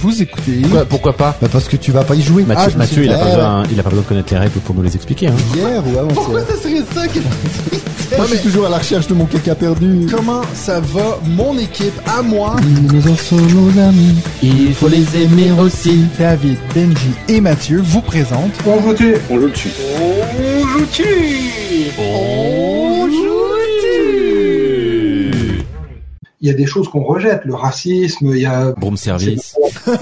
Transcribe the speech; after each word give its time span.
Vous 0.00 0.22
écoutez. 0.22 0.60
Pourquoi, 0.62 0.84
pourquoi 0.84 1.12
pas 1.16 1.36
Bah, 1.40 1.48
parce 1.50 1.68
que 1.68 1.76
tu 1.76 1.90
vas 1.90 2.04
pas 2.04 2.14
y 2.14 2.22
jouer. 2.22 2.44
Mathieu, 2.44 2.72
Ah, 2.74 2.78
Mathieu, 2.78 3.04
il, 3.04 3.10
a 3.12 3.18
pas 3.18 3.24
eh, 3.26 3.30
besoin, 3.30 3.62
il 3.70 3.80
a 3.80 3.82
pas 3.82 3.90
besoin 3.90 4.02
de 4.04 4.08
connaître 4.08 4.32
les 4.32 4.38
règles 4.38 4.60
pour 4.60 4.74
nous 4.74 4.82
les 4.82 4.94
expliquer. 4.94 5.28
Hein. 5.28 5.34
Hier 5.54 5.82
ou 5.86 5.98
avant 5.98 6.08
Pourquoi 6.08 6.40
ça 6.40 6.56
serait 6.56 6.82
ça 6.94 7.08
que... 7.08 7.18
Moi, 8.16 8.26
je 8.26 8.36
suis 8.36 8.48
toujours 8.48 8.66
à 8.66 8.70
la 8.70 8.78
recherche 8.78 9.06
de 9.06 9.14
mon 9.14 9.26
caca 9.26 9.54
perdu. 9.54 10.06
Comment 10.10 10.40
ça 10.54 10.80
va, 10.80 11.18
mon 11.26 11.58
équipe, 11.58 12.00
à 12.06 12.22
moi, 12.22 12.56
Nos 12.92 13.10
enfants, 13.12 13.36
nos 13.36 13.78
amis. 13.80 14.14
Il 14.42 14.72
faut 14.74 14.88
les 14.88 15.04
aimer 15.22 15.52
aussi. 15.60 16.04
David, 16.18 16.56
Benji 16.74 17.10
et 17.28 17.40
Mathieu 17.40 17.82
vous 17.84 18.00
présentent... 18.00 18.54
On 18.66 18.80
joue 18.80 18.92
dessus. 18.94 19.16
On 19.30 19.40
joue 19.40 19.48
Il 26.40 26.46
y 26.48 26.50
a 26.50 26.54
des 26.54 26.66
choses 26.66 26.88
qu'on 26.88 27.02
rejette, 27.02 27.44
le 27.44 27.54
racisme, 27.54 28.28
il 28.28 28.42
y 28.42 28.46
a... 28.46 28.70
Broom 28.72 28.96
service. 28.96 29.56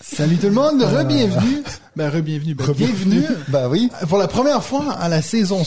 Salut 0.00 0.36
tout 0.36 0.46
le 0.48 0.52
monde, 0.52 0.82
re-bienvenue. 0.82 1.62
Ben, 1.96 2.10
re-bienvenue, 2.10 2.54
ben, 2.54 2.72
bienvenue 2.76 3.22
Bah 3.48 3.68
oui. 3.70 3.88
pour 4.08 4.18
la 4.18 4.28
première 4.28 4.62
fois 4.62 4.92
à 4.92 5.08
la 5.08 5.22
saison 5.22 5.64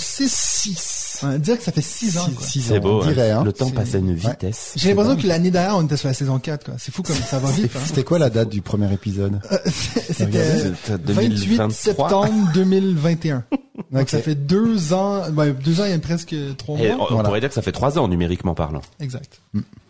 6. 1.16 1.26
On 1.26 1.38
dire 1.38 1.58
que 1.58 1.64
ça 1.64 1.72
fait 1.72 1.82
6 1.82 2.18
ans, 2.18 2.30
quoi. 2.36 2.46
Six 2.46 2.62
C'est 2.62 2.78
ans, 2.78 2.82
beau. 2.82 3.02
on 3.02 3.06
dirait, 3.06 3.32
hein. 3.32 3.40
hein. 3.42 3.44
Le 3.44 3.54
temps 3.54 3.70
passe 3.70 3.96
à 3.96 3.98
une 4.00 4.14
vitesse. 4.14 4.74
J'ai 4.76 4.90
l'impression 4.94 5.16
que 5.22 5.28
l'année 5.28 5.52
dernière, 5.52 5.78
on 5.78 5.84
était 5.84 5.98
sur 5.98 6.08
la 6.08 6.14
saison 6.14 6.40
4, 6.40 6.66
quoi. 6.66 6.74
C'est 6.78 6.94
fou 6.94 7.02
comme 7.04 7.16
ça 7.16 7.40
va 7.40 7.50
vite, 7.52 7.72
hein. 7.76 7.80
C'était 7.86 8.04
quoi 8.04 8.20
la 8.20 8.30
date 8.30 8.50
du 8.50 8.62
premier 8.62 8.92
épisode 8.94 9.40
C'était 9.66 10.74
C'est 10.84 11.02
28 11.02 11.30
2023. 11.38 11.70
septembre 11.72 12.52
2021. 12.54 13.44
Donc 13.92 14.10
ça 14.10 14.20
fait 14.20 14.36
deux 14.36 14.94
ans, 14.94 15.30
ouais, 15.32 15.54
deux 15.54 15.80
ans, 15.82 15.86
il 15.86 15.92
y 15.92 15.94
a 15.94 16.00
presque 16.00 16.36
trois 16.58 16.78
Et 16.80 16.88
mois. 16.94 16.98
on, 17.00 17.04
on 17.04 17.14
Voilà. 17.16 17.24
pourrait 17.30 17.40
dire 17.40 17.50
que 17.50 17.56
ça 17.56 17.62
fait 17.62 17.72
trois 17.72 17.98
ans 18.00 18.08
numériquement 18.08 18.54
parlant. 18.56 18.82
Exact. 19.00 19.40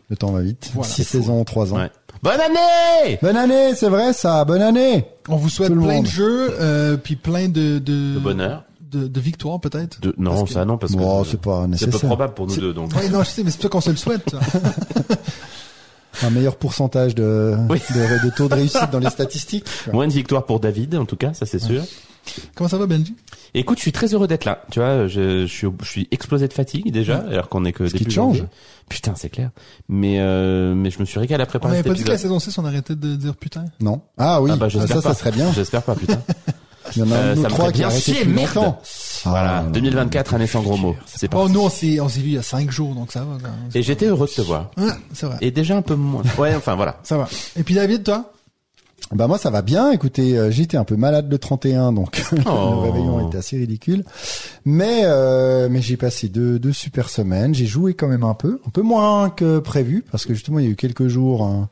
Le 0.09 0.15
temps 0.15 0.31
va 0.31 0.41
vite. 0.41 0.69
Voilà. 0.73 0.87
Six 0.89 1.03
saisons, 1.03 1.43
trois 1.43 1.73
ans. 1.73 1.77
Ouais. 1.77 1.89
Bonne 2.21 2.39
année 2.39 3.17
Bonne 3.21 3.37
année, 3.37 3.73
c'est 3.75 3.89
vrai 3.89 4.13
ça. 4.13 4.45
Bonne 4.45 4.61
année. 4.61 5.05
On 5.27 5.35
vous 5.37 5.49
souhaite 5.49 5.73
Tout 5.73 5.81
plein 5.81 6.01
de 6.01 6.07
jeux, 6.07 6.53
euh, 6.59 6.97
puis 6.97 7.15
plein 7.15 7.47
de, 7.47 7.79
de, 7.79 8.13
De 8.15 8.19
bonheur. 8.19 8.63
De, 8.95 9.07
de 9.07 9.19
victoires 9.19 9.59
peut-être? 9.59 9.99
Non, 10.17 10.43
que- 10.43 10.51
ça 10.51 10.65
non, 10.65 10.77
parce 10.77 10.93
que 10.95 10.99
c'est 11.29 11.41
pas 11.41 11.67
c'est 11.75 11.89
peu 11.89 11.99
probable 11.99 12.33
pour 12.33 12.47
nous 12.47 12.55
deux. 12.55 12.73
Donc. 12.73 12.93
Ouais, 12.95 13.09
non, 13.09 13.23
je 13.23 13.29
sais, 13.29 13.43
mais 13.43 13.51
c'est 13.51 13.57
pour 13.57 13.63
ça 13.63 13.69
qu'on 13.69 13.81
se 13.81 13.89
le 13.91 13.95
souhaite. 13.97 14.35
Un 16.23 16.29
meilleur 16.29 16.55
pourcentage 16.55 17.13
de, 17.13 17.55
Oui. 17.69 17.79
de, 17.93 18.25
de 18.25 18.33
taux 18.33 18.47
de 18.47 18.53
réussite 18.53 18.89
dans 18.91 18.99
les 18.99 19.09
statistiques. 19.09 19.65
Moins 19.91 20.07
de 20.07 20.13
victoire 20.13 20.45
pour 20.45 20.61
David, 20.61 20.95
en 20.95 21.05
tout 21.05 21.17
cas, 21.17 21.33
ça 21.33 21.45
c'est 21.45 21.59
sûr. 21.59 21.83
Comment 22.55 22.69
ça 22.69 22.77
va, 22.77 22.87
Benji? 22.87 23.13
Écoute, 23.53 23.77
je 23.77 23.83
suis 23.83 23.91
très 23.91 24.07
heureux 24.13 24.27
d'être 24.27 24.45
là. 24.45 24.63
Tu 24.71 24.79
vois, 24.79 25.07
je, 25.07 25.41
je 25.41 25.45
suis, 25.45 25.67
au- 25.67 25.75
je 25.83 25.87
suis 25.87 26.07
explosé 26.11 26.47
de 26.47 26.53
fatigue 26.53 26.91
déjà, 26.91 27.17
alors 27.29 27.49
qu'on 27.49 27.65
est 27.65 27.71
que 27.73 27.85
Ce 27.87 27.91
qui 27.91 27.99
début 27.99 28.09
te 28.09 28.15
change. 28.15 28.37
janvier. 28.37 28.49
Putain, 28.89 29.13
c'est 29.15 29.29
clair. 29.29 29.51
Mais 29.89 30.19
euh, 30.19 30.73
mais 30.73 30.89
je 30.89 30.99
me 30.99 31.05
suis 31.05 31.19
régalé 31.19 31.43
à 31.43 31.45
On 31.45 31.49
préparer 31.49 31.73
avait 31.73 31.83
cet 31.83 31.91
pas 31.91 31.97
dit 31.97 32.03
que 32.03 32.09
la 32.09 32.17
saison 32.17 32.39
6, 32.39 32.57
on 32.57 32.65
arrêtait 32.65 32.95
de 32.95 33.15
dire 33.15 33.35
putain? 33.35 33.65
Non. 33.79 34.01
Ah 34.17 34.41
oui. 34.41 34.49
Ah 34.53 34.55
bah, 34.55 34.67
Ah, 34.73 34.87
ça, 34.87 34.95
pas. 34.95 35.01
ça 35.01 35.13
serait 35.13 35.31
bien. 35.31 35.51
J'espère 35.53 35.83
pas, 35.83 35.95
putain. 35.95 36.19
Il 36.95 36.99
y 36.99 37.01
en 37.03 37.11
a 37.11 37.15
Euh, 37.15 37.33
un 37.33 37.37
ou 37.37 37.41
ça 37.41 37.47
me 37.47 37.53
trois 37.53 37.71
qui 37.71 37.79
bien 37.79 37.89
chier, 37.89 38.13
depuis 38.19 38.27
merde. 38.33 38.55
longtemps. 38.55 38.81
Voilà, 39.25 39.57
Ah, 39.59 39.63
2024, 39.71 40.33
année 40.35 40.47
sans 40.47 40.61
gros 40.61 40.77
mots. 40.77 40.95
C'est 41.05 41.31
Bon, 41.31 41.39
parti. 41.39 41.53
nous, 41.53 41.61
on 41.61 41.69
s'est, 41.69 41.99
on 41.99 42.09
s'est 42.09 42.19
vu 42.19 42.27
il 42.27 42.33
y 42.33 42.37
a 42.37 42.43
cinq 42.43 42.69
jours, 42.69 42.93
donc 42.93 43.11
ça 43.11 43.21
va. 43.21 43.37
quand 43.41 43.49
même. 43.49 43.69
Et 43.73 43.81
j'étais 43.81 44.05
heureux 44.05 44.27
de 44.27 44.31
te 44.31 44.41
voir. 44.41 44.69
Ouais, 44.77 44.91
c'est 45.13 45.25
vrai. 45.25 45.37
Et 45.41 45.49
déjà 45.51 45.77
un 45.77 45.81
peu 45.81 45.95
moins. 45.95 46.21
Ouais, 46.37 46.53
enfin 46.55 46.75
voilà. 46.75 46.97
Ça 47.03 47.17
va. 47.17 47.27
Et 47.57 47.63
puis 47.63 47.73
David, 47.75 48.03
toi? 48.03 48.31
Bah 49.13 49.27
moi 49.27 49.37
ça 49.37 49.49
va 49.51 49.61
bien. 49.61 49.91
Écoutez, 49.91 50.37
euh, 50.37 50.49
j'étais 50.51 50.77
un 50.77 50.83
peu 50.83 50.95
malade 50.95 51.27
le 51.29 51.37
31, 51.37 51.91
donc 51.93 52.23
Oh. 52.31 52.35
le 52.45 52.91
réveillon 52.91 53.27
était 53.27 53.37
assez 53.37 53.55
ridicule. 53.57 54.03
Mais 54.65 55.01
euh, 55.03 55.67
mais 55.69 55.81
j'ai 55.81 55.95
passé 55.95 56.27
deux, 56.27 56.57
deux 56.57 56.73
super 56.73 57.09
semaines. 57.09 57.53
J'ai 57.53 57.67
joué 57.67 57.93
quand 57.93 58.07
même 58.07 58.23
un 58.23 58.33
peu, 58.33 58.59
un 58.65 58.69
peu 58.71 58.81
moins 58.81 59.29
que 59.29 59.59
prévu 59.59 60.03
parce 60.11 60.25
que 60.25 60.33
justement 60.33 60.57
il 60.59 60.65
y 60.65 60.67
a 60.67 60.71
eu 60.71 60.75
quelques 60.75 61.07
jours 61.07 61.43
hein, 61.43 61.69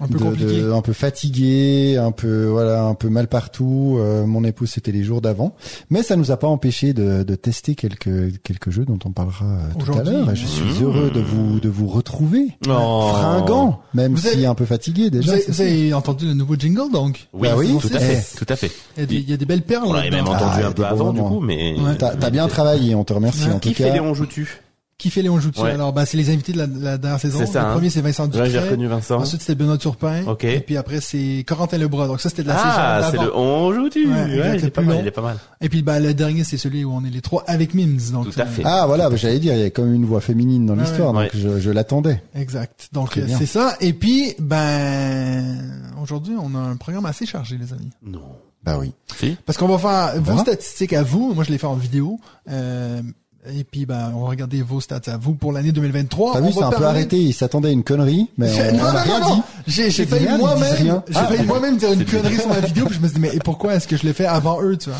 Un 0.00 0.06
peu 0.06 0.18
de- 0.18 0.22
compliqué. 0.24 0.60
de- 0.60 0.70
un 0.72 0.80
peu 0.80 0.92
fatigué, 0.92 1.96
un 1.96 2.12
peu 2.12 2.46
voilà, 2.46 2.84
un 2.84 2.94
peu 2.94 3.08
mal 3.08 3.26
partout. 3.26 3.96
Euh, 3.98 4.24
mon 4.24 4.44
épouse 4.44 4.70
c'était 4.70 4.92
les 4.92 5.02
jours 5.02 5.20
d'avant, 5.20 5.56
mais 5.90 6.04
ça 6.04 6.14
nous 6.14 6.30
a 6.30 6.36
pas 6.36 6.46
empêché 6.46 6.92
de, 6.92 7.24
de 7.24 7.34
tester 7.34 7.74
quelques 7.74 8.40
quelques 8.44 8.70
jeux 8.70 8.84
dont 8.84 8.98
on 9.04 9.10
parlera 9.10 9.44
euh, 9.46 9.84
tout 9.84 9.92
à 9.98 10.04
l'heure. 10.04 10.34
Je 10.34 10.46
suis 10.46 10.62
Mmh. 10.68 10.84
heureux 10.84 11.10
de 11.10 11.20
vous 11.20 11.58
de 11.58 11.68
vous 11.68 11.88
retrouver, 11.88 12.56
Oh. 12.68 13.10
fringant, 13.14 13.80
même 13.94 14.12
Vous 14.12 14.18
si 14.20 14.28
avez- 14.28 14.46
un 14.46 14.54
peu 14.54 14.64
fatigué 14.64 15.04
Vous 15.04 15.10
déjà. 15.10 15.32
avez, 15.32 15.44
vous 15.48 15.60
avez 15.60 15.92
entendu 15.94 16.26
le 16.26 16.34
nouveau 16.34 16.54
jingle, 16.68 16.92
donc 16.92 17.28
Oui, 17.32 17.48
Bah 17.48 17.54
oui. 17.56 17.76
tout 17.80 17.88
à 17.92 17.96
Eh. 17.96 18.00
fait, 18.00 18.36
tout 18.36 18.46
à 18.48 18.56
fait. 18.56 18.70
il 18.96 19.28
y, 19.30 19.32
a 19.32 19.36
des, 19.36 19.46
belles 19.46 19.62
perles. 19.62 19.84
On 19.86 19.92
l'avait 19.92 20.10
même 20.10 20.26
entendu 20.28 20.60
Ah, 20.62 20.66
un 20.68 20.72
peu 20.72 20.84
avant 20.84 21.12
du 21.12 21.20
moments. 21.20 21.36
coup, 21.36 21.40
mais. 21.40 21.74
Ouais. 21.78 21.96
T'as 21.96 22.30
bien 22.30 22.46
travaillé, 22.48 22.94
on 22.94 23.04
te 23.04 23.12
remercie 23.12 23.44
Ouais. 23.46 23.52
en 23.52 23.58
tout 23.58 23.68
Qui 23.68 23.74
fait 23.74 23.84
cas. 23.84 23.92
Léon 23.94 24.14
Joutu 24.14 24.60
Qui 24.98 25.10
fait 25.10 25.22
Léon 25.22 25.38
Joutu 25.38 25.60
Ouais. 25.60 25.70
Alors, 25.70 25.92
bah, 25.92 26.04
c'est 26.06 26.16
les 26.16 26.28
invités 26.28 26.52
de 26.52 26.58
la, 26.58 26.66
la 26.66 26.98
dernière 26.98 27.20
saison. 27.20 27.38
C'est 27.38 27.46
ça, 27.46 27.62
Le 27.62 27.66
hein. 27.68 27.72
premier, 27.74 27.88
c'est 27.88 28.00
Vincent 28.00 28.24
Ouais, 28.24 28.30
Ducret. 28.30 28.50
j'ai 28.50 28.58
reconnu 28.58 28.88
Vincent. 28.88 29.18
Ensuite, 29.20 29.40
c'était 29.42 29.54
Benoît 29.54 29.78
Turpin. 29.78 30.24
Ok. 30.26 30.42
Et 30.42 30.58
puis 30.58 30.76
après, 30.76 31.00
c'est 31.00 31.44
Corentin 31.46 31.78
Lebras. 31.78 32.08
Donc 32.08 32.20
ça, 32.20 32.28
c'était 32.30 32.42
de 32.42 32.48
la 32.48 32.56
Ah, 32.58 33.00
saison 33.00 33.10
c'est 33.12 33.16
d'avant. 33.18 33.28
le 33.28 33.36
On 33.36 33.72
Joutu. 33.74 34.08
Ouais, 34.12 34.56
il 34.58 34.64
est 34.64 34.70
pas 34.70 34.82
mal, 34.82 34.96
long. 34.96 35.00
il 35.02 35.06
est 35.06 35.10
pas 35.12 35.22
mal. 35.22 35.36
Et 35.60 35.68
puis, 35.68 35.82
bah, 35.82 36.00
le 36.00 36.14
dernier, 36.14 36.42
c'est 36.42 36.56
celui 36.56 36.84
où 36.84 36.92
on 36.92 37.04
est 37.04 37.10
les 37.10 37.20
trois 37.20 37.44
avec 37.46 37.74
Mims. 37.74 38.10
Donc, 38.10 38.28
Tout 38.32 38.40
à 38.40 38.42
euh, 38.42 38.46
fait. 38.46 38.62
Ah 38.64 38.86
voilà, 38.88 39.08
bah, 39.08 39.14
j'allais 39.14 39.38
dire, 39.38 39.54
il 39.54 39.60
y 39.60 39.64
a 39.64 39.70
quand 39.70 39.84
même 39.84 39.94
une 39.94 40.04
voix 40.04 40.20
féminine 40.20 40.66
dans 40.66 40.74
l'histoire, 40.74 41.14
ouais. 41.14 41.30
donc 41.32 41.36
je, 41.40 41.60
je 41.60 41.70
l'attendais. 41.70 42.20
Exact. 42.34 42.88
Donc, 42.92 43.16
euh, 43.18 43.26
c'est 43.38 43.46
ça. 43.46 43.76
Et 43.80 43.92
puis, 43.92 44.34
ben, 44.40 45.56
aujourd'hui, 46.02 46.34
on 46.42 46.54
a 46.56 46.58
un 46.58 46.76
programme 46.76 47.06
assez 47.06 47.24
chargé, 47.24 47.56
les 47.56 47.72
amis. 47.72 47.90
Non. 48.04 48.22
Bah 48.64 48.76
oui. 48.80 48.92
Si 49.16 49.36
Parce 49.46 49.56
qu'on 49.56 49.68
va 49.68 49.78
faire 49.78 50.16
vos 50.20 50.32
verra. 50.32 50.42
statistiques 50.42 50.92
à 50.92 51.04
vous. 51.04 51.32
Moi, 51.34 51.44
je 51.44 51.52
les 51.52 51.58
fais 51.58 51.66
en 51.68 51.74
vidéo. 51.74 52.18
Euh, 52.50 53.00
et 53.46 53.64
puis, 53.64 53.86
ben, 53.86 54.12
on 54.14 54.22
va 54.24 54.28
regarder 54.30 54.60
vos 54.62 54.80
stats 54.80 55.00
à 55.06 55.16
vous 55.16 55.34
pour 55.34 55.52
l'année 55.52 55.72
2023. 55.72 56.32
T'as 56.34 56.40
vu, 56.40 56.52
c'est 56.52 56.62
un 56.62 56.70
peu 56.70 56.84
arrêté, 56.84 57.18
il 57.18 57.32
s'attendait 57.32 57.68
à 57.68 57.72
une 57.72 57.84
connerie, 57.84 58.28
mais 58.36 58.52
J'ai- 58.52 58.70
on, 58.70 58.76
non, 58.76 58.82
on 58.82 58.86
a 58.86 58.92
non, 58.92 58.98
rien 59.00 59.20
non, 59.20 59.34
dit. 59.36 59.42
J'ai, 59.68 59.90
j'ai 59.90 60.06
failli 60.06 60.26
moi-même, 60.38 60.76
j'ai 61.08 61.16
Ah. 61.16 61.24
failli 61.26 61.44
moi-même 61.46 61.76
dire 61.76 61.92
une 61.92 62.04
connerie 62.04 62.36
sur 62.36 62.48
ma 62.48 62.60
vidéo, 62.60 62.86
puis 62.86 62.96
je 62.96 63.00
me 63.00 63.06
suis 63.08 63.14
dit, 63.14 63.20
mais 63.20 63.34
et 63.34 63.38
pourquoi 63.38 63.74
est-ce 63.74 63.86
que 63.88 63.96
je 63.96 64.04
l'ai 64.04 64.12
fait 64.12 64.26
avant 64.26 64.60
eux, 64.62 64.76
tu 64.76 64.90
vois? 64.90 64.98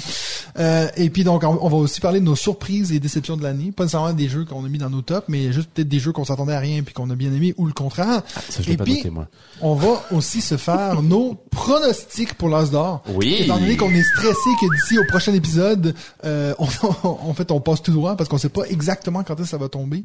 Euh, 0.58 0.88
et 0.96 1.10
puis 1.10 1.24
donc, 1.24 1.42
on, 1.44 1.58
on 1.60 1.68
va 1.68 1.76
aussi 1.76 2.00
parler 2.00 2.20
de 2.20 2.24
nos 2.24 2.36
surprises 2.36 2.90
et 2.92 3.00
déceptions 3.00 3.36
de 3.36 3.42
l'année. 3.42 3.70
Pas 3.70 3.84
nécessairement 3.84 4.12
des 4.12 4.28
jeux 4.28 4.44
qu'on 4.44 4.64
a 4.64 4.68
mis 4.68 4.78
dans 4.78 4.90
nos 4.90 5.02
tops, 5.02 5.28
mais 5.28 5.52
juste 5.52 5.68
peut-être 5.74 5.88
des 5.88 5.98
jeux 5.98 6.12
qu'on 6.12 6.24
s'attendait 6.24 6.54
à 6.54 6.58
rien 6.58 6.82
puis 6.82 6.94
qu'on 6.94 7.10
a 7.10 7.14
bien 7.14 7.32
aimé 7.32 7.54
ou 7.58 7.66
le 7.66 7.72
contraire. 7.72 8.22
Ça, 8.48 8.62
je 8.62 8.68
Et 8.68 8.70
l'ai 8.72 8.76
pas 8.76 8.84
puis- 8.84 8.96
noté, 8.96 9.10
moi. 9.10 9.26
On 9.60 9.74
va 9.74 10.02
aussi 10.12 10.40
se 10.40 10.56
faire 10.56 11.02
nos 11.02 11.36
pronostics 11.50 12.34
pour 12.34 12.48
l'As 12.48 12.70
d'or. 12.70 13.02
Oui. 13.14 13.36
Étant 13.40 13.58
donné 13.58 13.76
qu'on 13.76 13.90
est 13.90 14.02
stressé 14.02 14.50
que 14.60 14.74
d'ici 14.74 14.98
au 14.98 15.04
prochain 15.08 15.34
épisode, 15.34 15.94
euh, 16.24 16.54
on, 16.58 16.64
en 17.30 17.34
fait, 17.34 17.50
on 17.52 17.60
passe 17.60 17.82
tout 17.82 17.92
droit 17.92 18.16
parce 18.16 18.27
qu'on 18.28 18.38
sait 18.38 18.48
pas 18.48 18.62
exactement 18.68 19.22
quand 19.22 19.34
est-ce 19.34 19.42
que 19.42 19.48
ça 19.48 19.56
va 19.58 19.68
tomber. 19.68 20.04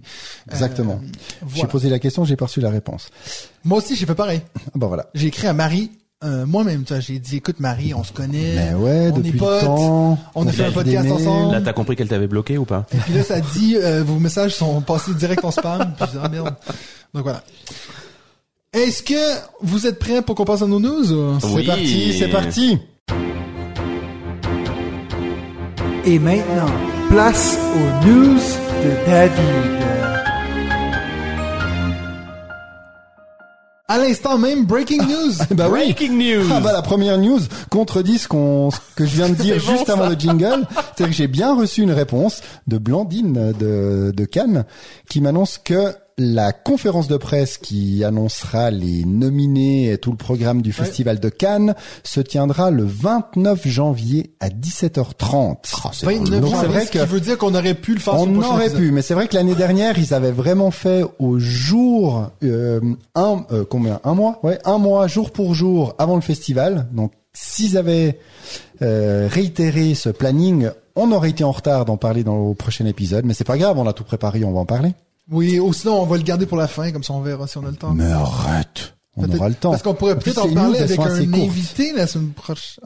Exactement. 0.50 1.00
Euh, 1.03 1.45
J'ai 1.53 1.67
posé 1.67 1.89
la 1.89 2.00
question, 2.00 2.25
j'ai 2.25 2.35
pas 2.35 2.45
reçu 2.45 2.61
la 2.61 2.69
réponse. 2.69 3.09
Moi 3.63 3.78
aussi, 3.79 3.95
j'ai 3.95 4.06
fait 4.06 4.16
pareil. 4.16 4.41
Bah 4.75 4.88
voilà. 4.88 5.07
J'ai 5.13 5.28
écrit 5.28 5.47
à 5.47 5.53
Marie, 5.53 5.91
euh, 6.23 6.45
moi-même, 6.45 6.85
j'ai 7.00 7.19
dit, 7.19 7.35
écoute 7.38 7.59
Marie, 7.59 7.94
on 7.94 8.03
se 8.03 8.13
connaît. 8.13 8.56
Mais 8.56 8.73
ouais, 8.73 9.09
on 9.13 9.17
depuis 9.17 9.29
est 9.29 9.34
le 9.34 9.38
potes. 9.39 9.61
temps. 9.61 10.17
On 10.35 10.47
a 10.47 10.51
fait 10.51 10.66
un 10.66 10.72
podcast 10.72 11.11
ensemble. 11.11 11.51
Là, 11.53 11.61
t'as 11.61 11.73
compris 11.73 11.95
qu'elle 11.97 12.07
t'avait 12.07 12.28
bloqué 12.28 12.57
ou 12.57 12.63
pas? 12.66 12.85
Et 12.94 12.97
puis 12.97 13.13
là, 13.13 13.23
ça 13.23 13.41
dit, 13.41 13.75
euh, 13.75 14.03
vos 14.06 14.19
messages 14.19 14.55
sont 14.55 14.79
passés 14.81 15.13
direct 15.13 15.44
en 15.44 15.51
spam. 15.51 15.94
Puis 15.97 16.05
je 16.07 16.11
dis, 16.17 16.23
ah 16.23 16.29
merde. 16.29 16.55
Donc 17.13 17.23
voilà. 17.23 17.44
Est-ce 18.72 19.03
que 19.03 19.13
vous 19.61 19.85
êtes 19.85 20.00
prêts 20.00 20.22
pour 20.22 20.35
qu'on 20.35 20.45
passe 20.45 20.61
à 20.63 20.67
nos 20.67 20.79
news? 20.79 21.40
C'est 21.40 21.47
Oui. 21.47 21.66
parti, 21.67 22.17
c'est 22.17 22.29
parti. 22.29 22.79
Et 26.05 26.19
maintenant, 26.19 26.67
place 27.13 27.59
aux 27.75 28.07
news 28.07 28.40
de 28.84 29.06
David. 29.06 29.84
À 33.88 34.00
l'instant 34.00 34.40
même, 34.40 34.66
breaking 34.66 35.03
news. 35.03 35.34
Bah 35.52 35.69
oui. 35.69 35.94
Breaking 35.94 36.18
news 36.18 36.47
Ah 36.52 36.59
bah 36.59 36.73
la 36.73 36.81
première 36.81 37.19
news 37.19 37.41
contredit 37.69 38.18
ce 38.18 38.28
qu'on 38.28 38.72
ce 38.72 38.79
que 38.96 39.06
je 39.06 39.16
viens 39.16 39.29
de 39.29 39.35
dire 39.44 39.57
bon, 39.57 39.72
juste 39.72 39.90
avant 39.91 40.09
le 40.09 40.16
jingle. 40.16 40.66
C'est 40.97 41.06
que 41.06 41.12
j'ai 41.12 41.28
bien 41.28 41.56
reçu 41.56 41.84
une 41.84 41.91
réponse 41.91 42.41
de 42.66 42.79
Blandine 42.79 43.53
de, 43.59 44.12
de 44.12 44.25
Cannes 44.25 44.66
qui 45.07 45.22
m'annonce 45.22 45.59
que 45.63 45.94
la 46.18 46.52
conférence 46.52 47.08
de 47.08 47.17
presse 47.17 47.58
qui 47.58 48.03
annoncera 48.03 48.72
les 48.72 49.05
nominés 49.05 49.91
et 49.91 49.97
tout 49.97 50.11
le 50.11 50.17
programme 50.17 50.61
du 50.61 50.72
festival 50.72 51.20
de 51.20 51.29
Cannes 51.29 51.76
se 52.03 52.22
tiendra 52.22 52.72
le 52.72 52.84
29 52.84 53.67
janvier 53.67 54.32
à 54.40 54.49
17h30. 54.49 56.03
29 56.03 56.41
Donc 56.41 56.49
c'est 56.49 56.55
janvier, 56.55 56.67
vrai 56.67 56.85
ce 56.85 56.91
que 56.91 56.99
qui 56.99 57.05
veut 57.05 57.20
dire 57.20 57.37
qu'on 57.37 57.55
aurait 57.55 57.73
pu 57.73 57.93
le 57.93 57.99
faire 57.99 58.16
on 58.16 58.35
aurait 58.41 58.66
épisode. 58.66 58.82
pu, 58.82 58.91
mais 58.91 59.02
c'est 59.02 59.14
vrai 59.14 59.28
que 59.28 59.35
l'année 59.35 59.55
dernière, 59.55 59.97
ils 59.97 60.14
avaient 60.14 60.32
vraiment 60.32 60.72
fait 60.72 61.03
au 61.20 61.40
jour 61.40 62.29
euh, 62.43 62.79
un 63.16 63.46
euh, 63.52 63.66
combien? 63.67 63.99
Un 64.03 64.14
mois, 64.14 64.40
ouais, 64.43 64.59
un 64.66 64.78
mois 64.78 65.08
jour 65.08 65.32
pour 65.32 65.53
jour 65.55 65.96
avant 65.97 66.16
le 66.16 66.22
festival. 66.22 66.87
Donc 66.91 67.11
s'ils 67.34 67.78
avaient 67.78 68.20
euh, 68.82 69.28
réitéré 69.32 69.96
ce 69.96 70.09
planning, 70.09 70.70
on 70.96 71.11
aurait 71.11 71.32
été 71.32 71.43
en 71.43 71.52
retard 71.52 71.85
d'en 71.85 71.97
parler 71.97 72.23
dans 72.23 72.49
le 72.49 72.53
prochain 72.53 72.85
épisode, 72.85 73.26
mais 73.26 73.34
c'est 73.34 73.43
pas 73.43 73.58
grave, 73.58 73.78
on 73.79 73.87
a 73.87 73.93
tout 73.93 74.03
préparé, 74.03 74.43
on 74.43 74.52
va 74.52 74.59
en 74.59 74.66
parler. 74.66 74.93
Oui, 75.31 75.59
ou 75.59 75.72
sinon, 75.73 76.02
on 76.02 76.05
va 76.05 76.17
le 76.17 76.23
garder 76.23 76.46
pour 76.46 76.58
la 76.58 76.67
fin, 76.67 76.91
comme 76.91 77.03
ça 77.03 77.14
on 77.14 77.22
verra 77.22 77.47
si 77.47 77.58
on 77.58 77.66
a 77.66 77.70
le 77.72 77.75
temps. 77.75 77.93
Mais 77.93 78.11
arrête. 78.11 78.92
On 79.15 79.29
aura 79.31 79.47
le 79.47 79.53
temps. 79.53 79.69
Parce 79.69 79.83
qu'on 79.83 79.93
pourrait 79.93 80.17
peut-être 80.17 80.43
en 80.43 80.51
parler 80.51 80.79
avec 80.79 80.97
un 80.99 81.05
invité 81.05 81.93
la 81.95 82.07
semaine 82.07 82.31
prochaine. 82.31 82.83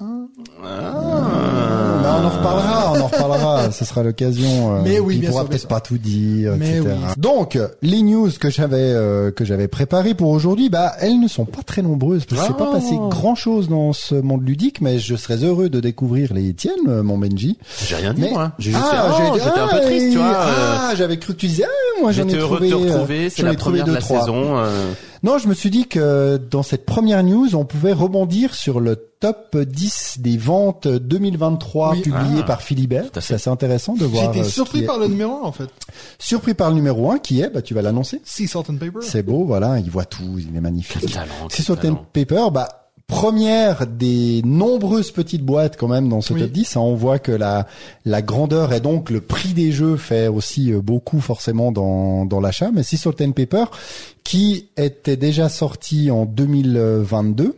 Ah, 0.62 2.02
bah, 2.04 2.20
on 2.22 2.26
en 2.26 2.30
reparlera, 2.30 2.94
on 2.94 3.00
en 3.02 3.08
reparlera. 3.08 3.72
Ce 3.72 3.86
sera 3.86 4.04
l'occasion. 4.04 4.76
euh, 4.78 4.82
Mais 4.84 5.00
oui, 5.00 5.18
bien 5.20 5.30
pourra 5.30 5.46
peut-être 5.46 5.68
pas 5.68 5.80
tout 5.80 5.98
dire, 5.98 6.54
Mais 6.58 6.78
etc. 6.80 6.84
oui. 6.86 7.14
Donc, 7.18 7.58
les 7.82 8.02
news 8.02 8.30
que 8.40 8.50
j'avais 8.50 8.76
euh, 8.78 9.32
que 9.32 9.46
j'avais 9.46 9.68
préparées 9.70 10.14
pour 10.16 10.30
aujourd'hui, 10.30 10.70
bah 10.70 10.94
elles 11.00 11.20
ne 11.20 11.28
sont 11.30 11.46
pas 11.46 11.64
très 11.64 11.82
nombreuses. 11.82 12.26
Parce 12.26 12.42
que 12.42 12.48
c'est 12.48 12.58
pas 12.58 12.70
Ah. 12.72 12.76
passé 12.76 12.96
grand 13.10 13.36
chose 13.36 13.70
dans 13.70 13.94
ce 13.94 14.16
monde 14.16 14.46
ludique, 14.46 14.82
mais 14.82 15.00
je 15.00 15.16
serais 15.16 15.38
heureux 15.44 15.70
de 15.70 15.80
découvrir 15.80 16.34
les 16.34 16.54
tiennes, 16.54 16.74
euh, 16.90 17.04
mon 17.04 17.18
Benji. 17.18 17.58
J'ai 17.88 17.96
rien 17.96 18.14
dit, 18.14 18.28
moi. 18.30 18.52
J'ai 18.60 18.72
juste 18.72 18.84
ah, 18.86 19.32
j'étais 19.34 19.48
un 19.48 19.68
peu 19.68 19.78
ah, 19.78 19.86
triste, 19.86 20.12
tu 20.12 20.18
vois. 20.18 20.36
Ah, 20.38 20.92
j'avais 20.98 21.18
cru 21.20 21.34
que 21.34 21.40
tu 21.40 21.48
disais, 21.48 21.64
ah, 21.66 22.02
moi 22.02 22.12
j'en 22.12 22.24
ai 22.24 22.30
J'étais 22.32 22.42
heureux 22.42 22.58
trouvé. 22.58 22.70
de 22.70 22.76
te 22.76 22.92
retrouver, 22.94 23.30
c'est 23.30 23.44
la 23.44 23.56
trouvé 23.56 23.80
première 23.80 23.86
de 23.86 23.90
deux, 23.92 23.96
la 23.96 24.02
trois. 24.02 24.20
saison. 24.20 24.64
Non, 25.28 25.38
je 25.40 25.50
me 25.50 25.54
suis 25.54 25.70
dit 25.70 25.88
que 25.88 26.38
dans 26.38 26.64
cette 26.64 26.86
première 26.86 27.22
news, 27.22 27.54
on 27.54 27.66
pouvait 27.66 27.92
rebondir 27.92 28.56
sur 28.56 28.80
le 28.80 28.96
top 28.96 29.58
10 29.58 30.20
des 30.20 30.38
ventes 30.38 30.88
2023 30.88 31.92
Oui. 31.92 32.02
publié 32.02 32.40
Ah. 32.40 32.44
par 32.44 32.62
Philibert. 32.62 33.06
C'est 33.20 33.34
assez 33.34 33.50
intéressant 33.50 33.96
de 33.96 34.06
voir. 34.06 34.30
été 34.30 34.40
euh, 34.40 34.44
surpris 34.46 34.84
est- 34.84 34.86
par 34.86 34.98
le 35.00 35.08
numéro 35.08 35.34
1, 35.44 35.48
en 35.48 35.52
fait. 35.52 35.68
Surpris 36.18 36.54
par 36.54 36.70
le 36.70 36.76
numéro 36.76 37.12
1 37.12 37.20
qui 37.20 37.42
est, 37.42 37.50
bah 37.50 37.62
tu 37.62 37.74
vas 37.74 37.82
l'annoncer. 37.82 38.22
Sea 38.24 38.48
Salt 38.48 38.70
and 38.70 38.78
Paper. 38.78 39.00
C'est 39.02 39.22
beau, 39.22 39.44
voilà, 39.44 39.80
il 39.80 39.90
voit 39.92 40.06
tout, 40.06 40.38
il 40.40 40.56
est 40.56 40.62
magnifique. 40.62 41.10
Sur 41.50 41.76
Ten 41.78 41.96
talent. 41.96 42.06
Paper, 42.14 42.46
bah 42.54 42.87
première 43.08 43.88
des 43.88 44.42
nombreuses 44.44 45.12
petites 45.12 45.44
boîtes 45.44 45.78
quand 45.78 45.88
même 45.88 46.10
dans 46.10 46.22
ce 46.22 46.34
Oui. 46.34 46.42
top 46.42 46.52
10. 46.52 46.76
hein. 46.78 46.82
on 46.82 46.94
voit 46.96 47.20
que 47.20 47.32
la 47.32 47.66
la 48.06 48.22
grandeur 48.22 48.74
et 48.74 48.80
donc 48.82 49.10
le 49.10 49.22
prix 49.22 49.54
des 49.54 49.72
jeux 49.72 49.96
fait 49.96 50.28
aussi 50.28 50.72
euh, 50.74 50.82
beaucoup 50.82 51.22
forcément 51.22 51.72
dans 51.72 52.26
dans 52.26 52.42
l'achat. 52.42 52.70
Mais 52.74 52.84
si 52.84 52.98
sur 52.98 53.16
Ten 53.16 53.34
Paper, 53.34 53.66
qui 54.24 54.68
était 54.78 55.16
déjà 55.18 55.48
sorti 55.50 56.12
en 56.12 56.26
2022 56.26 57.56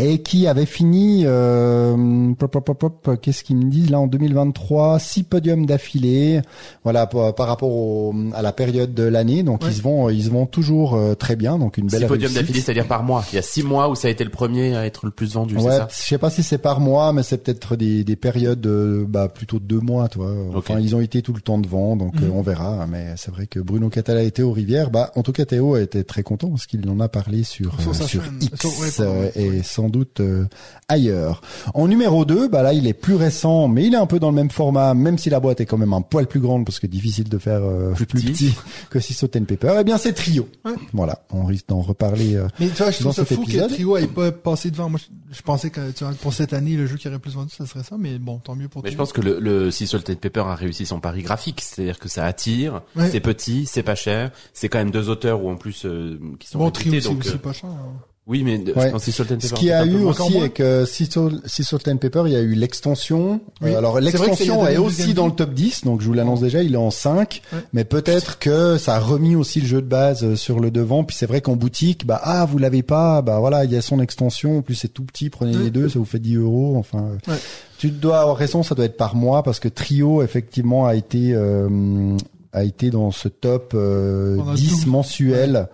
et 0.00 0.22
qui 0.22 0.46
avait 0.46 0.64
fini 0.66 1.24
euh, 1.26 2.32
pop, 2.38 2.50
pop, 2.50 2.64
pop, 2.64 2.78
pop, 3.02 3.18
qu'est-ce 3.20 3.44
qu'ils 3.44 3.56
me 3.56 3.70
disent 3.70 3.90
là 3.90 4.00
en 4.00 4.06
2023 4.06 4.98
six 4.98 5.22
podiums 5.22 5.66
d'affilée 5.66 6.40
voilà 6.82 7.06
par, 7.06 7.34
par 7.34 7.46
rapport 7.46 7.70
au, 7.70 8.14
à 8.34 8.40
la 8.42 8.52
période 8.52 8.94
de 8.94 9.02
l'année 9.02 9.42
donc 9.42 9.62
Ouais. 9.62 9.68
ils 9.70 9.74
se 9.76 9.82
vont 9.82 10.08
ils 10.08 10.24
se 10.24 10.30
vont 10.30 10.46
toujours 10.46 10.94
euh, 10.94 11.14
très 11.14 11.36
bien 11.36 11.58
donc 11.58 11.76
une 11.76 11.88
belle 11.88 12.00
Six 12.00 12.06
podiums 12.06 12.32
d'affilée, 12.32 12.60
c'est-à-dire 12.60 12.88
par 12.88 13.02
mois. 13.02 13.24
Il 13.32 13.36
y 13.36 13.38
a 13.38 13.42
six 13.42 13.62
mois 13.62 13.88
où 13.90 13.94
ça 13.94 14.08
a 14.08 14.10
été 14.10 14.24
le 14.24 14.30
premier 14.30 14.74
à 14.76 14.86
être 14.86 15.04
le 15.04 15.10
plus 15.12 15.34
vendu, 15.34 15.56
c'est 15.58 15.64
Ouais, 15.64 15.76
ça? 15.76 15.88
je 15.90 15.94
sais 16.02 16.18
pas 16.18 16.30
si 16.30 16.42
c'est 16.42 16.58
par 16.58 16.80
mois, 16.80 17.12
mais 17.12 17.22
c'est 17.22 17.38
peut-être 17.38 17.76
des, 17.76 18.02
des 18.02 18.16
périodes, 18.16 18.66
euh, 18.66 19.04
bah 19.06 19.28
plutôt 19.28 19.58
de 19.58 19.64
deux 19.64 19.78
mois, 19.80 20.08
toi. 20.08 20.32
Enfin, 20.54 20.80
ils 20.80 20.96
ont 20.96 21.00
été 21.00 21.22
tout 21.22 21.32
le 21.34 21.40
temps 21.40 21.58
devant, 21.58 21.96
donc 21.96 22.14
Mhm. 22.14 22.24
euh, 22.24 22.32
on 22.34 22.42
verra. 22.42 22.86
Mais 22.88 23.08
c'est 23.16 23.30
vrai 23.30 23.46
que 23.46 23.60
Bruno 23.60 23.88
Catala 23.88 24.22
était 24.22 24.42
aux 24.42 24.52
Rivières. 24.52 24.90
Bah, 24.90 25.12
en 25.16 25.22
tout 25.22 25.32
cas, 25.32 25.44
Théo 25.44 25.74
a 25.74 25.80
été 25.82 26.02
très 26.04 26.22
content 26.22 26.48
parce 26.48 26.66
qu'il 26.66 26.88
en 26.88 26.98
a 27.00 27.08
parlé 27.08 27.42
sur 27.44 27.78
Sur 27.80 27.90
euh, 27.90 28.06
sur. 28.06 28.22
X 28.40 28.60
Sur- 28.60 28.80
ouais, 28.80 28.88
euh, 29.00 29.30
et 29.36 29.50
ouais. 29.50 29.62
Sans 29.82 29.88
doute 29.88 30.20
euh, 30.20 30.44
ailleurs. 30.88 31.40
En 31.74 31.88
numéro 31.88 32.24
2, 32.24 32.48
bah 32.48 32.62
là, 32.62 32.72
il 32.72 32.86
est 32.86 32.92
plus 32.92 33.14
récent, 33.16 33.66
mais 33.68 33.84
il 33.86 33.94
est 33.94 33.98
un 33.98 34.06
peu 34.06 34.20
dans 34.20 34.30
le 34.30 34.36
même 34.36 34.50
format, 34.50 34.94
même 34.94 35.18
si 35.18 35.28
la 35.30 35.40
boîte 35.40 35.60
est 35.60 35.66
quand 35.66 35.78
même 35.78 35.92
un 35.92 36.02
poil 36.02 36.26
plus 36.26 36.40
grande 36.40 36.64
parce 36.64 36.78
que 36.78 36.86
difficile 36.86 37.28
de 37.28 37.38
faire 37.38 37.62
euh, 37.62 37.92
plus, 37.92 38.06
Plus 38.06 38.20
petit. 38.22 38.32
petit. 38.50 38.54
que 38.90 39.00
si 39.00 39.14
Ten 39.28 39.46
Paper. 39.46 39.76
Eh 39.80 39.84
bien, 39.84 39.98
c'est 39.98 40.12
Trio. 40.12 40.48
Ouais. 40.64 40.72
Voilà, 40.92 41.24
on 41.30 41.44
risque 41.44 41.68
d'en 41.68 41.80
reparler. 41.80 42.36
euh, 42.36 42.46
Mais 42.60 42.68
tu 42.68 42.74
vois, 42.82 42.90
je 42.90 43.02
Dans 43.02 43.12
trouve 43.12 43.26
ça 43.26 43.34
fou 43.34 43.42
épisode. 43.42 43.68
que 43.68 43.74
Trio 43.74 43.96
ait 43.96 44.06
pas 44.06 44.30
passé 44.32 44.70
devant. 44.70 44.88
Moi, 44.88 45.00
je, 45.30 45.36
je 45.36 45.42
pensais 45.42 45.70
que 45.70 45.90
tu 45.92 46.04
vois, 46.04 46.12
pour 46.14 46.32
cette 46.32 46.52
année, 46.52 46.76
le 46.76 46.86
jeu 46.86 46.96
qui 46.96 47.08
aurait 47.08 47.18
plus 47.18 47.34
vendu, 47.34 47.52
ça 47.56 47.66
serait 47.66 47.82
ça. 47.84 47.96
Mais 47.98 48.18
bon, 48.18 48.38
tant 48.38 48.54
mieux 48.54 48.68
pour 48.68 48.82
Mais 48.84 48.90
je 48.90 48.96
pense 48.96 49.12
que 49.12 49.20
le, 49.20 49.38
le 49.40 49.70
Sea 49.70 49.86
Salt 49.86 50.10
and 50.10 50.16
Pepper 50.16 50.40
a 50.46 50.54
réussi 50.54 50.86
son 50.86 51.00
pari 51.00 51.22
graphique, 51.22 51.60
c'est-à-dire 51.60 51.98
que 51.98 52.08
ça 52.08 52.24
attire, 52.24 52.82
Ouais. 52.96 53.10
c'est 53.10 53.20
petit, 53.20 53.66
c'est 53.66 53.82
pas 53.82 53.94
cher, 53.94 54.30
c'est 54.52 54.68
quand 54.68 54.78
même 54.78 54.90
deux 54.90 55.08
auteurs 55.08 55.42
ou 55.42 55.50
en 55.50 55.56
plus 55.56 55.84
euh, 55.86 56.18
qui 56.38 56.48
sont 56.48 56.58
Bon, 56.58 56.66
réputés, 56.66 56.88
Trio, 56.90 57.00
c'est 57.00 57.08
donc 57.08 57.20
aussi 57.20 57.34
euh, 57.34 57.38
pas 57.38 57.52
cher. 57.52 57.70
hein. 57.70 57.92
Oui, 58.28 58.44
mais 58.44 58.58
Ouais. 58.76 58.92
Sea 59.00 59.10
Salt 59.10 59.24
and 59.24 59.36
Pepper. 59.38 59.46
Ce 59.48 59.54
qu'il 59.54 59.66
y 59.68 59.72
a 59.72 59.84
eu 59.84 60.04
aussi 60.04 60.36
avec 60.38 60.60
euh, 60.60 60.86
Salt 60.86 61.88
and 61.90 61.96
Pepper, 61.96 62.22
il 62.26 62.32
y 62.32 62.36
a 62.36 62.40
eu 62.40 62.54
l'extension. 62.54 63.40
Oui. 63.60 63.70
Euh, 63.70 63.78
alors 63.78 63.98
l'extension 64.00 64.64
est 64.66 64.74
une 64.76 64.80
aussi 64.80 65.12
dans 65.12 65.26
le 65.26 65.32
top 65.32 65.52
10, 65.54 65.82
donc 65.84 66.00
je 66.02 66.06
vous 66.06 66.12
l'annonce 66.12 66.40
déjà, 66.40 66.62
il 66.62 66.74
est 66.74 66.78
en 66.78 66.92
5. 66.92 67.42
Ouais. 67.52 67.58
Mais 67.72 67.84
peut-être 67.84 68.38
que 68.38 68.78
ça 68.78 68.94
a 68.94 68.98
remis 69.00 69.34
aussi 69.34 69.60
le 69.60 69.66
jeu 69.66 69.82
de 69.82 69.88
base 69.88 70.22
euh, 70.22 70.36
sur 70.36 70.60
le 70.60 70.70
devant. 70.70 71.02
Puis 71.02 71.16
c'est 71.16 71.26
vrai 71.26 71.40
qu'en 71.40 71.56
boutique, 71.56 72.06
bah 72.06 72.20
ah 72.22 72.44
vous 72.44 72.58
l'avez 72.58 72.82
pas, 72.84 73.22
bah 73.22 73.40
voilà 73.40 73.64
il 73.64 73.72
y 73.72 73.76
a 73.76 73.82
son 73.82 73.98
extension. 73.98 74.58
En 74.58 74.62
plus 74.62 74.76
c'est 74.76 74.88
tout 74.88 75.02
petit, 75.04 75.28
prenez 75.28 75.56
les 75.56 75.70
deux, 75.70 75.88
ça 75.88 75.98
vous 75.98 76.04
fait 76.04 76.20
10 76.20 76.36
euros. 76.36 76.76
Enfin, 76.78 76.98
euh, 77.28 77.32
Ouais. 77.32 77.38
tu 77.78 77.90
dois 77.90 78.20
avoir 78.20 78.36
raison, 78.36 78.62
ça 78.62 78.76
doit 78.76 78.84
être 78.84 78.96
par 78.96 79.16
mois 79.16 79.42
parce 79.42 79.58
que 79.58 79.68
Trio 79.68 80.22
effectivement 80.22 80.86
a 80.86 80.94
été 80.94 81.32
euh, 81.34 82.16
a 82.52 82.62
été 82.62 82.90
dans 82.90 83.10
ce 83.10 83.26
top 83.28 83.72
euh, 83.74 84.36
Pendant 84.36 84.54
10 84.54 84.68
douze. 84.70 84.86
mensuel. 84.86 85.68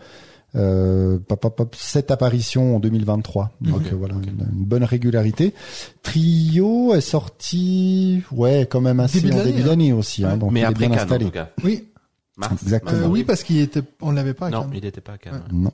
Euh, 0.57 1.19
pop, 1.19 1.41
pop, 1.41 1.57
pop, 1.57 1.75
sept 1.75 2.11
apparitions 2.11 2.77
en 2.77 2.81
2023. 2.81 3.51
Donc 3.61 3.77
Ok. 3.77 3.83
euh, 3.93 3.97
voilà, 3.97 4.15
une, 4.15 4.47
une 4.59 4.65
bonne 4.65 4.85
régularité. 4.85 5.53
Trio 6.03 6.95
est 6.95 7.01
sorti, 7.03 8.23
ouais, 8.33 8.67
quand 8.71 8.81
même 8.81 9.01
assez 9.01 9.21
Début 9.21 9.35
en 9.35 9.45
début 9.45 9.63
hein. 9.63 9.67
d'année 9.67 9.93
aussi. 9.93 10.25
Hein, 10.25 10.37
donc 10.39 10.53
Mais 10.53 10.61
il 10.61 10.63
est 10.63 10.67
après 10.67 10.79
bien 10.87 10.89
Cannes, 10.89 10.99
en 10.99 11.03
installé. 11.03 11.25
tout 11.27 11.31
cas. 11.33 11.51
Oui. 11.65 11.89
Mars. 12.39 12.55
Exactement. 12.63 12.99
Euh, 12.99 13.09
oui, 13.09 13.25
parce 13.25 13.43
qu'il 13.43 13.59
était, 13.59 13.83
on 14.01 14.11
l'avait 14.13 14.33
pas. 14.35 14.47
à 14.47 14.51
Non, 14.51 14.63
Cannes. 14.63 14.71
il 14.75 14.83
n'était 14.85 15.01
pas 15.01 15.13
à 15.15 15.19
Cannes. 15.19 15.43
Non. 15.53 15.73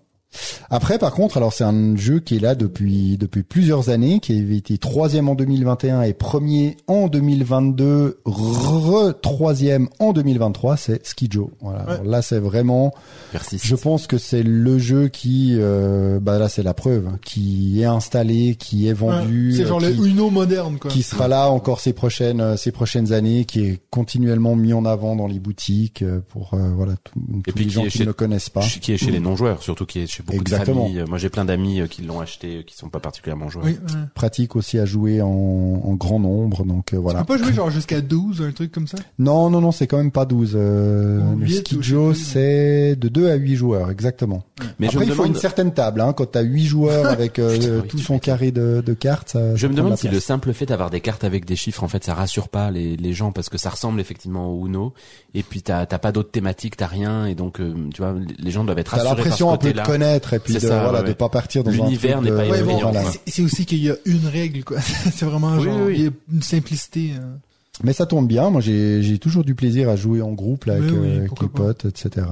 Après, 0.70 0.98
par 0.98 1.12
contre, 1.12 1.36
alors 1.36 1.52
c'est 1.52 1.64
un 1.64 1.96
jeu 1.96 2.20
qui 2.20 2.36
est 2.36 2.40
là 2.40 2.54
depuis 2.54 3.16
depuis 3.18 3.42
plusieurs 3.42 3.88
années, 3.90 4.20
qui 4.20 4.38
avait 4.38 4.56
été 4.56 4.78
troisième 4.78 5.28
en 5.28 5.34
2021 5.34 6.02
et 6.02 6.12
premier 6.14 6.76
en 6.86 7.08
2022, 7.08 8.20
re 8.24 9.12
troisième 9.20 9.88
en 9.98 10.12
2023, 10.12 10.76
c'est 10.76 11.06
Skijo. 11.06 11.50
Voilà. 11.60 11.84
Ouais. 11.84 11.90
Alors 11.92 12.04
là, 12.04 12.22
c'est 12.22 12.38
vraiment, 12.38 12.92
Persiste. 13.32 13.64
je 13.66 13.74
pense 13.76 14.06
que 14.06 14.18
c'est 14.18 14.42
le 14.42 14.78
jeu 14.78 15.08
qui, 15.08 15.56
euh, 15.58 16.18
bah 16.20 16.38
là, 16.38 16.48
c'est 16.48 16.62
la 16.62 16.74
preuve, 16.74 17.06
hein, 17.06 17.18
qui 17.24 17.80
est 17.80 17.84
installé, 17.84 18.56
qui 18.56 18.88
est 18.88 18.92
vendu, 18.92 19.50
Ouais, 19.50 19.56
C'est 19.56 19.66
genre 19.66 19.82
euh, 19.82 19.88
le 19.90 19.94
qui, 19.94 20.10
Uno 20.10 20.30
moderne, 20.30 20.78
quoi. 20.78 20.90
qui 20.90 21.02
sera 21.02 21.28
là 21.28 21.50
encore 21.50 21.80
ces 21.80 21.92
prochaines 21.92 22.40
euh, 22.40 22.56
ces 22.56 22.72
prochaines 22.72 23.12
années, 23.12 23.44
qui 23.44 23.60
est 23.64 23.80
continuellement 23.90 24.56
mis 24.56 24.72
en 24.72 24.84
avant 24.84 25.16
dans 25.16 25.26
les 25.26 25.38
boutiques 25.38 26.02
euh, 26.02 26.20
pour 26.28 26.54
euh, 26.54 26.70
voilà 26.74 26.94
tout- 27.04 27.12
tous 27.44 27.52
puis 27.52 27.64
les 27.64 27.68
qui 27.68 27.74
gens 27.74 27.82
qui 27.84 27.90
chez- 27.90 27.98
ne 28.00 28.06
le 28.06 28.12
connaissent 28.12 28.50
pas. 28.50 28.60
Qui 28.62 28.92
est 28.92 28.96
chez 28.96 29.10
les 29.10 29.20
non-joueurs, 29.20 29.62
surtout 29.62 29.86
qui 29.86 30.00
est 30.00 30.06
chez 30.06 30.22
beaucoup 30.24 30.40
Exactement. 30.40 30.88
de 30.88 30.92
familles. 30.94 31.04
Moi, 31.08 31.18
j'ai 31.18 31.28
plein 31.28 31.44
d'amis 31.44 31.80
euh, 31.80 31.86
qui 31.86 32.02
l'ont 32.02 32.20
acheté, 32.20 32.58
euh, 32.58 32.62
qui 32.62 32.76
sont 32.76 32.88
pas 32.88 33.00
particulièrement 33.00 33.48
joueurs. 33.48 33.66
Oui, 33.66 33.72
ouais. 33.72 34.00
pratique 34.14 34.56
aussi 34.56 34.78
à 34.78 34.84
jouer 34.84 35.22
en, 35.22 35.28
en 35.28 35.94
grand 35.94 36.18
nombre. 36.18 36.64
Donc 36.64 36.92
euh, 36.92 36.98
voilà. 36.98 37.20
peux 37.20 37.36
pas 37.36 37.42
jouer 37.42 37.52
genre 37.52 37.70
jusqu'à 37.70 38.00
12, 38.00 38.42
un 38.42 38.52
truc 38.52 38.72
comme 38.72 38.86
ça? 38.86 38.98
Non, 39.18 39.50
non, 39.50 39.60
non, 39.60 39.72
c'est 39.72 39.86
quand 39.86 39.98
même 39.98 40.10
pas 40.10 40.24
12. 40.24 40.52
Euh, 40.54 41.20
le 41.38 41.48
ski 41.48 41.78
Joe, 41.80 42.16
c'est 42.16 42.96
de 42.96 43.08
2 43.08 43.30
à 43.30 43.34
8 43.34 43.56
joueurs, 43.56 43.90
exactement. 43.90 44.44
Mais 44.78 44.86
Après, 44.86 45.04
il 45.04 45.08
faut 45.10 45.22
demande, 45.22 45.36
une 45.36 45.40
certaine 45.40 45.72
table. 45.72 46.00
Hein, 46.00 46.12
quand 46.12 46.32
tu 46.32 46.38
as 46.38 46.42
8 46.42 46.64
joueurs 46.64 47.06
avec 47.10 47.38
euh, 47.38 47.54
Putain, 47.54 47.70
oui, 47.82 47.88
tout 47.88 47.98
son 47.98 48.18
carré 48.18 48.50
de, 48.52 48.82
de 48.84 48.94
cartes, 48.94 49.30
ça, 49.30 49.54
je 49.54 49.62
ça 49.62 49.68
me 49.68 49.74
demande 49.74 49.96
si 49.96 50.08
le 50.08 50.20
simple 50.20 50.52
fait 50.52 50.66
d'avoir 50.66 50.90
des 50.90 51.00
cartes 51.00 51.24
avec 51.24 51.44
des 51.44 51.56
chiffres, 51.56 51.84
en 51.84 51.88
fait, 51.88 52.04
ça 52.04 52.14
rassure 52.14 52.48
pas 52.48 52.70
les, 52.70 52.96
les 52.96 53.12
gens 53.12 53.32
parce 53.32 53.48
que 53.48 53.58
ça 53.58 53.70
ressemble 53.70 54.00
effectivement 54.00 54.52
au 54.52 54.66
Uno. 54.66 54.92
Et 55.34 55.42
puis 55.42 55.62
t'as 55.62 55.86
t'as 55.86 55.98
pas 55.98 56.12
d'autres 56.12 56.30
thématiques, 56.30 56.76
t'as 56.76 56.86
rien, 56.86 57.26
et 57.26 57.34
donc 57.34 57.60
euh, 57.60 57.74
tu 57.92 58.02
vois, 58.02 58.14
les 58.38 58.50
gens 58.50 58.64
doivent 58.64 58.78
être 58.78 58.92
T'as 58.92 58.98
rassurés 58.98 59.14
ce 59.14 59.16
l'impression 59.24 59.52
un 59.52 59.56
peu 59.56 59.72
de 59.72 59.80
côté-là. 59.80 59.84
Connaître 60.14 60.32
et 60.34 60.38
puis 60.38 60.54
de, 60.54 60.58
ça, 60.58 60.82
voilà, 60.82 60.98
ouais, 60.98 61.04
de 61.04 61.08
ouais. 61.08 61.14
pas 61.14 61.28
partir 61.28 61.64
dans 61.64 61.70
un 61.70 61.74
L'univers 61.74 62.20
n'est 62.22 62.30
pas 62.30 62.36
Ouais, 62.38 62.48
effrayant, 62.60 62.66
bon, 62.66 62.92
voilà. 62.92 63.02
c'est- 63.26 63.42
aussi 63.42 63.66
qu'il 63.66 63.82
y 63.82 63.90
a 63.90 63.96
une 64.06 64.26
règle, 64.26 64.64
quoi. 64.64 64.78
c'est 64.80 65.24
vraiment 65.24 65.56
Oui, 65.56 65.64
genre, 65.64 65.76
oui, 65.80 65.82
oui. 65.86 65.94
il 65.98 66.04
y 66.04 66.06
a 66.08 66.10
une 66.32 66.42
simplicité. 66.42 67.12
hein. 67.16 67.38
Mais 67.82 67.92
ça 67.92 68.06
tombe 68.06 68.28
bien. 68.28 68.50
Moi, 68.50 68.60
j'ai 68.60 69.02
j'ai 69.02 69.18
toujours 69.18 69.42
du 69.42 69.56
plaisir 69.56 69.88
à 69.88 69.96
jouer 69.96 70.22
en 70.22 70.30
groupe 70.32 70.64
là, 70.66 70.74
avec, 70.74 70.90
Oui, 70.92 70.96
euh, 70.96 71.18
avec 71.18 71.40
les 71.40 71.48
potes, 71.48 71.84
etc. 71.86 72.24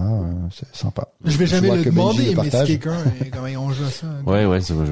C'est 0.55 0.73
sympa. 0.73 1.09
Je 1.25 1.37
vais 1.37 1.47
jamais 1.47 1.67
vois 1.67 1.77
le 1.79 1.85
demander, 1.85 2.19
le 2.19 2.25
mais 2.27 2.29
si 2.31 2.35
partage. 2.51 2.69
quelqu'un, 2.69 2.99
est- 3.21 3.31
comment 3.31 3.49
on 3.67 3.73
joue 3.73 3.85
à 3.85 3.91
ça? 3.91 4.07
hein. 4.07 4.23
Ouais, 4.25 4.45
ouais, 4.47 4.61
c'est 4.61 4.73
je- 4.75 4.83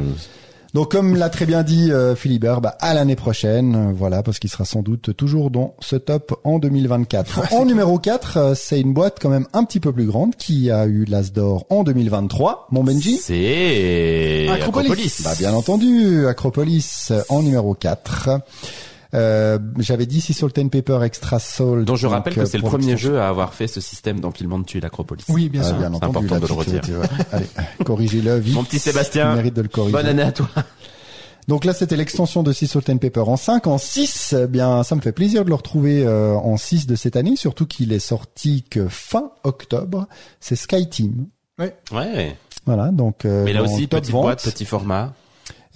Donc 0.74 0.92
comme 0.92 1.16
l'a 1.16 1.30
très 1.30 1.46
bien 1.46 1.62
dit 1.62 1.90
euh, 1.90 2.14
Philibert, 2.14 2.60
bah, 2.60 2.76
à 2.80 2.94
l'année 2.94 3.16
prochaine, 3.16 3.74
euh, 3.74 3.92
voilà, 3.92 4.22
parce 4.22 4.38
qu'il 4.38 4.50
sera 4.50 4.64
sans 4.64 4.82
doute 4.82 5.16
toujours 5.16 5.50
dans 5.50 5.74
ce 5.80 5.96
top 5.96 6.38
en 6.44 6.58
2024. 6.58 7.52
en 7.52 7.64
numéro 7.64 7.98
4, 7.98 8.36
euh, 8.36 8.54
c'est 8.54 8.80
une 8.80 8.92
boîte 8.92 9.18
quand 9.20 9.30
même 9.30 9.46
un 9.52 9.64
petit 9.64 9.80
peu 9.80 9.92
plus 9.92 10.06
grande 10.06 10.36
qui 10.36 10.70
a 10.70 10.86
eu 10.86 11.04
l'As 11.06 11.32
d'or 11.32 11.66
en 11.70 11.82
2023. 11.82 12.68
Mon 12.70 12.84
Benji 12.84 13.16
C'est 13.16 14.46
Acropolis. 14.48 14.90
Acropolis. 14.90 15.22
Bah 15.24 15.34
bien 15.36 15.52
entendu, 15.54 16.26
Acropolis 16.28 17.12
en 17.28 17.42
numéro 17.42 17.74
4. 17.74 18.40
Euh, 19.14 19.58
J'avais 19.78 20.06
dit 20.06 20.20
si 20.20 20.32
Salt 20.32 20.52
and 20.58 20.68
Paper 20.68 21.00
Extra 21.02 21.38
Soul. 21.38 21.84
Dont 21.84 21.96
je 21.96 22.06
donc, 22.06 22.12
rappelle 22.14 22.34
euh, 22.38 22.42
que 22.42 22.48
c'est 22.48 22.58
le 22.58 22.64
premier 22.64 22.96
jeu 22.96 23.18
à 23.20 23.28
avoir 23.28 23.54
fait 23.54 23.66
ce 23.66 23.80
système 23.80 24.20
d'empilement 24.20 24.58
de 24.58 24.64
tuiles 24.64 24.84
Acropolis. 24.84 25.24
Oui, 25.28 25.48
bien 25.48 25.62
Ah, 25.64 25.68
sûr. 25.68 25.76
bien 25.78 25.88
C'est 25.90 26.04
entendu, 26.04 26.26
important 26.26 26.34
là, 26.34 26.40
de 26.40 26.46
le 26.46 26.52
redire. 26.54 26.98
ouais. 27.00 27.06
Allez, 27.32 27.46
corrigez-le 27.84 28.36
vite. 28.38 28.54
Mon 28.54 28.64
petit 28.64 28.78
Sébastien, 28.78 29.32
Il 29.32 29.36
mérite 29.36 29.54
de 29.54 29.62
le 29.62 29.68
corriger. 29.68 29.92
Bonne 29.96 30.06
année 30.06 30.22
à 30.22 30.32
toi. 30.32 30.48
Donc 31.48 31.64
là, 31.64 31.72
c'était 31.72 31.96
l'extension 31.96 32.42
de 32.44 32.52
6 32.52 32.68
Salt 32.68 32.90
and 32.92 32.98
Pepper 32.98 33.20
en 33.26 33.36
5. 33.36 33.66
En 33.66 33.78
6, 33.78 34.34
eh 34.38 34.46
bien, 34.46 34.84
ça 34.84 34.94
me 34.94 35.00
fait 35.00 35.10
plaisir 35.10 35.44
de 35.44 35.48
le 35.48 35.56
retrouver 35.56 36.04
euh, 36.06 36.34
en 36.36 36.56
6 36.56 36.86
de 36.86 36.94
cette 36.94 37.16
année, 37.16 37.34
surtout 37.34 37.66
qu'il 37.66 37.92
est 37.92 37.98
sorti 37.98 38.62
que 38.70 38.86
fin 38.88 39.32
octobre. 39.42 40.06
C'est 40.38 40.54
Sky 40.54 40.88
Team. 40.88 41.26
Ouais. 41.58 41.74
Voilà, 42.66 42.90
donc 42.92 43.24
euh, 43.24 43.42
Mais 43.44 43.52
là 43.52 43.62
aussi, 43.62 43.86
petite 43.88 44.12
vente. 44.12 44.22
boîte, 44.22 44.44
petit 44.44 44.64
format. 44.64 45.12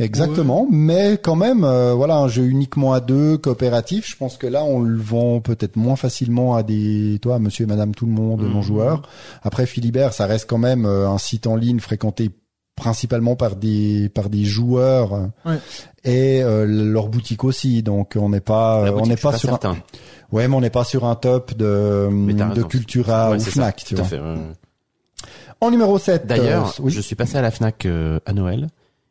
Exactement, 0.00 0.66
mais 0.70 1.18
quand 1.22 1.36
même, 1.36 1.62
euh, 1.62 1.94
voilà, 1.94 2.16
un 2.16 2.26
jeu 2.28 2.44
uniquement 2.44 2.92
à 2.92 3.00
deux, 3.00 3.38
coopératif. 3.38 4.10
Je 4.10 4.16
pense 4.16 4.36
que 4.36 4.46
là, 4.48 4.64
on 4.64 4.80
le 4.80 4.98
vend 5.00 5.40
peut-être 5.40 5.76
moins 5.76 5.94
facilement 5.96 6.56
à 6.56 6.62
des, 6.64 7.18
toi, 7.22 7.38
Monsieur 7.38 7.62
et 7.64 7.68
Madame 7.68 7.94
tout 7.94 8.06
le 8.06 8.12
monde, 8.12 8.42
Mhm. 8.42 8.52
non 8.52 8.62
joueurs. 8.62 9.02
Après, 9.42 9.66
Philibert, 9.66 10.12
ça 10.12 10.26
reste 10.26 10.48
quand 10.48 10.58
même 10.58 10.84
euh, 10.84 11.08
un 11.08 11.18
site 11.18 11.46
en 11.46 11.54
ligne 11.54 11.78
fréquenté 11.78 12.30
principalement 12.76 13.36
par 13.36 13.54
des 13.54 14.08
par 14.08 14.28
des 14.28 14.44
joueurs 14.44 15.30
Ouais. 15.46 15.58
et 16.02 16.42
euh, 16.42 16.66
leur 16.66 17.06
boutique 17.06 17.44
aussi. 17.44 17.84
Donc 17.84 18.14
on 18.20 18.30
n'est 18.30 18.40
pas 18.40 18.86
La 18.86 18.92
on 18.96 19.06
n'est 19.06 19.14
pas 19.16 19.38
sur 19.38 19.54
un, 19.64 19.76
ouais 20.32 20.48
mais 20.48 20.56
on 20.56 20.60
n'est 20.60 20.70
pas 20.70 20.82
sur 20.82 21.04
un 21.04 21.14
top 21.14 21.54
de 21.56 22.08
de. 22.52 22.62
Cultura 22.64 23.30
Ouais, 23.30 23.36
ou 23.36 23.40
Fnac, 23.40 23.78
ça, 23.78 23.86
tu 23.86 23.94
tout 23.94 24.00
à 24.00 24.04
vois. 24.04 24.08
fait. 24.08 24.20
En 25.60 25.70
numéro 25.70 25.98
7 26.00 26.26
D'ailleurs, 26.26 26.74
oui. 26.80 26.90
je 26.90 27.00
suis 27.00 27.14
passé 27.14 27.36
à 27.36 27.42
la 27.42 27.52
Fnac 27.52 27.86
euh, 27.86 28.18
à 28.26 28.32
Noël. 28.32 28.66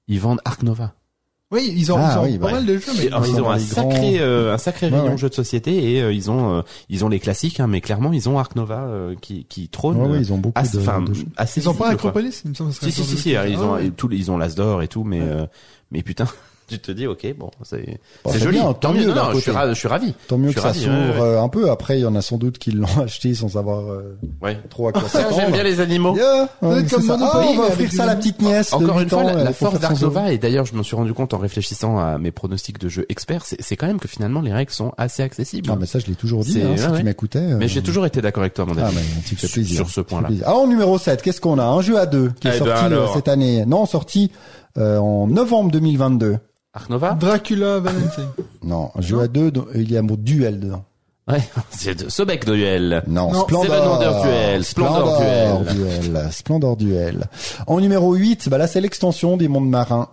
Ils 0.08 0.20
vendent 0.20 0.42
Ark 0.46 0.64
Nova. 0.64 0.94
Oui, 1.52 1.72
ils 1.76 1.92
ont, 1.92 1.98
Ah, 2.00 2.14
ils 2.14 2.18
ont 2.20 2.24
oui, 2.24 2.38
pas 2.40 2.46
ouais. 2.48 2.52
mal 2.54 2.66
de 2.66 2.78
jeux, 2.80 2.92
mais 2.98 3.04
ils 3.06 3.28
ils 3.30 3.42
ont 3.42 3.50
un 3.52 3.60
sacré, 3.60 3.92
grands- 3.92 4.22
euh, 4.22 4.54
un 4.56 4.58
sacré 4.58 4.88
Ouais, 4.90 5.00
rayon 5.00 5.12
ouais. 5.12 5.18
jeux 5.20 5.30
de 5.30 5.36
société 5.36 5.94
et 5.94 6.02
euh, 6.02 6.12
ils 6.12 6.32
ont, 6.32 6.52
euh, 6.58 6.62
ils 6.90 7.06
ont 7.06 7.10
les 7.10 7.20
classiques, 7.20 7.60
hein, 7.60 7.68
mais 7.68 7.80
clairement 7.80 8.12
ils 8.12 8.28
ont 8.28 8.40
Ark 8.40 8.56
Nova 8.56 8.86
euh, 8.86 9.14
qui, 9.22 9.46
qui 9.46 9.70
trône. 9.70 9.98
Ouais, 9.98 10.08
ouais, 10.08 10.18
euh, 10.18 10.20
ils 10.20 10.34
ont 10.34 10.40
beaucoup 10.40 10.60
assez, 10.60 10.78
de, 10.78 10.82
enfin, 10.82 11.02
de 11.02 11.14
jeux. 11.14 11.26
assez 11.38 11.62
ils 11.62 11.70
ont 11.70 11.76
pas 11.76 11.86
visible. 11.90 12.00
Acropolis, 12.00 12.42
il 12.44 12.50
me 12.50 12.56
semble 12.56 12.74
Si 12.74 12.92
si 12.92 13.04
si 13.04 13.18
si, 13.18 13.30
ils 13.32 13.36
Ah 13.38 13.46
ont 13.62 13.74
ouais. 13.76 13.92
tous 13.92 14.10
ils 14.12 14.32
ont 14.32 14.38
l'Asdor 14.38 14.82
et 14.82 14.88
tout, 14.88 15.04
mais 15.04 15.22
euh, 15.22 15.46
mais 15.92 16.02
putain, 16.02 16.26
tu 16.68 16.80
te 16.80 16.92
dis 16.92 17.08
ok 17.08 17.36
bon 17.38 17.50
c'est 17.64 18.00
Bon, 18.24 18.32
c'est 18.32 18.40
c'est 18.40 18.44
joli, 18.46 18.58
bien, 18.58 18.66
tant 18.68 18.74
tant 18.74 18.94
mieux. 18.94 19.02
mieux 19.02 19.08
Non, 19.08 19.16
d'un 19.16 19.24
non, 19.30 19.34
je 19.36 19.40
suis 19.40 19.52
ravi, 19.52 19.74
je 19.74 19.80
suis 19.80 19.88
ravi. 19.88 20.14
Tant 20.28 20.38
mieux 20.38 20.52
que 20.54 20.60
ça 20.62 20.74
s'ouvre 20.74 20.90
ouais, 20.92 21.20
ouais. 21.20 21.22
euh, 21.22 21.42
un 21.42 21.50
peu. 21.50 21.70
Après, 21.70 21.98
il 22.00 22.02
y 22.02 22.06
en 22.06 22.16
a 22.16 22.22
sans 22.22 22.38
doute 22.38 22.58
qui 22.58 22.72
l'ont 22.72 22.88
acheté 23.04 23.34
sans 23.36 23.50
savoir 23.50 23.80
euh, 23.92 24.18
Ouais. 24.42 24.58
trop 24.70 24.88
à 24.88 24.92
quoi 24.92 25.04
Ah, 25.06 25.10
s'attendre. 25.10 25.36
J'aime 25.42 25.52
bien 25.52 25.64
les 25.64 25.80
animaux. 25.80 26.16
Yeah, 26.16 26.50
ouais, 26.62 26.80
être 26.80 26.90
comme 26.90 27.02
ça. 27.04 27.18
Ah, 27.20 27.42
on 27.48 27.56
va 27.58 27.64
offrir 27.68 27.92
ça 27.92 28.04
à 28.04 28.06
la 28.08 28.16
petite 28.16 28.42
nièce. 28.42 28.74
Encore 28.74 28.98
8 28.98 29.04
une 29.04 29.10
fois, 29.10 29.20
ans, 29.20 29.24
la, 29.28 29.34
la 29.36 29.44
va 29.46 29.54
force. 29.54 30.02
Nova, 30.02 30.32
et 30.32 30.38
d'ailleurs 30.38 30.66
je 30.66 30.76
me 30.76 30.84
suis 30.84 30.96
rendu 30.96 31.14
compte 31.14 31.34
en 31.34 31.38
réfléchissant 31.38 31.98
à 32.00 32.18
mes 32.18 32.32
pronostics 32.32 32.80
de 32.80 32.90
jeux 32.90 33.06
experts, 33.10 33.44
c'est 33.46 33.76
quand 33.76 33.88
même 33.88 34.00
que 34.00 34.08
finalement 34.08 34.42
les 34.42 34.54
règles 34.54 34.72
sont 34.72 34.92
assez 34.98 35.22
accessibles. 35.24 35.70
Ah, 35.72 35.78
mais 35.80 35.86
ça, 35.86 36.00
je 36.00 36.06
l'ai 36.08 36.16
toujours 36.16 36.44
dit, 36.44 36.54
C'est- 36.54 36.64
hein, 36.64 36.76
si 36.78 36.98
tu 36.98 37.04
m'écoutais. 37.04 37.40
euh, 37.40 37.58
Mais 37.58 37.68
j'ai 37.68 37.82
toujours 37.84 38.06
été 38.06 38.22
d'accord 38.22 38.42
avec 38.44 38.54
toi, 38.54 38.66
mon 38.66 38.76
Ah, 38.78 38.88
ami. 38.88 38.98
Sur- 39.38 39.50
plaisir. 39.50 39.76
Sur 39.78 39.90
ce 39.90 40.02
point-là. 40.02 40.28
plaisir. 40.28 40.46
Ah, 40.48 40.56
en 40.56 40.68
numéro 40.68 40.98
7, 40.98 41.22
qu'est-ce 41.22 41.42
qu'on 41.42 41.60
a? 41.60 41.64
Un 41.66 41.82
jeu 41.82 41.98
à 42.00 42.06
deux 42.06 42.32
qui 42.40 42.48
est 42.48 42.52
Eh 42.56 42.60
ben 42.60 42.66
sorti 42.76 42.94
euh, 42.94 43.08
cette 43.14 43.28
année. 43.28 43.66
Non, 43.66 43.86
sorti 43.86 44.32
euh, 44.78 44.98
en 44.98 45.28
novembre 45.28 45.72
2022. 45.72 46.38
Ark 46.74 46.90
Nova 46.90 47.12
Dracula 47.14 47.80
Valentine. 47.80 48.30
Non, 48.64 48.92
un 48.96 49.02
jeu 49.02 49.20
à 49.20 49.28
deux, 49.28 49.52
il 49.76 49.92
y 49.92 49.98
a 49.98 50.00
un 50.00 50.04
mot 50.04 50.16
duel 50.16 50.60
dedans. 50.62 50.86
Ouais, 51.28 51.42
c'est 51.70 51.96
de 52.04 52.10
Sobek 52.10 52.46
Duel. 52.46 53.04
Non, 53.08 53.32
Non, 53.32 53.44
Splendor. 53.44 53.66
Seven 53.76 53.88
Wonder 53.90 54.22
Duel, 54.24 54.64
Splendor 54.66 55.18
duel. 55.74 56.28
Splendor 56.32 56.78
Duel. 56.78 57.24
En 57.68 57.80
numéro 57.80 58.14
8, 58.14 58.50
bah 58.50 58.58
là, 58.58 58.68
c'est 58.68 58.82
l'extension 58.82 59.36
des 59.38 59.48
mondes 59.48 59.70
marins 59.70 60.10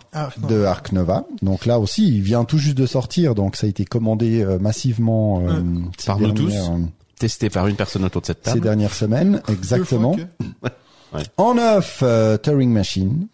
de 0.48 0.64
Ark 0.64 0.92
Nova. 0.92 1.24
Donc 1.42 1.64
là 1.66 1.78
aussi, 1.80 2.06
il 2.08 2.22
vient 2.22 2.44
tout 2.44 2.58
juste 2.58 2.76
de 2.76 2.86
sortir, 2.86 3.34
donc 3.34 3.56
ça 3.56 3.66
a 3.66 3.70
été 3.70 3.84
commandé 3.84 4.42
euh, 4.42 4.58
massivement 4.60 5.42
euh, 5.48 5.60
ces 5.98 6.06
Par 6.06 6.18
nous 6.20 6.32
tous. 6.32 6.46
dernières- 6.48 6.88
Testé 7.18 7.50
par 7.50 7.66
une 7.66 7.76
personne 7.76 8.04
autour 8.04 8.22
de 8.22 8.26
cette 8.26 8.38
ces 8.44 8.52
table. 8.52 8.60
dernières 8.62 8.94
semaines, 8.94 9.42
exactement. 9.48 10.16
En 11.36 11.54
neuf, 11.54 12.00
euh, 12.04 12.36
Turing 12.38 12.70
Machine. 12.72 13.26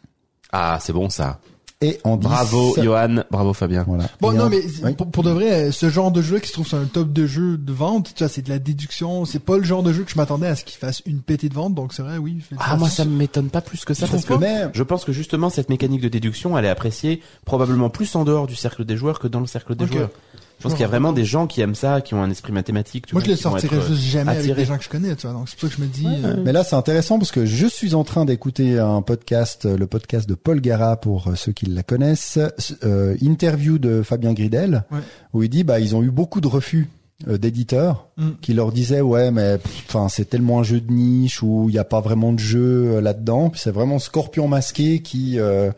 Ah, 0.50 0.78
c'est 0.80 0.92
bon 0.94 1.10
ça. 1.10 1.40
Et 1.82 1.98
en 2.04 2.16
10, 2.16 2.26
Bravo 2.26 2.74
Johan, 2.82 3.16
bravo 3.30 3.52
Fabien. 3.52 3.84
Voilà. 3.86 4.04
Bon, 4.22 4.32
Et 4.32 4.36
non, 4.36 4.44
en- 4.44 4.48
mais 4.48 4.62
Oui. 4.82 4.94
pour, 4.94 5.10
pour 5.10 5.22
de 5.22 5.30
vrai, 5.30 5.70
ce 5.72 5.90
genre 5.90 6.10
de 6.10 6.22
jeu 6.22 6.38
qui 6.38 6.48
se 6.48 6.54
trouve 6.54 6.66
sur 6.66 6.78
un 6.78 6.86
top 6.86 7.12
de 7.12 7.26
jeux 7.26 7.58
de 7.58 7.72
vente, 7.72 8.12
tu 8.14 8.24
vois, 8.24 8.30
c'est 8.30 8.40
de 8.40 8.48
la 8.48 8.58
déduction. 8.58 9.26
C'est 9.26 9.40
pas 9.40 9.58
le 9.58 9.62
genre 9.62 9.82
de 9.82 9.92
jeu 9.92 10.02
que 10.04 10.10
je 10.10 10.16
m'attendais 10.16 10.46
à 10.46 10.56
ce 10.56 10.64
qu'il 10.64 10.78
fasse 10.78 11.02
une 11.04 11.20
pétée 11.20 11.50
de 11.50 11.54
vente. 11.54 11.74
Donc 11.74 11.92
c'est 11.92 12.00
vrai, 12.02 12.16
oui. 12.16 12.38
Ah, 12.58 12.76
moi 12.76 12.88
ça 12.88 13.04
m'étonne 13.04 13.50
pas 13.50 13.60
plus 13.60 13.84
que 13.84 13.92
ça 13.92 14.06
parce 14.06 14.24
que 14.24 14.34
je 14.72 14.82
pense 14.82 15.04
que 15.04 15.12
justement 15.12 15.50
cette 15.50 15.68
mécanique 15.68 16.00
de 16.00 16.08
déduction, 16.08 16.56
elle 16.56 16.64
est 16.64 16.70
appréciée 16.70 17.20
probablement 17.44 17.90
plus 17.90 18.14
en 18.16 18.24
dehors 18.24 18.46
du 18.46 18.54
cercle 18.56 18.86
des 18.86 18.96
joueurs 18.96 19.18
que 19.18 19.28
dans 19.28 19.40
le 19.40 19.46
cercle 19.46 19.74
des 19.74 19.86
joueurs. 19.86 20.10
Je 20.58 20.62
pense 20.62 20.72
qu'il 20.72 20.80
y 20.80 20.84
a 20.84 20.88
vraiment 20.88 21.12
des 21.12 21.24
gens 21.26 21.46
qui 21.46 21.60
aiment 21.60 21.74
ça, 21.74 22.00
qui 22.00 22.14
ont 22.14 22.22
un 22.22 22.30
esprit 22.30 22.50
mathématique. 22.52 23.06
tu 23.06 23.14
Moi, 23.14 23.20
vois, 23.22 23.26
je 23.26 23.30
le 23.32 23.36
qui 23.36 23.42
vont 23.44 23.50
sortirais 23.50 23.76
euh, 23.76 23.86
juste 23.88 24.02
jamais 24.02 24.30
avec 24.30 24.40
attirés. 24.40 24.62
des 24.62 24.64
gens 24.66 24.78
que 24.78 24.84
je 24.84 24.88
connais, 24.88 25.14
tu 25.14 25.26
vois. 25.26 25.36
Donc 25.36 25.48
c'est 25.50 25.58
pour 25.58 25.68
ça 25.68 25.74
que 25.76 25.80
je 25.82 25.86
me 25.86 25.92
dis. 25.92 26.06
euh, 26.24 26.36
Mais 26.44 26.52
là, 26.52 26.64
c'est 26.64 26.76
intéressant 26.76 27.18
parce 27.18 27.30
que 27.30 27.44
je 27.44 27.66
suis 27.66 27.94
en 27.94 28.04
train 28.04 28.24
d'écouter 28.24 28.78
un 28.78 29.02
podcast, 29.02 29.66
le 29.66 29.86
podcast 29.86 30.26
de 30.28 30.34
Paul 30.34 30.60
Gara 30.62 30.96
pour 30.96 31.28
euh, 31.28 31.34
ceux 31.34 31.52
qui 31.52 31.66
la 31.66 31.82
connaissent, 31.82 32.38
euh, 32.84 33.16
interview 33.20 33.78
de 33.78 34.02
Fabien 34.02 34.32
Gridel, 34.32 34.84
Ouais. 34.90 34.98
où 35.34 35.42
il 35.42 35.50
dit 35.50 35.62
bah 35.62 35.78
ils 35.78 35.94
ont 35.94 36.02
eu 36.02 36.10
beaucoup 36.10 36.40
de 36.40 36.48
refus 36.48 36.88
d'éditeurs 37.26 38.06
Mm. 38.18 38.30
qui 38.40 38.54
leur 38.54 38.72
disaient 38.72 39.02
ouais 39.02 39.30
mais 39.30 39.58
enfin 39.86 40.08
c'est 40.08 40.24
tellement 40.24 40.60
un 40.60 40.62
jeu 40.62 40.80
de 40.80 40.90
niche 40.90 41.42
où 41.42 41.66
il 41.68 41.72
n'y 41.72 41.78
a 41.78 41.84
pas 41.84 42.00
vraiment 42.00 42.32
de 42.32 42.38
jeu 42.38 42.94
euh, 42.94 43.00
là-dedans. 43.02 43.52
C'est 43.54 43.70
vraiment 43.70 43.98
Scorpion 43.98 44.48
masqué 44.48 45.00
qui 45.00 45.38
euh, 45.38 45.70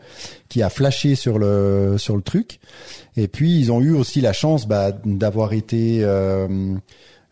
qui 0.47 0.63
a 0.63 0.69
flashé 0.69 1.15
sur 1.15 1.37
le 1.37 1.95
sur 1.97 2.15
le 2.15 2.21
truc. 2.21 2.61
Et 3.17 3.27
puis 3.27 3.59
ils 3.59 3.73
ont 3.73 3.81
eu 3.81 3.91
aussi 3.91 4.21
la 4.21 4.31
chance 4.31 4.69
bah, 4.69 4.93
d'avoir 5.03 5.51
été 5.51 6.01
euh, 6.01 6.47
euh, 6.47 6.75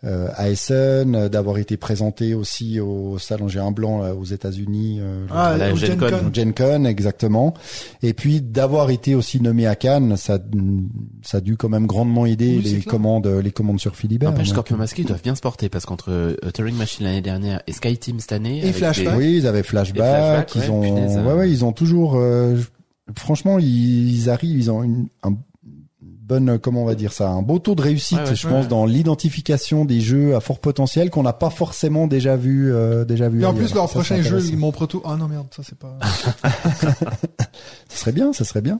à 0.03 0.49
Essen, 0.49 1.15
euh, 1.15 1.27
d'avoir 1.29 1.57
été 1.57 1.75
présenté 1.75 2.33
aussi 2.35 2.79
au 2.79 3.17
salon 3.17 3.47
J'ai 3.47 3.59
un 3.59 3.71
blanc 3.71 4.01
là, 4.01 4.13
aux 4.13 4.23
États-Unis, 4.25 4.99
euh, 5.01 5.25
Ah, 5.31 5.55
la 5.57 5.73
Gen 5.73 5.97
Con. 5.97 6.07
Gen 6.31 6.53
Con 6.53 6.85
exactement. 6.85 7.53
Et 8.03 8.13
puis 8.13 8.41
d'avoir 8.41 8.89
été 8.91 9.15
aussi 9.15 9.41
nommé 9.41 9.65
à 9.65 9.75
Cannes, 9.75 10.15
ça 10.17 10.37
ça 11.23 11.37
a 11.37 11.41
dû 11.41 11.57
quand 11.57 11.69
même 11.69 11.87
grandement 11.87 12.25
aider 12.25 12.57
Oui, 12.57 12.63
les 12.63 12.79
clair. 12.79 12.91
commandes 12.91 13.27
les 13.27 13.51
commandes 13.51 13.79
sur 13.79 13.95
Philibert. 13.95 14.29
N'empêche, 14.31 14.47
Donc, 14.47 14.53
Scorpion 14.55 14.77
Masqué, 14.77 15.01
ils 15.01 15.07
doivent 15.07 15.23
bien 15.23 15.35
se 15.35 15.41
porter 15.41 15.67
parce 15.69 15.85
qu'entre 15.85 16.11
euh, 16.11 16.35
Turing 16.53 16.75
Machine 16.75 17.05
l'année 17.05 17.21
dernière 17.21 17.61
et 17.65 17.71
Sky 17.73 17.97
Team 17.97 18.19
cette 18.19 18.33
année. 18.33 18.59
Et 18.59 18.63
avec 18.63 18.75
Flashback. 18.75 19.13
des- 19.13 19.17
Oui, 19.17 19.37
ils 19.37 19.47
avaient 19.47 19.63
flashback, 19.63 19.95
flashback, 19.97 20.55
ils 20.55 20.61
ouais, 20.61 20.69
ont, 20.69 20.81
punaise, 20.81 21.17
ouais, 21.17 21.23
euh. 21.31 21.35
ouais, 21.37 21.49
ils 21.49 21.65
ont 21.65 21.71
toujours, 21.71 22.13
euh, 22.17 22.55
franchement, 23.17 23.57
ils, 23.59 24.11
ils 24.15 24.29
arrivent, 24.29 24.57
ils 24.59 24.69
ont 24.71 24.83
une, 24.83 25.07
un 25.23 25.33
bonne, 26.27 26.60
comment 26.60 26.84
on 26.84 26.86
va 26.86 26.96
dire 26.96 27.13
ça, 27.13 27.29
un 27.29 27.41
beau 27.41 27.57
taux 27.60 27.74
de 27.75 27.81
réussite, 27.81 28.17
Ouais, 28.19 28.29
ouais, 28.29 28.36
je 28.36 28.48
ouais. 28.48 28.53
pense, 28.53 28.67
dans 28.67 28.86
l'identification 28.86 29.86
des 29.86 30.01
jeux 30.01 30.36
à 30.36 30.39
fort 30.41 30.60
potentiel 30.60 31.10
qu'on 31.10 31.24
n'a 31.24 31.34
pas 31.34 31.50
forcément 31.50 32.05
déjà 32.07 32.36
vu, 32.36 32.74
euh, 32.74 33.05
déjà 33.05 33.29
vu. 33.29 33.41
Et 33.41 33.46
en 33.46 33.50
ailleurs. 33.51 33.60
plus, 33.65 33.74
leur 33.74 33.88
Ça, 33.88 33.93
prochain 33.93 34.22
jeu, 34.22 34.41
ils 34.46 34.57
m'ont 34.57 34.72
proto. 34.72 35.01
Ah 35.05 35.15
non, 35.15 35.27
merde, 35.27 35.48
ça 35.55 35.63
c'est 35.63 35.77
pas. 35.77 35.98
Ça 37.89 38.01
serait 38.01 38.12
bien, 38.12 38.34
ça 38.34 38.43
serait 38.43 38.62
bien. 38.62 38.79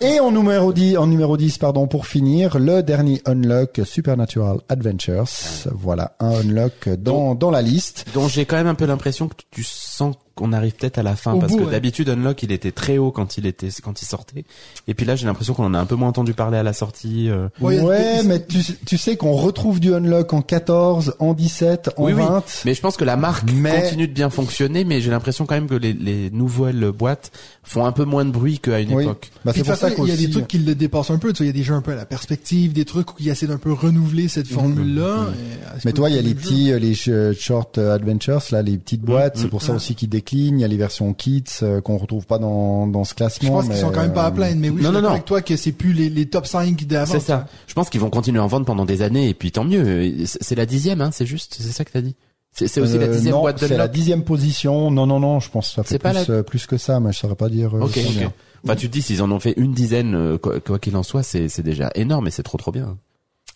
Et 0.00 0.20
en 0.20 0.30
numéro 0.30 0.72
10, 0.72 0.96
en 0.96 1.06
numéro 1.06 1.36
10, 1.36 1.58
pardon, 1.58 1.86
pour 1.86 2.06
finir, 2.06 2.58
le 2.58 2.82
dernier 2.82 3.20
unlock 3.26 3.80
Supernatural 3.84 4.58
Adventures. 4.68 5.24
Voilà, 5.72 6.14
un 6.20 6.30
unlock 6.36 6.88
dans, 6.88 7.34
dans 7.34 7.50
la 7.50 7.60
liste. 7.62 8.06
dont 8.14 8.28
j'ai 8.28 8.46
quand 8.46 8.56
même 8.56 8.68
un 8.68 8.74
peu 8.74 8.86
l'impression 8.86 9.28
que 9.28 9.34
tu 9.50 9.62
sens 9.64 10.14
qu'on 10.38 10.52
arrive 10.52 10.72
peut-être 10.74 10.98
à 10.98 11.02
la 11.02 11.16
fin 11.16 11.32
Au 11.34 11.38
parce 11.40 11.52
bout, 11.52 11.58
que 11.58 11.64
ouais. 11.64 11.70
d'habitude 11.72 12.08
Unlock 12.08 12.42
il 12.42 12.52
était 12.52 12.70
très 12.72 12.96
haut 12.98 13.10
quand 13.10 13.36
il 13.38 13.46
était 13.46 13.68
quand 13.82 14.00
il 14.00 14.04
sortait 14.06 14.44
et 14.86 14.94
puis 14.94 15.04
là 15.04 15.16
j'ai 15.16 15.26
l'impression 15.26 15.52
qu'on 15.54 15.64
en 15.64 15.74
a 15.74 15.78
un 15.78 15.84
peu 15.86 15.96
moins 15.96 16.08
entendu 16.08 16.32
parler 16.34 16.56
à 16.58 16.62
la 16.62 16.72
sortie 16.72 17.28
euh. 17.28 17.48
Ouais, 17.60 18.22
mais 18.24 18.44
tu, 18.44 18.58
tu 18.86 18.96
sais 18.96 19.16
qu'on 19.16 19.32
retrouve 19.32 19.80
du 19.80 19.92
unlock 19.94 20.32
en 20.32 20.42
14, 20.42 21.16
en 21.18 21.34
17, 21.34 21.90
en 21.96 22.04
Oui, 22.04 22.12
oui. 22.12 22.22
20. 22.22 22.44
mais 22.64 22.74
je 22.74 22.80
pense 22.80 22.96
que 22.96 23.04
la 23.04 23.16
marque 23.16 23.50
Mais- 23.52 23.82
continue 23.82 24.06
de 24.08 24.12
bien 24.12 24.30
fonctionner 24.30 24.84
mais 24.84 25.00
j'ai 25.00 25.10
l'impression 25.10 25.44
quand 25.46 25.54
même 25.56 25.68
que 25.68 25.74
les, 25.74 25.92
les 25.92 26.30
nouvelles 26.30 26.92
boîtes 26.92 27.30
font 27.64 27.84
un 27.84 27.92
peu 27.92 28.04
moins 28.04 28.24
de 28.24 28.30
bruit 28.30 28.58
qu'à 28.60 28.80
une 28.80 28.94
Oui. 28.94 29.02
époque 29.04 29.30
Bah, 29.44 29.52
c'est 29.54 29.60
pour 29.64 29.74
ça 29.74 29.90
façon, 29.90 30.04
il 30.06 30.10
y 30.10 30.12
a 30.12 30.16
des 30.16 30.30
trucs 30.30 30.48
qui 30.48 30.58
le 30.58 30.74
dépassent 30.74 31.10
un 31.10 31.18
peu. 31.18 31.32
Tu 31.34 31.38
vois, 31.38 31.46
il 31.46 31.48
y 31.48 31.50
a 31.50 31.52
des 31.52 31.62
jeux 31.62 31.74
un 31.74 31.82
peu 31.82 31.92
à 31.92 31.96
la 31.96 32.06
perspective, 32.06 32.72
des 32.72 32.84
trucs 32.86 33.14
qui 33.16 33.28
essaient 33.28 33.46
d'un 33.46 33.58
peu 33.58 33.72
renouveler 33.72 34.28
cette 34.28 34.46
formule-là. 34.48 35.04
et, 35.04 35.64
euh, 35.66 35.70
c'est 35.74 35.84
Mais 35.86 35.92
toi, 35.92 36.08
il 36.08 36.16
y 36.16 36.18
a 36.18 36.22
le 36.22 36.28
les 36.28 36.34
jeu. 36.34 36.40
petits, 36.40 36.72
euh, 36.72 36.78
les 36.78 36.94
sh- 36.94 37.38
short 37.38 37.76
euh, 37.78 37.94
adventures, 37.94 38.42
là, 38.52 38.62
les 38.62 38.78
petites 38.78 39.02
boîtes. 39.02 39.36
Mm, 39.36 39.40
c'est 39.42 39.48
pour 39.48 39.60
ça 39.62 39.72
Ouais. 39.72 39.76
aussi 39.76 39.94
qu'ils 39.94 40.08
Il 40.32 40.58
y 40.58 40.64
a 40.64 40.68
les 40.68 40.76
versions 40.76 41.12
kits 41.14 41.44
euh, 41.62 41.80
qu'on 41.80 41.96
retrouve 41.96 42.26
pas 42.26 42.38
dans, 42.38 42.86
dans 42.86 43.04
ce 43.04 43.14
classement. 43.14 43.48
Je 43.48 43.52
pense 43.52 43.66
qu'ils 43.68 43.76
sont 43.84 43.90
quand 43.90 44.02
même 44.02 44.12
pas 44.12 44.24
à 44.24 44.28
euh, 44.28 44.30
plaindre, 44.32 44.56
mais 44.60 44.68
oui, 44.70 44.82
non, 44.82 44.90
je 44.90 44.94
suis 44.94 44.94
non, 44.94 45.02
non. 45.02 45.08
avec 45.14 45.24
toi 45.24 45.40
que 45.42 45.56
c'est 45.56 45.72
plus 45.72 45.92
les, 45.92 46.10
les 46.10 46.26
top 46.26 46.46
5 46.46 46.84
d'avant. 46.86 47.12
c'est 47.12 47.20
ça 47.20 47.46
je 47.66 47.74
pense 47.74 47.88
qu'ils 47.90 48.00
vont 48.00 48.10
continuer 48.10 48.38
à 48.38 48.44
en 48.44 48.46
vendre 48.46 48.66
pendant 48.66 48.84
des 48.84 49.02
années 49.02 49.28
et 49.28 49.34
puis 49.34 49.52
tant 49.52 49.64
mieux 49.64 50.12
c'est 50.26 50.54
la 50.54 50.66
dixième 50.66 51.00
hein 51.00 51.10
c'est 51.12 51.26
juste 51.26 51.56
c'est 51.60 51.70
ça 51.72 51.84
que 51.84 51.92
t'as 51.92 52.00
dit 52.00 52.14
c'est 52.52 52.80
aussi 52.80 52.98
la 52.98 53.04
euh, 53.06 53.12
dixième 53.12 53.34
non, 53.34 53.40
boîte 53.42 53.58
c'est 53.60 53.76
la 53.76 53.86
dixième 53.88 54.24
position. 54.24 54.90
Non, 54.90 55.06
non, 55.06 55.20
non, 55.20 55.38
je 55.38 55.48
pense 55.50 55.68
que 55.68 55.74
ça 55.76 55.82
fait 55.84 55.90
C'est 55.90 55.98
pas 55.98 56.12
plus, 56.12 56.32
euh, 56.32 56.42
plus 56.42 56.66
que 56.66 56.76
ça, 56.76 56.98
mais 56.98 57.12
je 57.12 57.18
saurais 57.18 57.36
pas 57.36 57.48
dire. 57.48 57.76
euh, 57.76 57.82
ok 57.82 58.00
combien. 58.04 58.26
ok 58.26 58.32
enfin 58.64 58.74
tu 58.74 58.88
te 58.88 58.92
dis 58.92 59.02
s'ils 59.02 59.22
en 59.22 59.30
ont 59.30 59.38
fait 59.38 59.54
une 59.56 59.72
dizaine 59.72 60.36
quoi 60.38 60.58
quoi 60.58 60.80
qu'il 60.80 60.96
en 60.96 61.04
soit 61.04 61.22
c'est 61.22 61.48
c'est 61.48 61.62
déjà 61.62 61.90
énorme 61.94 62.26
et 62.26 62.30
c'est 62.32 62.42
trop 62.42 62.58
trop 62.58 62.72
bien 62.72 62.96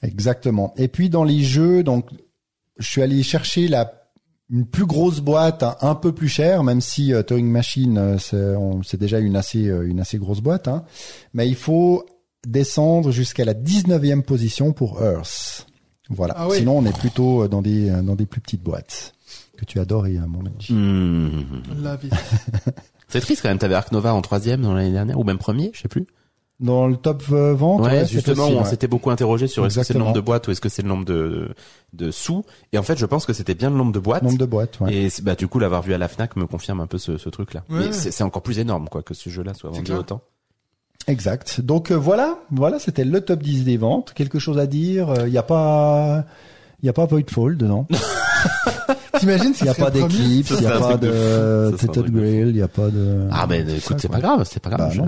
Exactement. 0.02 0.72
Et 0.76 0.88
puis 0.88 1.08
dans 1.10 1.24
les 1.24 1.42
jeux, 1.42 1.82
donc 1.82 2.06
je 2.78 2.86
suis 2.88 3.02
allé 3.02 3.22
chercher 3.22 3.68
la 3.68 4.01
une 4.52 4.66
plus 4.66 4.86
grosse 4.86 5.20
boîte, 5.20 5.64
un, 5.80 5.94
peu 5.94 6.12
plus 6.12 6.28
chère, 6.28 6.62
même 6.62 6.80
si 6.80 7.12
euh, 7.12 7.22
Turing 7.22 7.50
Machine 7.50 7.98
euh, 7.98 8.80
c'est 8.84 9.00
déjà 9.00 9.18
une 9.18 9.34
assez 9.34 9.66
euh, 9.68 9.88
une 9.88 9.98
assez 9.98 10.18
grosse 10.18 10.40
boîte. 10.40 10.68
Hein. 10.68 10.84
Mais 11.34 11.48
il 11.48 11.56
faut 11.56 12.06
descendre 12.46 13.10
jusqu'à 13.10 13.44
la 13.44 13.54
19e 13.54 14.22
position 14.22 14.72
pour 14.72 15.02
Earth. 15.02 15.66
Voilà. 16.10 16.34
Ah 16.36 16.48
oui. 16.48 16.58
Sinon 16.58 16.78
on 16.78 16.84
est 16.84 16.96
plutôt 16.96 17.44
euh, 17.44 17.48
dans 17.48 17.62
des 17.62 17.90
dans 18.02 18.14
des 18.14 18.26
plus 18.26 18.40
petites 18.40 18.62
boîtes 18.62 19.14
que 19.62 19.64
tu 19.64 19.78
adores, 19.78 20.06
euh, 20.06 20.26
mon. 20.26 20.42
Hmm. 20.68 21.62
La 21.82 21.96
vie. 21.96 22.10
C'est 23.08 23.20
triste 23.20 23.42
quand 23.42 23.48
même, 23.48 23.58
t'avais 23.58 23.74
Ark 23.74 23.92
Nova 23.92 24.14
en 24.14 24.22
troisième 24.22 24.62
dans 24.62 24.74
l'année 24.74 24.90
dernière, 24.90 25.18
ou 25.18 25.24
même 25.24 25.38
premier, 25.38 25.70
je 25.74 25.82
sais 25.82 25.88
plus. 25.88 26.06
Dans 26.62 26.86
le 26.86 26.96
top 26.96 27.24
euh, 27.32 27.54
vente, 27.54 27.80
Ouais, 27.82 27.88
ouais, 27.88 28.06
justement, 28.06 28.46
on 28.46 28.58
ouais. 28.58 28.64
s'était 28.64 28.86
beaucoup 28.86 29.10
interrogé 29.10 29.48
sur 29.48 29.66
est-ce 29.66 29.80
que 29.80 29.84
c'est 29.84 29.94
le 29.94 29.98
nombre 29.98 30.12
de 30.12 30.20
boîtes 30.20 30.46
ou 30.46 30.52
est-ce 30.52 30.60
que 30.60 30.68
c'est 30.68 30.82
le 30.82 30.88
nombre 30.88 31.04
de, 31.04 31.48
de 31.92 32.10
sous. 32.12 32.44
Et 32.72 32.78
en 32.78 32.84
fait, 32.84 32.96
je 32.96 33.04
pense 33.04 33.26
que 33.26 33.32
c'était 33.32 33.54
bien 33.56 33.68
le 33.68 33.76
nombre 33.76 33.90
de 33.92 33.98
boîtes. 33.98 34.22
nombre 34.22 34.38
de 34.38 34.44
boîtes. 34.46 34.78
Ouais. 34.80 34.94
Et 34.94 35.08
bah 35.22 35.34
du 35.34 35.48
coup, 35.48 35.58
l'avoir 35.58 35.82
vu 35.82 35.92
à 35.92 35.98
la 35.98 36.06
Fnac 36.06 36.36
me 36.36 36.46
confirme 36.46 36.80
un 36.80 36.86
peu 36.86 36.98
ce, 36.98 37.18
ce 37.18 37.28
truc-là. 37.28 37.64
Ouais, 37.68 37.76
Mais 37.80 37.86
ouais. 37.86 37.92
c'est 37.92 38.22
encore 38.22 38.42
plus 38.42 38.60
énorme, 38.60 38.88
quoi, 38.88 39.02
que 39.02 39.12
ce 39.12 39.28
jeu-là 39.28 39.54
soit 39.54 39.70
vendu 39.70 39.92
autant. 39.92 40.20
Exact. 41.08 41.60
Donc 41.60 41.90
euh, 41.90 41.96
voilà, 41.96 42.38
voilà, 42.52 42.78
c'était 42.78 43.04
le 43.04 43.20
top 43.20 43.42
10 43.42 43.64
des 43.64 43.76
ventes. 43.76 44.12
Quelque 44.14 44.38
chose 44.38 44.58
à 44.60 44.66
dire? 44.66 45.12
Il 45.26 45.32
y 45.32 45.38
a 45.38 45.42
pas, 45.42 46.24
il 46.80 46.86
y 46.86 46.88
a 46.88 46.92
pas 46.92 47.06
Voidfall 47.06 47.56
dedans? 47.56 47.88
T'imagines 49.22 49.52
Il 49.60 49.62
n'y 49.64 49.68
a 49.68 49.74
pas 49.74 49.90
d'éclipse, 49.90 50.50
il 50.50 50.60
n'y 50.60 50.66
a 50.66 50.78
pas 50.80 50.96
de 50.96 51.08
Grill, 52.10 52.48
il 52.48 52.54
n'y 52.54 52.60
a 52.60 52.66
pas 52.68 52.88
de... 52.90 53.28
Ah 53.30 53.46
ben 53.46 53.68
écoute, 53.68 53.98
c'est 54.00 54.08
pas 54.10 54.18
grave, 54.20 54.44
c'est 54.50 54.60
pas 54.60 54.70
grave. 54.70 54.92
Bah, 54.98 55.04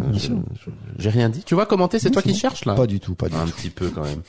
J'ai 0.99 1.11
rien 1.11 1.28
dit. 1.28 1.42
Tu 1.44 1.54
vois 1.56 1.66
commenter, 1.66 1.99
c'est 1.99 2.11
toi 2.11 2.23
qui 2.23 2.35
cherches 2.35 2.64
là 2.64 2.75
Pas 2.75 2.87
du 2.87 3.00
tout, 3.00 3.16
pas 3.16 3.28
du 3.28 3.35
Un 3.35 3.44
tout. 3.47 3.52
petit 3.52 3.71
peu 3.71 3.88
quand 3.88 4.04
même. 4.04 4.21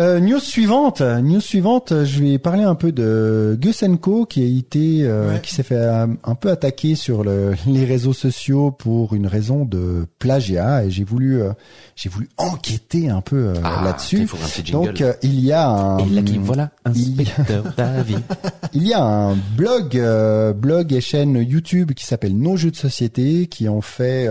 Euh, 0.00 0.18
news 0.18 0.40
suivante, 0.40 1.02
news 1.02 1.40
suivante, 1.40 1.92
je 2.04 2.20
vais 2.20 2.38
parler 2.38 2.64
un 2.64 2.74
peu 2.74 2.90
de 2.90 3.56
Gus 3.60 3.84
Co 4.00 4.26
qui 4.26 4.42
a 4.42 4.46
été, 4.58 5.02
euh, 5.04 5.34
Ouais. 5.34 5.40
qui 5.40 5.54
s'est 5.54 5.62
fait 5.62 5.76
euh, 5.76 6.08
un 6.24 6.34
peu 6.34 6.50
attaquer 6.50 6.96
sur 6.96 7.22
le, 7.22 7.54
les 7.68 7.84
réseaux 7.84 8.12
sociaux 8.12 8.72
pour 8.72 9.14
une 9.14 9.28
raison 9.28 9.64
de 9.64 10.06
plagiat 10.18 10.84
et 10.84 10.90
j'ai 10.90 11.04
voulu, 11.04 11.40
euh, 11.40 11.52
j'ai 11.96 12.08
voulu 12.08 12.28
enquêter 12.38 13.08
un 13.08 13.20
peu 13.20 13.36
euh, 13.48 13.54
Ah, 13.62 13.82
là-dessus. 13.84 14.26
Donc 14.72 15.00
euh, 15.00 15.14
il 15.22 15.38
y 15.40 15.52
a 15.52 15.68
un, 15.68 15.98
Et 15.98 16.06
là 16.10 16.22
qui 16.22 16.38
voilà, 16.38 16.70
il- 16.94 17.20
inspecteur 17.20 17.72
David. 17.76 18.20
il 18.72 18.86
y 18.86 18.92
a 18.92 19.02
un 19.02 19.34
blog, 19.56 19.96
euh, 19.96 20.52
blog 20.52 20.92
et 20.92 21.00
chaîne 21.00 21.36
YouTube 21.36 21.92
qui 21.92 22.04
s'appelle 22.04 22.36
Nos 22.36 22.56
Jeux 22.56 22.70
de 22.72 22.76
Société, 22.76 23.46
qui 23.46 23.68
ont 23.68 23.80
fait 23.80 24.28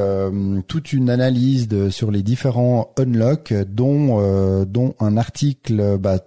toute 0.67 0.91
une 0.93 1.10
analyse 1.10 1.67
de, 1.67 1.89
sur 1.89 2.12
les 2.12 2.22
différents 2.24 2.91
unlocks, 2.98 3.53
dont 3.53 4.63
dont 4.65 4.93
un 5.00 5.17
article 5.17 5.98
bah, 6.00 6.20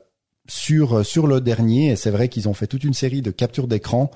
sur 0.49 1.05
sur 1.05 1.27
le 1.27 1.41
dernier. 1.41 1.91
Et 1.91 1.97
c'est 1.97 2.11
vrai 2.11 2.29
qu'ils 2.29 2.49
ont 2.49 2.55
fait 2.55 2.67
toute 2.67 2.85
une 2.85 2.95
série 2.95 3.21
de 3.21 3.31
captures 3.31 3.67
d'écran 3.69 4.11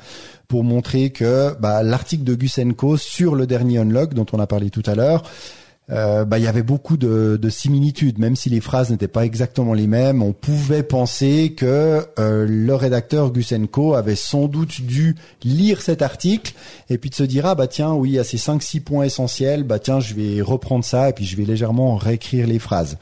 pour 0.49 0.65
montrer 0.65 1.11
que 1.11 1.55
bah, 1.61 1.83
l'article 1.83 2.25
de 2.25 2.35
Gusenko 2.35 2.97
sur 2.97 3.35
le 3.35 3.47
dernier 3.47 3.79
unlock 3.79 4.15
dont 4.15 4.27
on 4.33 4.39
a 4.41 4.47
parlé 4.47 4.71
tout 4.71 4.83
à 4.87 4.95
l'heure. 4.95 5.23
Euh, 5.91 6.25
bah, 6.25 6.39
il 6.39 6.45
y 6.45 6.47
avait 6.47 6.63
beaucoup 6.63 6.97
de, 6.97 7.39
de 7.41 7.49
similitudes, 7.49 8.19
même 8.19 8.37
si 8.37 8.49
les 8.49 8.61
phrases 8.61 8.91
n'étaient 8.91 9.09
pas 9.09 9.25
exactement 9.25 9.75
les 9.75 9.87
mêmes. 9.87 10.23
On 10.23 10.33
pouvait 10.33 10.83
penser 10.83 11.55
que 11.57 12.07
euh, 12.19 12.47
le 12.49 12.75
rédacteur 12.75 13.33
Gusenko 13.33 13.95
avait 13.95 14.17
sans 14.17 14.47
doute 14.47 14.83
dû 14.83 15.17
lire 15.43 15.83
cet 15.83 16.03
article 16.03 16.55
et 16.89 16.99
puis 16.99 17.11
de 17.11 17.15
se 17.15 17.25
dire 17.25 17.47
ah 17.47 17.55
bah 17.55 17.67
tiens 17.67 17.93
oui 17.93 18.19
a 18.19 18.25
ces 18.25 18.39
cinq 18.39 18.63
six 18.63 18.81
points 18.81 19.05
essentiels, 19.05 19.65
bah 19.65 19.79
tiens 19.79 20.01
je 20.01 20.15
vais 20.15 20.41
reprendre 20.41 20.85
ça 20.85 21.09
et 21.09 21.13
puis 21.13 21.25
je 21.25 21.37
vais 21.37 21.45
légèrement 21.45 21.97
réécrire 21.97 22.47
les 22.47 22.59
phrases. 22.59 22.97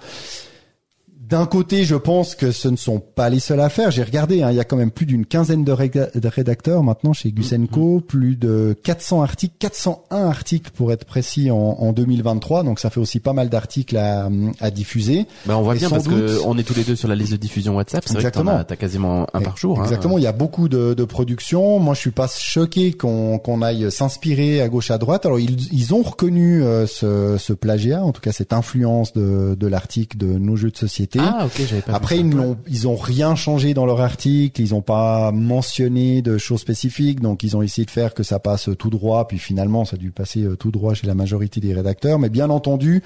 D'un 1.28 1.46
côté, 1.46 1.84
je 1.84 1.94
pense 1.94 2.34
que 2.34 2.52
ce 2.52 2.68
ne 2.68 2.76
sont 2.76 3.00
pas 3.00 3.28
les 3.28 3.38
seuls 3.38 3.60
à 3.60 3.68
faire. 3.68 3.90
J'ai 3.90 4.02
regardé, 4.02 4.42
hein, 4.42 4.50
il 4.50 4.56
y 4.56 4.60
a 4.60 4.64
quand 4.64 4.76
même 4.76 4.90
plus 4.90 5.04
d'une 5.04 5.26
quinzaine 5.26 5.62
de, 5.64 5.72
réga- 5.72 6.18
de 6.18 6.28
rédacteurs 6.28 6.82
maintenant 6.82 7.12
chez 7.12 7.30
Gusenko, 7.32 8.00
plus 8.00 8.36
de 8.36 8.74
400 8.82 9.20
articles, 9.22 9.54
401 9.58 10.26
articles 10.26 10.70
pour 10.74 10.90
être 10.92 11.04
précis 11.04 11.50
en, 11.50 11.56
en 11.56 11.92
2023. 11.92 12.62
Donc 12.62 12.80
ça 12.80 12.88
fait 12.88 13.00
aussi 13.00 13.20
pas 13.20 13.32
mal 13.34 13.48
d'articles 13.50 13.96
à, 13.96 14.28
à 14.60 14.70
diffuser. 14.70 15.26
Bah 15.44 15.58
on 15.58 15.62
voit 15.62 15.74
Et 15.76 15.78
bien 15.80 15.90
parce 15.90 16.04
doute- 16.04 16.14
que 16.26 16.38
on 16.46 16.56
est 16.56 16.62
tous 16.62 16.74
les 16.74 16.84
deux 16.84 16.96
sur 16.96 17.08
la 17.08 17.14
liste 17.14 17.32
de 17.32 17.36
diffusion 17.36 17.76
WhatsApp. 17.76 18.04
C'est 18.06 18.14
vrai 18.14 18.22
que 18.22 18.28
t'en 18.28 18.40
Exactement. 18.40 18.56
as, 18.60 18.64
t'as 18.64 18.76
quasiment 18.76 19.26
un 19.34 19.40
par 19.42 19.56
jour. 19.58 19.80
hein. 19.80 19.84
Exactement, 19.84 20.16
il 20.18 20.24
y 20.24 20.28
a 20.28 20.32
beaucoup 20.32 20.68
de, 20.68 20.94
de 20.94 21.04
production. 21.04 21.78
Moi, 21.78 21.94
je 21.94 22.00
suis 22.00 22.10
pas 22.10 22.28
choqué 22.28 22.92
qu'on 22.92 23.38
qu'on 23.38 23.60
aille 23.60 23.90
s'inspirer 23.92 24.60
à 24.62 24.68
gauche 24.68 24.90
à 24.90 24.98
droite. 24.98 25.26
Alors, 25.26 25.38
ils, 25.40 25.72
ils 25.74 25.92
ont 25.94 26.02
reconnu 26.02 26.62
euh, 26.62 26.86
ce, 26.86 27.36
ce 27.38 27.52
plagiat, 27.52 28.02
en 28.02 28.12
tout 28.12 28.20
cas 28.22 28.32
cette 28.32 28.52
influence 28.52 29.12
de, 29.12 29.54
de 29.58 29.66
l'article 29.66 30.16
de 30.16 30.26
nos 30.26 30.56
jeux 30.56 30.70
de 30.70 30.76
société. 30.76 31.17
Ah 31.20 31.46
pas. 31.86 31.92
Après, 31.94 32.18
ils 32.18 32.28
n'ont, 32.28 32.56
ils 32.68 32.88
ont 32.88 32.96
rien 32.96 33.34
changé 33.34 33.74
dans 33.74 33.86
leur 33.86 34.00
article, 34.00 34.60
ils 34.60 34.74
ont 34.74 34.82
pas 34.82 35.32
mentionné 35.32 36.22
de 36.22 36.38
choses 36.38 36.60
spécifiques, 36.60 37.20
donc 37.20 37.42
ils 37.42 37.56
ont 37.56 37.62
essayé 37.62 37.84
de 37.84 37.90
faire 37.90 38.14
que 38.14 38.22
ça 38.22 38.38
passe 38.38 38.70
tout 38.78 38.90
droit, 38.90 39.26
puis 39.26 39.38
finalement, 39.38 39.84
ça 39.84 39.96
a 39.96 39.98
dû 39.98 40.10
passer 40.10 40.42
euh, 40.42 40.56
tout 40.56 40.70
droit 40.70 40.94
chez 40.94 41.06
la 41.06 41.14
majorité 41.14 41.60
des 41.60 41.74
rédacteurs. 41.74 42.18
Mais 42.18 42.28
bien 42.28 42.50
entendu, 42.50 43.02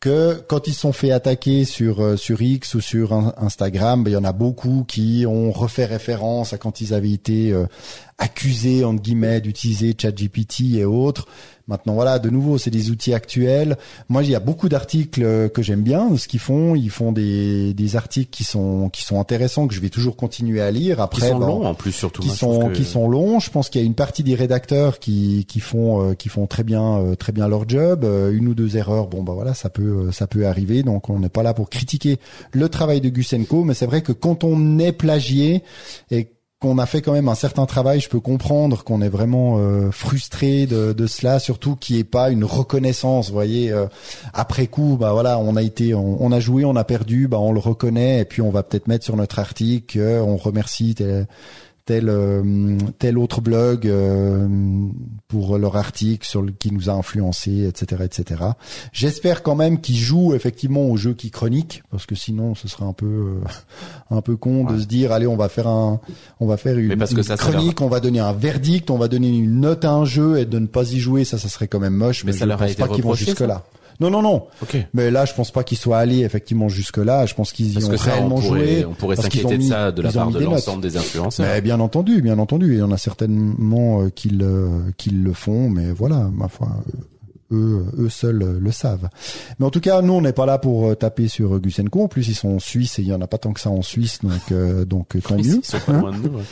que 0.00 0.42
quand 0.48 0.66
ils 0.66 0.72
se 0.72 0.80
sont 0.80 0.94
fait 0.94 1.10
attaquer 1.12 1.66
sur 1.66 2.00
euh, 2.00 2.16
sur 2.16 2.40
X 2.40 2.74
ou 2.74 2.80
sur 2.80 3.12
in- 3.12 3.34
Instagram, 3.36 4.02
ben, 4.02 4.10
il 4.10 4.14
y 4.14 4.16
en 4.16 4.24
a 4.24 4.32
beaucoup 4.32 4.84
qui 4.88 5.26
ont 5.28 5.52
refait 5.52 5.84
référence 5.84 6.54
à 6.54 6.58
quand 6.58 6.80
ils 6.80 6.94
avaient 6.94 7.10
été 7.12 7.52
euh, 7.52 7.66
accusés 8.16 8.82
entre 8.82 9.02
guillemets 9.02 9.42
d'utiliser 9.42 9.94
ChatGPT 10.00 10.76
et 10.76 10.86
autres. 10.86 11.26
Maintenant 11.70 11.94
voilà, 11.94 12.18
de 12.18 12.28
nouveau, 12.28 12.58
c'est 12.58 12.70
des 12.70 12.90
outils 12.90 13.14
actuels. 13.14 13.78
Moi, 14.10 14.22
il 14.24 14.30
y 14.30 14.34
a 14.34 14.40
beaucoup 14.40 14.68
d'articles 14.68 15.22
euh, 15.22 15.48
que 15.48 15.62
j'aime 15.62 15.80
bien, 15.82 16.14
ce 16.18 16.28
qu'ils 16.28 16.40
font. 16.40 16.74
Ils 16.74 16.90
font 16.90 17.12
des, 17.12 17.72
des 17.72 17.96
articles 17.96 18.28
qui 18.30 18.44
sont 18.44 18.90
qui 18.90 19.04
sont 19.04 19.18
intéressants 19.20 19.66
que 19.68 19.74
je 19.74 19.80
vais 19.80 19.88
toujours 19.88 20.16
continuer 20.16 20.60
à 20.60 20.70
lire. 20.70 20.96
Qui 20.96 21.02
Après, 21.02 21.28
sont 21.30 21.38
bon, 21.38 21.46
longs 21.46 21.64
en 21.66 21.74
plus 21.74 21.92
surtout. 21.92 22.20
qui 22.20 22.28
trouve 22.28 22.38
sont 22.38 22.68
que- 22.68 22.74
qui 22.74 22.84
sont 22.84 23.08
longs. 23.08 23.38
Je 23.40 23.50
pense 23.50 23.70
qu'il 23.70 23.80
y 23.80 23.84
a 23.84 23.86
une 23.86 23.94
partie 23.94 24.22
des 24.22 24.34
rédacteurs 24.34 24.98
qui 24.98 25.46
qui 25.48 25.60
font 25.60 26.10
euh, 26.10 26.14
qui 26.14 26.28
font 26.28 26.46
très 26.46 26.64
bien 26.64 26.98
euh, 26.98 27.14
très 27.14 27.32
bien 27.32 27.48
leur 27.48 27.66
job. 27.68 28.04
Euh, 28.04 28.32
une 28.32 28.48
ou 28.48 28.54
deux 28.54 28.76
erreurs, 28.76 29.06
bon 29.06 29.22
bah 29.22 29.32
voilà, 29.32 29.54
ça 29.54 29.70
peut 29.70 30.10
ça 30.12 30.26
peut 30.26 30.46
arriver. 30.46 30.82
Donc 30.82 31.08
on 31.08 31.20
n'est 31.20 31.28
pas 31.28 31.42
là 31.44 31.54
pour 31.54 31.70
critiquer 31.70 32.18
le 32.52 32.68
travail 32.68 33.00
de 33.00 33.08
Gusenko, 33.08 33.62
mais 33.64 33.74
c'est 33.74 33.86
vrai 33.86 34.02
que 34.02 34.12
quand 34.12 34.42
on 34.44 34.78
est 34.80 34.92
plagié 34.92 35.62
et 36.10 36.28
qu'on 36.60 36.76
a 36.76 36.84
fait 36.84 37.00
quand 37.00 37.14
même 37.14 37.28
un 37.28 37.34
certain 37.34 37.64
travail, 37.64 38.00
je 38.00 38.10
peux 38.10 38.20
comprendre 38.20 38.84
qu'on 38.84 39.00
est 39.00 39.08
vraiment 39.08 39.56
euh, 39.58 39.90
frustré 39.90 40.66
de, 40.66 41.06
cela, 41.06 41.38
surtout 41.38 41.74
qu'il 41.74 41.96
n'y 41.96 42.00
ait 42.02 42.04
pas 42.04 42.30
une 42.30 42.44
reconnaissance. 42.44 43.28
Vous 43.28 43.32
voyez, 43.32 43.72
euh, 43.72 43.86
après 44.34 44.66
coup, 44.66 44.98
bah 45.00 45.12
voilà, 45.12 45.38
on 45.38 45.56
a 45.56 45.62
été, 45.62 45.94
on, 45.94 46.30
a 46.30 46.38
joué, 46.38 46.66
on 46.66 46.76
a 46.76 46.84
perdu, 46.84 47.28
bah 47.28 47.38
on 47.38 47.52
le 47.52 47.60
reconnaît, 47.60 48.20
et 48.20 48.24
puis 48.26 48.42
on 48.42 48.50
va 48.50 48.62
peut-être 48.62 48.88
mettre 48.88 49.06
sur 49.06 49.16
notre 49.16 49.38
article, 49.38 49.98
on 50.00 50.36
remercie 50.36 50.94
tel, 51.90 52.08
euh, 52.08 52.78
tel 53.00 53.18
autre 53.18 53.40
blog 53.40 53.84
euh, 53.88 54.46
pour 55.26 55.58
leur 55.58 55.74
article 55.76 56.24
sur 56.24 56.40
le, 56.40 56.52
qui 56.52 56.70
nous 56.72 56.88
a 56.88 56.92
influencé, 56.92 57.64
etc., 57.66 58.02
etc. 58.04 58.42
J'espère 58.92 59.42
quand 59.42 59.56
même 59.56 59.80
qu'ils 59.80 59.96
jouent 59.96 60.34
effectivement 60.34 60.82
au 60.88 60.96
jeu 60.96 61.14
qui 61.14 61.32
chronique, 61.32 61.82
parce 61.90 62.06
que 62.06 62.14
sinon 62.14 62.54
ce 62.54 62.68
serait 62.68 62.84
un 62.84 62.92
peu 62.92 63.06
euh, 63.06 63.40
un 64.10 64.20
peu 64.20 64.36
con 64.36 64.62
de 64.62 64.78
se 64.78 64.84
dire 64.86 65.10
allez 65.10 65.26
on 65.26 65.36
va 65.36 65.48
faire 65.48 65.66
un 65.66 66.00
on 66.38 66.46
va 66.46 66.56
faire 66.56 66.78
une, 66.78 66.96
que 66.96 67.22
ça 67.22 67.34
leur- 67.34 67.38
chronique, 67.50 67.80
on 67.80 67.88
va 67.88 67.98
donner 67.98 68.20
un 68.20 68.32
verdict, 68.32 68.88
on 68.92 68.96
va 68.98 69.08
donner 69.08 69.28
une 69.36 69.58
note 69.60 69.84
à 69.84 69.90
un 69.90 70.04
jeu 70.04 70.38
et 70.38 70.44
de 70.44 70.60
ne 70.60 70.66
pas 70.68 70.92
y 70.92 71.00
jouer, 71.00 71.24
ça 71.24 71.38
ça 71.38 71.48
serait 71.48 71.66
quand 71.66 71.80
même 71.80 71.94
moche. 71.94 72.22
Mais 72.22 72.30
Mais, 72.30 72.38
ça 72.38 72.44
je 72.44 72.48
leur 72.50 72.62
a 72.62 72.66
pense 72.66 72.72
été 72.72 72.82
pas 72.84 72.88
qu'ils 72.94 73.02
vont 73.02 73.14
jusque 73.14 73.40
là. 73.40 73.64
Non 74.00 74.10
non 74.10 74.22
non. 74.22 74.46
Ok. 74.62 74.76
Mais 74.94 75.10
là 75.10 75.24
je 75.26 75.34
pense 75.34 75.50
pas 75.50 75.62
qu'ils 75.62 75.78
soient 75.78 75.98
allés 75.98 76.20
effectivement 76.20 76.68
jusque 76.68 76.96
là. 76.96 77.26
Je 77.26 77.34
pense 77.34 77.52
qu'ils 77.52 77.70
y 77.70 77.74
Parce 77.74 77.86
ont 77.86 77.90
que 77.90 77.96
ça, 77.96 78.10
on 78.10 78.12
réellement 78.14 78.36
pourrait, 78.40 78.48
joué. 78.66 78.84
on 78.86 78.94
pourrait 78.94 79.16
s'inquiéter 79.16 79.58
de 79.58 79.62
ça 79.62 79.92
de 79.92 80.02
la 80.02 80.10
part 80.12 80.30
de 80.30 80.38
l'ensemble 80.44 80.82
des 80.82 80.96
influenceurs. 80.96 81.46
Mais 81.46 81.60
bien 81.60 81.80
entendu, 81.80 82.22
bien 82.22 82.38
entendu, 82.38 82.72
il 82.74 82.78
y 82.78 82.82
en 82.82 82.92
a 82.92 82.96
certainement 82.98 84.02
euh, 84.02 84.08
qui 84.10 84.30
le 84.30 84.70
qui 84.96 85.10
le 85.10 85.32
font, 85.32 85.68
mais 85.68 85.92
voilà, 85.92 86.28
ma 86.32 86.48
foi, 86.48 86.68
euh, 87.52 87.54
eux 87.56 87.84
eux 87.98 88.08
seuls 88.08 88.42
euh, 88.42 88.58
le 88.60 88.70
savent. 88.72 89.08
Mais 89.58 89.66
en 89.66 89.70
tout 89.70 89.80
cas, 89.80 90.00
nous 90.02 90.12
on 90.14 90.20
n'est 90.22 90.32
pas 90.32 90.46
là 90.46 90.58
pour 90.58 90.88
euh, 90.88 90.94
taper 90.94 91.28
sur 91.28 91.56
euh, 91.56 91.58
Gusenko. 91.58 92.04
En 92.04 92.08
plus, 92.08 92.28
ils 92.28 92.34
sont 92.34 92.58
suisses 92.58 92.98
et 92.98 93.02
il 93.02 93.08
y 93.08 93.12
en 93.14 93.20
a 93.20 93.26
pas 93.26 93.38
tant 93.38 93.52
que 93.52 93.60
ça 93.60 93.70
en 93.70 93.82
Suisse, 93.82 94.20
donc 94.22 94.32
euh, 94.52 94.84
donc 94.84 95.16
euh, 95.16 95.20
tant 95.20 95.36
mieux. 95.36 95.60
ils 95.62 95.64
sont 95.64 95.78
pas 95.80 95.92
loin 95.92 96.12
de 96.12 96.16
nous. 96.28 96.36
ouais. 96.38 96.44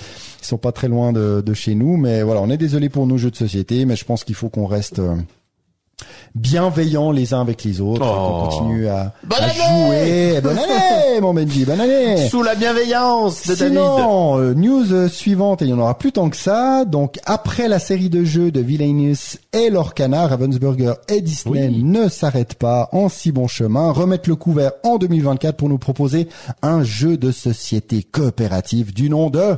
Ils 0.43 0.47
sont 0.47 0.59
pas 0.59 0.71
très 0.73 0.87
loin 0.89 1.13
de, 1.13 1.43
de 1.45 1.55
chez 1.55 1.75
nous, 1.75 1.97
mais 1.97 2.23
voilà, 2.23 2.41
on 2.43 2.49
est 2.51 2.57
désolé 2.57 2.89
pour 2.89 3.07
nos 3.09 3.17
jeux 3.19 3.31
de 3.31 3.37
société, 3.37 3.85
mais 3.87 3.97
je 3.97 4.05
pense 4.05 4.23
qu'il 4.23 4.37
faut 4.37 4.49
qu'on 4.49 4.67
reste 4.67 4.99
euh, 5.01 5.15
bienveillants 6.35 7.11
les 7.11 7.35
uns 7.35 7.41
avec 7.41 7.65
les 7.65 7.81
autres, 7.81 8.03
Oh. 8.05 8.49
qu'on 8.49 8.49
continue 8.49 8.89
à, 8.89 9.13
Bonne 9.25 9.39
à 9.41 9.45
année 9.45 9.55
jouer. 9.87 10.41
Bonne 10.41 10.59
année, 10.59 11.21
mon 11.21 11.35
Benji, 11.35 11.65
bonne 11.65 11.81
année. 11.81 12.29
Sous 12.29 12.43
la 12.43 12.55
bienveillance 12.55 13.47
de 13.47 13.55
David. 13.55 13.79
Sinon, 13.79 14.39
euh, 14.39 14.55
news 14.55 14.93
euh, 14.93 15.09
suivante, 15.09 15.63
et 15.63 15.65
il 15.67 15.71
y 15.71 15.73
en 15.75 15.79
aura 15.79 15.99
plus 15.99 16.13
tant 16.13 16.31
que 16.31 16.37
ça. 16.37 16.85
Donc, 16.85 17.19
après 17.25 17.69
la 17.69 17.79
série 17.79 18.09
de 18.11 18.25
jeux 18.25 18.51
de 18.51 18.61
Villainous 18.61 19.37
et 19.53 19.71
Lorcana, 19.71 20.27
Ravensburger 20.27 20.95
et 21.09 21.21
Disney 21.21 21.69
Oui. 21.69 21.83
ne 21.83 22.09
s'arrêtent 22.09 22.55
pas 22.55 22.89
en 22.93 23.09
si 23.09 23.33
bon 23.33 23.49
chemin, 23.49 23.91
remettent 23.91 24.27
le 24.29 24.37
couvert 24.37 24.73
en 24.85 24.99
2024 24.99 25.57
pour 25.57 25.69
nous 25.69 25.79
proposer 25.79 26.29
un 26.63 26.85
jeu 26.85 27.17
de 27.17 27.33
société 27.33 28.03
coopérative 28.03 28.93
du 28.95 29.11
nom 29.11 29.31
de... 29.31 29.57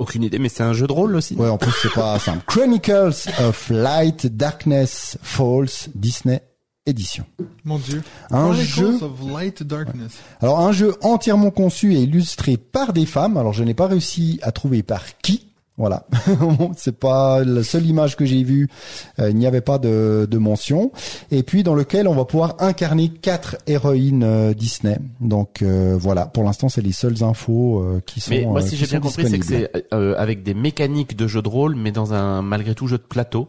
Aucune 0.00 0.22
idée, 0.22 0.38
mais 0.38 0.48
c'est 0.48 0.62
un 0.62 0.72
jeu 0.72 0.86
de 0.86 0.92
rôle 0.92 1.14
aussi. 1.14 1.34
Ouais, 1.34 1.50
en 1.50 1.58
plus, 1.58 1.72
c'est 1.82 1.92
pas 1.92 2.18
simple. 2.18 2.42
Chronicles 2.46 3.28
of 3.38 3.68
Light, 3.68 4.26
Darkness, 4.34 5.18
Falls, 5.20 5.90
Disney 5.94 6.42
Édition. 6.86 7.26
Mon 7.64 7.78
dieu. 7.78 8.02
Un 8.30 8.46
Chronicles 8.46 8.64
jeu 8.64 9.02
of 9.02 9.30
Light 9.30 9.62
Darkness. 9.62 10.12
Alors 10.40 10.60
un 10.60 10.72
jeu 10.72 10.94
entièrement 11.02 11.50
conçu 11.50 11.94
et 11.94 12.00
illustré 12.00 12.56
par 12.56 12.94
des 12.94 13.04
femmes. 13.04 13.36
Alors 13.36 13.52
je 13.52 13.62
n'ai 13.62 13.74
pas 13.74 13.88
réussi 13.88 14.40
à 14.40 14.52
trouver 14.52 14.82
par 14.82 15.04
qui. 15.18 15.49
Voilà, 15.80 16.04
c'est 16.76 16.98
pas 16.98 17.42
la 17.42 17.62
seule 17.62 17.86
image 17.86 18.14
que 18.14 18.26
j'ai 18.26 18.42
vue. 18.44 18.68
Euh, 19.18 19.30
il 19.30 19.36
n'y 19.36 19.46
avait 19.46 19.62
pas 19.62 19.78
de, 19.78 20.28
de 20.30 20.36
mention. 20.36 20.92
Et 21.30 21.42
puis 21.42 21.62
dans 21.62 21.74
lequel 21.74 22.06
on 22.06 22.14
va 22.14 22.26
pouvoir 22.26 22.56
incarner 22.58 23.08
quatre 23.08 23.56
héroïnes 23.66 24.22
euh, 24.22 24.52
Disney. 24.52 24.98
Donc 25.22 25.62
euh, 25.62 25.96
voilà, 25.98 26.26
pour 26.26 26.44
l'instant 26.44 26.68
c'est 26.68 26.82
les 26.82 26.92
seules 26.92 27.24
infos 27.24 27.82
qui 28.04 28.20
sont. 28.20 28.30
Mais 28.30 28.44
moi, 28.44 28.60
si 28.60 28.76
j'ai 28.76 28.86
bien 28.86 29.00
compris, 29.00 29.26
c'est 29.26 29.38
que 29.38 29.46
c'est 29.46 29.70
euh, 29.94 30.14
avec 30.18 30.42
des 30.42 30.52
mécaniques 30.52 31.16
de 31.16 31.26
jeu 31.26 31.40
de 31.40 31.48
rôle, 31.48 31.76
mais 31.76 31.92
dans 31.92 32.12
un 32.12 32.42
malgré 32.42 32.74
tout 32.74 32.86
jeu 32.86 32.98
de 32.98 33.02
plateau. 33.02 33.48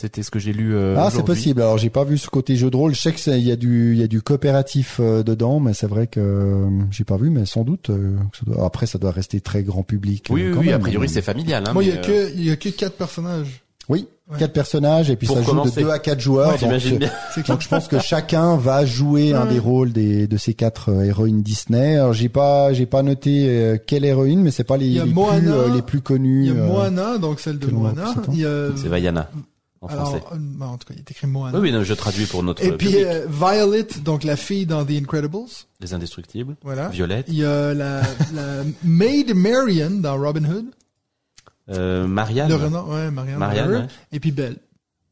C'était 0.00 0.22
ce 0.22 0.30
que 0.30 0.38
j'ai 0.38 0.52
lu. 0.52 0.76
euh, 0.76 0.94
Ah, 0.96 1.10
c'est 1.12 1.24
possible. 1.24 1.60
Alors, 1.60 1.76
j'ai 1.76 1.90
pas 1.90 2.04
vu 2.04 2.18
ce 2.18 2.28
côté 2.28 2.54
jeu 2.54 2.70
de 2.70 2.76
rôle. 2.76 2.94
Je 2.94 3.00
sais 3.00 3.10
que 3.12 3.18
c'est- 3.18 3.40
il 3.40 3.44
y 3.48 3.50
a 3.50 3.56
du, 3.56 3.94
il 3.94 3.98
y 3.98 4.04
a 4.04 4.06
du 4.06 4.22
coopératif 4.22 4.98
euh, 5.00 5.24
dedans, 5.24 5.58
mais 5.58 5.74
c'est 5.74 5.88
vrai 5.88 6.06
que 6.06 6.20
euh, 6.20 6.68
j'ai 6.92 7.02
pas 7.02 7.16
vu. 7.16 7.30
Mais 7.30 7.46
sans 7.46 7.64
doute. 7.64 7.90
euh, 7.90 8.14
que 8.30 8.38
ça 8.38 8.44
doit- 8.46 8.64
après, 8.64 8.86
ça 8.86 8.98
doit 8.98 9.10
rester 9.10 9.40
très 9.40 9.64
grand 9.64 9.82
public. 9.82 10.26
Oui, 10.30 10.42
euh, 10.42 10.46
oui, 10.50 10.52
quand 10.54 10.60
oui, 10.60 10.66
même. 10.66 10.76
a 10.76 10.78
priori, 10.78 11.08
c'est 11.08 11.20
familial. 11.22 11.64
Hein, 11.66 11.72
Moi, 11.72 11.82
il 11.82 11.88
y 11.88 11.92
a 11.92 11.96
euh, 11.96 12.00
que, 12.30 12.32
il 12.36 12.44
y 12.44 12.50
a 12.50 12.56
que 12.56 12.68
quatre 12.68 12.94
personnages. 12.96 13.62
Oui. 13.88 14.06
quatre 14.38 14.52
personnages 14.52 15.08
et 15.10 15.16
puis 15.16 15.26
Pour 15.26 15.36
ça 15.38 15.42
joue 15.42 15.48
commencer. 15.50 15.80
de 15.80 15.86
2 15.86 15.90
à 15.90 15.98
4 15.98 16.20
joueurs. 16.20 16.50
donc, 16.50 16.58
J'imagine 16.60 16.96
euh, 16.96 16.98
bien. 16.98 17.10
donc 17.48 17.62
je 17.62 17.68
pense 17.68 17.88
que 17.88 17.98
chacun 17.98 18.56
va 18.58 18.84
jouer 18.84 19.32
un 19.32 19.46
Ouais. 19.46 19.54
des 19.54 19.58
rôles 19.58 19.92
des, 19.92 20.26
de 20.28 20.36
ces 20.36 20.52
quatre 20.52 20.90
euh, 20.92 21.04
héroïnes 21.04 21.40
Disney. 21.42 21.96
Alors 21.96 22.12
j'ai 22.12 22.28
pas 22.28 22.72
j'ai 22.74 22.84
pas 22.84 23.02
noté 23.02 23.46
euh, 23.48 23.78
quelle 23.84 24.04
héroïne, 24.04 24.42
mais 24.42 24.50
c'est 24.50 24.62
pas 24.64 24.76
les, 24.76 25.00
plus 25.00 25.10
Moana, 25.14 25.50
euh, 25.52 25.74
les 25.74 25.80
plus 25.80 26.02
connus. 26.02 26.42
Il 26.42 26.46
y 26.48 26.50
a 26.50 26.62
Moana, 26.66 27.16
donc 27.16 27.40
celle 27.40 27.58
de 27.58 27.66
Moana. 27.68 28.12
plus. 28.14 28.34
Il 28.34 28.40
y 28.40 28.44
a, 28.44 28.68
C'est 28.76 28.88
Vaiana 28.88 29.30
en 29.80 29.86
alors, 29.88 30.08
français. 30.08 30.24
euh, 30.32 30.36
bah, 30.38 30.66
en 30.66 30.76
tout 30.78 30.86
cas, 30.88 30.94
il 30.96 31.00
est 31.00 31.10
écrit 31.10 31.26
Moana. 31.26 31.56
Oui, 31.58 31.68
oui, 31.68 31.72
non, 31.72 31.84
je 31.84 31.94
traduis 31.94 32.26
pour 32.26 32.42
notre 32.42 32.64
Et 32.64 32.72
puis 32.76 33.04
euh, 33.04 33.26
Violet, 33.28 33.86
donc 34.04 34.24
la 34.24 34.36
fille 34.36 34.66
dans 34.66 34.84
The 34.84 34.90
Incredibles. 34.90 35.38
Les 35.80 35.94
Indestructibles. 35.94 36.56
Voilà. 36.62 36.88
Violette. 36.88 37.26
Il 37.28 37.34
y 37.36 37.44
a 37.44 37.74
la, 37.74 38.00
la 38.34 38.64
Maid 38.82 39.34
Marian 39.34 39.90
dans 39.90 40.16
Robin 40.18 40.44
Hood. 40.44 40.66
Euh, 41.70 42.06
Marianne. 42.06 42.48
Le 42.48 42.54
renard, 42.56 42.88
ouais, 42.88 43.10
Marianne. 43.10 43.38
Marianne, 43.38 43.70
ouais. 43.70 43.86
Et 44.12 44.20
puis 44.20 44.32
Belle. 44.32 44.56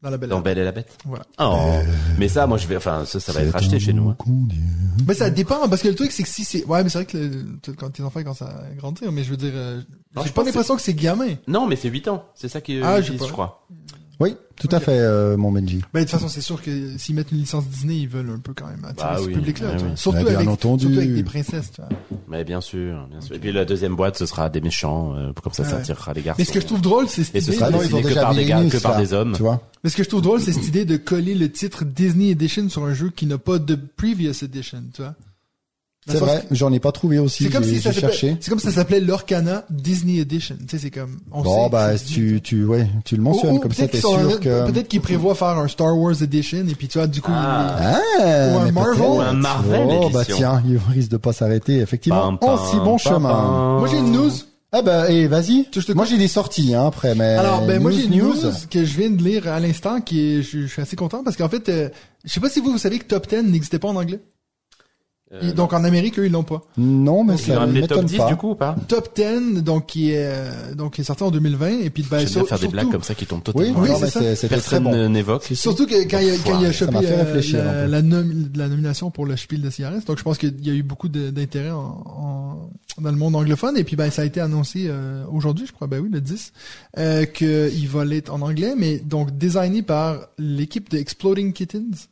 Dans 0.02 0.11
la 0.11 0.16
Belle. 0.18 0.29
Dans 0.31 0.37
et 0.37 0.38
la 0.38 0.42
Belle 0.44 0.59
et 0.59 0.64
la 0.64 0.72
Bête. 0.72 0.96
Voilà. 1.05 1.24
Oh. 1.38 1.79
Mais 2.18 2.29
ça, 2.29 2.46
moi, 2.46 2.59
je 2.59 2.66
vais, 2.66 2.76
enfin, 2.76 3.05
ça, 3.07 3.18
ça 3.20 3.33
va 3.33 3.42
être 3.42 3.55
acheté 3.57 3.79
chez 3.81 3.92
nous. 3.92 4.09
hein. 4.11 4.16
Mais 5.07 5.14
ça 5.14 5.31
dépend, 5.31 5.68
parce 5.68 5.83
que 5.83 5.88
le 5.88 5.94
truc, 5.94 6.12
c'est 6.12 6.22
que 6.22 6.29
si 6.29 6.44
c'est, 6.44 6.64
ouais, 6.64 6.83
mais 6.83 6.88
c'est 6.88 6.98
vrai 6.98 7.07
que 7.07 7.16
le- 7.18 7.72
quand 7.76 7.90
tes 7.90 8.02
enfants 8.02 8.22
commencent 8.22 8.42
à 8.42 8.62
grandir, 8.76 9.11
mais 9.12 9.24
je 9.24 9.31
veux 9.31 9.37
dire, 9.37 9.52
euh, 9.55 9.81
j'ai 10.16 10.29
je 10.29 10.33
pas 10.33 10.44
l'impression 10.44 10.76
que 10.76 10.83
c'est 10.83 10.94
gamin. 10.94 11.35
Non, 11.46 11.66
mais 11.66 11.76
c'est 11.76 11.88
8 11.88 12.09
ans. 12.09 12.24
C'est 12.35 12.48
ça 12.48 12.61
qui 12.61 12.76
est, 12.79 12.83
Ah, 12.83 12.96
pas. 12.96 13.00
je 13.02 13.12
crois. 13.33 13.66
Oui, 14.18 14.35
tout 14.59 14.68
à 14.72 14.81
fait, 14.81 14.98
euh, 14.98 15.37
mon 15.37 15.52
Benji. 15.52 15.83
Ben, 15.92 16.00
de 16.00 16.05
toute 16.05 16.12
façon, 16.12 16.29
c'est 16.29 16.40
sûr 16.40 16.62
que 16.62 16.96
s'ils 16.96 17.14
mettent 17.14 17.33
une 17.33 17.38
licence 17.38 17.66
Disney, 17.68 17.96
ils 17.98 18.09
veulent 18.09 18.31
un 18.31 18.38
peu 18.38 18.55
quand 18.55 18.66
même 18.66 18.83
attirer 18.87 19.09
Bah 19.11 19.18
ce 19.18 19.26
oui, 19.26 19.35
public-là, 19.35 19.76
vois. 19.76 19.83
oui. 19.88 19.92
Surtout 19.96 20.16
Bah, 20.18 20.24
bien 20.24 20.37
avec, 20.37 20.48
entendu. 20.48 20.85
surtout 20.85 20.98
avec 20.98 21.14
des 21.14 21.22
princesses, 21.22 21.70
tu 21.72 21.83
vois. 21.83 21.90
Mais 22.26 22.42
bien 22.42 22.62
sûr, 22.62 23.07
bien 23.11 23.20
sûr. 23.20 23.37
Et 23.37 23.38
puis 23.38 23.52
la 23.52 23.66
deuxième 23.66 23.94
boîte, 23.94 24.16
ce 24.16 24.24
sera 24.24 24.48
des 24.48 24.62
méchants, 24.62 25.14
euh, 25.16 25.33
comme 25.42 25.52
ça, 25.52 25.64
ça 25.64 25.74
Ouais. 25.74 25.81
attirera 25.83 26.14
les 26.14 26.22
garçons. 26.22 26.38
Mais 26.40 26.46
ce 26.46 26.52
que 26.52 26.61
je 26.61 26.66
trouve 26.66 26.81
drôle, 26.81 27.09
c'est 27.09 27.24
cette 27.24 27.35
Et 27.37 27.40
ce 27.42 27.52
sera 27.52 27.66
Ah 27.66 27.70
non, 27.70 27.83
ils 27.83 27.94
ont 27.94 28.00
que 28.00 28.09
déjà 28.09 28.22
par 28.22 28.35
des 28.35 28.44
gars, 28.46 28.64
que 28.70 28.79
par 28.79 28.94
ça, 28.94 29.00
des 29.00 29.12
hommes. 29.12 29.33
Tu 29.37 29.42
vois 29.42 29.61
mais 29.85 29.90
ce 29.90 29.96
que 29.96 30.02
je 30.02 30.09
trouve 30.09 30.22
drôle, 30.22 30.40
c'est 30.40 30.52
cette 30.52 30.66
idée 30.66 30.85
de 30.85 30.96
coller 30.96 31.35
le 31.37 31.52
titre 31.52 31.85
Disney 31.85 32.31
Edition 32.31 32.68
sur 32.68 32.85
un 32.85 32.92
jeu 32.94 33.11
qui 33.14 33.26
n'a 33.26 33.38
pas 33.38 33.59
de 33.61 33.76
previous 33.76 34.33
edition, 34.42 34.83
tu 34.92 35.02
vois. 35.02 35.14
C'est 36.09 36.19
vrai, 36.19 36.45
que- 36.49 36.55
j'en 36.55 36.73
ai 36.73 36.79
pas 36.81 36.92
trouvé 36.92 37.19
aussi. 37.19 37.45
C'est 37.45 37.51
comme 37.51 37.64
j'ai- 37.64 37.75
si 37.77 37.81
ça 37.83 37.92
cherché. 37.92 38.37
comme 38.49 38.59
ça 38.61 38.71
s'appelait 38.71 39.01
Lorcana 39.01 39.64
Disney 39.71 40.19
Edition. 40.21 40.57
Tu 40.61 40.66
sais, 40.77 40.79
c'est 40.85 40.90
comme, 40.90 41.19
on 41.33 41.42
Bon, 41.42 41.64
sait 41.64 41.71
bah, 41.71 41.99
tu, 41.99 42.40
tu, 42.42 42.64
ouais, 42.64 42.87
tu 43.05 43.16
le 43.16 43.23
mentionnes 43.23 43.53
Ou- 43.53 43.57
ou 43.57 43.61
comme 43.61 43.73
ça, 43.73 43.88
t'es 43.88 43.99
sûr 44.01 44.38
que. 44.40 44.66
Peut-être 44.71 44.88
qu'ils 44.88 45.01
prévoient 45.01 45.35
faire 45.35 45.49
un 45.59 45.66
Star 45.69 45.97
Wars 45.99 46.23
Edition 46.23 46.64
et 46.69 46.75
puis 46.75 46.87
tu 46.88 46.99
vois, 46.99 47.07
du 47.09 47.21
coup, 47.21 47.33
Ah. 47.35 47.77
il- 47.81 48.23
Ah, 48.23 48.55
Ou 48.55 48.59
un 48.59 48.64
mais 48.66 48.73
Marvel. 48.73 49.01
Ou 49.09 49.21
un 49.21 49.33
Marvel 49.33 49.87
Oh, 49.90 50.11
bah 50.12 50.25
tiens, 50.25 50.62
il 50.69 50.79
risque 50.95 51.11
de 51.11 51.16
pas 51.16 51.33
s'arrêter, 51.33 51.79
effectivement. 51.79 52.37
Pam, 52.37 52.51
en 52.51 52.66
si 52.71 52.77
bon 52.77 52.85
pam, 52.85 52.99
chemin. 52.99 53.29
pam. 53.31 53.79
Moi, 53.79 53.88
j'ai 53.90 53.99
une 53.99 54.12
news. 54.12 54.31
Ah 54.73 54.83
bah, 54.83 55.11
et 55.11 55.27
vas-y. 55.27 55.66
Je 55.75 55.81
te 55.81 55.92
Moi, 55.92 56.05
j'ai 56.05 56.19
des 56.19 56.29
sorties, 56.29 56.75
hein, 56.75 56.87
après, 56.87 57.14
mais. 57.14 57.35
Alors, 57.37 57.64
ben, 57.66 57.81
moi, 57.81 57.90
j'ai 57.90 58.05
une 58.05 58.16
news 58.19 58.35
que 58.71 58.85
je 58.85 58.97
viens 58.99 59.11
de 59.11 59.23
lire 59.23 59.49
à 59.49 59.59
l'instant 59.61 60.01
qui 60.01 60.21
est, 60.21 60.42
je, 60.42 60.61
je 60.62 60.66
suis 60.66 60.83
assez 60.83 60.97
content 60.97 61.23
parce 61.25 61.37
qu'en 61.37 61.49
fait, 61.49 61.69
euh, 61.69 61.88
je 62.25 62.33
sais 62.33 62.40
pas 62.40 62.49
si 62.51 62.61
vous, 62.61 62.73
vous 62.73 62.79
savez 62.79 62.99
que 62.99 63.05
Top 63.05 63.27
10 63.29 63.42
n'existait 63.51 63.79
pas 63.79 63.88
en 63.88 63.97
anglais. 63.97 64.21
Euh, 65.32 65.50
Et 65.50 65.52
donc, 65.52 65.72
en 65.72 65.82
Amérique, 65.82 66.20
eux, 66.20 66.26
ils 66.26 66.30
l'ont 66.32 66.44
pas. 66.44 66.62
Non, 66.78 67.24
mais 67.24 67.34
ils 67.34 67.50
ont 67.50 67.54
ça 67.54 67.58
ramené 67.58 67.80
top 67.80 67.90
m'étonne 67.90 68.06
10 68.06 68.16
pas. 68.18 68.28
du 68.28 68.36
coup 68.36 68.50
ou 68.50 68.54
pas 68.54 68.76
Top 68.86 69.08
10, 69.16 69.60
donc, 69.64 69.86
qui 69.86 70.12
est, 70.12 70.24
euh, 70.24 70.74
donc, 70.76 70.94
qui 70.94 71.00
est 71.00 71.04
sorti 71.04 71.24
en 71.24 71.32
2020 71.32 71.80
et 71.80 71.90
puis, 71.90 72.04
ben, 72.08 72.18
J'aime 72.18 72.26
bien 72.26 72.32
sur- 72.32 72.46
faire 72.48 72.58
des 72.60 72.68
blagues 72.68 72.84
surtout- 72.84 72.92
comme 72.92 73.02
ça 73.02 73.14
qui 73.16 73.26
tombent 73.26 73.40
Oui, 73.48 73.52
totalement. 73.72 73.80
Oui, 73.80 73.88
non, 73.90 73.96
c'est 73.98 74.10
ça. 74.10 74.20
c'est- 74.20 74.36
c'était 74.36 74.54
très 74.60 74.76
Personne 74.78 74.84
bon. 74.84 74.92
ne- 74.94 75.08
n'évoque. 75.08 75.42
Surtout 75.52 75.86
que 75.86 75.94
quand 76.08 76.20
il 76.20 76.30
a, 76.30 76.34
quand 76.44 76.60
il 76.60 76.66
a 76.66 76.72
Ça 76.72 76.78
chopé 76.78 76.92
m'a 76.92 77.02
fait 77.02 77.42
euh, 77.54 77.86
la, 77.88 78.02
nom- 78.02 78.24
la 78.54 78.68
nomination 78.68 79.10
pour 79.10 79.26
le 79.26 79.36
Spiel 79.36 79.62
de 79.62 79.68
CRS, 79.70 80.04
donc 80.06 80.16
je 80.18 80.22
pense 80.22 80.38
qu'il 80.38 80.64
y 80.64 80.70
a 80.70 80.74
eu 80.74 80.84
beaucoup 80.84 81.08
de- 81.08 81.30
d'intérêt 81.30 81.72
en, 81.72 82.04
en- 82.06 82.70
dans 83.02 83.10
le 83.10 83.16
monde 83.16 83.34
anglophone 83.34 83.76
et 83.76 83.82
puis 83.82 83.96
ben 83.96 84.10
ça 84.10 84.22
a 84.22 84.24
été 84.26 84.40
annoncé 84.40 84.86
euh, 84.86 85.24
aujourd'hui, 85.32 85.66
je 85.66 85.72
crois, 85.72 85.88
ben 85.88 85.98
oui, 86.00 86.08
le 86.10 86.20
10, 86.20 86.52
euh, 86.98 87.24
qu'il 87.24 87.88
va 87.88 88.04
l'être 88.04 88.32
en 88.32 88.40
anglais, 88.42 88.74
mais 88.78 88.98
donc 89.00 89.36
designé 89.36 89.82
par 89.82 90.28
l'équipe 90.38 90.88
de 90.88 90.98
Exploding 90.98 91.52
Kittens. 91.52 92.08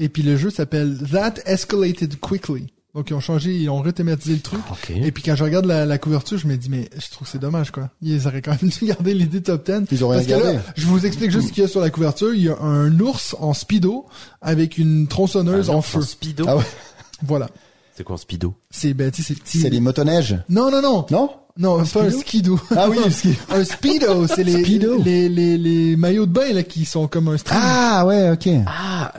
Et 0.00 0.08
puis 0.08 0.22
le 0.24 0.36
jeu 0.36 0.50
s'appelle 0.50 0.98
That 1.12 1.34
Escalated 1.46 2.18
Quickly. 2.18 2.72
Donc 2.92 3.10
ils 3.10 3.14
ont 3.14 3.20
changé, 3.20 3.54
ils 3.54 3.68
ont 3.68 3.80
rethématisé 3.82 4.34
le 4.34 4.40
truc. 4.40 4.58
Ok. 4.68 4.90
Et 4.90 5.12
puis 5.12 5.22
quand 5.22 5.36
je 5.36 5.44
regarde 5.44 5.64
la, 5.66 5.86
la 5.86 5.98
couverture, 5.98 6.38
je 6.38 6.48
me 6.48 6.56
dis 6.56 6.68
mais 6.68 6.88
je 6.98 7.08
trouve 7.10 7.26
que 7.28 7.30
c'est 7.32 7.38
dommage 7.38 7.70
quoi. 7.70 7.90
Ils 8.02 8.26
auraient 8.26 8.42
quand 8.42 8.60
même 8.60 8.70
dû 8.80 8.86
garder 8.86 9.14
l'idée 9.14 9.40
top 9.42 9.70
10. 9.70 9.86
Ils 9.92 10.04
ont 10.04 10.08
rien 10.08 10.18
Parce 10.18 10.26
que 10.26 10.32
là, 10.44 10.52
gardé. 10.54 10.68
je 10.76 10.86
vous 10.86 11.06
explique 11.06 11.30
juste 11.30 11.48
ce 11.48 11.52
qu'il 11.52 11.62
y 11.62 11.66
a 11.66 11.68
sur 11.68 11.80
la 11.80 11.90
couverture. 11.90 12.34
Il 12.34 12.42
y 12.42 12.48
a 12.48 12.58
un 12.60 12.98
ours 12.98 13.36
en 13.38 13.54
speedo 13.54 14.06
avec 14.40 14.76
une 14.78 15.06
tronçonneuse 15.06 15.70
Un 15.70 15.74
en 15.74 15.78
ours 15.78 15.86
feu. 15.86 16.02
Speedo? 16.02 16.44
Ah 16.48 16.56
ouais. 16.56 16.64
Voilà. 17.22 17.48
C'est 17.94 18.02
quoi 18.02 18.14
un 18.14 18.18
speedo? 18.18 18.54
C'est 18.70 18.94
ben 18.94 19.10
tu 19.12 19.22
sais 19.22 19.34
c'est 19.34 19.40
petit. 19.40 19.60
C'est 19.60 19.70
les 19.70 19.78
motoneiges? 19.80 20.38
Non 20.48 20.70
non 20.72 20.80
non. 20.82 21.06
Non? 21.12 21.30
Non, 21.58 21.84
c'est 21.84 21.98
pas 21.98 22.04
un 22.06 22.10
speedo 22.10 22.56
skidoo. 22.56 22.60
Ah 22.76 22.88
oui, 22.88 22.98
le 23.04 23.10
ski. 23.10 23.34
un 23.50 23.64
speedo, 23.64 24.26
c'est 24.26 24.44
les, 24.44 24.62
Speedo. 24.62 25.02
les 25.02 25.28
les 25.28 25.58
les 25.58 25.96
maillots 25.96 26.26
de 26.26 26.32
bain 26.32 26.52
là 26.52 26.62
qui 26.62 26.84
sont 26.84 27.08
comme 27.08 27.28
un 27.28 27.36
string. 27.38 27.60
Ah 27.62 28.04
ouais, 28.06 28.30
ok. 28.30 28.48
Ah, 28.66 29.12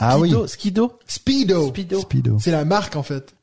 Ah 0.00 0.18
oui. 0.18 0.28
Skido, 0.30 0.46
Skido, 0.46 0.98
Speedo. 1.06 1.68
Speedo. 1.68 2.00
Speedo. 2.00 2.36
C'est 2.40 2.50
la 2.50 2.64
marque 2.64 2.96
en 2.96 3.02
fait. 3.02 3.34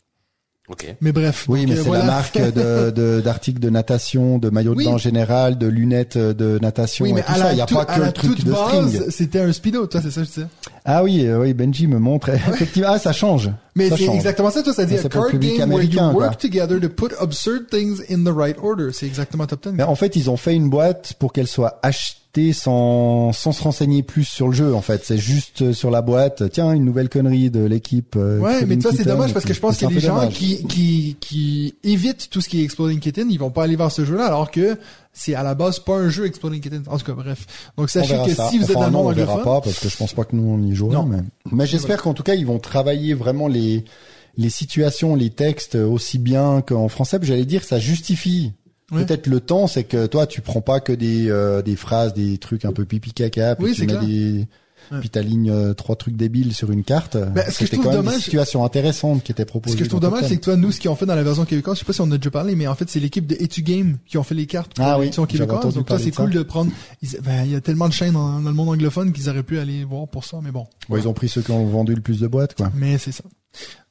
Ok. 0.69 0.95
Mais 0.99 1.13
bref. 1.13 1.45
Oui, 1.47 1.61
donc, 1.61 1.69
mais 1.69 1.75
euh, 1.75 1.77
c'est 1.83 1.87
voilà. 1.87 2.05
la 2.05 2.11
marque 2.11 2.37
de, 2.37 2.91
de, 2.91 3.21
d'articles 3.25 3.59
de 3.61 3.69
natation, 3.69 4.37
de 4.37 4.49
maillots 4.49 4.73
de 4.73 4.79
Oui. 4.79 4.85
bain 4.85 4.91
en 4.91 4.97
général, 4.97 5.57
de 5.57 5.65
lunettes 5.67 6.17
de 6.17 6.59
natation 6.59 7.05
Oui, 7.05 7.13
mais 7.13 7.21
et 7.21 7.23
tout 7.23 7.31
à 7.31 7.35
ça. 7.35 7.43
la, 7.45 7.51
Il 7.53 7.55
n'y 7.55 7.61
a 7.61 7.65
tout- 7.65 7.75
pas 7.75 7.85
que 7.85 8.01
le 8.01 8.11
truc 8.11 8.35
toute 8.35 8.45
de 8.45 8.51
base, 8.51 8.89
string. 8.95 9.09
c'était 9.09 9.39
un 9.39 9.53
speedo. 9.53 9.87
Toi, 9.87 10.01
c'est 10.03 10.11
ça 10.11 10.21
que 10.21 10.27
je 10.27 10.31
disais. 10.33 10.47
Ah 10.83 11.03
oui, 11.05 11.25
euh, 11.25 11.39
oui, 11.39 11.53
Benji 11.53 11.87
me 11.87 11.99
montre. 11.99 12.29
Effectivement, 12.29 12.89
ah, 12.91 12.99
ça 12.99 13.13
change. 13.13 13.49
Mais 13.75 13.89
Ça 13.89 13.95
c'est 13.97 14.05
change. 14.07 14.15
exactement 14.17 14.49
ça, 14.51 14.61
toi, 14.61 14.73
ça 14.73 14.83
dit 14.85 14.97
Ça, 14.97 15.05
a 15.05 15.09
card 15.09 15.27
public 15.27 15.57
game 15.57 15.69
where 15.71 15.83
you 15.83 15.89
américain, 15.99 16.11
quoi. 16.13 16.23
work 16.25 16.37
together 16.37 16.79
to 16.81 16.89
put 16.89 17.13
absurd 17.21 17.69
things 17.69 18.01
in 18.11 18.23
the 18.25 18.35
right 18.35 18.57
order. 18.61 18.89
C'est 18.91 19.05
exactement 19.05 19.45
top 19.47 19.63
10. 19.63 19.71
Mais 19.73 19.83
en 19.83 19.95
fait, 19.95 20.17
ils 20.17 20.29
ont 20.29 20.37
fait 20.37 20.53
une 20.53 20.69
boîte 20.69 21.13
pour 21.19 21.31
qu'elle 21.31 21.47
soit 21.47 21.79
achetée 21.83 22.17
sans, 22.53 23.31
sans 23.33 23.51
se 23.51 23.61
renseigner 23.63 24.03
plus 24.03 24.23
sur 24.23 24.47
le 24.47 24.53
jeu. 24.53 24.73
En 24.73 24.81
fait, 24.81 25.03
c'est 25.05 25.17
juste 25.17 25.61
euh, 25.61 25.73
sur 25.73 25.91
la 25.91 26.01
boîte. 26.01 26.49
Tiens, 26.51 26.71
une 26.73 26.85
nouvelle 26.85 27.09
connerie 27.09 27.49
de 27.49 27.63
l'équipe. 27.63 28.15
euh, 28.15 28.39
Ouais, 28.39 28.65
mais 28.65 28.75
Exploding 28.75 28.81
toi, 28.81 28.91
c'est 28.91 28.97
Kitten, 28.97 29.13
dommage 29.13 29.33
parce 29.33 29.45
que 29.45 29.53
je 29.53 29.59
pense 29.59 29.75
c'est 29.75 29.81
que 29.81 29.85
un 29.85 29.89
les 29.89 29.95
peu 29.95 30.01
gens 30.01 30.15
dommage. 30.15 30.33
qui, 30.33 30.63
qui, 30.65 31.17
qui 31.19 31.75
évitent 31.83 32.29
tout 32.29 32.41
ce 32.41 32.49
qui 32.49 32.61
est 32.61 32.63
Exploding 32.63 32.99
Kitten, 32.99 33.29
ils 33.31 33.37
vont 33.39 33.51
pas 33.51 33.63
aller 33.63 33.75
vers 33.75 33.91
ce 33.91 34.05
jeu-là, 34.05 34.25
alors 34.27 34.51
que 34.51 34.77
c'est 35.13 35.33
à 35.35 35.43
la 35.43 35.55
base 35.55 35.79
pas 35.79 35.95
un 35.97 36.09
jeu 36.09 36.25
Exploding 36.25 36.61
Kitten. 36.61 36.83
En 36.87 36.97
tout 36.97 37.05
cas, 37.05 37.13
bref. 37.13 37.45
Donc, 37.77 37.85
On 37.85 37.87
sachez 37.87 38.17
que 38.25 38.33
ça. 38.33 38.49
si 38.49 38.57
vous 38.59 38.65
êtes 38.71 38.77
Enfin, 38.77 38.91
dans 38.91 39.03
le 39.03 39.07
on 39.07 39.11
verra 39.11 39.43
pas 39.43 39.61
parce 39.61 39.79
que 39.79 39.89
je 39.89 39.97
pense 39.97 40.13
pas 40.13 40.23
que 40.23 40.35
nous 40.35 40.47
on 40.49 40.61
y 40.63 40.75
jouera. 40.75 40.93
Non. 40.95 41.05
Mais, 41.05 41.19
mais 41.51 41.65
j'espère 41.65 42.01
qu'en 42.01 42.13
tout 42.13 42.23
cas 42.23 42.35
ils 42.35 42.45
vont 42.45 42.59
travailler 42.59 43.13
vraiment 43.13 43.47
les 43.47 43.83
les 44.39 44.49
situations, 44.51 45.15
les 45.15 45.31
textes 45.31 45.73
aussi 45.73 46.19
bien 46.19 46.61
qu'en 46.61 46.87
français. 46.89 47.17
J'allais 47.23 47.45
dire 47.45 47.63
ça 47.63 47.79
justifie. 47.79 48.51
Ouais. 48.91 49.03
Peut-être 49.05 49.27
le 49.27 49.39
temps, 49.41 49.67
c'est 49.67 49.83
que 49.83 50.05
toi 50.05 50.27
tu 50.27 50.41
prends 50.41 50.61
pas 50.61 50.79
que 50.79 50.93
des 50.93 51.29
euh, 51.29 51.61
des 51.61 51.75
phrases, 51.75 52.13
des 52.13 52.37
trucs 52.37 52.63
un 52.65 52.71
peu 52.71 52.85
pipi 52.85 53.11
caca, 53.11 53.55
puis 53.55 53.65
Oui, 53.65 53.73
tu 53.73 53.81
mets 53.81 53.87
clair. 53.87 54.05
des 54.05 54.47
Ouais. 54.89 54.99
puis 55.01 55.09
t'alignes 55.09 55.51
euh, 55.51 55.73
trois 55.73 55.97
trucs 55.97 56.15
débiles 56.15 56.53
sur 56.53 56.71
une 56.71 56.85
carte. 56.85 57.17
Ben, 57.17 57.43
ce 57.51 57.59
que 57.59 57.65
je 57.65 57.71
trouve 57.73 57.83
quand 57.83 57.89
même 57.91 57.99
dommage- 58.03 58.15
des 58.19 58.21
situations 58.21 58.63
intéressantes 58.63 59.21
qui 59.21 59.33
étaient 59.33 59.43
proposées. 59.43 59.73
ce 59.73 59.79
que 59.79 59.83
je 59.83 59.89
trouve 59.89 59.99
dommage, 59.99 60.23
c'est 60.29 60.37
que 60.37 60.41
toi, 60.45 60.55
nous, 60.55 60.71
ce 60.71 60.79
qu'ils 60.79 60.89
ont 60.89 60.95
fait 60.95 61.05
dans 61.05 61.15
la 61.15 61.23
version 61.23 61.43
québécoise, 61.43 61.75
je 61.75 61.79
sais 61.79 61.85
pas 61.85 61.91
si 61.91 61.99
on 61.99 62.05
en 62.05 62.11
a 62.13 62.17
déjà 62.17 62.31
parlé, 62.31 62.55
mais 62.55 62.67
en 62.67 62.75
fait, 62.75 62.89
c'est 62.89 63.01
l'équipe 63.01 63.27
de 63.27 63.35
Etu 63.37 63.63
Game 63.63 63.97
qui 64.05 64.17
ont 64.17 64.23
fait 64.23 64.35
les 64.35 64.45
cartes 64.45 64.73
pour 64.75 64.85
Ah 64.85 64.97
oui, 64.97 65.05
l'édition 65.07 65.27
j'avais 65.29 65.45
québécoise. 65.45 65.73
Donc, 65.73 65.87
toi, 65.87 65.99
c'est 65.99 66.11
cool 66.11 66.29
de 66.31 66.41
prendre, 66.41 66.71
ben, 67.21 67.43
il 67.43 67.51
y 67.51 67.55
a 67.55 67.59
tellement 67.59 67.89
de 67.89 67.93
chaînes 67.93 68.13
dans, 68.13 68.39
dans 68.39 68.47
le 68.49 68.55
monde 68.55 68.69
anglophone 68.69 69.11
qu'ils 69.11 69.27
auraient 69.29 69.43
pu 69.43 69.59
aller 69.59 69.83
voir 69.83 70.07
pour 70.07 70.23
ça, 70.23 70.39
mais 70.41 70.51
bon. 70.51 70.65
Bon, 70.87 70.95
ils 70.95 71.05
ont 71.09 71.13
pris 71.13 71.27
ceux 71.27 71.41
qui 71.41 71.51
ont 71.51 71.65
vendu 71.65 71.93
le 71.93 71.99
plus 72.01 72.21
de 72.21 72.27
boîtes, 72.27 72.55
quoi. 72.55 72.71
Mais 72.73 72.97
c'est 72.97 73.11
ça. 73.11 73.25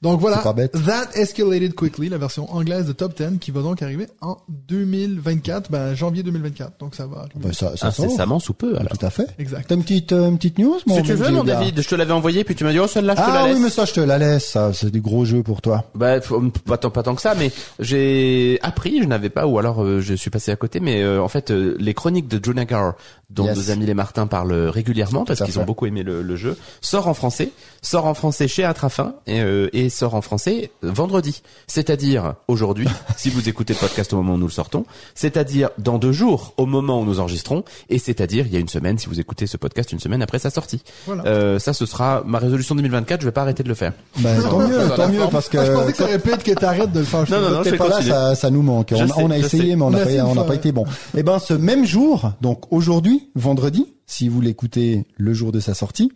Donc 0.02 0.20
voilà, 0.20 0.36
C'est 0.38 0.42
pas 0.42 0.52
bête. 0.52 0.72
That 0.84 1.08
Escalated 1.14 1.74
Quickly, 1.74 2.08
la 2.10 2.18
version 2.18 2.52
anglaise 2.54 2.86
de 2.86 2.92
Top 2.92 3.16
10, 3.16 3.38
qui 3.40 3.50
va 3.50 3.62
donc 3.62 3.80
arriver 3.82 4.06
en 4.20 4.36
2024, 4.68 5.70
ben 5.70 5.94
janvier 5.94 6.22
2024. 6.22 6.78
Donc 6.78 6.94
ça 6.94 7.06
va. 7.06 7.26
Ben, 7.34 7.52
ça, 7.52 7.76
ça. 7.76 7.88
Incessamment 7.88 8.38
sous 8.38 8.52
peu, 8.52 8.76
alors. 8.76 8.96
Tout 8.98 9.04
à 9.06 9.10
fait. 9.10 9.26
Exact. 9.38 9.64
T'as 9.68 9.74
une 9.74 9.82
petite, 9.82 10.12
euh, 10.12 10.28
une 10.28 10.36
petite 10.36 10.58
news, 10.58 10.76
mon 10.86 10.96
Si 10.96 11.02
tu 11.02 11.14
veux, 11.14 11.30
mon 11.30 11.44
David, 11.44 11.80
je 11.80 11.88
te 11.88 11.94
l'avais 11.94 12.12
envoyé, 12.12 12.44
puis 12.44 12.54
tu 12.54 12.64
m'as 12.64 12.72
dit, 12.72 12.78
oh, 12.78 12.86
celle-là, 12.86 13.14
je 13.16 13.20
te 13.22 13.26
Ah 13.26 13.34
la 13.34 13.46
laisse. 13.48 13.56
oui, 13.56 13.62
mais 13.62 13.70
ça, 13.70 13.84
je 13.86 13.92
te 13.94 14.00
la 14.00 14.18
laisse, 14.18 14.46
ça. 14.46 14.72
C'est 14.74 14.90
des 14.90 15.00
gros 15.00 15.24
jeux 15.24 15.42
pour 15.42 15.62
toi. 15.62 15.84
Bah, 15.94 16.20
faut- 16.20 16.42
pas 16.66 16.76
tant, 16.76 16.90
pas 16.90 17.02
tant 17.02 17.14
que 17.14 17.22
ça, 17.22 17.34
mais 17.34 17.50
j'ai 17.80 18.58
appris, 18.62 19.00
je 19.02 19.06
n'avais 19.08 19.30
pas, 19.30 19.46
ou 19.46 19.58
alors 19.58 19.82
euh, 19.82 20.00
je 20.00 20.14
suis 20.14 20.30
passé 20.30 20.50
à 20.52 20.56
côté, 20.56 20.78
mais 20.80 21.02
euh, 21.02 21.22
en 21.22 21.28
fait, 21.28 21.50
euh, 21.50 21.74
les 21.78 21.94
chroniques 21.94 22.28
de 22.28 22.42
Junagar, 22.44 22.94
dont 23.30 23.46
Yes. 23.46 23.56
nos 23.56 23.70
amis 23.70 23.86
les 23.86 23.94
Martins 23.94 24.26
parlent 24.26 24.52
régulièrement, 24.52 25.24
parce 25.24 25.42
qu'ils 25.42 25.58
ont 25.58 25.64
beaucoup 25.64 25.86
aimé 25.86 26.02
le, 26.02 26.22
le 26.22 26.36
jeu, 26.36 26.56
sort 26.80 27.08
en 27.08 27.14
français, 27.14 27.50
sort 27.82 28.06
en 28.06 28.14
français 28.14 28.46
chez 28.48 28.64
Atrafin, 28.64 29.14
et, 29.26 29.40
euh, 29.40 29.68
et 29.72 29.88
sort 29.90 30.14
en 30.14 30.20
français 30.20 30.70
vendredi. 30.82 31.42
C'est-à-dire 31.66 32.34
aujourd'hui, 32.48 32.88
si 33.16 33.30
vous 33.30 33.48
écoutez 33.48 33.72
le 33.74 33.78
podcast 33.80 34.12
au 34.12 34.16
moment 34.16 34.34
où 34.34 34.38
nous 34.38 34.46
le 34.46 34.52
sortons, 34.52 34.84
c'est-à-dire 35.14 35.70
dans 35.78 35.98
deux 35.98 36.12
jours, 36.12 36.54
au 36.56 36.66
moment 36.66 37.00
où 37.00 37.04
nous 37.04 37.20
enregistrons, 37.20 37.64
et 37.90 37.98
c'est-à-dire 37.98 38.46
il 38.46 38.52
y 38.52 38.56
a 38.56 38.60
une 38.60 38.68
semaine, 38.68 38.98
si 38.98 39.08
vous 39.08 39.18
écoutez 39.20 39.46
ce 39.46 39.56
podcast 39.56 39.92
une 39.92 40.00
semaine 40.00 40.22
après 40.22 40.38
sa 40.38 40.50
sortie. 40.50 40.82
Voilà. 41.06 41.24
Euh, 41.26 41.58
ça, 41.58 41.72
ce 41.72 41.84
sera 41.86 42.22
ma 42.26 42.38
résolution 42.38 42.74
2024, 42.74 43.20
je 43.20 43.26
vais 43.26 43.32
pas 43.32 43.42
arrêter 43.42 43.62
de 43.62 43.68
le 43.68 43.74
faire. 43.74 43.92
Ben, 44.18 44.40
tant 44.42 44.60
mieux, 44.60 44.78
tant 44.96 45.08
mieux, 45.08 45.20
parce 45.32 45.48
que, 45.48 45.58
Ah, 45.58 45.66
je 45.66 45.72
pensais 45.72 45.92
que 45.92 45.98
ça 45.98 46.04
aurait 46.04 46.18
pu 46.18 46.30
être 46.30 46.44
que 46.44 46.52
t'arrêtes 46.52 46.92
de 46.92 47.00
le 47.00 47.04
faire. 47.04 47.24
Non, 47.30 47.40
non, 47.40 47.50
non, 47.50 47.62
je 47.64 47.74
pas 47.74 47.88
là, 47.88 48.02
ça, 48.02 48.34
ça 48.34 48.50
nous 48.50 48.62
manque. 48.62 48.92
On, 48.92 49.06
sais, 49.06 49.12
on 49.16 49.30
a 49.30 49.38
essayé, 49.38 49.70
sais. 49.70 49.76
mais 49.76 49.82
on 49.82 49.90
n'a 49.90 50.02
a 50.02 50.34
pas, 50.34 50.44
pas 50.44 50.54
été 50.54 50.70
bon. 50.72 50.84
Eh 51.16 51.22
ben, 51.22 51.38
ce 51.38 51.54
même 51.54 51.84
jour, 51.84 52.32
donc 52.40 52.72
aujourd'hui, 52.72 53.15
vendredi, 53.34 53.86
si 54.06 54.28
vous 54.28 54.40
l'écoutez 54.40 55.04
le 55.16 55.32
jour 55.32 55.52
de 55.52 55.60
sa 55.60 55.74
sortie, 55.74 56.10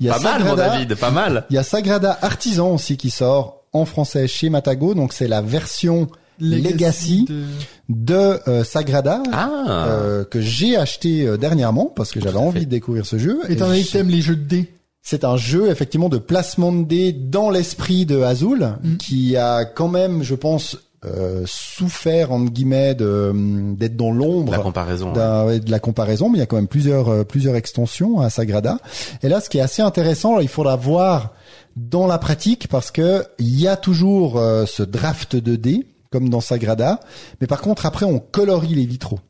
il 0.00 0.06
y 0.06 0.08
a 0.10 0.14
Pas 0.14 0.20
mal, 0.20 0.40
mon 0.44 0.50
Sagrada- 0.56 0.70
David, 0.70 0.94
pas 0.96 1.10
mal. 1.10 1.44
Il 1.50 1.54
y 1.54 1.58
a 1.58 1.62
Sagrada 1.62 2.18
Artisan 2.22 2.72
aussi 2.74 2.96
qui 2.96 3.10
sort 3.10 3.62
en 3.72 3.84
français 3.84 4.26
chez 4.26 4.48
Matago, 4.50 4.94
donc 4.94 5.12
c'est 5.12 5.28
la 5.28 5.42
version 5.42 6.08
Legacy 6.40 7.26
de- 7.28 7.44
de 7.90 8.40
euh, 8.48 8.64
Sagrada 8.64 9.22
Ah. 9.32 9.48
euh, 9.88 10.24
que 10.24 10.40
j'ai 10.40 10.76
acheté 10.76 11.26
euh, 11.26 11.36
dernièrement 11.36 11.92
parce 11.94 12.12
que 12.12 12.20
j'avais 12.20 12.38
envie 12.38 12.64
de 12.64 12.70
découvrir 12.70 13.04
ce 13.06 13.18
jeu. 13.18 13.40
Et 13.48 13.56
que 13.56 13.74
j'ai- 13.74 13.84
t'aimes 13.84 14.08
les 14.08 14.22
jeux 14.22 14.36
de 14.36 14.44
dés. 14.44 14.72
C'est 15.02 15.24
un 15.24 15.36
jeu 15.36 15.70
effectivement 15.70 16.08
de 16.08 16.18
placement 16.18 16.72
de 16.72 16.84
dés 16.84 17.12
dans 17.12 17.50
l'esprit 17.50 18.06
de 18.06 18.20
Azul, 18.22 18.74
Mm. 18.82 18.96
qui 18.96 19.36
a 19.36 19.64
quand 19.64 19.88
même, 19.88 20.22
je 20.22 20.34
pense, 20.34 20.76
euh, 21.06 21.44
souffert 21.46 22.30
entre 22.30 22.52
guillemets 22.52 22.94
d'être 22.94 23.96
dans 23.96 24.12
l'ombre 24.12 24.52
La 24.52 24.58
comparaison. 24.58 25.12
ouais. 25.46 25.58
de 25.58 25.70
la 25.70 25.78
comparaison, 25.78 26.28
mais 26.28 26.36
il 26.36 26.40
y 26.40 26.42
a 26.42 26.46
quand 26.46 26.56
même 26.56 26.68
plusieurs 26.68 27.08
euh, 27.08 27.24
plusieurs 27.24 27.56
extensions 27.56 28.20
à 28.20 28.28
Sagrada. 28.28 28.78
Et 29.22 29.28
là, 29.28 29.40
ce 29.40 29.48
qui 29.48 29.58
est 29.58 29.62
assez 29.62 29.80
intéressant, 29.80 30.40
il 30.40 30.48
faudra 30.48 30.76
voir 30.76 31.32
dans 31.76 32.06
la 32.06 32.18
pratique 32.18 32.68
parce 32.68 32.90
que 32.90 33.24
il 33.38 33.58
y 33.58 33.66
a 33.66 33.76
toujours 33.76 34.38
euh, 34.38 34.66
ce 34.66 34.82
draft 34.82 35.36
de 35.36 35.56
dés 35.56 35.86
comme 36.10 36.28
dans 36.28 36.40
Sagrada, 36.40 37.00
mais 37.40 37.46
par 37.46 37.60
contre 37.60 37.86
après 37.86 38.04
on 38.04 38.18
colorie 38.18 38.74
les 38.74 38.84
vitraux. 38.84 39.20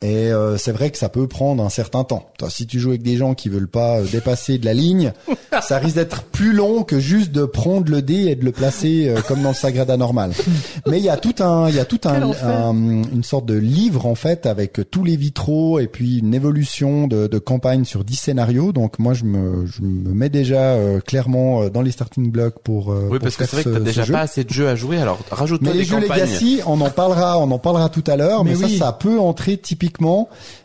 Et 0.00 0.30
euh, 0.30 0.56
c'est 0.58 0.70
vrai 0.70 0.90
que 0.92 0.96
ça 0.98 1.08
peut 1.08 1.26
prendre 1.26 1.60
un 1.64 1.70
certain 1.70 2.04
temps. 2.04 2.30
Toi, 2.38 2.50
si 2.50 2.68
tu 2.68 2.78
joues 2.78 2.90
avec 2.90 3.02
des 3.02 3.16
gens 3.16 3.34
qui 3.34 3.48
veulent 3.48 3.66
pas 3.66 3.98
euh, 3.98 4.04
dépasser 4.04 4.56
de 4.58 4.64
la 4.64 4.72
ligne, 4.72 5.12
ça 5.60 5.78
risque 5.78 5.96
d'être 5.96 6.22
plus 6.22 6.52
long 6.52 6.84
que 6.84 7.00
juste 7.00 7.32
de 7.32 7.44
prendre 7.44 7.90
le 7.90 8.00
dé 8.00 8.26
et 8.28 8.36
de 8.36 8.44
le 8.44 8.52
placer 8.52 9.08
euh, 9.08 9.20
comme 9.26 9.42
dans 9.42 9.48
le 9.48 9.54
Sagrada 9.56 9.96
normal. 9.96 10.30
Mais 10.86 10.98
il 10.98 11.04
y 11.04 11.08
a 11.08 11.16
tout 11.16 11.34
un, 11.40 11.68
il 11.68 11.74
y 11.74 11.80
a 11.80 11.84
tout 11.84 11.98
un, 12.04 12.30
un- 12.30 12.72
une 12.72 13.24
sorte 13.24 13.44
de 13.46 13.54
livre 13.54 14.06
en 14.06 14.14
fait 14.14 14.46
avec 14.46 14.80
tous 14.88 15.02
les 15.02 15.16
vitraux 15.16 15.80
et 15.80 15.88
puis 15.88 16.18
une 16.20 16.32
évolution 16.32 17.08
de, 17.08 17.26
de 17.26 17.38
campagne 17.40 17.84
sur 17.84 18.04
10 18.04 18.14
scénarios. 18.14 18.70
Donc 18.72 19.00
moi 19.00 19.14
je 19.14 19.24
me, 19.24 19.66
je 19.66 19.82
me 19.82 20.14
mets 20.14 20.28
déjà 20.28 20.60
euh, 20.74 21.00
clairement 21.00 21.62
euh, 21.62 21.70
dans 21.70 21.82
les 21.82 21.90
starting 21.90 22.30
blocks 22.30 22.60
pour. 22.62 22.92
euh, 22.92 23.08
Oui, 23.10 23.18
pour 23.18 23.24
parce 23.24 23.36
que 23.36 23.46
c'est 23.46 23.56
vrai 23.56 23.64
que 23.64 23.70
t'as 23.70 23.80
déjà 23.80 24.04
jeu. 24.04 24.12
pas 24.12 24.20
assez 24.20 24.44
de 24.44 24.50
jeux 24.52 24.68
à 24.68 24.76
jouer. 24.76 24.98
Alors 24.98 25.18
rajoute-toi 25.28 25.70
Mais 25.72 25.72
les 25.76 25.84
des 25.84 25.90
jeux 25.90 26.00
campagnes. 26.00 26.20
Legacy, 26.20 26.60
on 26.66 26.80
en 26.82 26.90
parlera, 26.90 27.36
on 27.40 27.50
en 27.50 27.58
parlera 27.58 27.88
tout 27.88 28.04
à 28.06 28.14
l'heure, 28.14 28.44
mais, 28.44 28.54
Mais 28.54 28.68
ça, 28.68 28.86
ça 28.86 28.92
peut 28.92 29.18
entrer 29.18 29.56
typiquement, 29.56 29.87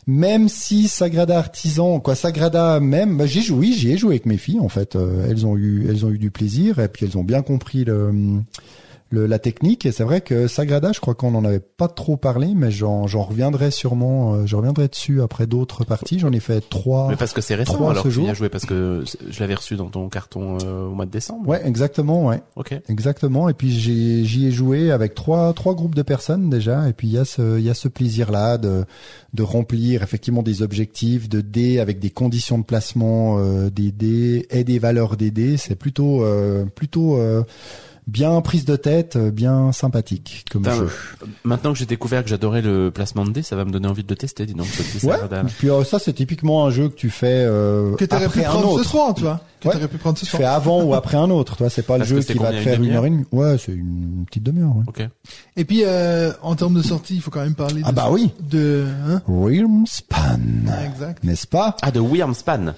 même 0.07 0.49
si 0.49 0.87
Sagrada 0.87 1.37
Artisan, 1.37 1.99
quoi, 1.99 2.15
Sagrada 2.15 2.79
même, 2.79 3.17
bah, 3.17 3.25
j'ai 3.25 3.41
joué, 3.41 3.71
j'y 3.71 3.91
ai 3.91 3.97
joué 3.97 4.11
avec 4.11 4.25
mes 4.25 4.37
filles, 4.37 4.59
en 4.59 4.69
fait, 4.69 4.95
Euh, 4.95 5.27
elles 5.29 5.45
ont 5.45 5.57
eu 5.57 6.17
du 6.17 6.31
plaisir, 6.31 6.79
et 6.79 6.87
puis 6.87 7.05
elles 7.05 7.17
ont 7.17 7.23
bien 7.23 7.41
compris 7.41 7.83
le, 7.85 8.11
le- 9.13 9.27
la 9.27 9.37
technique, 9.37 9.85
et 9.85 9.91
c'est 9.91 10.03
vrai 10.03 10.21
que 10.21 10.47
Sagrada, 10.47 10.91
je 10.91 10.99
crois 10.99 11.13
qu'on 11.13 11.31
n'en 11.31 11.45
avait 11.45 11.59
pas 11.59 11.87
trop 11.87 12.17
parlé, 12.17 12.53
mais 12.55 12.71
j'en, 12.71 13.05
reviendrai 13.05 13.69
sûrement, 13.69 14.33
euh, 14.33 14.45
je 14.47 14.55
reviendrai 14.55 14.87
dessus 14.87 15.21
après 15.21 15.45
d'autres 15.45 15.83
parties, 15.85 16.17
j'en 16.17 16.31
ai 16.31 16.39
fait 16.39 16.67
trois. 16.67 17.09
Mais 17.09 17.15
parce 17.15 17.31
que 17.31 17.41
c'est 17.41 17.53
récent 17.53 17.75
alors 17.89 18.03
ce 18.03 18.09
que 18.09 18.13
tu 18.13 18.27
as 18.27 18.33
joué 18.33 18.49
parce 18.49 18.65
que 18.65 19.03
je 19.29 19.39
l'avais 19.39 19.53
reçu 19.53 19.75
dans 19.75 19.89
ton 19.89 20.09
carton 20.09 20.57
euh, 20.63 20.87
au 20.87 20.95
mois 20.95 21.05
de 21.05 21.11
décembre. 21.11 21.47
Ouais, 21.47 21.61
exactement, 21.65 22.25
ouais. 22.25 22.41
Ok. 22.55 22.73
Exactement. 22.89 23.49
Et 23.49 23.53
puis 23.53 23.71
j'y 23.71 24.47
ai 24.47 24.51
joué 24.51 24.91
avec 24.91 25.13
trois 25.13 25.53
trois 25.53 25.75
groupes 25.75 25.95
de 25.95 26.01
personnes 26.01 26.49
déjà. 26.49 26.89
Et 26.89 26.93
puis 26.93 27.07
il 27.07 27.13
y 27.13 27.17
a 27.19 27.25
ce 27.25 27.59
il 27.59 27.63
y 27.65 27.69
a 27.69 27.73
ce 27.75 27.87
plaisir 27.87 28.31
là 28.31 28.57
de 28.57 28.83
de 29.33 29.43
remplir 29.43 30.01
effectivement 30.01 30.41
des 30.43 30.61
objectifs 30.63 31.29
de 31.29 31.41
dés 31.41 31.79
avec 31.79 31.99
des 31.99 32.09
conditions 32.09 32.57
de 32.57 32.63
placement 32.63 33.37
euh, 33.37 33.69
des 33.69 33.91
dés 33.91 34.47
et 34.49 34.63
des 34.63 34.79
valeurs 34.79 35.17
des 35.17 35.31
dés. 35.31 35.57
C'est 35.57 35.75
plutôt 35.75 36.23
euh, 36.23 36.65
plutôt 36.65 37.17
bien 38.07 38.39
prise 38.41 38.65
de 38.65 38.75
tête, 38.75 39.15
euh, 39.15 39.31
bien 39.31 39.71
sympathique 39.71 40.45
comme 40.51 40.65
jeu. 40.65 40.89
Maintenant 41.43 41.73
que 41.73 41.79
j'ai 41.79 41.85
découvert 41.85 42.23
que 42.23 42.29
j'adorais 42.29 42.61
le 42.61 42.91
placement 42.91 43.25
de 43.25 43.31
dés, 43.31 43.41
ça 43.43 43.55
va 43.55 43.65
me 43.65 43.71
donner 43.71 43.87
envie 43.87 44.03
de 44.03 44.09
le 44.09 44.15
tester, 44.15 44.45
dis 44.45 44.53
donc. 44.53 44.67
ce 44.67 45.05
Ouais. 45.05 45.17
Là. 45.29 45.43
Puis 45.57 45.69
euh, 45.69 45.83
ça 45.83 45.99
c'est 45.99 46.13
typiquement 46.13 46.65
un 46.65 46.69
jeu 46.69 46.89
que 46.89 46.95
tu 46.95 47.09
fais 47.09 47.45
euh, 47.47 47.95
Que 47.95 48.05
t'aurais 48.05 48.23
pu 48.29 48.39
après 48.39 48.45
un 48.45 48.49
prendre 48.49 48.73
ce 48.75 48.79
autre. 48.81 48.89
soir, 48.89 49.13
tu 49.13 49.21
vois. 49.23 49.41
Que 49.61 49.67
Ouais. 49.69 49.73
t'aurais 49.75 49.87
pu 49.87 49.97
prendre 49.97 50.17
ce 50.17 50.25
Tu 50.25 50.31
soir. 50.31 50.41
fais 50.41 50.47
avant 50.47 50.83
ou 50.83 50.93
après 50.93 51.15
un 51.15 51.29
autre, 51.29 51.55
toi. 51.55 51.69
C'est 51.69 51.83
pas 51.83 51.97
Parce 51.97 52.09
le 52.09 52.17
jeu 52.17 52.23
qui 52.23 52.37
va 52.37 52.51
te 52.51 52.57
faire 52.57 52.81
une 52.83 52.91
heure 52.91 53.05
et 53.05 53.09
demie? 53.09 53.23
Ouais, 53.31 53.57
c'est 53.57 53.71
une 53.71 54.25
petite 54.27 54.43
demi-heure. 54.43 54.75
ouais. 54.75 54.83
Ok. 54.87 55.07
Et 55.55 55.63
puis, 55.63 55.83
euh, 55.85 56.31
en 56.41 56.55
termes 56.55 56.73
de 56.73 56.81
sortie, 56.81 57.15
il 57.15 57.21
faut 57.21 57.31
quand 57.31 57.41
même 57.43 57.55
parler 57.55 57.81
de, 57.81 57.87
Ah 57.87 57.93
bah 57.93 58.07
oui. 58.11 58.31
de, 58.41 58.85
hein? 59.07 59.21
Wyrmspan, 59.27 60.39
Exact. 60.85 61.23
n'est-ce 61.23 61.47
pas? 61.47 61.75
Ah, 61.81 61.91
de 61.91 61.99
Wyrmspan. 62.01 62.73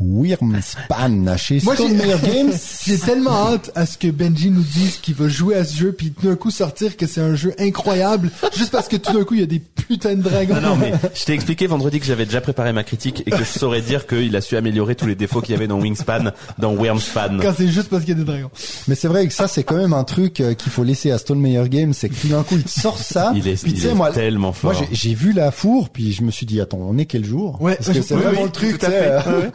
Wyrmspan 0.00 1.36
chez 1.36 1.60
Moi, 1.62 1.74
Stone 1.74 1.88
j'ai- 1.88 1.94
Meyer 1.94 2.16
Games. 2.22 2.52
J'ai 2.86 2.98
tellement 2.98 3.48
hâte 3.52 3.70
à 3.74 3.86
ce 3.86 3.96
que 3.96 4.08
Benji 4.08 4.50
nous 4.50 4.62
dise 4.62 4.96
qu'il 4.96 5.14
va 5.14 5.28
jouer 5.28 5.56
à 5.56 5.64
ce 5.64 5.76
jeu 5.76 5.92
puis 5.92 6.10
tout 6.10 6.26
d'un 6.26 6.36
coup 6.36 6.50
sortir 6.50 6.96
que 6.96 7.06
c'est 7.06 7.20
un 7.20 7.34
jeu 7.34 7.54
incroyable 7.58 8.30
juste 8.56 8.70
parce 8.72 8.88
que 8.88 8.96
tout 8.96 9.12
d'un 9.12 9.24
coup 9.24 9.34
il 9.34 9.40
y 9.40 9.42
a 9.44 9.46
des 9.46 9.60
putains 9.60 10.14
de 10.14 10.22
dragons. 10.22 10.54
Non, 10.54 10.70
non, 10.70 10.76
mais 10.76 10.92
je 11.14 11.24
t'ai 11.24 11.32
expliqué 11.32 11.66
vendredi 11.66 12.00
que 12.00 12.06
j'avais 12.06 12.24
déjà 12.24 12.40
préparé 12.40 12.72
ma 12.72 12.82
critique 12.84 13.22
et 13.26 13.30
que 13.30 13.38
je 13.38 13.44
saurais 13.58 13.80
dire 13.82 14.06
qu'il 14.06 14.34
a 14.36 14.40
su 14.40 14.56
améliorer 14.56 14.94
tous 14.94 15.06
les 15.06 15.14
défauts 15.14 15.40
qu'il 15.40 15.54
y 15.54 15.56
avait 15.56 15.66
dans 15.68 15.80
Wingspan, 15.80 16.32
dans 16.58 16.74
Wyrmspan. 16.74 17.38
Quand 17.40 17.54
c'est 17.56 17.68
juste 17.68 17.88
parce 17.88 18.04
qu'il 18.04 18.16
y 18.16 18.20
a 18.20 18.24
des 18.24 18.30
dragons. 18.30 18.50
Mais 18.88 18.94
c'est 18.94 19.08
vrai 19.08 19.26
que 19.26 19.32
ça, 19.32 19.48
c'est 19.48 19.62
quand 19.64 19.76
même 19.76 19.92
un 19.92 20.04
truc 20.04 20.40
euh, 20.40 20.54
qu'il 20.54 20.72
faut 20.72 20.84
laisser 20.84 21.10
à 21.10 21.18
Stone 21.18 21.40
Meyer 21.40 21.68
Games, 21.68 21.92
c'est 21.92 22.08
que 22.08 22.14
tout 22.14 22.28
d'un 22.28 22.42
coup, 22.42 22.56
il 22.56 22.64
te 22.64 22.70
sort 22.70 22.98
ça. 22.98 23.32
Il 23.36 23.46
est, 23.48 23.60
puis 23.62 23.72
il 23.72 23.74
tu 23.76 23.82
sais, 23.82 23.88
est 23.90 23.94
moi, 23.94 24.10
tellement 24.10 24.52
fort. 24.52 24.72
moi, 24.72 24.82
j'ai- 24.92 25.12
vu 25.14 25.32
la 25.32 25.50
four, 25.50 25.90
puis 25.90 26.12
je 26.12 26.22
me 26.22 26.30
suis 26.30 26.46
dit, 26.46 26.60
attends, 26.60 26.78
on 26.80 26.96
est 26.98 27.04
quel 27.04 27.24
jour? 27.24 27.60
Ouais, 27.60 27.74
Parce 27.76 27.90
que 27.90 28.02
c'est 28.02 28.14
oui, 28.14 28.22
vraiment 28.22 28.40
oui, 28.40 28.46
le 28.46 28.50
truc, 28.50 28.78
tout 28.78 28.86
à 28.86 28.88
tu 28.88 28.94
sais, 28.94 28.98
fait. 29.00 29.10
euh, 29.28 29.50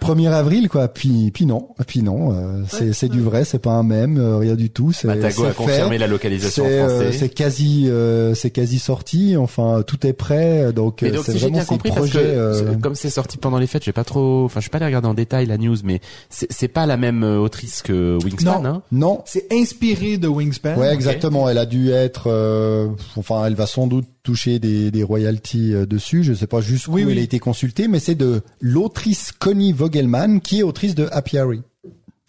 1er 0.00 0.30
avril, 0.30 0.68
quoi. 0.68 0.88
Puis, 0.88 1.30
puis 1.32 1.46
non, 1.46 1.68
puis 1.86 2.02
non, 2.02 2.32
euh, 2.32 2.62
c'est 2.68 2.92
c'est 2.92 3.08
du 3.08 3.20
vrai, 3.20 3.44
c'est 3.44 3.58
pas 3.58 3.72
un 3.72 3.82
même, 3.82 4.18
euh, 4.18 4.36
rien 4.38 4.54
du 4.54 4.70
tout. 4.70 4.92
C'est 4.92 5.06
Matago 5.06 5.42
c'est 5.44 5.48
a 5.48 5.52
confirmé 5.52 5.98
la 5.98 6.06
localisation 6.06 6.64
en 6.64 6.66
C'est 6.68 6.78
euh, 6.80 6.88
français. 7.02 7.18
c'est 7.18 7.28
quasi, 7.28 7.88
euh, 7.88 8.34
c'est 8.34 8.50
quasi 8.50 8.78
sorti. 8.78 9.36
Enfin, 9.36 9.82
tout 9.86 10.06
est 10.06 10.12
prêt. 10.12 10.72
Donc, 10.72 11.02
euh, 11.02 11.10
c'est 11.24 11.32
si 11.32 11.38
j'ai 11.38 11.46
vraiment 11.50 11.76
bien 11.82 11.92
parce 11.94 12.10
que 12.10 12.18
euh, 12.18 12.74
comme 12.82 12.94
c'est 12.94 13.10
sorti 13.10 13.36
pendant 13.38 13.58
les 13.58 13.66
fêtes, 13.66 13.84
j'ai 13.84 13.92
pas 13.92 14.04
trop, 14.04 14.44
enfin 14.44 14.60
je 14.60 14.64
suis 14.64 14.70
pas 14.70 14.78
allé 14.78 14.86
regarder 14.86 15.08
en 15.08 15.14
détail 15.14 15.46
la 15.46 15.58
news, 15.58 15.76
mais 15.84 16.00
c'est 16.30 16.50
c'est 16.52 16.68
pas 16.68 16.86
la 16.86 16.96
même 16.96 17.22
autrice 17.22 17.82
que 17.82 18.18
Wingspan, 18.24 18.62
Non. 18.62 18.68
hein 18.68 18.82
Non, 18.92 19.22
C'est 19.26 19.52
inspiré 19.52 20.16
de 20.18 20.28
Wingspan. 20.28 20.76
Ouais, 20.76 20.92
exactement. 20.92 21.48
Elle 21.48 21.58
a 21.58 21.66
dû 21.66 21.90
être, 21.90 22.24
euh, 22.28 22.88
enfin, 23.16 23.44
elle 23.46 23.54
va 23.54 23.66
sans 23.66 23.86
doute 23.86 24.06
toucher 24.26 24.58
des, 24.58 24.90
des 24.90 25.02
royalties 25.02 25.72
euh, 25.72 25.86
dessus. 25.86 26.22
Je 26.24 26.34
sais 26.34 26.46
pas 26.46 26.60
jusqu'où 26.60 26.92
Oui, 26.92 27.04
oui. 27.04 27.12
elle 27.12 27.18
a 27.18 27.22
été 27.22 27.38
consultée, 27.38 27.86
mais 27.88 28.00
c'est 28.00 28.14
de 28.16 28.42
l'autrice 28.60 29.32
Connie 29.32 29.72
Vogelman, 29.72 30.40
qui 30.40 30.58
est 30.58 30.62
autrice 30.62 30.94
de 30.94 31.08
Apiary. 31.12 31.62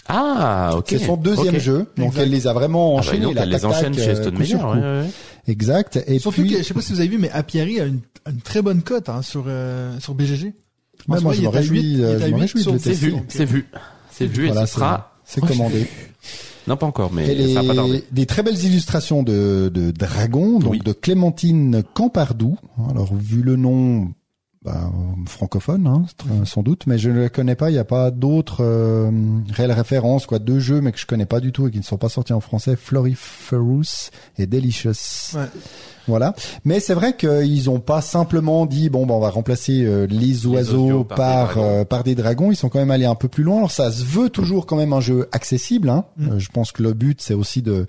Ah, 0.07 0.71
ok. 0.77 0.85
C'est 0.89 0.99
son 0.99 1.17
deuxième 1.17 1.59
jeu, 1.59 1.87
donc 1.97 2.07
Exact. 2.11 2.21
elle 2.21 2.29
les 2.29 2.47
a 2.47 2.53
vraiment 2.53 2.91
Ah 2.97 3.01
bah, 3.01 3.07
enchaînés. 3.09 3.25
donc 3.25 3.35
là, 3.35 3.43
elle 3.43 3.49
les 3.49 3.65
enchaîne 3.65 3.93
chez 3.93 4.09
euh, 4.09 4.15
Stone 4.15 4.37
ouais, 4.37 4.53
ouais, 4.53 4.79
ouais. 4.81 5.09
Exact. 5.47 5.99
Et 6.07 6.19
Surtout 6.19 6.41
puis, 6.43 6.51
que 6.51 6.57
je 6.59 6.63
sais 6.63 6.73
pas 6.73 6.81
si 6.81 6.93
vous 6.93 6.99
avez 6.99 7.09
vu, 7.09 7.17
mais 7.17 7.29
Apiary 7.31 7.81
a 7.81 7.85
une, 7.85 7.99
une 8.29 8.39
très 8.41 8.61
bonne 8.61 8.83
cote 8.83 9.09
hein, 9.09 9.21
sur 9.21 9.45
euh, 9.47 9.99
sur 9.99 10.13
BGG. 10.13 10.53
Ce 10.99 11.03
moi, 11.07 11.17
moment, 11.17 11.31
je 11.33 11.39
il 11.39 11.41
me 11.41 11.45
est 11.45 11.47
à 11.47 11.59
réjouis, 11.59 11.81
8, 11.81 11.83
il 11.93 12.01
est 12.01 12.05
à 12.05 12.19
je 12.19 12.25
me 12.25 12.29
8 12.29 12.41
réjouis 12.41 12.63
de 12.65 12.77
C'est 12.77 12.89
10, 12.91 12.99
vu, 13.01 13.13
c'est 13.27 13.45
vu, 13.45 13.65
c'est 14.11 14.25
vu 14.27 14.47
et 14.49 14.53
ce 14.53 14.65
sera. 14.65 15.13
c'est 15.25 15.41
c'est 15.41 15.47
commandé. 15.47 15.87
Non, 16.67 16.75
pas 16.77 16.85
encore, 16.85 17.11
mais 17.13 17.27
Et 17.33 17.53
ça 17.53 17.61
va 17.61 17.69
pas 17.69 17.75
tarder. 17.75 17.91
les, 17.93 18.03
des 18.11 18.25
très 18.25 18.43
belles 18.43 18.61
illustrations 18.63 19.23
de, 19.23 19.71
de 19.73 19.91
dragons, 19.91 20.59
donc 20.59 20.71
Oui. 20.73 20.79
de 20.83 20.91
Clémentine 20.91 21.83
Campardou. 21.93 22.57
Alors, 22.89 23.13
vu 23.15 23.41
le 23.41 23.55
nom, 23.55 24.09
bah, 24.63 24.91
francophone, 25.27 25.87
hein, 25.87 26.05
sans 26.45 26.63
doute, 26.63 26.87
mais 26.87 26.97
je 26.97 27.09
ne 27.09 27.21
le 27.21 27.29
connais 27.29 27.55
pas. 27.55 27.69
Il 27.69 27.73
n'y 27.73 27.79
a 27.79 27.85
pas 27.85 28.11
d'autres 28.11 28.63
euh, 28.63 29.11
réelles 29.51 29.71
références, 29.71 30.25
quoi, 30.25 30.39
deux 30.39 30.59
jeux, 30.59 30.81
mais 30.81 30.91
que 30.91 30.99
je 30.99 31.05
connais 31.05 31.25
pas 31.25 31.39
du 31.39 31.51
tout 31.51 31.67
et 31.67 31.71
qui 31.71 31.77
ne 31.77 31.83
sont 31.83 31.97
pas 31.97 32.09
sortis 32.09 32.33
en 32.33 32.39
français. 32.39 32.75
Floriferous 32.75 34.09
et 34.37 34.47
Delicious. 34.47 35.35
Ouais. 35.35 35.45
Voilà. 36.07 36.33
Mais 36.63 36.79
c'est 36.79 36.93
vrai 36.93 37.15
qu'ils 37.15 37.69
ont 37.69 37.79
pas 37.79 38.01
simplement 38.01 38.65
dit 38.65 38.89
bon, 38.89 39.05
bah, 39.05 39.13
on 39.13 39.19
va 39.19 39.29
remplacer 39.29 39.83
euh, 39.83 40.07
les 40.09 40.45
oiseaux 40.47 41.03
par 41.03 41.17
par 41.17 41.53
des 41.53 41.55
dragons. 41.55 41.79
euh, 41.81 41.85
par 41.85 42.03
des 42.03 42.15
dragons. 42.15 42.51
Ils 42.51 42.55
sont 42.55 42.69
quand 42.69 42.79
même 42.79 42.91
allés 42.91 43.05
un 43.05 43.15
peu 43.15 43.27
plus 43.27 43.43
loin. 43.43 43.57
Alors 43.57 43.71
ça 43.71 43.91
se 43.91 44.03
veut 44.03 44.29
toujours 44.29 44.65
quand 44.65 44.77
même 44.77 44.93
un 44.93 45.01
jeu 45.01 45.27
accessible. 45.31 45.89
Hein. 45.89 46.05
Mm. 46.17 46.29
Euh, 46.29 46.39
je 46.39 46.49
pense 46.49 46.71
que 46.71 46.81
le 46.81 46.93
but 46.93 47.21
c'est 47.21 47.33
aussi 47.33 47.61
de 47.61 47.85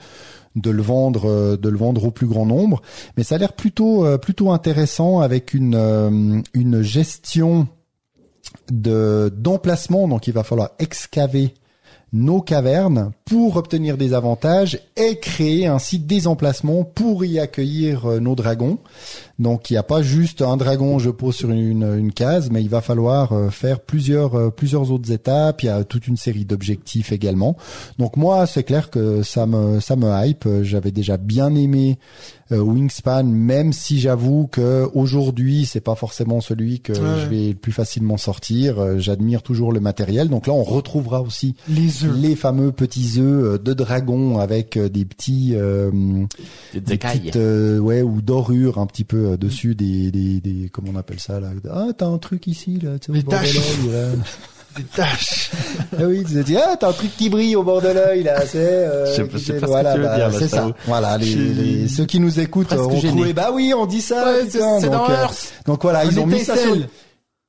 de 0.61 0.71
le 0.71 0.83
vendre 0.83 1.29
euh, 1.29 1.57
de 1.57 1.69
le 1.69 1.79
vendre 1.79 2.05
au 2.05 2.11
plus 2.11 2.27
grand 2.27 2.47
nombre. 2.47 2.83
Mais 3.17 3.25
ça 3.25 3.37
a 3.37 3.39
l'air 3.39 3.53
plutôt 3.53 4.05
euh, 4.05 4.19
plutôt 4.19 4.51
intéressant 4.51 5.21
avec 5.21 5.55
une 5.55 5.75
euh, 5.75 6.41
une 6.55 6.83
gestion 6.83 7.69
de 8.71 9.33
d'emplacement. 9.35 10.09
Donc 10.09 10.27
il 10.27 10.33
va 10.33 10.43
falloir 10.43 10.71
excaver 10.79 11.55
nos 12.13 12.41
cavernes 12.41 13.13
pour 13.29 13.57
obtenir 13.57 13.99
des 13.99 14.15
avantages 14.15 14.81
et 14.97 15.17
créer 15.19 15.67
ainsi 15.67 15.99
des 15.99 16.27
emplacements 16.27 16.83
pour 16.85 17.25
y 17.27 17.39
accueillir 17.39 18.07
euh, 18.07 18.21
nos 18.21 18.35
dragons. 18.35 18.79
Donc 19.39 19.71
il 19.71 19.75
n'y 19.75 19.79
a 19.79 19.83
pas 19.85 20.03
juste 20.03 20.43
un 20.43 20.57
dragon 20.57 20.99
je 20.99 21.11
pose 21.11 21.37
sur 21.37 21.51
une, 21.51 21.83
une 21.97 22.13
case, 22.13 22.51
mais 22.51 22.61
il 22.63 22.69
va 22.71 22.81
falloir 22.81 23.33
euh, 23.33 23.51
faire 23.51 23.81
plusieurs 23.81 24.35
euh, 24.35 24.51
plusieurs 24.51 24.91
autres 24.91 25.13
étapes. 25.13 25.63
Il 25.63 25.67
y 25.67 25.69
a 25.69 25.85
toute 25.85 26.09
une 26.09 26.17
série 26.17 26.45
d'objectifs 26.45 27.13
également. 27.13 27.57
Donc 27.99 28.17
moi 28.17 28.47
c'est 28.47 28.65
clair 28.65 28.91
que 28.91 29.23
ça 29.23 29.47
me 29.47 29.79
ça 29.81 29.95
me 29.95 30.09
hype. 30.27 30.49
J'avais 30.63 30.91
déjà 30.91 31.17
bien 31.19 31.55
aimé 31.55 31.99
Wingspan, 32.51 33.25
même 33.25 33.75
si 33.75 34.01
j'avoue 34.01 34.47
que 34.51 34.89
aujourd'hui 34.95 35.67
c'est 35.67 35.83
pas 35.83 35.95
forcément 35.95 36.41
celui 36.41 36.81
que 36.81 36.93
Ouais. 36.95 37.21
je 37.23 37.27
vais 37.29 37.49
le 37.51 37.55
plus 37.55 37.73
facilement 37.73 38.17
sortir. 38.17 38.99
J'admire 38.99 39.43
toujours 39.43 39.71
le 39.73 39.81
matériel. 39.81 40.29
Donc 40.31 40.47
là 40.47 40.55
on 40.55 40.65
retrouvera 40.65 41.21
aussi 41.21 41.55
Les 41.69 41.89
les 42.17 42.35
fameux 42.37 42.73
petits 42.73 43.18
œufs 43.19 43.45
euh, 43.45 43.59
de 43.59 43.73
dragon 43.75 44.39
avec 44.39 44.77
euh, 44.77 44.89
des 44.89 45.05
petits 45.05 45.53
euh, 45.55 45.91
Des 46.75 46.81
des 46.81 46.97
petites 46.99 47.37
euh, 47.37 47.79
ouais 47.79 48.03
ou 48.03 48.21
dorures 48.21 48.79
un 48.79 48.87
petit 48.87 49.05
peu 49.05 49.37
dessus 49.37 49.75
des, 49.75 50.11
des 50.11 50.41
des 50.41 50.69
comment 50.71 50.91
on 50.95 50.97
appelle 50.99 51.21
ça 51.21 51.41
là? 51.41 51.49
Ah 51.71 51.89
t'as 51.97 52.07
un 52.07 52.19
truc 52.19 52.47
ici 52.47 52.79
là 52.83 52.99
tu 52.99 53.07
sais, 53.07 53.13
Les 53.13 53.21
au 53.21 53.31
bord 53.31 53.41
de 53.41 53.45
taches. 53.45 53.59
Des 54.77 54.85
taches. 54.85 55.51
Ah 55.99 56.03
oui, 56.07 56.23
tu 56.25 56.35
te 56.35 56.39
dis, 56.41 56.57
ah, 56.57 56.77
t'as 56.79 56.91
un 56.91 56.93
truc 56.93 57.11
qui 57.17 57.29
brille 57.31 57.57
au 57.57 57.65
bord 57.65 57.81
de 57.83 57.89
l'œil, 57.89 58.23
là, 58.23 58.43
c'est, 58.47 58.59
euh, 58.59 59.07
Je 59.07 59.13
sais 59.13 59.25
pas- 59.25 59.29
qui 59.39 59.39
je 59.39 59.47
sais 59.47 59.53
fait- 59.55 59.61
pas 59.61 59.67
ce 59.67 59.67
que 59.67 59.71
voilà, 59.73 59.93
tu 59.95 59.99
veux 59.99 60.05
bah, 60.05 60.17
dire, 60.31 60.39
c'est 60.39 60.49
ça. 60.49 60.71
Voilà, 60.87 61.19
les, 61.19 61.35
les- 61.35 61.89
ceux 61.89 62.05
qui 62.05 62.21
nous 62.21 62.39
écoutent 62.39 62.73
ont 62.75 62.89
trouvé, 63.01 63.33
bah 63.33 63.51
oui, 63.53 63.73
on 63.77 63.87
dit 63.87 64.01
ça, 64.03 64.25
Ouais, 64.27 64.45
c'est- 64.49 64.61
donc, 64.61 64.85
dans 64.85 65.09
Earth. 65.09 65.53
donc 65.67 65.83
voilà, 65.83 66.05
ils 66.05 66.21
ont 66.21 66.27
mis 66.27 66.39
ça 66.41 66.57
sur. 66.57 66.77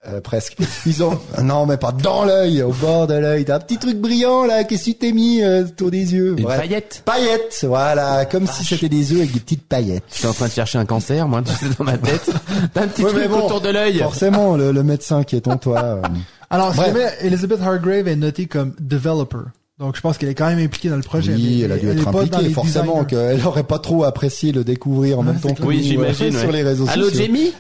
Euh, 0.08 0.22
presque. 0.22 0.56
Ils 0.86 1.04
ont, 1.04 1.20
non, 1.44 1.66
mais 1.66 1.78
pas 1.78 1.92
dans 1.92 2.24
l'œil, 2.26 2.62
au 2.64 2.72
bord 2.72 3.08
de 3.08 3.16
l'œil. 3.16 3.46
T'as 3.46 3.56
un 3.56 3.60
petit 3.60 3.78
truc 3.78 3.98
brillant, 3.98 4.46
là, 4.46 4.64
qu'est-ce 4.64 4.86
que 4.86 4.90
tu 4.92 4.96
t'es 4.96 5.12
mis, 5.12 5.42
euh, 5.44 5.64
autour 5.66 5.92
des 5.92 6.14
yeux? 6.14 6.36
Une 6.38 6.44
Bref. 6.44 6.60
paillette. 6.60 7.02
Paillettes, 7.06 7.66
voilà, 7.68 8.26
comme 8.26 8.48
si 8.48 8.64
c'était 8.64 8.90
des 8.90 9.12
œufs 9.12 9.20
avec 9.20 9.34
des 9.34 9.40
petites 9.40 9.68
paillettes. 9.68 10.04
Je 10.12 10.18
suis 10.20 10.28
en 10.28 10.34
train 10.34 10.48
de 10.48 10.52
chercher 10.52 10.78
un 10.78 10.86
cancer, 10.86 11.28
moi, 11.28 11.42
tu 11.42 11.52
sais, 11.54 11.66
dans 11.78 11.84
ma 11.86 11.98
tête. 11.98 12.30
T'as 12.74 12.84
un 12.84 12.88
petit 12.88 13.04
Ouais, 13.04 13.12
truc 13.12 13.28
bon, 13.30 13.46
autour 13.46 13.62
de 13.62 13.70
l'œil. 13.70 13.98
Forcément, 14.00 14.56
le, 14.56 14.72
le 14.72 14.84
médecin 14.84 15.24
qui 15.24 15.36
est 15.36 15.48
en 15.48 15.58
toi. 15.58 15.82
euh, 15.84 16.02
Alors, 16.50 16.74
si 16.74 16.80
jamais 16.82 17.08
Elizabeth 17.22 17.62
Hargrave 17.62 18.08
est 18.08 18.16
notée 18.16 18.46
comme 18.48 18.74
developer. 18.80 19.38
Donc, 19.80 19.96
je 19.96 20.02
pense 20.02 20.18
qu'elle 20.18 20.28
est 20.30 20.34
quand 20.36 20.48
même 20.48 20.60
impliquée 20.60 20.90
dans 20.90 20.98
le 20.98 21.04
projet. 21.04 21.34
Oui, 21.34 21.58
mais 21.60 21.66
elle 21.66 21.72
a 21.72 21.78
dû 21.78 21.88
est 21.88 21.92
être 21.94 22.08
impliquée. 22.08 22.50
Forcément 22.50 23.06
qu'elle 23.06 23.46
aurait 23.46 23.64
pas 23.64 23.80
trop 23.80 24.04
apprécié 24.04 24.52
le 24.52 24.64
découvrir 24.66 25.20
en 25.20 25.24
même 25.24 25.40
temps 25.40 25.54
que 25.54 25.64
Oui, 25.64 25.96
nous, 25.96 26.04
euh, 26.04 26.12
sur 26.14 26.26
ouais. 26.26 26.52
les 26.52 26.64
réseaux 26.64 26.86
Allô, 26.90 27.06
sociaux. 27.10 27.24
Jamie 27.26 27.54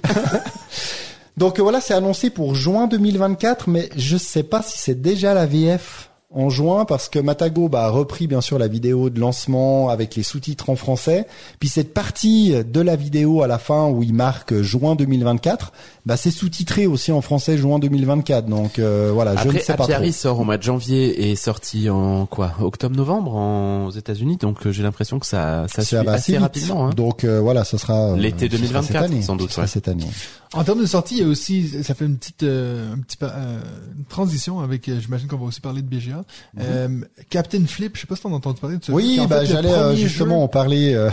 Donc 1.39 1.57
euh, 1.57 1.63
voilà, 1.63 1.79
c'est 1.79 1.93
annoncé 1.93 2.29
pour 2.29 2.53
juin 2.53 2.87
2024, 2.87 3.69
mais 3.69 3.89
je 3.95 4.17
sais 4.17 4.43
pas 4.43 4.61
si 4.61 4.77
c'est 4.77 5.01
déjà 5.01 5.33
la 5.33 5.45
VF 5.45 6.08
en 6.31 6.49
juin 6.51 6.85
parce 6.85 7.09
que 7.09 7.17
Matago 7.17 7.69
bah, 7.69 7.85
a 7.85 7.89
repris 7.89 8.27
bien 8.27 8.39
sûr 8.41 8.59
la 8.59 8.67
vidéo 8.67 9.09
de 9.09 9.19
lancement 9.19 9.89
avec 9.89 10.15
les 10.15 10.21
sous-titres 10.21 10.69
en 10.69 10.75
français. 10.75 11.25
Puis 11.59 11.69
cette 11.69 11.91
partie 11.91 12.53
de 12.63 12.81
la 12.81 12.95
vidéo 12.95 13.41
à 13.41 13.47
la 13.47 13.57
fin 13.57 13.87
où 13.87 14.03
il 14.03 14.13
marque 14.13 14.61
juin 14.61 14.95
2024, 14.95 15.71
bah 16.05 16.17
c'est 16.17 16.29
sous-titré 16.29 16.85
aussi 16.85 17.11
en 17.11 17.21
français 17.21 17.57
juin 17.57 17.79
2024. 17.79 18.45
Donc 18.45 18.77
euh, 18.77 19.09
voilà, 19.11 19.35
je 19.37 19.47
ne 19.49 19.57
sais 19.57 19.73
pas 19.75 19.85
Happy 19.85 19.93
trop. 19.93 20.11
Sort 20.11 20.39
au 20.39 20.43
mois 20.43 20.57
de 20.57 20.63
janvier 20.63 21.07
et 21.23 21.31
est 21.31 21.35
sorti 21.35 21.89
en 21.89 22.27
quoi? 22.27 22.53
Octobre-novembre 22.61 23.35
en- 23.35 23.85
aux 23.87 23.91
États-unis. 23.91 24.37
Donc 24.37 24.67
euh, 24.67 24.71
j'ai 24.71 24.83
l'impression 24.83 25.17
que 25.17 25.25
ça, 25.25 25.65
ça 25.67 25.81
suit 25.81 25.95
Ça 25.95 26.03
va 26.03 26.11
assez 26.13 26.37
rapidement. 26.37 26.87
Hein. 26.87 26.93
Donc 26.95 27.23
euh, 27.23 27.39
voilà, 27.39 27.63
ce 27.63 27.77
sera 27.77 28.11
euh, 28.11 28.15
L'été 28.17 28.47
ce 28.49 28.57
sera 28.57 28.81
2024, 28.81 28.85
cette 28.85 29.11
année. 29.11 29.21
sans 29.23 29.35
doute, 29.35 29.49
Ce 29.49 29.55
sera 29.55 29.63
ouais. 29.63 29.67
cette 29.67 29.87
année. 29.87 30.05
En 30.53 30.63
termes 30.63 30.81
de 30.81 30.85
sortie, 30.87 31.17
il 31.17 31.21
y 31.21 31.23
a 31.23 31.27
aussi, 31.27 31.83
ça 31.83 31.93
fait 31.93 32.05
une 32.05 32.17
petite, 32.17 32.41
euh, 32.43 32.93
un 32.93 32.99
petit, 32.99 33.17
euh, 33.21 33.59
une 33.97 34.05
transition 34.05 34.59
avec, 34.61 34.89
j'imagine 34.99 35.27
qu'on 35.27 35.37
va 35.37 35.45
aussi 35.45 35.61
parler 35.61 35.81
de 35.83 35.87
BGA. 35.87 36.18
Euh, 36.59 36.87
Captain 37.29 37.65
Flip, 37.65 37.95
je 37.95 38.01
sais 38.01 38.07
pas 38.07 38.15
si 38.15 38.21
t'en 38.23 38.31
as 38.31 38.35
entendu 38.35 38.59
parler 38.59 38.77
de 38.77 38.83
ça. 38.85 38.91
Mhm. 38.91 38.95
Oui, 38.97 39.19
bah 39.29 39.45
j'allais 39.45 39.69
euh, 39.71 39.95
justement 39.95 40.37
jeu- 40.37 40.43
en 40.43 40.47
parler, 40.47 40.93
euh, 40.93 41.09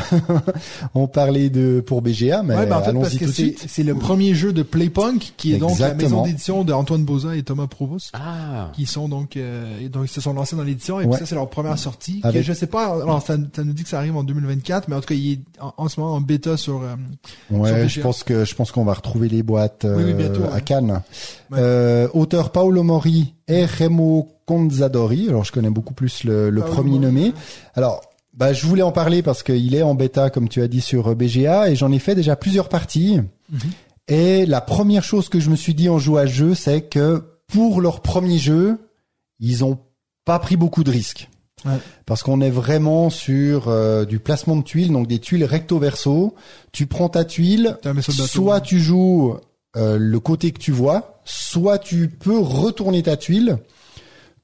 en 0.95 1.07
parler 1.07 1.51
de 1.51 1.81
pour 1.81 2.03
BGA, 2.03 2.43
mais 2.43 2.55
Ouais, 2.57 2.67
ben 2.67 2.77
en 2.79 2.83
fait, 2.83 2.91
allons-y 2.91 3.19
tout 3.19 3.25
de 3.25 3.31
c'est, 3.31 3.33
suite. 3.33 3.65
c'est 3.69 3.83
le 3.83 3.95
premier 3.95 4.35
jeu 4.35 4.53
de 4.53 4.63
Playpunk, 4.63 5.33
qui 5.37 5.55
est 5.55 5.59
donc 5.59 5.79
la 5.79 5.95
maison 5.95 6.23
d'édition 6.23 6.65
de 6.65 6.73
Antoine 6.73 7.05
Boza 7.05 7.37
et 7.37 7.43
Thomas 7.43 7.67
Provost. 7.67 8.11
Ah. 8.15 8.71
qui 8.75 8.87
sont 8.87 9.09
donc 9.09 9.37
euh, 9.37 9.81
et 9.81 9.89
donc 9.89 10.05
ils 10.07 10.11
se 10.13 10.21
sont 10.21 10.33
lancés 10.33 10.57
dans 10.57 10.63
l'édition 10.63 10.99
et 11.01 11.05
puis 11.05 11.13
Ouais. 11.13 11.19
ça 11.19 11.27
c'est 11.27 11.35
leur 11.35 11.49
première 11.49 11.79
sortie 11.79 12.21
Avec- 12.23 12.43
que 12.43 12.47
je 12.47 12.53
sais 12.53 12.67
pas 12.67 12.87
alors 12.87 13.23
ça, 13.23 13.37
ça 13.55 13.65
nous 13.65 13.73
dit 13.73 13.83
que 13.83 13.89
ça 13.89 13.99
arrive 13.99 14.17
en 14.17 14.25
2024 14.25 14.89
mais 14.89 14.97
en 14.97 15.01
tout 15.01 15.07
cas 15.09 15.15
il 15.15 15.33
est 15.33 15.39
en, 15.61 15.73
en 15.77 15.89
ce 15.89 16.01
moment 16.01 16.15
en 16.15 16.21
bêta 16.21 16.57
sur 16.57 16.83
euh, 16.83 16.95
Ouais, 17.51 17.71
sur 17.81 17.89
je 17.89 18.01
pense 18.01 18.25
que 18.25 18.45
je 18.45 18.55
pense 18.55 18.73
qu'on 18.73 18.85
va 18.85 18.95
retrouver 18.95 19.29
les 19.29 19.43
boîtes 19.43 19.85
euh, 19.85 19.97
Oui, 19.97 20.05
oui, 20.07 20.15
bientôt, 20.15 20.45
à 20.45 20.55
ouais. 20.55 20.61
Cannes. 20.63 21.03
Ouais. 21.51 21.59
Euh, 21.61 22.09
auteur 22.15 22.51
Paolo 22.53 22.83
Mori 22.83 23.35
et 23.49 23.65
Remo 23.67 24.29
Conzadori. 24.47 25.29
Alors 25.29 25.45
je 25.45 25.53
connais 25.53 25.71
beaucoup 25.71 25.95
plus 25.95 26.25
le, 26.25 26.51
le 26.51 26.61
Paolo 26.61 26.75
premier 26.75 26.99
nommé. 26.99 27.35
Alors 27.75 28.01
bah 28.33 28.53
je 28.53 28.67
voulais 28.67 28.83
en 28.83 28.93
parler 28.93 29.23
parce 29.23 29.43
qu'il 29.43 29.75
est 29.75 29.83
en 29.83 29.95
bêta 29.95 30.31
comme 30.31 30.49
tu 30.49 30.63
as 30.63 30.69
dit 30.69 30.81
sur 30.81 31.15
BGA 31.15 31.71
et 31.71 31.77
j'en 31.77 31.93
ai 31.93 31.99
fait 31.99 32.15
déjà 32.15 32.37
plusieurs 32.37 32.69
parties. 32.69 33.21
Mhm. 33.51 33.61
Et 34.09 34.47
la 34.47 34.61
première 34.61 35.03
chose 35.03 35.29
que 35.29 35.41
je 35.41 35.51
me 35.51 35.57
suis 35.57 35.75
dit 35.75 35.89
en 35.89 35.99
jouant 35.99 36.19
à 36.19 36.27
ce 36.27 36.33
jeu, 36.33 36.55
c'est 36.55 36.83
que 36.83 37.25
pour 37.49 37.81
leur 37.81 38.01
premier 38.01 38.39
jeu, 38.39 38.79
ils 39.41 39.65
ont 39.65 39.79
pas 40.25 40.39
pris 40.39 40.57
beaucoup 40.57 40.85
de 40.85 40.91
risques. 40.91 41.29
Ouais. 41.65 41.79
Parce 42.05 42.23
qu'on 42.23 42.41
est 42.41 42.51
vraiment 42.51 43.11
sur 43.11 43.69
euh, 43.69 44.05
du 44.05 44.19
placement 44.19 44.57
de 44.57 44.63
tuiles, 44.63 44.93
donc 44.93 45.09
des 45.09 45.19
tuiles 45.19 45.45
recto 45.45 45.79
verso. 45.79 46.35
Tu 46.71 46.87
prends 46.87 47.09
ta 47.09 47.25
tuile, 47.25 47.79
bateau. 47.83 48.13
soit 48.13 48.61
tu 48.61 48.79
joues 48.79 49.37
euh, 49.77 49.97
le 49.99 50.21
côté 50.21 50.53
que 50.53 50.59
tu 50.59 50.71
vois, 50.71 51.21
soit 51.25 51.79
tu 51.79 52.09
peux 52.09 52.39
retourner 52.39 53.03
ta 53.03 53.17
tuile 53.17 53.59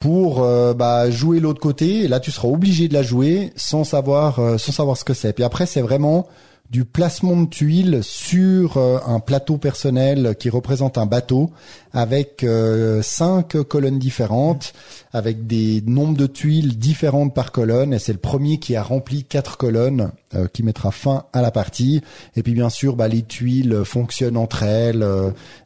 pour 0.02 0.42
euh, 0.42 0.74
bah, 0.74 1.10
jouer 1.12 1.38
l'autre 1.38 1.60
côté. 1.60 2.08
Là, 2.08 2.18
tu 2.18 2.32
seras 2.32 2.48
obligé 2.48 2.88
de 2.88 2.92
la 2.92 3.04
jouer 3.04 3.52
sans 3.54 3.84
savoir 3.84 4.40
euh, 4.40 4.58
sans 4.58 4.72
savoir 4.72 4.96
ce 4.96 5.04
que 5.04 5.14
c'est. 5.14 5.32
Puis 5.32 5.44
après, 5.44 5.64
c'est 5.64 5.80
vraiment 5.80 6.26
du 6.72 6.86
placement 6.86 7.36
de 7.36 7.44
tuiles 7.44 8.00
sur 8.02 8.78
euh, 8.78 8.98
un 9.06 9.20
plateau 9.20 9.58
personnel 9.58 10.34
qui 10.38 10.48
représente 10.48 10.96
un 10.96 11.04
bateau 11.04 11.50
avec 11.92 12.42
euh, 12.42 13.02
cinq 13.02 13.58
colonnes 13.64 13.98
différentes, 13.98 14.72
avec 15.12 15.46
des 15.46 15.82
nombres 15.86 16.16
de 16.16 16.26
tuiles 16.26 16.78
différentes 16.78 17.34
par 17.34 17.52
colonne. 17.52 17.92
Et 17.92 17.98
c'est 17.98 18.14
le 18.14 18.18
premier 18.18 18.58
qui 18.58 18.74
a 18.74 18.82
rempli 18.82 19.24
quatre 19.24 19.58
colonnes 19.58 20.12
euh, 20.34 20.48
qui 20.50 20.62
mettra 20.62 20.92
fin 20.92 21.26
à 21.34 21.42
la 21.42 21.50
partie. 21.50 22.00
Et 22.36 22.42
puis 22.42 22.54
bien 22.54 22.70
sûr, 22.70 22.96
bah, 22.96 23.06
les 23.06 23.22
tuiles 23.22 23.82
fonctionnent 23.84 24.38
entre 24.38 24.62
elles. 24.62 25.06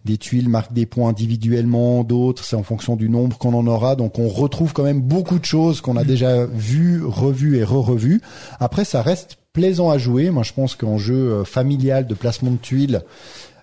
des 0.04 0.18
tuiles 0.18 0.48
marquent 0.48 0.72
des 0.72 0.86
points 0.86 1.10
individuellement, 1.10 2.02
d'autres 2.02 2.42
c'est 2.42 2.56
en 2.56 2.64
fonction 2.64 2.96
du 2.96 3.08
nombre 3.08 3.38
qu'on 3.38 3.54
en 3.54 3.68
aura. 3.68 3.94
Donc 3.94 4.18
on 4.18 4.26
retrouve 4.26 4.72
quand 4.72 4.82
même 4.82 5.02
beaucoup 5.02 5.38
de 5.38 5.44
choses 5.44 5.80
qu'on 5.80 5.96
a 5.96 6.02
déjà 6.02 6.46
vues, 6.46 7.04
revues 7.04 7.58
et 7.58 7.62
re-revues. 7.62 8.20
Après, 8.58 8.84
ça 8.84 9.02
reste 9.02 9.38
plaisant 9.56 9.88
à 9.90 9.96
jouer. 9.98 10.30
Moi, 10.30 10.42
je 10.42 10.52
pense 10.52 10.74
qu'en 10.74 10.98
jeu 10.98 11.14
euh, 11.14 11.44
familial 11.44 12.06
de 12.06 12.14
placement 12.14 12.50
de 12.50 12.58
tuiles, 12.58 13.00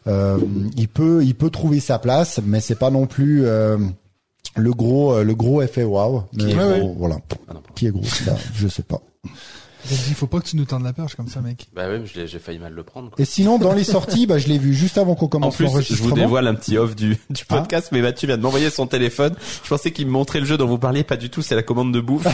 euh, 0.07 0.37
il 0.75 0.87
peut, 0.87 1.23
il 1.23 1.35
peut 1.35 1.51
trouver 1.51 1.79
sa 1.79 1.99
place, 1.99 2.41
mais 2.43 2.59
c'est 2.59 2.75
pas 2.79 2.89
non 2.89 3.05
plus 3.05 3.45
euh, 3.45 3.77
le 4.55 4.71
gros, 4.73 5.21
le 5.23 5.35
gros 5.35 5.61
effet 5.61 5.83
wow. 5.83 6.23
Est 6.39 6.53
Voilà. 6.97 7.17
Ah 7.47 7.53
non. 7.53 7.61
Qui 7.75 7.87
est 7.87 7.91
gros 7.91 8.03
ça, 8.03 8.35
Je 8.55 8.67
sais 8.67 8.83
pas. 8.83 9.01
Dit, 9.85 10.13
faut 10.13 10.27
pas 10.27 10.39
que 10.39 10.45
tu 10.45 10.55
nous 10.55 10.63
tendes 10.63 10.85
la 10.85 10.93
perche 10.93 11.15
comme 11.15 11.27
ça 11.27 11.41
mec 11.41 11.67
Bah 11.75 11.83
l'ai- 11.89 12.25
j'ai 12.25 12.39
failli 12.39 12.57
mal 12.57 12.71
le 12.71 12.83
prendre. 12.83 13.09
quoi. 13.09 13.21
Et 13.21 13.25
sinon, 13.25 13.57
dans 13.59 13.73
les 13.73 13.83
sorties, 13.83 14.25
bah, 14.27 14.37
je 14.37 14.47
l'ai 14.47 14.57
vu 14.57 14.73
juste 14.73 14.97
avant 14.97 15.13
qu'on 15.13 15.25
En 15.25 15.29
commence 15.29 15.55
plus, 15.57 15.65
je 15.65 15.69
vous 15.71 15.75
l'enregistrement. 15.75 16.15
dévoile 16.15 16.47
un 16.47 16.55
petit 16.55 16.77
off 16.77 16.95
du, 16.95 17.17
du 17.29 17.43
Ah. 17.49 17.57
podcast, 17.57 17.89
mais 17.91 18.01
Mathieu 18.01 18.27
vient 18.27 18.37
de 18.37 18.41
m'envoyer 18.43 18.69
son 18.69 18.87
téléphone. 18.87 19.35
Je 19.61 19.67
pensais 19.69 19.91
qu'il 19.91 20.05
me 20.07 20.11
montrait 20.11 20.39
le 20.39 20.45
jeu 20.45 20.57
dont 20.57 20.67
vous 20.67 20.77
parliez, 20.77 21.03
pas 21.03 21.17
du 21.17 21.29
tout, 21.29 21.41
c'est 21.41 21.55
la 21.55 21.63
commande 21.63 21.93
de 21.93 21.99
bouffe. 21.99 22.25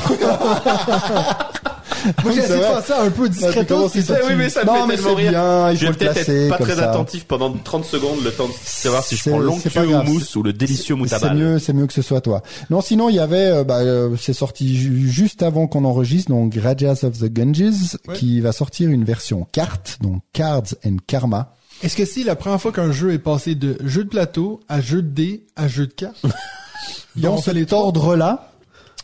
moi 2.23 2.31
j'ai 2.33 2.41
c'est 2.41 2.45
essayé 2.45 2.59
de 2.59 2.63
faire 2.63 2.85
ça 2.85 3.01
un 3.03 3.09
peu 3.09 3.29
discrètement 3.29 3.89
c'est 3.89 3.99
oui, 4.27 4.33
mais 4.37 4.49
ça 4.49 4.61
me 4.61 4.67
non, 4.67 4.73
fait 4.81 4.87
mais 4.87 4.95
tellement 4.95 5.09
c'est 5.09 5.15
rire. 5.21 5.31
bien, 5.31 5.71
il 5.71 5.77
je 5.77 5.85
vais 5.87 5.93
peut-être 5.93 6.17
être 6.29 6.49
pas 6.49 6.57
comme 6.57 6.67
très 6.67 6.75
ça. 6.75 6.89
attentif 6.89 7.25
pendant 7.25 7.51
30 7.53 7.85
secondes, 7.85 8.23
le 8.23 8.31
temps 8.31 8.47
de 8.47 8.53
savoir 8.63 9.03
si 9.03 9.15
je 9.15 9.23
C'est- 9.23 9.29
prends 9.31 9.59
c'est 9.59 9.69
queue 9.73 9.85
ou 9.87 9.91
grave. 9.91 10.07
mousse 10.07 10.35
ou 10.35 10.43
le 10.43 10.53
délicieux 10.53 10.95
C'est 10.95 10.99
moutabal. 10.99 11.37
mieux, 11.37 11.59
c'est 11.59 11.73
mieux 11.73 11.87
que 11.87 11.93
ce 11.93 12.01
soit 12.01 12.21
toi. 12.21 12.41
Non, 12.69 12.81
sinon 12.81 13.09
il 13.09 13.15
y 13.15 13.19
avait, 13.19 13.45
euh, 13.47 13.63
bah, 13.63 13.77
euh, 13.79 14.15
c'est 14.19 14.33
sorti 14.33 14.75
ju- 14.75 15.07
juste 15.09 15.43
avant 15.43 15.67
qu'on 15.67 15.85
enregistre, 15.85 16.29
donc 16.31 16.55
Rajas 16.61 16.99
of 17.03 17.19
the 17.19 17.31
Ganges, 17.31 17.97
Ouais. 18.07 18.15
qui 18.15 18.39
va 18.41 18.51
sortir 18.51 18.89
une 18.89 19.03
version 19.03 19.47
carte, 19.51 19.97
donc 20.01 20.21
Cards 20.33 20.63
and 20.85 20.97
Karma. 21.07 21.53
est-ce 21.83 21.95
que 21.95 22.05
c'est 22.05 22.23
la 22.23 22.35
première 22.35 22.59
fois 22.61 22.71
qu'un 22.71 22.91
jeu 22.91 23.13
est 23.13 23.19
passé 23.19 23.55
de 23.55 23.77
jeu 23.83 24.03
de 24.03 24.09
plateau 24.09 24.59
à 24.69 24.81
jeu 24.81 25.01
de 25.01 25.07
dés 25.09 25.43
à 25.55 25.67
jeu 25.67 25.87
de 25.87 25.93
cartes? 25.93 26.21
Dans 27.15 27.37
cet 27.37 27.67
trois. 27.67 27.79
ordre-là, 27.79 28.48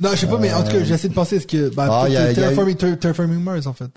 non 0.01 0.09
je 0.11 0.15
sais 0.17 0.27
pas 0.27 0.37
mais 0.37 0.53
en 0.53 0.63
tout 0.63 0.71
cas 0.71 0.83
j'essaie 0.83 1.09
de 1.09 1.13
penser 1.13 1.37
est-ce 1.37 1.47
que 1.47 1.69
bah 1.73 1.87
Ah, 2.03 2.09
y 2.09 2.17
a- 2.17 2.25
y 2.27 2.31
a 2.31 2.33
Terraforming, 2.33 2.75
Ter- 2.75 2.99
Terraforming 2.99 3.39
Mars 3.41 3.65
en 3.67 3.73
fait 3.73 3.91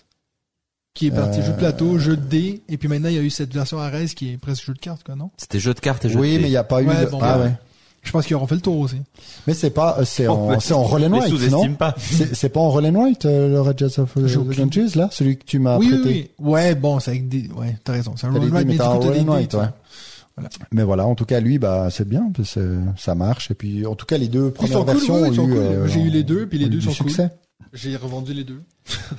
qui 0.94 1.08
est 1.08 1.10
parti 1.10 1.40
Euh, 1.40 1.44
jeu 1.46 1.52
de 1.52 1.56
plateau 1.58 1.98
jeu 1.98 2.16
de 2.16 2.22
dés 2.24 2.62
et 2.68 2.76
puis 2.76 2.88
maintenant 2.88 3.08
il 3.08 3.14
y 3.16 3.18
a 3.18 3.22
eu 3.22 3.30
cette 3.30 3.52
version 3.52 3.78
Ares 3.78 4.14
qui 4.16 4.32
est 4.32 4.36
presque 4.36 4.64
jeu 4.64 4.74
de 4.74 4.78
cartes 4.78 5.02
quoi 5.04 5.14
non? 5.16 5.30
C'était 5.36 5.60
jeu 5.60 5.74
de 5.74 5.80
cartes 5.80 6.04
et 6.04 6.08
jeu 6.10 6.18
oui, 6.18 6.34
de 6.36 6.38
mais 6.42 6.48
il 6.48 6.50
n'y 6.50 6.56
a 6.56 6.64
pas 6.64 6.82
eu 6.82 6.86
Ouais, 6.88 7.04
de... 7.04 7.10
bon, 7.10 7.18
ah 7.22 7.38
ouais. 7.38 7.52
je 8.02 8.10
pense 8.12 8.26
qu'ils 8.26 8.36
auront 8.36 8.46
fait 8.46 8.54
le 8.56 8.60
tour 8.60 8.78
aussi 8.78 8.96
Mais 9.46 9.54
c'est 9.54 9.70
pas, 9.70 9.96
euh, 10.00 10.04
c'est 10.04 10.26
en, 10.28 10.58
c'est 10.60 10.74
en 10.74 10.82
Roll 10.82 11.04
and 11.04 11.08
Les 11.08 11.18
White, 11.20 11.30
non? 11.32 11.36
sous-estime 11.38 11.76
pas. 11.76 11.94
C'est 12.32 12.48
pas 12.48 12.60
en 12.60 12.70
Roll 12.70 12.86
and 12.86 12.94
White, 12.94 13.26
euh, 13.26 13.48
le 13.48 13.60
Rajas 13.60 13.94
of 13.98 14.12
J'ai 14.24 14.36
the 14.36 14.56
Ganges, 14.56 14.94
là, 14.96 15.08
celui 15.12 15.36
que 15.36 15.44
tu 15.44 15.58
m'as 15.58 15.78
oui, 15.78 15.88
oui, 15.92 16.00
prêté? 16.00 16.30
oui. 16.38 16.46
Ouais, 16.52 16.74
bon, 16.74 16.98
c'est 17.00 17.10
avec 17.12 17.28
des, 17.28 17.48
ouais, 17.56 17.76
t'as 17.84 17.92
raison. 17.92 18.14
C'est 18.16 18.26
un 18.26 18.30
roll 18.30 18.50
dés, 18.50 18.64
mais 18.64 18.76
t'as 18.76 18.84
coup, 18.86 18.90
un 18.92 18.98
t'as 18.98 19.06
roll 19.08 19.18
and 19.20 19.28
ouais. 19.34 19.68
Mais 20.72 20.82
voilà, 20.82 21.06
en 21.06 21.14
tout 21.14 21.24
cas, 21.24 21.40
lui, 21.40 21.58
bah, 21.58 21.88
c'est 21.90 22.08
bien, 22.08 22.30
parce 22.36 22.54
que 22.54 22.78
ça 22.96 23.14
marche. 23.14 23.50
Et 23.50 23.54
puis, 23.54 23.86
en 23.86 23.94
tout 23.94 24.06
cas, 24.06 24.18
les 24.18 24.28
deux 24.28 24.46
Ils 24.46 24.52
premières 24.52 24.78
cool, 24.78 24.86
versions 24.86 25.22
ouais, 25.22 25.28
ils 25.30 25.34
sont 25.36 25.42
ont 25.42 25.48
eu, 25.48 25.52
cool. 25.52 25.58
euh, 25.58 25.86
J'ai 25.88 26.00
eu 26.00 26.10
les 26.10 26.22
deux, 26.22 26.46
puis 26.46 26.58
les 26.58 26.68
deux 26.68 26.80
sont 26.80 26.90
succès. 26.92 27.30
J'ai 27.72 27.96
revendu 27.96 28.32
les 28.32 28.44
deux. 28.44 28.62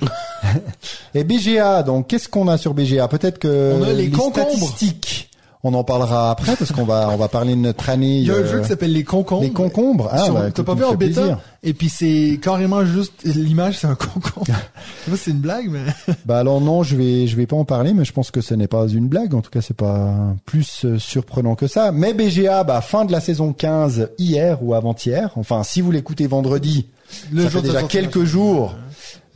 Et 1.14 1.24
BGA, 1.24 1.82
donc 1.82 2.08
qu'est-ce 2.08 2.28
qu'on 2.28 2.48
a 2.48 2.58
sur 2.58 2.74
BGA 2.74 3.06
Peut-être 3.08 3.38
que 3.38 3.74
On 3.78 3.82
a 3.82 3.92
les 3.92 4.10
concombres. 4.10 4.32
statistiques, 4.50 5.29
on 5.62 5.74
en 5.74 5.84
parlera 5.84 6.30
après 6.30 6.56
parce 6.56 6.72
qu'on 6.72 6.84
va 6.84 7.10
on 7.12 7.16
va 7.16 7.28
parler 7.28 7.54
de 7.54 7.60
notre 7.60 7.88
année. 7.90 8.18
Il 8.18 8.26
y 8.26 8.30
a 8.30 8.34
un 8.34 8.38
euh, 8.38 8.46
jeu 8.50 8.60
qui 8.60 8.68
s'appelle 8.68 8.92
Les 8.92 9.04
Concombres. 9.04 9.42
les 9.42 9.50
concombres. 9.50 10.08
Ah, 10.10 10.28
bah, 10.30 10.50
T'as 10.50 10.62
pas 10.62 10.74
vu 10.74 10.84
en 10.84 10.94
bêta? 10.94 11.20
plaisir. 11.20 11.38
Et 11.62 11.74
puis 11.74 11.88
c'est 11.90 12.38
carrément 12.42 12.84
juste, 12.86 13.12
l'image 13.24 13.78
c'est 13.78 13.86
un 13.86 13.94
concombre. 13.94 14.46
Je 15.06 15.10
sais 15.12 15.16
c'est 15.16 15.30
une 15.32 15.40
blague, 15.40 15.68
mais. 15.68 15.80
Bah 16.24 16.38
alors 16.38 16.60
non, 16.60 16.82
je 16.82 16.96
vais 16.96 17.26
je 17.26 17.36
vais 17.36 17.46
pas 17.46 17.56
en 17.56 17.64
parler, 17.64 17.92
mais 17.92 18.04
je 18.04 18.12
pense 18.12 18.30
que 18.30 18.40
ce 18.40 18.54
n'est 18.54 18.66
pas 18.68 18.86
une 18.88 19.08
blague. 19.08 19.34
En 19.34 19.40
tout 19.42 19.50
cas, 19.50 19.60
c'est 19.60 19.76
pas 19.76 20.14
plus 20.46 20.84
euh, 20.84 20.98
surprenant 20.98 21.54
que 21.54 21.66
ça. 21.66 21.92
Mais 21.92 22.14
BGA, 22.14 22.64
bah 22.64 22.80
fin 22.80 23.04
de 23.04 23.12
la 23.12 23.20
saison 23.20 23.52
15 23.52 24.10
hier 24.18 24.58
ou 24.62 24.74
avant-hier. 24.74 25.30
Enfin, 25.36 25.62
si 25.62 25.80
vous 25.80 25.90
l'écoutez 25.90 26.26
vendredi, 26.26 26.86
Le 27.32 27.42
ça 27.44 27.48
jour 27.48 27.60
fait 27.62 27.66
déjà 27.68 27.82
quelques 27.84 28.24
jours 28.24 28.74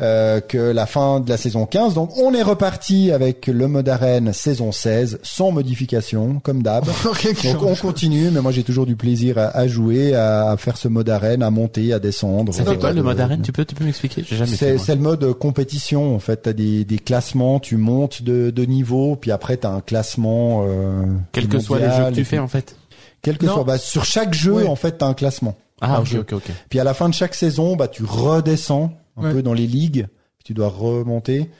euh, 0.00 0.40
que 0.40 0.58
la 0.58 0.86
fin 0.86 1.20
de 1.20 1.28
la 1.30 1.36
saison 1.36 1.66
15. 1.66 1.94
Donc 1.94 2.16
on 2.18 2.34
est 2.34 2.42
reparti 2.42 3.12
avec 3.12 3.46
le 3.46 3.68
mode 3.68 3.88
arène 3.88 4.32
saison 4.32 4.72
16 4.72 5.20
sans 5.22 5.52
modification 5.52 6.40
comme 6.40 6.62
d'hab. 6.64 6.84
Donc 7.44 7.62
on 7.62 7.74
continue, 7.76 8.30
mais 8.32 8.40
moi 8.40 8.50
j'ai 8.50 8.64
toujours 8.64 8.86
du 8.86 8.96
plaisir 8.96 9.38
à, 9.38 9.56
à 9.56 9.68
jouer, 9.68 10.14
à, 10.14 10.50
à 10.50 10.56
faire 10.56 10.76
ce 10.76 10.88
mode 10.88 11.08
arène, 11.08 11.42
à 11.44 11.50
monter, 11.50 11.92
à 11.92 12.00
descendre. 12.00 12.52
Ça 12.52 12.64
fait 12.64 12.76
quoi 12.78 12.92
le 12.92 13.02
mode 13.04 13.20
arène? 13.20 13.42
Tu 13.42 13.52
peux, 13.52 13.64
tu 13.64 13.74
peux 13.76 13.84
m'expliquer? 13.84 14.24
C'est 14.46 14.78
c'est 14.78 14.94
le 14.96 15.00
mode 15.00 15.32
compétition 15.34 16.14
en 16.14 16.18
fait. 16.18 16.42
T'as 16.42 16.52
des, 16.52 16.84
des 16.84 16.98
classements, 16.98 17.60
tu 17.60 17.76
montes 17.76 18.22
de, 18.22 18.50
de 18.50 18.64
niveau, 18.64 19.14
puis 19.16 19.30
après 19.30 19.56
t'as 19.58 19.70
un 19.70 19.80
classement. 19.80 20.64
Euh, 20.66 21.02
Quels 21.32 21.46
que 21.48 21.56
les 21.58 21.68
mondial, 21.68 22.04
jeux 22.06 22.10
que 22.10 22.14
tu 22.16 22.24
fais 22.24 22.38
en 22.40 22.48
fait. 22.48 22.74
Quel 23.22 23.38
que 23.38 23.46
Non. 23.46 23.54
soit, 23.54 23.64
bah, 23.64 23.78
sur 23.78 24.04
chaque 24.04 24.34
jeu 24.34 24.52
Ouais. 24.54 24.66
en 24.66 24.76
fait 24.76 24.98
t'as 24.98 25.06
un 25.06 25.14
classement. 25.14 25.54
Ah 25.80 25.88
par 25.88 26.00
ok 26.00 26.06
jeu. 26.06 26.20
ok 26.20 26.32
ok. 26.34 26.50
Puis 26.68 26.78
à 26.80 26.84
la 26.84 26.94
fin 26.94 27.08
de 27.08 27.14
chaque 27.14 27.34
saison, 27.34 27.76
bah 27.76 27.88
tu 27.88 28.04
redescends 28.04 28.92
un 29.16 29.22
Ouais. 29.24 29.32
peu 29.32 29.42
dans 29.42 29.54
les 29.54 29.66
ligues, 29.66 30.06
puis 30.38 30.44
tu 30.44 30.54
dois 30.54 30.68
remonter. 30.68 31.50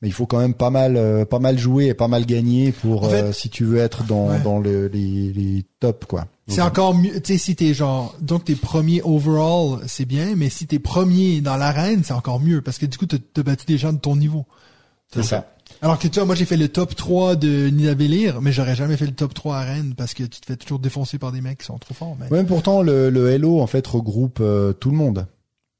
Mais 0.00 0.06
il 0.06 0.12
faut 0.12 0.26
quand 0.26 0.38
même 0.38 0.54
pas 0.54 0.70
mal, 0.70 0.96
euh, 0.96 1.24
pas 1.24 1.40
mal 1.40 1.58
jouer 1.58 1.86
et 1.86 1.94
pas 1.94 2.06
mal 2.06 2.24
gagner 2.24 2.70
pour 2.70 3.04
En 3.04 3.08
fait- 3.08 3.22
euh, 3.22 3.32
si 3.32 3.50
tu 3.50 3.64
veux 3.64 3.78
être 3.78 4.04
dans 4.04 4.28
Ouais. 4.28 4.38
dans 4.44 4.60
le, 4.60 4.86
les, 4.86 5.32
les 5.32 5.64
tops 5.80 6.06
quoi. 6.06 6.26
C'est 6.46 6.62
encore 6.62 6.94
mieux, 6.94 7.20
tu 7.20 7.32
sais, 7.32 7.38
si 7.38 7.56
t'es 7.56 7.74
genre, 7.74 8.14
donc 8.20 8.44
t'es 8.44 8.54
premier 8.54 9.02
overall, 9.02 9.80
c'est 9.86 10.04
bien, 10.06 10.34
mais 10.36 10.48
si 10.50 10.66
t'es 10.66 10.78
premier 10.78 11.40
dans 11.42 11.56
l'arène, 11.56 12.04
c'est 12.04 12.14
encore 12.14 12.40
mieux, 12.40 12.62
parce 12.62 12.78
que 12.78 12.86
du 12.86 12.96
coup, 12.96 13.04
t'as 13.06 13.42
battu 13.42 13.66
des 13.66 13.76
gens 13.76 13.92
de 13.92 13.98
ton 13.98 14.16
niveau. 14.16 14.46
C'est 15.12 15.22
ça. 15.24 15.52
Alors 15.80 15.98
que 15.98 16.08
tu 16.08 16.14
vois, 16.16 16.24
moi 16.24 16.34
j'ai 16.34 16.44
fait 16.44 16.56
le 16.56 16.68
top 16.68 16.94
3 16.96 17.36
de 17.36 17.68
Nidavellir, 17.68 18.40
mais 18.40 18.52
j'aurais 18.52 18.74
jamais 18.74 18.96
fait 18.96 19.06
le 19.06 19.12
top 19.12 19.32
3 19.34 19.56
arène, 19.56 19.94
parce 19.96 20.12
que 20.14 20.24
tu 20.24 20.40
te 20.40 20.46
fais 20.46 20.56
toujours 20.56 20.78
défoncer 20.78 21.18
par 21.18 21.30
des 21.32 21.40
mecs 21.40 21.58
qui 21.58 21.66
sont 21.66 21.78
trop 21.78 21.94
forts, 21.94 22.16
mais... 22.18 22.28
Même 22.30 22.46
pourtant 22.46 22.82
le, 22.82 23.10
le 23.10 23.30
Hello 23.30 23.60
en 23.60 23.66
fait 23.66 23.86
regroupe 23.86 24.38
euh, 24.40 24.72
tout 24.72 24.90
le 24.90 24.96
monde, 24.96 25.26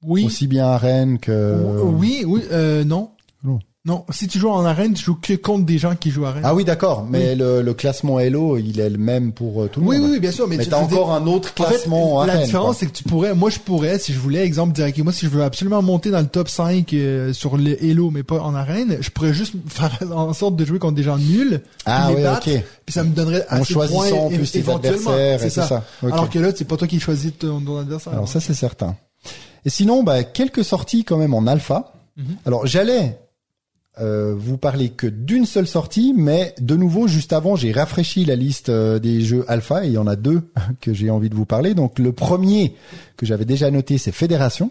Oui, 0.02 0.24
aussi 0.24 0.46
bien 0.46 0.66
à 0.68 0.78
Rennes 0.78 1.18
que. 1.18 1.82
oui, 1.82 2.24
oui, 2.26 2.42
euh, 2.52 2.84
non. 2.84 3.10
Non. 3.42 3.58
Non, 3.88 4.04
si 4.10 4.28
tu 4.28 4.38
joues 4.38 4.50
en 4.50 4.64
arène, 4.64 4.92
tu 4.92 5.02
joues 5.02 5.16
que 5.20 5.32
contre 5.32 5.64
des 5.64 5.78
gens 5.78 5.96
qui 5.96 6.10
jouent 6.10 6.26
arène. 6.26 6.42
Ah 6.44 6.54
oui 6.54 6.64
d'accord, 6.64 7.06
mais 7.10 7.34
le, 7.34 7.62
le 7.62 7.74
classement 7.74 8.20
Hello 8.20 8.56
il 8.58 8.78
est 8.80 8.90
le 8.90 8.98
même 8.98 9.32
pour 9.32 9.62
euh, 9.62 9.68
tout 9.68 9.80
le 9.80 9.86
oui, 9.86 9.96
monde. 9.96 10.06
oui, 10.06 10.12
oui, 10.14 10.20
bien 10.20 10.30
sûr, 10.30 10.46
mais, 10.46 10.58
Mais, 10.58 10.64
tu 10.64 10.68
dire- 10.68 10.78
encore 10.78 11.12
un 11.12 11.26
autre 11.26 11.52
En 11.58 11.62
fait, 11.64 11.68
classement 11.70 12.16
en 12.18 12.24
la 12.26 12.34
arène. 12.34 12.44
différence, 12.44 12.76
c'est 12.78 12.86
que 12.86 12.92
tu 12.92 13.02
pourrais, 13.04 13.34
moi, 13.34 13.48
je 13.50 13.58
pourrais, 13.58 13.98
si 13.98 14.12
je 14.12 14.18
voulais, 14.18 14.44
exemple, 14.44 14.74
dire, 14.74 14.92
moi, 15.02 15.12
si 15.12 15.24
je 15.26 15.30
veux 15.30 15.42
absolument 15.42 15.80
monter 15.80 16.10
dans 16.10 16.20
le 16.20 16.26
top 16.26 16.48
5 16.50 16.92
euh, 16.92 17.32
sur 17.32 17.56
le 17.56 17.82
Hello, 17.82 18.10
mais 18.10 18.22
pas 18.22 18.40
en 18.40 18.54
arène, 18.54 18.98
je 19.00 19.08
pourrais 19.10 19.32
juste 19.32 19.54
faire 19.68 19.98
en 20.14 20.34
sorte 20.34 20.54
de 20.56 20.64
jouer 20.66 20.78
contre 20.78 20.94
des 20.96 21.02
gens 21.02 21.16
nuls, 21.16 21.62
Ah 21.86 22.02
puis 22.08 22.10
les 22.16 22.20
oui, 22.20 22.22
battre, 22.28 22.48
ok. 22.54 22.62
puis 22.84 22.92
ça 22.92 23.04
me 23.04 23.10
donnerait 23.14 23.46
assez 23.48 23.72
de 23.72 23.78
points 23.86 24.12
en 24.12 24.28
plus 24.28 24.52
tes 24.52 24.68
adversaires 24.70 25.42
et 25.42 25.48
C'est 25.48 25.62
ça. 25.62 25.82
Alors 26.02 26.28
que 26.28 26.38
là, 26.38 26.50
c'est 26.54 26.66
pas 26.66 26.76
toi 26.76 26.86
qui 26.86 27.00
choisis 27.00 27.32
ton, 27.38 27.58
ton 27.60 27.78
adversaire. 27.78 28.12
Alors 28.12 28.28
ça 28.28 28.38
c'est 28.40 28.52
certain. 28.54 28.96
Et 29.64 29.70
sinon, 29.70 30.02
bah, 30.02 30.24
quelques 30.24 30.62
sorties 30.64 31.04
quand 31.04 31.16
même 31.16 31.32
en 31.32 31.46
alpha. 31.46 31.92
Mhm. 32.16 32.36
Alors 32.46 32.66
j'allais 32.66 33.16
euh, 34.00 34.34
vous 34.36 34.58
parler 34.58 34.90
que 34.90 35.06
d'une 35.06 35.44
seule 35.44 35.66
sortie, 35.66 36.14
mais 36.16 36.54
de 36.60 36.76
nouveau 36.76 37.08
juste 37.08 37.32
avant 37.32 37.56
j'ai 37.56 37.72
rafraîchi 37.72 38.24
la 38.24 38.36
liste 38.36 38.68
euh, 38.68 38.98
des 38.98 39.20
jeux 39.20 39.44
alpha 39.48 39.84
et 39.84 39.88
il 39.88 39.92
y 39.94 39.98
en 39.98 40.06
a 40.06 40.16
deux 40.16 40.42
que 40.80 40.92
j'ai 40.92 41.10
envie 41.10 41.30
de 41.30 41.34
vous 41.34 41.46
parler. 41.46 41.74
Donc 41.74 41.98
le 41.98 42.12
premier 42.12 42.74
que 43.16 43.26
j'avais 43.26 43.44
déjà 43.44 43.70
noté 43.70 43.98
c'est 43.98 44.12
Fédération 44.12 44.70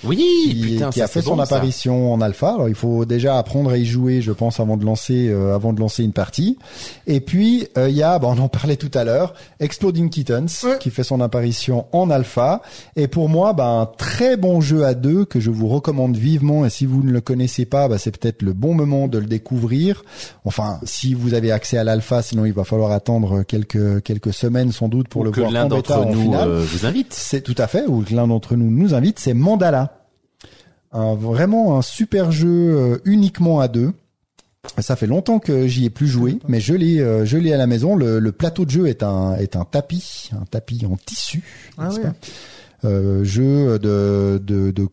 qui, 0.00 0.60
putain 0.62 0.90
qui 0.90 0.98
ça, 0.98 1.04
a 1.04 1.08
fait 1.08 1.22
son 1.22 1.36
bon, 1.36 1.44
ça. 1.44 1.54
apparition 1.54 2.12
en 2.12 2.20
alpha. 2.20 2.54
Alors 2.54 2.68
il 2.68 2.74
faut 2.74 3.04
déjà 3.04 3.38
apprendre 3.38 3.70
à 3.70 3.76
y 3.78 3.84
jouer, 3.84 4.20
je 4.20 4.32
pense, 4.32 4.58
avant 4.60 4.76
de 4.76 4.84
lancer, 4.84 5.28
euh, 5.28 5.54
avant 5.54 5.72
de 5.72 5.80
lancer 5.80 6.02
une 6.02 6.12
partie. 6.12 6.58
Et 7.06 7.20
puis 7.20 7.68
euh, 7.78 7.88
il 7.88 7.96
y 7.96 8.02
a, 8.02 8.18
bah, 8.18 8.28
on 8.30 8.38
en 8.38 8.48
parlait 8.48 8.76
tout 8.76 8.90
à 8.94 9.04
l'heure, 9.04 9.34
Exploding 9.60 10.10
Kittens, 10.10 10.64
Ouais. 10.64 10.78
qui 10.80 10.90
fait 10.90 11.04
son 11.04 11.20
apparition 11.20 11.86
en 11.92 12.10
alpha. 12.10 12.62
Et 12.96 13.06
pour 13.06 13.28
moi, 13.28 13.52
bah, 13.52 13.66
un 13.68 13.86
très 13.86 14.36
bon 14.36 14.60
jeu 14.60 14.84
à 14.84 14.94
deux 14.94 15.24
que 15.24 15.38
je 15.40 15.50
vous 15.50 15.68
recommande 15.68 16.16
vivement. 16.16 16.66
Et 16.66 16.70
si 16.70 16.84
vous 16.84 17.02
ne 17.02 17.10
le 17.12 17.20
connaissez 17.20 17.64
pas, 17.64 17.86
bah, 17.88 17.98
c'est 17.98 18.16
peut-être 18.16 18.42
le 18.42 18.52
bon 18.52 18.74
moment 18.74 19.06
de 19.06 19.18
le 19.18 19.26
découvrir. 19.26 20.04
Enfin, 20.44 20.80
si 20.82 21.14
vous 21.14 21.34
avez 21.34 21.52
accès 21.52 21.78
à 21.78 21.84
l'alpha, 21.84 22.22
sinon 22.22 22.44
il 22.44 22.52
va 22.52 22.64
falloir 22.64 22.90
attendre 22.90 23.42
quelques 23.44 24.02
quelques 24.02 24.32
semaines 24.32 24.72
sans 24.72 24.88
doute 24.88 25.08
pour 25.08 25.22
Ou 25.22 25.24
le 25.26 25.30
que 25.30 25.40
voir 25.40 25.52
l'un 25.52 25.64
en 25.64 25.68
bêta 25.68 25.96
d'entre 25.96 26.08
en 26.08 26.12
nous 26.12 26.34
euh, 26.34 26.64
vous 26.66 26.86
invite. 26.86 27.12
C'est 27.14 27.40
tout 27.40 27.54
à 27.58 27.66
fait, 27.68 27.84
ou 27.86 28.02
que 28.02 28.12
l'un 28.14 28.26
d'entre 28.26 28.56
nous 28.56 28.70
nous 28.70 28.92
invite, 28.94 29.18
c'est 29.20 29.34
Mandala. 29.34 29.75
Un, 30.96 31.14
vraiment 31.14 31.76
un 31.76 31.82
super 31.82 32.32
jeu 32.32 32.48
euh, 32.48 32.98
uniquement 33.04 33.60
à 33.60 33.68
deux. 33.68 33.92
Ça 34.78 34.96
fait 34.96 35.06
longtemps 35.06 35.38
que 35.38 35.66
j'y 35.66 35.84
ai 35.84 35.90
plus 35.90 36.08
joué, 36.08 36.38
mais 36.48 36.60
je 36.60 36.74
l'ai, 36.74 37.00
euh, 37.00 37.24
je 37.24 37.36
l'ai 37.36 37.52
à 37.52 37.56
la 37.56 37.66
maison. 37.66 37.96
Le, 37.96 38.18
le 38.18 38.32
plateau 38.32 38.64
de 38.64 38.70
jeu 38.70 38.86
est 38.86 39.02
un, 39.02 39.34
est 39.36 39.56
un 39.56 39.64
tapis, 39.64 40.30
un 40.32 40.44
tapis 40.44 40.84
en 40.90 40.96
tissu. 40.96 41.42
Ah 41.78 41.88
pas? 41.90 42.88
Euh, 42.88 43.24
jeu 43.24 43.78
de, 43.78 44.40
de, 44.42 44.70
de, 44.70 44.88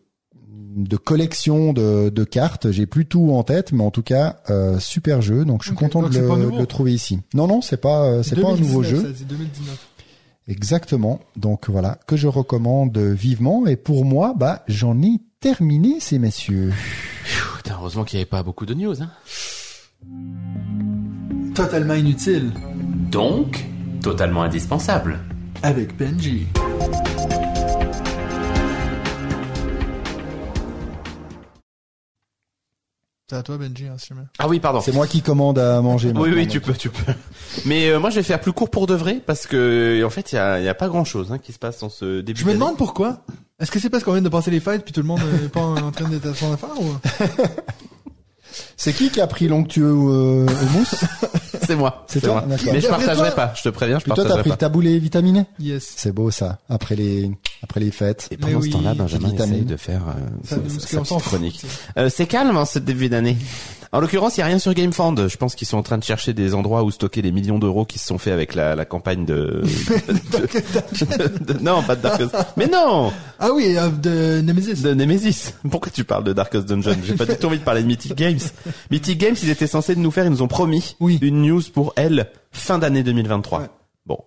de 0.76 0.96
collection 0.96 1.72
de, 1.72 2.08
de 2.08 2.24
cartes. 2.24 2.70
J'ai 2.70 2.86
plus 2.86 3.06
tout 3.06 3.32
en 3.32 3.42
tête, 3.42 3.72
mais 3.72 3.82
en 3.82 3.90
tout 3.90 4.02
cas, 4.02 4.36
euh, 4.50 4.78
super 4.78 5.22
jeu. 5.22 5.44
Donc 5.44 5.62
je 5.62 5.68
suis 5.68 5.76
content 5.76 6.02
de 6.02 6.08
le, 6.08 6.66
trouver 6.66 6.92
ici. 6.92 7.20
Non, 7.34 7.46
non, 7.46 7.60
c'est 7.60 7.76
pas, 7.76 8.22
c'est 8.22 8.36
pas 8.36 8.48
un 8.48 8.56
2019, 8.56 8.68
nouveau 8.68 8.82
jeu. 8.82 9.02
ça, 9.02 9.08
c'est 9.16 9.26
2019. 9.26 9.88
Exactement. 10.48 11.20
Donc 11.36 11.70
voilà, 11.70 11.98
que 12.06 12.16
je 12.16 12.28
recommande 12.28 12.96
vivement. 12.98 13.66
Et 13.66 13.76
pour 13.76 14.04
moi, 14.04 14.34
bah, 14.36 14.64
j'en 14.68 15.00
ai 15.02 15.20
terminé, 15.44 16.00
ces 16.00 16.18
messieurs. 16.18 16.72
Heureusement 17.70 18.04
qu'il 18.04 18.16
n'y 18.16 18.22
avait 18.22 18.30
pas 18.30 18.42
beaucoup 18.42 18.64
de 18.64 18.72
news. 18.72 18.94
Hein. 19.02 19.10
Totalement 21.54 21.92
inutile. 21.92 22.50
Donc, 23.10 23.62
totalement 24.02 24.44
indispensable. 24.44 25.18
Avec 25.62 25.98
Benji. 25.98 26.46
C'est 33.28 33.36
à 33.36 33.42
toi, 33.42 33.58
Benji, 33.58 33.86
hein, 33.86 33.96
si 33.98 34.08
jamais. 34.08 34.22
Ah 34.38 34.48
oui, 34.48 34.60
pardon. 34.60 34.80
C'est 34.80 34.92
moi 34.92 35.06
qui 35.06 35.20
commande 35.20 35.58
à 35.58 35.82
manger. 35.82 36.08
Oui, 36.08 36.30
maintenant, 36.30 36.36
oui, 36.36 36.48
tu 36.48 36.60
peux, 36.62 36.72
tu 36.72 36.88
peux. 36.88 37.12
Mais 37.66 37.90
euh, 37.90 38.00
moi, 38.00 38.08
je 38.08 38.16
vais 38.16 38.22
faire 38.22 38.40
plus 38.40 38.54
court 38.54 38.70
pour 38.70 38.86
de 38.86 38.94
vrai 38.94 39.20
parce 39.26 39.46
que 39.46 40.02
en 40.06 40.10
fait, 40.10 40.32
il 40.32 40.36
y 40.36 40.38
a, 40.38 40.58
il 40.58 40.64
y 40.64 40.70
a 40.70 40.74
pas 40.74 40.88
grand 40.88 41.04
chose 41.04 41.32
hein, 41.32 41.38
qui 41.38 41.52
se 41.52 41.58
passe 41.58 41.82
en 41.82 41.90
ce 41.90 42.22
début. 42.22 42.40
Je 42.40 42.46
me 42.46 42.54
demande 42.54 42.78
pourquoi. 42.78 43.20
Est-ce 43.60 43.70
que 43.70 43.78
c'est 43.78 43.88
parce 43.90 44.02
qu'on 44.02 44.12
vient 44.12 44.22
de 44.22 44.28
passer 44.28 44.50
les 44.50 44.60
fêtes 44.60 44.84
puis 44.84 44.92
tout 44.92 45.00
le 45.00 45.06
monde 45.06 45.20
est 45.44 45.48
pas 45.48 45.60
en 45.60 45.92
train 45.92 46.08
d'être 46.08 46.26
à 46.26 46.34
son 46.34 46.52
affaire 46.52 46.80
ou? 46.80 46.96
C'est 48.76 48.92
qui 48.92 49.10
qui 49.10 49.20
a 49.20 49.26
pris 49.26 49.48
l'onctueux 49.48 49.84
euh, 49.84 50.46
au 50.46 50.78
mousse 50.78 50.94
C'est 51.66 51.76
moi. 51.76 52.04
C'est 52.08 52.20
toi 52.20 52.44
moi. 52.46 52.56
Mais 52.72 52.80
je 52.80 52.88
partagerai 52.88 53.28
toi- 53.28 53.30
pas. 53.30 53.52
Je 53.56 53.62
te 53.62 53.68
préviens, 53.70 53.98
je 53.98 54.04
Puis 54.04 54.12
toi, 54.12 54.16
t'as 54.24 54.28
partagerai 54.34 54.40
pris 54.42 54.50
pas. 54.50 54.54
le 54.54 54.58
taboulé 54.58 54.98
vitaminé 54.98 55.44
Yes. 55.58 55.94
C'est 55.96 56.12
beau 56.12 56.30
ça. 56.30 56.58
Après 56.68 56.94
les, 56.96 57.30
après 57.62 57.80
les 57.80 57.90
fêtes. 57.90 58.28
Et 58.30 58.36
pendant 58.36 58.58
Mais 58.60 58.66
ce 58.66 58.72
temps-là, 58.72 58.94
Benjamin 58.94 59.30
essaye 59.32 59.62
de 59.62 59.76
faire 59.76 60.02
euh, 60.08 60.12
Ça, 60.44 60.56
sa- 60.78 61.04
sa- 61.04 61.16
chronique. 61.20 61.62
Euh, 61.96 62.10
c'est 62.14 62.26
calme 62.26 62.56
en 62.56 62.64
ce 62.66 62.78
début 62.78 63.08
d'année. 63.08 63.36
En 63.92 64.00
l'occurrence, 64.00 64.36
il 64.36 64.40
y 64.40 64.42
a 64.42 64.46
rien 64.46 64.58
sur 64.58 64.74
GameFound. 64.74 65.28
Je 65.28 65.36
pense 65.36 65.54
qu'ils 65.54 65.68
sont 65.68 65.76
en 65.78 65.82
train 65.84 65.96
de 65.98 66.02
chercher 66.02 66.32
des 66.32 66.52
endroits 66.54 66.82
où 66.82 66.90
stocker 66.90 67.22
les 67.22 67.30
millions 67.30 67.60
d'euros 67.60 67.84
qui 67.84 68.00
se 68.00 68.06
sont 68.08 68.18
faits 68.18 68.32
avec 68.32 68.54
la, 68.56 68.74
la 68.74 68.84
campagne 68.84 69.24
de... 69.24 69.62
de- 70.08 71.52
de- 71.52 71.58
Non, 71.62 71.82
pas 71.82 71.94
de 71.96 72.02
Darkest. 72.02 72.34
Mais 72.56 72.66
non 72.66 73.12
Ah 73.38 73.50
oui, 73.54 73.76
euh, 73.78 73.88
de 73.90 74.40
Nemesis. 74.42 74.82
De 74.82 74.94
Nemesis. 74.94 75.54
Pourquoi 75.70 75.92
tu 75.92 76.02
parles 76.04 76.24
de 76.24 76.32
Darkest 76.32 76.66
Dungeon? 76.66 76.96
J'ai 77.04 77.14
pas 77.14 77.24
du 77.26 77.36
tout 77.36 77.46
envie 77.46 77.58
de 77.58 77.64
parler 77.64 77.82
de 77.82 77.86
Mythic 77.86 78.14
Games. 78.16 78.40
Mythic 78.90 79.18
Games, 79.18 79.36
ils 79.42 79.50
étaient 79.50 79.66
censés 79.66 79.96
nous 79.96 80.10
faire, 80.10 80.24
ils 80.24 80.30
nous 80.30 80.42
ont 80.42 80.48
promis 80.48 80.96
Oui. 81.00 81.18
une 81.22 81.42
news 81.42 81.62
pour 81.72 81.92
elle 81.96 82.28
fin 82.52 82.78
d'année 82.78 83.02
2023. 83.02 83.60
Ouais. 83.60 83.66
Bon. 84.06 84.18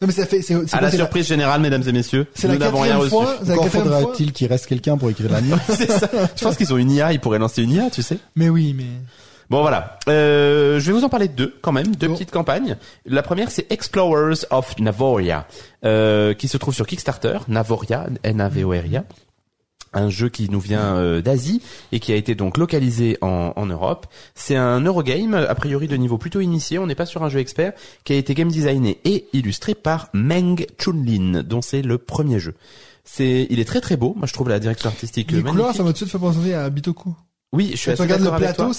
Non, 0.00 0.06
mais 0.06 0.12
ça 0.12 0.26
fait, 0.26 0.42
c'est, 0.42 0.54
c'est 0.66 0.76
À 0.76 0.80
la 0.80 0.90
c'est 0.90 0.96
surprise 0.96 1.26
générale, 1.26 1.60
mesdames 1.60 1.82
et 1.86 1.92
messieurs, 1.92 2.26
c'est 2.34 2.48
nous 2.48 2.54
la 2.54 2.66
n'avons 2.66 2.80
rien 2.80 2.96
reçu. 2.96 3.14
Encore 3.14 3.68
faudra-t-il 3.68 4.32
qu'il 4.32 4.46
reste 4.48 4.66
quelqu'un 4.66 4.96
pour 4.96 5.10
écrire 5.10 5.30
la 5.30 5.40
news 5.42 5.56
C'est 5.68 5.90
ça. 5.90 6.08
Je 6.36 6.42
pense 6.44 6.56
qu'ils 6.56 6.72
ont 6.72 6.78
une 6.78 6.90
IA, 6.90 7.12
ils 7.12 7.20
pourraient 7.20 7.38
lancer 7.38 7.62
une 7.62 7.72
IA, 7.72 7.90
tu 7.90 8.02
sais. 8.02 8.18
Mais 8.36 8.48
oui, 8.48 8.74
mais. 8.76 8.84
Bon 9.50 9.62
voilà, 9.62 9.98
euh, 10.10 10.78
je 10.78 10.86
vais 10.86 10.92
vous 10.98 11.04
en 11.04 11.08
parler 11.08 11.26
de 11.26 11.32
deux 11.32 11.54
quand 11.62 11.72
même, 11.72 11.96
deux 11.96 12.08
Bon. 12.08 12.12
petites 12.12 12.30
campagnes. 12.30 12.76
La 13.06 13.22
première 13.22 13.50
c'est 13.50 13.66
Explorers 13.72 14.44
of 14.50 14.78
Navoria, 14.78 15.46
euh, 15.86 16.34
qui 16.34 16.48
se 16.48 16.58
trouve 16.58 16.74
sur 16.74 16.86
Kickstarter, 16.86 17.38
Navoria, 17.48 18.08
N-A-V-O-R-I-A. 18.24 19.04
Un 19.92 20.10
jeu 20.10 20.28
qui 20.28 20.48
nous 20.50 20.60
vient 20.60 20.96
euh, 20.96 21.20
d'Asie 21.22 21.62
et 21.92 22.00
qui 22.00 22.12
a 22.12 22.16
été 22.16 22.34
donc 22.34 22.58
localisé 22.58 23.16
en, 23.20 23.52
en 23.56 23.66
Europe. 23.66 24.06
C'est 24.34 24.56
un 24.56 24.80
Eurogame, 24.80 25.34
a 25.34 25.54
priori 25.54 25.88
de 25.88 25.96
niveau 25.96 26.18
plutôt 26.18 26.40
initié, 26.40 26.78
on 26.78 26.86
n'est 26.86 26.94
pas 26.94 27.06
sur 27.06 27.22
un 27.22 27.28
jeu 27.28 27.38
expert, 27.38 27.72
qui 28.04 28.12
a 28.12 28.16
été 28.16 28.34
game 28.34 28.50
designé 28.50 29.00
et 29.04 29.26
illustré 29.32 29.74
par 29.74 30.08
Meng 30.12 30.66
Chunlin, 30.78 31.42
dont 31.42 31.62
c'est 31.62 31.82
le 31.82 31.98
premier 31.98 32.38
jeu. 32.38 32.54
C'est, 33.04 33.46
il 33.48 33.58
est 33.58 33.64
très 33.64 33.80
très 33.80 33.96
beau, 33.96 34.12
moi 34.18 34.26
je 34.26 34.34
trouve 34.34 34.50
la 34.50 34.58
direction 34.58 34.90
artistique 34.90 35.30
Les 35.30 35.38
magnifique. 35.38 35.52
couleurs, 35.58 35.74
ça 35.74 35.82
m'a 35.82 35.88
tout 35.90 35.92
de 35.92 35.96
suite 35.98 36.10
fait 36.10 36.18
penser 36.18 36.52
à 36.52 36.68
Bitoku. 36.68 37.14
Oui, 37.54 37.70
je 37.72 37.76
suis 37.78 37.90
assez 37.92 38.06
d'accord 38.06 38.34
avec 38.34 38.54
plateau, 38.54 38.72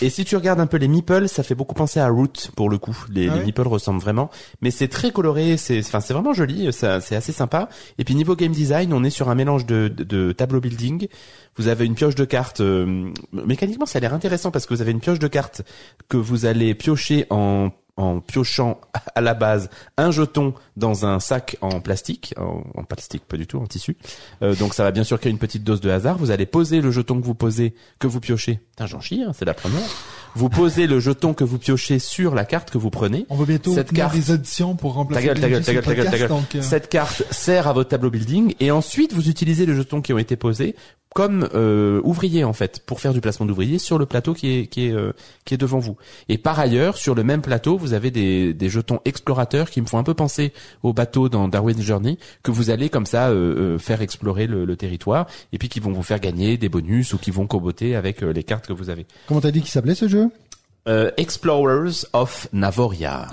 Et 0.00 0.08
si 0.08 0.24
tu 0.24 0.36
regardes 0.36 0.60
un 0.60 0.68
peu 0.68 0.76
les 0.76 0.86
meeples, 0.86 1.28
ça 1.28 1.42
fait 1.42 1.56
beaucoup 1.56 1.74
penser 1.74 1.98
à 1.98 2.08
Root 2.08 2.52
pour 2.54 2.70
le 2.70 2.78
coup. 2.78 2.96
Les, 3.10 3.28
Ah 3.28 3.32
les 3.34 3.40
ouais 3.40 3.46
meeples 3.46 3.66
ressemblent 3.66 4.00
vraiment, 4.00 4.30
mais 4.60 4.70
c'est 4.70 4.86
très 4.86 5.10
coloré, 5.10 5.56
c'est 5.56 5.80
enfin 5.80 5.98
c'est 5.98 6.14
vraiment 6.14 6.32
joli, 6.32 6.72
ça 6.72 7.00
c'est 7.00 7.16
assez 7.16 7.32
sympa. 7.32 7.68
Et 7.98 8.04
puis 8.04 8.14
niveau 8.14 8.36
game 8.36 8.52
design, 8.52 8.92
on 8.92 9.02
est 9.02 9.10
sur 9.10 9.28
un 9.28 9.34
mélange 9.34 9.66
de, 9.66 9.88
de, 9.88 10.04
de 10.04 10.30
tableau 10.30 10.60
building. 10.60 11.08
Vous 11.56 11.66
avez 11.66 11.84
une 11.84 11.96
pioche 11.96 12.14
de 12.14 12.24
cartes. 12.24 12.60
euh, 12.60 13.12
mécaniquement, 13.32 13.86
ça 13.86 13.98
a 13.98 14.00
l'air 14.00 14.14
intéressant 14.14 14.52
parce 14.52 14.66
que 14.66 14.74
vous 14.74 14.82
avez 14.82 14.92
une 14.92 15.00
pioche 15.00 15.18
de 15.18 15.28
cartes 15.28 15.62
que 16.08 16.16
vous 16.16 16.46
allez 16.46 16.74
piocher 16.76 17.26
en 17.30 17.70
en 17.96 18.20
piochant 18.20 18.80
à 19.14 19.20
la 19.20 19.34
base 19.34 19.68
un 19.98 20.10
jeton 20.10 20.54
dans 20.76 21.04
un 21.04 21.20
sac 21.20 21.56
en 21.60 21.80
plastique, 21.80 22.34
en, 22.38 22.62
en 22.74 22.84
plastique 22.84 23.24
pas 23.26 23.36
du 23.36 23.46
tout, 23.46 23.58
en 23.58 23.66
tissu. 23.66 23.96
Euh, 24.42 24.54
donc 24.54 24.72
ça 24.74 24.82
va 24.82 24.90
bien 24.92 25.04
sûr 25.04 25.20
créer 25.20 25.30
une 25.30 25.38
petite 25.38 25.62
dose 25.62 25.80
de 25.82 25.90
hasard. 25.90 26.16
Vous 26.16 26.30
allez 26.30 26.46
poser 26.46 26.80
le 26.80 26.90
jeton 26.90 27.20
que 27.20 27.26
vous 27.26 27.34
posez, 27.34 27.74
que 27.98 28.06
vous 28.06 28.20
piochez. 28.20 28.60
Putain, 28.70 28.86
j'en 28.86 29.00
chie, 29.00 29.22
hein, 29.22 29.32
c'est 29.34 29.44
la 29.44 29.54
première. 29.54 29.82
Vous 30.34 30.48
posez 30.48 30.86
le 30.86 30.98
jeton 31.00 31.34
que 31.34 31.44
vous 31.44 31.58
piochez 31.58 31.98
sur 31.98 32.34
la 32.34 32.46
carte 32.46 32.70
que 32.70 32.78
vous 32.78 32.88
prenez. 32.88 33.26
On 33.28 33.36
va 33.36 33.44
bientôt 33.44 33.74
Cette 33.74 33.92
carte- 33.92 34.14
des 34.14 34.30
auditions 34.30 34.74
pour 34.74 34.94
remplacer 34.94 35.26
Ta 35.26 35.34
gueule, 35.34 35.40
ta 35.42 35.48
gueule, 35.50 35.62
ta 35.64 35.72
gueule, 35.74 35.80
le 35.82 35.86
ta 35.86 35.94
gueule, 36.18 36.28
ta 36.28 36.38
gueule. 36.54 36.62
Cette 36.64 36.88
carte 36.88 37.22
sert 37.30 37.68
à 37.68 37.74
votre 37.74 37.90
tableau 37.90 38.10
building 38.10 38.54
et 38.58 38.70
ensuite 38.70 39.12
vous 39.12 39.28
utilisez 39.28 39.66
les 39.66 39.74
jetons 39.74 40.00
qui 40.00 40.14
ont 40.14 40.18
été 40.18 40.36
posés 40.36 40.74
comme 41.14 41.48
euh, 41.54 42.00
ouvrier 42.04 42.44
en 42.44 42.52
fait 42.52 42.80
pour 42.84 43.00
faire 43.00 43.12
du 43.12 43.20
placement 43.20 43.46
d'ouvrier 43.46 43.78
sur 43.78 43.98
le 43.98 44.06
plateau 44.06 44.34
qui 44.34 44.48
est 44.58 44.66
qui 44.66 44.86
est 44.86 44.92
euh, 44.92 45.12
qui 45.44 45.54
est 45.54 45.58
devant 45.58 45.78
vous. 45.78 45.96
Et 46.28 46.38
par 46.38 46.58
ailleurs, 46.58 46.96
sur 46.96 47.14
le 47.14 47.22
même 47.22 47.42
plateau, 47.42 47.76
vous 47.76 47.92
avez 47.92 48.10
des 48.10 48.54
des 48.54 48.68
jetons 48.68 49.00
explorateurs 49.04 49.70
qui 49.70 49.80
me 49.80 49.86
font 49.86 49.98
un 49.98 50.04
peu 50.04 50.14
penser 50.14 50.52
au 50.82 50.92
bateau 50.92 51.28
dans 51.28 51.48
Darwin's 51.48 51.82
Journey 51.82 52.18
que 52.42 52.50
vous 52.50 52.70
allez 52.70 52.88
comme 52.88 53.06
ça 53.06 53.28
euh, 53.28 53.74
euh, 53.74 53.78
faire 53.78 54.02
explorer 54.02 54.46
le, 54.46 54.64
le 54.64 54.76
territoire 54.76 55.26
et 55.52 55.58
puis 55.58 55.68
qui 55.68 55.80
vont 55.80 55.92
vous 55.92 56.02
faire 56.02 56.20
gagner 56.20 56.56
des 56.56 56.68
bonus 56.68 57.12
ou 57.12 57.18
qui 57.18 57.30
vont 57.30 57.46
coboter 57.46 57.94
avec 57.94 58.22
euh, 58.22 58.32
les 58.32 58.42
cartes 58.42 58.66
que 58.66 58.72
vous 58.72 58.90
avez. 58.90 59.06
Comment 59.26 59.40
t'as 59.40 59.50
dit 59.50 59.60
qu'il 59.60 59.70
s'appelait 59.70 59.94
ce 59.94 60.08
jeu? 60.08 60.30
Euh, 60.88 61.10
Explorers 61.16 62.06
of 62.12 62.48
Navoria. 62.52 63.28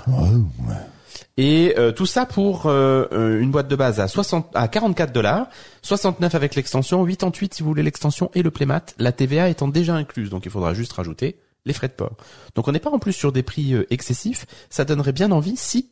Et 1.36 1.74
euh, 1.78 1.92
tout 1.92 2.06
ça 2.06 2.26
pour 2.26 2.66
euh, 2.66 3.06
euh, 3.12 3.40
une 3.40 3.50
boîte 3.50 3.68
de 3.68 3.76
base 3.76 4.00
à 4.00 4.08
60 4.08 4.50
à 4.54 4.68
44 4.68 5.12
dollars, 5.12 5.48
69 5.82 6.34
avec 6.34 6.54
l'extension, 6.54 7.04
88 7.04 7.54
si 7.54 7.62
vous 7.62 7.68
voulez 7.68 7.82
l'extension 7.82 8.30
et 8.34 8.42
le 8.42 8.50
playmat, 8.50 8.82
la 8.98 9.12
TVA 9.12 9.48
étant 9.48 9.68
déjà 9.68 9.94
incluse, 9.94 10.30
donc 10.30 10.44
il 10.44 10.50
faudra 10.50 10.74
juste 10.74 10.92
rajouter 10.92 11.38
les 11.64 11.72
frais 11.72 11.88
de 11.88 11.92
port. 11.92 12.16
Donc 12.54 12.68
on 12.68 12.72
n'est 12.72 12.80
pas 12.80 12.90
en 12.90 12.98
plus 12.98 13.12
sur 13.12 13.32
des 13.32 13.42
prix 13.42 13.74
excessifs, 13.90 14.46
ça 14.68 14.84
donnerait 14.84 15.12
bien 15.12 15.30
envie 15.30 15.56
si 15.56 15.90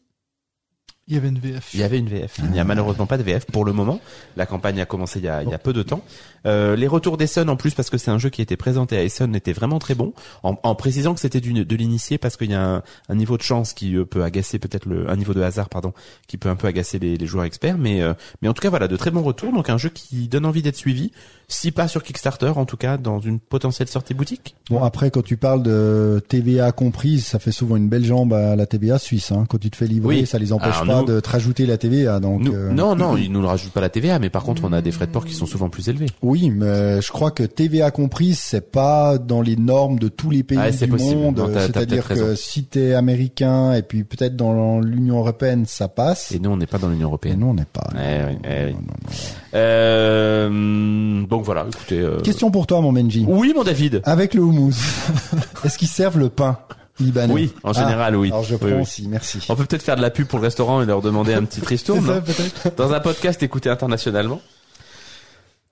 Il 1.07 1.15
y 1.15 1.17
avait 1.17 1.29
une 1.29 1.39
VF. 1.39 1.71
il 1.73 1.81
y 1.81 1.83
avait 1.83 1.99
une 1.99 2.09
VF. 2.09 2.39
Il 2.41 2.51
n'y 2.51 2.61
a 2.61 2.65
malheureusement 2.65 3.07
pas 3.07 3.17
de 3.17 3.23
VF 3.23 3.47
pour 3.47 3.65
le 3.65 3.73
moment. 3.73 4.01
La 4.37 4.45
campagne 4.45 4.81
a 4.81 4.87
commencé 4.87 5.19
il 5.19 5.25
y 5.25 5.29
a, 5.29 5.43
il 5.43 5.49
y 5.49 5.55
a 5.55 5.59
peu 5.59 5.73
de 5.73 5.83
temps. 5.83 6.03
Euh, 6.47 6.77
les 6.77 6.87
retours 6.87 7.17
d'Essen 7.17 7.49
en 7.49 7.57
plus 7.57 7.75
parce 7.75 7.91
que 7.91 7.99
c'est 7.99 8.11
un 8.11 8.19
jeu 8.19 8.31
qui 8.31 8.41
a 8.41 8.45
été 8.45 8.57
présenté 8.57 8.97
à 8.97 9.03
Essen 9.03 9.35
étaient 9.35 9.53
vraiment 9.53 9.79
très 9.79 9.95
bons. 9.95 10.13
En, 10.43 10.57
en 10.63 10.75
précisant 10.75 11.15
que 11.15 11.21
c'était 11.21 11.41
de 11.41 11.77
l'initié 11.77 12.19
parce 12.19 12.37
qu'il 12.37 12.51
y 12.51 12.55
a 12.55 12.63
un, 12.77 12.83
un 13.09 13.15
niveau 13.15 13.37
de 13.37 13.43
chance 13.43 13.73
qui 13.73 13.97
euh, 13.97 14.05
peut 14.05 14.23
agacer 14.23 14.59
peut-être 14.59 14.87
le 14.87 15.11
un 15.11 15.17
niveau 15.17 15.35
de 15.35 15.43
hasard 15.43 15.69
pardon 15.69 15.93
qui 16.27 16.37
peut 16.37 16.49
un 16.49 16.57
peu 16.57 16.67
agacer 16.67 16.99
les, 16.99 17.17
les 17.17 17.27
joueurs 17.27 17.45
experts. 17.45 17.79
Mais 17.79 18.03
euh, 18.03 18.15
mais 18.43 18.49
en 18.49 18.55
tout 18.55 18.63
cas 18.63 18.71
voilà 18.71 18.89
de 18.89 18.97
très 18.97 19.11
bons 19.11 19.23
retours. 19.23 19.53
Donc 19.53 19.69
un 19.71 19.79
jeu 19.79 19.89
qui 19.89 20.29
donne 20.29 20.47
envie 20.47 20.63
d'être 20.63 20.77
suivi. 20.77 21.11
Si 21.51 21.71
pas 21.73 21.89
sur 21.89 22.03
Kickstarter, 22.03 22.53
en 22.57 22.67
tout 22.67 22.77
cas 22.77 22.99
dans 22.99 23.21
une 23.21 23.41
potentielle 23.41 23.89
sortie 23.89 24.13
boutique. 24.13 24.55
Bon, 24.69 24.85
après, 24.85 25.11
quand 25.11 25.23
tu 25.23 25.39
parles 25.39 25.63
de 25.63 26.23
TVA 26.29 26.73
comprise, 26.73 27.25
ça 27.25 27.39
fait 27.39 27.53
souvent 27.53 27.77
une 27.77 27.89
belle 27.89 28.05
jambe 28.05 28.35
à 28.35 28.55
la 28.55 28.67
TVA 28.67 28.99
suisse. 28.99 29.33
Hein. 29.33 29.47
Quand 29.49 29.57
tu 29.57 29.71
te 29.71 29.77
fais 29.77 29.87
livrer, 29.87 30.17
Oui. 30.21 30.27
ça 30.27 30.39
les 30.39 30.53
empêche 30.53 30.75
Alors, 30.83 30.87
pas 30.87 31.01
nous- 31.01 31.15
de 31.17 31.21
te 31.21 31.31
rajouter 31.31 31.65
la 31.65 31.79
TVA. 31.79 32.21
Donc, 32.21 32.43
Nous- 32.43 32.53
euh, 32.55 32.71
Non 32.71 32.95
non, 32.95 33.17
ils 33.17 33.33
nous 33.33 33.41
le 33.41 33.47
rajoutent 33.47 33.73
pas 33.73 33.81
la 33.81 33.89
TVA, 33.89 34.19
mais 34.19 34.29
par 34.29 34.43
contre 34.45 34.63
on 34.65 34.73
a 34.75 34.83
des 34.83 34.93
frais 34.93 35.07
de 35.07 35.11
port 35.13 35.25
qui 35.25 35.33
sont 35.33 35.47
souvent 35.47 35.71
plus 35.71 35.89
élevés. 35.89 36.09
Oui, 36.29 36.51
mais 36.51 37.01
je 37.01 37.11
crois 37.11 37.31
que 37.31 37.43
TVA 37.43 37.91
comprise, 37.91 38.39
c'est 38.39 38.71
pas 38.71 39.17
dans 39.19 39.41
les 39.41 39.57
normes 39.57 39.99
de 39.99 40.09
tous 40.09 40.31
les 40.31 40.43
pays 40.43 40.59
Ah, 40.61 40.71
du 40.71 40.87
possible. 40.87 41.17
monde. 41.19 41.51
C'est-à-dire 41.59 42.07
que 42.07 42.13
raison. 42.15 42.37
si 42.37 42.65
t'es 42.65 42.93
américain 42.93 43.73
et 43.73 43.83
puis 43.83 44.05
peut-être 44.05 44.37
dans 44.37 44.81
l'Union 44.81 45.19
européenne, 45.21 45.65
ça 45.67 45.89
passe. 45.89 46.33
Et 46.33 46.39
nous 46.39 46.51
on 46.51 46.57
n'est 46.57 46.67
pas 46.67 46.79
dans 46.79 46.89
l'Union 46.89 47.07
Et 47.09 47.11
européenne. 47.11 47.39
nous, 47.41 47.47
on 47.49 47.55
n'est 47.55 47.65
pas. 47.65 47.89
Eh 47.95 48.25
oui, 48.29 48.39
eh 48.45 48.65
oui. 48.67 48.73
Non, 48.75 48.79
non, 48.81 48.95
non. 49.05 49.11
Euh, 49.55 51.23
donc 51.27 51.45
voilà, 51.45 51.67
écoutez. 51.69 52.01
euh, 52.01 52.21
Question 52.21 52.51
pour 52.51 52.67
toi, 52.67 52.81
mon 52.81 52.93
Benji. 52.93 53.25
Oui, 53.29 53.53
mon 53.55 53.65
David. 53.65 54.01
Avec 54.05 54.35
le 54.35 54.43
houmous, 54.43 54.75
est-ce 55.65 55.79
qu'ils 55.79 55.89
servent 55.89 56.19
le 56.19 56.29
pain 56.29 56.59
libanais? 57.01 57.33
Oui, 57.33 57.53
en 57.63 57.71
Ah, 57.71 57.73
général, 57.73 58.17
oui. 58.17 58.29
Alors 58.29 58.45
je 58.45 58.57
prends 58.57 58.67
oui. 58.69 58.73
aussi, 58.83 59.09
merci. 59.09 59.39
On 59.49 59.57
peut 59.57 59.65
peut-être 59.65 59.83
faire 59.83 59.97
de 59.97 60.03
la 60.03 60.11
pub 60.11 60.27
pour 60.27 60.39
le 60.39 60.45
restaurant 60.45 60.83
et 60.83 60.87
leur 60.87 61.01
demander 61.03 61.35
un 61.35 61.45
petit 61.45 61.61
tristourne 61.61 62.21
peut-être. 62.23 62.77
dans 62.77 62.93
un 62.93 63.01
podcast 63.01 63.43
écouté 63.43 63.71
internationalement. 63.71 64.41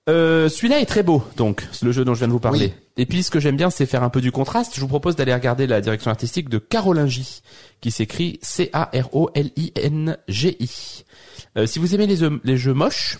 Euh, 0.09 0.47
celui-là 0.47 0.79
est 0.79 0.85
très 0.85 1.03
beau, 1.03 1.21
donc 1.35 1.67
le 1.81 1.91
jeu 1.91 2.05
dont 2.05 2.13
je 2.13 2.19
viens 2.19 2.27
de 2.27 2.33
vous 2.33 2.39
parler. 2.39 2.67
Oui. 2.67 2.73
Et 2.95 3.05
puis 3.05 3.23
ce 3.23 3.29
que 3.31 3.39
j'aime 3.41 3.57
bien, 3.57 3.69
c'est 3.69 3.85
faire 3.85 4.03
un 4.03 4.09
peu 4.09 4.21
du 4.21 4.31
contraste. 4.31 4.73
Je 4.75 4.81
vous 4.81 4.87
propose 4.87 5.15
d'aller 5.17 5.33
regarder 5.33 5.67
la 5.67 5.81
direction 5.81 6.09
artistique 6.11 6.47
de 6.49 6.57
Caroline 6.59 7.07
J, 7.07 7.41
qui 7.81 7.91
s'écrit 7.91 8.39
C-A-R-O-L-I-N-G-I. 9.67 11.03
Euh, 11.57 11.65
si 11.67 11.79
vous 11.79 11.93
aimez 11.95 12.07
les, 12.07 12.15
jeux- 12.17 12.39
les 12.43 12.57
jeux 12.57 12.73
moches, 12.73 13.19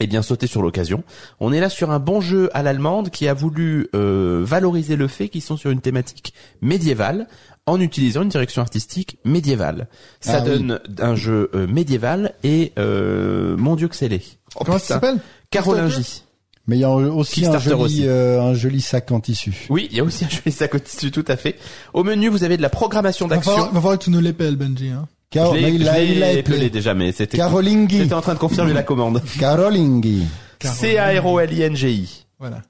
eh 0.00 0.06
bien 0.06 0.22
sautez 0.22 0.46
sur 0.46 0.62
l'occasion. 0.62 1.04
On 1.40 1.52
est 1.52 1.60
là 1.60 1.68
sur 1.68 1.90
un 1.90 1.98
bon 1.98 2.20
jeu 2.22 2.48
à 2.54 2.62
l'allemande 2.62 3.10
qui 3.10 3.28
a 3.28 3.34
voulu 3.34 3.88
euh, 3.94 4.40
valoriser 4.44 4.96
le 4.96 5.08
fait 5.08 5.28
qu'ils 5.28 5.42
sont 5.42 5.56
sur 5.58 5.70
une 5.70 5.80
thématique 5.82 6.32
médiévale 6.62 7.26
en 7.66 7.78
utilisant 7.80 8.22
une 8.22 8.30
direction 8.30 8.62
artistique 8.62 9.18
médiévale. 9.24 9.88
Ça 10.20 10.38
Ah 10.38 10.42
oui. 10.44 10.48
donne 10.50 10.80
un 10.98 11.14
jeu 11.14 11.50
euh, 11.54 11.66
médiéval 11.66 12.32
et 12.42 12.72
euh, 12.78 13.56
mon 13.58 13.76
dieu 13.76 13.88
que 13.88 13.94
c'est 13.96 14.08
laid. 14.08 14.22
Oh, 14.56 14.62
Comment 14.64 14.78
ça 14.78 14.94
s'appelle? 14.94 15.18
Carolingie. 15.50 16.22
Mais 16.66 16.76
il 16.76 16.80
y 16.80 16.84
a 16.84 16.90
aussi 16.90 17.44
un 17.46 17.58
joli, 17.58 17.74
aussi. 17.82 18.02
euh, 18.06 18.40
un 18.40 18.54
joli 18.54 18.80
sac 18.80 19.10
en 19.10 19.18
tissu. 19.18 19.66
Oui, 19.70 19.88
il 19.90 19.96
y 19.96 20.00
a 20.00 20.04
aussi 20.04 20.24
un 20.24 20.28
joli 20.28 20.52
sac 20.52 20.74
au 20.74 20.78
tissu, 20.78 21.10
tout 21.10 21.24
à 21.26 21.36
fait. 21.36 21.56
Au 21.94 22.04
menu, 22.04 22.28
vous 22.28 22.44
avez 22.44 22.56
de 22.56 22.62
la 22.62 22.68
programmation 22.68 23.26
d'action. 23.26 23.56
va 23.56 23.66
falloir 23.80 23.98
que 23.98 24.04
tu 24.04 24.10
nous 24.10 24.20
l'épelles, 24.20 24.54
Benji. 24.56 24.88
Hein. 24.90 25.08
Car, 25.30 25.54
Je 25.54 25.60
l'ai 25.60 25.70
il 25.70 25.82
il 25.82 26.22
appelé. 26.38 26.70
déjà, 26.70 26.92
mais 26.94 27.12
c'était 27.12 27.36
Carolinghi. 27.38 27.98
c'était 27.98 28.14
en 28.14 28.20
train 28.20 28.34
de 28.34 28.38
confirmer 28.38 28.72
la 28.72 28.82
commande. 28.82 29.22
Carolinghi. 29.40 30.24
C-A-R-O-L-I-N-G-I. 30.62 32.26
Voilà. 32.38 32.62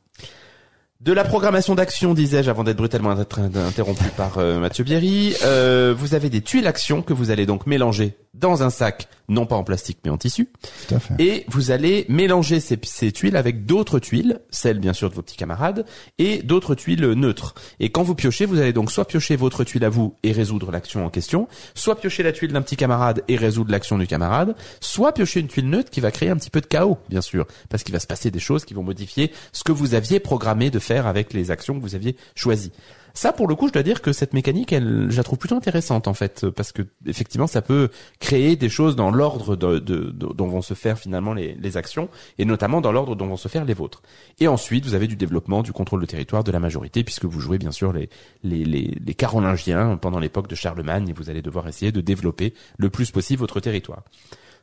De 1.01 1.13
la 1.13 1.25
programmation 1.25 1.75
d'action, 1.75 2.13
disais-je, 2.13 2.51
avant 2.51 2.63
d'être 2.63 2.77
brutalement 2.77 3.11
inter- 3.11 3.41
interrompu 3.67 4.05
par 4.17 4.37
euh, 4.37 4.61
Mathieu 4.61 4.85
Bierry. 4.85 5.35
Euh, 5.45 5.95
vous 5.97 6.15
avez 6.15 6.29
des 6.29 6.43
tuiles 6.43 6.67
action 6.67 7.01
que 7.01 7.15
vous 7.15 7.31
allez 7.31 7.47
donc 7.47 7.67
mélanger 7.67 8.17
dans 8.35 8.63
un 8.63 8.69
sac, 8.69 9.09
non 9.31 9.47
pas 9.47 9.57
en 9.57 9.65
plastique 9.65 9.99
mais 10.05 10.11
en 10.11 10.19
tissu. 10.19 10.49
Tout 10.89 10.95
à 10.95 10.99
fait. 10.99 11.15
Et 11.19 11.45
vous 11.49 11.71
allez 11.71 12.05
mélanger 12.09 12.61
ces, 12.61 12.79
ces 12.83 13.13
tuiles 13.13 13.37
avec 13.37 13.65
d'autres 13.65 13.99
tuiles, 13.99 14.41
celles 14.51 14.79
bien 14.79 14.93
sûr 14.93 15.09
de 15.09 15.15
vos 15.15 15.23
petits 15.23 15.37
camarades, 15.37 15.87
et 16.19 16.43
d'autres 16.43 16.75
tuiles 16.75 17.13
neutres. 17.13 17.55
Et 17.79 17.91
quand 17.91 18.03
vous 18.03 18.15
piochez, 18.15 18.45
vous 18.45 18.59
allez 18.59 18.73
donc 18.73 18.91
soit 18.91 19.07
piocher 19.07 19.37
votre 19.37 19.65
tuile 19.65 19.85
à 19.85 19.89
vous 19.89 20.15
et 20.23 20.33
résoudre 20.33 20.71
l'action 20.71 21.07
en 21.07 21.11
question, 21.11 21.49
soit 21.75 21.97
piocher 21.97 22.23
la 22.23 22.33
tuile 22.33 22.53
d'un 22.53 22.63
petit 22.63 22.77
camarade 22.77 23.23
et 23.29 23.37
résoudre 23.37 23.71
l'action 23.71 23.97
du 23.97 24.07
camarade, 24.07 24.55
soit 24.81 25.13
piocher 25.13 25.41
une 25.41 25.49
tuile 25.49 25.71
neutre 25.71 25.91
qui 25.91 26.01
va 26.01 26.11
créer 26.11 26.31
un 26.31 26.37
petit 26.37 26.51
peu 26.51 26.61
de 26.61 26.67
chaos, 26.67 26.99
bien 27.09 27.21
sûr, 27.21 27.47
parce 27.69 27.83
qu'il 27.83 27.93
va 27.93 28.01
se 28.01 28.07
passer 28.07 28.31
des 28.31 28.41
choses 28.41 28.65
qui 28.65 28.75
vont 28.75 28.83
modifier 28.83 29.33
ce 29.53 29.65
que 29.65 29.73
vous 29.73 29.95
aviez 29.95 30.21
programmé 30.21 30.71
de 30.71 30.79
faire 30.79 31.07
avec 31.07 31.33
les 31.33 31.51
actions 31.51 31.75
que 31.75 31.83
vous 31.83 31.95
aviez 31.95 32.17
choisies. 32.35 32.73
Ça, 33.15 33.33
pour 33.33 33.49
le 33.49 33.55
coup, 33.55 33.69
je 33.69 33.73
dois 33.73 33.83
dire 33.83 34.03
que 34.03 34.13
cette 34.13 34.35
mécanique, 34.35 34.73
elle, 34.73 35.07
je 35.11 35.17
la 35.17 35.23
trouve 35.23 35.39
plutôt 35.39 35.57
intéressante 35.57 36.09
en 36.09 36.15
fait, 36.15 36.49
parce 36.51 36.73
que 36.73 36.83
effectivement, 37.07 37.47
ça 37.47 37.63
peut 37.63 37.89
créer 38.19 38.57
des 38.57 38.69
choses 38.69 38.97
dans 38.97 39.11
l'ordre 39.11 39.57
de, 39.57 39.79
de- 39.79 40.11
dont 40.11 40.47
vont 40.49 40.63
se 40.63 40.75
faire 40.75 40.99
finalement 40.99 41.33
les, 41.35 41.55
les 41.55 41.77
actions, 41.77 42.09
et 42.39 42.45
notamment 42.45 42.81
dans 42.81 42.93
l'ordre 42.93 43.17
dont 43.17 43.27
vont 43.27 43.37
se 43.37 43.49
faire 43.49 43.65
les 43.65 43.75
vôtres. 43.75 44.03
Et 44.39 44.49
ensuite, 44.49 44.85
vous 44.85 44.95
avez 44.95 45.07
du 45.07 45.17
développement, 45.17 45.63
du 45.63 45.73
contrôle 45.73 46.01
de 46.01 46.07
territoire 46.07 46.45
de 46.45 46.53
la 46.53 46.61
majorité, 46.61 47.05
puisque 47.05 47.25
vous 47.25 47.41
jouez 47.41 47.59
bien 47.59 47.73
sûr 47.73 47.93
les 47.93 48.09
les, 48.43 48.65
les, 48.65 48.95
les 49.05 49.15
Carolingiens 49.15 49.97
pendant 49.97 50.19
l'époque 50.19 50.49
de 50.49 50.55
Charlemagne, 50.55 51.09
et 51.09 51.13
vous 51.13 51.31
allez 51.31 51.43
devoir 51.43 51.67
essayer 51.69 51.93
de 51.93 52.01
développer 52.01 52.55
le 52.79 52.91
plus 52.91 53.11
possible 53.11 53.41
votre 53.41 53.61
territoire. 53.61 54.03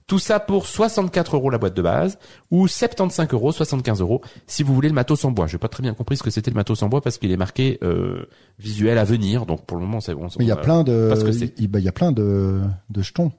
Tout 0.07 0.19
ça 0.19 0.39
pour 0.39 0.67
64 0.67 1.35
euros 1.35 1.49
la 1.49 1.57
boîte 1.57 1.75
de 1.75 1.81
base 1.81 2.17
ou 2.49 2.65
75 2.69 3.27
euros, 3.33 3.51
75 3.51 3.99
euros 3.99 4.21
si 4.47 4.63
vous 4.63 4.73
voulez 4.73 4.87
le 4.87 4.93
matos 4.95 5.25
en 5.25 5.31
bois. 5.31 5.47
J'ai 5.47 5.57
pas 5.57 5.67
très 5.67 5.83
bien 5.83 5.93
compris 5.93 6.15
ce 6.15 6.23
que 6.23 6.29
c'était 6.29 6.49
le 6.49 6.55
matos 6.55 6.81
en 6.81 6.87
bois 6.87 7.01
parce 7.01 7.17
qu'il 7.17 7.29
est 7.29 7.35
marqué 7.37 7.77
euh, 7.83 8.25
visuel 8.57 8.97
à 8.99 9.03
venir. 9.03 9.45
Donc 9.45 9.65
pour 9.65 9.75
le 9.77 9.83
moment, 9.83 9.99
c'est 9.99 10.13
bon. 10.15 10.27
Mais 10.39 10.45
il 10.45 10.47
y 10.47 10.51
a 10.51 10.57
on- 10.57 10.61
plein 10.61 10.83
de, 10.85 11.07
parce 11.09 11.23
que 11.25 11.33
c'est- 11.33 11.53
il 11.59 11.67
bah, 11.67 11.79
il 11.79 11.85
y 11.85 11.89
a 11.89 11.91
plein 11.91 12.13
de, 12.13 12.61
de 12.89 13.01
jetons. 13.01 13.33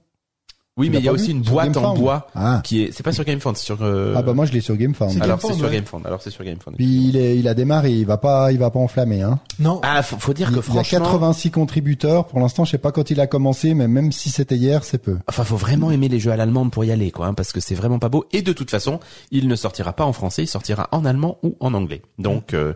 Oui, 0.78 0.88
mais 0.90 0.98
il 0.98 1.04
y 1.04 1.08
a 1.08 1.12
aussi 1.12 1.32
une 1.32 1.42
boîte 1.42 1.76
en 1.76 1.94
bois 1.94 2.28
Ah. 2.34 2.60
qui 2.64 2.82
est. 2.84 2.92
C'est 2.92 3.02
pas 3.02 3.12
sur 3.12 3.24
GameFound, 3.24 3.56
c'est 3.56 3.64
sur. 3.64 3.78
euh, 3.82 4.14
Ah 4.16 4.22
bah 4.22 4.32
moi 4.32 4.46
je 4.46 4.52
l'ai 4.52 4.60
sur 4.60 4.76
GameFound. 4.76 5.10
C'est 5.12 5.20
alors 5.22 5.40
c'est 5.40 5.48
GameFound, 5.48 5.58
sur 5.60 5.68
ouais. 5.68 5.74
GameFound. 5.76 6.06
Alors 6.06 6.22
c'est 6.22 6.30
sur 6.30 6.44
GameFound. 6.44 6.76
Puis 6.76 7.08
il, 7.08 7.16
est, 7.16 7.36
il 7.38 7.48
a 7.48 7.54
démarré, 7.54 7.90
il 7.92 8.06
va 8.06 8.16
pas, 8.16 8.52
il 8.52 8.58
va 8.58 8.70
pas 8.70 8.78
enflammer. 8.78 9.22
Hein. 9.22 9.38
Non. 9.58 9.80
Ah, 9.82 10.02
faut, 10.02 10.16
faut 10.18 10.32
dire 10.32 10.48
Il, 10.50 10.56
que 10.56 10.64
il 10.68 10.74
y 10.74 10.78
a 10.78 10.84
franchement. 10.84 11.04
86 11.04 11.50
contributeurs. 11.50 12.26
Pour 12.26 12.38
l'instant, 12.40 12.64
je 12.64 12.70
sais 12.70 12.78
pas 12.78 12.92
quand 12.92 13.10
il 13.10 13.20
a 13.20 13.26
commencé, 13.26 13.74
mais 13.74 13.88
même 13.88 14.12
si 14.12 14.30
c'était 14.30 14.56
hier, 14.56 14.84
c'est 14.84 14.98
peu. 14.98 15.18
Enfin, 15.28 15.44
faut 15.44 15.56
vraiment 15.56 15.90
aimer 15.90 16.08
les 16.08 16.18
jeux 16.20 16.30
à 16.30 16.36
l'allemande 16.36 16.70
pour 16.70 16.84
y 16.84 16.92
aller, 16.92 17.10
quoi, 17.10 17.26
hein, 17.26 17.34
parce 17.34 17.52
que 17.52 17.60
c'est 17.60 17.74
vraiment 17.74 17.98
pas 17.98 18.08
beau. 18.08 18.24
Et 18.32 18.42
de 18.42 18.52
toute 18.52 18.70
façon, 18.70 19.00
il 19.30 19.48
ne 19.48 19.56
sortira 19.56 19.92
pas 19.92 20.04
en 20.04 20.12
français, 20.12 20.44
il 20.44 20.46
sortira 20.48 20.88
en 20.92 21.04
allemand 21.04 21.38
ou 21.42 21.56
en 21.60 21.74
anglais. 21.74 22.02
Donc, 22.18 22.54
euh, 22.54 22.74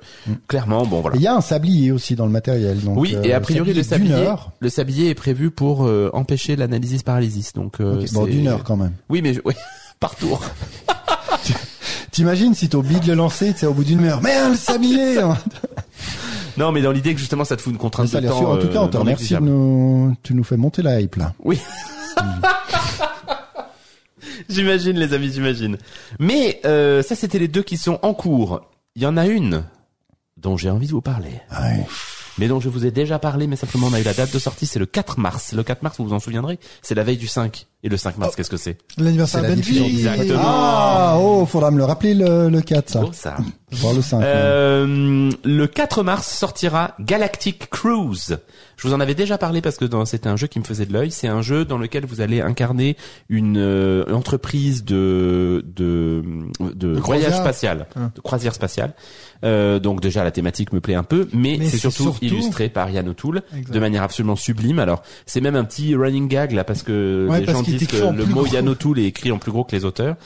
clairement, 0.48 0.84
bon, 0.86 1.00
voilà. 1.00 1.16
Il 1.16 1.22
y 1.22 1.26
a 1.26 1.34
un 1.34 1.40
sablier 1.40 1.92
aussi 1.92 2.16
dans 2.16 2.26
le 2.26 2.32
matériel. 2.32 2.80
Donc, 2.80 2.98
Oui, 2.98 3.14
euh, 3.14 3.22
et 3.22 3.32
a 3.32 3.40
priori 3.40 3.72
le 3.74 3.82
sablier, 3.82 4.28
le 4.60 4.68
sablier 4.68 5.10
est 5.10 5.14
prévu 5.14 5.50
pour 5.50 5.84
euh, 5.86 6.10
empêcher 6.12 6.56
l'analysis 6.56 7.02
paralysis. 7.02 7.52
Donc, 7.52 7.80
euh, 7.92 8.02
Ok, 8.02 8.12
Bon, 8.12 8.24
d'une 8.26 8.48
heure 8.48 8.64
quand 8.64 8.76
même. 8.76 8.92
Oui, 9.08 9.20
mais 9.22 9.34
je- 9.34 9.40
oui, 9.44 9.54
par 10.00 10.14
tour. 10.16 10.42
T'imagines 12.10 12.54
si 12.54 12.68
t'as 12.68 12.78
oublié 12.78 13.00
de 13.00 13.06
le 13.06 13.14
lancer, 13.14 13.54
c'est 13.56 13.66
au 13.66 13.72
bout 13.72 13.84
d'une 13.84 14.04
heure. 14.04 14.20
Merde, 14.20 14.50
le 14.52 14.56
sablier 14.56 15.18
hein. 15.18 15.36
Non, 16.58 16.70
mais 16.70 16.82
dans 16.82 16.92
l'idée 16.92 17.14
que 17.14 17.18
justement, 17.20 17.44
ça 17.44 17.56
te 17.56 17.62
fout 17.62 17.72
une 17.72 17.78
contrainte 17.78 18.08
ça 18.08 18.20
de 18.20 18.28
temps. 18.28 18.38
sûr. 18.38 18.48
En 18.50 18.58
tout 18.58 18.68
cas, 18.68 18.80
euh, 18.80 18.84
on 18.84 18.88
te 18.88 18.96
remercie 18.98 19.34
nous, 19.40 20.14
tu 20.22 20.34
nous 20.34 20.44
fais 20.44 20.58
monter 20.58 20.82
la 20.82 21.00
hype 21.00 21.16
là. 21.16 21.32
Oui. 21.42 21.58
j'imagine, 24.48 24.98
les 24.98 25.14
amis, 25.14 25.32
j'imagine. 25.32 25.78
Mais 26.18 26.60
euh, 26.64 27.02
ça, 27.02 27.14
c'était 27.16 27.38
les 27.38 27.48
deux 27.48 27.62
qui 27.62 27.76
sont 27.78 27.98
en 28.02 28.14
cours. 28.14 28.60
Il 28.94 29.02
y 29.02 29.06
en 29.06 29.16
a 29.16 29.26
une 29.26 29.64
dont 30.36 30.56
j'ai 30.56 30.70
envie 30.70 30.86
de 30.86 30.92
vous 30.92 31.00
parler. 31.00 31.40
Ouais. 31.52 31.86
mais 32.38 32.48
dont 32.48 32.60
je 32.60 32.68
vous 32.68 32.84
ai 32.84 32.90
déjà 32.90 33.18
parlé, 33.18 33.46
mais 33.46 33.56
simplement 33.56 33.86
on 33.86 33.92
a 33.94 34.00
eu 34.00 34.04
la 34.04 34.12
date 34.14 34.32
de 34.34 34.38
sortie, 34.38 34.66
c'est 34.66 34.78
le 34.78 34.86
4 34.86 35.18
mars. 35.18 35.52
Le 35.52 35.62
4 35.62 35.82
mars, 35.82 35.96
vous 35.98 36.04
vous 36.08 36.12
en 36.12 36.20
souviendrez, 36.20 36.58
c'est 36.82 36.94
la 36.94 37.04
veille 37.04 37.16
du 37.16 37.28
5. 37.28 37.66
Et 37.84 37.88
le 37.88 37.96
5 37.96 38.16
mars, 38.18 38.36
qu'est-ce 38.36 38.50
que 38.50 38.56
c'est? 38.56 38.78
L'anniversaire 38.96 39.42
la 39.42 39.48
Benji. 39.48 39.62
diffusion 39.62 39.86
Exactement. 39.86 40.40
Ah, 40.44 41.16
oh, 41.20 41.44
faudra 41.46 41.70
me 41.72 41.78
le 41.78 41.84
rappeler 41.84 42.14
le, 42.14 42.48
le 42.48 42.60
4, 42.60 42.88
ça. 42.88 43.00
Oh, 43.04 43.10
ça. 43.12 43.36
Voir 43.72 43.92
le 43.94 44.02
5. 44.02 44.18
ouais. 44.18 44.24
Euh, 44.26 45.30
le 45.44 45.66
4 45.66 46.02
mars 46.04 46.28
sortira 46.28 46.94
Galactic 47.00 47.70
Cruise. 47.70 48.38
Je 48.76 48.88
vous 48.88 48.94
en 48.94 49.00
avais 49.00 49.14
déjà 49.14 49.38
parlé 49.38 49.60
parce 49.60 49.76
que 49.78 49.86
c'était 50.04 50.28
un 50.28 50.36
jeu 50.36 50.46
qui 50.46 50.58
me 50.58 50.64
faisait 50.64 50.86
de 50.86 50.92
l'œil. 50.92 51.10
C'est 51.10 51.28
un 51.28 51.42
jeu 51.42 51.64
dans 51.64 51.78
lequel 51.78 52.04
vous 52.06 52.20
allez 52.20 52.40
incarner 52.40 52.96
une 53.28 53.56
euh, 53.58 54.04
entreprise 54.12 54.84
de 54.84 55.64
de 55.74 56.22
de, 56.60 56.72
De 56.74 56.88
voyage 56.98 57.02
croisière. 57.30 57.36
spatial, 57.40 57.86
Ah. 57.96 58.10
de 58.14 58.20
croisière 58.20 58.54
spatiale. 58.54 58.94
Euh, 59.44 59.78
donc 59.80 60.00
déjà 60.00 60.22
la 60.24 60.30
thématique 60.30 60.72
me 60.72 60.80
plaît 60.80 60.94
un 60.94 61.02
peu, 61.02 61.28
mais, 61.32 61.56
Mais 61.58 61.66
c'est 61.66 61.76
surtout, 61.78 62.04
surtout- 62.04 62.24
illustré 62.24 62.68
par 62.68 62.90
Yann 62.90 63.08
O'Toole 63.08 63.42
de 63.70 63.78
manière 63.80 64.02
absolument 64.02 64.36
sublime. 64.36 64.78
Alors 64.78 65.02
c'est 65.26 65.40
même 65.40 65.56
un 65.56 65.64
petit 65.64 65.94
running 65.94 66.28
gag 66.28 66.52
là 66.52 66.62
parce 66.64 66.82
que 66.82 67.26
Ouais, 67.30 67.40
les 67.40 67.46
parce 67.46 67.58
gens 67.58 67.64
le 67.78 68.24
mot 68.26 68.44
O'Toole 68.44 68.98
est 69.00 69.06
écrit 69.06 69.32
en 69.32 69.38
plus 69.38 69.52
gros 69.52 69.64
que 69.64 69.74
les 69.74 69.84
auteurs. 69.84 70.16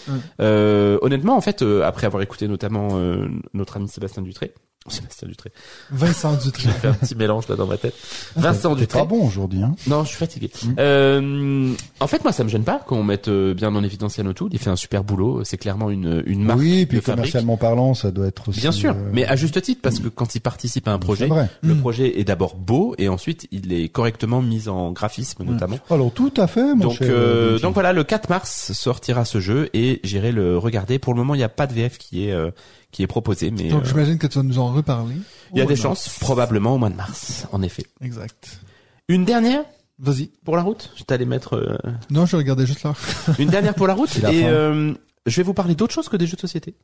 Euh, 0.41 0.99
honnêtement, 1.03 1.37
en 1.37 1.41
fait, 1.41 1.63
euh, 1.63 1.83
après 1.83 2.07
avoir 2.07 2.23
écouté 2.23 2.49
notamment 2.49 2.89
euh, 2.93 3.29
notre 3.55 3.77
ami 3.77 3.89
Sébastien 3.89 4.23
Dutré, 4.23 4.53
Sébastien 4.93 5.29
Dutré, 5.29 5.51
Vincent 5.91 6.35
Dutré. 6.35 6.63
j'ai 6.65 6.71
fait 6.71 6.89
un 6.89 6.95
petit 6.95 7.15
mélange 7.15 7.49
là 7.49 7.57
dans 7.57 7.67
ma 7.67 7.77
tête. 7.77 7.95
Vincent 8.37 8.75
T'es 8.75 8.81
Dutré. 8.83 8.99
pas 9.01 9.05
bon 9.05 9.27
aujourd'hui, 9.27 9.63
hein. 9.63 9.75
Non, 9.87 10.03
je 10.05 10.09
suis 10.09 10.17
fatigué. 10.19 10.51
Euh, 10.79 11.73
en 12.01 12.07
fait, 12.07 12.23
moi, 12.25 12.33
ça 12.33 12.45
me 12.45 12.49
gêne 12.49 12.65
pas 12.65 12.79
qu'on 12.79 13.03
mette 13.03 13.29
euh, 13.29 13.55
bien 13.55 13.75
en 13.75 13.83
évidence 13.83 14.17
Yann 14.17 14.29
O'Toole. 14.29 14.51
Il 14.53 14.59
fait 14.59 14.71
un 14.71 14.77
super 14.77 15.05
boulot. 15.05 15.45
C'est 15.45 15.57
clairement 15.59 15.91
une 15.91 16.23
une 16.27 16.43
marque 16.45 16.59
Oui, 16.61 16.87
puis 16.87 16.99
de 16.99 17.03
fabrique. 17.03 17.17
commercialement 17.23 17.57
parlant, 17.57 17.95
ça 17.95 18.11
doit 18.11 18.27
être 18.27 18.49
aussi. 18.49 18.61
Bien 18.61 18.73
sûr, 18.73 18.93
euh, 18.93 19.11
mais 19.13 19.25
à 19.27 19.37
juste 19.37 19.61
titre 19.63 19.81
parce 19.83 19.99
que 20.01 20.09
quand 20.09 20.35
il 20.35 20.41
participe 20.41 20.89
à 20.89 20.93
un 20.93 20.99
projet, 20.99 21.25
c'est 21.25 21.31
vrai. 21.31 21.49
le 21.63 21.75
Mm. 21.75 21.81
projet 21.81 22.21
est 22.21 22.25
d'abord 22.25 22.57
beau 22.57 22.95
et 22.99 23.09
ensuite 23.09 23.47
il 23.51 23.73
est 23.73 23.89
correctement 23.89 24.43
mis 24.43 24.69
en 24.69 24.93
graphisme 24.93 25.45
notamment. 25.45 25.79
Alors 25.91 26.13
tout 26.13 26.33
à 26.37 26.47
fait, 26.47 26.75
mon 26.75 26.85
Donc, 26.85 26.93
cher. 26.95 27.09
euh, 27.11 27.51
Benji. 27.53 27.63
donc 27.63 27.75
voilà, 27.75 27.93
le 27.93 28.05
4 28.05 28.29
mars 28.31 28.73
sortira 28.73 29.25
ce 29.25 29.41
jeu 29.41 29.69
et 29.75 30.01
j'irai 30.05 30.33
le 30.33 30.57
regarder. 30.59 30.99
Pour 30.99 31.15
le 31.15 31.19
moment, 31.19 31.35
il 31.35 31.39
n'y 31.39 31.45
a 31.45 31.49
pas 31.49 31.67
de 31.67 31.73
VF 31.75 31.99
qui 31.99 32.29
est 32.29 32.33
euh, 32.33 32.51
qui 32.93 33.03
est 33.03 33.07
proposé, 33.07 33.51
mais 33.51 33.69
Donc 33.69 33.83
euh, 33.85 33.87
j'imagine 33.89 34.19
que 34.19 34.27
tu 34.27 34.39
vas 34.39 34.45
nous 34.45 34.59
en 34.59 34.73
reparler. 34.73 35.17
il 35.53 35.59
y 35.59 35.63
a 35.63 35.67
des 35.67 35.77
chances, 35.77 36.19
probablement 36.21 36.75
au 36.75 36.79
mois 36.79 36.91
de 36.91 36.95
mars, 36.97 37.47
en 37.53 37.63
effet. 37.63 37.85
Exact. 38.01 38.61
Une 39.09 39.25
dernière 39.25 39.63
Vas-y. 39.99 40.27
pour 40.45 40.57
la 40.57 40.63
route? 40.63 40.93
Je 40.97 41.05
t'allais 41.05 41.25
mettre 41.25 41.55
euh, 41.57 41.77
Non, 42.11 42.27
je 42.27 42.37
regardais 42.37 42.67
juste 42.67 42.83
là. 42.83 42.93
une 43.39 43.49
dernière 43.49 43.75
pour 43.75 43.87
la 43.87 43.95
route 43.95 44.15
et 44.31 44.45
euh, 44.45 44.93
je 45.27 45.37
vais 45.37 45.43
vous 45.43 45.55
parler 45.55 45.75
d'autre 45.75 45.93
chose 45.93 46.09
que 46.09 46.17
des 46.17 46.27
jeux 46.27 46.37
de 46.37 46.41
société. 46.41 46.75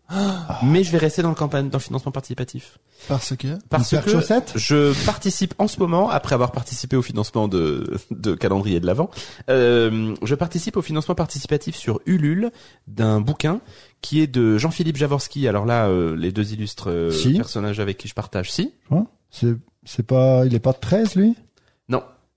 Mais 0.62 0.82
je 0.82 0.90
vais 0.90 0.98
rester 0.98 1.22
dans 1.22 1.28
le 1.28 1.34
campagne, 1.34 1.68
dans 1.68 1.78
le 1.78 1.82
financement 1.82 2.12
participatif. 2.12 2.78
Parce 3.08 3.36
que. 3.36 3.58
Parce 3.68 3.96
que 3.96 4.10
chaussettes 4.10 4.52
je 4.56 4.92
participe 5.06 5.54
en 5.58 5.68
ce 5.68 5.78
moment, 5.78 6.10
après 6.10 6.34
avoir 6.34 6.52
participé 6.52 6.96
au 6.96 7.02
financement 7.02 7.48
de, 7.48 7.98
de 8.10 8.34
calendrier 8.34 8.80
de 8.80 8.86
l'Avent, 8.86 9.10
euh, 9.48 10.14
je 10.22 10.34
participe 10.34 10.76
au 10.76 10.82
financement 10.82 11.14
participatif 11.14 11.76
sur 11.76 12.00
Ulule 12.06 12.50
d'un 12.86 13.20
bouquin 13.20 13.60
qui 14.00 14.20
est 14.20 14.26
de 14.26 14.58
Jean-Philippe 14.58 14.96
Javorski. 14.96 15.46
Alors 15.46 15.64
là, 15.64 15.86
euh, 15.86 16.16
les 16.16 16.32
deux 16.32 16.52
illustres 16.52 16.90
euh, 16.90 17.10
Si. 17.10 17.34
personnages 17.34 17.80
avec 17.80 17.98
qui 17.98 18.08
je 18.08 18.14
partage, 18.14 18.50
si 18.50 18.72
Hein 18.90 19.06
c'est 19.30 19.56
c'est 19.84 20.06
pas, 20.06 20.44
il 20.46 20.54
est 20.54 20.60
pas 20.60 20.72
de 20.72 20.78
13 20.78 21.16
lui? 21.16 21.34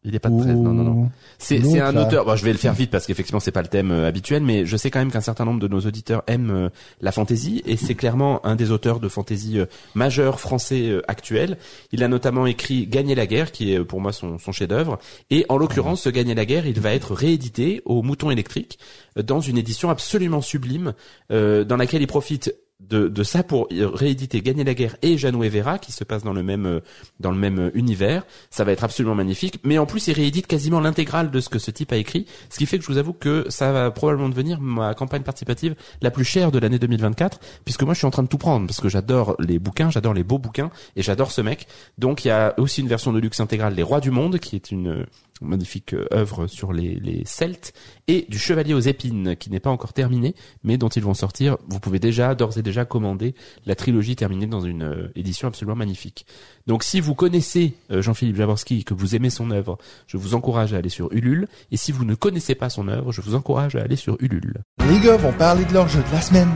Il 0.05 0.15
est 0.15 0.19
pas 0.19 0.29
de 0.29 0.39
13, 0.39 0.55
non, 0.55 0.71
non, 0.71 0.83
non. 0.83 1.09
C'est 1.39 1.79
un 1.79 1.95
auteur. 1.97 2.25
Bon, 2.25 2.35
je 2.35 2.45
vais 2.45 2.51
le 2.51 2.57
faire 2.57 2.73
vite 2.73 2.91
parce 2.91 3.05
qu'effectivement 3.05 3.39
c'est 3.39 3.51
pas 3.51 3.61
le 3.61 3.67
thème 3.67 3.91
euh, 3.91 4.07
habituel, 4.07 4.43
mais 4.43 4.65
je 4.65 4.77
sais 4.77 4.91
quand 4.91 4.99
même 4.99 5.11
qu'un 5.11 5.21
certain 5.21 5.45
nombre 5.45 5.59
de 5.59 5.67
nos 5.67 5.79
auditeurs 5.81 6.23
aiment 6.27 6.51
euh, 6.51 6.69
la 7.01 7.11
fantasy 7.11 7.63
et 7.65 7.75
c'est 7.75 7.95
clairement 7.95 8.45
un 8.45 8.55
des 8.55 8.71
auteurs 8.71 8.99
de 8.99 9.09
fantasy 9.09 9.59
euh, 9.59 9.65
majeurs 9.95 10.39
français 10.39 10.89
euh, 10.89 11.01
actuels. 11.07 11.57
Il 11.91 12.03
a 12.03 12.07
notamment 12.07 12.45
écrit 12.45 12.85
Gagner 12.87 13.15
la 13.15 13.25
guerre, 13.25 13.51
qui 13.51 13.73
est 13.73 13.83
pour 13.83 13.99
moi 13.99 14.13
son, 14.13 14.37
son 14.37 14.51
chef-d'œuvre, 14.51 14.99
et 15.31 15.45
en 15.49 15.57
l'occurrence 15.57 16.03
ce 16.03 16.09
Gagner 16.09 16.35
la 16.35 16.45
guerre, 16.45 16.67
il 16.67 16.79
va 16.79 16.93
être 16.93 17.13
réédité 17.13 17.81
au 17.85 18.03
Mouton 18.03 18.29
électrique 18.29 18.79
dans 19.23 19.39
une 19.39 19.57
édition 19.57 19.89
absolument 19.89 20.41
sublime, 20.41 20.93
euh, 21.31 21.63
dans 21.63 21.77
laquelle 21.77 22.01
il 22.01 22.07
profite 22.07 22.53
de, 22.79 23.07
de 23.07 23.23
ça 23.23 23.43
pour 23.43 23.67
rééditer 23.71 24.41
Gagner 24.41 24.63
la 24.63 24.73
guerre 24.73 24.97
et 25.01 25.13
et 25.13 25.49
Vera 25.49 25.79
qui 25.79 25.91
se 25.91 26.03
passent 26.03 26.23
dans 26.23 26.33
le 26.33 26.43
même 26.43 26.65
euh, 26.65 26.79
dans 27.19 27.31
le 27.31 27.37
même 27.37 27.59
euh, 27.59 27.71
univers. 27.73 28.25
Ça 28.49 28.63
va 28.63 28.71
être 28.71 28.83
absolument 28.83 29.15
magnifique. 29.15 29.59
Mais 29.63 29.77
en 29.77 29.85
plus, 29.85 30.07
il 30.07 30.13
réédite 30.13 30.47
quasiment 30.47 30.79
l'intégrale 30.79 31.31
de 31.31 31.39
ce 31.39 31.49
que 31.49 31.59
ce 31.59 31.71
type 31.71 31.91
a 31.91 31.97
écrit, 31.97 32.25
ce 32.49 32.57
qui 32.57 32.65
fait 32.65 32.77
que 32.77 32.83
je 32.83 32.91
vous 32.91 32.97
avoue 32.97 33.13
que 33.13 33.45
ça 33.49 33.71
va 33.71 33.91
probablement 33.91 34.29
devenir 34.29 34.59
ma 34.59 34.93
campagne 34.93 35.23
participative 35.23 35.75
la 36.01 36.11
plus 36.11 36.25
chère 36.25 36.51
de 36.51 36.59
l'année 36.59 36.79
2024, 36.79 37.39
puisque 37.63 37.83
moi 37.83 37.93
je 37.93 37.99
suis 37.99 38.07
en 38.07 38.11
train 38.11 38.23
de 38.23 38.27
tout 38.27 38.37
prendre 38.37 38.67
parce 38.67 38.81
que 38.81 38.89
j'adore 38.89 39.35
les 39.39 39.57
bouquins, 39.59 39.89
j'adore 39.89 40.13
les 40.13 40.23
beaux 40.23 40.39
bouquins 40.39 40.69
et 40.95 41.01
j'adore 41.01 41.31
ce 41.31 41.41
mec. 41.41 41.67
Donc 41.97 42.25
il 42.25 42.29
y 42.29 42.31
a 42.31 42.53
aussi 42.59 42.81
une 42.81 42.87
version 42.87 43.13
de 43.13 43.19
luxe 43.19 43.39
intégrale 43.39 43.73
Les 43.73 43.83
Rois 43.83 44.01
du 44.01 44.11
Monde 44.11 44.39
qui 44.39 44.55
est 44.55 44.71
une 44.71 44.89
euh, 44.89 45.05
magnifique 45.41 45.93
euh, 45.93 46.07
œuvre 46.13 46.47
sur 46.47 46.71
les, 46.73 46.95
les 46.95 47.23
Celtes 47.25 47.73
et 48.07 48.25
du 48.29 48.39
Chevalier 48.39 48.73
aux 48.73 48.79
épines 48.79 49.35
qui 49.35 49.49
n'est 49.49 49.59
pas 49.59 49.69
encore 49.69 49.93
terminé 49.93 50.35
mais 50.63 50.77
dont 50.77 50.89
ils 50.89 51.03
vont 51.03 51.13
sortir. 51.13 51.57
Vous 51.67 51.79
pouvez 51.79 51.99
déjà 51.99 52.35
d'ores 52.35 52.57
et 52.57 52.61
déjà 52.61 52.85
commander 52.85 53.35
la 53.65 53.75
trilogie 53.75 54.15
terminée 54.15 54.47
dans 54.47 54.61
une 54.61 54.83
euh, 54.83 55.11
édition 55.15 55.47
absolument 55.47 55.75
magnifique. 55.75 56.25
Donc 56.67 56.83
si 56.83 56.99
vous 56.99 57.15
connaissez 57.15 57.75
euh, 57.91 58.01
Jean-Philippe 58.01 58.37
Javorski 58.37 58.79
et 58.79 58.83
que 58.83 58.93
vous 58.93 59.15
aimez 59.15 59.29
son 59.29 59.51
œuvre, 59.51 59.77
je 60.07 60.17
vous 60.17 60.35
encourage 60.35 60.73
à 60.73 60.77
aller 60.77 60.89
sur 60.89 61.11
Ulule 61.11 61.47
et 61.71 61.77
si 61.77 61.91
vous 61.91 62.05
ne 62.05 62.15
connaissez 62.15 62.55
pas 62.55 62.69
son 62.69 62.87
œuvre, 62.87 63.11
je 63.11 63.21
vous 63.21 63.35
encourage 63.35 63.75
à 63.75 63.81
aller 63.81 63.97
sur 63.97 64.17
Ulule. 64.21 64.63
Les 64.87 64.99
gars 64.99 65.17
vont 65.17 65.33
parler 65.33 65.65
de 65.65 65.73
leur 65.73 65.87
jeu 65.89 66.01
de 66.01 66.11
la 66.13 66.21
semaine. 66.21 66.49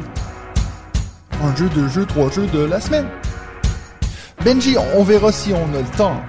Un 1.42 1.56
jeu, 1.56 1.70
deux 1.70 1.88
jeux, 1.88 2.06
trois 2.06 2.30
jeux 2.30 2.48
de 2.48 2.60
la 2.60 2.82
semaine. 2.82 3.08
Benji, 4.44 4.76
on 4.96 5.04
verra 5.04 5.32
si 5.32 5.52
on 5.54 5.74
a 5.74 5.82
le 5.82 5.98
temps. 5.98 6.22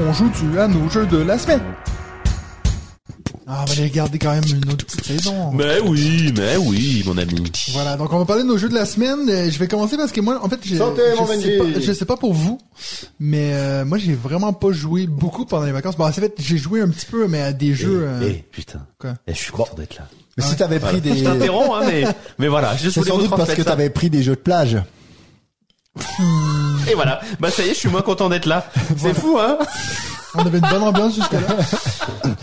On 0.00 0.12
joue-tu 0.12 0.58
à 0.58 0.68
nos 0.68 0.88
jeux 0.90 1.06
de 1.06 1.18
la 1.18 1.38
semaine? 1.38 1.62
Ah, 3.48 3.62
on 3.62 3.64
va 3.70 3.74
les 3.76 3.84
regarder 3.84 4.18
quand 4.18 4.32
même 4.32 4.42
une 4.44 4.70
autre 4.72 4.84
petite 4.84 5.04
saison. 5.04 5.52
Mais 5.52 5.78
oui, 5.80 6.34
mais 6.36 6.56
oui, 6.56 7.02
mon 7.06 7.16
ami. 7.16 7.44
Voilà, 7.72 7.96
donc 7.96 8.12
on 8.12 8.18
va 8.18 8.24
parler 8.24 8.42
de 8.42 8.48
nos 8.48 8.58
jeux 8.58 8.68
de 8.68 8.74
la 8.74 8.84
semaine. 8.84 9.28
Euh, 9.30 9.48
Je 9.50 9.58
vais 9.58 9.68
commencer 9.68 9.96
parce 9.96 10.10
que 10.10 10.20
moi, 10.20 10.40
en 10.44 10.48
fait, 10.48 10.58
j'ai- 10.64 10.78
Santé, 10.78 11.00
je, 11.14 11.20
mon 11.20 11.26
sais 11.28 11.58
Benji. 11.58 11.74
pas, 11.74 11.80
je 11.80 11.92
sais 11.92 12.04
pas 12.04 12.16
pour 12.16 12.34
vous, 12.34 12.58
mais 13.20 13.52
euh, 13.54 13.84
moi, 13.84 13.98
j'ai 13.98 14.14
vraiment 14.14 14.52
pas 14.52 14.72
joué 14.72 15.06
beaucoup 15.06 15.46
pendant 15.46 15.64
les 15.64 15.70
vacances. 15.72 15.96
Bon, 15.96 16.06
en 16.08 16.12
fait, 16.12 16.34
j'ai 16.38 16.58
joué 16.58 16.80
un 16.80 16.88
petit 16.88 17.06
peu, 17.06 17.28
mais 17.28 17.40
à 17.40 17.52
des 17.52 17.72
jeux. 17.72 18.02
euh, 18.04 18.28
Eh, 18.28 18.44
putain. 18.50 18.84
Quoi 18.98 19.14
Eh, 19.28 19.32
je 19.32 19.38
suis 19.38 19.52
content 19.52 19.74
d'être 19.76 19.96
là. 19.96 20.08
Mais 20.36 20.42
si 20.44 20.56
t'avais 20.56 20.80
pris 20.80 21.00
des, 21.00 21.16
Je 21.16 21.24
t'interromps, 21.24 21.70
hein, 21.80 21.84
mais, 21.86 22.04
mais 22.38 22.48
voilà, 22.48 22.76
je 22.76 22.90
c'est 22.90 22.98
voulais 23.00 23.10
sans 23.10 23.16
vous 23.16 23.22
doute 23.22 23.30
parce 23.30 23.42
transmettre 23.42 23.56
que 23.58 23.64
ça. 23.64 23.70
t'avais 23.70 23.90
pris 23.90 24.10
des 24.10 24.22
jeux 24.24 24.34
de 24.34 24.40
plage. 24.40 24.76
Et 26.90 26.94
voilà. 26.94 27.20
Bah, 27.40 27.50
ça 27.50 27.62
y 27.62 27.66
est, 27.68 27.74
je 27.74 27.78
suis 27.80 27.88
moins 27.88 28.02
content 28.02 28.28
d'être 28.28 28.46
là. 28.46 28.66
C'est 28.96 29.14
fou, 29.14 29.38
hein? 29.40 29.58
On 30.38 30.46
avait 30.46 30.58
une 30.58 30.68
bonne 30.68 30.82
ambiance 30.82 31.14
jusque-là. 31.14 31.40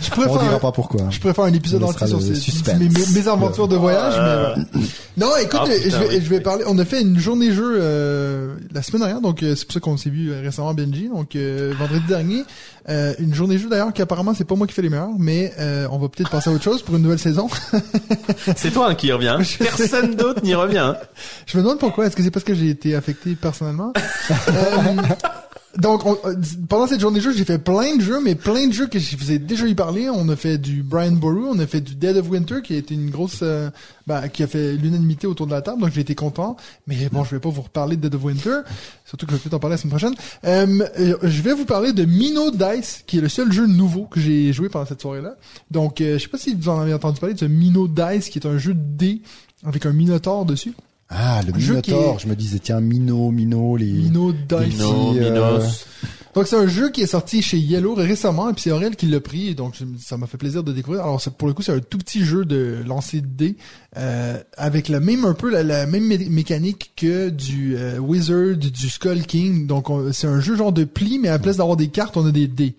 Je 0.00 0.10
pourrais 0.10 0.26
On 0.28 0.36
dira 0.36 0.58
pas 0.58 0.72
pourquoi. 0.72 1.02
Je 1.10 1.18
faire 1.32 1.44
un 1.44 1.52
épisode 1.52 1.82
entier 1.84 2.06
sur 2.06 2.20
ces, 2.20 2.34
suspense. 2.34 2.78
mes, 2.78 2.88
mes- 2.88 3.28
aventures 3.28 3.68
de 3.68 3.76
voyage. 3.76 4.14
Euh. 4.16 4.54
Mais 4.56 4.62
voilà. 4.72 4.86
Non, 5.16 5.36
écoute, 5.40 5.60
Ah, 5.62 5.66
putain, 5.66 5.90
je 5.90 5.96
vais, 5.96 6.08
oui. 6.08 6.20
je 6.22 6.28
vais 6.30 6.40
parler. 6.40 6.64
On 6.66 6.78
a 6.78 6.84
fait 6.84 7.00
une 7.02 7.18
journée 7.18 7.52
jeu 7.52 7.76
euh, 7.78 8.54
la 8.72 8.82
semaine 8.82 9.02
dernière, 9.02 9.20
donc 9.20 9.42
euh, 9.42 9.54
c'est 9.54 9.64
pour 9.64 9.72
ça 9.74 9.80
qu'on 9.80 9.96
s'est 9.96 10.10
vu 10.10 10.30
euh, 10.32 10.40
récemment 10.42 10.74
Benji. 10.74 11.08
Donc 11.08 11.36
euh, 11.36 11.72
vendredi 11.78 12.02
dernier, 12.08 12.42
euh, 12.88 13.14
une 13.18 13.32
journée 13.34 13.56
jeu 13.58 13.68
d'ailleurs 13.68 13.92
qui 13.92 14.02
apparemment 14.02 14.34
c'est 14.34 14.44
pas 14.44 14.56
moi 14.56 14.66
qui 14.66 14.74
fais 14.74 14.82
les 14.82 14.88
meilleurs, 14.90 15.08
mais 15.18 15.52
euh, 15.60 15.86
on 15.90 15.98
va 15.98 16.08
peut-être 16.08 16.30
passer 16.30 16.50
à 16.50 16.52
autre 16.52 16.64
chose 16.64 16.82
pour 16.82 16.96
une 16.96 17.02
nouvelle 17.02 17.18
saison. 17.18 17.48
C'est 18.56 18.70
toi 18.72 18.88
hein, 18.90 18.94
qui 18.94 19.12
revient. 19.12 19.38
Personne 19.58 20.14
d'autre 20.16 20.42
n'y 20.42 20.54
revient. 20.54 20.78
hein. 20.78 20.96
Je 21.46 21.56
me 21.56 21.62
demande 21.62 21.78
pourquoi. 21.78 22.06
Est-ce 22.06 22.16
que 22.16 22.22
c'est 22.22 22.30
parce 22.30 22.44
que 22.44 22.54
j'ai 22.54 22.68
été 22.70 22.94
affecté 22.94 23.34
personnellement? 23.34 23.92
Euh, 24.48 25.02
Donc, 25.78 26.06
on- 26.06 26.16
euh, 26.24 26.34
pendant 26.68 26.86
cette 26.86 27.00
journée 27.00 27.18
de 27.18 27.24
jeu, 27.24 27.32
j'ai 27.32 27.44
fait 27.44 27.58
plein 27.58 27.96
de 27.96 28.00
jeux, 28.02 28.20
mais 28.22 28.34
plein 28.36 28.68
de 28.68 28.72
jeux 28.72 28.86
que 28.86 28.98
je 28.98 29.16
vous 29.16 29.32
ai 29.32 29.38
déjà 29.38 29.66
eu 29.66 29.74
parler. 29.74 30.08
On 30.08 30.28
a 30.28 30.36
fait 30.36 30.56
du 30.58 30.82
Brian 30.82 31.12
Boru, 31.12 31.46
on 31.50 31.58
a 31.58 31.66
fait 31.66 31.80
du 31.80 31.94
Dead 31.96 32.16
of 32.16 32.28
Winter, 32.30 32.62
qui 32.62 32.74
a 32.74 32.76
été 32.76 32.94
une 32.94 33.10
grosse, 33.10 33.40
euh, 33.42 33.70
bah, 34.06 34.28
qui 34.28 34.42
a 34.42 34.46
fait 34.46 34.74
l'unanimité 34.74 35.26
autour 35.26 35.46
de 35.46 35.52
la 35.52 35.62
table, 35.62 35.80
donc 35.80 35.90
j'ai 35.92 36.00
été 36.02 36.14
content. 36.14 36.56
Mais 36.86 37.08
bon, 37.10 37.24
je 37.24 37.30
vais 37.32 37.40
pas 37.40 37.48
vous 37.48 37.62
reparler 37.62 37.96
de 37.96 38.02
Dead 38.02 38.14
of 38.14 38.22
Winter, 38.24 38.58
surtout 39.04 39.26
que 39.26 39.32
je 39.32 39.36
vais 39.36 39.42
peut-être 39.42 39.54
en 39.54 39.58
parler 39.58 39.74
la 39.74 39.78
semaine 39.78 39.90
prochaine. 39.98 40.14
Euh, 40.44 40.86
euh, 41.00 41.16
je 41.22 41.42
vais 41.42 41.54
vous 41.54 41.64
parler 41.64 41.92
de 41.92 42.04
Mino 42.04 42.50
Dice, 42.52 43.02
qui 43.06 43.18
est 43.18 43.22
le 43.22 43.28
seul 43.28 43.50
jeu 43.52 43.66
nouveau 43.66 44.04
que 44.04 44.20
j'ai 44.20 44.52
joué 44.52 44.68
pendant 44.68 44.86
cette 44.86 45.02
soirée-là. 45.02 45.34
Donc, 45.70 46.00
euh, 46.00 46.18
je 46.18 46.22
sais 46.22 46.28
pas 46.28 46.38
si 46.38 46.54
vous 46.54 46.68
en 46.68 46.78
avez 46.80 46.94
entendu 46.94 47.18
parler 47.18 47.34
de 47.34 47.40
ce 47.40 47.44
Mino 47.46 47.88
Dice, 47.88 48.28
qui 48.28 48.38
est 48.38 48.46
un 48.46 48.58
jeu 48.58 48.74
de 48.74 48.80
dés 48.96 49.22
avec 49.64 49.86
un 49.86 49.92
Minotaure 49.92 50.44
dessus. 50.44 50.72
Ah, 51.16 51.40
le 51.46 51.52
Minotaur. 51.52 52.16
est- 52.16 52.22
Je 52.22 52.28
me 52.28 52.34
disais, 52.34 52.58
tiens, 52.58 52.80
Mino, 52.80 53.30
Mino, 53.30 53.76
les... 53.76 53.92
Mino 53.92 54.32
Dice. 54.32 54.74
Mino, 54.74 55.14
euh, 55.16 55.30
Minos. 55.30 55.86
Donc 56.34 56.48
c'est 56.48 56.56
un 56.56 56.66
jeu 56.66 56.90
qui 56.90 57.00
est 57.00 57.06
sorti 57.06 57.42
chez 57.42 57.58
Yellow 57.58 57.94
récemment 57.94 58.50
et 58.50 58.54
puis 58.54 58.62
c'est 58.62 58.72
Aurel 58.72 58.96
qui 58.96 59.06
l'a 59.06 59.20
pris 59.20 59.50
et 59.50 59.54
donc 59.54 59.76
ça 60.00 60.16
m'a 60.16 60.26
fait 60.26 60.36
plaisir 60.36 60.64
de 60.64 60.72
découvrir. 60.72 61.04
Alors 61.04 61.22
pour 61.38 61.46
le 61.46 61.54
coup 61.54 61.62
c'est 61.62 61.70
un 61.70 61.78
tout 61.78 61.96
petit 61.98 62.24
jeu 62.24 62.44
de 62.44 62.82
lancer 62.84 63.20
de 63.20 63.28
dés 63.28 63.56
euh, 63.96 64.42
avec 64.56 64.88
la 64.88 64.98
même 64.98 65.24
un 65.24 65.34
peu 65.34 65.48
la, 65.48 65.62
la 65.62 65.86
même 65.86 66.02
mé- 66.10 66.28
mécanique 66.28 66.90
que 66.96 67.28
du 67.28 67.76
euh, 67.76 67.98
Wizard, 67.98 68.56
du 68.56 68.88
Skull 68.88 69.22
King. 69.26 69.68
Donc 69.68 69.90
on- 69.90 70.12
c'est 70.12 70.26
un 70.26 70.40
jeu 70.40 70.56
genre 70.56 70.72
de 70.72 70.82
pli 70.82 71.20
mais 71.20 71.28
à 71.28 71.34
la 71.34 71.38
place 71.38 71.58
d'avoir 71.58 71.76
des 71.76 71.86
cartes 71.86 72.16
on 72.16 72.26
a 72.26 72.32
des 72.32 72.48
dés. 72.48 72.74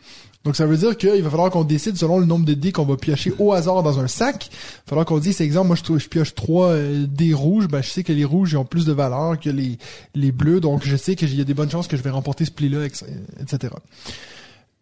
Donc 0.46 0.56
ça 0.56 0.68
veut 0.68 0.78
dire 0.78 0.96
qu'il 0.96 1.24
va 1.24 1.30
falloir 1.30 1.50
qu'on 1.50 1.64
décide 1.64 1.98
selon 1.98 2.20
le 2.20 2.26
nombre 2.26 2.46
de 2.46 2.54
dés 2.54 2.72
qu'on 2.72 2.86
va 2.86 2.96
piocher 2.98 3.34
au 3.40 3.52
hasard 3.52 3.82
dans 3.82 4.00
un 4.00 4.08
sac. 4.08 4.48
Il 4.52 4.54
va 4.54 4.90
falloir 4.90 5.06
qu'on 5.06 5.18
dise, 5.18 5.38
c'est 5.38 5.44
exemple, 5.44 5.68
moi 5.68 5.76
je, 5.76 6.08
pioche 6.08 6.36
trois 6.36 6.70
euh, 6.70 7.08
dés 7.08 7.34
rouges, 7.34 7.68
ben 7.68 7.82
je 7.82 7.90
sais 7.90 8.04
que 8.04 8.14
les 8.14 8.24
rouges 8.24 8.52
ils 8.52 8.58
ont 8.58 8.64
plus 8.64 8.86
de 8.86 8.94
valeur 8.94 9.40
que 9.40 9.50
les 9.50 9.80
les 10.14 10.32
bleus, 10.32 10.60
donc 10.60 10.86
je 10.86 10.96
sais 10.96 11.16
qu'il 11.16 11.36
y 11.36 11.42
a 11.42 11.44
des 11.44 11.56
bonnes 11.56 11.72
chances 11.72 11.88
que 11.88 11.98
je 11.98 12.04
vais 12.04 12.12
remporter 12.12 12.46
ce 12.46 12.52
pli-là, 12.52 12.86
etc. 12.86 13.74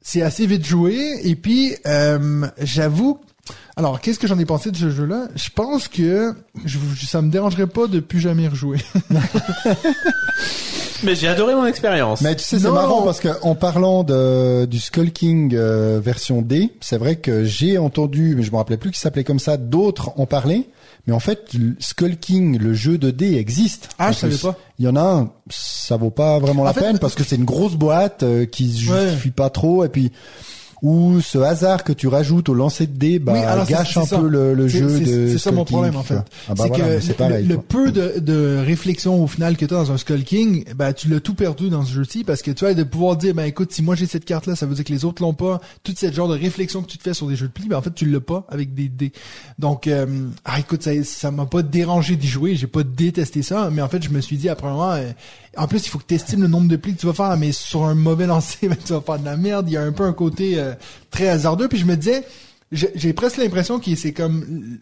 C'est 0.02 0.22
assez 0.22 0.46
vite 0.46 0.66
joué, 0.66 0.98
et 1.24 1.36
puis 1.36 1.76
euh, 1.88 2.46
j'avoue 2.62 3.22
alors, 3.76 4.00
qu'est-ce 4.00 4.20
que 4.20 4.28
j'en 4.28 4.38
ai 4.38 4.46
pensé 4.46 4.72
de 4.72 4.78
ce 4.78 4.92
jeu-là? 4.92 5.28
Je 5.36 5.50
pense 5.50 5.88
que 5.88 6.36
je, 6.64 6.78
ça 7.06 7.22
me 7.22 7.32
dérangerait 7.32 7.68
pas 7.68 7.88
de 7.88 8.00
plus 8.00 8.20
jamais 8.20 8.48
rejouer. 8.48 8.78
Mais 11.04 11.16
j'ai 11.16 11.28
adoré 11.28 11.54
mon 11.56 11.66
expérience. 11.66 12.22
Mais 12.22 12.36
tu 12.36 12.44
sais, 12.44 12.60
c'est 12.60 12.72
marrant 12.72 13.02
parce 13.02 13.20
que 13.20 13.28
en 13.42 13.56
parlant 13.56 14.04
de 14.04 14.66
du 14.66 14.80
Skull 14.80 15.12
King 15.12 15.54
euh, 15.54 16.00
version 16.02 16.42
D, 16.42 16.72
c'est 16.80 16.98
vrai 16.98 17.18
que 17.18 17.44
j'ai 17.44 17.78
entendu, 17.78 18.36
mais 18.38 18.44
je 18.44 18.52
me 18.52 18.56
rappelais 18.56 18.78
plus 18.78 18.92
qu'il 18.92 19.00
s'appelait 19.00 19.26
comme 19.26 19.40
ça, 19.40 19.58
d'autres 19.58 20.12
en 20.18 20.26
parler. 20.26 20.70
Mais 21.06 21.12
en 21.12 21.20
fait, 21.20 21.52
Skull 21.80 22.18
King, 22.18 22.58
le 22.58 22.74
jeu 22.74 22.98
de 22.98 23.12
D 23.12 23.36
existe. 23.36 23.90
Ah, 24.00 24.14
je 24.14 24.20
savais 24.20 24.38
pas. 24.38 24.58
Il 24.80 24.86
y 24.86 24.88
en 24.88 24.96
a 24.96 25.02
un, 25.02 25.32
ça 25.50 25.98
vaut 25.98 26.10
pas 26.10 26.40
vraiment 26.40 26.64
la 26.64 26.74
peine 26.74 27.00
parce 27.00 27.16
que 27.16 27.26
c'est 27.26 27.36
une 27.36 27.44
grosse 27.44 27.76
boîte 27.76 28.24
euh, 28.24 28.46
qui 28.46 28.72
se 28.72 28.80
justifie 28.80 29.32
pas 29.32 29.50
trop 29.50 29.84
et 29.84 29.90
puis 29.90 30.14
où 30.84 31.22
ce 31.22 31.38
hasard 31.38 31.86
que 31.86 31.94
tu 31.94 32.10
rajoutes 32.10 32.50
au 32.50 32.54
lancer 32.54 32.88
de 32.88 32.98
dés 32.98 33.18
bah, 33.18 33.64
gâche 33.66 33.96
un 33.96 34.06
peu 34.06 34.28
le, 34.28 34.54
le 34.54 34.68
jeu 34.68 35.00
de 35.00 35.30
C'est 35.30 35.38
ça 35.38 35.54
mon 35.54 35.64
problème 35.64 35.96
en 35.96 36.04
fait. 36.04 36.16
Ah 36.50 36.54
bah 36.56 36.66
c'est 37.00 37.16
que 37.16 37.48
le, 37.48 37.58
peu 37.58 37.92
de, 37.92 38.20
de, 38.20 38.58
réflexion 38.58 39.24
au 39.24 39.28
final 39.28 39.56
que 39.56 39.66
tu 39.66 39.74
as 39.74 39.78
dans 39.78 39.94
un 39.94 39.98
Skull 39.98 40.26
King, 40.26 40.66
bah 40.76 40.92
tu 40.92 41.08
l'as 41.08 41.22
tout 41.22 41.36
perdu 41.36 41.70
dans 41.70 41.84
ce 41.84 41.94
jeu-ci 41.94 42.26
parce 42.26 42.42
que 42.42 42.52
tu 42.52 42.66
as 42.66 42.74
de 42.74 42.84
pouvoir 42.84 43.16
dire 43.16 43.34
ben 43.34 43.46
écoute 43.46 43.72
si 43.72 43.82
moi 43.82 43.96
j'ai 43.96 44.06
cette 44.08 44.26
carte 44.26 44.46
là, 44.46 44.58
ça 44.58 44.66
veut 44.66 44.76
dire 44.76 44.84
que 44.84 44.92
les 44.92 45.06
autres 45.06 45.22
l'ont 45.22 45.34
pas. 45.34 45.62
Tout 45.84 45.94
ce 45.98 46.12
genre 46.12 46.28
de 46.28 46.38
réflexion 46.38 46.82
que 46.82 46.88
tu 46.88 46.98
te 46.98 47.04
fais 47.04 47.14
sur 47.14 47.28
des 47.28 47.38
jeux 47.38 47.48
de 47.48 47.54
pli, 47.54 47.70
ben 47.70 47.78
en 47.78 47.82
fait 47.82 47.96
tu 47.96 48.06
l'as 48.06 48.20
pas 48.20 48.46
avec 48.50 48.74
des 48.74 48.90
dés. 48.90 49.14
Donc 49.60 49.88
euh, 49.88 50.06
ah 50.44 50.60
écoute 50.60 50.84
ça 50.84 50.92
ça 51.06 51.32
m'a 51.32 51.46
pas 51.46 51.62
dérangé 51.62 52.18
d'y 52.18 52.28
jouer, 52.28 52.58
j'ai 52.58 52.68
pas 52.68 52.84
détesté 52.84 53.42
ça, 53.42 53.70
mais 53.72 53.82
en 53.82 53.88
fait 53.88 54.04
je 54.04 54.10
me 54.10 54.20
suis 54.20 54.36
dit 54.36 54.50
après 54.50 54.68
un 54.68 54.72
moment 54.72 54.92
euh, 54.92 55.12
en 55.58 55.68
plus, 55.68 55.86
il 55.86 55.90
faut 55.90 56.00
que 56.00 56.06
tu 56.08 56.16
estimes 56.16 56.42
le 56.42 56.48
nombre 56.48 56.68
de 56.68 56.76
plis 56.76 56.96
que 56.96 57.00
tu 57.00 57.06
vas 57.06 57.14
faire, 57.14 57.38
mais 57.38 57.52
sur 57.52 57.84
un 57.84 57.96
mauvais 57.96 58.28
lancer, 58.28 58.68
ben, 58.68 58.78
tu 58.84 58.94
vas 58.94 59.02
faire 59.02 59.20
de 59.20 59.26
la 59.26 59.38
merde. 59.38 59.70
Il 59.70 59.74
y 59.74 59.78
a 59.78 59.82
un 59.82 59.92
peu 59.92 60.04
un 60.04 60.14
côté 60.14 60.60
euh, 60.60 60.74
très 61.12 61.28
hasardeux. 61.28 61.68
Puis 61.68 61.78
je 61.78 61.86
me 61.86 61.96
disais, 61.96 62.24
j'ai 62.72 63.14
presque 63.14 63.38
l'impression 63.38 63.80
que 63.80 63.96
c'est 63.96 64.14
comme 64.14 64.80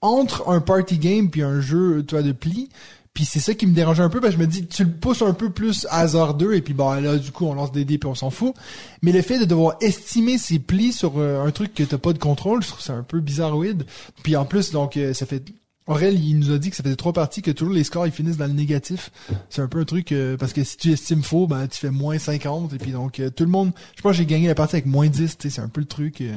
entre 0.00 0.48
un 0.48 0.60
party 0.60 0.98
game 0.98 1.30
puis 1.30 1.42
un 1.42 1.60
jeu, 1.60 2.04
tu 2.06 2.14
vois, 2.14 2.22
de 2.22 2.32
plis. 2.32 2.68
Puis 3.12 3.24
c'est 3.24 3.40
ça 3.40 3.54
qui 3.54 3.66
me 3.66 3.74
dérangeait 3.74 4.04
un 4.04 4.08
peu, 4.08 4.20
parce 4.20 4.34
que 4.34 4.40
je 4.40 4.46
me 4.46 4.50
dis, 4.50 4.66
tu 4.66 4.84
le 4.84 4.90
pousses 4.90 5.22
un 5.22 5.34
peu 5.34 5.50
plus 5.50 5.86
hasardeux, 5.90 6.54
et 6.54 6.62
puis 6.62 6.74
bah 6.74 7.00
là, 7.00 7.16
du 7.16 7.32
coup, 7.32 7.44
on 7.44 7.54
lance 7.54 7.72
des 7.72 7.84
dés, 7.84 7.98
puis 7.98 8.08
on 8.08 8.14
s'en 8.14 8.30
fout. 8.30 8.54
Mais 9.02 9.10
le 9.10 9.20
fait 9.20 9.40
de 9.40 9.44
devoir 9.44 9.76
estimer 9.80 10.38
ses 10.38 10.60
plis 10.60 10.92
sur 10.92 11.18
euh, 11.18 11.44
un 11.44 11.50
truc 11.50 11.74
que 11.74 11.82
t'as 11.82 11.98
pas 11.98 12.12
de 12.12 12.18
contrôle, 12.18 12.62
je 12.62 12.68
trouve 12.68 12.80
ça 12.80 12.92
un 12.92 13.02
peu 13.02 13.18
bizarroïde. 13.18 13.84
Puis 14.22 14.36
en 14.36 14.44
plus, 14.44 14.70
donc, 14.70 14.96
euh, 14.96 15.12
ça 15.12 15.26
fait 15.26 15.42
Aurel, 15.86 16.22
il 16.22 16.38
nous 16.38 16.52
a 16.52 16.58
dit 16.58 16.70
que 16.70 16.76
ça 16.76 16.82
faisait 16.82 16.96
trois 16.96 17.12
parties, 17.12 17.42
que 17.42 17.50
toujours 17.50 17.74
les 17.74 17.84
scores 17.84 18.06
ils 18.06 18.12
finissent 18.12 18.36
dans 18.36 18.46
le 18.46 18.52
négatif. 18.52 19.10
C'est 19.48 19.62
un 19.62 19.66
peu 19.66 19.80
un 19.80 19.84
truc 19.84 20.12
euh, 20.12 20.36
parce 20.36 20.52
que 20.52 20.62
si 20.62 20.76
tu 20.76 20.92
estimes 20.92 21.22
faux, 21.22 21.46
ben 21.46 21.66
tu 21.66 21.78
fais 21.78 21.90
moins 21.90 22.18
50 22.18 22.72
et 22.74 22.78
puis 22.78 22.92
donc 22.92 23.18
euh, 23.18 23.30
tout 23.30 23.44
le 23.44 23.50
monde, 23.50 23.72
je 23.96 24.02
pense 24.02 24.12
que 24.12 24.18
j'ai 24.18 24.26
gagné 24.26 24.46
la 24.46 24.54
partie 24.54 24.76
avec 24.76 24.86
moins 24.86 25.08
10, 25.08 25.36
c'est 25.40 25.58
un 25.58 25.68
peu 25.68 25.80
le 25.80 25.86
truc 25.86 26.20
euh, 26.20 26.32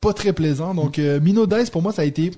pas 0.00 0.12
très 0.12 0.32
plaisant. 0.32 0.74
Donc 0.74 0.98
Mino 0.98 1.46
Dice 1.46 1.70
pour 1.70 1.82
moi 1.82 1.92
ça 1.92 2.02
a 2.02 2.04
été 2.04 2.30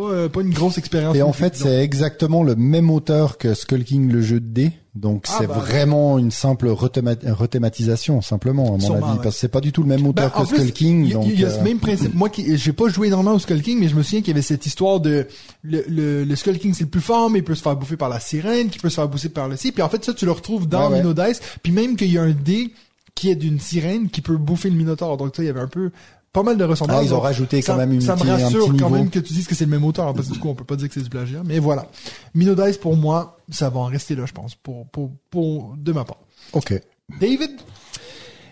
pas, 0.00 0.28
pas 0.28 0.40
une 0.40 0.52
grosse 0.52 0.78
expérience. 0.78 1.16
Et 1.16 1.22
en 1.22 1.32
fait, 1.32 1.56
c'est 1.56 1.82
exactement 1.82 2.42
le 2.42 2.56
même 2.56 2.90
auteur 2.90 3.38
que 3.38 3.54
Skull 3.54 3.84
King 3.84 4.10
le 4.10 4.22
jeu 4.22 4.40
de 4.40 4.46
dés. 4.46 4.72
Donc 4.96 5.26
ah, 5.28 5.36
c'est 5.38 5.46
bah, 5.46 5.54
vraiment 5.54 6.18
une 6.18 6.32
simple 6.32 6.68
rethématisation 6.68 8.20
simplement 8.22 8.74
à 8.74 8.78
mon 8.78 8.94
avis 8.94 9.18
parce 9.22 9.36
que 9.36 9.40
c'est 9.40 9.48
pas 9.48 9.60
du 9.60 9.70
tout 9.70 9.82
le 9.82 9.88
même 9.88 10.04
auteur 10.04 10.32
bah, 10.34 10.40
que 10.40 10.46
Skull 10.46 10.72
King. 10.72 11.06
Il 11.24 11.40
y, 11.40 11.44
a 11.44 11.50
ce 11.50 11.60
même 11.60 11.78
principe. 11.78 12.12
Moi 12.12 12.28
qui 12.28 12.56
j'ai 12.56 12.72
pas 12.72 12.88
joué 12.88 13.06
énormément 13.06 13.36
au 13.36 13.38
Skull 13.38 13.62
King 13.62 13.78
mais 13.78 13.86
je 13.86 13.94
me 13.94 14.02
souviens 14.02 14.18
qu'il 14.18 14.28
y 14.28 14.32
avait 14.32 14.42
cette 14.42 14.66
histoire 14.66 14.98
de 14.98 15.28
le, 15.62 15.84
le, 15.88 16.24
le, 16.24 16.36
Skull 16.36 16.58
King 16.58 16.74
c'est 16.74 16.84
le 16.84 16.90
plus 16.90 17.00
fort 17.00 17.30
mais 17.30 17.38
il 17.38 17.44
peut 17.44 17.54
se 17.54 17.62
faire 17.62 17.76
bouffer 17.76 17.96
par 17.96 18.08
la 18.08 18.18
sirène, 18.18 18.68
qui 18.68 18.80
peut 18.80 18.90
se 18.90 18.96
faire 18.96 19.08
bouffer 19.08 19.28
par 19.28 19.48
le 19.48 19.56
si 19.56 19.70
puis 19.70 19.82
en 19.82 19.88
fait 19.88 20.04
ça 20.04 20.12
tu 20.12 20.24
le 20.24 20.32
retrouves 20.32 20.68
dans 20.68 20.90
ouais, 20.90 21.02
Dice 21.02 21.40
puis 21.62 21.72
même 21.72 21.94
qu'il 21.94 22.10
y 22.10 22.18
a 22.18 22.22
un 22.22 22.32
dé 22.32 22.72
qui 23.14 23.30
est 23.30 23.36
d'une 23.36 23.60
sirène 23.60 24.08
qui 24.08 24.22
peut 24.22 24.36
bouffer 24.36 24.70
le 24.70 24.76
Minotaur. 24.76 25.16
Donc 25.18 25.36
ça 25.36 25.42
il 25.44 25.46
y 25.46 25.50
avait 25.50 25.60
un 25.60 25.68
peu 25.68 25.90
pas 26.32 26.42
mal 26.42 26.56
de 26.56 26.64
ressemblances. 26.64 27.00
Ah, 27.00 27.04
ils 27.04 27.14
ont 27.14 27.20
rajouté 27.20 27.62
quand 27.62 27.76
même 27.76 27.92
une 27.92 28.00
Ça 28.00 28.16
me 28.16 28.22
rassure 28.22 28.72
quand 28.78 28.90
même 28.90 29.10
que 29.10 29.18
tu 29.18 29.32
dises 29.32 29.46
que 29.46 29.54
c'est 29.54 29.64
le 29.64 29.70
même 29.70 29.84
auteur, 29.84 30.12
parce 30.14 30.28
que 30.28 30.34
du 30.34 30.38
coup, 30.38 30.48
on 30.48 30.54
peut 30.54 30.64
pas 30.64 30.76
dire 30.76 30.88
que 30.88 30.94
c'est 30.94 31.02
du 31.02 31.10
plagiat. 31.10 31.42
Mais 31.44 31.58
voilà. 31.58 31.86
Minodice, 32.34 32.78
pour 32.78 32.96
moi, 32.96 33.38
ça 33.50 33.68
va 33.70 33.80
en 33.80 33.86
rester 33.86 34.14
là, 34.14 34.26
je 34.26 34.32
pense, 34.32 34.54
pour, 34.54 34.86
pour, 34.88 35.10
pour, 35.30 35.74
de 35.76 35.92
ma 35.92 36.04
part. 36.04 36.18
Ok. 36.52 36.80
David? 37.20 37.50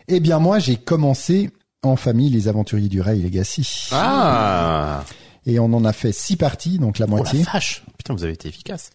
Eh 0.09 0.21
bien, 0.21 0.39
moi, 0.39 0.59
j'ai 0.59 0.77
commencé 0.77 1.51
en 1.83 1.97
famille 1.97 2.31
les 2.31 2.49
aventuriers 2.49 2.89
du 2.89 3.01
Ray 3.01 3.23
Legacy. 3.23 3.89
Ah! 3.93 5.05
Et 5.49 5.59
on 5.59 5.73
en 5.73 5.87
a 5.87 5.95
fait 5.95 6.13
six 6.13 6.37
parties, 6.37 6.79
donc 6.79 6.99
la 6.99 7.07
moitié. 7.07 7.41
Oh 7.41 7.45
la 7.47 7.53
vache! 7.55 7.83
Putain, 7.97 8.13
vous 8.13 8.23
avez 8.23 8.35
été 8.35 8.49
efficace. 8.49 8.91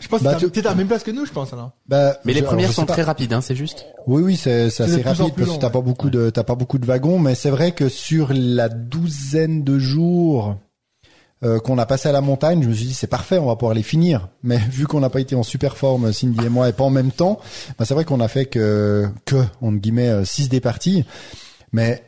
Je 0.00 0.08
pense 0.08 0.22
bah, 0.22 0.36
que 0.36 0.46
t'es 0.46 0.60
à 0.60 0.70
la 0.70 0.74
même 0.74 0.86
place 0.86 1.02
que 1.02 1.10
nous, 1.10 1.26
je 1.26 1.32
pense 1.32 1.52
alors. 1.52 1.72
Bah, 1.86 2.16
mais 2.24 2.32
les 2.32 2.40
premières 2.40 2.72
sont 2.72 2.86
très 2.86 3.02
rapides, 3.02 3.34
hein, 3.34 3.42
c'est 3.42 3.54
juste. 3.54 3.84
Oui, 4.06 4.22
oui, 4.22 4.36
c'est 4.36 4.66
assez 4.66 5.02
rapide 5.02 5.34
parce 5.36 5.50
que 5.50 5.60
t'as 5.60 5.68
pas 5.68 5.82
beaucoup 5.82 6.08
de 6.08 6.30
t'as 6.30 6.44
pas 6.44 6.54
beaucoup 6.54 6.78
de 6.78 6.86
wagons, 6.86 7.18
mais 7.18 7.34
c'est 7.34 7.50
vrai 7.50 7.72
que 7.72 7.90
sur 7.90 8.32
la 8.32 8.70
douzaine 8.70 9.64
de 9.64 9.78
jours 9.78 10.56
euh, 11.44 11.60
qu'on 11.60 11.76
a 11.76 11.84
passé 11.84 12.08
à 12.08 12.12
la 12.12 12.22
montagne, 12.22 12.62
je 12.62 12.68
me 12.70 12.74
suis 12.74 12.86
dit 12.86 12.94
c'est 12.94 13.06
parfait, 13.06 13.36
on 13.36 13.46
va 13.46 13.56
pouvoir 13.56 13.74
les 13.74 13.82
finir. 13.82 14.28
Mais 14.42 14.56
vu 14.70 14.86
qu'on 14.86 15.00
n'a 15.00 15.10
pas 15.10 15.20
été 15.20 15.36
en 15.36 15.42
super 15.42 15.76
forme, 15.76 16.10
Cindy 16.14 16.46
et 16.46 16.48
moi, 16.48 16.70
et 16.70 16.72
pas 16.72 16.84
en 16.84 16.90
même 16.90 17.12
temps, 17.12 17.38
bah, 17.78 17.84
c'est 17.84 17.92
vrai 17.92 18.06
qu'on 18.06 18.20
a 18.20 18.28
fait 18.28 18.46
que 18.46 19.06
que 19.26 19.36
entre 19.60 19.76
guillemets 19.76 20.24
6 20.24 20.46
euh, 20.46 20.48
des 20.48 20.60
parties. 20.60 21.04
Mais 21.70 22.02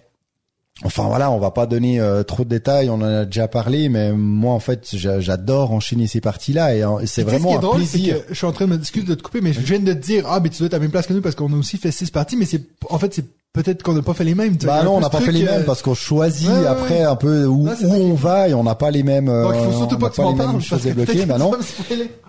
Enfin 0.82 1.06
voilà, 1.08 1.30
on 1.30 1.38
va 1.38 1.50
pas 1.50 1.66
donner 1.66 2.00
euh, 2.00 2.22
trop 2.22 2.42
de 2.42 2.48
détails, 2.48 2.88
on 2.88 2.94
en 2.94 3.02
a 3.02 3.24
déjà 3.26 3.48
parlé, 3.48 3.90
mais 3.90 4.12
moi 4.12 4.54
en 4.54 4.60
fait 4.60 4.88
j'adore 4.94 5.72
enchaîner 5.72 6.06
ces 6.06 6.22
parties-là 6.22 6.74
et, 6.74 7.06
c'est 7.06 7.22
vraiment 7.22 7.58
un 7.58 7.76
plaisir. 7.76 8.16
je 8.28 8.34
suis 8.34 8.46
en 8.46 8.52
train 8.52 8.64
de 8.64 8.70
me 8.70 8.78
discuter 8.78 9.06
de 9.06 9.14
te 9.14 9.22
couper, 9.22 9.42
mais 9.42 9.52
je 9.52 9.60
viens 9.60 9.78
de 9.78 9.92
te 9.92 9.98
dire 9.98 10.24
ah 10.26 10.40
mais 10.40 10.48
tu 10.48 10.58
dois 10.58 10.66
être 10.66 10.74
à 10.74 10.76
la 10.78 10.82
même 10.82 10.90
place 10.90 11.06
que 11.06 11.12
nous 11.12 11.20
parce 11.20 11.34
qu'on 11.34 11.52
a 11.52 11.56
aussi 11.56 11.76
fait 11.76 11.90
six 11.90 12.10
parties, 12.10 12.36
mais 12.36 12.46
c'est 12.46 12.62
en 12.88 12.98
fait 12.98 13.12
c'est 13.12 13.26
peut-être 13.52 13.82
qu'on 13.82 13.94
n'a 13.94 14.02
pas 14.02 14.14
fait 14.14 14.24
les 14.24 14.34
mêmes. 14.34 14.56
Bah 14.62 14.82
non, 14.84 14.96
on 14.96 15.00
n'a 15.00 15.10
pas 15.10 15.20
fait 15.20 15.32
les 15.32 15.42
mêmes 15.42 15.62
euh, 15.62 15.64
parce 15.64 15.82
qu'on 15.82 15.94
choisit 15.94 16.50
après 16.68 17.02
un 17.02 17.16
peu 17.16 17.46
où, 17.46 17.68
où 17.68 17.92
on 17.92 18.14
va 18.14 18.48
et 18.48 18.54
on 18.54 18.62
n'a 18.62 18.74
pas 18.74 18.90
les 18.90 19.02
mêmes. 19.02 19.26
Donc 19.26 19.54
il 19.56 19.64
faut 19.64 19.78
surtout 19.78 19.98
pas 19.98 20.10
que 20.10 20.14
tu 20.14 20.20
m'en 20.20 20.34
parles 20.34 20.60
choses 20.60 20.82
débloquées. 20.82 21.26
Bah 21.26 21.38
non. 21.38 21.52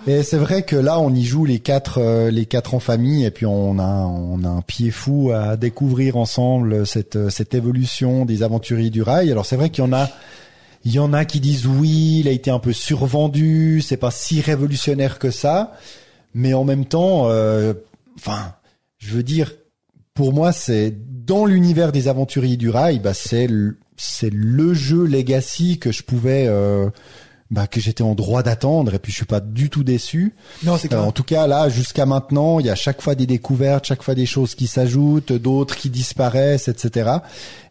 Et 0.08 0.24
c'est 0.24 0.38
vrai 0.38 0.64
que 0.64 0.76
là, 0.76 1.00
on 1.00 1.14
y 1.14 1.24
joue 1.24 1.46
les 1.46 1.60
quatre, 1.60 2.00
euh, 2.00 2.32
les 2.32 2.46
quatre 2.46 2.74
en 2.74 2.80
famille 2.80 3.26
et 3.26 3.32
puis 3.32 3.46
on 3.46 3.78
a, 3.80 4.06
on 4.06 4.44
a 4.44 4.50
un 4.50 4.62
pied 4.62 4.92
fou 4.92 5.32
à 5.34 5.58
découvrir 5.58 6.18
ensemble 6.18 6.88
cette, 6.88 7.30
cette 7.30 7.54
évolution 7.54 8.26
des 8.26 8.44
aventuriers 8.44 8.90
du 8.90 9.02
rail. 9.02 9.32
Alors 9.32 9.46
c'est 9.46 9.56
vrai 9.56 9.70
qu'il 9.70 9.84
y 9.84 9.88
en 9.88 9.94
a. 9.94 10.10
Il 10.84 10.92
y 10.92 10.98
en 10.98 11.14
a 11.14 11.26
qui 11.26 11.40
disent 11.40 11.68
oui, 11.68 12.22
il 12.22 12.28
a 12.28 12.32
été 12.32 12.50
un 12.50 12.58
peu 12.58 12.74
survendu, 12.74 13.82
c'est 13.82 13.98
pas 13.98 14.10
si 14.10 14.42
révolutionnaire 14.42 15.20
que 15.20 15.30
ça, 15.30 15.74
mais 16.34 16.56
en 16.56 16.64
même 16.64 16.86
temps, 16.86 17.26
euh, 17.28 17.74
enfin, 18.18 18.54
je 18.98 19.14
veux 19.14 19.22
dire, 19.22 19.54
pour 20.14 20.34
moi, 20.34 20.52
c'est 20.52 20.94
dans 21.26 21.46
l'univers 21.46 21.92
des 21.92 22.08
aventuriers 22.08 22.58
du 22.58 22.70
rail, 22.70 23.00
bah 23.00 23.14
c'est 23.14 23.48
c'est 23.96 24.32
le 24.34 24.74
jeu 24.74 25.06
Legacy 25.06 25.78
que 25.78 25.92
je 25.92 26.02
pouvais 26.04 26.46
euh, 26.48 26.90
bah, 27.52 27.68
que 27.68 27.80
j'étais 27.80 28.02
en 28.02 28.16
droit 28.16 28.44
d'attendre 28.44 28.96
et 28.96 29.00
puis 29.00 29.12
je 29.12 29.18
suis 29.18 29.26
pas 29.26 29.40
du 29.40 29.70
tout 29.70 29.84
déçu. 29.84 30.34
Non, 30.64 30.78
c'est 30.78 30.92
euh, 30.94 31.02
en 31.02 31.12
tout 31.12 31.24
cas 31.24 31.48
là 31.48 31.70
jusqu'à 31.70 32.06
maintenant, 32.06 32.60
il 32.60 32.66
y 32.66 32.70
a 32.70 32.76
chaque 32.76 33.02
fois 33.02 33.14
des 33.14 33.28
découvertes, 33.28 33.86
chaque 33.86 34.02
fois 34.02 34.16
des 34.16 34.26
choses 34.26 34.56
qui 34.56 34.68
s'ajoutent, 34.68 35.34
d'autres 35.34 35.76
qui 35.76 35.90
disparaissent, 35.90 36.68
etc. 36.68 37.12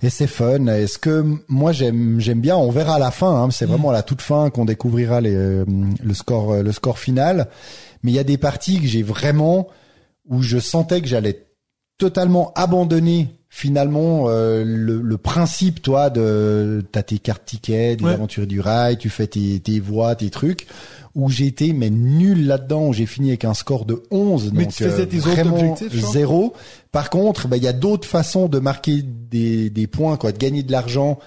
Et 0.03 0.11
c'est 0.11 0.27
fun. 0.27 0.67
Est-ce 0.67 0.99
que 0.99 1.25
moi 1.49 1.73
j'aime 1.73 2.21
j'aime 2.21 2.41
bien. 2.41 2.57
On 2.57 2.71
verra 2.71 2.95
à 2.95 2.99
la 2.99 3.11
fin. 3.11 3.43
Hein, 3.43 3.51
c'est 3.51 3.67
mm. 3.67 3.71
vraiment 3.71 3.91
à 3.91 3.95
la 3.95 4.03
toute 4.03 4.23
fin 4.23 4.51
qu'on 4.51 4.65
découvrira 4.65 5.21
les, 5.21 5.35
euh, 5.35 5.65
le 6.03 6.15
score 6.15 6.63
le 6.63 6.73
score 6.73 6.99
final. 6.99 7.49
Mais 8.03 8.13
il 8.13 8.15
y 8.15 8.21
a 8.21 8.25
des 8.25 8.39
parties 8.39 8.81
que 8.81 8.87
j'ai 8.87 9.03
vraiment 9.03 9.69
où 10.29 10.43
je 10.43 10.59
sentais 10.59 11.01
que 11.01 11.09
j'allais 11.09 11.50
totalement 12.01 12.53
abandonné 12.57 13.29
finalement 13.51 14.27
euh, 14.29 14.65
le, 14.65 15.03
le, 15.03 15.17
principe 15.19 15.83
toi 15.83 16.09
de 16.09 16.85
t'as 16.93 17.03
tes 17.03 17.19
cartes 17.19 17.45
tickets 17.45 17.99
des 17.99 18.07
aventures 18.07 18.47
du 18.47 18.61
rail 18.61 18.97
tu 18.97 19.11
fais 19.11 19.27
tes, 19.27 19.59
tes 19.59 19.81
voix 19.81 20.15
tes 20.15 20.31
trucs 20.31 20.67
où 21.15 21.29
été 21.31 21.73
mais 21.73 21.91
nul 21.91 22.47
là-dedans. 22.47 22.87
Où 22.87 22.93
j'ai 22.93 23.07
fini 23.07 23.29
avec 23.31 23.45
un 23.45 23.55
score 23.55 23.85
de 23.85 24.03
11 24.11 24.53
mais 24.55 24.65
donc 24.65 24.73
tu 24.73 24.85
faisais 24.85 25.07
tes 25.07 25.19
vraiment 25.19 25.59
objectifs, 25.59 26.13
zéro. 26.13 26.55
Par 26.93 27.11
contre 27.11 27.49
bah, 27.49 27.57
il 27.57 27.65
y 27.65 27.69
a 27.69 27.73
d'autres 27.73 28.09
façons 28.09 28.49
de 28.49 28.59
marquer 28.59 29.03
des, 29.03 29.69
des 29.69 29.87
points 29.87 30.17
quoi 30.17 30.33
de 30.33 30.39
gagner 30.39 30.63
de 30.63 30.73
l'argent 30.73 31.19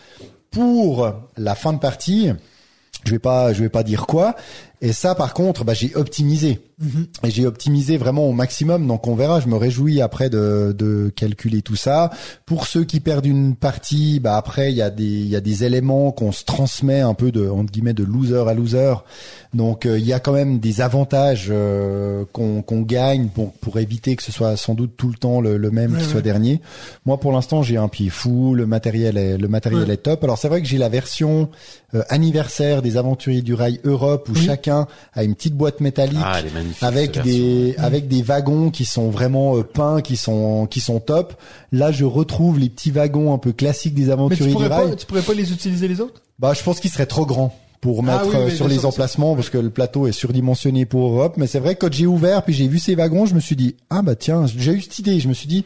pour 0.49 1.11
la 1.38 1.55
fin 1.55 1.74
de 1.74 1.80
partie. 1.80 2.30
Je 3.05 3.11
vais 3.11 3.19
pas 3.19 3.53
je 3.53 3.61
vais 3.61 3.69
pas 3.69 3.84
dire 3.84 4.07
quoi. 4.07 4.36
Et 4.82 4.93
ça 4.93 5.13
par 5.13 5.34
contre 5.34 5.65
bah, 5.65 5.74
j'ai 5.74 5.93
optimisé 5.95 6.61
Et 7.24 7.30
j'ai 7.32 7.45
optimisé 7.45 7.97
vraiment 7.97 8.28
au 8.28 8.34
maximum, 8.34 8.88
donc 8.88 9.07
on 9.07 9.15
verra. 9.15 9.39
Je 9.39 9.47
me 9.47 9.55
réjouis 9.55 10.01
après 10.01 10.30
de, 10.30 10.76
de 10.78 11.11
calculer 11.15 11.61
tout 11.61 11.76
ça. 11.76 12.09
Pour 12.45 12.67
ceux 12.67 12.84
qui 12.84 12.99
perdent 12.99 13.26
une 13.26 13.55
partie, 13.55 14.19
bah 14.19 14.38
après 14.38 14.71
il 14.71 14.76
y 14.78 14.82
a 14.82 14.89
des 14.89 15.03
il 15.03 15.28
y 15.28 15.36
a 15.36 15.41
des 15.41 15.63
éléments 15.63 16.11
qu'on 16.11 16.32
se 16.32 16.43
transmet 16.43 16.99
un 17.01 17.13
peu 17.13 17.32
de 17.32 17.47
entre 17.47 17.71
guillemets 17.71 17.93
de 17.93 18.03
loser 18.03 18.43
à 18.47 18.53
loser. 18.53 18.93
Donc 19.53 19.86
euh, 19.86 19.99
il 19.99 20.05
y 20.05 20.13
a 20.13 20.19
quand 20.19 20.34
même 20.34 20.59
des 20.59 20.82
avantages 20.82 21.47
euh, 21.49 22.26
qu'on 22.34 22.61
qu'on 22.61 22.82
gagne 22.82 23.28
pour 23.28 23.53
pour 23.53 23.78
éviter 23.80 24.15
que 24.15 24.24
ce 24.24 24.32
soit 24.32 24.57
sans 24.57 24.74
doute 24.74 24.93
tout 24.97 25.09
le 25.09 25.15
temps 25.15 25.41
le, 25.41 25.57
le 25.57 25.71
même 25.71 25.93
Ouais, 25.93 25.99
qui 25.99 26.05
ouais. 26.05 26.11
soit 26.11 26.21
dernier. 26.21 26.59
Moi 27.05 27.19
pour 27.19 27.32
l'instant 27.32 27.61
j'ai 27.61 27.78
un 27.78 27.88
pied 27.88 28.09
fou, 28.09 28.55
le 28.55 28.65
matériel 28.65 29.17
est 29.17 29.38
le 29.38 29.47
matériel 29.47 29.88
Ouais. 29.88 29.93
est 29.93 29.97
top. 29.97 30.24
Alors 30.24 30.38
c'est 30.38 30.47
vrai 30.49 30.61
que 30.61 30.67
j'ai 30.67 30.78
la 30.80 30.89
version 30.89 31.49
euh, 31.93 32.01
anniversaire 32.09 32.82
des 32.82 32.97
aventuriers 32.97 33.41
du 33.43 33.53
rail 33.53 33.80
Europe 33.84 34.28
où 34.30 34.34
Oui. 34.34 34.45
chacun 34.45 34.88
a 35.13 35.24
une 35.24 35.36
petite 35.36 35.55
boîte 35.55 35.80
métallique 35.82 36.17
Ah, 36.24 36.38
elle 36.39 36.47
est 36.47 36.53
magnifique. 36.53 36.72
Avec 36.82 37.21
des 37.21 37.65
version. 37.67 37.84
avec 37.84 38.07
des 38.07 38.21
wagons 38.21 38.69
qui 38.69 38.86
sont 38.86 39.09
vraiment 39.09 39.57
euh, 39.57 39.63
peints, 39.63 40.01
qui 40.01 40.17
sont 40.17 40.65
qui 40.65 40.80
sont 40.80 40.99
top. 40.99 41.34
Là, 41.71 41.91
je 41.91 42.05
retrouve 42.05 42.59
les 42.59 42.69
petits 42.69 42.91
wagons 42.91 43.34
un 43.34 43.38
peu 43.38 43.51
classiques 43.51 43.93
des 43.93 44.01
Mais 44.01 44.07
tu 44.07 44.13
aventuriers 44.13 44.47
du 44.47 44.53
pourrais, 44.53 44.67
rail. 44.67 44.89
pas, 44.89 44.95
tu 44.95 45.05
pourrais 45.05 45.21
pas 45.21 45.34
les 45.34 45.51
utiliser 45.51 45.88
les 45.88 46.01
autres? 46.01 46.21
Bah, 46.39 46.53
je 46.53 46.63
pense 46.63 46.80
qu'ils 46.80 46.91
seraient 46.91 47.05
trop 47.05 47.26
grands 47.26 47.53
pour 47.82 47.99
Ah 47.99 48.24
mettre 48.24 48.36
euh, 48.36 48.45
oui, 48.45 48.55
sur 48.55 48.67
les 48.67 48.80
sûr, 48.80 48.89
emplacements 48.89 49.36
parce 49.36 49.49
que 49.49 49.57
le 49.57 49.69
plateau 49.69 50.07
est 50.07 50.11
surdimensionné 50.13 50.86
pour 50.86 51.09
Europe. 51.11 51.36
Mais 51.38 51.47
c'est 51.47 51.59
vrai 51.59 51.76
que 51.76 51.86
quand 51.86 51.93
j'ai 51.93 52.07
ouvert 52.07 52.43
puis 52.43 52.53
j'ai 52.53 52.67
vu 52.67 52.80
ces 52.80 52.95
wagons, 52.95 53.26
je 53.26 53.36
me 53.36 53.39
suis 53.39 53.55
dit 53.55 53.76
ah 53.89 54.01
bah 54.01 54.15
tiens, 54.15 54.45
j'ai 54.47 54.71
eu 54.71 54.82
cette 54.82 54.99
idée. 54.99 55.19
Je 55.19 55.28
me 55.28 55.34
suis 55.34 55.47
dit 55.47 55.65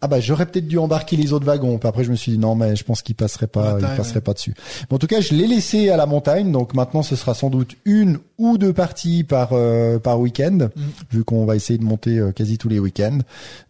Ah 0.00 0.08
bah 0.08 0.20
j'aurais 0.20 0.46
peut-être 0.46 0.66
dû 0.66 0.78
embarquer 0.78 1.16
les 1.16 1.32
autres 1.32 1.46
wagons. 1.46 1.78
Puis 1.78 1.88
après 1.88 2.04
je 2.04 2.10
me 2.10 2.16
suis 2.16 2.32
dit 2.32 2.38
non 2.38 2.54
mais 2.54 2.76
je 2.76 2.84
pense 2.84 3.02
qu'ils 3.02 3.14
passeraient 3.14 3.46
pas, 3.46 3.76
ils 3.78 3.86
passeraient 3.96 4.16
ouais. 4.16 4.20
pas 4.20 4.32
dessus. 4.34 4.54
Mais 4.90 4.94
en 4.94 4.98
tout 4.98 5.06
cas, 5.06 5.20
je 5.20 5.34
l'ai 5.34 5.46
laissé 5.46 5.90
à 5.90 5.96
la 5.96 6.06
montagne. 6.06 6.50
Donc 6.52 6.74
maintenant, 6.74 7.02
ce 7.02 7.16
sera 7.16 7.34
sans 7.34 7.50
doute 7.50 7.76
une 7.84 8.18
ou 8.38 8.58
deux 8.58 8.72
parties 8.72 9.24
par 9.24 9.50
euh, 9.52 9.98
par 9.98 10.18
week-end, 10.20 10.68
Hmm. 10.76 10.82
vu 11.12 11.24
qu'on 11.24 11.44
va 11.46 11.56
essayer 11.56 11.78
de 11.78 11.84
monter 11.84 12.18
euh, 12.18 12.32
quasi 12.32 12.58
tous 12.58 12.68
les 12.68 12.78
week-ends. 12.78 13.18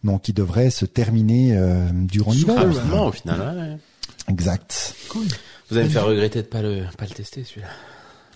Donc 0.03 0.27
il 0.29 0.33
devrait 0.33 0.69
se 0.69 0.85
terminer 0.85 1.55
euh, 1.55 1.87
durant 1.93 2.31
l'hiver. 2.31 2.65
Au 3.05 3.11
final. 3.11 3.39
ouais. 3.57 3.77
Exact. 4.29 4.95
Cool. 5.09 5.23
Vous 5.69 5.77
allez 5.77 5.87
me 5.87 5.91
faire 5.91 6.05
regretter 6.05 6.41
de 6.41 6.47
pas 6.47 6.61
le 6.61 6.83
pas 6.97 7.05
le 7.05 7.11
tester 7.11 7.43
celui-là. 7.43 7.67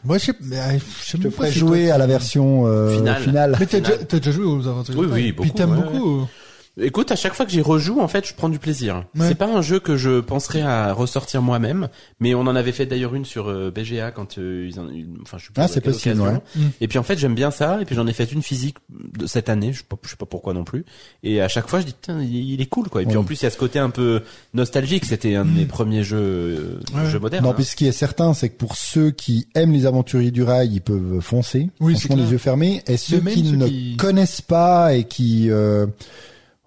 Moi, 0.03 0.19
je 0.19 0.25
sais, 0.25 0.33
mais, 0.41 0.57
je 1.03 1.17
Je 1.17 1.23
te 1.23 1.29
ferai 1.31 1.51
jouer 1.51 1.85
toi, 1.85 1.95
à 1.95 1.97
la 1.97 2.05
version 2.07 2.67
euh, 2.67 2.95
Finale. 2.95 3.23
finale. 3.23 3.57
Mais 3.59 3.65
t'as 3.65 3.81
Final. 3.81 4.05
déjà, 4.07 4.31
joué 4.31 4.45
aux 4.45 4.67
aventures 4.67 4.95
Oui, 4.97 5.07
oui, 5.11 5.31
beaucoup, 5.31 5.41
Puis 5.49 5.51
t'aimes 5.51 5.71
ouais, 5.77 5.83
beaucoup. 5.83 6.27
Écoute, 6.77 7.09
à 7.11 7.15
chaque 7.15 7.33
fois 7.33 7.45
que 7.45 7.51
j'y 7.53 7.61
rejoue, 7.61 8.01
en 8.01 8.07
fait, 8.09 8.27
je 8.27 8.33
prends 8.33 8.49
du 8.49 8.59
plaisir. 8.59 9.05
Ouais. 9.17 9.29
C'est 9.29 9.35
pas 9.35 9.47
un 9.47 9.61
jeu 9.61 9.79
que 9.79 9.95
je 9.95 10.19
penserais 10.19 10.61
à 10.61 10.91
ressortir 10.91 11.41
moi-même, 11.41 11.87
mais 12.19 12.35
on 12.35 12.41
en 12.41 12.55
avait 12.55 12.73
fait 12.73 12.85
d'ailleurs 12.85 13.15
une 13.15 13.23
sur 13.23 13.47
euh, 13.49 13.71
BGA 13.71 14.11
quand 14.11 14.37
euh, 14.37 14.67
ils 14.69 14.77
en, 14.77 14.89
une- 14.89 15.19
enfin, 15.21 15.37
je 15.37 15.45
sais 15.45 15.53
plus 15.53 15.61
Ah, 15.63 15.69
c'est 15.69 15.79
possible, 15.79 16.19
ouais. 16.19 16.33
Mm. 16.57 16.61
Et 16.81 16.87
puis 16.89 16.99
en 16.99 17.03
fait, 17.03 17.17
j'aime 17.17 17.33
bien 17.33 17.49
ça, 17.49 17.81
et 17.81 17.85
puis 17.85 17.95
j'en 17.95 18.05
ai 18.07 18.11
fait 18.13 18.29
une 18.29 18.41
physique 18.41 18.75
de 18.89 19.25
cette 19.25 19.47
année, 19.47 19.71
je 19.71 19.77
sais 19.79 19.83
pas, 19.87 19.95
je 20.03 20.09
sais 20.09 20.15
pas 20.17 20.25
pourquoi 20.25 20.53
non 20.53 20.65
plus. 20.65 20.83
Et 21.23 21.41
à 21.41 21.47
chaque 21.47 21.69
fois, 21.69 21.79
je 21.79 21.85
dis, 21.85 21.95
tiens, 22.01 22.21
il, 22.21 22.59
est 22.59 22.65
cool, 22.65 22.89
quoi. 22.89 23.01
Et 23.01 23.05
puis 23.05 23.15
Ouais. 23.15 23.21
en 23.21 23.23
plus, 23.23 23.39
il 23.41 23.45
y 23.45 23.47
a 23.47 23.51
ce 23.51 23.57
côté 23.57 23.79
un 23.79 23.89
peu 23.89 24.21
nostalgique. 24.53 25.05
C'était 25.05 25.35
un 25.35 25.45
de 25.45 25.51
mes 25.51 25.65
premiers 25.65 26.03
jeux, 26.03 26.81
euh, 26.93 27.09
jeux 27.09 27.19
modernes. 27.19 27.45
Non, 27.45 27.51
hein. 27.51 27.53
puis 27.55 27.63
ce 27.63 27.77
qui 27.77 27.87
est 27.87 27.93
certain, 27.93 28.33
c'est 28.33 28.49
que 28.49 28.57
pour 28.57 28.75
ceux 28.75 29.11
qui 29.11 29.47
aiment 29.55 29.71
les 29.71 29.85
aventuriers 29.85 30.31
du 30.31 30.43
rail, 30.43 30.71
ils 30.73 30.81
peuvent 30.81 31.21
foncer, 31.21 31.69
Oui, 31.79 31.93
franchement 31.97 32.17
les 32.21 32.31
yeux 32.31 32.37
fermés. 32.37 32.83
Et 32.87 32.97
ceux 32.97 33.21
qui 33.21 33.45
ceux 33.49 33.55
ne 33.55 33.67
qui- 33.67 33.95
connaissent 33.95 34.41
pas 34.41 34.93
et 34.93 35.05
qui, 35.05 35.49
euh, 35.49 35.85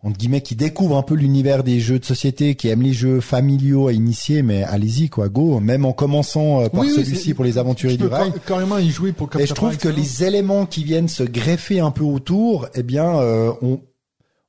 entre 0.05 0.17
guillemets, 0.17 0.41
qui 0.43 0.55
découvrent 0.55 0.97
un 0.97 1.03
peu 1.03 1.15
l'univers 1.15 1.65
des 1.65 1.81
jeux 1.81 1.99
de 1.99 2.05
société, 2.05 2.55
qui 2.55 2.69
aiment 2.69 2.83
les 2.83 2.93
jeux 2.93 3.21
familiaux 3.21 3.89
à 3.89 3.93
initier, 3.93 4.43
mais 4.43 4.63
allez-y, 4.63 5.09
quoi, 5.09 5.29
go. 5.29 5.59
Même 5.61 5.85
en 5.85 5.93
commençant 5.93 6.61
euh, 6.63 6.69
par 6.69 6.83
Oui, 6.83 6.91
celui-ci 6.95 7.35
pour 7.35 7.45
les 7.45 7.59
aventuriers 7.59 7.97
tu 7.97 8.03
du 8.05 8.09
rail. 8.09 8.31
car- 8.33 8.45
carrément 8.45 8.79
y 8.79 8.91
jouer 8.91 9.13
pour 9.13 9.29
Et 9.39 9.47
je 9.47 9.55
trouve 9.55 9.71
que 9.77 9.89
excellence. 9.89 9.99
les 9.99 10.25
éléments 10.25 10.67
qui 10.67 10.85
viennent 10.85 11.09
se 11.09 11.25
greffer 11.25 11.81
un 11.81 11.91
peu 11.91 12.05
autour, 12.05 12.69
eh 12.75 12.83
bien, 12.85 13.19
euh, 13.19 13.51
on 13.63 13.81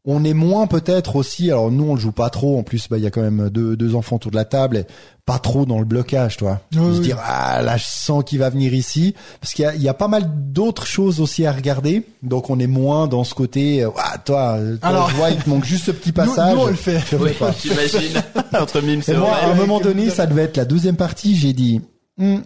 on 0.06 0.24
est 0.24 0.34
moins 0.34 0.66
peut-être 0.68 1.16
aussi. 1.18 1.52
Alors 1.52 1.72
nous, 1.72 1.84
on 1.90 1.96
le 1.96 2.00
joue 2.00 2.12
pas 2.12 2.30
trop. 2.30 2.58
En 2.58 2.64
plus, 2.64 2.88
bah 2.90 2.98
il 2.98 3.04
y 3.04 3.08
a 3.08 3.12
quand 3.12 3.22
même 3.22 3.50
deux, 3.50 3.76
deux 3.76 3.96
enfants 3.96 4.16
autour 4.16 4.32
de 4.32 4.36
la 4.38 4.46
table, 4.46 4.78
et 4.78 4.86
pas 5.26 5.38
trop 5.40 5.66
dans 5.66 5.78
le 5.80 5.86
blocage, 5.86 6.38
toi. 6.38 6.62
Oui, 6.74 6.80
De 6.80 6.94
se 6.94 6.98
oui. 7.00 7.04
dire 7.06 7.18
ah 7.24 7.62
là, 7.62 7.78
je 7.78 7.84
sens 7.86 8.24
qu'il 8.24 8.40
va 8.40 8.50
venir 8.50 8.74
ici, 8.74 9.14
parce 9.42 9.54
qu'il 9.54 9.64
y 9.64 9.68
a, 9.68 9.76
il 9.76 9.82
y 9.82 9.90
a 9.90 9.94
pas 9.94 10.08
mal 10.08 10.24
d'autres 10.52 10.88
choses 10.88 11.20
aussi 11.22 11.46
à 11.46 11.52
regarder. 11.52 12.04
Donc 12.24 12.50
on 12.50 12.60
est 12.60 12.66
moins 12.68 13.08
dans 13.08 13.24
ce 13.24 13.36
côté. 13.36 13.84
euh, 13.84 13.90
Ah 13.98 14.18
toi, 14.18 14.56
euh, 14.58 14.78
toi, 14.78 14.90
Alors- 14.90 15.10
je 15.10 15.16
vois, 15.16 15.30
il 15.32 15.38
te 15.38 15.50
manque 15.50 15.66
juste 15.66 15.86
ce 15.86 15.92
petit 15.92 16.10
Nous, 16.16 16.16
passage. 16.16 16.56
nous, 16.56 16.62
on 16.62 16.68
le 16.68 16.74
fait. 16.74 17.00
Je 17.12 17.16
Oui, 17.18 17.32
j'imagine. 17.62 18.22
Entre 18.60 18.82
mimes 18.82 19.02
Et 19.08 19.12
et 19.12 19.16
moi, 19.16 19.34
à 19.36 19.52
un 19.52 19.56
moment 19.56 19.80
donné, 19.80 20.10
ça 20.10 20.26
devait 20.26 20.44
être 20.44 20.58
la 20.58 20.66
deuxième 20.66 20.96
partie. 20.96 21.36
J'ai 21.36 21.54
dit, 21.54 21.82
Hmm, 22.18 22.38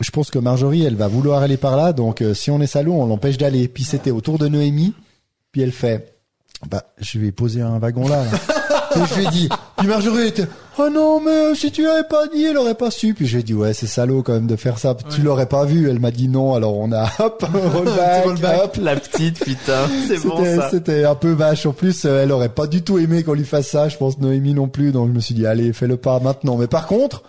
je 0.00 0.10
pense 0.10 0.30
que 0.30 0.38
Marjorie, 0.38 0.84
elle 0.84 0.96
va 0.96 1.06
vouloir 1.08 1.42
aller 1.42 1.56
par 1.56 1.76
là. 1.76 1.92
Donc, 1.92 2.22
euh, 2.22 2.32
si 2.34 2.50
on 2.50 2.60
est 2.60 2.66
salaud, 2.66 2.94
on 2.94 3.06
l'empêche 3.06 3.38
d'aller. 3.38 3.68
Puis 3.68 3.84
c'était 3.84 4.10
autour 4.10 4.38
de 4.38 4.48
Noémie. 4.48 4.94
Puis 5.52 5.60
elle 5.62 5.70
fait, 5.72 6.14
bah, 6.70 6.84
je 7.00 7.18
vais 7.18 7.32
poser 7.32 7.60
un 7.62 7.78
wagon 7.78 8.08
là. 8.08 8.24
là. 8.24 8.30
Et 8.94 9.06
je 9.08 9.14
lui 9.20 9.26
ai 9.26 9.30
dit, 9.30 9.48
puis 9.78 9.86
Marjorie 9.88 10.26
était, 10.26 10.46
oh 10.78 10.90
non, 10.92 11.18
mais 11.18 11.54
si 11.54 11.72
tu 11.72 11.82
l'avais 11.82 12.06
pas 12.06 12.26
dit, 12.28 12.44
elle 12.44 12.58
aurait 12.58 12.74
pas 12.74 12.90
su. 12.90 13.14
Puis 13.14 13.26
j'ai 13.26 13.42
dit, 13.42 13.54
ouais, 13.54 13.72
c'est 13.72 13.86
salaud 13.86 14.22
quand 14.22 14.34
même 14.34 14.46
de 14.46 14.54
faire 14.56 14.78
ça. 14.78 14.94
Tu 15.10 15.22
l'aurais 15.22 15.46
pas 15.48 15.64
vu. 15.64 15.88
Elle 15.88 15.98
m'a 15.98 16.10
dit 16.10 16.28
non. 16.28 16.54
Alors 16.54 16.76
on 16.76 16.92
a, 16.92 17.04
hop, 17.18 17.42
rollback, 17.74 18.24
rollback. 18.24 18.60
hop. 18.64 18.76
La 18.82 18.96
petite, 18.96 19.42
putain, 19.42 19.88
c'est 20.08 20.18
bon 20.22 20.36
C'était- 20.36 20.56
ça. 20.56 20.70
C'était 20.70 21.04
un 21.04 21.14
peu 21.14 21.32
vache. 21.32 21.64
En 21.64 21.72
plus, 21.72 22.04
euh, 22.04 22.22
elle 22.22 22.32
aurait 22.32 22.50
pas 22.50 22.66
du 22.66 22.82
tout 22.82 22.98
aimé 22.98 23.22
qu'on 23.24 23.32
lui 23.32 23.46
fasse 23.46 23.68
ça. 23.68 23.88
Je 23.88 23.96
pense 23.96 24.18
Noémie 24.18 24.52
non 24.52 24.68
plus. 24.68 24.92
Donc 24.92 25.08
je 25.08 25.12
me 25.14 25.20
suis 25.20 25.34
dit, 25.34 25.46
allez, 25.46 25.72
fais-le 25.72 25.96
pas 25.96 26.20
maintenant. 26.20 26.58
Mais 26.58 26.66
par 26.66 26.86
contre, 26.86 27.22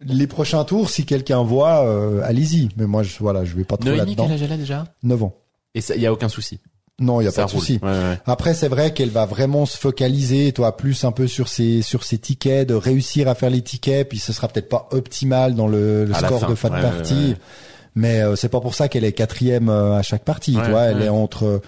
les 0.00 0.28
prochains 0.28 0.62
tours, 0.62 0.90
si 0.90 1.04
quelqu'un 1.06 1.42
voit, 1.42 1.84
euh, 1.88 2.20
allez-y. 2.22 2.68
Mais 2.76 2.86
moi, 2.86 3.02
je, 3.02 3.16
voilà, 3.18 3.44
je 3.44 3.56
vais 3.56 3.64
pas 3.64 3.76
trop 3.76 3.86
Noémie, 3.88 4.10
là-dedans. 4.14 4.24
quel 4.26 4.32
âge 4.34 4.42
elle 4.42 4.52
a 4.52 4.56
déjà? 4.56 4.84
9 5.02 5.22
ans. 5.24 5.34
Et 5.74 5.80
ça, 5.80 5.96
y 5.96 6.06
a 6.06 6.12
aucun 6.12 6.28
souci? 6.28 6.60
Non, 7.00 7.20
il 7.20 7.24
y 7.24 7.26
a 7.28 7.30
ça 7.30 7.42
pas 7.42 7.46
de 7.48 7.52
roule. 7.52 7.60
souci. 7.60 7.78
Ouais, 7.82 7.88
ouais. 7.90 8.18
Après, 8.26 8.54
c'est 8.54 8.66
vrai 8.68 8.92
qu'elle 8.92 9.10
va 9.10 9.24
vraiment 9.24 9.66
se 9.66 9.76
focaliser, 9.78 10.50
toi, 10.52 10.76
plus 10.76 11.04
un 11.04 11.12
peu 11.12 11.26
sur 11.28 11.48
ses 11.48 11.80
sur 11.82 12.02
ses 12.02 12.18
tickets, 12.18 12.68
de 12.68 12.74
réussir 12.74 13.28
à 13.28 13.34
faire 13.36 13.50
les 13.50 13.62
tickets, 13.62 14.08
puis 14.08 14.18
ce 14.18 14.32
sera 14.32 14.48
peut-être 14.48 14.68
pas 14.68 14.88
optimal 14.90 15.54
dans 15.54 15.68
le, 15.68 16.04
le 16.04 16.14
score 16.14 16.40
fin, 16.40 16.48
de 16.48 16.54
fin 16.56 16.68
de 16.70 16.74
ouais, 16.74 16.80
partie. 16.82 17.36
Mais 17.94 18.20
euh, 18.20 18.34
c'est 18.36 18.48
pas 18.48 18.60
pour 18.60 18.74
ça 18.74 18.88
qu'elle 18.88 19.04
est 19.04 19.12
quatrième 19.12 19.68
euh, 19.68 19.96
à 19.96 20.02
chaque 20.02 20.24
partie. 20.24 20.52
Vois, 20.54 20.82
elle 20.82 21.02
est 21.02 21.08
entre 21.08 21.60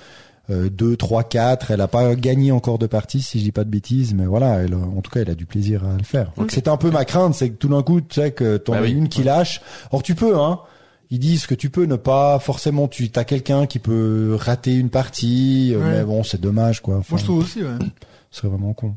euh, 0.50 0.68
2, 0.68 0.96
3, 0.96 1.22
4. 1.24 1.70
Elle 1.70 1.80
a 1.80 1.88
pas 1.88 2.14
gagné 2.16 2.50
encore 2.52 2.78
de 2.78 2.86
partie, 2.88 3.22
si 3.22 3.38
je 3.38 3.44
dis 3.44 3.52
pas 3.52 3.64
de 3.64 3.70
bêtises. 3.70 4.14
Mais 4.14 4.26
voilà, 4.26 4.56
elle, 4.62 4.74
a- 4.74 4.76
en 4.76 5.00
tout 5.00 5.10
cas, 5.12 5.20
elle 5.20 5.30
a 5.30 5.34
du 5.36 5.46
plaisir 5.46 5.84
à 5.84 5.96
le 5.96 6.02
faire. 6.04 6.32
Donc 6.36 6.50
c'est 6.50 6.66
un 6.68 6.76
peu 6.76 6.90
ma 6.90 7.04
crainte, 7.04 7.34
c'est 7.36 7.50
que 7.50 7.56
tout 7.56 7.68
d'un 7.68 7.82
coup, 7.82 8.00
tu 8.00 8.20
sais 8.20 8.32
que 8.32 8.56
t'en 8.56 8.72
Bah 8.72 8.78
as 8.78 8.82
oui. 8.82 8.92
une 8.92 9.08
qui 9.08 9.22
lâche. 9.22 9.60
Or 9.92 10.02
tu 10.02 10.14
peux, 10.16 10.36
hein. 10.38 10.58
Ils 11.10 11.18
disent 11.18 11.46
que 11.46 11.54
tu 11.56 11.70
peux 11.70 11.84
ne 11.86 11.96
pas 11.96 12.38
forcément, 12.38 12.86
tu 12.88 13.10
as 13.16 13.24
quelqu'un 13.24 13.66
qui 13.66 13.78
peut 13.80 14.36
rater 14.38 14.74
une 14.74 14.90
partie, 14.90 15.72
euh, 15.74 15.78
Ouais. 15.80 15.98
mais 15.98 16.04
bon, 16.04 16.22
c'est 16.22 16.40
dommage, 16.40 16.80
quoi. 16.80 16.98
Enfin, 16.98 17.08
Moi, 17.14 17.18
je 17.18 17.24
trouve 17.24 17.38
aussi, 17.38 17.62
ouais. 17.62 17.68
ce 18.30 18.38
serait 18.40 18.48
vraiment 18.48 18.72
con. 18.74 18.94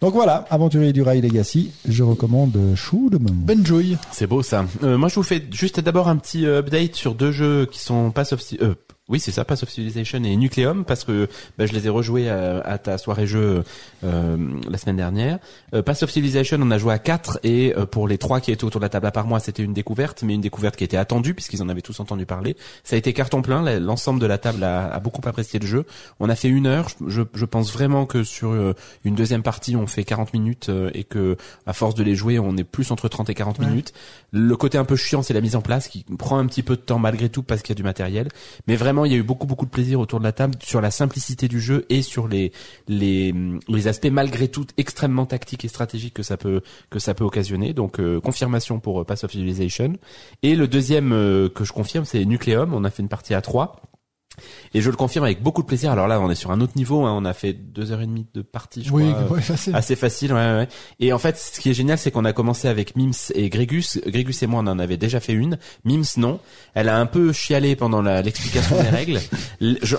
Donc 0.00 0.12
voilà, 0.12 0.44
Aventurier 0.50 0.92
du 0.92 1.00
Rail 1.02 1.22
Legacy, 1.22 1.70
je 1.88 2.02
recommande 2.02 2.58
Chou 2.74 3.08
de. 3.10 3.16
Benjoy. 3.18 3.96
C'est 4.12 4.26
beau 4.26 4.42
ça. 4.42 4.66
Euh, 4.82 4.98
moi 4.98 5.08
je 5.08 5.14
vous 5.14 5.22
fais 5.22 5.42
juste 5.50 5.80
d'abord 5.80 6.08
un 6.08 6.16
petit 6.16 6.44
euh, 6.44 6.58
update 6.58 6.94
sur 6.94 7.14
deux 7.14 7.32
jeux 7.32 7.64
qui 7.66 7.78
sont 7.80 8.10
Pass 8.10 8.32
of 8.34 8.40
Ci- 8.42 8.58
euh, 8.60 8.74
oui 9.10 9.20
c'est 9.20 9.32
ça 9.32 9.44
Pass 9.44 9.62
of 9.62 9.68
Civilization 9.68 10.22
et 10.24 10.34
Nucleum 10.36 10.84
parce 10.86 11.04
que 11.04 11.28
bah, 11.58 11.66
je 11.66 11.72
les 11.72 11.86
ai 11.86 11.90
rejoués 11.90 12.30
à, 12.30 12.60
à 12.60 12.78
ta 12.78 12.96
soirée 12.96 13.26
jeu 13.26 13.62
euh, 14.02 14.36
la 14.68 14.78
semaine 14.78 14.96
dernière. 14.96 15.38
Euh, 15.74 15.82
Pass 15.82 16.02
of 16.02 16.10
Civilization 16.10 16.58
on 16.62 16.70
a 16.70 16.78
joué 16.78 16.94
à 16.94 16.98
4 16.98 17.40
et 17.42 17.74
euh, 17.76 17.84
pour 17.84 18.08
les 18.08 18.16
trois 18.16 18.40
qui 18.40 18.50
étaient 18.50 18.64
autour 18.64 18.80
de 18.80 18.84
la 18.86 18.88
table 18.88 19.06
à 19.06 19.10
part 19.10 19.26
moi 19.26 19.40
c'était 19.40 19.62
une 19.62 19.74
découverte 19.74 20.22
mais 20.22 20.32
une 20.34 20.40
découverte 20.40 20.76
qui 20.76 20.84
était 20.84 20.96
attendue 20.96 21.34
puisqu'ils 21.34 21.62
en 21.62 21.68
avaient 21.68 21.82
tous 21.82 22.00
entendu 22.00 22.24
parler. 22.24 22.56
Ça 22.82 22.96
a 22.96 22.98
été 22.98 23.12
carton 23.12 23.42
plein, 23.42 23.78
l'ensemble 23.78 24.20
de 24.20 24.26
la 24.26 24.38
table 24.38 24.64
a, 24.64 24.88
a 24.92 25.00
beaucoup 25.00 25.20
apprécié 25.28 25.58
le 25.60 25.66
jeu. 25.66 25.84
On 26.18 26.30
a 26.30 26.34
fait 26.34 26.48
une 26.48 26.66
heure, 26.66 26.88
je, 27.06 27.22
je 27.34 27.44
pense 27.44 27.72
vraiment 27.72 28.06
que 28.06 28.24
sur 28.24 28.52
euh, 28.52 28.72
une 29.04 29.14
deuxième 29.14 29.42
partie 29.42 29.76
on 29.76 29.86
fait 29.86 30.04
40 30.04 30.32
minutes 30.32 30.70
euh, 30.70 30.90
et 30.94 31.04
que 31.04 31.36
à 31.66 31.74
force 31.74 31.94
de 31.94 32.02
les 32.02 32.14
jouer 32.14 32.38
on 32.38 32.56
est 32.56 32.64
plus 32.64 32.90
entre 32.90 33.08
30 33.08 33.28
et 33.28 33.34
40 33.34 33.58
Ouais. 33.58 33.66
minutes. 33.66 33.92
Le 34.32 34.56
côté 34.56 34.78
un 34.78 34.84
peu 34.84 34.96
chiant, 34.96 35.22
c'est 35.22 35.34
la 35.34 35.40
mise 35.40 35.54
en 35.56 35.60
place 35.60 35.88
qui 35.88 36.04
prend 36.18 36.38
un 36.38 36.46
petit 36.46 36.62
peu 36.62 36.74
de 36.74 36.80
temps 36.80 36.98
malgré 36.98 37.28
tout 37.28 37.42
parce 37.42 37.60
qu'il 37.62 37.70
y 37.72 37.76
a 37.76 37.76
du 37.76 37.84
matériel. 37.84 38.28
Mais 38.66 38.74
vraiment, 38.74 38.93
il 39.04 39.12
y 39.12 39.14
a 39.14 39.18
eu 39.18 39.22
beaucoup 39.22 39.46
beaucoup 39.46 39.66
de 39.66 39.70
plaisir 39.70 39.98
autour 39.98 40.18
de 40.20 40.24
la 40.24 40.32
table 40.32 40.54
sur 40.62 40.80
la 40.80 40.90
simplicité 40.90 41.48
du 41.48 41.60
jeu 41.60 41.86
et 41.88 42.02
sur 42.02 42.28
les 42.28 42.52
les 42.86 43.34
les 43.68 43.88
aspects 43.88 44.10
malgré 44.10 44.48
tout 44.48 44.66
extrêmement 44.76 45.26
tactiques 45.26 45.64
et 45.64 45.68
stratégiques 45.68 46.14
que 46.14 46.22
ça 46.22 46.36
peut 46.36 46.60
que 46.90 46.98
ça 46.98 47.14
peut 47.14 47.24
occasionner. 47.24 47.72
Donc 47.72 47.98
euh, 47.98 48.20
confirmation 48.20 48.78
pour 48.80 49.00
euh, 49.00 49.04
Pass 49.04 49.24
of 49.24 49.32
Civilization. 49.32 49.94
Et 50.42 50.54
le 50.54 50.68
deuxième 50.68 51.12
euh, 51.12 51.48
que 51.48 51.64
je 51.64 51.72
confirme, 51.72 52.04
c'est 52.04 52.24
Nucleum. 52.24 52.74
On 52.74 52.84
a 52.84 52.90
fait 52.90 53.02
une 53.02 53.08
partie 53.08 53.34
à 53.34 53.40
trois. 53.40 53.80
Et 54.74 54.80
je 54.80 54.90
le 54.90 54.96
confirme 54.96 55.24
avec 55.24 55.42
beaucoup 55.42 55.62
de 55.62 55.66
plaisir. 55.66 55.92
Alors 55.92 56.08
là, 56.08 56.20
on 56.20 56.30
est 56.30 56.34
sur 56.34 56.50
un 56.50 56.60
autre 56.60 56.72
niveau. 56.76 57.04
hein. 57.04 57.14
On 57.16 57.24
a 57.24 57.32
fait 57.32 57.52
deux 57.52 57.92
heures 57.92 58.00
et 58.00 58.06
demie 58.06 58.26
de 58.34 58.42
partie, 58.42 58.82
je 58.84 58.92
Oui, 58.92 59.10
crois. 59.12 59.24
ouais, 59.36 59.42
facile. 59.42 59.74
Assez 59.76 59.96
facile, 59.96 60.32
ouais, 60.32 60.38
ouais. 60.38 60.68
Et 61.00 61.12
en 61.12 61.18
fait, 61.18 61.38
ce 61.38 61.60
qui 61.60 61.70
est 61.70 61.74
génial, 61.74 61.98
c'est 61.98 62.10
qu'on 62.10 62.24
a 62.24 62.32
commencé 62.32 62.68
avec 62.68 62.96
Mims 62.96 63.12
et 63.34 63.48
Grégus. 63.48 63.98
Grégus 64.06 64.42
et 64.42 64.46
moi, 64.46 64.60
on 64.64 64.66
en 64.66 64.78
avait 64.78 64.96
déjà 64.96 65.20
fait 65.20 65.32
une. 65.32 65.58
Mims, 65.84 66.04
non. 66.16 66.40
Elle 66.74 66.88
a 66.88 66.98
un 66.98 67.06
peu 67.06 67.32
chialé 67.32 67.76
pendant 67.76 68.02
l'explication 68.02 68.76
des 68.82 68.88
règles. 68.88 69.20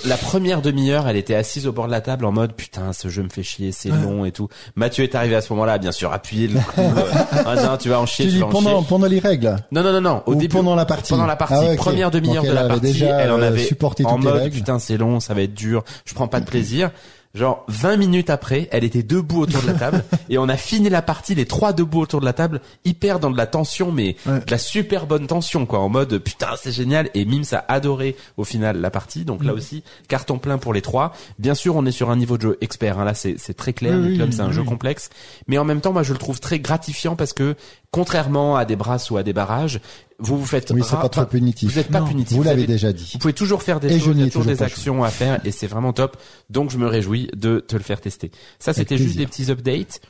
La 0.05 0.17
première 0.17 0.61
demi-heure, 0.61 1.07
elle 1.07 1.17
était 1.17 1.35
assise 1.35 1.67
au 1.67 1.71
bord 1.71 1.85
de 1.87 1.91
la 1.91 2.01
table 2.01 2.25
en 2.25 2.31
mode 2.31 2.53
putain, 2.53 2.93
ce 2.93 3.07
jeu 3.07 3.23
me 3.23 3.29
fait 3.29 3.43
chier, 3.43 3.71
c'est 3.71 3.89
long 3.89 4.25
et 4.25 4.31
tout. 4.31 4.47
Mathieu 4.75 5.03
est 5.03 5.15
arrivé 5.15 5.35
à 5.35 5.41
ce 5.41 5.51
moment-là, 5.53 5.77
bien 5.77 5.91
sûr, 5.91 6.11
appuyé 6.11 6.47
le 6.47 6.59
coup. 6.59 6.63
euh, 6.81 7.43
en 7.45 7.55
disant, 7.55 7.77
tu 7.77 7.89
vas 7.89 7.99
en 7.99 8.05
chier, 8.05 8.25
Tu 8.25 8.31
tu 8.31 8.35
dis 8.35 8.41
vas 8.41 8.47
en 8.47 8.49
pendant, 8.49 8.77
chier. 8.79 8.85
pendant 8.89 9.07
les 9.07 9.19
règles? 9.19 9.55
Non, 9.71 9.83
non, 9.83 9.93
non, 9.93 10.01
non. 10.01 10.23
Au 10.25 10.31
Ou 10.33 10.35
début, 10.35 10.55
pendant 10.55 10.75
la 10.75 10.85
partie? 10.85 11.09
pendant 11.11 11.25
la 11.25 11.35
partie, 11.35 11.53
Ah 11.71 11.75
première 11.75 12.11
demi-heure 12.11 12.43
de 12.43 12.51
la 12.51 12.67
partie, 12.67 13.03
elle 13.03 13.31
en 13.31 13.39
euh, 13.41 13.47
avait 13.47 13.63
supporté 13.63 14.05
en 14.05 14.17
mode 14.31 14.51
putain 14.51 14.79
c'est 14.79 14.97
long, 14.97 15.19
ça 15.19 15.33
va 15.33 15.41
être 15.41 15.53
dur, 15.53 15.83
je 16.05 16.13
prends 16.13 16.27
pas 16.27 16.39
de 16.39 16.45
plaisir. 16.45 16.91
Genre 17.33 17.65
20 17.67 17.97
minutes 17.97 18.29
après, 18.29 18.69
elle 18.71 18.85
était 18.85 19.03
debout 19.03 19.41
autour 19.41 19.61
de 19.61 19.67
la 19.67 19.73
table 19.73 20.05
et 20.29 20.37
on 20.37 20.47
a 20.47 20.55
fini 20.55 20.87
la 20.87 21.01
partie 21.01 21.35
les 21.35 21.45
trois 21.45 21.73
debout 21.73 21.99
autour 21.99 22.21
de 22.21 22.25
la 22.25 22.31
table, 22.31 22.61
hyper 22.85 23.19
dans 23.19 23.29
de 23.29 23.35
la 23.35 23.45
tension 23.45 23.91
mais 23.91 24.15
Ouais. 24.25 24.39
de 24.39 24.49
la 24.51 24.57
super 24.57 25.05
bonne 25.05 25.27
tension 25.27 25.65
quoi, 25.65 25.79
en 25.79 25.89
mode 25.89 26.17
putain 26.19 26.51
c'est 26.57 26.71
génial 26.71 27.09
et 27.13 27.25
Mims 27.25 27.43
a 27.51 27.65
adoré 27.67 28.15
au 28.37 28.45
final 28.45 28.79
la 28.79 28.89
partie. 28.89 29.25
Donc 29.25 29.43
là 29.43 29.51
Mm. 29.51 29.55
aussi 29.57 29.83
carton 30.07 30.37
plein 30.37 30.57
pour 30.57 30.73
les 30.73 30.81
trois. 30.81 31.13
Bien 31.37 31.55
sûr, 31.55 31.75
on 31.75 31.85
est 31.85 31.91
sur 31.91 32.09
un 32.09 32.15
niveau 32.15 32.37
de 32.37 32.43
jeu 32.43 32.57
expert 32.61 32.99
hein. 32.99 33.03
là 33.03 33.13
c'est 33.13 33.35
très 33.57 33.73
clair, 33.73 33.97
Oui, 33.99 34.17
oui, 34.17 34.27
c'est 34.31 34.39
un 34.39 34.47
oui, 34.47 34.53
jeu 34.53 34.63
complexe, 34.63 35.09
mais 35.49 35.57
en 35.57 35.65
même 35.65 35.81
temps 35.81 35.91
moi 35.91 36.03
je 36.03 36.13
le 36.13 36.19
trouve 36.19 36.39
très 36.39 36.59
gratifiant 36.59 37.17
parce 37.17 37.33
que 37.33 37.55
contrairement 37.95 38.57
à 38.57 38.65
des 38.65 38.75
brasses 38.75 39.09
ou 39.09 39.15
à 39.15 39.23
des 39.23 39.31
barrages, 39.31 39.79
vous 40.19 40.37
vous 40.37 40.45
faites 40.45 40.69
Oui, 40.71 40.81
c'est 40.83 40.95
ra- 40.97 41.03
pas 41.03 41.07
trop 41.09 41.25
punitif. 41.25 41.71
Vous 41.71 41.79
êtes 41.79 41.87
pas 41.89 42.01
Non. 42.01 42.07
punitif. 42.07 42.35
Vous 42.35 42.43
l'avez 42.43 42.63
avez- 42.63 42.67
déjà 42.73 42.91
dit. 42.91 43.09
vous 43.13 43.19
pouvez 43.19 43.31
toujours 43.33 43.63
faire 43.63 43.79
des 43.79 43.87
Et 43.87 43.99
choses, 43.99 44.17
je 44.17 44.21
y 44.21 44.29
toujours 44.29 44.43
des 44.45 44.61
actions 44.61 45.01
à 45.05 45.09
faire 45.09 45.39
et 45.45 45.51
c'est 45.51 45.67
vraiment 45.67 45.93
top. 45.93 46.17
Donc 46.49 46.71
je 46.71 46.77
me 46.77 46.87
réjouis 46.87 47.29
de 47.37 47.59
te 47.61 47.77
le 47.77 47.83
faire 47.83 48.01
tester. 48.01 48.31
Ça 48.59 48.73
c'était 48.73 48.97
juste 48.97 49.15
des 49.17 49.25
petits 49.25 49.49
updates. 49.49 50.01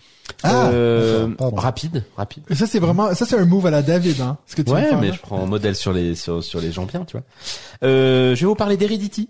Ah, 0.42 0.70
Euh, 0.70 1.28
rapide, 1.40 2.04
rapide. 2.18 2.44
Et 2.50 2.56
ça, 2.56 2.66
c'est 2.66 2.80
vraiment, 2.80 3.14
ça, 3.14 3.28
c'est 3.28 3.38
un 3.38 3.46
move 3.46 3.68
à 3.68 3.70
la 3.70 3.84
David, 3.84 4.20
hein. 4.22 4.38
Ce 4.48 4.56
que 4.56 4.64
tu 4.64 4.72
Ouais, 4.72 4.90
mais 5.00 5.10
là. 5.10 5.14
je 5.14 5.20
prends 5.20 5.46
modèle 5.46 5.76
sur 5.76 5.94
les 5.94 6.16
sur, 6.16 6.44
sur 6.44 6.60
les 6.60 6.72
gens 6.72 6.86
bien, 6.86 7.06
tu 7.06 7.12
vois. 7.18 7.24
Euh, 7.84 8.36
je 8.36 8.42
vais 8.42 8.48
vous 8.48 8.56
parler 8.56 8.76
d'Heredity. 8.76 9.30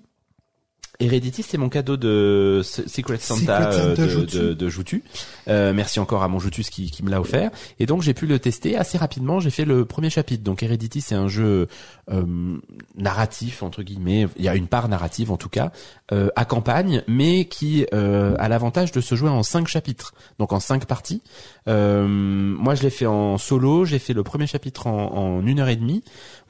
Heredity, 0.99 1.43
c'est 1.43 1.57
mon 1.57 1.69
cadeau 1.69 1.97
de 1.97 2.61
Secret 2.63 3.17
Santa, 3.17 3.71
Secret 3.71 3.75
euh, 3.75 3.89
Santa 3.89 4.01
de, 4.03 4.07
Joutu. 4.07 4.37
de, 4.37 4.53
de 4.53 4.69
Joutu. 4.69 5.03
Euh, 5.47 5.73
merci 5.73 5.99
encore 5.99 6.23
à 6.23 6.27
mon 6.27 6.39
Joutus 6.39 6.69
qui, 6.69 6.89
qui 6.91 7.03
me 7.03 7.09
l'a 7.09 7.19
offert. 7.19 7.51
Et 7.79 7.85
donc 7.85 8.01
j'ai 8.01 8.13
pu 8.13 8.27
le 8.27 8.39
tester 8.39 8.77
assez 8.77 8.97
rapidement. 8.97 9.39
J'ai 9.39 9.49
fait 9.49 9.65
le 9.65 9.85
premier 9.85 10.09
chapitre. 10.09 10.43
Donc 10.43 10.63
Heredity, 10.63 11.01
c'est 11.01 11.15
un 11.15 11.27
jeu 11.27 11.67
euh, 12.11 12.57
narratif 12.97 13.63
entre 13.63 13.83
guillemets. 13.83 14.27
Il 14.37 14.43
y 14.43 14.49
a 14.49 14.55
une 14.55 14.67
part 14.67 14.87
narrative 14.89 15.31
en 15.31 15.37
tout 15.37 15.49
cas 15.49 15.71
euh, 16.11 16.29
à 16.35 16.45
campagne, 16.45 17.03
mais 17.07 17.45
qui 17.45 17.85
euh, 17.93 18.35
a 18.39 18.47
l'avantage 18.49 18.91
de 18.91 19.01
se 19.01 19.15
jouer 19.15 19.29
en 19.29 19.43
cinq 19.43 19.67
chapitres, 19.67 20.13
donc 20.39 20.53
en 20.53 20.59
cinq 20.59 20.85
parties. 20.85 21.21
Euh, 21.67 22.05
moi, 22.07 22.75
je 22.75 22.83
l'ai 22.83 22.89
fait 22.89 23.05
en 23.05 23.37
solo. 23.37 23.85
J'ai 23.85 23.99
fait 23.99 24.13
le 24.13 24.23
premier 24.23 24.47
chapitre 24.47 24.87
en, 24.87 25.13
en 25.13 25.45
une 25.45 25.59
heure 25.59 25.69
et 25.69 25.75
demie. 25.75 26.03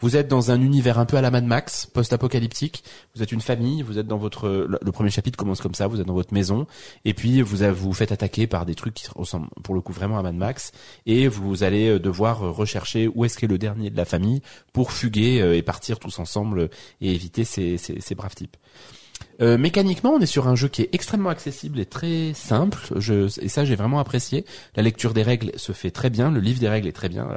Vous 0.06 0.16
êtes 0.16 0.28
dans 0.28 0.52
un 0.52 0.62
univers 0.62 1.00
un 1.00 1.06
peu 1.08 1.18
à 1.18 1.22
la 1.22 1.32
Mad 1.32 1.46
Max, 1.46 1.88
post-apocalyptique. 1.88 2.84
Vous 3.16 3.24
êtes 3.24 3.32
une 3.32 3.42
famille. 3.42 3.82
Vous 3.82 3.98
êtes 3.98 4.06
dans 4.06 4.20
votre 4.20 4.48
le, 4.48 4.92
premier 4.92 5.10
chapitre 5.10 5.36
commence 5.36 5.62
comme 5.62 5.74
ça. 5.74 5.88
Vous 5.88 6.00
êtes 6.00 6.06
dans 6.06 6.14
votre 6.14 6.32
maison 6.32 6.68
et 7.06 7.16
puis 7.16 7.42
vous 7.42 7.66
vous 7.74 7.92
faites 7.92 8.12
attaquer 8.12 8.46
par 8.46 8.68
des 8.68 8.76
trucs 8.76 8.94
qui 8.94 9.08
ressemblent 9.16 9.50
pour 9.64 9.74
le 9.74 9.82
coup 9.82 9.94
vraiment 9.94 10.20
à 10.20 10.22
Mad 10.22 10.36
Max 10.36 10.74
et 11.08 11.28
vous 11.28 11.64
allez 11.64 11.90
euh, 11.90 12.00
devoir 12.00 12.42
rechercher 12.56 13.08
où 13.08 13.26
est-ce 13.26 13.36
qu'est 13.36 13.48
le 13.48 13.58
dernier 13.58 13.90
de 13.90 13.98
la 13.98 14.06
famille 14.06 14.44
pour 14.74 14.92
fuguer 14.92 15.42
euh, 15.42 15.58
et 15.58 15.64
partir 15.64 15.98
tous 15.98 16.20
ensemble 16.20 16.70
et 17.02 17.12
éviter 17.12 17.44
ces, 17.44 17.78
ces, 17.78 18.14
braves 18.14 18.36
types. 18.36 18.58
Euh, 19.42 19.58
mécaniquement, 19.58 20.12
on 20.12 20.20
est 20.20 20.28
sur 20.28 20.48
un 20.48 20.56
jeu 20.56 20.68
qui 20.68 20.84
est 20.84 20.90
extrêmement 20.94 21.32
accessible 21.32 21.80
et 21.80 21.88
très 21.88 22.34
simple. 22.36 22.78
Je, 22.98 23.28
et 23.42 23.50
ça, 23.50 23.66
j'ai 23.66 23.76
vraiment 23.76 23.98
apprécié. 23.98 24.46
La 24.76 24.84
lecture 24.84 25.16
des 25.16 25.24
règles 25.24 25.52
se 25.56 25.72
fait 25.72 25.90
très 25.90 26.12
bien. 26.12 26.30
Le 26.30 26.42
livre 26.42 26.60
des 26.60 26.70
règles 26.70 26.88
est 26.88 26.92
très 26.94 27.10
bien. 27.10 27.28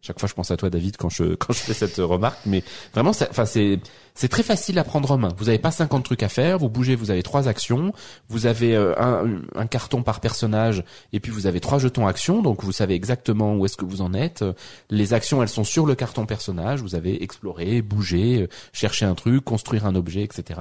Chaque 0.00 0.20
fois, 0.20 0.28
je 0.28 0.34
pense 0.34 0.50
à 0.50 0.56
toi, 0.56 0.70
David, 0.70 0.96
quand 0.96 1.08
je 1.08 1.34
quand 1.34 1.52
je 1.52 1.58
fais 1.58 1.74
cette 1.74 1.96
remarque. 1.96 2.38
Mais 2.46 2.62
vraiment, 2.92 3.10
enfin, 3.10 3.44
c'est 3.44 3.80
c'est 4.14 4.28
très 4.28 4.42
facile 4.42 4.78
à 4.80 4.84
prendre 4.84 5.12
en 5.12 5.18
main. 5.18 5.28
Vous 5.38 5.44
n'avez 5.44 5.58
pas 5.58 5.70
50 5.70 6.04
trucs 6.04 6.24
à 6.24 6.28
faire. 6.28 6.58
Vous 6.58 6.68
bougez, 6.68 6.96
vous 6.96 7.12
avez 7.12 7.22
trois 7.22 7.46
actions. 7.46 7.92
Vous 8.28 8.46
avez 8.46 8.74
euh, 8.74 8.92
un, 9.00 9.42
un 9.54 9.66
carton 9.66 10.02
par 10.02 10.18
personnage 10.20 10.82
et 11.12 11.20
puis 11.20 11.30
vous 11.30 11.46
avez 11.46 11.60
trois 11.60 11.78
jetons 11.78 12.08
actions. 12.08 12.42
Donc 12.42 12.64
vous 12.64 12.72
savez 12.72 12.94
exactement 12.94 13.54
où 13.54 13.64
est-ce 13.64 13.76
que 13.76 13.84
vous 13.84 14.00
en 14.00 14.14
êtes. 14.14 14.44
Les 14.90 15.14
actions, 15.14 15.40
elles 15.40 15.48
sont 15.48 15.62
sur 15.62 15.86
le 15.86 15.94
carton 15.94 16.26
personnage. 16.26 16.80
Vous 16.82 16.96
avez 16.96 17.22
exploré, 17.22 17.80
bougé, 17.80 18.42
euh, 18.42 18.48
chercher 18.72 19.04
un 19.04 19.14
truc, 19.14 19.44
construire 19.44 19.86
un 19.86 19.94
objet, 19.94 20.22
etc. 20.22 20.60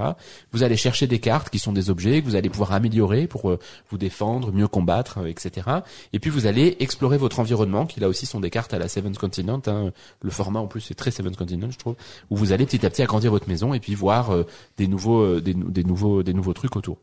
Vous 0.51 0.61
allez 0.61 0.77
chercher 0.77 1.07
des 1.07 1.19
cartes 1.19 1.49
qui 1.49 1.57
sont 1.57 1.73
des 1.73 1.89
objets 1.89 2.21
que 2.21 2.25
vous 2.27 2.35
allez 2.35 2.49
pouvoir 2.49 2.73
améliorer 2.73 3.25
pour 3.25 3.49
euh, 3.49 3.59
vous 3.89 3.97
défendre, 3.97 4.51
mieux 4.51 4.67
combattre, 4.67 5.25
etc. 5.27 5.67
Et 6.13 6.19
puis 6.19 6.29
vous 6.29 6.45
allez 6.45 6.77
explorer 6.79 7.17
votre 7.17 7.39
environnement, 7.39 7.87
qui 7.87 7.99
là 7.99 8.07
aussi 8.07 8.27
sont 8.27 8.39
des 8.39 8.51
cartes 8.51 8.73
à 8.75 8.79
la 8.79 8.87
Seventh 8.87 9.17
Continent. 9.27 9.61
hein. 9.67 9.91
Le 10.21 10.31
format 10.31 10.59
en 10.59 10.67
plus 10.67 10.81
c'est 10.81 10.95
très 10.95 11.11
Seventh 11.11 11.35
Continent, 11.37 11.69
je 11.69 11.77
trouve, 11.77 11.95
où 12.29 12.37
vous 12.37 12.51
allez 12.53 12.65
petit 12.65 12.85
à 12.85 12.89
petit 12.89 13.01
agrandir 13.01 13.31
votre 13.31 13.47
maison 13.47 13.73
et 13.73 13.79
puis 13.79 13.93
voir 13.95 14.31
euh, 14.31 14.45
des 14.77 14.87
nouveaux, 14.87 15.21
euh, 15.21 15.41
des 15.41 15.83
nouveaux, 15.83 16.23
des 16.23 16.33
nouveaux 16.33 16.53
trucs 16.53 16.75
autour. 16.75 16.97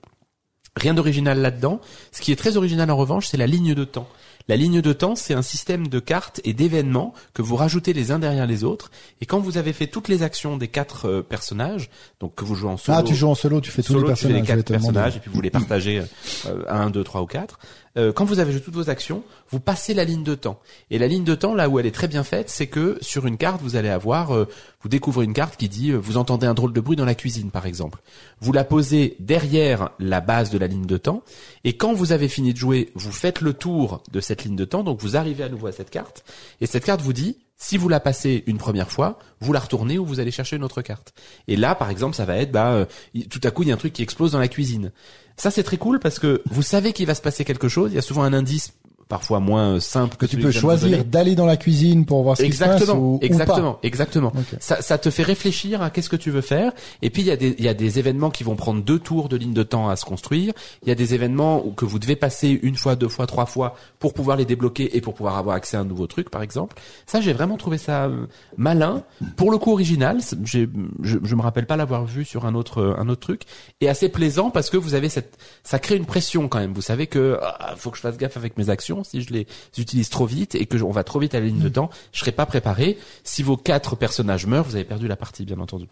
Rien 0.77 0.95
d'original 0.95 1.41
là-dedans. 1.41 1.81
Ce 2.11 2.21
qui 2.21 2.33
est 2.33 2.37
très 2.37 2.57
original 2.57 2.91
en 2.91 2.97
revanche, 2.97 3.29
c'est 3.29 3.37
la 3.37 3.47
ligne 3.47 3.75
de 3.75 3.85
temps. 3.85 4.09
La 4.47 4.57
ligne 4.57 4.83
de 4.83 4.93
temps, 4.93 5.17
c'est 5.17 5.33
un 5.33 5.43
système 5.43 5.89
de 5.89 5.99
cartes 6.01 6.41
et 6.45 6.53
d'événements 6.53 7.15
que 7.33 7.41
vous 7.41 7.57
rajoutez 7.57 7.95
les 7.95 8.11
uns 8.11 8.19
derrière 8.19 8.47
les 8.47 8.63
autres. 8.63 8.91
Et 9.23 9.27
quand 9.27 9.41
vous 9.41 9.57
avez 9.57 9.73
fait 9.73 9.87
toutes 9.87 10.09
les 10.09 10.23
actions 10.23 10.59
des 10.59 10.69
quatre 10.69 11.09
euh, 11.09 11.23
personnages, 11.23 11.89
donc 12.21 12.35
que 12.35 12.45
vous 12.45 12.55
jouez 12.55 12.69
en 12.69 12.77
solo, 12.77 12.99
Ah, 12.99 13.03
tu 13.03 13.15
joues 13.15 13.29
en 13.29 13.35
solo, 13.35 13.63
tu 13.63 13.71
fais 13.71 13.83
tous 13.83 13.95
solo, 13.95 14.09
les 14.09 14.15
tu 14.15 14.21
fais 14.21 14.29
les 14.29 14.35
personnages. 14.35 14.57
quatre 14.65 14.69
personnages 14.71 15.17
et 15.17 15.21
puis 15.21 15.31
vous 15.33 15.41
les 15.41 15.51
partagez 15.51 16.03
euh, 16.47 16.63
un, 16.69 16.91
deux, 16.91 17.05
trois 17.05 17.23
ou 17.23 17.27
quatre. 17.27 17.59
Euh, 17.97 18.13
quand 18.13 18.25
vous 18.25 18.41
avez 18.41 18.51
joué 18.53 18.61
toutes 18.61 18.75
vos 18.75 18.91
actions, 18.91 19.23
vous 19.51 19.61
passez 19.61 19.95
la 19.95 20.05
ligne 20.05 20.25
de 20.25 20.35
temps. 20.35 20.59
Et 20.91 20.99
la 20.99 21.07
ligne 21.07 21.23
de 21.23 21.35
temps, 21.35 21.55
là 21.55 21.69
où 21.69 21.79
elle 21.79 21.87
est 21.87 21.95
très 21.95 22.09
bien 22.09 22.25
faite, 22.25 22.51
c'est 22.51 22.67
que 22.67 22.99
sur 23.01 23.27
une 23.27 23.37
carte, 23.37 23.63
vous 23.63 23.77
allez 23.77 23.89
avoir, 23.89 24.35
euh, 24.35 24.49
vous 24.83 24.89
découvrez 24.89 25.25
une 25.25 25.33
carte 25.33 25.57
qui 25.57 25.69
dit, 25.69 25.91
euh, 25.93 25.97
vous 25.97 26.17
entendez 26.17 26.47
un 26.47 26.55
drôle 26.55 26.73
de 26.73 26.81
bruit 26.81 26.97
dans 26.97 27.05
la 27.05 27.15
cuisine, 27.15 27.51
par 27.53 27.67
exemple. 27.67 28.01
Vous 28.41 28.53
la 28.53 28.65
posez 28.65 29.17
derrière 29.21 29.91
la 30.01 30.21
base 30.21 30.51
de 30.51 30.59
la 30.59 30.67
ligne 30.67 30.87
de 30.87 30.97
temps, 30.97 31.23
et 31.63 31.77
quand 31.77 31.93
vous 31.95 32.11
avez 32.11 32.29
fini 32.29 32.53
de 32.53 32.59
jouer, 32.59 32.91
vous 32.97 33.13
faites 33.13 33.41
le 33.41 33.55
tour 33.55 34.03
de 34.11 34.21
cette 34.21 34.34
ligne 34.43 34.57
de 34.57 34.65
temps, 34.65 34.83
donc 34.83 35.01
vous 35.01 35.17
arrivez 35.17 35.45
à 35.45 35.49
nouveau 35.49 35.69
à 35.69 35.73
cette 35.73 35.91
carte, 35.91 36.25
et 36.61 36.67
cette 36.67 36.85
carte 36.85 37.01
vous 37.01 37.13
dit, 37.13 37.39
si 37.57 37.77
vous 37.77 37.89
la 37.89 38.01
passez 38.01 38.43
une 38.47 38.59
première 38.59 38.91
fois, 38.91 39.19
vous 39.41 39.53
la 39.53 39.61
retournez 39.61 39.99
ou 39.99 40.05
vous 40.05 40.21
allez 40.21 40.31
chercher 40.31 40.57
une 40.57 40.65
autre 40.65 40.83
carte. 40.83 41.15
Et 41.47 41.57
là, 41.57 41.75
par 41.75 41.89
exemple, 41.89 42.17
ça 42.17 42.25
va 42.25 42.37
être, 42.37 42.51
bah, 42.51 42.73
euh, 42.73 42.87
tout 43.31 43.41
à 43.45 43.51
coup, 43.51 43.63
il 43.63 43.69
y 43.69 43.71
a 43.71 43.75
un 43.75 43.79
truc 43.79 43.93
qui 43.93 44.03
explose 44.03 44.33
dans 44.33 44.39
la 44.41 44.49
cuisine. 44.49 44.93
Ça, 45.37 45.51
c'est 45.51 45.63
très 45.63 45.79
cool 45.79 45.99
parce 46.01 46.19
que 46.19 46.43
vous 46.51 46.63
savez 46.63 46.93
qu'il 46.93 47.07
va 47.07 47.15
se 47.15 47.23
passer 47.23 47.45
quelque 47.45 47.69
chose. 47.69 47.93
Il 47.93 47.95
y 47.95 47.99
a 47.99 48.03
souvent 48.03 48.23
un 48.23 48.33
indice, 48.33 48.73
parfois 49.09 49.41
moins 49.41 49.75
euh, 49.75 49.81
simple 49.81 50.17
que 50.17 50.27
Tu 50.27 50.33
celui 50.33 50.45
peux 50.45 50.51
que 50.51 50.59
choisir 50.59 51.05
d'aller 51.05 51.35
dans 51.35 51.47
la 51.47 51.57
cuisine 51.57 52.05
pour 52.05 52.23
voir 52.23 52.37
ce 52.37 52.43
qui 52.45 52.53
se 52.53 52.59
passe 52.59 52.73
Exactement, 52.81 53.01
ou, 53.01 53.19
exactement, 53.23 53.73
pas. 53.75 53.79
exactement. 53.83 54.29
Ok. 54.35 54.57
Ça, 54.61 54.83
ça 54.83 54.99
te 54.99 55.11
fait 55.11 55.23
réfléchir 55.23 55.83
à 55.83 55.91
qu'est-ce 55.91 56.09
que 56.09 56.17
tu 56.17 56.31
veux 56.31 56.41
faire. 56.41 56.73
Et 57.03 57.11
puis 57.11 57.23
il 57.23 57.27
y 57.29 57.31
a 57.31 57.37
des, 57.37 57.55
il 57.59 57.65
y 57.65 57.69
a 57.69 57.75
des 57.75 57.99
événements 57.99 58.31
qui 58.31 58.45
vont 58.45 58.57
prendre 58.57 58.83
deux 58.83 58.99
tours 58.99 59.29
de 59.29 59.37
ligne 59.37 59.53
de 59.53 59.63
temps 59.63 59.89
à 59.89 59.97
se 59.97 60.05
construire. 60.05 60.53
Il 60.83 60.89
y 60.89 60.93
a 60.93 60.95
des 60.95 61.15
événements 61.15 61.65
où 61.65 61.73
que 61.73 61.85
vous 61.85 61.99
devez 61.99 62.17
passer 62.17 62.59
une 62.63 62.77
fois, 62.77 62.97
deux 62.97 63.09
fois, 63.09 63.27
trois 63.27 63.47
fois 63.47 63.75
pour 63.99 64.15
pouvoir 64.15 64.37
les 64.37 64.45
débloquer 64.45 64.97
et 64.97 65.01
pour 65.01 65.15
pouvoir 65.15 65.37
avoir 65.39 65.57
accès 65.57 65.77
à 65.77 65.81
un 65.81 65.85
nouveau 65.85 66.07
truc, 66.07 66.31
par 66.31 66.43
exemple. 66.43 66.77
Ça, 67.07 67.21
j'ai 67.21 67.33
vraiment 67.33 67.57
trouvé 67.57 67.79
ça 67.79 68.05
euh, 68.05 68.27
malin. 68.57 69.03
Pour 69.37 69.51
le 69.51 69.59
coup, 69.59 69.73
original. 69.73 70.19
Je, 70.45 70.67
je 71.03 71.35
me 71.35 71.43
rappelle 71.43 71.67
pas 71.67 71.77
l'avoir 71.77 72.05
vu 72.05 72.25
sur 72.25 72.47
un 72.47 72.55
autre, 72.55 72.79
euh, 72.81 72.95
un 72.99 73.09
autre 73.09 73.21
truc. 73.21 73.43
Et 73.81 73.89
assez 73.89 74.09
plaisant 74.09 74.51
parce 74.51 74.71
que 74.71 74.77
vous 74.77 74.95
avez 74.95 75.09
cette, 75.09 75.39
ça 75.63 75.79
crée 75.79 75.97
une 75.97 76.07
pression 76.07 76.49
quand 76.49 76.59
même. 76.59 76.73
Vous 76.73 76.83
savez 76.83 77.07
que 77.07 77.39
ah, 77.43 77.75
faut 77.77 77.91
que 77.91 77.97
je 77.97 78.03
fasse 78.03 78.17
gaffe 78.17 78.37
avec 78.37 78.57
mes 78.57 78.71
actions 78.71 78.94
si 79.03 79.23
je 79.23 79.33
les 79.33 79.47
utilise 79.79 80.11
trop 80.11 80.27
vite 80.27 80.55
et 80.55 80.67
que 80.67 80.79
je- 80.79 80.85
on 80.85 80.91
va 80.93 81.03
trop 81.03 81.19
vite 81.19 81.35
à 81.35 81.41
la 81.41 81.47
ligne 81.47 81.59
de 81.59 81.69
temps. 81.69 81.91
Je 82.13 82.21
serai 82.21 82.33
pas 82.33 82.47
préparé. 82.47 82.99
Si 83.25 83.43
vos 83.43 83.57
quatre 83.57 83.97
personnages 83.97 84.47
meurent, 84.47 84.65
vous 84.65 84.77
avez 84.77 84.85
perdu 84.85 85.09
la 85.09 85.17
partie, 85.17 85.45
bien 85.45 85.59
entendu. 85.59 85.89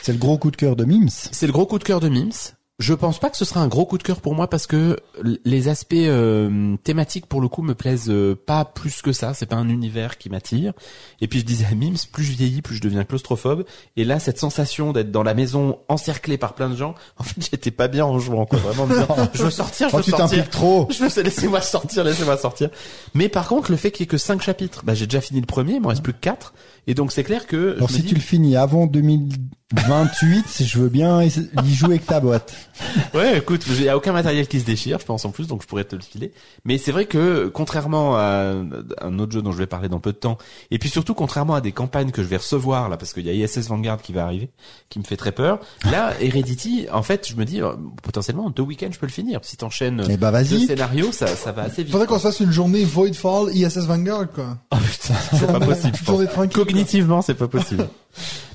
C'est 0.00 0.12
le 0.12 0.18
gros 0.18 0.38
coup 0.38 0.50
de 0.52 0.56
cœur 0.56 0.76
de 0.76 0.84
Mims. 0.84 1.08
C'est 1.10 1.46
le 1.46 1.52
gros 1.52 1.66
coup 1.66 1.78
de 1.78 1.84
cœur 1.84 1.98
de 2.00 2.08
Mims. 2.08 2.54
Je 2.78 2.94
pense 2.94 3.18
pas 3.18 3.28
que 3.28 3.36
ce 3.36 3.44
sera 3.44 3.60
un 3.60 3.66
gros 3.66 3.86
coup 3.86 3.98
de 3.98 4.04
cœur 4.04 4.20
pour 4.20 4.36
moi 4.36 4.48
parce 4.48 4.68
que 4.68 4.98
les 5.44 5.66
aspects 5.66 5.94
euh, 5.94 6.76
thématiques 6.84 7.26
pour 7.26 7.40
le 7.40 7.48
coup 7.48 7.62
me 7.62 7.74
plaisent 7.74 8.08
euh, 8.08 8.36
pas 8.36 8.64
plus 8.64 9.02
que 9.02 9.10
ça. 9.12 9.34
C'est 9.34 9.46
pas 9.46 9.56
un 9.56 9.68
univers 9.68 10.16
qui 10.16 10.30
m'attire. 10.30 10.72
Et 11.20 11.26
puis 11.26 11.40
je 11.40 11.44
disais 11.44 11.64
à 11.68 11.74
Mims, 11.74 11.96
plus 12.12 12.22
je 12.22 12.30
vieillis, 12.36 12.62
plus 12.62 12.76
je 12.76 12.80
deviens 12.80 13.02
claustrophobe. 13.02 13.64
Et 13.96 14.04
là, 14.04 14.20
cette 14.20 14.38
sensation 14.38 14.92
d'être 14.92 15.10
dans 15.10 15.24
la 15.24 15.34
maison 15.34 15.80
encerclée 15.88 16.38
par 16.38 16.54
plein 16.54 16.70
de 16.70 16.76
gens, 16.76 16.94
en 17.16 17.24
fait, 17.24 17.34
j'étais 17.50 17.72
pas 17.72 17.88
bien 17.88 18.04
en 18.04 18.20
jouant. 18.20 18.46
Quoi. 18.46 18.60
Vraiment, 18.60 18.86
bien. 18.86 19.08
je 19.34 19.42
veux 19.42 19.50
sortir, 19.50 19.88
je 19.88 19.94
Oh, 19.94 19.96
veux 19.96 20.02
sortir. 20.04 20.28
t'impliques 20.28 20.50
trop. 20.50 20.86
Je 20.88 21.08
suis 21.08 21.22
laissez-moi 21.24 21.60
sortir, 21.60 22.04
laissez-moi 22.04 22.36
sortir. 22.36 22.70
Mais 23.12 23.28
par 23.28 23.48
contre, 23.48 23.72
le 23.72 23.76
fait 23.76 23.90
qu'il 23.90 24.02
y 24.02 24.04
ait 24.04 24.06
que 24.06 24.18
cinq 24.18 24.40
chapitres, 24.40 24.82
bah, 24.84 24.94
j'ai 24.94 25.06
déjà 25.08 25.20
fini 25.20 25.40
le 25.40 25.46
premier, 25.46 25.74
il 25.74 25.80
m'en 25.80 25.88
reste 25.88 26.04
plus 26.04 26.12
que 26.12 26.20
quatre. 26.20 26.54
Et 26.88 26.94
donc, 26.94 27.12
c'est 27.12 27.22
clair 27.22 27.46
que 27.46 27.76
Alors 27.76 27.88
je 27.88 27.92
me 27.92 27.98
si 27.98 28.02
dis, 28.02 28.08
tu 28.08 28.14
le 28.14 28.20
finis 28.20 28.56
avant 28.56 28.86
2028, 28.86 30.62
je 30.64 30.78
veux 30.78 30.88
bien 30.88 31.22
y 31.22 31.30
jouer 31.74 31.90
avec 31.90 32.06
ta 32.06 32.18
boîte. 32.18 32.54
ouais, 33.14 33.36
écoute, 33.38 33.66
il 33.68 33.82
y 33.82 33.88
a 33.90 33.96
aucun 33.96 34.12
matériel 34.12 34.48
qui 34.48 34.58
se 34.58 34.64
déchire, 34.64 34.98
je 34.98 35.04
pense 35.04 35.26
en 35.26 35.30
plus, 35.30 35.46
donc 35.46 35.60
je 35.60 35.66
pourrais 35.66 35.84
te 35.84 35.94
le 35.94 36.00
filer. 36.00 36.32
Mais 36.64 36.78
c'est 36.78 36.92
vrai 36.92 37.04
que, 37.04 37.48
contrairement 37.48 38.16
à 38.16 38.54
un 39.02 39.18
autre 39.18 39.32
jeu 39.32 39.42
dont 39.42 39.52
je 39.52 39.58
vais 39.58 39.66
parler 39.66 39.90
dans 39.90 40.00
peu 40.00 40.12
de 40.12 40.16
temps, 40.16 40.38
et 40.70 40.78
puis 40.78 40.88
surtout 40.88 41.12
contrairement 41.12 41.54
à 41.54 41.60
des 41.60 41.72
campagnes 41.72 42.10
que 42.10 42.22
je 42.22 42.28
vais 42.28 42.38
recevoir 42.38 42.88
là, 42.88 42.96
parce 42.96 43.12
qu'il 43.12 43.26
y 43.26 43.30
a 43.30 43.34
ISS 43.34 43.68
Vanguard 43.68 44.00
qui 44.00 44.14
va 44.14 44.24
arriver, 44.24 44.48
qui 44.88 44.98
me 44.98 45.04
fait 45.04 45.18
très 45.18 45.32
peur. 45.32 45.60
Là, 45.90 46.14
Heredity, 46.22 46.86
en 46.90 47.02
fait, 47.02 47.28
je 47.28 47.36
me 47.36 47.44
dis, 47.44 47.60
euh, 47.60 47.72
potentiellement, 48.02 48.46
en 48.46 48.50
deux 48.50 48.62
week-ends, 48.62 48.88
je 48.90 48.98
peux 48.98 49.06
le 49.06 49.12
finir. 49.12 49.40
Si 49.42 49.58
t'enchaînes 49.58 50.02
Eh 50.08 50.16
vas-y. 50.16 50.48
deux 50.48 50.66
scénarios, 50.66 51.12
ça, 51.12 51.26
ça 51.26 51.52
va 51.52 51.64
assez 51.64 51.82
vite. 51.82 51.92
Faudrait 51.92 52.06
qu'on 52.06 52.16
se 52.16 52.22
fasse 52.22 52.40
une 52.40 52.52
journée 52.52 52.84
Voidfall 52.84 53.54
ISS 53.54 53.80
Vanguard, 53.80 54.30
quoi. 54.32 54.56
Oh 54.72 54.76
putain, 54.76 55.14
c'est 55.32 55.46
pas 55.46 55.60
possible. 55.60 55.94
je 55.94 56.04
pense. 56.04 56.06
Journée 56.06 56.26
tranquille. 56.26 56.64
quoi. 56.64 56.64
Cognitivement, 56.78 57.22
c'est 57.22 57.34
pas 57.34 57.48
possible. 57.48 57.88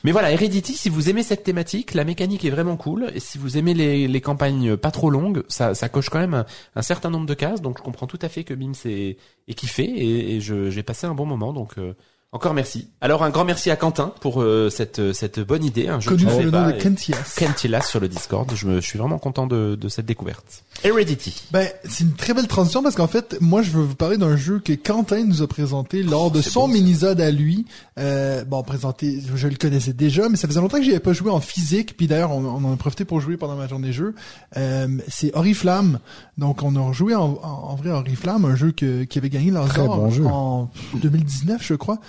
Mais 0.03 0.11
voilà, 0.11 0.31
Heredity, 0.31 0.73
si 0.73 0.89
vous 0.89 1.09
aimez 1.09 1.23
cette 1.23 1.43
thématique, 1.43 1.93
la 1.93 2.03
mécanique 2.03 2.43
est 2.45 2.49
vraiment 2.49 2.75
cool. 2.75 3.11
Et 3.15 3.19
si 3.19 3.37
vous 3.37 3.57
aimez 3.57 3.73
les, 3.73 4.07
les 4.07 4.21
campagnes 4.21 4.75
pas 4.75 4.91
trop 4.91 5.09
longues, 5.09 5.43
ça, 5.47 5.75
ça 5.75 5.89
coche 5.89 6.09
quand 6.09 6.19
même 6.19 6.33
un, 6.33 6.45
un 6.75 6.81
certain 6.81 7.09
nombre 7.09 7.25
de 7.25 7.33
cases. 7.33 7.61
Donc 7.61 7.77
je 7.77 7.83
comprends 7.83 8.07
tout 8.07 8.19
à 8.21 8.29
fait 8.29 8.43
que 8.43 8.53
Bim 8.53 8.73
est, 8.85 9.17
est 9.47 9.53
kiffé 9.53 9.83
et, 9.83 10.35
et 10.35 10.39
j'ai 10.41 10.83
passé 10.83 11.07
un 11.07 11.13
bon 11.13 11.25
moment. 11.25 11.53
Donc 11.53 11.77
euh, 11.77 11.93
Encore 12.33 12.55
merci. 12.55 12.87
Alors 12.99 13.23
un 13.23 13.29
grand 13.29 13.45
merci 13.45 13.69
à 13.69 13.75
Quentin 13.75 14.11
pour 14.19 14.41
euh, 14.41 14.71
cette 14.71 14.97
euh, 14.97 15.13
cette 15.13 15.39
bonne 15.39 15.63
idée. 15.63 15.87
Un 15.87 15.99
jeu 15.99 16.09
Connu 16.09 16.23
sous 16.23 16.39
le 16.39 16.49
nom 16.49 16.65
de 16.65 16.71
Kentias. 16.71 17.35
Kentilas 17.37 17.81
sur 17.83 17.99
le 17.99 18.07
Discord. 18.07 18.51
Je, 18.55 18.65
me, 18.65 18.81
je 18.81 18.87
suis 18.87 18.97
vraiment 18.97 19.19
content 19.19 19.45
de, 19.45 19.75
de 19.79 19.87
cette 19.87 20.07
découverte. 20.07 20.63
Heredity. 20.83 21.43
Ben, 21.51 21.67
c'est 21.87 22.03
une 22.03 22.13
très 22.13 22.33
belle 22.33 22.47
transition 22.47 22.81
parce 22.81 22.95
qu'en 22.95 23.07
fait, 23.07 23.37
moi, 23.39 23.61
je 23.61 23.69
veux 23.69 23.83
vous 23.83 23.93
parler 23.93 24.17
d'un 24.17 24.35
jeu 24.35 24.57
que 24.59 24.73
Quentin 24.73 25.23
nous 25.25 25.43
a 25.43 25.47
présenté 25.47 26.01
lors 26.01 26.31
de 26.31 26.41
son 26.41 26.67
beau, 26.67 26.73
ça. 26.73 26.79
minisode 26.79 27.21
à 27.21 27.29
lui. 27.29 27.67
Euh, 27.99 28.43
bon, 28.45 28.63
présenté, 28.63 29.21
je 29.35 29.47
le 29.47 29.55
connaissais 29.55 29.93
déjà, 29.93 30.27
mais 30.27 30.35
ça 30.35 30.47
faisait 30.47 30.59
longtemps 30.59 30.77
que 30.79 30.83
j'y 30.83 30.89
avais 30.89 30.99
pas 30.99 31.13
joué 31.13 31.29
en 31.29 31.39
physique. 31.39 31.95
Puis 31.95 32.07
d'ailleurs, 32.07 32.31
on, 32.31 32.43
on 32.43 32.65
en 32.65 32.73
a 32.73 32.77
profité 32.77 33.05
pour 33.05 33.21
jouer 33.21 33.37
pendant 33.37 33.55
ma 33.55 33.67
journée 33.67 33.93
jeu. 33.93 34.15
Euh, 34.57 34.87
c'est 35.07 35.35
Oriflamme. 35.35 35.99
Donc, 36.39 36.63
on 36.63 36.75
a 36.75 36.81
rejoué 36.81 37.13
en, 37.13 37.39
en, 37.43 37.47
en 37.69 37.75
vrai 37.75 37.91
Oriflamme, 37.91 38.45
un 38.45 38.55
jeu 38.55 38.71
que, 38.71 39.03
qui 39.03 39.19
avait 39.19 39.29
gagné 39.29 39.51
l'Azor 39.51 39.97
bon 39.97 40.09
jeu. 40.09 40.25
en 40.25 40.71
2019, 40.95 41.61
je 41.63 41.75
crois. 41.75 41.99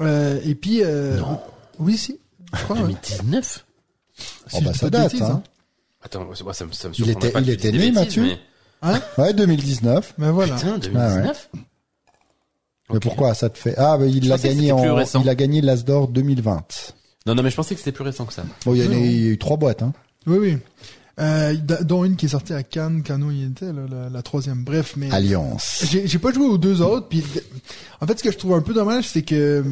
Euh, 0.00 0.40
et 0.44 0.54
puis, 0.54 0.82
euh, 0.84 1.20
oui, 1.78 1.96
si. 1.96 2.18
Je 2.54 2.62
crois, 2.64 2.76
ouais. 2.76 2.82
2019. 2.82 3.64
Si 4.46 4.56
Oh, 4.56 4.60
bah, 4.64 4.72
ça 4.72 4.90
date, 4.90 5.12
bêtises, 5.12 5.22
hein. 5.22 5.42
Attends, 6.02 6.24
moi, 6.24 6.54
ça 6.54 6.64
me, 6.64 6.72
ça 6.72 6.88
me 6.88 6.94
Il 6.98 7.10
était- 7.10 7.30
pas 7.30 7.40
il 7.40 7.50
était 7.50 7.72
né, 7.72 7.90
Mathieu 7.90 8.22
mais- 8.22 8.38
Hein? 8.80 9.00
Ouais, 9.18 9.32
2019. 9.34 10.14
Ben 10.18 10.30
voilà. 10.30 10.54
Putain, 10.54 10.78
2019. 10.78 11.50
Mais 12.90 13.00
pourquoi 13.00 13.34
ça 13.34 13.50
te 13.50 13.58
fait 13.58 13.74
Ah, 13.76 13.98
bah, 13.98 14.06
il 14.06 14.20
que 14.20 14.42
gagné 14.42 14.72
en, 14.72 14.94
récent. 14.94 15.20
il 15.20 15.28
a 15.28 15.34
gagné 15.34 15.60
l'Asdor 15.60 16.08
2020. 16.08 16.94
Non, 17.26 17.34
non, 17.34 17.42
mais 17.42 17.50
je 17.50 17.56
pensais 17.56 17.74
que 17.74 17.80
c'était 17.80 17.92
plus 17.92 18.04
récent 18.04 18.24
que 18.24 18.32
ça. 18.32 18.44
Bon, 18.64 18.74
il 18.74 18.82
y, 18.82 18.88
en 18.88 18.92
a 18.92 18.96
eu 18.96 19.36
trois 19.36 19.56
boîtes, 19.56 19.82
hein. 19.82 19.92
Oui, 20.26 20.38
oui. 20.38 20.58
Euh, 21.18 21.54
dont 21.82 22.04
une 22.04 22.16
qui 22.16 22.26
est 22.26 22.30
sortie 22.30 22.52
à 22.52 22.62
Cannes, 22.62 23.02
Cano 23.02 23.30
y 23.30 23.42
était, 23.44 23.72
là, 23.72 23.82
la, 23.90 24.08
la 24.08 24.22
troisième. 24.22 24.62
Bref, 24.62 24.94
mais 24.96 25.10
Alliance. 25.10 25.84
j'ai 25.90 26.18
pas 26.18 26.32
joué 26.32 26.46
aux 26.46 26.58
deux 26.58 26.80
autres. 26.80 27.08
Puis 27.08 27.24
en 28.00 28.06
fait, 28.06 28.18
ce 28.18 28.22
que 28.22 28.30
je 28.30 28.38
trouve 28.38 28.52
un 28.54 28.60
peu 28.62 28.72
dommage, 28.72 29.08
c'est 29.08 29.22
que 29.22 29.64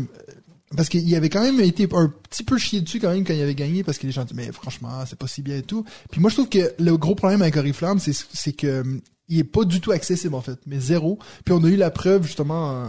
parce 0.76 0.88
qu'il 0.88 1.14
avait 1.14 1.28
quand 1.28 1.42
même 1.42 1.60
été 1.60 1.88
un 1.92 2.12
petit 2.36 2.44
peu 2.44 2.58
chié 2.58 2.80
dessus 2.80 3.00
quand 3.00 3.10
même 3.10 3.24
quand 3.24 3.34
il 3.34 3.40
avait 3.40 3.54
gagné 3.54 3.82
parce 3.82 3.98
que 3.98 4.06
les 4.06 4.12
gens 4.12 4.24
disent 4.24 4.36
mais 4.36 4.52
franchement 4.52 5.04
c'est 5.06 5.18
pas 5.18 5.26
si 5.26 5.42
bien 5.42 5.56
et 5.56 5.62
tout. 5.62 5.84
Puis 6.10 6.20
moi 6.20 6.30
je 6.30 6.36
trouve 6.36 6.48
que 6.48 6.72
le 6.78 6.96
gros 6.96 7.14
problème 7.14 7.42
avec 7.42 7.56
Oriflamme 7.56 7.98
c'est 7.98 8.12
c'est 8.12 8.52
que 8.52 8.80
hum, 8.82 9.00
il 9.28 9.38
est 9.38 9.44
pas 9.44 9.64
du 9.64 9.80
tout 9.80 9.90
accessible 9.90 10.34
en 10.34 10.40
fait, 10.40 10.58
mais 10.66 10.78
zéro. 10.78 11.18
Puis 11.44 11.52
on 11.52 11.62
a 11.64 11.68
eu 11.68 11.76
la 11.76 11.90
preuve 11.90 12.24
justement 12.24 12.70
euh, 12.70 12.86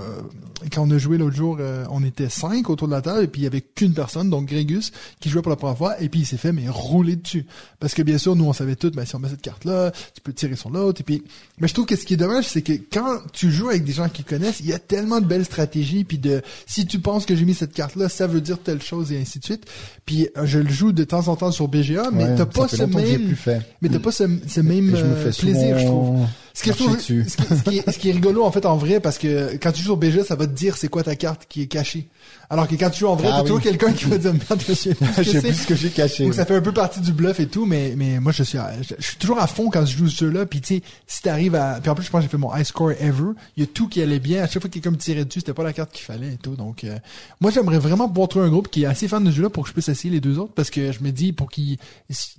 quand 0.72 0.88
on 0.88 0.92
a 0.92 0.98
joué 0.98 1.18
l'autre 1.18 1.36
jour, 1.36 1.58
euh, 1.60 1.86
on 1.90 2.04
était 2.04 2.30
cinq 2.30 2.70
autour 2.70 2.88
de 2.88 2.94
la 2.94 3.02
table 3.02 3.24
et 3.24 3.28
puis 3.28 3.42
il 3.42 3.44
y 3.44 3.48
avait 3.48 3.62
qu'une 3.62 3.94
personne, 3.94 4.30
donc 4.30 4.46
Grégus, 4.46 4.92
qui 5.20 5.30
jouait 5.30 5.42
pour 5.42 5.50
la 5.50 5.56
première 5.56 5.78
fois 5.78 6.00
et 6.02 6.10
puis 6.10 6.22
il 6.22 6.26
s'est 6.26 6.38
fait 6.38 6.52
mais 6.52 6.70
rouler 6.70 7.16
dessus. 7.16 7.46
Parce 7.80 7.94
que 7.94 8.04
bien 8.04 8.18
sûr 8.18 8.36
nous 8.36 8.46
on 8.46 8.54
savait 8.54 8.76
tout, 8.76 8.92
ben 8.92 9.06
si 9.06 9.16
on 9.16 9.20
met 9.20 9.30
cette 9.30 9.42
carte 9.42 9.66
là, 9.66 9.92
tu 10.14 10.22
peux 10.22 10.34
tirer 10.34 10.56
sur 10.56 10.70
l'autre 10.70 11.02
et 11.02 11.04
puis. 11.04 11.24
Mais 11.60 11.68
je 11.68 11.74
trouve 11.74 11.88
que 11.88 11.96
ce 11.96 12.06
qui 12.06 12.14
est 12.14 12.18
dommage 12.18 12.48
c'est 12.48 12.62
que 12.62 12.74
quand 12.74 13.20
tu 13.34 13.52
joues 13.52 13.70
avec 13.70 13.84
des 13.84 13.94
gens 13.94 14.10
qui 14.10 14.24
connaissent, 14.24 14.60
il 14.60 14.68
y 14.68 14.74
a 14.74 14.80
tellement 14.80 15.22
de 15.22 15.26
belles 15.26 15.46
stratégies 15.46 16.04
puis 16.04 16.20
de 16.20 16.44
si 16.68 16.86
tu 16.86 17.00
penses 17.00 17.26
que 17.26 17.36
j'ai 17.36 17.46
mis 17.46 17.56
cette 17.56 17.74
carte 17.74 17.96
là, 17.96 18.10
ça 18.10 18.28
veut 18.28 18.42
dire 18.42 18.60
telle 18.60 18.82
chose 18.82 19.12
et 19.12 19.20
ainsi 19.20 19.37
de 19.40 19.46
suite. 19.46 19.66
Puis 20.06 20.28
euh, 20.38 20.46
je 20.46 20.60
le 20.60 20.70
joue 20.70 20.92
de 20.92 21.04
temps 21.04 21.28
en 21.28 21.36
temps 21.36 21.52
sur 21.52 21.68
BGA, 21.68 22.10
mais 22.12 22.26
Ouais, 22.26 22.36
t'as 22.36 22.46
pas 22.46 22.68
ce 22.68 22.84
même, 22.84 23.26
plus 23.28 23.36
fait. 23.36 23.62
mais 23.82 23.90
t'as 23.90 24.00
pas 24.00 24.12
ce, 24.12 24.24
ce 24.48 24.62
même 24.62 24.94
Et 24.94 24.98
je 24.98 25.06
me 25.06 25.12
euh, 25.14 25.32
fais 25.32 25.42
plaisir, 25.42 25.78
je 25.80 25.86
trouve. 25.86 26.26
Ce 26.54 26.64
qui, 26.64 26.70
ce 26.72 27.64
qui 27.70 27.78
est, 27.78 27.92
ce 27.92 27.98
qui 28.00 28.10
est 28.10 28.14
rigolo 28.14 28.44
en 28.44 28.52
fait 28.52 28.66
en 28.66 28.78
vrai, 28.78 29.00
parce 29.00 29.18
que 29.20 29.56
quand 29.58 29.72
tu 29.72 29.80
joues 29.82 29.90
sur 29.90 29.98
BG, 29.98 30.24
ça 30.24 30.36
va 30.36 30.48
te 30.48 30.54
dire 30.54 30.76
c'est 30.76 30.88
quoi 30.88 31.04
ta 31.04 31.16
carte 31.16 31.46
qui 31.48 31.62
est 31.62 31.68
cachée. 31.68 32.08
Alors 32.50 32.68
que 32.68 32.76
quand 32.76 32.90
tu 32.90 33.00
joues 33.02 33.08
en 33.08 33.16
vrai, 33.16 33.28
Ah 33.30 33.38
t'as 33.38 33.42
oui. 33.42 33.48
toujours 33.48 33.62
quelqu'un 33.62 33.92
qui 33.92 34.06
va 34.06 34.18
dire 34.18 34.34
merde, 34.50 34.62
je 34.66 34.74
sais 34.74 34.96
plus 34.96 35.06
Je 35.18 35.24
sais 35.32 35.42
plus 35.42 35.54
ce 35.54 35.68
que 35.68 35.76
j'ai 35.76 35.90
caché. 35.90 36.24
Donc 36.24 36.34
ça 36.34 36.46
fait 36.46 36.56
un 36.56 36.62
peu 36.62 36.72
partie 36.72 37.02
du 37.02 37.12
bluff 37.12 37.40
et 37.42 37.48
tout, 37.48 37.66
mais 37.66 37.94
mais 37.98 38.20
moi 38.22 38.32
je 38.32 38.44
suis 38.44 38.58
à- 38.58 38.72
je, 38.82 38.94
je 38.98 39.04
suis 39.06 39.18
toujours 39.18 39.40
à 39.40 39.48
fond 39.48 39.70
quand 39.70 39.86
je 39.86 39.98
joue 39.98 40.08
ce 40.08 40.26
jeu-là. 40.26 40.46
Puis 40.46 40.62
tu 40.62 40.76
sais, 40.78 40.82
si 41.08 41.22
t'arrives 41.22 41.56
à, 41.56 41.80
puis 41.82 41.90
en 41.90 41.96
plus 41.96 42.06
je 42.06 42.10
pense 42.10 42.20
que 42.20 42.24
j'ai 42.24 42.30
fait 42.30 42.38
mon 42.38 42.56
high 42.56 42.64
score 42.64 42.92
ever. 42.92 43.32
Il 43.58 43.62
y 43.62 43.64
a 43.64 43.68
tout 43.68 43.88
qui 43.90 44.02
allait 44.02 44.20
bien. 44.20 44.44
À 44.44 44.48
chaque 44.48 44.62
fois 44.62 44.70
que 44.70 44.74
quelqu'un 44.76 44.92
me 44.92 44.98
tirait 44.98 45.26
dessus, 45.26 45.40
c'était 45.42 45.54
pas 45.54 45.64
la 45.64 45.74
carte 45.74 45.92
qu'il 45.92 46.06
fallait 46.06 46.34
et 46.34 46.38
tout. 46.38 46.56
Donc 46.56 46.84
euh, 46.86 46.98
moi 47.42 47.52
j'aimerais 47.52 47.80
vraiment 47.80 48.08
pouvoir 48.08 48.30
trouver 48.30 48.46
un 48.46 48.50
groupe 48.50 48.70
qui 48.70 48.84
est 48.84 48.88
assez 48.88 49.08
fan 49.10 49.24
de 49.24 49.30
ce 49.32 49.36
jeu-là 49.36 49.50
pour 49.50 49.64
que 49.64 49.70
je 49.70 49.74
puisse 49.74 49.90
essayer 49.90 50.10
les 50.14 50.22
deux 50.22 50.40
autres, 50.40 50.54
parce 50.54 50.70
que 50.70 50.92
je 50.94 51.02
me 51.04 51.12
dis 51.12 51.34
pour 51.34 51.50
qu'ils 51.52 51.78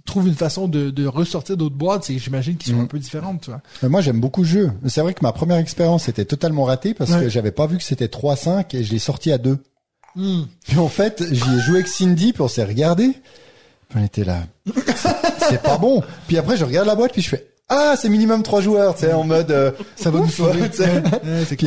trouvent 0.06 0.26
une 0.28 0.34
façon 0.34 0.68
de, 0.68 0.88
de 0.90 1.06
ressortir 1.06 1.56
d'autres 1.59 1.76
boîtes, 1.76 2.04
c'est 2.04 2.18
j'imagine 2.18 2.56
qu'ils 2.56 2.72
sont 2.72 2.78
Mhm. 2.78 2.84
un 2.84 2.88
peu 2.88 2.98
différentes, 2.98 3.42
tu 3.42 3.50
vois. 3.50 3.61
Mais 3.82 3.88
moi, 3.90 4.00
j'aime 4.00 4.20
beaucoup 4.20 4.42
le 4.42 4.48
jeu. 4.48 4.70
C'est 4.86 5.00
vrai 5.02 5.12
que 5.12 5.20
ma 5.22 5.32
première 5.32 5.59
expérience 5.59 6.09
était 6.09 6.24
totalement 6.24 6.64
ratée 6.64 6.94
parce 6.94 7.11
Ouais. 7.11 7.20
que 7.24 7.28
j'avais 7.28 7.50
pas 7.52 7.66
vu 7.66 7.76
que 7.76 7.82
c'était 7.84 8.06
3-5 8.09 8.74
et 8.74 8.84
je 8.84 8.92
l'ai 8.92 8.98
sorti 8.98 9.32
à 9.32 9.38
2. 9.38 9.59
Hmm. 10.14 10.42
En 10.76 10.88
fait, 10.88 11.22
j'y 11.30 11.56
ai 11.56 11.61
joué 11.61 11.76
avec 11.76 11.88
Cindy, 11.88 12.32
puis 12.32 12.42
on 12.42 12.48
s'est 12.48 12.64
regardé. 12.64 13.12
On 13.94 14.04
était 14.04 14.24
là. 14.24 14.42
C'est 15.48 15.62
pas 15.62 15.78
bon. 15.78 16.02
Puis 16.26 16.36
après, 16.36 16.56
je 16.56 16.64
regarde 16.64 16.86
la 16.86 16.94
boîte, 16.94 17.12
puis 17.12 17.22
je 17.22 17.28
fais 17.30 17.46
ah, 17.71 17.97
c'est 18.01 18.09
minimum 18.09 18.43
trois 18.43 18.61
joueurs, 18.62 18.95
tu 18.95 19.03
sais, 19.03 19.12
en 19.12 19.25
mode 19.25 19.51
euh, 19.51 19.71
Ça 19.97 20.11
va 20.11 20.21
nous 20.21 20.25
ouf, 20.25 20.35
sauver. 20.37 20.69
clair. 20.71 21.03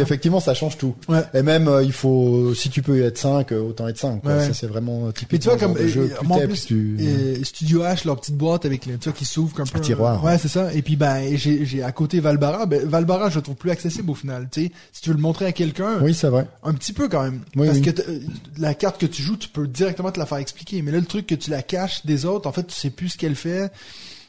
effectivement, 0.01 0.39
ça 0.39 0.53
change 0.55 0.77
tout. 0.77 0.95
Ouais. 1.07 1.21
Et 1.35 1.43
même, 1.43 1.67
euh, 1.67 1.83
il 1.83 1.91
faut, 1.93 2.55
si 2.55 2.69
tu 2.69 2.81
peux 2.81 3.03
être 3.03 3.19
5, 3.19 3.51
autant 3.51 3.87
être 3.87 3.99
5. 3.99 4.21
Quoi. 4.21 4.33
Ouais. 4.35 4.47
Ça, 4.47 4.53
c'est 4.55 4.65
vraiment 4.67 5.07
euh, 5.07 5.11
typique. 5.11 5.41
Tu 5.41 5.49
vois, 5.49 5.57
comme, 5.57 5.77
jeu. 5.87 6.09
euh, 6.11 6.17
Plus 6.17 6.27
en 6.31 6.37
plus, 6.39 6.47
plus 6.47 6.65
tu... 6.65 6.97
euh, 7.01 7.43
Studio 7.43 7.83
H, 7.83 8.05
leur 8.07 8.19
petite 8.19 8.35
boîte 8.35 8.65
avec 8.65 8.85
les, 8.87 8.93
tu 8.97 9.09
vois, 9.09 9.13
qui 9.13 9.25
s'ouvre 9.25 9.53
comme 9.53 9.67
un 9.67 9.71
peu. 9.71 9.79
tiroir. 9.79 10.23
Ouais, 10.23 10.37
c'est 10.39 10.47
ça. 10.47 10.73
Et 10.73 10.81
puis, 10.81 10.95
ben, 10.95 11.35
j'ai, 11.37 11.65
j'ai 11.65 11.83
à 11.83 11.91
côté 11.91 12.19
Valbara. 12.19 12.65
Ben, 12.65 12.83
Valbara, 12.83 13.29
je 13.29 13.35
le 13.35 13.41
trouve 13.43 13.55
plus 13.55 13.69
accessible 13.69 14.09
au 14.09 14.15
final. 14.15 14.47
Tu 14.51 14.65
sais, 14.65 14.71
si 14.93 15.01
tu 15.03 15.09
veux 15.09 15.15
le 15.15 15.21
montrer 15.21 15.45
à 15.45 15.51
quelqu'un, 15.51 15.99
Oui, 16.01 16.15
c'est 16.15 16.29
vrai. 16.29 16.47
un 16.63 16.73
petit 16.73 16.93
peu 16.93 17.09
quand 17.09 17.21
même. 17.23 17.41
Oui, 17.55 17.67
Parce 17.67 17.77
oui. 17.79 17.93
que 17.93 18.01
euh, 18.01 18.19
la 18.57 18.73
carte 18.73 18.99
que 18.99 19.05
tu 19.05 19.21
joues, 19.21 19.37
tu 19.37 19.49
peux 19.49 19.67
directement 19.67 20.11
te 20.11 20.17
la 20.19 20.25
faire 20.25 20.39
expliquer. 20.39 20.81
Mais 20.81 20.91
là, 20.91 20.97
le 20.99 21.05
truc 21.05 21.27
que 21.27 21.35
tu 21.35 21.51
la 21.51 21.61
caches 21.61 22.05
des 22.07 22.25
autres, 22.25 22.47
en 22.47 22.51
fait, 22.51 22.65
tu 22.65 22.73
sais 22.75 22.89
plus 22.89 23.09
ce 23.09 23.17
qu'elle 23.19 23.35
fait. 23.35 23.71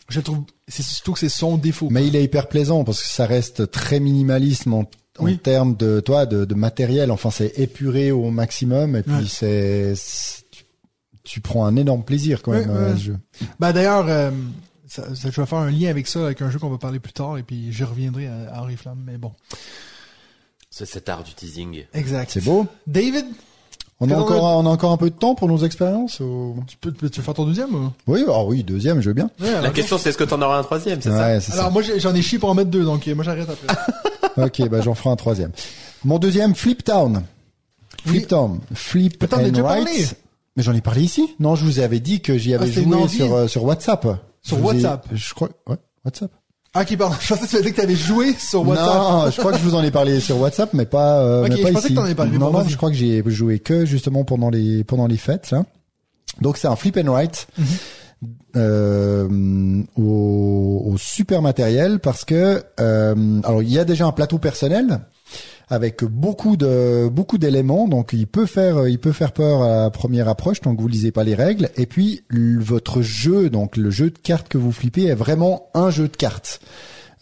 Je 0.09 0.21
trouve, 0.21 0.45
c'est 0.69 0.83
surtout 0.83 1.13
que 1.13 1.19
c'est 1.19 1.29
son 1.29 1.57
défaut. 1.57 1.89
Mais 1.91 2.07
il 2.07 2.17
est 2.17 2.25
hyper 2.25 2.49
plaisant 2.49 2.85
parce 2.85 3.01
que 3.03 3.09
ça 3.09 3.25
reste 3.27 3.71
très 3.71 4.01
minimaliste 4.01 4.67
en, 4.67 4.81
en 4.81 4.87
Oui. 5.21 5.39
termes 5.39 5.77
de 5.77 6.01
toi 6.01 6.27
de, 6.27 6.45
de 6.45 6.55
matériel. 6.55 7.11
Enfin, 7.11 7.31
c'est 7.31 7.59
épuré 7.59 8.11
au 8.11 8.31
maximum 8.31 8.97
et 8.97 9.03
puis 9.03 9.13
Ouais. 9.13 9.25
c'est 9.27 9.95
tu, 10.51 10.65
tu 11.25 11.41
prends 11.41 11.65
un 11.67 11.77
énorme 11.77 12.05
plaisir 12.05 12.43
quand 12.43 12.51
Ouais, 12.53 12.61
même 12.67 12.71
euh, 12.71 12.87
ouais. 12.89 12.93
à 12.93 12.97
ce 12.97 13.03
jeu. 13.03 13.19
Ben, 13.61 13.73
d'ailleurs, 13.73 14.07
euh, 14.09 14.31
ça, 14.89 15.15
ça- 15.15 15.31
je 15.31 15.41
vais 15.41 15.47
faire 15.47 15.59
un 15.59 15.71
lien 15.71 15.89
avec 15.89 16.07
ça, 16.09 16.25
avec 16.27 16.43
un 16.43 16.51
jeu 16.51 16.59
qu'on 16.59 16.69
va 16.71 16.79
parler 16.79 16.99
plus 17.01 17.13
tard, 17.13 17.39
et 17.39 17.43
puis 17.43 17.73
je 17.73 17.85
reviendrai 17.85 18.27
à, 18.27 18.55
à 18.57 18.63
Oriflamme, 18.63 19.03
mais 19.07 19.17
bon. 19.19 19.33
C'est 20.71 20.87
cet 20.87 21.09
art 21.09 21.23
du 21.23 21.33
teasing. 21.35 21.85
Exact. 21.95 22.31
C'est 22.33 22.43
beau. 22.45 22.67
David, 22.87 23.27
On 24.05 24.11
a 24.11 24.17
encore 24.17 24.43
on 24.43 24.67
a 24.67 24.69
encore 24.69 24.93
un 24.93 24.97
peu 24.97 25.11
de 25.11 25.15
temps 25.15 25.35
pour 25.35 25.49
nos 25.49 25.59
expériences. 25.59 26.21
ou- 26.21 26.57
tu 26.67 26.77
peux, 26.77 26.93
tu 26.93 27.21
veux 27.21 27.25
faire 27.25 27.35
ton 27.35 27.45
deuxième 27.47 27.75
ou? 27.75 27.91
Oui, 28.07 28.25
ah 28.29 28.43
oui, 28.45 28.63
deuxième, 28.65 29.01
je 29.01 29.09
veux 29.09 29.15
bien. 29.15 29.31
Ouais, 29.41 29.49
alors, 29.51 29.63
La 29.63 29.71
question, 29.71 29.97
c'est 29.99 30.09
est-ce 30.11 30.19
que 30.19 30.25
t'en 30.25 30.41
auras 30.43 30.59
un 30.59 30.63
troisième, 30.65 31.01
c'est 31.01 31.11
ça? 31.11 31.29
Ouais, 31.29 31.39
Alors 31.53 31.71
moi 31.73 31.83
j'en 31.99 32.15
ai 32.15 32.23
chié 32.23 32.39
pour 32.39 32.51
en 32.51 32.55
mettre 32.55 32.71
deux, 32.71 32.85
donc 32.85 33.07
moi 33.07 33.25
j'arrête 33.25 33.49
après. 33.49 34.45
ok, 34.45 34.69
bah 34.69 34.81
j'en 34.83 34.95
ferai 34.95 35.11
un 35.11 35.17
troisième. 35.17 35.53
Mon 36.05 36.19
deuxième, 36.19 36.55
Flip 36.55 36.83
Town. 36.83 37.23
Oui. 38.07 38.13
Flip 38.19 38.29
Town. 38.29 38.59
Flip 38.75 39.23
and 39.33 39.39
déjà 39.49 39.63
Right. 39.63 39.85
parlé? 39.85 40.07
Mais 40.57 40.63
j'en 40.63 40.75
ai 40.75 40.81
parlé 40.81 41.03
ici. 41.03 41.35
Non, 41.39 41.55
je 41.55 41.65
vous 41.65 41.79
avais 41.79 42.01
dit 42.01 42.21
que 42.21 42.37
j'y 42.37 42.53
avais 42.55 42.65
Ah, 42.65 42.69
c'était 42.69 42.83
une 42.83 42.93
joué 42.93 43.09
sur 43.09 43.33
euh, 43.35 43.47
sur 43.47 43.65
WhatsApp. 43.65 44.03
Sur 44.43 44.57
Je 44.59 44.63
vous 44.63 44.71
ai- 44.71 44.75
WhatsApp. 44.75 45.07
Je 45.13 45.35
crois. 45.35 45.49
Ouais, 45.69 45.77
WhatsApp. 46.05 46.31
Ah, 46.75 46.83
ok, 46.83 46.97
pardon. 46.97 47.17
Je 47.21 47.29
pensais 47.29 47.45
que 47.47 47.51
tu 47.51 47.57
avais 47.57 47.65
dit 47.65 47.71
que 47.73 47.81
t'avais 47.81 47.95
joué 47.95 48.33
sur 48.35 48.67
WhatsApp. 48.67 48.87
Non, 48.95 49.31
je 49.31 49.39
crois 49.39 49.53
que 49.53 49.59
je 49.59 49.63
vous 49.63 49.75
en 49.75 49.83
ai 49.83 49.91
parlé 49.91 50.21
sur 50.21 50.39
WhatsApp, 50.41 50.73
mais 50.73 50.87
pas, 50.87 51.19
euh, 51.21 51.43
Ok, 51.45 51.51
mais 51.51 51.63
pas 51.63 51.69
je 51.69 51.73
pensais 51.75 51.87
ici. 51.89 51.95
que 51.95 52.01
avais 52.01 52.15
parlé, 52.15 52.39
non, 52.39 52.51
non, 52.51 52.65
je 52.67 52.77
crois 52.77 52.89
que 52.91 52.97
j'ai 52.97 53.23
joué 53.27 53.59
que 53.59 53.85
justement 53.85 54.25
pendant 54.25 54.49
les 54.51 54.83
pendant 54.85 55.07
les 55.07 55.19
fêtes. 55.19 55.51
Là. 55.51 55.65
Donc 56.41 56.57
c'est 56.57 56.69
un 56.69 56.77
flip 56.77 56.97
and 56.97 57.11
write 57.13 57.47
Mhm. 57.59 57.67
euh, 58.57 59.83
au, 59.97 60.83
au 60.93 60.97
super 60.99 61.43
matériel 61.43 61.99
parce 61.99 62.25
que 62.25 62.63
euh, 62.81 63.41
alors 63.45 63.63
il 63.63 63.71
y 63.71 63.79
a 63.79 63.85
déjà 63.85 64.07
un 64.07 64.13
plateau 64.13 64.39
personnel 64.39 65.01
avec 65.69 66.05
beaucoup 66.05 66.57
de 66.57 67.09
beaucoup 67.09 67.39
d'éléments 67.39 67.89
donc 67.89 68.13
il 68.13 68.27
peut 68.27 68.47
faire 68.47 68.87
il 68.89 68.99
peut 68.99 69.13
faire 69.13 69.33
peur 69.33 69.63
à 69.63 69.83
la 69.85 69.91
première 69.91 70.29
approche 70.29 70.61
tant 70.61 70.75
que 70.75 70.81
vous 70.81 70.89
lisez 70.89 71.13
pas 71.13 71.25
les 71.25 71.35
règles 71.35 71.71
et 71.77 71.87
puis 71.87 72.23
votre 72.31 73.03
jeu 73.03 73.49
donc 73.51 73.77
le 73.77 73.91
jeu 73.91 74.11
de 74.11 74.19
cartes 74.19 74.49
que 74.49 74.59
vous 74.59 74.73
flippez 74.73 75.05
est 75.07 75.15
vraiment 75.15 75.69
un 75.75 75.91
jeu 75.91 76.09
de 76.09 76.17
cartes 76.17 76.61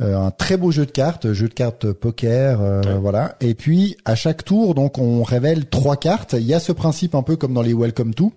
euh, 0.01 0.17
un 0.19 0.31
très 0.31 0.57
beau 0.57 0.71
jeu 0.71 0.87
de 0.87 0.91
cartes, 0.91 1.35
jeu 1.35 1.47
de 1.47 1.53
cartes 1.53 1.93
poker, 1.93 2.63
euh, 2.63 2.81
Ouais. 2.83 2.99
voilà. 2.99 3.37
Et 3.43 3.55
puis 3.55 3.99
à 4.07 4.15
chaque 4.15 4.47
tour, 4.47 4.75
donc 4.75 4.97
on 4.97 5.23
révèle 5.23 5.67
trois 5.69 5.97
cartes. 5.99 6.33
Il 6.33 6.47
y 6.47 6.55
a 6.55 6.59
ce 6.59 6.73
principe 6.73 7.15
un 7.15 7.23
peu 7.23 7.37
comme 7.37 7.53
dans 7.53 7.61
les 7.61 7.75
Welcome 7.75 8.15
to, 8.15 8.33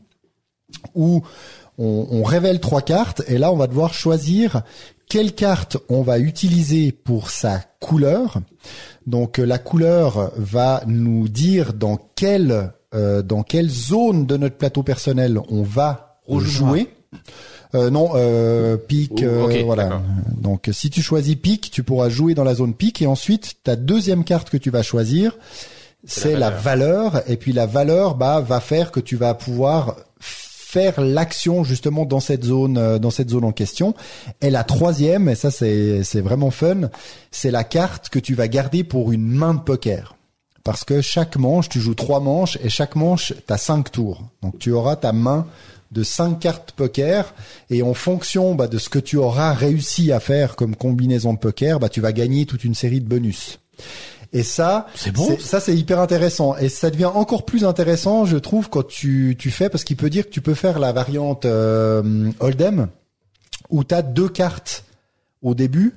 où 0.93 1.21
on, 1.77 2.07
on 2.11 2.23
révèle 2.23 2.59
trois 2.59 2.81
cartes 2.81 3.21
et 3.29 3.37
là 3.37 3.49
on 3.51 3.55
va 3.55 3.67
devoir 3.67 3.93
choisir 3.93 4.63
quelle 5.07 5.33
carte 5.33 5.77
on 5.89 6.01
va 6.01 6.19
utiliser 6.19 6.91
pour 6.91 7.29
sa 7.29 7.59
couleur. 7.79 8.39
Donc 9.05 9.39
euh, 9.39 9.45
la 9.45 9.57
couleur 9.57 10.31
va 10.37 10.83
nous 10.87 11.27
dire 11.27 11.73
dans 11.73 11.97
quelle 12.15 12.71
euh, 12.93 13.21
dans 13.21 13.43
quelle 13.43 13.69
zone 13.69 14.25
de 14.25 14.37
notre 14.37 14.55
plateau 14.55 14.83
personnel 14.83 15.39
on 15.49 15.63
va 15.63 16.19
Rouge 16.25 16.45
jouer. 16.45 16.89
Euh, 17.75 17.89
non, 17.89 18.11
euh, 18.15 18.77
pique, 18.77 19.23
Oh, 19.25 19.49
euh, 19.49 19.63
voilà. 19.65 20.01
Donc 20.37 20.69
si 20.71 20.89
tu 20.89 21.01
choisis 21.01 21.35
pique, 21.35 21.71
tu 21.71 21.83
pourras 21.83 22.09
jouer 22.09 22.35
dans 22.35 22.43
la 22.43 22.53
zone 22.55 22.73
pique 22.75 23.01
et 23.01 23.07
ensuite 23.07 23.55
ta 23.63 23.75
deuxième 23.75 24.23
carte 24.23 24.49
que 24.49 24.57
tu 24.57 24.69
vas 24.69 24.83
choisir, 24.83 25.37
c'est 26.05 26.33
la, 26.33 26.39
la 26.39 26.49
valeur 26.51 27.23
et 27.27 27.37
puis 27.37 27.51
la 27.51 27.65
valeur 27.65 28.15
bah 28.15 28.41
va 28.41 28.59
faire 28.59 28.91
que 28.91 28.99
tu 28.99 29.15
vas 29.15 29.33
pouvoir 29.33 29.95
faire 30.73 31.01
l'action 31.01 31.63
justement 31.63 32.05
dans 32.05 32.19
cette 32.19 32.43
zone 32.43 32.79
euh, 32.79 32.97
dans 32.97 33.11
cette 33.11 33.29
zone 33.29 33.43
en 33.43 33.51
question 33.51 33.93
et 34.41 34.49
la 34.49 34.63
troisième 34.63 35.29
et 35.29 35.35
ça 35.35 35.51
c'est 35.51 36.21
vraiment 36.21 36.49
fun 36.49 36.89
c'est 37.29 37.51
la 37.51 37.63
carte 37.63 38.09
que 38.09 38.17
tu 38.17 38.33
vas 38.33 38.47
garder 38.47 38.83
pour 38.83 39.11
une 39.11 39.27
main 39.27 39.53
de 39.53 39.59
poker 39.59 40.15
parce 40.63 40.85
que 40.85 41.01
chaque 41.01 41.35
manche, 41.35 41.67
tu 41.67 41.81
joues 41.81 41.93
trois 41.93 42.21
manches 42.21 42.57
et 42.63 42.69
chaque 42.69 42.95
manche, 42.95 43.33
t'as 43.47 43.57
cinq 43.57 43.91
tours. 43.91 44.23
Donc 44.41 44.57
tu 44.59 44.71
auras 44.71 44.95
ta 44.95 45.11
main 45.11 45.45
de 45.91 46.03
cinq 46.03 46.39
cartes 46.39 46.71
poker 46.71 47.33
et 47.69 47.83
en 47.83 47.93
fonction 47.93 48.55
bah, 48.55 48.67
de 48.67 48.77
ce 48.77 48.87
que 48.87 48.99
tu 48.99 49.17
auras 49.17 49.53
réussi 49.53 50.13
à 50.13 50.21
faire 50.21 50.55
comme 50.55 50.75
combinaison 50.75 51.33
de 51.33 51.39
poker, 51.39 51.79
bah, 51.79 51.89
tu 51.89 51.99
vas 51.99 52.13
gagner 52.13 52.45
toute 52.45 52.63
une 52.63 52.75
série 52.75 53.01
de 53.01 53.07
bonus. 53.07 53.59
Et 54.33 54.43
ça, 54.43 54.87
C'est 54.95 55.11
bon. 55.11 55.37
Ça, 55.39 55.59
c'est 55.59 55.75
hyper 55.75 55.99
intéressant. 55.99 56.57
Et 56.57 56.67
ça 56.67 56.89
devient 56.89 57.05
encore 57.05 57.45
plus 57.45 57.63
intéressant, 57.65 58.25
je 58.25 58.37
trouve, 58.37 58.69
quand 58.69 58.85
tu, 58.87 59.35
tu 59.37 59.51
fais, 59.51 59.69
parce 59.69 59.83
qu'il 59.83 59.95
peut 59.95 60.09
dire 60.09 60.25
que 60.25 60.31
tu 60.31 60.41
peux 60.41 60.55
faire 60.55 60.79
la 60.79 60.91
variante 60.91 61.45
euh, 61.45 62.31
Hold'em, 62.39 62.87
où 63.69 63.83
tu 63.83 63.93
as 63.93 64.01
deux 64.01 64.29
cartes 64.29 64.85
au 65.43 65.53
début. 65.53 65.93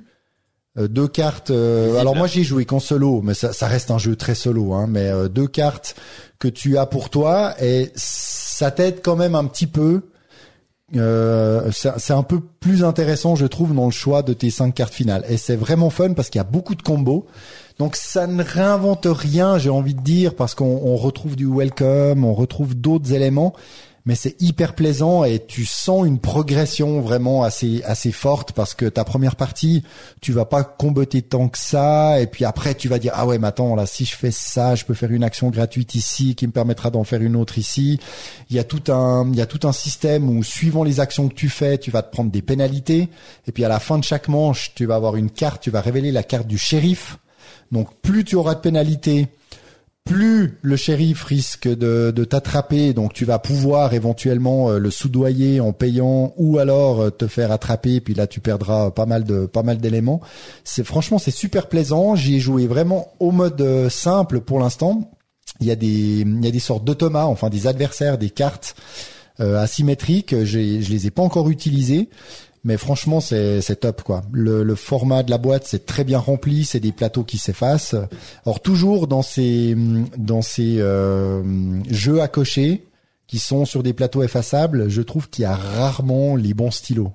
euh, 0.77 0.87
deux 0.87 1.07
cartes. 1.07 1.49
euh, 1.49 1.97
alors 1.99 2.15
moi 2.15 2.27
j'ai 2.27 2.43
joué 2.43 2.65
qu'en 2.65 2.79
solo, 2.79 3.21
mais 3.23 3.33
ça, 3.33 3.53
ça 3.53 3.65
reste 3.65 3.89
un 3.89 3.97
jeu 3.97 4.15
très 4.15 4.35
solo. 4.35 4.73
Hein, 4.73 4.85
mais 4.87 5.07
euh, 5.09 5.27
deux 5.27 5.47
cartes 5.47 5.95
que 6.37 6.47
tu 6.47 6.77
as 6.77 6.85
pour 6.85 7.09
toi 7.09 7.55
et 7.59 7.91
ça 7.95 8.69
t'aide 8.69 9.01
quand 9.03 9.15
même 9.15 9.33
un 9.33 9.45
petit 9.45 9.65
peu. 9.67 10.03
Euh, 10.95 11.69
c'est 11.71 12.13
un 12.13 12.23
peu 12.23 12.39
plus 12.39 12.83
intéressant, 12.83 13.35
je 13.35 13.45
trouve, 13.45 13.73
dans 13.75 13.85
le 13.85 13.91
choix 13.91 14.21
de 14.21 14.33
tes 14.33 14.49
cinq 14.51 14.73
cartes 14.75 14.93
finales. 14.93 15.25
Et 15.27 15.37
c'est 15.37 15.55
vraiment 15.57 15.89
fun 15.89 16.13
parce 16.13 16.29
qu'il 16.29 16.39
y 16.39 16.41
a 16.41 16.45
beaucoup 16.45 16.75
de 16.75 16.81
combos. 16.81 17.25
Donc 17.79 17.95
ça 17.95 18.25
ne 18.25 18.43
réinvente 18.43 19.07
rien, 19.09 19.59
j'ai 19.59 19.69
envie 19.69 19.93
de 19.93 20.01
dire, 20.01 20.33
parce 20.35 20.55
qu'on 20.55 20.81
on 20.83 20.95
retrouve 20.95 21.35
du 21.35 21.45
welcome, 21.45 22.25
on 22.25 22.33
retrouve 22.33 22.73
d'autres 22.73 23.13
éléments, 23.13 23.53
mais 24.07 24.15
c'est 24.15 24.41
hyper 24.41 24.73
plaisant 24.73 25.25
et 25.25 25.37
tu 25.45 25.63
sens 25.65 26.07
une 26.07 26.17
progression 26.17 27.01
vraiment 27.01 27.43
assez 27.43 27.83
assez 27.83 28.11
forte 28.11 28.53
parce 28.53 28.73
que 28.73 28.85
ta 28.85 29.03
première 29.03 29.35
partie, 29.35 29.83
tu 30.21 30.31
vas 30.31 30.45
pas 30.45 30.63
comboter 30.63 31.21
tant 31.21 31.49
que 31.49 31.57
ça, 31.59 32.19
et 32.19 32.25
puis 32.25 32.45
après 32.45 32.73
tu 32.73 32.87
vas 32.87 32.97
dire 32.97 33.11
ah 33.15 33.27
ouais 33.27 33.37
mais 33.37 33.47
attends 33.47 33.75
là 33.75 33.85
si 33.85 34.05
je 34.05 34.15
fais 34.15 34.31
ça, 34.31 34.73
je 34.75 34.85
peux 34.85 34.93
faire 34.95 35.11
une 35.11 35.25
action 35.25 35.49
gratuite 35.49 35.93
ici 35.93 36.33
qui 36.35 36.47
me 36.47 36.53
permettra 36.53 36.89
d'en 36.89 37.03
faire 37.03 37.21
une 37.21 37.35
autre 37.35 37.59
ici. 37.59 37.99
Il 38.49 38.55
y 38.55 38.59
a 38.59 38.63
tout 38.63 38.91
un 38.91 39.29
il 39.29 39.37
y 39.37 39.41
a 39.41 39.45
tout 39.45 39.67
un 39.67 39.73
système 39.73 40.29
où 40.29 40.41
suivant 40.41 40.83
les 40.83 40.99
actions 40.99 41.27
que 41.27 41.35
tu 41.35 41.49
fais, 41.49 41.77
tu 41.77 41.91
vas 41.91 42.01
te 42.01 42.11
prendre 42.11 42.31
des 42.31 42.41
pénalités, 42.41 43.09
et 43.45 43.51
puis 43.51 43.65
à 43.65 43.69
la 43.69 43.79
fin 43.79 43.99
de 43.99 44.03
chaque 44.03 44.29
manche, 44.29 44.71
tu 44.73 44.87
vas 44.87 44.95
avoir 44.95 45.15
une 45.15 45.29
carte, 45.29 45.61
tu 45.61 45.69
vas 45.69 45.81
révéler 45.81 46.11
la 46.11 46.23
carte 46.23 46.47
du 46.47 46.57
shérif. 46.57 47.19
Donc 47.71 47.89
plus 48.01 48.23
tu 48.23 48.35
auras 48.35 48.55
de 48.55 48.59
pénalités, 48.59 49.27
plus 50.07 50.57
le 50.61 50.75
shérif 50.75 51.23
risque 51.23 51.67
de, 51.67 52.11
t'attraper, 52.23 52.93
donc 52.93 53.13
tu 53.13 53.25
vas 53.25 53.39
pouvoir 53.39 53.93
éventuellement 53.93 54.69
euh, 54.69 54.79
le 54.79 54.89
soudoyer 54.89 55.59
en 55.59 55.73
payant 55.73 56.33
ou 56.37 56.59
alors 56.59 57.01
euh, 57.01 57.09
te 57.09 57.27
faire 57.27 57.51
attraper, 57.51 57.99
puis 57.99 58.13
là 58.13 58.25
tu 58.25 58.39
perdras 58.39 58.91
pas 58.91 59.05
mal 59.05 59.23
de 59.25 59.45
pas 59.45 59.63
mal 59.63 59.77
d'éléments. 59.77 60.21
C'est 60.63 60.83
franchement 60.83 61.19
c'est 61.19 61.31
super 61.31 61.67
plaisant. 61.67 62.15
J'y 62.15 62.35
ai 62.35 62.39
joué 62.39 62.67
vraiment 62.67 63.11
au 63.19 63.31
mode 63.31 63.59
euh, 63.61 63.89
simple 63.89 64.39
pour 64.39 64.59
l'instant. 64.59 65.11
Il 65.59 65.67
y 65.67 65.71
a 65.71 65.75
des 65.75 66.21
il 66.21 66.45
y 66.45 66.47
a 66.47 66.51
des 66.51 66.59
sortes 66.59 66.85
d'automates, 66.85 67.27
enfin 67.27 67.49
des 67.49 67.67
adversaires, 67.67 68.17
des 68.17 68.29
cartes 68.29 68.75
euh, 69.39 69.61
asymétriques. 69.61 70.33
Je 70.45 70.57
les 70.57 71.07
ai 71.07 71.11
pas 71.11 71.21
encore 71.21 71.49
utilisées. 71.49 72.09
Mais 72.63 72.77
franchement, 72.77 73.21
c'est 73.21 73.79
top 73.79 74.03
quoi. 74.03 74.23
Le, 74.31 74.75
format 74.75 75.23
de 75.23 75.31
la 75.31 75.37
boîte, 75.37 75.65
c'est 75.65 75.85
très 75.85 76.03
bien 76.03 76.19
rempli. 76.19 76.65
C'est 76.65 76.79
des 76.79 76.91
plateaux 76.91 77.23
qui 77.23 77.37
s'effacent. 77.37 77.95
Alors 78.45 78.61
toujours 78.61 79.07
dans 79.07 79.21
ces 79.21 79.75
dans 80.17 80.41
ces 80.41 80.79
euh, 80.79 81.43
jeux 81.89 82.21
à 82.21 82.27
cocher 82.27 82.83
qui 83.27 83.39
sont 83.39 83.65
sur 83.65 83.83
des 83.83 83.93
plateaux 83.93 84.23
effaçables, 84.23 84.89
je 84.89 85.01
trouve 85.01 85.29
qu'il 85.29 85.43
y 85.43 85.45
a 85.45 85.55
rarement 85.55 86.35
les 86.35 86.53
bons 86.53 86.71
stylos. 86.71 87.11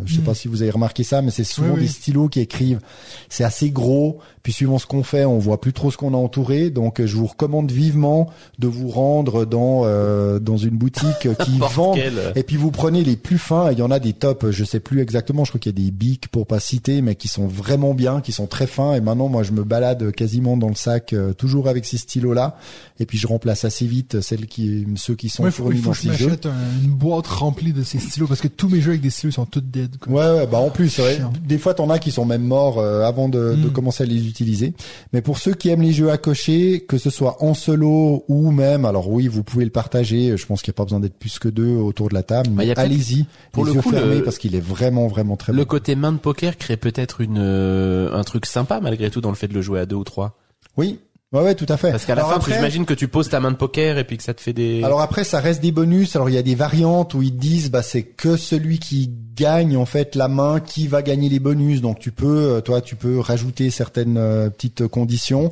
Euh, 0.00 0.02
Je 0.06 0.14
sais 0.14 0.20
Mm. 0.20 0.24
pas 0.24 0.34
si 0.34 0.48
vous 0.48 0.62
avez 0.62 0.70
remarqué 0.70 1.04
ça, 1.04 1.22
mais 1.22 1.30
c'est 1.30 1.44
souvent 1.44 1.68
Oui, 1.74 1.80
oui. 1.80 1.82
des 1.82 1.88
stylos 1.88 2.28
qui 2.28 2.40
écrivent. 2.40 2.80
C'est 3.28 3.44
assez 3.44 3.70
gros. 3.70 4.18
Puis 4.42 4.52
suivant 4.52 4.78
ce 4.78 4.86
qu'on 4.86 5.04
fait, 5.04 5.24
on 5.24 5.38
voit 5.38 5.60
plus 5.60 5.72
trop 5.72 5.90
ce 5.92 5.96
qu'on 5.96 6.14
a 6.14 6.16
entouré. 6.16 6.70
Donc 6.70 7.00
euh, 7.00 7.06
je 7.06 7.16
vous 7.16 7.26
recommande 7.26 7.70
vivement 7.70 8.28
de 8.58 8.66
vous 8.66 8.88
rendre 8.88 9.44
dans 9.44 9.82
euh, 9.84 10.38
dans 10.40 10.56
une 10.56 10.76
boutique 10.76 11.28
qui 11.44 11.58
vend 11.58 11.92
quel. 11.94 12.32
et 12.34 12.42
puis 12.42 12.56
vous 12.56 12.70
prenez 12.72 13.04
les 13.04 13.16
plus 13.16 13.38
fins, 13.38 13.70
il 13.70 13.78
y 13.78 13.82
en 13.82 13.90
a 13.90 14.00
des 14.00 14.12
tops, 14.14 14.50
je 14.50 14.64
sais 14.64 14.80
plus 14.80 15.00
exactement, 15.00 15.44
je 15.44 15.50
crois 15.52 15.60
qu'il 15.60 15.72
y 15.78 15.80
a 15.80 15.84
des 15.84 15.90
bics 15.92 16.26
pour 16.28 16.46
pas 16.46 16.58
citer, 16.58 17.02
mais 17.02 17.14
qui 17.14 17.28
sont 17.28 17.46
vraiment 17.46 17.94
bien, 17.94 18.20
qui 18.20 18.32
sont 18.32 18.46
très 18.46 18.66
fins. 18.66 18.94
Et 18.94 19.00
maintenant, 19.00 19.28
moi, 19.28 19.42
je 19.44 19.52
me 19.52 19.62
balade 19.62 20.10
quasiment 20.12 20.56
dans 20.56 20.68
le 20.68 20.74
sac, 20.74 21.12
euh, 21.12 21.32
toujours 21.34 21.68
avec 21.68 21.84
ces 21.84 21.98
stylos-là. 21.98 22.56
Et 22.98 23.06
puis 23.06 23.18
je 23.18 23.26
remplace 23.28 23.64
assez 23.64 23.86
vite 23.86 24.20
celles 24.20 24.46
qui, 24.46 24.86
ceux 24.96 25.14
qui 25.14 25.28
sont 25.28 25.44
il 25.46 25.52
faut, 25.52 25.64
fournis 25.64 25.78
il 25.78 25.82
faut 25.82 25.90
dans 25.90 25.94
que 25.94 26.18
je 26.18 26.28
jeux. 26.30 26.38
une 26.84 26.90
boîte 26.90 27.26
remplie 27.26 27.72
de 27.72 27.82
ces 27.84 27.98
stylos 27.98 28.26
parce 28.26 28.40
que 28.40 28.48
tous 28.48 28.68
mes 28.68 28.80
jeux 28.80 28.90
avec 28.90 29.00
des 29.02 29.10
stylos 29.10 29.32
sont 29.32 29.46
tous 29.46 29.60
dead. 29.60 29.91
Quoi. 30.00 30.12
Ouais, 30.34 30.40
ouais, 30.40 30.46
bah 30.46 30.58
en 30.58 30.70
plus, 30.70 30.88
c'est 30.88 31.02
vrai, 31.02 31.16
Chiant. 31.16 31.32
des 31.46 31.58
fois 31.58 31.74
t'en 31.74 31.90
as 31.90 31.98
qui 31.98 32.10
sont 32.10 32.24
même 32.24 32.42
morts 32.44 32.78
euh, 32.78 33.02
avant 33.04 33.28
de, 33.28 33.54
de 33.56 33.68
Mm. 33.68 33.72
commencer 33.72 34.02
à 34.04 34.06
les 34.06 34.26
utiliser. 34.26 34.74
Mais 35.12 35.20
pour 35.22 35.38
ceux 35.38 35.54
qui 35.54 35.68
aiment 35.68 35.82
les 35.82 35.92
jeux 35.92 36.10
à 36.10 36.18
cocher, 36.18 36.80
que 36.86 36.98
ce 36.98 37.10
soit 37.10 37.42
en 37.42 37.54
solo 37.54 38.24
ou 38.28 38.50
même, 38.50 38.84
alors 38.84 39.08
oui, 39.10 39.28
vous 39.28 39.42
pouvez 39.42 39.64
le 39.64 39.70
partager. 39.70 40.36
Je 40.36 40.46
pense 40.46 40.62
qu'il 40.62 40.70
n'y 40.70 40.76
a 40.76 40.78
pas 40.78 40.84
besoin 40.84 41.00
d'être 41.00 41.18
plus 41.18 41.38
que 41.38 41.48
deux 41.48 41.68
autour 41.76 42.08
de 42.08 42.14
la 42.14 42.22
table. 42.22 42.50
Bah, 42.50 42.62
il 42.64 42.66
y 42.66 42.68
Mais 42.68 42.72
a 42.72 42.74
peut-être- 42.74 42.86
allez-y, 42.86 43.26
pour 43.52 43.64
les 43.64 43.70
le 43.70 43.76
yeux 43.76 43.82
coup, 43.82 43.90
fermés 43.90 44.16
le- 44.18 44.24
parce 44.24 44.38
qu'il 44.38 44.54
est 44.54 44.60
vraiment, 44.60 45.06
vraiment 45.08 45.36
très 45.36 45.52
Le 45.52 45.58
bon. 45.58 45.64
côté 45.64 45.94
main 45.94 46.12
de 46.12 46.18
poker 46.18 46.56
crée 46.56 46.76
peut-être 46.76 47.20
une 47.20 47.38
euh, 47.38 48.12
un 48.14 48.24
truc 48.24 48.46
sympa 48.46 48.80
malgré 48.80 49.10
tout 49.10 49.20
dans 49.20 49.30
le 49.30 49.36
fait 49.36 49.48
de 49.48 49.54
le 49.54 49.62
jouer 49.62 49.80
à 49.80 49.86
deux 49.86 49.96
ou 49.96 50.04
trois. 50.04 50.36
Oui, 50.76 50.98
ouais, 51.32 51.42
ouais, 51.42 51.54
tout 51.54 51.66
à 51.68 51.76
fait. 51.76 51.90
Parce 51.90 52.04
qu'à 52.04 52.14
la 52.14 52.22
Alors 52.22 52.32
fin, 52.32 52.36
après- 52.38 52.54
j'imagine 52.54 52.84
que 52.84 52.94
tu 52.94 53.08
poses 53.08 53.28
ta 53.28 53.40
main 53.40 53.50
de 53.50 53.56
poker 53.56 53.98
et 53.98 54.04
puis 54.04 54.16
que 54.16 54.22
ça 54.22 54.34
te 54.34 54.40
fait 54.40 54.52
des. 54.52 54.82
Alors 54.84 55.00
après, 55.00 55.24
ça 55.24 55.40
reste 55.40 55.60
des 55.62 55.72
bonus. 55.72 56.14
Alors 56.16 56.28
il 56.30 56.34
y 56.34 56.38
a 56.38 56.42
des 56.42 56.54
variantes 56.54 57.14
où 57.14 57.22
ils 57.22 57.36
disent, 57.36 57.70
bah 57.70 57.82
c'est 57.82 58.02
que 58.02 58.36
celui 58.36 58.78
qui 58.78 59.10
gagne 59.34 59.76
en 59.76 59.86
fait 59.86 60.14
la 60.14 60.28
main 60.28 60.60
qui 60.60 60.86
va 60.88 61.02
gagner 61.02 61.28
les 61.28 61.40
bonus. 61.40 61.80
Donc 61.80 61.98
tu 61.98 62.12
peux, 62.12 62.26
euh, 62.56 62.60
toi, 62.60 62.80
tu 62.80 62.96
peux 62.96 63.18
rajouter 63.18 63.70
certaines 63.70 64.16
euh, 64.18 64.50
petites 64.50 64.86
conditions. 64.86 65.50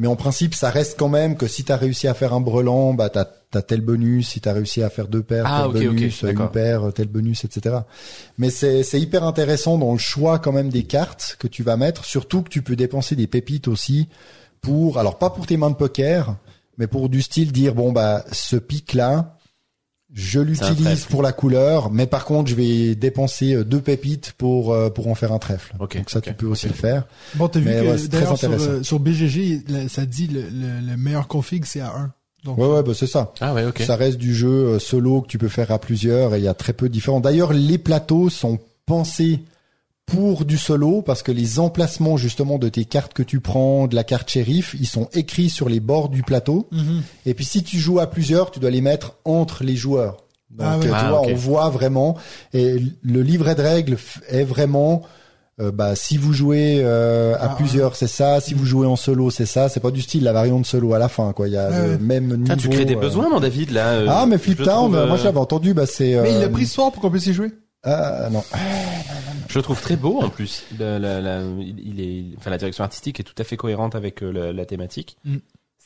Mais 0.00 0.06
en 0.06 0.14
principe, 0.14 0.54
ça 0.54 0.70
reste 0.70 0.96
quand 0.96 1.08
même 1.08 1.36
que 1.36 1.48
si 1.48 1.64
tu 1.64 1.72
as 1.72 1.76
réussi 1.76 2.06
à 2.06 2.14
faire 2.14 2.32
un 2.32 2.40
brelan, 2.40 2.94
bah 2.94 3.08
t'as 3.08 3.24
as 3.54 3.62
tel 3.62 3.80
bonus. 3.80 4.28
Si 4.28 4.40
tu 4.40 4.48
as 4.48 4.52
réussi 4.52 4.80
à 4.82 4.90
faire 4.90 5.08
deux 5.08 5.24
paires, 5.24 5.44
Ah, 5.44 5.68
tel 5.72 5.88
bonus, 5.88 6.22
une 6.22 6.48
paire, 6.50 6.92
tel 6.94 7.08
bonus, 7.08 7.44
etc. 7.44 7.78
Mais 8.38 8.48
c'est 8.50 8.84
c'est 8.84 9.00
hyper 9.00 9.24
intéressant 9.24 9.76
dans 9.76 9.90
le 9.92 9.98
choix 9.98 10.38
quand 10.38 10.52
même 10.52 10.68
des 10.68 10.84
cartes 10.84 11.34
que 11.40 11.48
tu 11.48 11.64
vas 11.64 11.76
mettre. 11.76 12.04
Surtout 12.04 12.42
que 12.42 12.48
tu 12.48 12.62
peux 12.62 12.76
dépenser 12.76 13.16
des 13.16 13.26
pépites 13.26 13.66
aussi 13.66 14.06
pour, 14.60 14.98
alors 14.98 15.18
pas 15.18 15.30
pour 15.30 15.46
tes 15.46 15.56
mains 15.56 15.70
de 15.70 15.74
poker, 15.76 16.36
mais 16.78 16.86
pour 16.86 17.08
du 17.08 17.22
style 17.22 17.52
dire 17.52 17.74
bon 17.74 17.92
bah 17.92 18.24
ce 18.32 18.56
pic 18.56 18.94
là, 18.94 19.36
je 20.12 20.40
l'utilise 20.40 21.04
pour 21.04 21.22
la 21.22 21.32
couleur, 21.32 21.90
mais 21.90 22.06
par 22.06 22.24
contre 22.24 22.48
je 22.50 22.54
vais 22.54 22.94
dépenser 22.94 23.54
euh, 23.54 23.64
deux 23.64 23.80
pépites 23.82 24.32
pour 24.38 24.72
euh, 24.72 24.88
pour 24.88 25.08
en 25.08 25.14
faire 25.14 25.32
un 25.32 25.38
trèfle. 25.38 25.74
Ok, 25.80 25.96
Donc 25.98 26.08
ça 26.10 26.20
tu 26.20 26.32
peux 26.32 26.46
aussi 26.46 26.66
le 26.66 26.72
faire. 26.74 27.06
Bon, 27.34 27.48
t'as 27.48 27.60
vu 27.60 27.66
que 27.66 27.70
ouais, 27.70 27.98
c'est 27.98 28.08
très 28.08 28.20
d'ailleurs 28.20 28.38
sur, 28.38 28.48
intéressant. 28.48 28.70
euh, 28.70 28.82
sur 28.82 29.00
BGG, 29.00 29.64
ça 29.88 30.06
dit 30.06 30.26
le, 30.28 30.42
le, 30.42 30.80
le 30.90 30.96
meilleur 30.96 31.28
config 31.28 31.64
c'est 31.66 31.80
à 31.80 31.94
1. 31.94 32.12
Donc, 32.44 32.56
Ouais 32.56 32.66
ouais 32.68 32.82
bah 32.82 32.92
c'est 32.94 33.06
ça. 33.08 33.32
Ah 33.40 33.52
ouais, 33.52 33.66
ok. 33.66 33.82
Ça 33.82 33.96
reste 33.96 34.16
du 34.16 34.34
jeu 34.34 34.78
solo 34.78 35.20
que 35.22 35.26
tu 35.26 35.36
peux 35.38 35.48
faire 35.48 35.70
à 35.72 35.78
plusieurs 35.78 36.34
et 36.34 36.38
il 36.38 36.44
y 36.44 36.48
a 36.48 36.54
très 36.54 36.72
peu 36.72 36.88
de 36.88 36.92
différents. 36.94 37.20
D'ailleurs 37.20 37.52
les 37.52 37.78
plateaux 37.78 38.30
sont 38.30 38.58
pensés 38.86 39.40
pour 40.10 40.44
du 40.44 40.56
solo 40.56 41.02
parce 41.02 41.22
que 41.22 41.30
les 41.32 41.58
emplacements 41.60 42.16
justement 42.16 42.58
de 42.58 42.68
tes 42.68 42.84
cartes 42.86 43.12
que 43.12 43.22
tu 43.22 43.40
prends, 43.40 43.86
de 43.86 43.94
la 43.94 44.04
carte 44.04 44.30
shérif, 44.30 44.74
ils 44.80 44.86
sont 44.86 45.08
écrits 45.12 45.50
sur 45.50 45.68
les 45.68 45.80
bords 45.80 46.08
du 46.08 46.22
plateau. 46.22 46.66
Mhm. 46.72 47.02
Et 47.26 47.34
puis 47.34 47.44
si 47.44 47.62
tu 47.62 47.78
joues 47.78 48.00
à 48.00 48.06
plusieurs, 48.08 48.50
tu 48.50 48.58
dois 48.58 48.70
les 48.70 48.80
mettre 48.80 49.14
entre 49.24 49.64
les 49.64 49.76
joueurs. 49.76 50.16
Donc 50.50 50.66
Ah 50.66 50.78
ouais. 50.78 50.86
euh, 50.86 50.88
tu 50.88 50.94
Ah, 50.94 51.10
vois, 51.10 51.20
on 51.22 51.34
voit 51.34 51.68
vraiment. 51.68 52.16
Et 52.54 52.76
le 53.02 53.22
livret 53.22 53.54
de 53.54 53.62
règles 53.62 53.98
est 54.28 54.44
vraiment. 54.44 55.02
euh, 55.60 55.70
bah, 55.72 55.94
si 55.96 56.16
vous 56.16 56.32
jouez 56.32 56.80
euh, 56.82 57.34
à 57.34 57.50
Ah, 57.50 57.54
plusieurs, 57.56 57.94
c'est 57.96 58.06
ça. 58.06 58.40
Si 58.40 58.54
vous 58.54 58.64
jouez 58.64 58.86
en 58.86 58.96
solo, 58.96 59.28
c'est 59.30 59.44
ça. 59.44 59.68
C'est 59.68 59.80
pas 59.80 59.90
du 59.90 60.00
style 60.00 60.22
la 60.24 60.32
variante 60.32 60.64
solo 60.66 60.94
à 60.94 60.98
la 60.98 61.08
fin, 61.08 61.32
quoi. 61.32 61.48
Il 61.48 61.54
y 61.54 61.56
a 61.58 61.68
Ouais, 61.68 61.88
le 61.88 61.98
même 61.98 62.34
niveau. 62.36 62.56
Tu 62.56 62.68
crées 62.70 62.84
des 62.86 62.94
euh. 62.96 63.00
besoins, 63.00 63.28
mon 63.28 63.40
David, 63.40 63.72
là. 63.72 63.88
euh, 63.88 64.06
Ah, 64.08 64.24
mais 64.26 64.38
Flip 64.38 64.56
Town, 64.62 64.90
trouve, 64.92 65.06
moi 65.06 65.16
j'avais 65.16 65.38
entendu. 65.38 65.74
Bah 65.74 65.84
c'est. 65.86 66.18
Mais 66.22 66.32
il 66.32 66.38
l'a 66.40 66.48
pris 66.48 66.64
ce 66.66 66.74
soir 66.74 66.92
pour 66.92 67.02
qu'on 67.02 67.10
puisse 67.10 67.26
y 67.26 67.34
jouer. 67.34 67.50
Ah 67.84 68.28
non. 68.30 68.42
Je 69.48 69.58
le 69.58 69.62
trouve 69.62 69.80
très 69.80 69.96
beau 69.96 70.20
en 70.20 70.28
plus. 70.28 70.64
La, 70.78 70.98
la, 70.98 71.20
la- 71.20 71.42
il 71.42 72.00
est, 72.00 72.36
enfin, 72.36 72.50
la 72.50 72.58
direction 72.58 72.84
artistique 72.84 73.20
est 73.20 73.22
tout 73.24 73.34
à 73.38 73.44
fait 73.44 73.56
cohérente 73.56 73.94
avec 73.94 74.22
euh, 74.22 74.30
la, 74.32 74.52
la 74.52 74.66
thématique. 74.66 75.16
Mm. 75.24 75.36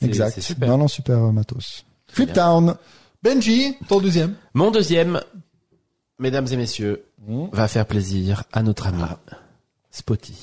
Exact. 0.03 0.33
C'est 0.35 0.41
super. 0.41 0.69
Non 0.69 0.79
non 0.79 0.89
super 0.89 1.19
euh, 1.19 1.33
matos. 1.33 1.85
Flip. 2.09 2.33
Town. 2.33 2.75
Benji, 3.23 3.77
ton 3.89 4.01
deuxième. 4.01 4.35
Mon 4.55 4.71
deuxième, 4.73 5.21
mesdames 6.19 6.47
et 6.51 6.57
messieurs, 6.57 7.05
Mmh. 7.25 7.45
va 7.53 7.69
faire 7.69 7.87
plaisir 7.87 8.43
à 8.53 8.65
notre 8.65 8.89
ami 8.89 9.01
Spotty. 9.93 10.35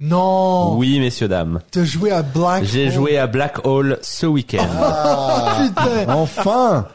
Non. 0.00 0.76
Oui, 0.78 0.98
messieurs 0.98 1.28
dames. 1.28 1.60
T'as 1.70 1.84
joué 1.84 2.10
à 2.10 2.22
Black. 2.22 2.64
J'ai 2.64 2.90
joué 2.90 3.18
à 3.18 3.26
Black 3.26 3.66
Hole 3.66 3.98
ce 4.00 4.24
week-end. 4.24 4.66
Ah, 4.80 5.58
Putain. 5.68 6.08
enfin. 6.14 6.88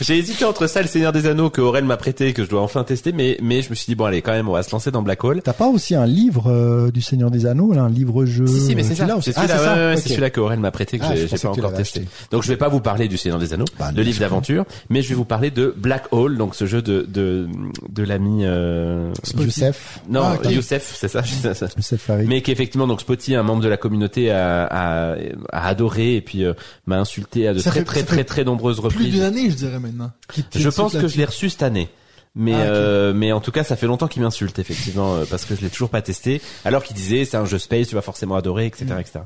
J'ai 0.00 0.18
hésité 0.18 0.44
entre 0.44 0.66
ça 0.66 0.80
et 0.80 0.82
le 0.82 0.88
Seigneur 0.88 1.12
des 1.12 1.26
Anneaux 1.26 1.50
que 1.50 1.60
Aurel 1.60 1.84
m'a 1.84 1.96
prêté, 1.96 2.32
que 2.32 2.44
je 2.44 2.48
dois 2.50 2.60
enfin 2.60 2.84
tester, 2.84 3.12
mais 3.12 3.38
mais 3.42 3.62
je 3.62 3.70
me 3.70 3.74
suis 3.74 3.86
dit 3.86 3.94
bon 3.94 4.04
allez 4.04 4.22
quand 4.22 4.32
même 4.32 4.48
on 4.48 4.52
va 4.52 4.62
se 4.62 4.70
lancer 4.70 4.90
dans 4.90 5.02
Black 5.02 5.22
Hole. 5.24 5.40
T'as 5.42 5.52
pas 5.52 5.66
aussi 5.68 5.94
un 5.94 6.06
livre 6.06 6.50
euh, 6.50 6.90
du 6.90 7.00
Seigneur 7.00 7.30
des 7.30 7.46
Anneaux, 7.46 7.72
là, 7.72 7.82
un 7.82 7.88
livre 7.90 8.24
jeu? 8.24 8.46
Si 8.46 8.60
si 8.60 8.74
mais 8.74 8.82
c'est 8.82 8.94
celui-là 8.94 9.18
C'est 9.20 9.30
aussi. 9.30 9.32
Ah, 9.36 9.48
celui-là, 9.48 9.58
ça 9.64 9.74
ouais, 9.74 9.78
ouais, 9.86 9.92
Ok. 9.94 9.98
c'est 10.02 10.08
celui-là 10.10 10.30
que 10.30 10.40
Aurel 10.40 10.60
m'a 10.60 10.70
prêté 10.70 10.98
que 10.98 11.04
Ah, 11.06 11.14
j'ai 11.16 11.26
pas 11.26 11.48
encore 11.50 11.72
testé. 11.74 12.00
acheté. 12.00 12.12
Donc 12.30 12.42
je 12.42 12.48
vais 12.48 12.56
pas 12.56 12.68
vous 12.68 12.80
parler 12.80 13.08
du 13.08 13.16
Seigneur 13.16 13.38
des 13.38 13.52
Anneaux, 13.54 13.64
Bah, 13.78 13.90
le 13.94 14.02
livre 14.02 14.20
d'aventure, 14.20 14.64
mais 14.90 15.02
je 15.02 15.08
vais 15.10 15.14
vous 15.14 15.24
parler 15.24 15.50
de 15.50 15.74
Black 15.76 16.04
Hole, 16.12 16.36
donc 16.36 16.54
ce 16.54 16.66
jeu 16.66 16.82
de 16.82 17.06
de 17.08 17.46
de 17.88 18.02
l'ami 18.02 18.40
euh, 18.44 19.12
Youssef, 19.38 20.00
non 20.08 20.22
Ah, 20.24 20.34
ok. 20.44 20.50
Youssef, 20.50 20.94
c'est 20.98 21.08
ça. 21.08 21.22
c'est. 21.24 21.76
Youssef. 21.76 22.10
Mais 22.26 22.42
qu'effectivement, 22.42 22.86
donc 22.86 23.00
Spotty, 23.00 23.34
un 23.34 23.42
membre 23.42 23.62
de 23.62 23.68
la 23.68 23.76
communauté, 23.76 24.30
a, 24.30 24.64
a, 24.64 25.14
a 25.52 25.66
adoré 25.68 26.16
et 26.16 26.20
puis 26.20 26.44
euh, 26.44 26.52
m'a 26.86 26.98
insulté 26.98 27.48
à 27.48 27.54
de 27.54 27.60
très 27.60 27.84
fait- 27.84 28.02
très 28.04 28.24
très 28.24 28.44
nombreuses 28.44 28.76
Plus 28.78 28.84
reprises. 28.84 29.12
d'une 29.14 29.22
année, 29.22 29.50
je 29.50 29.56
dirais 29.56 29.77
maintenant. 29.78 30.12
Je 30.54 30.68
pense 30.68 30.92
que 30.92 31.08
je 31.08 31.16
l'ai 31.16 31.24
reçu 31.24 31.50
cette 31.50 31.62
année. 31.62 31.88
Mais 32.34 32.54
Ah, 32.54 32.60
euh, 32.60 33.12
mais 33.14 33.32
en 33.32 33.40
tout 33.40 33.50
cas, 33.50 33.64
ça 33.64 33.74
fait 33.74 33.86
longtemps 33.86 34.06
qu'il 34.06 34.22
m'insulte 34.22 34.58
effectivement 34.58 35.16
euh, 35.16 35.24
parce 35.28 35.44
que 35.44 35.56
je 35.56 35.60
l'ai 35.60 35.70
toujours 35.70 35.88
pas 35.88 36.02
testé. 36.02 36.40
Alors 36.64 36.84
qu'il 36.84 36.94
disait 36.94 37.24
c'est 37.24 37.36
un 37.36 37.44
jeu 37.44 37.58
space, 37.58 37.88
tu 37.88 37.94
vas 37.96 38.02
forcément 38.02 38.36
adorer, 38.36 38.66
etc. 38.66 38.84
Mm. 38.84 39.00
etc. 39.00 39.20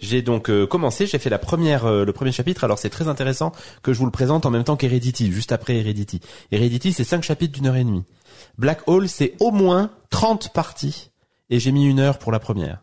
J'ai 0.00 0.22
donc 0.22 0.50
euh, 0.50 0.66
commencé, 0.66 1.06
j'ai 1.06 1.18
fait 1.18 1.30
la 1.30 1.38
première 1.38 1.86
euh, 1.86 2.04
le 2.04 2.12
premier 2.12 2.32
chapitre. 2.32 2.64
Alors 2.64 2.78
c'est 2.78 2.90
très 2.90 3.08
intéressant 3.08 3.52
que 3.82 3.92
je 3.92 3.98
vous 3.98 4.04
le 4.04 4.10
présente 4.10 4.44
en 4.44 4.50
même 4.50 4.64
temps 4.64 4.76
qu'Heredity, 4.76 5.32
juste 5.32 5.52
après 5.52 5.78
Heredity. 5.78 6.20
Heredity 6.52 6.92
c'est 6.92 7.04
cinq 7.04 7.22
chapitres 7.22 7.54
d'une 7.54 7.66
heure 7.68 7.76
et 7.76 7.84
demie. 7.84 8.04
Black 8.58 8.80
Hole 8.86 9.08
c'est 9.08 9.34
au 9.40 9.50
moins 9.50 9.90
30 10.10 10.52
parties 10.52 11.10
et 11.48 11.60
j'ai 11.60 11.72
mis 11.72 11.86
une 11.86 12.00
heure 12.00 12.18
pour 12.18 12.32
la 12.32 12.38
première. 12.38 12.82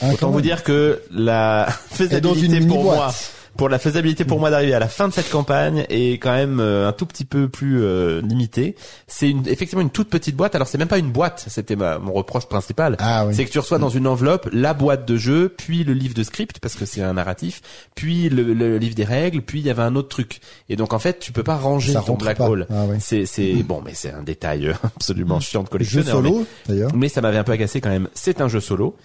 Ah, 0.00 0.12
Autant 0.12 0.30
vous 0.30 0.40
dire 0.40 0.62
que 0.62 1.02
la 1.10 1.68
Et 2.00 2.20
dans 2.20 2.34
une 2.34 2.40
faisabilité 2.40 2.66
pour 2.66 2.84
moi, 2.84 3.12
pour 3.56 3.68
la 3.68 3.78
faisabilité 3.78 4.24
pour 4.24 4.40
moi 4.40 4.50
d'arriver 4.50 4.74
à 4.74 4.78
la 4.78 4.88
fin 4.88 5.08
de 5.08 5.12
cette 5.12 5.30
campagne 5.30 5.84
est 5.88 6.14
quand 6.14 6.32
même 6.34 6.60
euh, 6.60 6.88
un 6.88 6.92
tout 6.92 7.06
petit 7.06 7.24
peu 7.24 7.48
plus 7.48 7.82
euh, 7.82 8.20
limitée. 8.22 8.74
C'est 9.06 9.30
une, 9.30 9.46
effectivement 9.48 9.82
une 9.82 9.90
toute 9.90 10.08
petite 10.10 10.36
boîte. 10.36 10.54
Alors 10.54 10.66
c'est 10.68 10.78
même 10.78 10.88
pas 10.88 10.98
une 10.98 11.10
boîte, 11.12 11.44
c'était 11.48 11.76
ma, 11.76 11.98
mon 11.98 12.12
reproche 12.12 12.46
principal. 12.46 12.96
Ah 12.98 13.26
oui. 13.26 13.34
C'est 13.34 13.44
que 13.44 13.50
tu 13.50 13.58
reçois 13.58 13.78
dans 13.78 13.88
une 13.88 14.06
enveloppe 14.06 14.48
la 14.52 14.74
boîte 14.74 15.06
de 15.06 15.16
jeu, 15.16 15.52
puis 15.56 15.84
le 15.84 15.92
livre 15.92 16.14
de 16.14 16.22
script 16.22 16.58
parce 16.58 16.74
que 16.74 16.84
c'est 16.84 17.02
un 17.02 17.12
narratif, 17.14 17.62
puis 17.94 18.28
le, 18.28 18.54
le 18.54 18.78
livre 18.78 18.94
des 18.94 19.04
règles, 19.04 19.42
puis 19.42 19.60
il 19.60 19.66
y 19.66 19.70
avait 19.70 19.82
un 19.82 19.94
autre 19.96 20.08
truc. 20.08 20.40
Et 20.68 20.76
donc 20.76 20.92
en 20.92 20.98
fait 20.98 21.18
tu 21.18 21.32
peux 21.32 21.42
pas 21.44 21.56
ranger 21.56 21.92
Ça 21.92 22.02
ton 22.02 22.14
Black. 22.14 22.40
Hole. 22.40 22.66
Ah 22.70 22.84
ouais. 22.86 22.96
C'est 23.00 23.26
c'est 23.26 23.52
bon 23.62 23.82
mais 23.84 23.92
c'est 23.94 24.10
un 24.10 24.22
détail 24.22 24.68
euh, 24.68 24.74
absolument 24.96 25.40
chiant 25.40 25.60
de 25.62 25.66
Jeu 25.66 25.70
collectionneur. 25.70 26.22
mais- 26.22 26.28
solo, 26.28 26.46
d'ailleurs. 26.68 26.90
mais 26.94 27.08
ça 27.08 27.20
m'avait 27.20 27.38
un 27.38 27.44
peu 27.44 27.52
agacé 27.52 27.80
quand 27.80 27.90
même. 27.90 28.08
C'est 28.14 28.40
un 28.40 28.48
jeu 28.48 28.60
solo. 28.60 28.96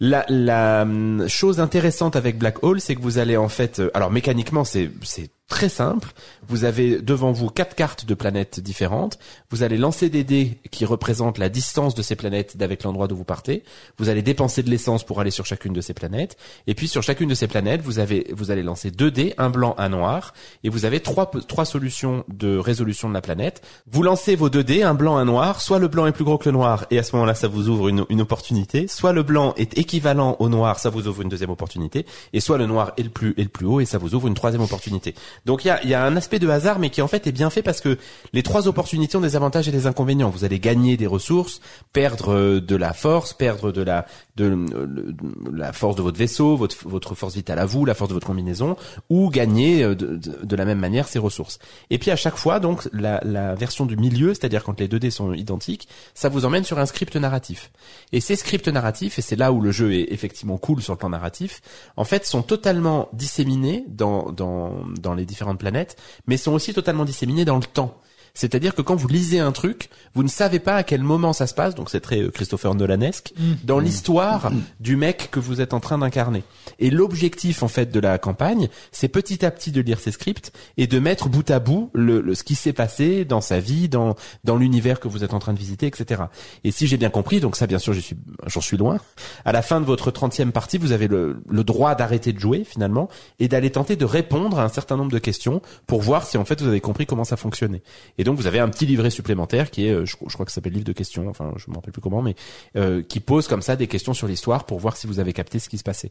La, 0.00 0.24
la 0.28 0.82
hum, 0.82 1.28
chose 1.28 1.58
intéressante 1.60 2.14
avec 2.14 2.38
Black 2.38 2.62
Hole, 2.62 2.80
c'est 2.80 2.94
que 2.94 3.02
vous 3.02 3.18
allez 3.18 3.36
en 3.36 3.48
fait, 3.48 3.80
euh, 3.80 3.90
alors 3.94 4.10
mécaniquement 4.10 4.64
c'est 4.64 4.90
c'est 5.02 5.30
très 5.48 5.68
simple. 5.68 6.12
Vous 6.46 6.64
avez 6.64 7.00
devant 7.00 7.32
vous 7.32 7.48
quatre 7.48 7.74
cartes 7.74 8.04
de 8.04 8.14
planètes 8.14 8.60
différentes. 8.60 9.18
Vous 9.50 9.62
allez 9.62 9.78
lancer 9.78 10.10
des 10.10 10.22
dés 10.22 10.58
qui 10.70 10.84
représentent 10.84 11.38
la 11.38 11.48
distance 11.48 11.94
de 11.94 12.02
ces 12.02 12.16
planètes 12.16 12.56
d'avec 12.56 12.84
l'endroit 12.84 13.08
d'où 13.08 13.16
vous 13.16 13.24
partez. 13.24 13.64
Vous 13.98 14.08
allez 14.08 14.22
dépenser 14.22 14.62
de 14.62 14.70
l'essence 14.70 15.04
pour 15.04 15.20
aller 15.20 15.30
sur 15.30 15.46
chacune 15.46 15.72
de 15.72 15.80
ces 15.80 15.94
planètes. 15.94 16.36
Et 16.66 16.74
puis 16.74 16.86
sur 16.86 17.02
chacune 17.02 17.28
de 17.28 17.34
ces 17.34 17.48
planètes, 17.48 17.80
vous 17.80 17.98
avez 17.98 18.26
vous 18.32 18.50
allez 18.50 18.62
lancer 18.62 18.90
deux 18.90 19.10
dés, 19.10 19.34
un 19.38 19.50
blanc, 19.50 19.74
un 19.78 19.88
noir, 19.88 20.34
et 20.64 20.68
vous 20.68 20.84
avez 20.84 21.00
trois 21.00 21.30
trois 21.48 21.64
solutions 21.64 22.24
de 22.28 22.58
résolution 22.58 23.08
de 23.08 23.14
la 23.14 23.22
planète. 23.22 23.62
Vous 23.90 24.02
lancez 24.02 24.36
vos 24.36 24.50
deux 24.50 24.64
dés, 24.64 24.82
un 24.82 24.94
blanc, 24.94 25.16
un 25.16 25.24
noir. 25.24 25.60
Soit 25.60 25.78
le 25.78 25.88
blanc 25.88 26.06
est 26.06 26.12
plus 26.12 26.24
gros 26.24 26.38
que 26.38 26.48
le 26.48 26.52
noir, 26.52 26.86
et 26.90 26.98
à 26.98 27.02
ce 27.02 27.16
moment-là, 27.16 27.34
ça 27.34 27.48
vous 27.48 27.68
ouvre 27.68 27.88
une, 27.88 28.04
une 28.10 28.20
opportunité. 28.20 28.86
Soit 28.86 29.12
le 29.12 29.22
blanc 29.22 29.54
est 29.56 29.78
équivalent 29.78 30.36
au 30.40 30.48
noir, 30.48 30.78
ça 30.78 30.90
vous 30.90 31.08
ouvre 31.08 31.22
une 31.22 31.30
deuxième 31.30 31.50
opportunité. 31.50 32.04
Et 32.34 32.40
soit 32.40 32.58
le 32.58 32.66
noir 32.66 32.92
est 32.98 33.02
le 33.02 33.10
plus 33.10 33.34
est 33.38 33.42
le 33.42 33.48
plus 33.48 33.66
haut, 33.66 33.80
et 33.80 33.86
ça 33.86 33.96
vous 33.96 34.14
ouvre 34.14 34.28
une 34.28 34.34
troisième 34.34 34.62
opportunité. 34.62 35.14
Donc 35.46 35.64
il 35.64 35.68
y 35.68 35.70
a, 35.70 35.84
y 35.86 35.94
a 35.94 36.04
un 36.04 36.16
aspect 36.16 36.38
de 36.38 36.48
hasard, 36.48 36.78
mais 36.78 36.90
qui 36.90 37.02
en 37.02 37.08
fait 37.08 37.26
est 37.26 37.32
bien 37.32 37.50
fait 37.50 37.62
parce 37.62 37.80
que 37.80 37.98
les 38.32 38.42
trois 38.42 38.68
opportunités 38.68 39.16
ont 39.16 39.20
des 39.20 39.36
avantages 39.36 39.68
et 39.68 39.72
des 39.72 39.86
inconvénients. 39.86 40.30
Vous 40.30 40.44
allez 40.44 40.58
gagner 40.60 40.96
des 40.96 41.06
ressources, 41.06 41.60
perdre 41.92 42.34
euh, 42.34 42.60
de 42.60 42.76
la 42.76 42.92
force, 42.92 43.32
perdre 43.32 43.72
de 43.72 43.82
la 43.82 44.06
de, 44.36 44.44
euh, 44.44 44.86
le- 44.86 45.14
la 45.52 45.72
force 45.72 45.96
de 45.96 46.02
votre 46.02 46.18
vaisseau, 46.18 46.56
votre 46.56 46.76
votre 46.88 47.14
force 47.14 47.34
vitale 47.34 47.58
à 47.58 47.66
vous, 47.66 47.84
la 47.84 47.94
force 47.94 48.08
de 48.08 48.14
votre 48.14 48.26
combinaison, 48.26 48.76
ou 49.10 49.30
gagner 49.30 49.82
euh, 49.82 49.94
de, 49.94 50.16
de, 50.16 50.44
de 50.44 50.56
la 50.56 50.64
même 50.64 50.78
manière 50.78 51.08
ces 51.08 51.18
ressources. 51.18 51.58
Et 51.90 51.98
puis 51.98 52.10
à 52.10 52.16
chaque 52.16 52.36
fois, 52.36 52.60
donc 52.60 52.88
la, 52.92 53.20
la 53.24 53.54
version 53.54 53.86
du 53.86 53.96
milieu, 53.96 54.34
c'est-à-dire 54.34 54.64
quand 54.64 54.78
les 54.80 54.88
deux 54.88 54.98
dés 54.98 55.10
sont 55.10 55.32
identiques, 55.32 55.88
ça 56.14 56.28
vous 56.28 56.44
emmène 56.44 56.64
sur 56.64 56.78
un 56.78 56.86
script 56.86 57.16
narratif. 57.16 57.70
Et 58.12 58.20
ces 58.20 58.36
scripts 58.36 58.68
narratifs, 58.68 59.18
et 59.18 59.22
c'est 59.22 59.36
là 59.36 59.52
où 59.52 59.60
le 59.60 59.72
jeu 59.72 59.92
est 59.94 60.12
effectivement 60.12 60.58
cool 60.58 60.82
sur 60.82 60.92
le 60.92 60.98
plan 60.98 61.08
narratif, 61.08 61.60
en 61.96 62.04
fait 62.04 62.24
sont 62.26 62.42
totalement 62.42 63.08
disséminés 63.12 63.84
dans 63.88 64.30
dans 64.32 64.74
dans 65.00 65.14
les 65.14 65.24
différentes 65.28 65.60
planètes, 65.60 65.96
mais 66.26 66.36
sont 66.36 66.52
aussi 66.52 66.74
totalement 66.74 67.04
disséminés 67.04 67.44
dans 67.44 67.58
le 67.58 67.64
temps. 67.64 68.00
C'est-à-dire 68.38 68.74
que 68.74 68.82
quand 68.82 68.94
vous 68.94 69.08
lisez 69.08 69.40
un 69.40 69.50
truc, 69.50 69.90
vous 70.14 70.22
ne 70.22 70.28
savez 70.28 70.60
pas 70.60 70.76
à 70.76 70.82
quel 70.84 71.02
moment 71.02 71.32
ça 71.32 71.48
se 71.48 71.54
passe, 71.54 71.74
donc 71.74 71.90
c'est 71.90 72.00
très 72.00 72.20
euh, 72.22 72.30
Christopher 72.30 72.74
Nolanesque, 72.76 73.32
dans 73.64 73.80
l'histoire 73.80 74.52
du 74.78 74.94
mec 74.96 75.28
que 75.32 75.40
vous 75.40 75.60
êtes 75.60 75.74
en 75.74 75.80
train 75.80 75.98
d'incarner. 75.98 76.44
Et 76.78 76.90
l'objectif 76.90 77.64
en 77.64 77.68
fait 77.68 77.90
de 77.90 77.98
la 77.98 78.16
campagne, 78.18 78.68
c'est 78.92 79.08
petit 79.08 79.44
à 79.44 79.50
petit 79.50 79.72
de 79.72 79.80
lire 79.80 79.98
ces 79.98 80.12
scripts 80.12 80.52
et 80.76 80.86
de 80.86 80.98
mettre 81.00 81.28
bout 81.28 81.50
à 81.50 81.58
bout 81.58 81.90
le, 81.94 82.20
le- 82.20 82.34
ce 82.36 82.44
qui 82.44 82.54
s'est 82.54 82.72
passé 82.72 83.24
dans 83.24 83.40
sa 83.40 83.58
vie, 83.58 83.88
dans 83.88 84.14
dans 84.44 84.56
l'univers 84.56 85.00
que 85.00 85.08
vous 85.08 85.24
êtes 85.24 85.34
en 85.34 85.40
train 85.40 85.52
de 85.52 85.58
visiter, 85.58 85.86
etc. 85.88 86.22
Et 86.62 86.70
si 86.70 86.86
j'ai 86.86 86.96
bien 86.96 87.10
compris, 87.10 87.40
donc 87.40 87.56
ça 87.56 87.66
bien 87.66 87.78
sûr 87.80 87.92
j'y 87.92 88.02
suis 88.02 88.16
j'en 88.46 88.60
suis 88.60 88.76
loin. 88.76 88.98
À 89.44 89.50
la 89.50 89.62
fin 89.62 89.80
de 89.80 89.84
votre 89.86 90.12
30e 90.12 90.52
partie, 90.52 90.78
vous 90.78 90.92
avez 90.92 91.08
le, 91.08 91.42
le 91.48 91.64
droit 91.64 91.96
d'arrêter 91.96 92.32
de 92.32 92.38
jouer 92.38 92.62
finalement 92.64 93.08
et 93.40 93.48
d'aller 93.48 93.70
tenter 93.70 93.96
de 93.96 94.04
répondre 94.04 94.60
à 94.60 94.64
un 94.64 94.68
certain 94.68 94.96
nombre 94.96 95.10
de 95.10 95.18
questions 95.18 95.60
pour 95.88 96.02
voir 96.02 96.24
si 96.24 96.38
en 96.38 96.44
fait 96.44 96.62
vous 96.62 96.68
avez 96.68 96.80
compris 96.80 97.04
comment 97.04 97.24
ça 97.24 97.36
fonctionnait. 97.36 97.82
Et 98.18 98.24
donc 98.28 98.36
vous 98.36 98.46
avez 98.46 98.58
un 98.58 98.68
petit 98.68 98.84
livret 98.84 99.08
supplémentaire 99.08 99.70
qui 99.70 99.86
est, 99.86 99.90
euh, 99.90 100.04
je, 100.04 100.14
je 100.26 100.34
crois 100.34 100.44
que 100.44 100.52
ça 100.52 100.56
s'appelle 100.56 100.74
livre 100.74 100.84
de 100.84 100.92
questions, 100.92 101.30
enfin 101.30 101.54
je 101.56 101.70
me 101.70 101.76
rappelle 101.76 101.92
plus 101.92 102.02
comment, 102.02 102.20
mais 102.20 102.34
euh, 102.76 103.02
qui 103.02 103.20
pose 103.20 103.48
comme 103.48 103.62
ça 103.62 103.74
des 103.74 103.86
questions 103.86 104.12
sur 104.12 104.26
l'histoire 104.26 104.64
pour 104.64 104.78
voir 104.78 104.98
si 104.98 105.06
vous 105.06 105.18
avez 105.18 105.32
capté 105.32 105.58
ce 105.58 105.70
qui 105.70 105.78
se 105.78 105.82
passait. 105.82 106.10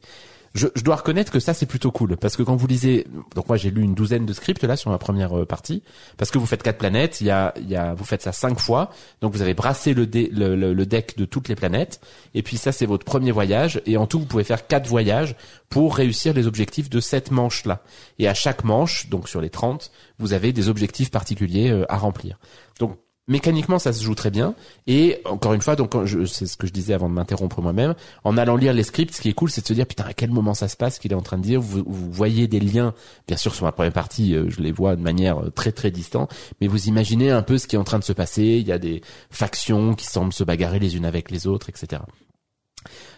Je, 0.56 0.66
je 0.74 0.82
dois 0.82 0.96
reconnaître 0.96 1.32
que 1.32 1.40
ça 1.40 1.54
c'est 1.54 1.68
plutôt 1.68 1.92
cool 1.92 2.18
parce 2.18 2.36
que 2.36 2.42
quand 2.42 2.56
vous 2.56 2.66
lisez, 2.66 3.06
donc 3.36 3.48
moi 3.48 3.58
j'ai 3.58 3.70
lu 3.70 3.84
une 3.84 3.94
douzaine 3.94 4.26
de 4.26 4.34
scripts 4.34 4.64
là 4.64 4.76
sur 4.76 4.90
ma 4.90 4.98
première 4.98 5.38
euh, 5.38 5.46
partie 5.46 5.84
parce 6.18 6.32
que 6.32 6.40
vous 6.40 6.48
faites 6.48 6.64
quatre 6.64 6.80
planètes, 6.80 7.22
il 7.22 7.28
y 7.28 7.30
a, 7.30 7.54
il 7.58 7.70
y 7.70 7.76
a, 7.76 7.94
vous 7.94 8.04
faites 8.04 8.24
ça 8.24 8.32
cinq 8.32 8.58
fois, 8.60 8.90
donc 9.22 9.34
vous 9.34 9.44
avez 9.44 9.54
brassé 9.54 9.94
le, 9.94 10.06
le, 10.12 10.56
le, 10.56 10.74
le 10.74 10.86
deck 10.88 11.18
de 11.18 11.26
toutes 11.26 11.50
les 11.50 11.56
planètes 11.56 12.02
et 12.34 12.42
puis 12.42 12.58
ça 12.58 12.72
c'est 12.72 12.88
votre 12.88 13.06
premier 13.06 13.32
voyage 13.32 13.80
et 13.86 13.96
en 13.96 14.08
tout 14.08 14.18
vous 14.18 14.26
pouvez 14.26 14.44
faire 14.44 14.66
quatre 14.66 14.88
voyages 14.88 15.36
pour 15.70 15.96
réussir 15.96 16.34
les 16.34 16.48
objectifs 16.48 16.90
de 16.90 17.00
cette 17.00 17.30
manche 17.30 17.66
là. 17.66 17.84
Et 18.18 18.28
à 18.28 18.34
chaque 18.34 18.64
manche, 18.64 19.10
donc 19.10 19.30
sur 19.30 19.42
les 19.42 19.52
30, 19.52 19.92
vous 20.20 20.34
avez 20.34 20.54
des 20.54 20.70
objectifs 20.70 21.12
particuliers 21.12 21.70
euh, 21.70 21.86
à 21.92 21.98
remplir. 21.98 22.40
Donc 22.80 22.98
mécaniquement 23.28 23.78
ça 23.78 23.94
se 23.94 24.04
joue 24.04 24.16
très 24.16 24.32
bien. 24.32 24.56
Et 24.88 25.22
encore 25.26 25.54
une 25.54 25.62
fois 25.62 25.76
donc 25.76 25.94
c'est 26.26 26.46
ce 26.46 26.58
que 26.58 26.68
je 26.68 26.72
disais 26.72 26.94
avant 26.94 27.10
de 27.10 27.14
m'interrompre 27.14 27.62
moi-même 27.62 27.94
en 28.24 28.38
allant 28.38 28.56
lire 28.56 28.74
les 28.74 28.84
scripts 28.84 29.14
ce 29.14 29.22
qui 29.22 29.30
est 29.30 29.34
cool 29.34 29.50
c'est 29.50 29.62
de 29.62 29.68
se 29.68 29.74
dire 29.74 29.86
putain 29.86 30.06
à 30.06 30.14
quel 30.14 30.32
moment 30.32 30.54
ça 30.54 30.68
se 30.68 30.78
passe 30.78 31.00
qu'il 31.00 31.12
est 31.12 31.16
en 31.16 31.22
train 31.22 31.38
de 31.38 31.44
dire. 31.44 31.62
Vous, 31.62 31.84
vous 31.86 32.12
voyez 32.12 32.48
des 32.48 32.60
liens 32.60 32.94
bien 33.28 33.38
sûr 33.38 33.54
sur 33.54 33.66
ma 33.66 33.72
première 33.72 33.94
partie 33.94 34.36
euh, 34.36 34.50
je 34.50 34.62
les 34.62 34.72
vois 34.72 34.96
de 34.96 35.02
manière 35.02 35.40
euh, 35.44 35.50
très 35.50 35.72
très 35.72 35.92
distante 35.92 36.34
mais 36.62 36.68
vous 36.68 36.88
imaginez 36.88 37.32
un 37.32 37.42
peu 37.42 37.58
ce 37.58 37.68
qui 37.68 37.76
est 37.76 37.80
en 37.80 37.84
train 37.84 38.00
de 38.00 38.04
se 38.04 38.14
passer. 38.14 38.44
Il 38.44 38.68
y 38.68 38.72
a 38.72 38.80
des 38.80 39.02
factions 39.30 39.94
qui 39.94 40.06
semblent 40.06 40.34
se 40.34 40.44
bagarrer 40.44 40.80
les 40.80 40.96
unes 40.96 41.06
avec 41.06 41.32
les 41.32 41.48
autres 41.48 41.70
etc 41.70 42.02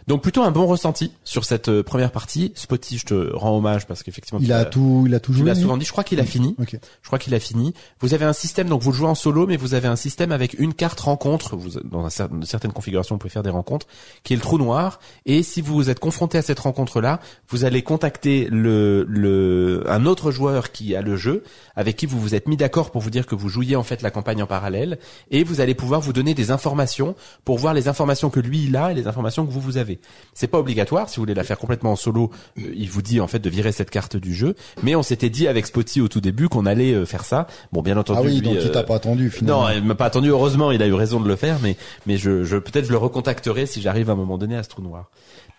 donc 0.10 0.22
plutôt 0.22 0.44
un 0.44 0.52
bon 0.52 0.66
ressenti 0.66 1.14
sur 1.24 1.46
cette 1.46 1.70
euh, 1.70 1.84
première 1.84 2.12
partie 2.12 2.52
Spotty 2.56 2.98
je 2.98 3.06
te 3.06 3.34
rends 3.34 3.56
hommage 3.56 3.88
parce 3.88 4.04
qu'effectivement 4.04 4.42
Il 4.44 4.52
a 4.52 4.66
tout, 4.66 5.06
il 5.08 5.16
a 5.16 5.22
tout 5.22 5.32
joué. 5.32 5.46
l'as 5.46 5.54
lui 5.54 5.62
souvent 5.62 5.78
dit 5.78 5.86
je 5.86 5.92
crois 5.92 6.04
qu'il 6.04 6.20
a 6.20 6.26
fini 6.26 6.56
je 7.02 7.08
crois 7.08 7.20
qu'il 7.20 7.34
a 7.34 7.40
fini. 7.40 7.74
Vous 8.02 8.14
avez 8.14 8.26
un 8.26 8.34
système, 8.34 8.68
donc 8.68 8.82
vous 8.82 8.92
le 8.92 8.98
jouez 8.98 9.08
en 9.08 9.16
solo, 9.16 9.48
mais 9.48 9.58
vous 9.58 9.74
avez 9.74 9.88
un 9.88 9.96
système 9.96 10.32
avec 10.32 10.54
une 10.60 10.74
carte 10.74 11.00
rencontre. 11.00 11.56
Vous, 11.56 11.80
dans 11.84 12.06
un 12.06 12.10
certaines 12.44 12.72
configurations, 12.72 13.16
vous 13.16 13.20
pouvez 13.20 13.30
faire 13.32 13.44
des 13.44 13.50
rencontres, 13.50 13.88
qui 14.24 14.34
est 14.34 14.36
le 14.36 14.42
trou 14.42 14.58
noir. 14.58 15.00
Et 15.26 15.44
si 15.44 15.62
vous 15.62 15.90
êtes 15.90 16.00
confronté 16.00 16.38
à 16.38 16.42
cette 16.42 16.60
rencontre-là, 16.60 17.20
vous 17.50 17.66
allez 17.66 17.82
contacter 17.84 18.48
le, 18.52 19.06
le, 19.08 19.84
un 19.88 20.06
autre 20.06 20.32
joueur 20.32 20.72
qui 20.72 20.96
a 20.96 21.02
le 21.02 21.16
jeu, 21.16 21.44
avec 21.76 21.96
qui 21.96 22.06
vous 22.06 22.20
vous 22.20 22.36
êtes 22.36 22.48
mis 22.48 22.58
d'accord 22.58 22.92
pour 22.92 23.02
vous 23.02 23.10
dire 23.10 23.26
que 23.26 23.36
vous 23.36 23.50
jouiez 23.50 23.76
en 23.76 23.84
fait 23.84 24.02
la 24.02 24.12
campagne 24.12 24.42
en 24.44 24.48
parallèle, 24.48 25.00
et 25.32 25.44
vous 25.44 25.62
allez 25.62 25.76
pouvoir 25.76 26.02
vous 26.02 26.14
donner 26.14 26.34
des 26.34 26.52
informations 26.52 27.16
pour 27.46 27.58
voir 27.58 27.74
les 27.74 27.88
informations 27.88 28.30
que 28.30 28.40
lui 28.40 28.66
il 28.66 28.76
a 28.76 28.92
et 28.92 28.96
les 28.96 29.08
informations 29.08 29.46
que 29.46 29.52
vous 29.52 29.62
vous 29.62 29.78
avez. 29.78 29.99
C'est 30.34 30.48
pas 30.48 30.60
obligatoire. 30.60 31.10
Si 31.10 31.18
vous 31.18 31.24
voulez 31.24 31.34
la 31.34 31.44
faire 31.44 31.58
complètement 31.58 31.92
en 31.92 31.96
solo, 31.96 32.32
euh, 32.58 32.62
il 32.76 32.90
vous 32.90 33.02
dit 33.02 33.20
en 33.20 33.28
fait 33.28 33.40
de 33.40 33.50
virer 33.50 33.72
cette 33.72 33.90
carte 33.90 34.18
du 34.18 34.34
jeu. 34.34 34.56
Mais 34.84 34.96
on 34.96 35.04
s'était 35.04 35.30
dit 35.30 35.48
avec 35.48 35.66
Spotty 35.66 36.02
au 36.02 36.08
tout 36.08 36.22
début 36.22 36.50
qu'on 36.50 36.66
allait 36.66 36.94
euh, 36.94 37.06
faire 37.06 37.26
ça. 37.26 37.48
Bon, 37.72 37.82
bien 37.82 37.98
entendu. 37.98 38.20
Ah 38.22 38.26
oui, 38.26 38.36
lui, 38.36 38.42
donc 38.42 38.58
il 38.62 38.68
euh, 38.68 38.70
t'a 38.70 38.84
pas 38.84 38.96
attendu 38.96 39.30
finalement. 39.30 39.68
non, 39.68 39.76
il 39.76 39.84
m'a 39.84 39.96
pas 39.96 40.06
attendu. 40.06 40.30
Heureusement, 40.30 40.72
il 40.72 40.82
a 40.82 40.88
eu 40.88 40.94
raison 40.94 41.20
de 41.20 41.28
le 41.28 41.36
faire, 41.36 41.58
mais 41.62 41.76
mais 42.06 42.18
je, 42.18 42.44
je 42.44 42.58
peut-être 42.58 42.86
je 42.86 42.92
le 42.92 42.98
recontacterai 42.98 43.66
si 43.66 43.82
j'arrive 43.82 44.10
à 44.10 44.14
un 44.14 44.18
moment 44.18 44.38
donné 44.38 44.56
à 44.56 44.64
ce 44.64 44.70
trou 44.70 44.82
noir. 44.82 45.10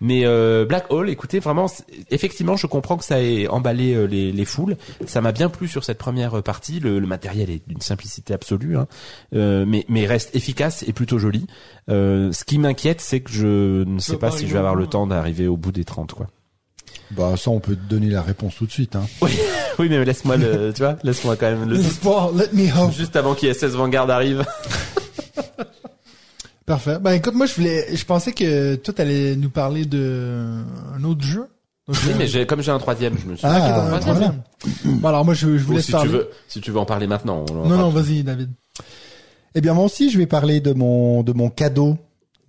Mais 0.00 0.22
euh, 0.24 0.64
Black 0.64 0.86
Hole, 0.90 1.10
écoutez, 1.10 1.40
vraiment, 1.40 1.66
effectivement, 2.10 2.56
je 2.56 2.66
comprends 2.66 2.96
que 2.96 3.04
ça 3.04 3.20
ait 3.22 3.46
emballé 3.48 3.92
euh, 3.94 4.04
les, 4.06 4.32
les 4.32 4.44
foules. 4.46 4.76
Ça 5.06 5.20
m'a 5.20 5.32
bien 5.32 5.50
plu 5.50 5.68
sur 5.68 5.84
cette 5.84 5.98
première 5.98 6.38
euh, 6.38 6.42
partie. 6.42 6.80
Le, 6.80 6.98
le 6.98 7.06
matériel 7.06 7.50
est 7.50 7.62
d'une 7.68 7.82
simplicité 7.82 8.32
absolue, 8.32 8.78
hein. 8.78 8.86
Euh, 9.34 9.64
mais 9.66 9.84
mais 9.88 10.06
reste 10.06 10.34
efficace 10.34 10.82
et 10.86 10.92
plutôt 10.92 11.18
joli. 11.18 11.46
Euh, 11.90 12.32
ce 12.32 12.44
qui 12.44 12.58
m'inquiète, 12.58 13.00
c'est 13.00 13.20
que 13.20 13.30
je 13.30 13.84
ne 13.84 13.98
sais 13.98 14.16
pas 14.16 14.30
si 14.30 14.46
je 14.46 14.52
vais 14.52 14.58
avoir 14.58 14.74
le 14.74 14.86
temps 14.86 15.06
d'arriver 15.06 15.46
au 15.46 15.56
bout 15.56 15.72
des 15.72 15.84
30 15.84 16.12
quoi. 16.14 16.26
Bah 17.10 17.34
ça, 17.36 17.50
on 17.50 17.60
peut 17.60 17.74
te 17.76 17.88
donner 17.88 18.08
la 18.08 18.22
réponse 18.22 18.54
tout 18.56 18.66
de 18.66 18.70
suite. 18.70 18.94
Hein. 18.96 19.04
Oui, 19.20 19.32
oui, 19.78 19.88
mais 19.90 20.04
laisse-moi 20.04 20.36
le, 20.36 20.72
tu 20.72 20.82
vois, 20.82 20.96
laisse-moi 21.02 21.36
quand 21.36 21.50
même 21.50 21.68
le 21.68 21.76
L'espoir, 21.76 22.30
let 22.32 22.48
me 22.52 22.68
hope. 22.72 22.92
juste 22.92 23.16
avant 23.16 23.34
qu'ISS 23.34 23.64
Vanguard 23.64 24.08
arrive. 24.10 24.44
Parfait. 26.70 26.98
Ben 27.00 27.12
écoute, 27.12 27.34
moi 27.34 27.46
je 27.46 27.54
voulais, 27.54 27.96
je 27.96 28.04
pensais 28.04 28.32
que 28.32 28.76
toi 28.76 28.94
t'allais 28.94 29.34
nous 29.36 29.50
parler 29.50 29.84
de 29.84 30.62
un 30.96 31.02
autre 31.04 31.22
jeu. 31.22 31.46
Donc, 31.88 31.96
Oui, 32.04 32.10
euh, 32.12 32.14
mais 32.18 32.26
j'ai, 32.28 32.46
comme 32.46 32.62
j'ai 32.62 32.70
un 32.70 32.78
troisième, 32.78 33.18
je 33.18 33.26
me 33.26 33.34
suis. 33.36 33.44
Ah, 33.46 33.92
un 33.94 33.98
troisième. 33.98 34.40
Bon 34.84 35.08
alors 35.08 35.24
moi 35.24 35.34
je, 35.34 35.58
je 35.58 35.64
vous 35.64 35.72
Ou 35.72 35.76
laisse 35.76 35.86
si 35.86 35.92
parler. 35.92 36.10
tu 36.10 36.16
veux, 36.16 36.30
si 36.46 36.60
tu 36.60 36.70
veux 36.70 36.78
en 36.78 36.84
parler 36.86 37.06
maintenant. 37.08 37.44
on 37.50 37.64
en 37.64 37.68
Non 37.68 37.76
non, 37.76 37.88
vas-y 37.90 38.22
David. 38.22 38.50
Eh 39.56 39.60
bien 39.60 39.74
moi 39.74 39.84
aussi, 39.84 40.10
je 40.10 40.18
vais 40.18 40.26
parler 40.26 40.60
de 40.60 40.72
mon 40.72 41.22
de 41.24 41.32
mon 41.32 41.50
cadeau 41.50 41.98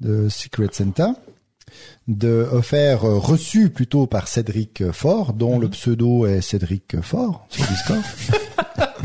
de 0.01 0.29
Secret 0.29 0.67
Santa, 0.71 1.15
de 2.07 2.47
offert 2.51 3.03
euh, 3.05 3.17
reçu 3.17 3.69
plutôt 3.71 4.05
par 4.05 4.27
Cédric 4.27 4.91
Fort, 4.91 5.33
dont 5.33 5.55
Mhm. 5.55 5.61
le 5.61 5.69
pseudo 5.69 6.25
est 6.27 6.41
Cédric 6.41 7.01
Fort 7.01 7.45
sur 7.49 7.65
Discord. 7.65 8.01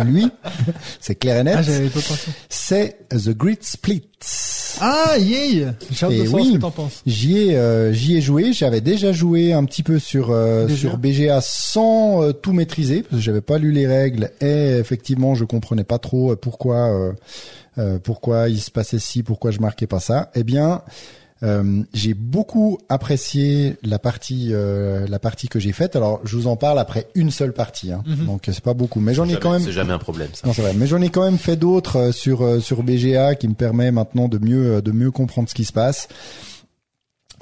Lui, 0.05 0.31
c'est 1.01 1.15
clair 1.15 1.39
et 1.39 1.45
net. 1.45 1.55
Ah 1.59 1.63
j'avais 1.63 1.89
pas 1.89 2.01
pensé. 2.01 2.31
c'est 2.51 2.99
The 3.09 3.31
Great 3.31 3.65
Split. 3.65 4.03
Ah 4.81 5.17
yay 5.19 5.67
J'ai 5.91 6.07
hâte 6.07 6.13
de 6.13 6.17
Et 6.17 6.25
savoir 6.25 6.43
oui. 6.43 6.49
ce 6.49 6.53
que 6.57 6.61
t'en 6.61 6.71
penses. 6.71 7.03
J'y 7.07 7.39
ai, 7.39 7.57
euh, 7.57 7.93
j'y 7.93 8.17
ai 8.17 8.21
joué. 8.21 8.53
J'avais 8.53 8.81
déjà 8.81 9.13
joué 9.13 9.53
un 9.53 9.65
petit 9.65 9.83
peu 9.83 9.99
sur 9.99 10.31
euh, 10.31 10.67
BGA. 10.67 10.77
sur 10.77 10.99
BGA 10.99 11.41
sans 11.41 12.23
euh, 12.23 12.33
tout 12.33 12.53
maîtriser 12.53 13.03
parce 13.03 13.17
que 13.17 13.21
j'avais 13.23 13.41
pas 13.41 13.59
lu 13.59 13.73
les 13.73 13.87
règles 13.87 14.31
et 14.41 14.77
effectivement 14.79 15.35
je 15.35 15.45
comprenais 15.45 15.85
pas 15.85 15.99
trop 15.99 16.35
pourquoi 16.37 16.77
euh, 16.93 17.13
euh, 17.79 17.99
pourquoi 18.03 18.49
il 18.49 18.61
se 18.61 18.71
passait 18.71 18.99
ci, 18.99 19.23
pourquoi 19.23 19.51
je 19.51 19.61
marquais 19.61 19.87
pas 19.87 20.01
ça. 20.01 20.31
Eh 20.35 20.45
bien, 20.45 20.83
euh, 21.43 21.83
j'ai 21.93 22.15
beaucoup 22.15 22.79
apprécié 22.89 23.77
la 23.83 23.99
partie 23.99 24.49
euh, 24.53 25.07
la 25.07 25.19
partie 25.19 25.49
que 25.49 25.59
j'ai 25.59 25.73
faite. 25.73 25.95
Alors 25.95 26.21
je 26.25 26.35
vous 26.37 26.47
en 26.47 26.57
parle 26.57 26.79
après 26.79 27.09
une 27.15 27.31
seule 27.31 27.53
partie, 27.53 27.93
hein. 27.93 28.03
Mhm. 28.07 28.27
donc 28.27 28.43
c'est 28.47 28.61
pas 28.61 28.73
beaucoup, 28.75 29.01
mais 29.01 29.13
j'en 29.13 29.29
ai 29.29 29.37
quand 29.37 29.53
même 29.53 29.63
C'est 29.63 29.73
jamais 29.73 29.93
un 29.93 29.99
problème, 29.99 30.31
ça. 30.33 30.47
non, 30.47 30.55
c'est 30.55 30.63
vrai. 30.63 30.73
Mais 30.75 30.87
j'en 30.87 31.01
ai 31.03 31.11
quand 31.11 31.25
même 31.25 31.39
fait 31.39 31.57
d'autres 31.57 31.97
euh, 31.97 32.13
sur 32.13 32.43
euh, 32.43 32.61
sur 32.61 32.83
BGA 32.83 33.35
qui 33.35 33.49
me 33.49 33.55
permet 33.55 33.91
maintenant 33.91 34.29
de 34.29 34.39
mieux 34.39 34.81
de 34.81 34.93
mieux 34.93 35.11
comprendre 35.11 35.49
ce 35.49 35.55
qui 35.55 35.65
se 35.67 35.73
passe. 35.73 36.09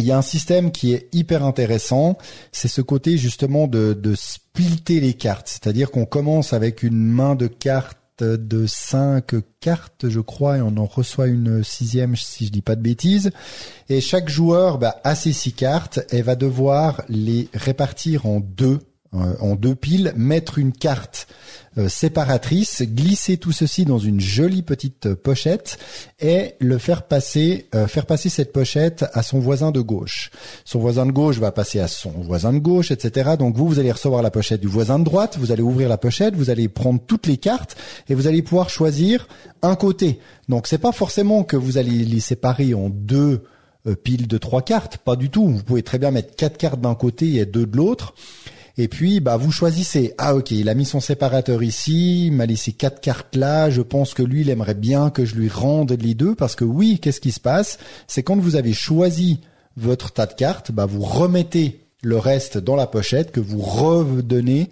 Il 0.00 0.06
y 0.06 0.10
a 0.10 0.18
un 0.18 0.22
système 0.22 0.72
qui 0.72 0.92
est 0.92 1.08
hyper 1.12 1.44
intéressant, 1.44 2.18
c'est 2.50 2.66
ce 2.66 2.80
côté 2.80 3.16
justement 3.16 3.68
de 3.68 3.92
de 3.92 4.14
splitter 4.16 4.98
les 4.98 5.14
cartes, 5.14 5.46
c'est-à-dire 5.46 5.92
qu'on 5.92 6.04
commence 6.04 6.52
avec 6.52 6.82
une 6.82 6.96
main 7.00 7.36
de 7.36 7.46
cartes 7.46 7.98
de 8.22 8.66
cinq 8.66 9.34
cartes, 9.60 10.08
je 10.08 10.20
crois, 10.20 10.58
et 10.58 10.60
on 10.62 10.76
en 10.76 10.86
reçoit 10.86 11.26
une 11.26 11.64
sixième 11.64 12.16
si 12.16 12.46
je 12.46 12.52
dis 12.52 12.62
pas 12.62 12.76
de 12.76 12.82
bêtises. 12.82 13.30
Et 13.88 14.00
chaque 14.00 14.28
joueur 14.28 14.78
bah, 14.78 15.00
a 15.04 15.14
ses 15.14 15.32
six 15.32 15.52
cartes 15.52 16.00
et 16.10 16.22
va 16.22 16.36
devoir 16.36 17.02
les 17.08 17.48
répartir 17.54 18.26
en 18.26 18.40
deux, 18.40 18.78
en 19.14 19.54
deux 19.54 19.74
piles, 19.74 20.12
mettre 20.16 20.58
une 20.58 20.72
carte 20.72 21.28
euh, 21.76 21.88
séparatrice, 21.88 22.82
glisser 22.82 23.36
tout 23.36 23.50
ceci 23.50 23.84
dans 23.84 23.98
une 23.98 24.20
jolie 24.20 24.62
petite 24.62 25.06
euh, 25.06 25.16
pochette 25.16 25.76
et 26.20 26.54
le 26.60 26.78
faire 26.78 27.02
passer, 27.02 27.66
euh, 27.74 27.88
faire 27.88 28.06
passer 28.06 28.28
cette 28.28 28.52
pochette 28.52 29.04
à 29.12 29.24
son 29.24 29.40
voisin 29.40 29.72
de 29.72 29.80
gauche. 29.80 30.30
Son 30.64 30.78
voisin 30.78 31.04
de 31.04 31.10
gauche 31.10 31.38
va 31.38 31.50
passer 31.50 31.80
à 31.80 31.88
son 31.88 32.10
voisin 32.10 32.52
de 32.52 32.58
gauche, 32.58 32.92
etc. 32.92 33.30
Donc 33.36 33.56
vous, 33.56 33.66
vous 33.66 33.80
allez 33.80 33.90
recevoir 33.90 34.22
la 34.22 34.30
pochette 34.30 34.60
du 34.60 34.68
voisin 34.68 35.00
de 35.00 35.04
droite, 35.04 35.36
vous 35.36 35.50
allez 35.50 35.62
ouvrir 35.62 35.88
la 35.88 35.98
pochette, 35.98 36.36
vous 36.36 36.48
allez 36.48 36.68
prendre 36.68 37.00
toutes 37.04 37.26
les 37.26 37.38
cartes 37.38 37.76
et 38.08 38.14
vous 38.14 38.28
allez 38.28 38.42
pouvoir 38.42 38.70
choisir 38.70 39.26
un 39.62 39.74
côté. 39.74 40.20
Donc 40.48 40.68
c'est 40.68 40.78
pas 40.78 40.92
forcément 40.92 41.42
que 41.42 41.56
vous 41.56 41.76
allez 41.76 42.04
les 42.04 42.20
séparer 42.20 42.72
en 42.74 42.88
deux 42.88 43.42
euh, 43.86 43.94
piles 43.94 44.26
de 44.26 44.38
trois 44.38 44.62
cartes, 44.62 44.96
pas 44.96 45.14
du 45.14 45.28
tout. 45.28 45.46
Vous 45.46 45.62
pouvez 45.62 45.82
très 45.82 45.98
bien 45.98 46.10
mettre 46.10 46.34
quatre 46.36 46.56
cartes 46.56 46.80
d'un 46.80 46.94
côté 46.94 47.34
et 47.34 47.44
deux 47.44 47.66
de 47.66 47.76
l'autre. 47.76 48.14
Et 48.76 48.88
puis, 48.88 49.20
bah, 49.20 49.36
vous 49.36 49.52
choisissez. 49.52 50.14
Ah, 50.18 50.34
ok, 50.34 50.50
il 50.50 50.68
a 50.68 50.74
mis 50.74 50.84
son 50.84 51.00
séparateur 51.00 51.62
ici, 51.62 52.26
il 52.26 52.32
m'a 52.32 52.46
laissé 52.46 52.72
quatre 52.72 53.00
cartes 53.00 53.36
là. 53.36 53.70
Je 53.70 53.82
pense 53.82 54.14
que 54.14 54.22
lui, 54.22 54.40
il 54.40 54.50
aimerait 54.50 54.74
bien 54.74 55.10
que 55.10 55.24
je 55.24 55.36
lui 55.36 55.48
rende 55.48 55.92
les 55.92 56.14
deux 56.14 56.34
parce 56.34 56.56
que 56.56 56.64
oui, 56.64 56.98
qu'est-ce 57.00 57.20
qui 57.20 57.32
se 57.32 57.40
passe? 57.40 57.78
C'est 58.08 58.22
quand 58.22 58.36
vous 58.36 58.56
avez 58.56 58.72
choisi 58.72 59.40
votre 59.76 60.12
tas 60.12 60.26
de 60.26 60.34
cartes, 60.34 60.72
bah, 60.72 60.86
vous 60.86 61.02
remettez 61.02 61.80
le 62.02 62.18
reste 62.18 62.58
dans 62.58 62.76
la 62.76 62.86
pochette 62.86 63.30
que 63.30 63.40
vous 63.40 63.60
redonnez 63.60 64.70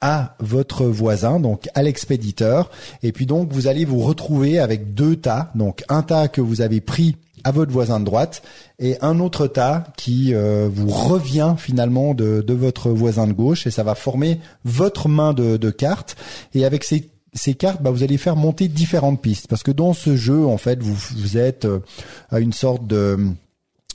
à 0.00 0.36
votre 0.40 0.84
voisin, 0.84 1.40
donc 1.40 1.68
à 1.74 1.82
l'expéditeur. 1.82 2.70
Et 3.02 3.12
puis 3.12 3.26
donc, 3.26 3.52
vous 3.52 3.66
allez 3.66 3.84
vous 3.84 4.00
retrouver 4.00 4.58
avec 4.58 4.94
deux 4.94 5.16
tas. 5.16 5.50
Donc, 5.54 5.84
un 5.88 6.02
tas 6.02 6.28
que 6.28 6.40
vous 6.40 6.60
avez 6.60 6.80
pris 6.80 7.16
à 7.44 7.52
votre 7.52 7.70
voisin 7.70 8.00
de 8.00 8.04
droite 8.04 8.42
et 8.80 8.96
un 9.02 9.20
autre 9.20 9.46
tas 9.46 9.84
qui 9.96 10.34
euh, 10.34 10.68
vous 10.72 10.88
revient 10.88 11.54
finalement 11.56 12.12
de, 12.12 12.42
de 12.42 12.54
votre 12.54 12.90
voisin 12.90 13.28
de 13.28 13.32
gauche 13.32 13.68
et 13.68 13.70
ça 13.70 13.84
va 13.84 13.94
former 13.94 14.40
votre 14.64 15.08
main 15.08 15.32
de, 15.32 15.56
de 15.56 15.70
cartes 15.70 16.16
et 16.54 16.64
avec 16.64 16.82
ces 16.82 17.08
ces 17.36 17.54
cartes, 17.54 17.82
bah, 17.82 17.90
vous 17.90 18.02
allez 18.02 18.16
faire 18.16 18.34
monter 18.34 18.66
différentes 18.66 19.20
pistes 19.20 19.46
parce 19.46 19.62
que 19.62 19.70
dans 19.70 19.92
ce 19.92 20.16
jeu, 20.16 20.46
en 20.46 20.56
fait, 20.56 20.82
vous, 20.82 20.96
vous 21.16 21.36
êtes 21.36 21.66
euh, 21.66 21.80
à 22.30 22.40
une 22.40 22.52
sorte 22.52 22.86
de 22.86 23.18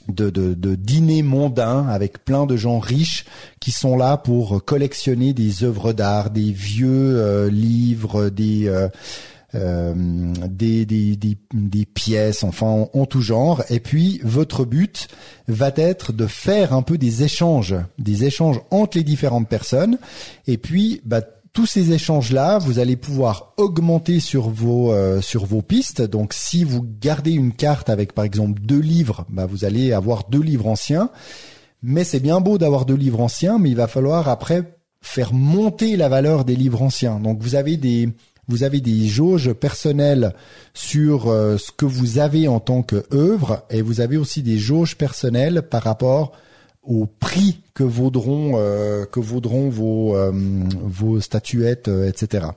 de, 0.08 0.30
de, 0.30 0.54
de 0.54 0.74
dîner 0.74 1.22
mondain 1.22 1.86
avec 1.88 2.24
plein 2.24 2.46
de 2.46 2.56
gens 2.56 2.78
riches 2.78 3.24
qui 3.60 3.70
sont 3.70 3.96
là 3.96 4.16
pour 4.16 4.64
collectionner 4.64 5.32
des 5.32 5.64
œuvres 5.64 5.92
d'art, 5.92 6.30
des 6.30 6.52
vieux 6.52 7.18
euh, 7.18 7.50
livres, 7.50 8.28
des 8.28 8.68
euh, 8.68 8.88
euh, 9.54 9.92
des, 10.48 10.86
des, 10.86 11.14
des, 11.16 11.36
des 11.52 11.84
pièces, 11.84 12.42
enfin 12.42 12.66
en, 12.66 12.90
en 12.94 13.04
tout 13.04 13.20
genre. 13.20 13.62
Et 13.68 13.80
puis 13.80 14.18
votre 14.24 14.64
but 14.64 15.08
va 15.46 15.70
être 15.76 16.12
de 16.12 16.26
faire 16.26 16.72
un 16.72 16.80
peu 16.80 16.96
des 16.96 17.22
échanges, 17.22 17.76
des 17.98 18.24
échanges 18.24 18.60
entre 18.70 18.96
les 18.96 19.04
différentes 19.04 19.48
personnes. 19.48 19.98
Et 20.46 20.56
puis 20.56 21.02
bah, 21.04 21.20
tous 21.52 21.66
ces 21.66 21.92
échanges-là, 21.92 22.58
vous 22.58 22.78
allez 22.78 22.96
pouvoir 22.96 23.52
augmenter 23.58 24.20
sur 24.20 24.48
vos 24.48 24.92
euh, 24.92 25.20
sur 25.20 25.44
vos 25.44 25.60
pistes. 25.60 26.00
Donc, 26.00 26.32
si 26.32 26.64
vous 26.64 26.82
gardez 26.82 27.32
une 27.32 27.52
carte 27.52 27.90
avec 27.90 28.14
par 28.14 28.24
exemple 28.24 28.60
deux 28.60 28.80
livres, 28.80 29.26
bah, 29.28 29.46
vous 29.46 29.64
allez 29.64 29.92
avoir 29.92 30.28
deux 30.28 30.40
livres 30.40 30.66
anciens. 30.66 31.10
Mais 31.82 32.04
c'est 32.04 32.20
bien 32.20 32.40
beau 32.40 32.58
d'avoir 32.58 32.86
deux 32.86 32.94
livres 32.94 33.20
anciens, 33.20 33.58
mais 33.58 33.70
il 33.70 33.76
va 33.76 33.88
falloir 33.88 34.28
après 34.28 34.78
faire 35.02 35.34
monter 35.34 35.96
la 35.96 36.08
valeur 36.08 36.44
des 36.44 36.56
livres 36.56 36.80
anciens. 36.80 37.18
Donc, 37.20 37.42
vous 37.42 37.54
avez 37.54 37.76
des 37.76 38.08
vous 38.48 38.64
avez 38.64 38.80
des 38.80 39.06
jauges 39.06 39.52
personnelles 39.52 40.34
sur 40.74 41.28
euh, 41.28 41.58
ce 41.58 41.70
que 41.70 41.84
vous 41.84 42.18
avez 42.18 42.48
en 42.48 42.60
tant 42.60 42.82
que 42.82 43.04
œuvre, 43.12 43.64
et 43.70 43.82
vous 43.82 44.00
avez 44.00 44.16
aussi 44.16 44.42
des 44.42 44.58
jauges 44.58 44.96
personnelles 44.96 45.62
par 45.62 45.82
rapport 45.82 46.32
au 46.82 47.06
prix 47.06 47.60
que 47.74 47.84
vaudront 47.84 48.52
euh, 48.56 49.04
que 49.06 49.20
vaudront 49.20 49.68
vos 49.68 50.16
euh, 50.16 50.32
vos 50.82 51.20
statuettes, 51.20 51.88
euh, 51.88 52.08
etc. 52.08 52.48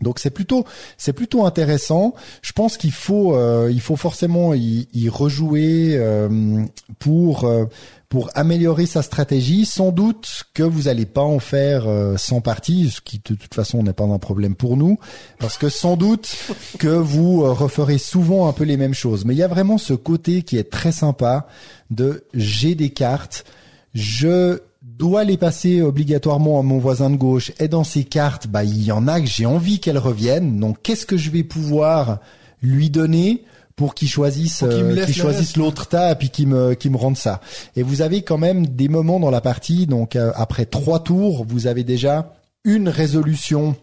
Donc 0.00 0.18
c'est 0.18 0.30
plutôt 0.30 0.64
c'est 0.96 1.12
plutôt 1.12 1.44
intéressant. 1.44 2.14
Je 2.42 2.52
pense 2.52 2.76
qu'il 2.76 2.92
faut 2.92 3.34
euh, 3.34 3.68
il 3.70 3.80
faut 3.80 3.96
forcément 3.96 4.54
y, 4.54 4.88
y 4.92 5.08
rejouer 5.08 5.96
euh, 5.96 6.62
pour 6.98 7.44
euh, 7.44 7.64
pour 8.08 8.30
améliorer 8.34 8.86
sa 8.86 9.02
stratégie. 9.02 9.66
Sans 9.66 9.90
doute 9.90 10.44
que 10.54 10.62
vous 10.62 10.88
allez 10.88 11.06
pas 11.06 11.22
en 11.22 11.40
faire 11.40 11.88
euh, 11.88 12.16
100 12.16 12.40
parties, 12.42 12.90
ce 12.90 13.00
qui 13.00 13.18
de 13.18 13.34
toute 13.34 13.54
façon 13.54 13.82
n'est 13.82 13.92
pas 13.92 14.04
un 14.04 14.18
problème 14.18 14.54
pour 14.54 14.76
nous, 14.76 14.98
parce 15.38 15.58
que 15.58 15.68
sans 15.68 15.96
doute 15.96 16.36
que 16.78 16.88
vous 16.88 17.42
referez 17.52 17.98
souvent 17.98 18.48
un 18.48 18.52
peu 18.52 18.64
les 18.64 18.76
mêmes 18.76 18.94
choses. 18.94 19.24
Mais 19.24 19.34
il 19.34 19.38
y 19.38 19.42
a 19.42 19.48
vraiment 19.48 19.78
ce 19.78 19.94
côté 19.94 20.42
qui 20.42 20.56
est 20.58 20.70
très 20.70 20.92
sympa 20.92 21.48
de 21.90 22.24
j'ai 22.34 22.74
des 22.74 22.90
cartes, 22.90 23.44
je 23.94 24.60
dois 24.82 25.24
les 25.24 25.36
passer 25.36 25.80
obligatoirement 25.80 26.58
à 26.58 26.62
mon 26.62 26.78
voisin 26.78 27.10
de 27.10 27.16
gauche. 27.16 27.52
Et 27.60 27.68
dans 27.68 27.84
ces 27.84 28.04
cartes, 28.04 28.48
bah, 28.48 28.64
il 28.64 28.82
y 28.82 28.92
en 28.92 29.06
a 29.08 29.20
que 29.20 29.26
j'ai 29.26 29.46
envie 29.46 29.80
qu'elles 29.80 29.98
reviennent. 29.98 30.58
Donc, 30.58 30.78
qu'est-ce 30.82 31.06
que 31.06 31.16
je 31.16 31.30
vais 31.30 31.44
pouvoir 31.44 32.18
lui 32.62 32.90
donner 32.90 33.44
pour 33.76 33.94
qu'il 33.94 34.08
choisisse, 34.08 34.58
Pour 34.58 34.70
euh, 34.70 35.06
choisisse 35.06 35.56
l'autre 35.56 35.86
tas 35.86 36.12
et 36.12 36.14
puis 36.16 36.30
qu'il 36.30 36.48
me, 36.48 36.74
qu'il 36.74 36.90
me 36.90 36.96
rende 36.96 37.16
ça. 37.16 37.40
Et 37.76 37.84
vous 37.84 38.02
avez 38.02 38.22
quand 38.22 38.38
même 38.38 38.66
des 38.66 38.88
moments 38.88 39.20
dans 39.20 39.30
la 39.30 39.40
partie. 39.40 39.86
Donc, 39.86 40.16
euh, 40.16 40.32
après 40.34 40.66
trois 40.66 40.98
tours, 41.04 41.44
vous 41.46 41.68
avez 41.68 41.84
déjà 41.84 42.34
une 42.64 42.88
résolution 42.88 43.76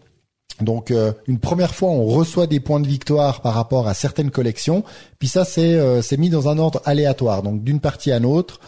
donc 0.62 0.90
euh, 0.90 1.12
une 1.26 1.38
première 1.38 1.74
fois, 1.74 1.90
on 1.90 2.06
reçoit 2.06 2.46
des 2.46 2.60
points 2.60 2.80
de 2.80 2.86
victoire 2.86 3.42
par 3.42 3.52
rapport 3.52 3.88
à 3.88 3.92
certaines 3.92 4.30
collections. 4.30 4.84
Puis 5.18 5.28
ça, 5.28 5.44
c'est 5.44 5.78
c'est 6.00 6.16
mis 6.16 6.30
dans 6.30 6.48
un 6.48 6.56
ordre 6.56 6.80
aléatoire. 6.86 7.42
Donc 7.42 7.62
d'une 7.62 7.78
partie 7.78 8.10
à 8.10 8.16
une 8.16 8.24
autre, 8.24 8.58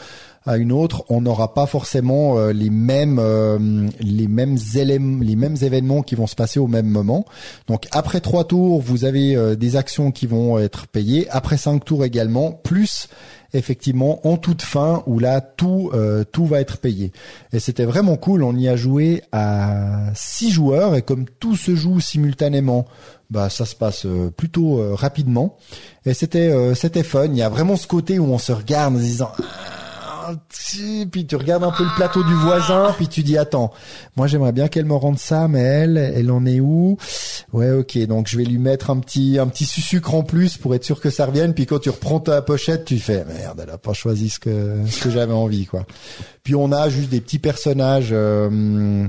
à 0.49 0.57
une 0.57 0.73
autre, 0.73 1.05
on 1.11 1.21
n'aura 1.21 1.53
pas 1.53 1.67
forcément 1.67 2.39
euh, 2.39 2.55
les 2.55 2.71
mêmes 2.71 3.19
euh, 3.21 3.87
les 4.01 4.29
mêmes 4.29 4.57
éléments, 4.75 5.23
les 5.23 5.37
mêmes 5.37 5.57
événements 5.61 6.01
qui 6.01 6.15
vont 6.15 6.27
se 6.27 6.35
passer 6.35 6.59
au 6.59 6.67
même 6.67 6.89
moment. 6.89 7.27
Donc 7.67 7.87
après 7.93 8.21
trois 8.21 8.45
tours, 8.45 8.81
vous 8.81 9.05
avez 9.05 9.37
euh, 9.37 9.57
des 9.57 9.77
actions 9.77 10.11
qui 10.11 10.27
vont 10.27 10.59
être 10.59 10.87
payées. 10.87 11.29
Après 11.31 11.59
cinq 11.59 11.85
tours 11.85 12.03
également, 12.03 12.53
plus 12.53 13.09
effectivement 13.55 14.27
en 14.27 14.37
toute 14.37 14.63
fin 14.63 15.03
où 15.07 15.19
là 15.19 15.41
tout 15.43 15.91
euh, 15.93 16.25
tout 16.25 16.47
va 16.47 16.61
être 16.61 16.79
payé. 16.79 17.13
Et 17.53 17.61
c'était 17.61 17.85
vraiment 17.85 18.17
cool. 18.17 18.43
On 18.43 18.57
y 18.57 18.69
a 18.69 18.77
joué 18.77 19.23
à 19.33 20.11
six 20.15 20.51
joueurs 20.51 20.95
et 20.95 21.03
comme 21.03 21.27
tout 21.41 21.57
se 21.57 21.75
joue 21.75 22.01
simultanément, 22.01 22.87
bah 23.31 23.51
ça 23.51 23.67
se 23.67 23.75
passe 23.75 24.07
euh, 24.07 24.31
plutôt 24.35 24.79
euh, 24.79 24.95
rapidement. 24.95 25.57
Et 26.07 26.15
c'était 26.15 26.51
euh, 26.51 26.75
c'était 26.75 27.03
fun. 27.03 27.27
Il 27.27 27.37
y 27.37 27.43
a 27.43 27.51
vraiment 27.51 27.77
ce 27.77 27.87
côté 27.87 28.19
où 28.19 28.25
on 28.25 28.39
se 28.39 28.53
regarde 28.53 28.95
en 28.95 28.99
se 28.99 29.03
disant 29.03 29.33
ah, 29.39 29.88
puis 31.11 31.27
tu 31.27 31.37
regardes 31.37 31.65
un 31.65 31.71
peu 31.71 31.85
le 31.85 31.95
plateau 31.97 32.23
du 32.25 32.35
voisin, 32.35 32.95
puis 32.97 33.09
tu 33.09 33.23
dis 33.23 33.39
attends, 33.39 33.73
moi 34.17 34.27
j'aimerais 34.27 34.53
bien 34.53 34.69
qu'elle 34.69 34.85
me 34.85 34.95
rende 34.95 35.19
ça, 35.19 35.49
mais 35.49 35.61
elle, 35.61 35.97
elle 35.97 36.31
en 36.31 36.45
est 36.47 36.61
où? 36.61 36.97
Ouais, 37.53 37.71
ok, 37.71 37.99
donc 38.07 38.29
je 38.29 38.37
vais 38.37 38.45
lui 38.45 38.59
mettre 38.59 38.91
un 38.91 38.99
petit 38.99 39.39
un 39.39 39.47
petit 39.47 39.65
sucre 39.65 40.15
en 40.15 40.23
plus 40.23 40.57
pour 40.57 40.75
être 40.75 40.85
sûr 40.85 41.01
que 41.01 41.11
ça 41.11 41.27
revienne. 41.27 41.55
Puis 41.55 41.67
quand 41.67 41.79
tu 41.79 41.91
reprends 41.91 42.21
ta 42.21 42.43
pochette, 42.43 42.85
tu 42.85 42.99
fais 42.99 43.25
merde, 43.25 43.61
elle 43.63 43.71
a 43.71 43.79
pas 43.79 43.93
choisi 43.93 44.29
ce 44.29 44.39
que 44.39 44.77
ce 44.89 45.03
que 45.03 45.11
j'avais 45.11 45.33
envie, 45.33 45.67
quoi. 45.67 45.87
Puis 46.43 46.55
on 46.55 46.73
a 46.73 46.89
juste 46.89 47.11
des 47.11 47.21
petits 47.21 47.39
personnages. 47.39 48.11
Euh, 48.13 49.07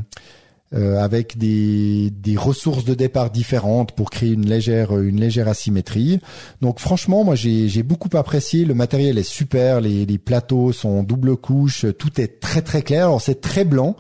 euh, 0.76 1.00
avec 1.00 1.38
des, 1.38 2.12
des 2.12 2.38
ressources 2.38 2.86
de 2.86 2.94
départ 2.94 3.32
différentes 3.32 3.94
pour 3.94 4.12
créer 4.12 4.34
une 4.34 4.46
légère 4.46 4.96
une 5.00 5.20
légère 5.20 5.48
asymétrie. 5.48 6.20
Donc 6.62 6.80
franchement, 6.80 7.24
moi 7.24 7.34
j'ai 7.34 7.68
j'ai 7.68 7.82
beaucoup 7.82 8.16
apprécié. 8.16 8.66
Le 8.66 8.76
matériel 8.76 9.18
est 9.18 9.24
super, 9.24 9.82
les, 9.82 10.06
les 10.06 10.18
plateaux 10.20 10.72
sont 10.72 11.02
double 11.02 11.38
couche, 11.38 11.88
tout 11.98 12.22
est 12.22 12.40
très 12.40 12.62
très 12.62 12.84
clair. 12.84 13.06
Alors 13.06 13.22
c'est 13.22 13.42
très 13.42 13.66
blanc, 13.66 13.96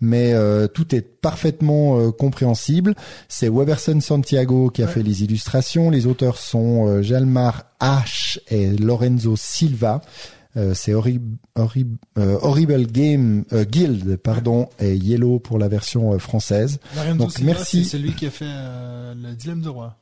mais 0.00 0.32
euh, 0.32 0.66
tout 0.66 0.94
est 0.94 1.02
parfaitement 1.02 1.98
euh, 1.98 2.10
compréhensible. 2.10 2.94
C'est 3.28 3.50
Weberson 3.50 4.00
Santiago 4.00 4.70
qui 4.70 4.82
a 4.82 4.86
fait 4.86 5.02
les 5.02 5.24
illustrations. 5.24 5.90
Les 5.90 6.06
auteurs 6.06 6.38
sont 6.38 7.02
Jalmar 7.02 7.64
H 7.80 8.38
et 8.48 8.70
Lorenzo 8.70 9.36
Silva. 9.36 10.00
Euh, 10.56 10.72
c'est 10.74 10.94
Horrible, 10.94 11.36
euh, 11.56 12.38
Horrible 12.40 12.86
Game 12.86 13.44
euh, 13.52 13.64
Guild, 13.64 14.16
pardon, 14.16 14.68
et 14.78 14.94
Yellow 14.94 15.40
pour 15.40 15.58
la 15.58 15.68
version 15.68 16.16
française. 16.18 16.78
Donc 17.16 17.40
merci. 17.40 17.84
C'est 17.84 17.98
celui 17.98 18.12
qui 18.12 18.26
a 18.26 18.30
fait 18.30 18.44
le 18.44 19.34
Dilemme 19.34 19.62
de 19.62 19.68
Roi. 19.68 19.96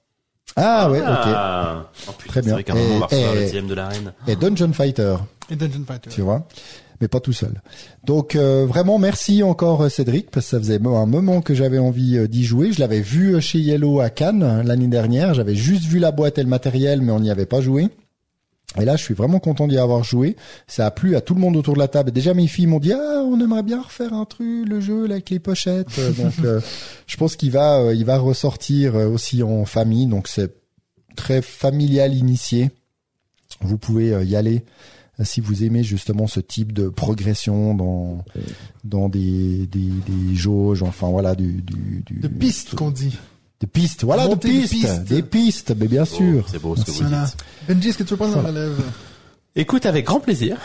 Ah, 0.57 0.91
ouais, 0.91 1.01
ah. 1.03 1.87
ok. 2.07 2.11
Oh, 2.11 2.13
Très 2.29 2.43
bien. 2.43 2.59
et, 2.59 2.65
le 2.65 3.49
dilemme 3.49 3.69
de 3.69 3.75
la 3.75 3.89
reine. 3.89 4.13
Et 4.27 4.37
Dungeon 4.37 4.73
Fighter. 4.75 5.17
Et 5.49 5.57
Dungeon 5.57 5.85
Fighter. 5.87 6.11
Tu 6.11 6.21
vois? 6.21 6.47
Mais 7.01 7.09
pas 7.09 7.21
tout 7.21 7.33
seul. 7.33 7.63
Donc 8.05 8.37
vraiment 8.37 8.99
merci 8.99 9.43
encore 9.43 9.91
Cédric 9.91 10.31
parce 10.31 10.47
que 10.47 10.51
ça 10.51 10.59
faisait 10.59 10.79
un 10.85 11.07
moment 11.07 11.41
que 11.41 11.55
j'avais 11.55 11.79
envie 11.79 12.29
d'y 12.29 12.45
jouer. 12.45 12.71
Je 12.71 12.81
l'avais 12.81 13.01
vu 13.01 13.41
chez 13.41 13.61
Yellow 13.61 14.01
à 14.01 14.11
Cannes 14.11 14.63
l'année 14.63 14.89
dernière. 14.89 15.33
J'avais 15.33 15.55
juste 15.55 15.85
vu 15.85 15.99
la 15.99 16.11
boîte 16.11 16.37
et 16.37 16.43
le 16.43 16.51
matériel, 16.51 17.01
mais 17.01 17.13
on 17.13 17.21
n'y 17.21 17.31
avait 17.31 17.47
pas 17.47 17.63
joué. 17.63 17.89
Et 18.81 18.85
là, 18.85 18.97
je 18.97 19.03
suis 19.03 19.15
vraiment 19.15 19.39
content 19.39 19.69
d'y 19.69 19.79
avoir 19.79 20.03
joué. 20.03 20.37
Ça 20.67 20.87
a 20.87 20.91
plu 20.91 21.17
à 21.17 21.21
tout 21.21 21.35
le 21.35 21.41
monde 21.41 21.57
autour 21.57 21.75
de 21.75 21.79
la 21.79 21.89
table. 21.89 22.11
Déjà, 22.11 22.33
mes 22.33 22.47
filles 22.47 22.67
m'ont 22.67 22.79
dit 22.79 22.93
ah, 22.93 23.23
on 23.25 23.39
aimerait 23.41 23.63
bien 23.63 23.83
refaire 23.83 24.13
un 24.15 24.25
truc, 24.25 24.67
le 24.67 24.81
jeu 24.81 25.07
là, 25.07 25.15
avec 25.15 25.31
les 25.31 25.39
pochettes. 25.39 25.99
Euh, 25.99 26.13
donc, 26.13 26.33
euh, 26.45 26.61
je 27.07 27.17
pense 27.17 27.37
qu'il 27.37 27.51
va, 27.51 27.81
euh, 27.81 27.95
il 27.95 28.05
va 28.05 28.19
ressortir 28.19 28.95
aussi 28.95 29.43
en 29.43 29.65
famille. 29.65 30.07
Donc, 30.07 30.29
c'est 30.29 30.55
très 31.17 31.43
familial, 31.43 32.15
initié. 32.15 32.71
Vous 33.61 33.77
pouvez 33.77 34.25
y 34.25 34.35
aller 34.35 34.65
si 35.23 35.41
vous 35.41 35.63
aimez 35.63 35.85
justement 35.85 36.27
ce 36.27 36.41
type 36.41 36.73
de 36.73 36.89
progression 36.89 37.75
dans 37.75 38.25
dans 38.83 39.09
des 39.09 39.67
des, 39.67 39.91
des 40.07 40.35
jauges. 40.35 40.83
Enfin, 40.83 41.11
voilà, 41.11 41.35
du 41.35 41.63
du, 41.63 42.03
du 42.07 42.21
de 42.21 42.29
pistes 42.29 42.75
qu'on 42.75 42.91
dit. 42.91 43.19
Des 43.63 43.69
pistes, 43.69 44.03
voilà, 44.03 44.27
des 44.27 44.37
pistes, 44.37 45.05
des 45.05 45.23
pistes, 45.23 45.73
mais 45.79 45.87
bien 45.87 46.05
sûr. 46.05 46.45
C'est 46.51 46.61
beau 46.61 46.75
ce 46.75 46.85
que 46.85 46.91
vous 46.91 47.05
dites. 47.05 47.37
Benji, 47.69 47.91
est-ce 47.91 47.99
que 47.99 48.03
tu 48.03 48.11
veux 48.11 48.17
prendre 48.17 48.35
la 48.43 48.49
relève 48.49 48.75
Écoute, 49.55 49.87
avec 49.87 50.05
grand 50.05 50.19
plaisir, 50.19 50.57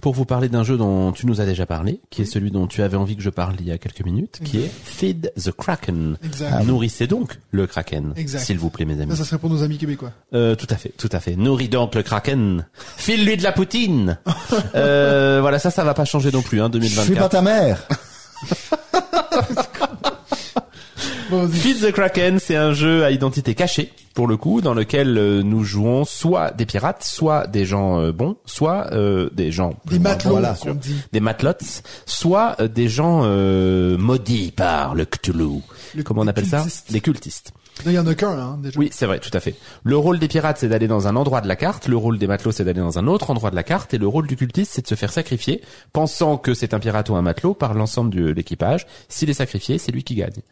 pour 0.00 0.14
vous 0.14 0.24
parler 0.24 0.48
d'un 0.48 0.64
jeu 0.64 0.78
dont 0.78 1.12
tu 1.12 1.26
nous 1.26 1.42
as 1.42 1.44
déjà 1.44 1.66
parlé, 1.66 2.00
qui 2.08 2.22
est 2.22 2.24
celui 2.24 2.50
dont 2.50 2.66
tu 2.66 2.80
avais 2.82 2.96
envie 2.96 3.16
que 3.16 3.22
je 3.22 3.28
parle 3.28 3.56
il 3.60 3.66
y 3.66 3.70
a 3.70 3.76
quelques 3.76 4.02
minutes, 4.02 4.40
qui 4.42 4.60
est 4.60 4.70
Feed 4.82 5.30
the 5.36 5.50
Kraken. 5.52 6.16
Exact. 6.24 6.64
Nourrissez 6.64 7.06
donc 7.06 7.38
le 7.50 7.66
Kraken, 7.66 8.14
s'il 8.26 8.58
vous 8.58 8.70
plaît, 8.70 8.86
mes 8.86 8.98
amis. 8.98 9.10
Ça, 9.10 9.18
ça 9.18 9.24
serait 9.24 9.38
pour 9.38 9.50
nos 9.50 9.62
amis 9.62 9.76
québécois. 9.76 10.12
Euh, 10.32 10.54
tout 10.54 10.68
à 10.70 10.76
fait, 10.76 10.94
tout 10.96 11.10
à 11.12 11.20
fait. 11.20 11.36
Nourris 11.36 11.68
donc 11.68 11.94
le 11.96 12.02
Kraken. 12.02 12.64
File-lui 12.96 13.36
de 13.36 13.42
la 13.42 13.52
poutine. 13.52 14.16
euh, 14.74 15.38
voilà, 15.42 15.58
ça, 15.58 15.70
ça 15.70 15.84
va 15.84 15.92
pas 15.92 16.06
changer 16.06 16.32
non 16.32 16.40
plus, 16.40 16.62
hein, 16.62 16.70
2024. 16.70 17.06
Je 17.06 17.12
suis 17.12 17.20
pas 17.20 17.28
ta 17.28 17.42
mère. 17.42 17.86
Feed 21.50 21.80
the 21.80 21.92
Kraken, 21.92 22.38
c'est 22.38 22.56
un 22.56 22.72
jeu 22.72 23.04
à 23.04 23.10
identité 23.10 23.54
cachée 23.54 23.92
pour 24.18 24.26
le 24.26 24.36
coup, 24.36 24.60
dans 24.60 24.74
lequel 24.74 25.16
euh, 25.16 25.42
nous 25.44 25.62
jouons 25.62 26.04
soit 26.04 26.50
des 26.50 26.66
pirates, 26.66 27.04
soit 27.04 27.46
des 27.46 27.64
gens 27.64 28.00
euh, 28.00 28.10
bons, 28.10 28.34
soit 28.46 28.88
euh, 28.92 29.30
des 29.32 29.52
gens 29.52 29.74
des 29.84 30.00
matelots, 30.00 30.40
des 31.12 31.20
matelots, 31.20 31.52
soit 32.04 32.56
des 32.66 32.88
gens 32.88 33.22
maudits 33.96 34.50
par 34.50 34.96
le 34.96 35.04
Cthulhu. 35.04 35.60
Comment 36.04 36.22
on 36.22 36.26
appelle 36.26 36.46
ça? 36.46 36.66
Des 36.90 37.00
cultistes. 37.00 37.52
Il 37.86 37.92
y 37.92 37.98
en 37.98 38.06
a 38.06 38.14
qu'un, 38.14 38.30
hein, 38.30 38.58
déjà. 38.62 38.78
Oui, 38.78 38.90
c'est 38.92 39.06
vrai, 39.06 39.18
tout 39.18 39.30
à 39.32 39.40
fait. 39.40 39.54
Le 39.84 39.96
rôle 39.96 40.18
des 40.18 40.28
pirates, 40.28 40.58
c'est 40.58 40.68
d'aller 40.68 40.88
dans 40.88 41.08
un 41.08 41.16
endroit 41.16 41.40
de 41.40 41.48
la 41.48 41.56
carte. 41.56 41.88
Le 41.88 41.96
rôle 41.96 42.18
des 42.18 42.26
matelots, 42.26 42.52
c'est 42.52 42.64
d'aller 42.64 42.80
dans 42.80 42.98
un 42.98 43.06
autre 43.06 43.30
endroit 43.30 43.50
de 43.50 43.56
la 43.56 43.62
carte. 43.62 43.94
Et 43.94 43.98
le 43.98 44.06
rôle 44.06 44.26
du 44.26 44.36
cultiste, 44.36 44.72
c'est 44.74 44.82
de 44.82 44.86
se 44.86 44.94
faire 44.94 45.12
sacrifier, 45.12 45.62
pensant 45.92 46.36
que 46.36 46.54
c'est 46.54 46.74
un 46.74 46.80
pirate 46.80 47.08
ou 47.08 47.16
un 47.16 47.22
matelot 47.22 47.54
par 47.54 47.74
l'ensemble 47.74 48.14
de 48.14 48.30
l'équipage. 48.30 48.86
S'il 49.08 49.30
est 49.30 49.34
sacrifié, 49.34 49.78
c'est 49.78 49.92
lui 49.92 50.04
qui 50.04 50.14
gagne. 50.14 50.42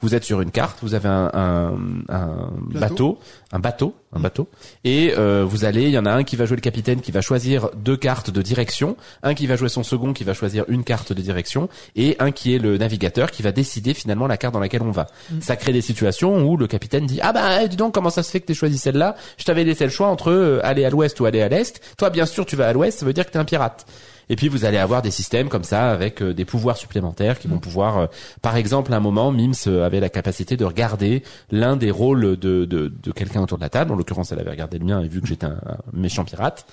Vous 0.00 0.14
êtes 0.14 0.24
sur 0.24 0.40
une 0.40 0.50
carte, 0.50 0.78
vous 0.82 0.94
avez 0.94 1.08
un, 1.08 1.30
un, 1.34 1.78
un 2.08 2.50
bateau, 2.72 3.18
un 3.52 3.58
bateau, 3.58 3.94
un 4.12 4.20
bateau, 4.20 4.48
et 4.84 5.14
euh, 5.16 5.44
vous 5.46 5.64
allez. 5.64 5.84
Il 5.84 5.90
y 5.90 5.98
en 5.98 6.06
a 6.06 6.12
un 6.12 6.24
qui 6.24 6.36
va 6.36 6.46
jouer 6.46 6.56
le 6.56 6.62
capitaine, 6.62 7.00
qui 7.00 7.12
va 7.12 7.20
choisir 7.20 7.70
deux 7.76 7.96
cartes 7.96 8.30
de 8.30 8.42
direction, 8.42 8.96
un 9.22 9.34
qui 9.34 9.46
va 9.46 9.56
jouer 9.56 9.68
son 9.68 9.82
second, 9.82 10.12
qui 10.12 10.24
va 10.24 10.34
choisir 10.34 10.64
une 10.68 10.84
carte 10.84 11.12
de 11.12 11.20
direction, 11.20 11.68
et 11.94 12.16
un 12.18 12.30
qui 12.30 12.54
est 12.54 12.58
le 12.58 12.78
navigateur, 12.78 13.30
qui 13.30 13.42
va 13.42 13.52
décider 13.52 13.94
finalement 13.94 14.26
la 14.26 14.36
carte 14.36 14.54
dans 14.54 14.60
laquelle 14.60 14.82
on 14.82 14.90
va. 14.90 15.06
Mm. 15.30 15.40
Ça 15.40 15.56
crée 15.56 15.72
des 15.72 15.80
situations 15.80 16.46
où 16.46 16.56
le 16.56 16.66
capitaine 16.76 17.06
dit 17.06 17.20
ah 17.22 17.32
bah 17.32 17.66
dis 17.66 17.76
donc 17.76 17.94
comment 17.94 18.10
ça 18.10 18.22
se 18.22 18.30
fait 18.30 18.40
que 18.40 18.46
tu 18.46 18.54
choisi 18.54 18.76
celle-là? 18.76 19.16
Je 19.38 19.44
t'avais 19.44 19.64
laissé 19.64 19.84
le 19.84 19.90
choix 19.90 20.08
entre 20.08 20.30
euh, 20.30 20.60
aller 20.62 20.84
à 20.84 20.90
l'ouest 20.90 21.18
ou 21.20 21.24
aller 21.24 21.40
à 21.40 21.48
l'est. 21.48 21.80
Toi 21.96 22.10
bien 22.10 22.26
sûr 22.26 22.44
tu 22.44 22.54
vas 22.54 22.68
à 22.68 22.72
l'ouest, 22.74 22.98
ça 22.98 23.06
veut 23.06 23.14
dire 23.14 23.24
que 23.24 23.30
t'es 23.30 23.38
un 23.38 23.44
pirate. 23.46 23.86
Et 24.28 24.36
puis 24.36 24.48
vous 24.48 24.64
allez 24.64 24.76
avoir 24.76 25.02
des 25.02 25.10
systèmes 25.10 25.48
comme 25.48 25.64
ça 25.64 25.90
avec 25.90 26.20
euh, 26.20 26.34
des 26.34 26.44
pouvoirs 26.44 26.76
supplémentaires 26.76 27.38
qui 27.38 27.48
vont 27.48 27.58
pouvoir, 27.58 27.98
euh, 27.98 28.06
par 28.42 28.56
exemple, 28.56 28.92
à 28.92 28.96
un 28.96 29.00
moment, 29.00 29.30
Mims 29.30 29.68
avait 29.84 30.00
la 30.00 30.08
capacité 30.08 30.56
de 30.56 30.64
regarder 30.64 31.22
l'un 31.50 31.76
des 31.76 31.90
rôles 31.90 32.36
de, 32.36 32.64
de, 32.64 32.92
de 33.02 33.12
quelqu'un 33.12 33.42
autour 33.42 33.58
de 33.58 33.62
la 33.62 33.68
table. 33.68 33.92
En 33.92 33.96
l'occurrence, 33.96 34.32
elle 34.32 34.40
avait 34.40 34.50
regardé 34.50 34.78
le 34.78 34.84
mien 34.84 35.00
et 35.00 35.08
vu 35.08 35.20
que 35.20 35.28
j'étais 35.28 35.46
un, 35.46 35.60
méchant 35.92 36.24
pirate. 36.24 36.66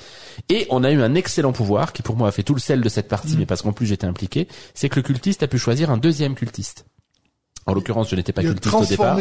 Et 0.49 0.65
on 0.69 0.83
a 0.83 0.91
eu 0.91 1.01
un 1.01 1.13
excellent 1.15 1.53
pouvoir 1.53 1.93
qui 1.93 2.01
pour 2.01 2.15
moi 2.15 2.27
a 2.27 2.31
fait 2.31 2.43
tout 2.43 2.55
le 2.55 2.59
sel 2.59 2.81
de 2.81 2.89
cette 2.89 3.07
partie, 3.07 3.35
mm. 3.35 3.39
mais 3.39 3.45
parce 3.45 3.61
qu'en 3.61 3.73
plus 3.73 3.85
j'étais 3.85 4.07
impliqué, 4.07 4.47
c'est 4.73 4.89
que 4.89 4.95
le 4.95 5.03
cultiste 5.03 5.43
a 5.43 5.47
pu 5.47 5.59
choisir 5.59 5.91
un 5.91 5.97
deuxième 5.97 6.33
cultiste. 6.33 6.85
En 7.65 7.73
l'occurrence, 7.73 8.09
je 8.09 8.15
n'étais 8.15 8.33
pas 8.33 8.41
cultiste 8.41 8.75
au 8.75 8.85
départ. 8.85 9.17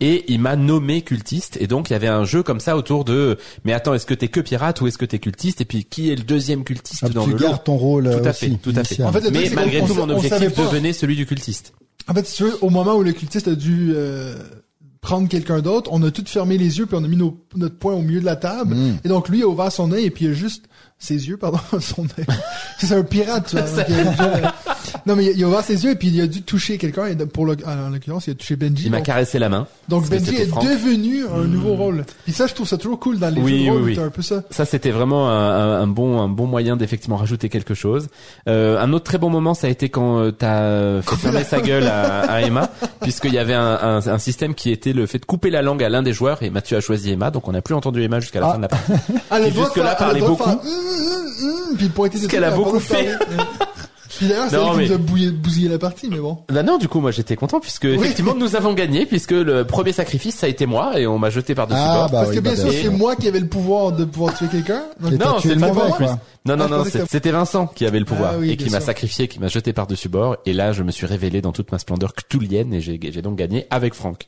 Et 0.00 0.24
il 0.28 0.40
m'a 0.40 0.56
nommé 0.56 1.02
cultiste. 1.02 1.56
Et 1.60 1.66
donc, 1.66 1.90
il 1.90 1.94
y 1.94 1.96
avait 1.96 2.08
un 2.08 2.24
jeu 2.24 2.42
comme 2.42 2.60
ça 2.60 2.76
autour 2.76 3.04
de, 3.04 3.38
mais 3.64 3.72
attends, 3.72 3.94
est-ce 3.94 4.06
que 4.06 4.14
t'es 4.14 4.28
que 4.28 4.40
pirate 4.40 4.80
ou 4.80 4.86
est-ce 4.86 4.98
que 4.98 5.06
t'es 5.06 5.18
cultiste? 5.18 5.60
Et 5.60 5.64
puis, 5.64 5.84
qui 5.84 6.10
est 6.10 6.16
le 6.16 6.22
deuxième 6.22 6.64
cultiste 6.64 7.04
ah, 7.06 7.08
dans 7.08 7.24
tu 7.24 7.30
le 7.30 7.36
gardes 7.36 7.64
ton 7.64 7.76
rôle. 7.76 8.10
Tout 8.10 8.28
à 8.28 8.32
fait, 8.32 8.50
tout 8.50 8.74
à 8.76 8.84
fait. 8.84 8.98
mais 9.32 9.50
malgré 9.50 9.82
tout, 9.84 9.94
mon 9.94 10.08
objectif 10.10 10.54
devenait 10.56 10.92
celui 10.92 11.16
du 11.16 11.26
cultiste. 11.26 11.72
En 12.08 12.14
fait, 12.14 12.26
si 12.26 12.36
tu 12.36 12.42
veux, 12.44 12.58
au 12.60 12.70
moment 12.70 12.96
où 12.96 13.02
le 13.02 13.12
cultiste 13.12 13.48
a 13.48 13.54
dû 13.54 13.92
euh, 13.94 14.34
prendre 15.00 15.28
quelqu'un 15.28 15.60
d'autre, 15.60 15.90
on 15.92 16.02
a 16.02 16.10
tout 16.10 16.24
fermé 16.26 16.58
les 16.58 16.78
yeux 16.78 16.86
puis 16.86 16.96
on 16.98 17.04
a 17.04 17.08
mis 17.08 17.16
notre 17.16 17.76
poing 17.76 17.94
au 17.94 18.02
milieu 18.02 18.20
de 18.20 18.24
la 18.24 18.36
table. 18.36 18.74
Mm. 18.74 18.98
Et 19.04 19.08
donc, 19.08 19.28
lui 19.28 19.42
a 19.42 19.46
ouvert 19.46 19.70
son 19.70 19.92
œil 19.92 20.06
et 20.06 20.10
puis 20.10 20.24
il 20.26 20.30
a 20.32 20.34
juste 20.34 20.64
ses 21.00 21.28
yeux, 21.28 21.38
pardon, 21.38 21.58
son 21.80 22.06
c'est 22.78 22.94
un 22.94 23.02
pirate, 23.02 23.46
tu 23.48 23.56
vois. 23.56 23.64
non, 25.06 25.16
mais 25.16 25.32
il 25.34 25.42
a 25.42 25.48
ouvert 25.48 25.64
ses 25.64 25.82
yeux 25.84 25.92
et 25.92 25.94
puis 25.94 26.08
il 26.08 26.20
a 26.20 26.26
dû 26.26 26.42
toucher 26.42 26.76
quelqu'un 26.76 27.06
et 27.06 27.16
pour 27.16 27.46
le, 27.46 27.56
en 27.66 27.88
l'occurrence, 27.88 28.26
il 28.26 28.32
a 28.32 28.34
touché 28.34 28.54
Benji. 28.54 28.84
Il 28.84 28.90
m'a 28.90 29.00
caressé 29.00 29.38
la 29.38 29.48
main. 29.48 29.66
Donc 29.88 30.08
Benji 30.10 30.36
est 30.36 30.46
devenu 30.46 31.26
un 31.26 31.38
hmm. 31.38 31.50
nouveau 31.50 31.74
rôle. 31.74 32.04
Et 32.28 32.32
ça, 32.32 32.46
je 32.46 32.54
trouve 32.54 32.68
ça 32.68 32.76
toujours 32.76 33.00
cool 33.00 33.18
dans 33.18 33.34
les 33.34 33.40
oui, 33.40 33.60
jeux 33.60 33.64
de 33.64 33.70
rôle, 33.70 33.82
oui, 33.82 33.94
oui. 33.96 34.04
un 34.04 34.10
peu 34.10 34.20
ça. 34.20 34.42
Ça, 34.50 34.66
c'était 34.66 34.90
vraiment 34.90 35.30
un, 35.30 35.80
un, 35.80 35.86
bon, 35.86 36.20
un 36.20 36.28
bon 36.28 36.46
moyen 36.46 36.76
d'effectivement 36.76 37.16
rajouter 37.16 37.48
quelque 37.48 37.72
chose. 37.74 38.08
Euh, 38.46 38.78
un 38.78 38.92
autre 38.92 39.04
très 39.04 39.18
bon 39.18 39.30
moment, 39.30 39.54
ça 39.54 39.68
a 39.68 39.70
été 39.70 39.88
quand 39.88 40.18
euh, 40.18 40.32
t'as 40.32 41.00
fait 41.00 41.16
fermer 41.16 41.44
sa 41.44 41.62
gueule 41.62 41.86
à, 41.86 42.30
à 42.30 42.40
Emma, 42.42 42.70
puisqu'il 43.00 43.32
y 43.32 43.38
avait 43.38 43.54
un, 43.54 43.78
un, 43.82 44.06
un, 44.06 44.18
système 44.18 44.54
qui 44.54 44.70
était 44.70 44.92
le 44.92 45.06
fait 45.06 45.18
de 45.18 45.24
couper 45.24 45.48
la 45.48 45.62
langue 45.62 45.82
à 45.82 45.88
l'un 45.88 46.02
des 46.02 46.12
joueurs 46.12 46.42
et 46.42 46.50
Mathieu 46.50 46.76
a 46.76 46.80
choisi 46.80 47.10
Emma, 47.10 47.30
donc 47.30 47.48
on 47.48 47.52
n'a 47.52 47.62
plus 47.62 47.74
entendu 47.74 48.02
Emma 48.02 48.20
jusqu'à 48.20 48.40
la 48.40 48.48
ah. 48.48 48.52
fin 48.52 48.56
de 48.58 48.62
la 48.62 48.68
partie. 48.68 48.92
Ah, 49.30 49.50
jusque 49.50 49.76
là 49.76 49.94
parlait 49.94 50.20
beaucoup. 50.20 50.50
Puis 51.76 51.88
pour 51.88 52.06
Ce 52.12 52.26
qu'elle 52.26 52.44
a 52.44 52.50
beaucoup 52.50 52.80
fait. 52.80 53.16
Puis 54.20 54.28
d'ailleurs, 54.28 54.50
c'est 54.50 54.56
elle 54.56 54.86
qui 54.86 54.92
nous 54.92 55.28
a 55.28 55.30
bousillé 55.30 55.68
la 55.68 55.78
partie, 55.78 56.08
mais 56.10 56.18
bon. 56.18 56.38
Bah 56.50 56.62
non, 56.62 56.78
du 56.78 56.88
coup, 56.88 57.00
moi 57.00 57.10
j'étais 57.10 57.36
content 57.36 57.60
puisque 57.60 57.84
effectivement 57.84 58.34
nous 58.34 58.56
avons 58.56 58.74
gagné 58.74 59.06
puisque 59.06 59.30
le 59.30 59.64
premier 59.64 59.92
sacrifice 59.92 60.34
ça 60.34 60.46
a 60.46 60.48
été 60.50 60.66
moi 60.66 60.98
et 60.98 61.06
on 61.06 61.18
m'a 61.18 61.30
jeté 61.30 61.54
par 61.54 61.66
dessus 61.66 61.80
ah, 61.82 61.94
bord. 61.94 62.10
Bah 62.10 62.22
Parce 62.24 62.34
que 62.34 62.40
bien 62.40 62.52
bah 62.52 62.60
sûr, 62.60 62.72
c'est 62.72 62.90
moi 62.90 63.16
qui 63.16 63.28
avais 63.28 63.40
le 63.40 63.46
pouvoir 63.46 63.92
de 63.92 64.04
pouvoir 64.04 64.36
tuer 64.36 64.48
quelqu'un. 64.48 64.82
Non, 65.00 65.38
c'est 65.40 65.54
le 65.54 65.60
pouvoir. 65.60 66.18
Non, 66.44 66.56
non, 66.56 66.66
ah, 66.66 66.78
non, 66.78 66.84
c'était 66.84 67.30
Vincent 67.30 67.66
qui 67.66 67.86
avait 67.86 67.98
le 67.98 68.04
pouvoir 68.04 68.34
ah 68.40 68.44
et 68.44 68.56
qui 68.56 68.68
m'a 68.70 68.80
sacrifié, 68.80 69.28
qui 69.28 69.38
m'a 69.38 69.48
jeté 69.48 69.72
par 69.72 69.86
dessus 69.86 70.08
bord. 70.08 70.36
Et 70.44 70.52
là, 70.52 70.72
je 70.72 70.82
me 70.82 70.90
suis 70.90 71.06
révélé 71.06 71.40
dans 71.40 71.52
toute 71.52 71.70
ma 71.70 71.78
splendeur 71.78 72.14
cthulhienne 72.14 72.74
et 72.74 72.80
j'ai 72.80 73.22
donc 73.22 73.36
gagné 73.36 73.66
avec 73.70 73.94
Franck. 73.94 74.26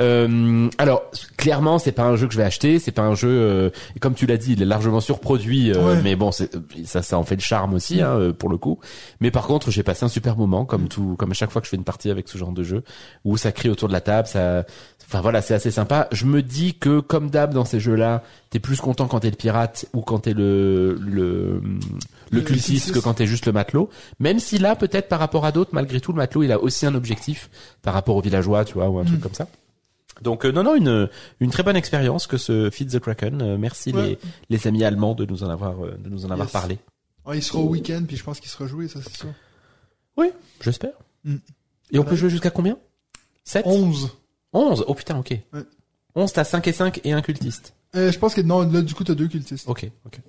Euh, 0.00 0.68
alors 0.78 1.02
clairement, 1.36 1.78
c'est 1.78 1.92
pas 1.92 2.04
un 2.04 2.14
jeu 2.16 2.26
que 2.28 2.32
je 2.32 2.38
vais 2.38 2.44
acheter, 2.44 2.78
c'est 2.78 2.92
pas 2.92 3.02
un 3.02 3.14
jeu. 3.14 3.28
euh, 3.28 3.70
comme 4.00 4.14
tu 4.14 4.26
l'as 4.26 4.36
dit, 4.36 4.52
il 4.52 4.62
est 4.62 4.66
largement 4.66 5.00
surproduit, 5.00 5.72
euh, 5.72 5.94
Ouais. 5.94 6.02
mais 6.02 6.14
bon, 6.16 6.30
ça, 6.32 7.02
ça 7.02 7.18
en 7.18 7.24
fait 7.24 7.34
le 7.36 7.40
charme 7.40 7.74
aussi, 7.74 8.00
hein, 8.00 8.10
euh, 8.16 8.32
pour 8.32 8.48
le 8.48 8.58
coup. 8.58 8.78
Mais 9.20 9.30
par 9.30 9.46
contre, 9.46 9.70
j'ai 9.70 9.82
passé 9.82 10.04
un 10.04 10.08
super 10.08 10.36
moment, 10.36 10.64
comme 10.64 10.88
tout, 10.88 11.16
comme 11.18 11.30
à 11.32 11.34
chaque 11.34 11.50
fois 11.50 11.60
que 11.60 11.66
je 11.66 11.70
fais 11.70 11.76
une 11.76 11.84
partie 11.84 12.10
avec 12.10 12.28
ce 12.28 12.38
genre 12.38 12.52
de 12.52 12.62
jeu, 12.62 12.82
où 13.24 13.36
ça 13.36 13.50
crie 13.52 13.68
autour 13.70 13.88
de 13.88 13.92
la 13.92 14.00
table, 14.00 14.28
ça. 14.28 14.64
Enfin 15.10 15.22
voilà, 15.22 15.40
c'est 15.40 15.54
assez 15.54 15.70
sympa. 15.70 16.06
Je 16.12 16.26
me 16.26 16.42
dis 16.42 16.74
que 16.74 17.00
comme 17.00 17.30
d'hab 17.30 17.54
dans 17.54 17.64
ces 17.64 17.80
jeux-là, 17.80 18.22
t'es 18.50 18.58
plus 18.58 18.78
content 18.78 19.06
quand 19.08 19.20
t'es 19.20 19.30
le 19.30 19.36
pirate 19.36 19.86
ou 19.94 20.02
quand 20.02 20.18
t'es 20.18 20.34
le 20.34 20.98
le 21.00 21.60
le 21.60 21.60
Le 22.30 22.40
cultiste 22.42 22.66
cultiste. 22.66 22.92
que 22.92 22.98
quand 22.98 23.14
t'es 23.14 23.26
juste 23.26 23.46
le 23.46 23.52
matelot. 23.52 23.88
Même 24.20 24.38
si 24.38 24.58
là, 24.58 24.76
peut-être 24.76 25.08
par 25.08 25.18
rapport 25.18 25.46
à 25.46 25.50
d'autres, 25.52 25.70
malgré 25.72 25.98
tout, 26.00 26.12
le 26.12 26.18
matelot, 26.18 26.42
il 26.42 26.52
a 26.52 26.60
aussi 26.60 26.84
un 26.84 26.94
objectif 26.94 27.48
par 27.82 27.94
rapport 27.94 28.16
aux 28.16 28.20
villageois, 28.20 28.66
tu 28.66 28.74
vois, 28.74 28.90
ou 28.90 28.98
un 28.98 29.04
Mm. 29.04 29.06
truc 29.06 29.20
comme 29.22 29.32
ça. 29.34 29.46
Donc 30.22 30.44
euh, 30.44 30.50
non 30.52 30.62
non 30.64 30.74
une 30.74 31.08
une 31.40 31.50
très 31.50 31.62
bonne 31.62 31.76
expérience 31.76 32.26
que 32.26 32.36
ce 32.36 32.70
Feed 32.70 32.90
the 32.90 32.98
Kraken. 32.98 33.40
Euh, 33.42 33.56
merci 33.58 33.92
Ouais. 33.92 34.18
les 34.48 34.56
les 34.56 34.66
amis 34.66 34.84
allemands 34.84 35.14
de 35.14 35.24
nous 35.24 35.42
en 35.44 35.48
avoir 35.50 35.84
euh, 35.84 35.96
de 35.98 36.08
nous 36.08 36.24
en 36.26 36.30
avoir 36.30 36.46
Yes. 36.48 36.52
parlé. 36.52 36.78
Ouais, 37.26 37.38
il 37.38 37.42
sera 37.42 37.58
au 37.58 37.68
week-end, 37.68 38.02
puis 38.06 38.16
je 38.16 38.24
pense 38.24 38.40
qu'il 38.40 38.48
sera 38.50 38.66
joué, 38.66 38.88
ça 38.88 39.00
c'est 39.02 39.16
sûr. 39.16 39.28
Oui, 40.16 40.30
j'espère. 40.60 40.92
Mm. 41.24 41.36
Et 41.92 41.98
on 41.98 42.04
peut 42.04 42.16
jouer 42.16 42.30
jusqu'à 42.30 42.50
combien? 42.50 42.76
7 43.44 43.64
11. 43.66 44.10
11 44.52 44.84
Oh 44.88 44.94
putain, 44.94 45.18
OK. 45.18 45.30
Ouais. 45.52 45.62
11 46.14 46.32
t'as 46.32 46.44
5 46.44 46.66
et 46.68 46.72
5 46.72 47.00
et 47.04 47.12
un 47.12 47.20
cultiste. 47.22 47.74
Euh, 47.96 48.10
je 48.12 48.18
pense 48.18 48.34
que 48.34 48.40
non, 48.40 48.60
là 48.70 48.82
du 48.82 48.94
coup 48.94 49.04
t'as 49.04 49.14
deux 49.14 49.28
cultistes. 49.28 49.68
OK, 49.68 49.90
OK. 50.06 50.20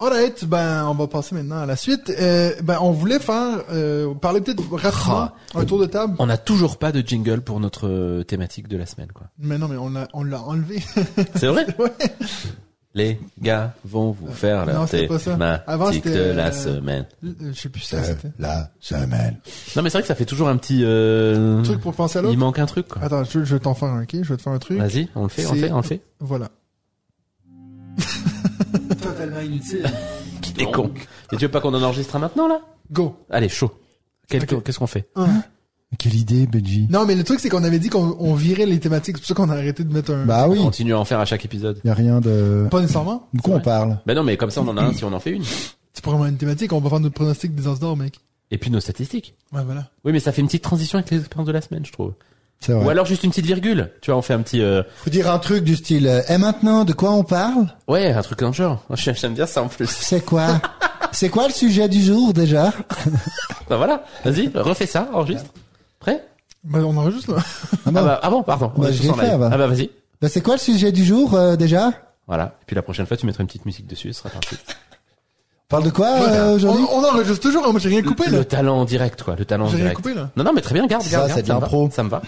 Alright, 0.00 0.44
ben 0.46 0.86
on 0.88 0.94
va 0.94 1.06
passer 1.06 1.34
maintenant 1.34 1.60
à 1.60 1.66
la 1.66 1.76
suite. 1.76 2.10
Euh, 2.18 2.52
ben 2.62 2.78
on 2.80 2.90
voulait 2.90 3.18
faire 3.18 3.58
euh, 3.70 4.14
parler 4.14 4.40
peut-être 4.40 4.62
rapidement 4.74 5.30
un 5.54 5.64
tour 5.66 5.78
de 5.78 5.84
table. 5.86 6.14
On 6.18 6.26
n'a 6.26 6.38
toujours 6.38 6.78
pas 6.78 6.90
de 6.90 7.06
jingle 7.06 7.42
pour 7.42 7.60
notre 7.60 7.86
euh, 7.86 8.22
thématique 8.24 8.66
de 8.66 8.78
la 8.78 8.86
semaine 8.86 9.12
quoi. 9.12 9.26
Mais 9.38 9.58
non, 9.58 9.68
mais 9.68 9.76
on 9.76 9.90
l'a 9.90 10.08
on 10.14 10.24
l'a 10.24 10.40
enlevé. 10.42 10.82
C'est 11.36 11.46
vrai? 11.48 11.66
Ouais. 11.78 11.90
Les 12.92 13.20
gars 13.40 13.72
vont 13.84 14.10
vous 14.10 14.32
faire 14.32 14.66
non, 14.66 14.72
leur 14.72 14.88
c'était 14.88 15.06
pas 15.06 15.20
ça. 15.20 15.32
thématique 15.34 15.62
Avant, 15.68 15.90
de 15.90 16.32
la 16.32 16.46
euh, 16.48 16.50
semaine. 16.52 17.06
Je 17.22 17.52
sais 17.52 17.68
plus 17.68 17.82
ça 17.82 18.02
c'était. 18.02 18.32
la 18.40 18.70
semaine. 18.80 19.36
Non 19.76 19.82
mais 19.82 19.90
c'est 19.90 19.98
vrai 19.98 20.02
que 20.02 20.08
ça 20.08 20.16
fait 20.16 20.24
toujours 20.24 20.48
un 20.48 20.56
petit 20.56 20.80
euh... 20.82 21.60
Un 21.60 21.62
truc 21.62 21.80
pour 21.80 21.94
penser 21.94 22.18
à 22.18 22.22
l'autre. 22.22 22.34
Il 22.34 22.38
manque 22.40 22.58
un 22.58 22.66
truc 22.66 22.88
quoi. 22.88 23.02
Attends, 23.04 23.22
je, 23.22 23.44
je 23.44 23.54
vais 23.54 23.60
t'en 23.60 23.74
faire 23.74 23.90
un, 23.90 24.02
ok? 24.02 24.16
Je 24.22 24.28
vais 24.28 24.36
te 24.36 24.42
faire 24.42 24.52
un 24.52 24.58
truc. 24.58 24.78
Vas-y, 24.78 25.08
on 25.14 25.22
le 25.22 25.28
fait, 25.28 25.46
on 25.46 25.52
le 25.52 25.60
C'est- 25.60 25.66
fait, 25.68 25.72
on 25.72 25.76
le 25.76 25.82
fait. 25.84 26.00
Voilà. 26.18 26.48
Totalement 29.02 29.40
inutile. 29.40 29.84
T'es 30.56 30.64
con. 30.64 30.90
Et 31.32 31.36
tu 31.36 31.44
veux 31.44 31.50
pas 31.50 31.60
qu'on 31.60 31.74
en 31.74 31.82
enregistre 31.82 32.16
un 32.16 32.18
maintenant 32.20 32.48
là? 32.48 32.60
Go. 32.90 33.16
Allez, 33.30 33.48
chaud. 33.48 33.72
Quel- 34.28 34.42
Ok. 34.42 34.62
Qu'est-ce 34.62 34.78
qu'on 34.78 34.86
fait? 34.86 35.08
Quelle 35.98 36.14
idée, 36.14 36.46
Benji. 36.46 36.86
Non, 36.90 37.04
mais 37.04 37.14
le 37.16 37.24
truc, 37.24 37.40
c'est 37.40 37.48
qu'on 37.48 37.64
avait 37.64 37.78
dit 37.80 37.88
qu'on 37.88 38.16
on 38.20 38.34
virait 38.34 38.66
les 38.66 38.78
thématiques. 38.78 39.16
C'est 39.16 39.22
pour 39.22 39.28
ça 39.28 39.34
qu'on 39.34 39.50
a 39.50 39.54
arrêté 39.54 39.82
de 39.82 39.92
mettre 39.92 40.12
un... 40.12 40.24
Bah 40.24 40.46
oui, 40.48 40.58
Continue 40.58 40.94
à 40.94 40.98
en 41.00 41.04
faire 41.04 41.18
à 41.18 41.24
chaque 41.24 41.44
épisode. 41.44 41.80
y 41.84 41.88
a 41.90 41.94
rien 41.94 42.20
de... 42.20 42.68
Pas 42.70 42.80
nécessairement. 42.80 43.26
De 43.34 43.40
quoi 43.40 43.56
on 43.56 43.60
parle? 43.60 43.98
Ben 44.06 44.14
non, 44.14 44.22
mais 44.22 44.36
comme 44.36 44.50
ça 44.50 44.60
on 44.62 44.68
en 44.68 44.76
a 44.76 44.82
un 44.82 44.92
si 44.92 45.04
on 45.04 45.12
en 45.12 45.18
fait 45.20 45.32
une. 45.32 45.42
C'est 45.92 46.04
pas 46.04 46.12
vraiment 46.12 46.26
une 46.26 46.36
thématique. 46.36 46.72
On 46.72 46.80
va 46.80 46.88
faire 46.90 47.00
notre 47.00 47.14
pronostic 47.16 47.54
des 47.56 47.64
d'or, 47.80 47.96
mec. 47.96 48.20
Et 48.52 48.58
puis 48.58 48.70
nos 48.70 48.80
statistiques. 48.80 49.34
Ouais, 49.52 49.64
voilà. 49.64 49.90
Oui, 50.04 50.12
mais 50.12 50.20
ça 50.20 50.30
fait 50.32 50.40
une 50.40 50.46
petite 50.46 50.62
transition 50.62 50.98
avec 50.98 51.10
les 51.10 51.18
expériences 51.18 51.46
de 51.48 51.52
la 51.52 51.60
semaine, 51.60 51.84
je 51.84 51.92
trouve. 51.92 52.12
C'est 52.60 52.72
vrai. 52.72 52.84
Ou 52.84 52.90
alors 52.90 53.06
juste 53.06 53.24
une 53.24 53.30
petite 53.30 53.46
virgule. 53.46 53.90
Tu 54.02 54.10
vois, 54.10 54.18
on 54.18 54.22
fait 54.22 54.34
un 54.34 54.42
petit. 54.42 54.60
Euh... 54.60 54.82
Faut 55.02 55.10
dire 55.10 55.30
un 55.30 55.38
truc 55.38 55.64
du 55.64 55.76
style, 55.76 56.06
euh, 56.06 56.20
et 56.28 56.36
maintenant, 56.36 56.84
de 56.84 56.92
quoi 56.92 57.10
on 57.12 57.24
parle? 57.24 57.66
Ouais, 57.88 58.12
un 58.12 58.20
truc 58.22 58.38
dans 58.40 58.48
le 58.48 58.52
genre. 58.52 58.84
J'aime 58.94 59.32
bien 59.34 59.46
ça 59.46 59.62
en 59.62 59.68
plus. 59.68 59.88
C'est 59.88 60.24
quoi? 60.24 60.60
C'est 61.12 61.30
quoi 61.30 61.46
le 61.48 61.52
sujet 61.54 61.88
du 61.88 62.02
jour, 62.02 62.32
déjà? 62.32 62.72
Ben 63.68 63.76
voilà. 63.76 64.04
Vas-y, 64.24 64.50
refais 64.54 64.86
ça, 64.86 65.08
enregistre. 65.12 65.50
Prêt? 66.00 66.24
Bah, 66.64 66.80
on 66.84 66.96
enregistre, 66.96 67.32
là. 67.34 67.38
ah, 67.40 67.78
Ah 67.86 67.90
bon. 67.90 67.92
bah, 68.04 68.20
ah 68.22 68.30
bon, 68.30 68.42
pardon. 68.42 68.72
Bah, 68.76 68.90
je 68.90 69.00
fait, 69.00 69.08
live. 69.08 69.38
bah. 69.38 69.48
Ah 69.52 69.56
bah 69.56 69.66
vas-y. 69.68 69.90
Bah, 70.20 70.28
c'est 70.28 70.40
quoi 70.42 70.54
le 70.54 70.60
sujet 70.60 70.90
du 70.92 71.04
jour, 71.04 71.34
euh, 71.34 71.54
déjà? 71.56 71.92
Voilà. 72.26 72.56
Et 72.62 72.64
puis 72.66 72.74
la 72.76 72.82
prochaine 72.82 73.06
fois, 73.06 73.16
tu 73.16 73.26
mettras 73.26 73.42
une 73.42 73.46
petite 73.46 73.64
musique 73.64 73.86
dessus, 73.86 74.08
et 74.08 74.12
ce 74.12 74.18
sera 74.20 74.30
parti. 74.30 74.56
On 75.70 75.76
parle 75.76 75.84
de 75.84 75.90
quoi 75.90 76.08
euh, 76.08 76.50
on, 76.50 76.54
aujourd'hui 76.54 76.84
on 76.92 77.04
enregistre 77.04 77.38
toujours. 77.40 77.64
hein. 77.64 77.70
Moi, 77.70 77.78
j'ai 77.80 77.88
rien 77.90 78.02
coupé, 78.02 78.24
le 78.28 78.38
là. 78.38 78.44
talent 78.44 78.80
en 78.80 78.84
direct, 78.84 79.22
quoi. 79.22 79.36
Le 79.36 79.44
talent 79.44 79.66
en 79.66 79.68
J'ai 79.68 79.76
rien 79.76 79.84
direct. 79.84 79.96
coupé, 80.02 80.14
là. 80.14 80.30
Non, 80.36 80.42
non, 80.42 80.52
mais 80.52 80.60
très 80.62 80.74
bien, 80.74 80.86
garde, 80.86 81.04
Ça, 81.04 81.10
garde, 81.18 81.30
c'est 81.34 81.42
de 81.42 81.46
ça 81.46 81.54
me 81.54 81.60
l'impro. 81.60 81.86
va, 81.86 81.92
Ça 81.94 82.02
me 82.02 82.08
va. 82.10 82.22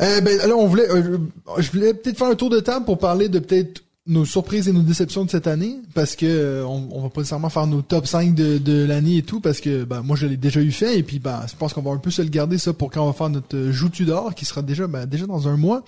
Euh, 0.00 0.20
ben, 0.20 0.40
alors, 0.40 0.58
on 0.58 0.66
voulait, 0.66 0.90
euh, 0.90 1.18
je 1.58 1.70
voulais 1.70 1.94
peut-être 1.94 2.18
faire 2.18 2.26
un 2.28 2.34
tour 2.34 2.50
de 2.50 2.58
table 2.60 2.84
pour 2.84 2.98
parler 2.98 3.28
de 3.28 3.38
peut-être 3.38 3.82
nos 4.06 4.24
surprises 4.24 4.66
et 4.68 4.72
nos 4.72 4.80
déceptions 4.82 5.24
de 5.24 5.30
cette 5.30 5.46
année, 5.46 5.76
parce 5.94 6.16
que 6.16 6.24
euh, 6.26 6.64
on, 6.64 6.88
on 6.92 7.02
va 7.02 7.10
pas 7.10 7.20
nécessairement 7.20 7.50
faire 7.50 7.66
nos 7.66 7.82
top 7.82 8.06
5 8.06 8.34
de, 8.34 8.56
de 8.58 8.84
l'année 8.84 9.18
et 9.18 9.22
tout, 9.22 9.40
parce 9.40 9.60
que 9.60 9.84
ben, 9.84 10.00
moi 10.02 10.16
je 10.16 10.26
l'ai 10.26 10.38
déjà 10.38 10.60
eu 10.60 10.72
fait, 10.72 10.98
et 10.98 11.02
puis 11.02 11.18
ben, 11.18 11.42
je 11.48 11.54
pense 11.56 11.74
qu'on 11.74 11.82
va 11.82 11.90
un 11.90 11.98
peu 11.98 12.10
se 12.10 12.22
le 12.22 12.28
garder 12.30 12.56
ça 12.58 12.72
pour 12.72 12.90
quand 12.90 13.02
on 13.04 13.06
va 13.08 13.12
faire 13.12 13.28
notre 13.28 13.54
euh, 13.54 13.70
joue 13.70 13.90
d'or, 14.00 14.34
qui 14.34 14.46
sera 14.46 14.62
déjà 14.62 14.86
ben, 14.86 15.04
déjà 15.04 15.26
dans 15.26 15.46
un 15.46 15.58
mois. 15.58 15.82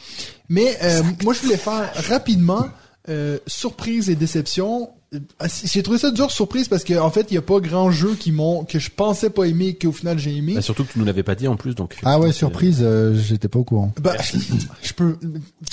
Mais 0.51 0.77
euh, 0.83 1.03
moi 1.25 1.33
je 1.33 1.41
voulais 1.41 1.57
faire 1.57 1.91
rapidement 2.11 2.67
euh, 3.09 3.39
surprise 3.47 4.11
et 4.11 4.17
déception. 4.17 4.91
Euh, 5.13 5.19
J'ai 5.65 5.83
trouvé 5.83 5.99
ça 5.99 6.11
dur 6.13 6.31
surprise 6.31 6.69
parce 6.69 6.85
que 6.85 6.95
en 6.99 7.11
fait 7.11 7.27
il 7.31 7.35
y 7.35 7.39
a 7.39 7.43
pas 7.43 7.59
grand 7.59 7.91
jeu 7.91 8.15
qui 8.15 8.31
m'ont 8.31 8.65
que 8.65 8.79
je 8.79 8.91
pensais 8.95 9.29
pas 9.31 9.45
aimer 9.47 9.75
qu'au 9.75 9.91
final 9.93 10.19
j'ai 10.19 10.37
aimé. 10.37 10.55
Bah, 10.55 10.63
surtout 10.63 10.85
que 10.85 10.93
tu 10.93 10.99
nous 11.01 11.05
l'avais 11.05 11.25
pas 11.25 11.35
dit 11.35 11.49
en 11.49 11.57
plus, 11.57 11.75
donc. 11.75 11.97
Ah 12.05 12.21
ouais, 12.21 12.31
surprise, 12.33 12.79
euh, 12.83 13.15
j'étais 13.17 13.49
pas 13.49 13.59
au 13.59 13.65
courant. 13.65 13.93
Bah, 14.01 14.15
je 14.83 14.93
peux. 14.93 15.17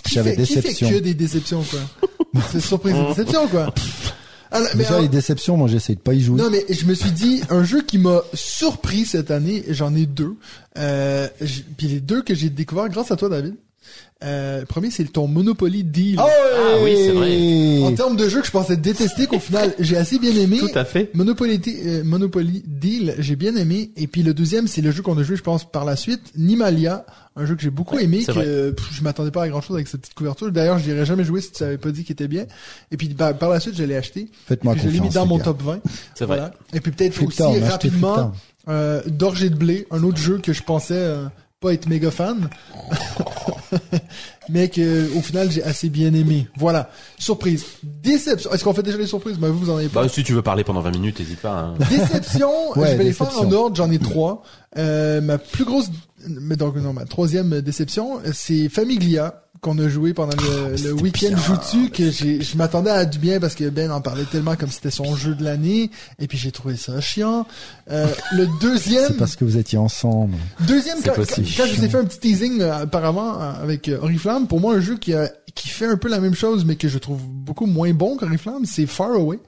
J'avais 0.09 0.35
fait, 0.35 0.41
qui 0.43 0.53
fait 0.55 0.61
déception. 0.61 0.89
que 0.89 0.95
des 0.99 1.14
déceptions, 1.14 1.64
quoi? 1.64 2.41
C'est 2.51 2.59
surprise 2.61 2.95
et 2.95 3.05
déception, 3.09 3.47
quoi. 3.47 3.73
Alors, 4.49 4.69
mais 4.73 4.77
Déjà, 4.80 4.89
alors- 4.91 5.01
les 5.01 5.07
déceptions, 5.09 5.57
moi, 5.57 5.68
j'essaie 5.68 5.95
de 5.95 5.99
pas 5.99 6.14
y 6.14 6.22
jouer. 6.22 6.41
non, 6.41 6.49
mais 6.49 6.65
je 6.69 6.85
me 6.85 6.93
suis 6.93 7.11
dit, 7.11 7.41
un 7.49 7.64
jeu 7.65 7.81
qui 7.81 7.97
m'a 7.97 8.22
surpris 8.34 9.05
cette 9.05 9.30
année, 9.30 9.64
j'en 9.69 9.93
ai 9.93 10.05
deux. 10.05 10.35
Euh, 10.77 11.27
j- 11.41 11.65
puis 11.77 11.88
les 11.88 11.99
deux 11.99 12.22
que 12.22 12.34
j'ai 12.34 12.49
découvert 12.49 12.88
grâce 12.89 13.11
à 13.11 13.18
toi, 13.18 13.27
David. 13.30 13.55
Euh, 14.23 14.61
le 14.61 14.65
premier, 14.65 14.89
c'est 14.89 15.03
ton 15.06 15.27
Monopoly 15.27 15.84
Deal. 15.84 16.15
Ah 16.19 16.26
oui, 16.84 16.94
c'est 16.98 17.11
vrai. 17.11 17.84
En 17.84 17.94
termes 17.95 18.15
de 18.15 18.27
jeu 18.27 18.41
que 18.41 18.48
je 18.48 18.52
pensais 18.52 18.76
détester, 18.76 19.27
qu'au 19.27 19.39
final, 19.39 19.73
j'ai 19.80 19.95
assez 19.98 20.18
bien 20.18 20.35
aimé. 20.35 20.57
Tout 20.60 20.69
à 20.73 20.85
fait. 20.85 21.11
Monopoly, 21.14 21.61
euh, 21.85 22.03
Monopoly 22.03 22.64
Deal, 22.65 23.15
j'ai 23.19 23.35
bien 23.35 23.56
aimé. 23.56 23.91
Et 23.95 24.07
puis 24.07 24.23
le 24.23 24.34
deuxième, 24.34 24.68
c'est 24.68 24.81
le 24.81 24.91
jeu 24.91 25.03
qu'on 25.03 25.18
a 25.18 25.23
joué, 25.23 25.35
je 25.35 25.44
pense, 25.44 25.69
par 25.69 25.85
la 25.85 25.95
suite, 25.95 26.22
Nimalia, 26.35 27.06
un 27.35 27.45
jeu 27.45 27.56
que 27.56 27.61
j'ai 27.61 27.69
beaucoup 27.69 27.95
Ouais, 27.95 28.06
aimé, 28.06 28.23
que 28.26 28.72
pff, 28.72 28.88
je 28.91 29.03
m'attendais 29.03 29.30
pas 29.30 29.44
à 29.44 29.49
grand 29.49 29.61
chose 29.61 29.76
avec 29.76 29.88
cette 29.88 30.02
petite 30.02 30.15
couverture. 30.15 30.52
D'ailleurs, 30.52 30.80
je 30.80 30.84
dirais 30.85 31.06
jamais 31.06 31.23
joué 31.23 31.39
si 31.41 31.52
tu 31.52 31.64
avais 31.64 31.77
pas 31.77 31.91
dit 31.91 32.03
qu'il 32.03 32.14
était 32.14 32.27
bien. 32.27 32.45
Et 32.91 32.98
puis 32.98 33.10
bah, 33.10 33.34
par 33.35 33.49
la 33.52 33.60
suite, 33.60 33.76
je 33.77 33.84
l'ai 33.84 33.95
acheté. 33.95 34.30
Faites-moi 34.48 34.73
Puis 34.73 34.81
je 34.84 34.88
l'ai 34.88 34.94
mis 34.94 34.98
confiance, 34.99 35.14
dans 35.14 35.26
mon 35.27 35.38
gars. 35.38 35.44
top 35.44 35.61
20. 35.61 35.80
C'est 36.15 36.26
vrai. 36.26 36.38
Voilà. 36.38 36.53
Et 36.73 36.80
puis 36.80 36.91
peut-être 36.91 37.22
aussi 37.23 37.60
rapidement, 37.60 38.31
euh, 38.68 39.02
D'orge 39.06 39.44
et 39.44 39.49
de 39.52 39.56
blé, 39.56 39.85
un 39.91 40.02
autre 40.03 40.18
jeu 40.18 40.39
que 40.39 40.52
je 40.53 40.64
pensais 40.64 40.95
euh, 40.95 41.26
pas 41.59 41.73
être 41.73 41.88
méga 41.88 42.11
fan. 42.11 42.49
mais 44.49 44.69
que 44.69 45.11
au 45.17 45.21
final 45.21 45.51
j'ai 45.51 45.63
assez 45.63 45.89
bien 45.89 46.13
aimé. 46.13 46.47
Voilà. 46.57 46.89
Surprise. 47.17 47.65
Déception. 47.84 48.51
Est-ce 48.51 48.63
qu'on 48.63 48.73
fait 48.73 48.84
déjà 48.84 48.97
les 48.97 49.07
surprises? 49.07 49.38
Ben 49.38 49.49
vous, 49.49 49.59
vous 49.59 49.69
en 49.71 49.77
avez 49.77 49.89
pas. 49.89 50.03
Bah, 50.03 50.09
si 50.09 50.23
tu 50.23 50.34
veux 50.34 50.41
parler 50.43 50.63
pendant 50.63 50.81
20 50.81 50.91
minutes, 50.91 51.19
n'hésite 51.19 51.39
pas. 51.41 51.53
hein. 51.59 51.73
Déception, 51.89 52.51
Ouais, 52.75 52.91
je 52.91 52.97
vais 52.97 53.03
les 53.05 53.13
faire 53.13 53.38
en 53.39 53.51
ordre, 53.51 53.75
j'en 53.75 53.89
ai 53.91 53.99
trois. 53.99 54.43
Euh, 54.77 55.19
ma 55.21 55.38
plus 55.39 55.65
grosse, 55.65 55.89
mais 56.27 56.55
donc 56.55 56.75
non, 56.75 56.93
ma 56.93 57.05
troisième 57.05 57.61
déception, 57.61 58.19
c'est 58.34 58.69
Famiglia 58.69 59.43
qu'on 59.61 59.77
a 59.79 59.88
joué 59.89 60.13
pendant 60.13 60.35
le, 60.38 60.75
le 60.84 60.93
week-end 60.93 61.35
Joutu 61.38 61.89
que 61.89 62.11
j'ai, 62.11 62.41
je 62.41 62.57
m'attendais 62.57 62.91
à 62.91 63.05
du 63.05 63.17
bien 63.19 63.39
parce 63.39 63.55
que 63.55 63.69
Ben 63.69 63.91
en 63.91 64.01
parlait 64.01 64.25
tellement 64.25 64.55
comme 64.55 64.69
si 64.69 64.75
c'était 64.75 64.91
son 64.91 65.15
jeu 65.15 65.34
de 65.35 65.43
l'année 65.43 65.89
et 66.19 66.27
puis 66.27 66.38
j'ai 66.38 66.51
trouvé 66.51 66.75
ça 66.75 66.99
chiant. 67.01 67.45
Euh, 67.89 68.07
le 68.35 68.47
deuxième, 68.61 69.07
C'est 69.07 69.17
parce 69.17 69.35
que 69.35 69.45
vous 69.45 69.57
étiez 69.57 69.77
ensemble. 69.77 70.35
Deuxième, 70.67 70.97
quand, 71.03 71.13
quand- 71.15 71.25
quand 71.57 71.65
je 71.65 71.73
vous 71.75 71.84
ai 71.85 71.89
fait 71.89 71.97
un 71.97 72.05
petit 72.05 72.19
teasing 72.19 72.61
euh, 72.61 72.84
auparavant 72.84 73.41
euh, 73.41 73.51
avec 73.63 73.88
euh, 73.89 73.99
Oriflamme, 74.01 74.47
pour 74.47 74.59
moi 74.59 74.75
un 74.75 74.81
jeu 74.81 74.97
qui, 74.97 75.13
a, 75.13 75.31
qui 75.55 75.69
fait 75.69 75.88
un 75.88 75.97
peu 75.97 76.07
la 76.09 76.19
même 76.19 76.35
chose 76.35 76.63
mais 76.65 76.75
que 76.75 76.88
je 76.88 76.97
trouve 76.97 77.21
beaucoup 77.23 77.65
moins 77.65 77.91
bon 77.93 78.17
qu'Oriflamme, 78.17 78.65
c'est 78.65 78.85
Far 78.85 79.11
Away. 79.13 79.39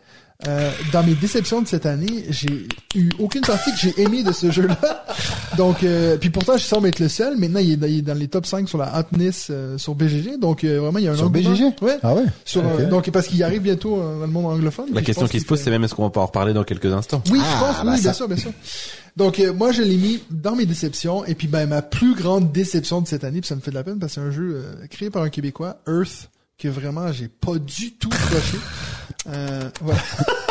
Euh, 0.48 0.72
dans 0.94 1.04
mes 1.04 1.16
déceptions 1.16 1.62
de 1.62 1.68
cette 1.68 1.86
année, 1.86 2.24
j'ai 2.30 2.66
eu 2.96 3.10
aucune 3.20 3.42
partie 3.42 3.72
que 3.72 3.78
j'ai 3.78 4.02
aimé 4.02 4.24
de 4.24 4.32
ce 4.32 4.50
jeu-là. 4.52 5.06
Donc, 5.58 5.84
euh, 5.84 6.16
puis 6.16 6.30
pourtant, 6.30 6.56
je 6.56 6.64
semble 6.64 6.88
être 6.88 7.00
le 7.00 7.10
seul. 7.10 7.36
Maintenant, 7.38 7.60
il 7.60 7.72
est, 7.74 7.76
dans- 7.76 7.88
il 7.88 7.98
est 7.98 8.02
dans 8.02 8.14
les 8.14 8.30
top 8.30 8.46
5 8.46 8.70
sur 8.70 8.78
la 8.78 8.98
hotness 8.98 9.48
euh, 9.50 9.78
sur 9.78 9.96
BGG. 9.96 10.38
Donc, 10.40 10.64
euh, 10.64 10.80
vraiment, 10.80 10.98
il 11.00 11.04
y 11.04 11.08
a 11.10 11.12
un 11.12 11.18
Sur. 11.18 11.30
BGG? 11.30 11.74
Ouais. 11.82 11.98
Ah 12.04 12.14
ouais? 12.16 12.24
Sur, 12.46 12.66
euh, 12.66 12.86
donc, 12.90 13.10
parce 13.12 13.28
qu'il 13.28 13.44
arrive 13.44 13.64
bientôt 13.64 14.00
euh, 14.00 14.16
dans 14.22 14.28
le 14.28 14.32
monde 14.32 14.46
anglophone. 14.46 14.86
La 14.94 15.02
question 15.02 15.28
qui 15.28 15.42
se 15.42 15.46
pose, 15.46 15.58
fait- 15.58 15.66
c'est 15.66 15.72
même 15.72 15.84
est-ce 15.84 15.94
qu'on 15.94 16.04
va 16.04 16.10
pas 16.10 16.22
en 16.22 16.28
reparler 16.28 16.54
dans 16.54 16.64
quelques 16.64 16.86
instants? 16.94 17.22
Oui, 17.30 17.42
Ah, 17.44 17.46
je 17.60 17.66
pense, 17.76 17.86
bah 17.86 17.92
oui, 17.92 17.98
ça. 17.98 18.02
bien 18.04 18.14
sûr, 18.14 18.28
bien 18.30 18.38
sûr. 18.38 18.52
Donc, 19.18 19.40
euh, 19.40 19.52
moi, 19.52 19.74
je 19.74 19.82
l'ai 19.82 19.98
mis 19.98 20.24
dans 20.32 20.56
mes 20.56 20.66
déceptions. 20.66 21.26
Et 21.26 21.36
puis, 21.36 21.50
ben, 21.50 21.68
ma 21.68 21.82
plus 21.82 22.16
grande 22.16 22.54
déception 22.54 23.02
de 23.02 23.08
cette 23.10 23.26
année, 23.26 23.42
puis 23.42 23.50
ça 23.50 23.56
me 23.56 23.62
fait 23.62 23.72
de 23.72 23.76
la 23.76 23.84
peine 23.84 24.00
parce 24.00 24.16
que 24.16 24.22
c'est 24.22 24.26
un 24.28 24.32
jeu 24.32 24.54
euh, 24.64 24.88
créé 24.90 25.10
par 25.10 25.22
un 25.24 25.30
Québécois, 25.30 25.82
Earth, 25.86 26.30
que 26.58 26.70
vraiment, 26.70 27.12
j'ai 27.12 27.28
pas 27.28 27.58
du 27.58 27.92
tout 27.92 28.10
accroché. 28.14 28.58
Euh, 29.28 29.70
voilà. 29.82 30.02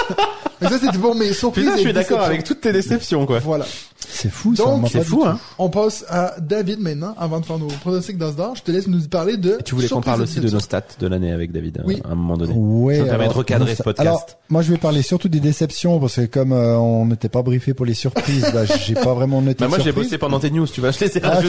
Mais 0.61 0.69
ça, 0.69 0.79
c'était 0.81 0.99
pour 0.99 1.15
mes 1.15 1.33
surprises. 1.33 1.65
Putain, 1.65 1.77
je 1.77 1.83
suis 1.83 1.93
d'accord 1.93 2.21
avec 2.21 2.43
toutes 2.45 2.61
tes 2.61 2.73
déceptions, 2.73 3.27
quoi. 3.27 3.39
Voilà. 3.39 3.65
C'est 4.11 4.31
fou, 4.31 4.57
ça. 4.57 4.65
Donc, 4.65 4.89
c'est 4.91 5.05
fou, 5.05 5.25
hein. 5.25 5.39
On 5.59 5.69
passe 5.71 6.05
à 6.09 6.35
David 6.41 6.81
maintenant, 6.81 7.15
avant 7.19 7.39
de 7.41 7.45
faire 7.47 7.59
nos 7.59 7.67
pronostics 7.69 8.17
d'Asdor. 8.19 8.57
Je 8.57 8.63
te 8.63 8.73
laisse 8.73 8.87
nous 8.89 9.01
parler 9.03 9.37
de. 9.37 9.59
Et 9.61 9.63
tu 9.63 9.75
voulais 9.75 9.87
qu'on 9.87 9.97
surprises 9.97 10.11
parle 10.13 10.23
aussi 10.23 10.41
de 10.41 10.49
nos 10.51 10.59
stats 10.61 10.83
de 10.99 11.07
l'année 11.07 11.31
avec 11.31 11.53
David, 11.53 11.83
Oui. 11.85 12.01
à 12.05 12.13
un 12.13 12.15
moment 12.17 12.37
donné. 12.37 12.53
Ouais, 12.57 12.97
Ça 12.97 13.05
me 13.05 13.09
permet 13.09 13.29
de 13.29 13.33
recadrer 13.33 13.75
ce 13.77 13.83
podcast. 13.83 14.01
Alors, 14.09 14.27
moi, 14.49 14.63
je 14.63 14.73
vais 14.73 14.79
parler 14.79 15.03
surtout 15.03 15.29
des 15.29 15.39
déceptions 15.41 16.01
parce 16.01 16.17
que 16.17 16.27
comme 16.27 16.53
euh, 16.53 16.77
on 16.79 17.07
n'était 17.07 17.29
pas 17.29 17.43
briefé 17.43 17.75
pour 17.75 17.87
les 17.87 17.95
surprises, 17.95 18.47
bah, 18.53 18.65
j'ai 18.65 18.95
pas 18.95 19.15
vraiment 19.15 19.41
noté. 19.43 19.59
Bah, 19.65 19.69
moi, 19.69 19.79
j'ai 19.79 19.93
bossé 19.93 20.19
pendant 20.19 20.41
tes 20.41 20.51
news, 20.51 20.67
tu 20.67 20.81
vois, 20.81 20.91
je 20.91 21.01
les 21.01 21.19
ai 21.19 21.23
Ah. 21.25 21.41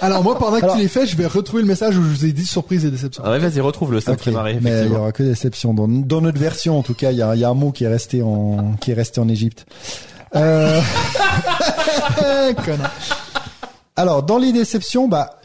Alors, 0.00 0.22
moi, 0.22 0.38
pendant 0.38 0.60
que 0.60 0.72
tu 0.72 0.78
les 0.78 0.88
fais, 0.88 1.06
je 1.06 1.16
vais 1.16 1.26
retrouver 1.26 1.62
le 1.62 1.68
message 1.68 1.96
où 1.98 2.02
je 2.02 2.08
vous 2.08 2.24
ai 2.24 2.32
dit 2.32 2.46
surprise 2.46 2.84
et 2.84 2.90
déception. 2.90 3.22
Ah 3.26 3.30
ouais, 3.32 3.38
vas-y, 3.38 3.60
retrouve-le, 3.60 4.00
ça 4.00 4.12
me 4.12 4.16
Ok, 4.16 4.22
fait 4.22 4.30
marrer, 4.30 4.58
mais 4.62 4.84
il 4.86 4.92
y 4.92 4.96
aura 4.96 5.12
que 5.12 5.22
déception. 5.22 5.74
Dans, 5.74 5.88
dans 5.88 6.20
notre 6.20 6.38
version, 6.38 6.78
en 6.78 6.82
tout 6.82 6.94
cas, 6.94 7.10
il 7.10 7.18
y 7.18 7.22
a, 7.22 7.34
il 7.34 7.40
y 7.40 7.44
a 7.44 7.48
un 7.50 7.54
mot 7.54 7.72
qui 7.72 7.84
est 7.88 7.92
resté 7.92 8.22
en 8.22 8.74
qui 8.80 8.92
est 8.92 8.94
resté 8.94 9.20
en 9.20 9.28
Égypte. 9.28 9.66
Euh, 10.36 10.80
alors, 13.96 14.22
dans 14.22 14.38
les 14.38 14.52
déceptions, 14.52 15.08
bah 15.08 15.40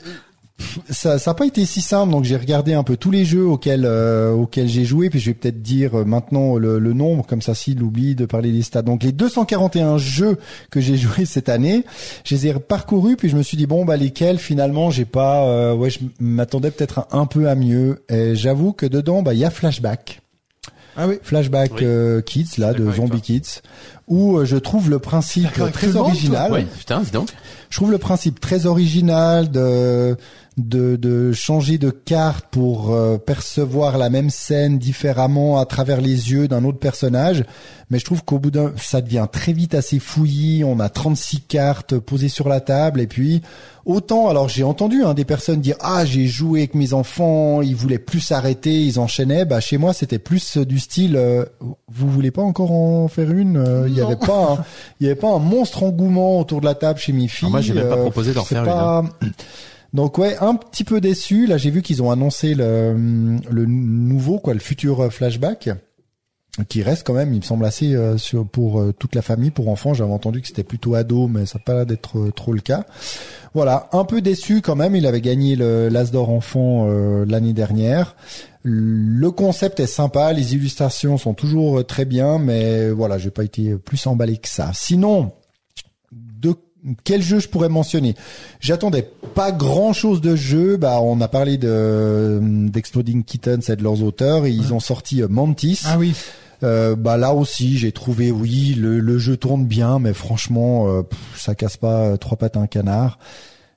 ça 0.89 1.19
ça 1.19 1.31
a 1.31 1.33
pas 1.33 1.45
été 1.45 1.65
si 1.65 1.81
simple. 1.81 2.11
Donc, 2.11 2.23
j'ai 2.23 2.35
regardé 2.35 2.73
un 2.73 2.83
peu 2.83 2.97
tous 2.97 3.11
les 3.11 3.25
jeux 3.25 3.45
auxquels 3.45 3.85
euh, 3.85 4.31
auxquels 4.31 4.67
j'ai 4.67 4.85
joué, 4.85 5.09
puis 5.09 5.19
je 5.19 5.29
vais 5.29 5.33
peut-être 5.33 5.61
dire 5.61 5.99
euh, 5.99 6.05
maintenant 6.05 6.57
le, 6.57 6.79
le 6.79 6.93
nombre, 6.93 7.25
comme 7.25 7.41
ça, 7.41 7.55
s'il 7.55 7.81
oublie 7.81 8.15
de 8.15 8.25
parler 8.25 8.51
des 8.51 8.61
stats. 8.61 8.81
Donc, 8.81 9.03
les 9.03 9.11
241 9.11 9.97
jeux 9.97 10.37
que 10.69 10.81
j'ai 10.81 10.97
joués 10.97 11.25
cette 11.25 11.49
année, 11.49 11.85
je 12.23 12.35
les 12.35 12.47
ai 12.47 12.53
parcourus, 12.53 13.15
puis 13.15 13.29
je 13.29 13.37
me 13.37 13.43
suis 13.43 13.57
dit 13.57 13.67
bon 13.67 13.85
bah 13.85 13.97
lesquels 13.97 14.37
finalement 14.37 14.91
j'ai 14.91 15.05
pas, 15.05 15.45
euh, 15.45 15.73
ouais, 15.73 15.89
je 15.89 15.99
m'attendais 16.19 16.71
peut-être 16.71 17.07
un, 17.11 17.19
un 17.19 17.25
peu 17.25 17.49
à 17.49 17.55
mieux. 17.55 18.03
Et 18.09 18.35
j'avoue 18.35 18.73
que 18.73 18.85
dedans, 18.85 19.21
bah 19.21 19.33
il 19.33 19.39
y 19.39 19.45
a 19.45 19.49
Flashback. 19.49 20.22
Ah 20.97 21.07
oui. 21.07 21.19
Flashback 21.23 21.71
Oui. 21.75 21.81
euh, 21.83 22.21
Kids 22.21 22.57
là 22.57 22.73
de 22.73 22.91
Zombie 22.91 23.21
Kids 23.21 23.61
où 24.07 24.37
euh, 24.37 24.45
je 24.45 24.57
trouve 24.57 24.89
le 24.89 24.99
principe 24.99 25.47
très 25.73 25.95
original. 25.95 26.51
Ouais, 26.51 26.65
putain, 26.77 27.01
dis 27.01 27.11
donc. 27.11 27.29
Je 27.69 27.77
trouve 27.77 27.91
le 27.91 27.97
principe 27.97 28.39
très 28.39 28.65
original 28.65 29.49
de 29.49 30.15
de, 30.57 30.95
de 30.95 31.31
changer 31.31 31.77
de 31.77 31.89
carte 31.89 32.45
pour 32.51 32.93
euh, 32.93 33.17
percevoir 33.17 33.97
la 33.97 34.09
même 34.09 34.29
scène 34.29 34.77
différemment 34.77 35.59
à 35.59 35.65
travers 35.65 36.01
les 36.01 36.31
yeux 36.31 36.47
d'un 36.47 36.63
autre 36.63 36.79
personnage. 36.79 37.43
Mais 37.89 37.99
je 37.99 38.05
trouve 38.05 38.23
qu'au 38.23 38.39
bout 38.39 38.51
d'un, 38.51 38.73
ça 38.77 39.01
devient 39.01 39.27
très 39.31 39.53
vite 39.53 39.75
assez 39.75 39.99
fouillis. 39.99 40.63
On 40.63 40.79
a 40.79 40.89
36 40.89 41.41
cartes 41.41 41.97
posées 41.97 42.29
sur 42.29 42.49
la 42.49 42.59
table 42.59 43.01
et 43.01 43.07
puis 43.07 43.41
autant. 43.85 44.29
Alors 44.29 44.49
j'ai 44.49 44.63
entendu 44.63 45.03
hein, 45.03 45.13
des 45.13 45.25
personnes 45.25 45.61
dire 45.61 45.75
ah 45.81 46.05
j'ai 46.05 46.27
joué 46.27 46.61
avec 46.61 46.75
mes 46.75 46.93
enfants, 46.93 47.61
ils 47.61 47.75
voulaient 47.75 47.99
plus 47.99 48.19
s'arrêter, 48.19 48.81
ils 48.81 48.99
enchaînaient. 48.99 49.45
Bah 49.45 49.59
chez 49.59 49.77
moi 49.77 49.93
c'était 49.93 50.19
plus 50.19 50.57
du 50.57 50.79
style 50.79 51.15
euh, 51.15 51.45
vous 51.91 52.09
voulez 52.09 52.31
pas 52.31 52.41
encore 52.41 52.71
en 52.71 53.07
faire 53.07 53.31
une 53.31 53.57
Euh, 53.57 53.87
Il 53.87 53.95
y 53.95 54.01
avait 54.01 54.15
pas 54.15 54.53
un, 54.53 54.65
il 54.99 55.07
y 55.07 55.09
avait 55.09 55.19
pas 55.19 55.31
un 55.31 55.39
monstre 55.39 55.83
engouement 55.83 56.39
autour 56.39 56.61
de 56.61 56.65
la 56.65 56.75
table 56.75 56.99
chez 56.99 57.13
mes 57.13 57.27
filles. 57.27 57.47
Alors 57.47 57.51
moi, 57.51 57.61
j'ai 57.61 57.73
même 57.73 57.89
pas 57.89 57.97
euh, 57.97 58.01
proposé 58.01 58.33
d'en 58.33 58.43
faire 58.43 58.63
une, 58.63 58.69
hein. 58.69 59.03
Donc 59.93 60.17
ouais, 60.17 60.35
un 60.41 60.55
petit 60.55 60.83
peu 60.83 60.99
déçu. 60.99 61.45
Là, 61.45 61.57
j'ai 61.57 61.69
vu 61.69 61.81
qu'ils 61.81 62.01
ont 62.01 62.11
annoncé 62.11 62.55
le, 62.55 62.93
le 63.49 63.65
nouveau, 63.65 64.39
quoi, 64.39 64.53
le 64.53 64.59
futur 64.59 65.01
euh, 65.01 65.09
flashback, 65.09 65.69
qui 66.69 66.83
reste 66.83 67.05
quand 67.05 67.13
même, 67.13 67.33
il 67.33 67.37
me 67.37 67.41
semble 67.41 67.65
assez 67.65 67.95
euh, 67.95 68.17
sur 68.17 68.47
pour 68.47 68.79
euh, 68.79 68.91
toute 68.91 69.15
la 69.15 69.23
famille, 69.23 69.49
pour 69.49 69.69
enfants. 69.69 69.95
J'avais 69.95 70.11
entendu 70.13 70.41
que 70.41 70.47
c'était 70.47 70.63
plutôt 70.63 70.93
ado, 70.93 71.27
mais 71.27 71.47
ça 71.47 71.57
n'a 71.57 71.63
pas 71.63 71.73
l'air 71.73 71.85
d'être 71.87 72.19
euh, 72.19 72.31
trop 72.31 72.53
le 72.53 72.61
cas. 72.61 72.85
Voilà, 73.55 73.89
un 73.91 74.03
peu 74.03 74.21
déçu 74.21 74.61
quand 74.61 74.75
même. 74.75 74.95
Il 74.95 75.07
avait 75.07 75.21
gagné 75.21 75.55
le 75.55 75.89
l'As 75.89 76.11
d'or 76.11 76.29
enfant 76.29 76.87
l'année 77.27 77.53
dernière. 77.53 78.15
Le 78.63 79.29
concept 79.29 79.79
est 79.79 79.87
sympa, 79.87 80.33
les 80.33 80.55
illustrations 80.55 81.19
sont 81.19 81.35
toujours 81.35 81.85
très 81.85 82.05
bien, 82.05 82.39
mais 82.39 82.89
voilà, 82.89 83.19
j'ai 83.19 83.29
pas 83.29 83.43
été 83.43 83.75
plus 83.75 84.07
emballé 84.07 84.37
que 84.37 84.47
ça. 84.47 84.71
Sinon, 84.73 85.33
de 86.11 86.55
quel 87.03 87.21
jeu 87.21 87.39
je 87.39 87.47
pourrais 87.47 87.69
mentionner? 87.69 88.15
J'attendais 88.59 89.09
pas 89.35 89.51
grand 89.51 89.93
chose 89.93 90.21
de 90.21 90.35
jeu. 90.35 90.77
Bah, 90.77 90.99
on 91.01 91.21
a 91.21 91.27
parlé 91.27 91.57
de 91.57 92.39
d'Exploding 92.41 93.23
Kittens 93.23 93.69
et 93.69 93.75
de 93.75 93.83
leurs 93.83 94.03
auteurs 94.03 94.45
et 94.45 94.51
ils 94.51 94.73
ont 94.73 94.79
sorti 94.79 95.21
euh, 95.21 95.27
Mantis. 95.27 95.81
Ah 95.85 95.97
oui. 95.97 96.13
Euh, 96.63 96.95
bah 96.95 97.17
là 97.17 97.33
aussi, 97.33 97.77
j'ai 97.77 97.91
trouvé 97.91 98.31
oui, 98.31 98.73
le, 98.77 98.99
le 98.99 99.17
jeu 99.17 99.35
tourne 99.35 99.65
bien, 99.65 99.99
mais 99.99 100.13
franchement, 100.13 100.87
euh, 100.87 101.01
pff, 101.03 101.19
ça 101.35 101.55
casse 101.55 101.75
pas 101.75 101.99
euh, 102.05 102.17
trois 102.17 102.37
pattes 102.37 102.55
à 102.55 102.61
un 102.61 102.67
canard. 102.67 103.19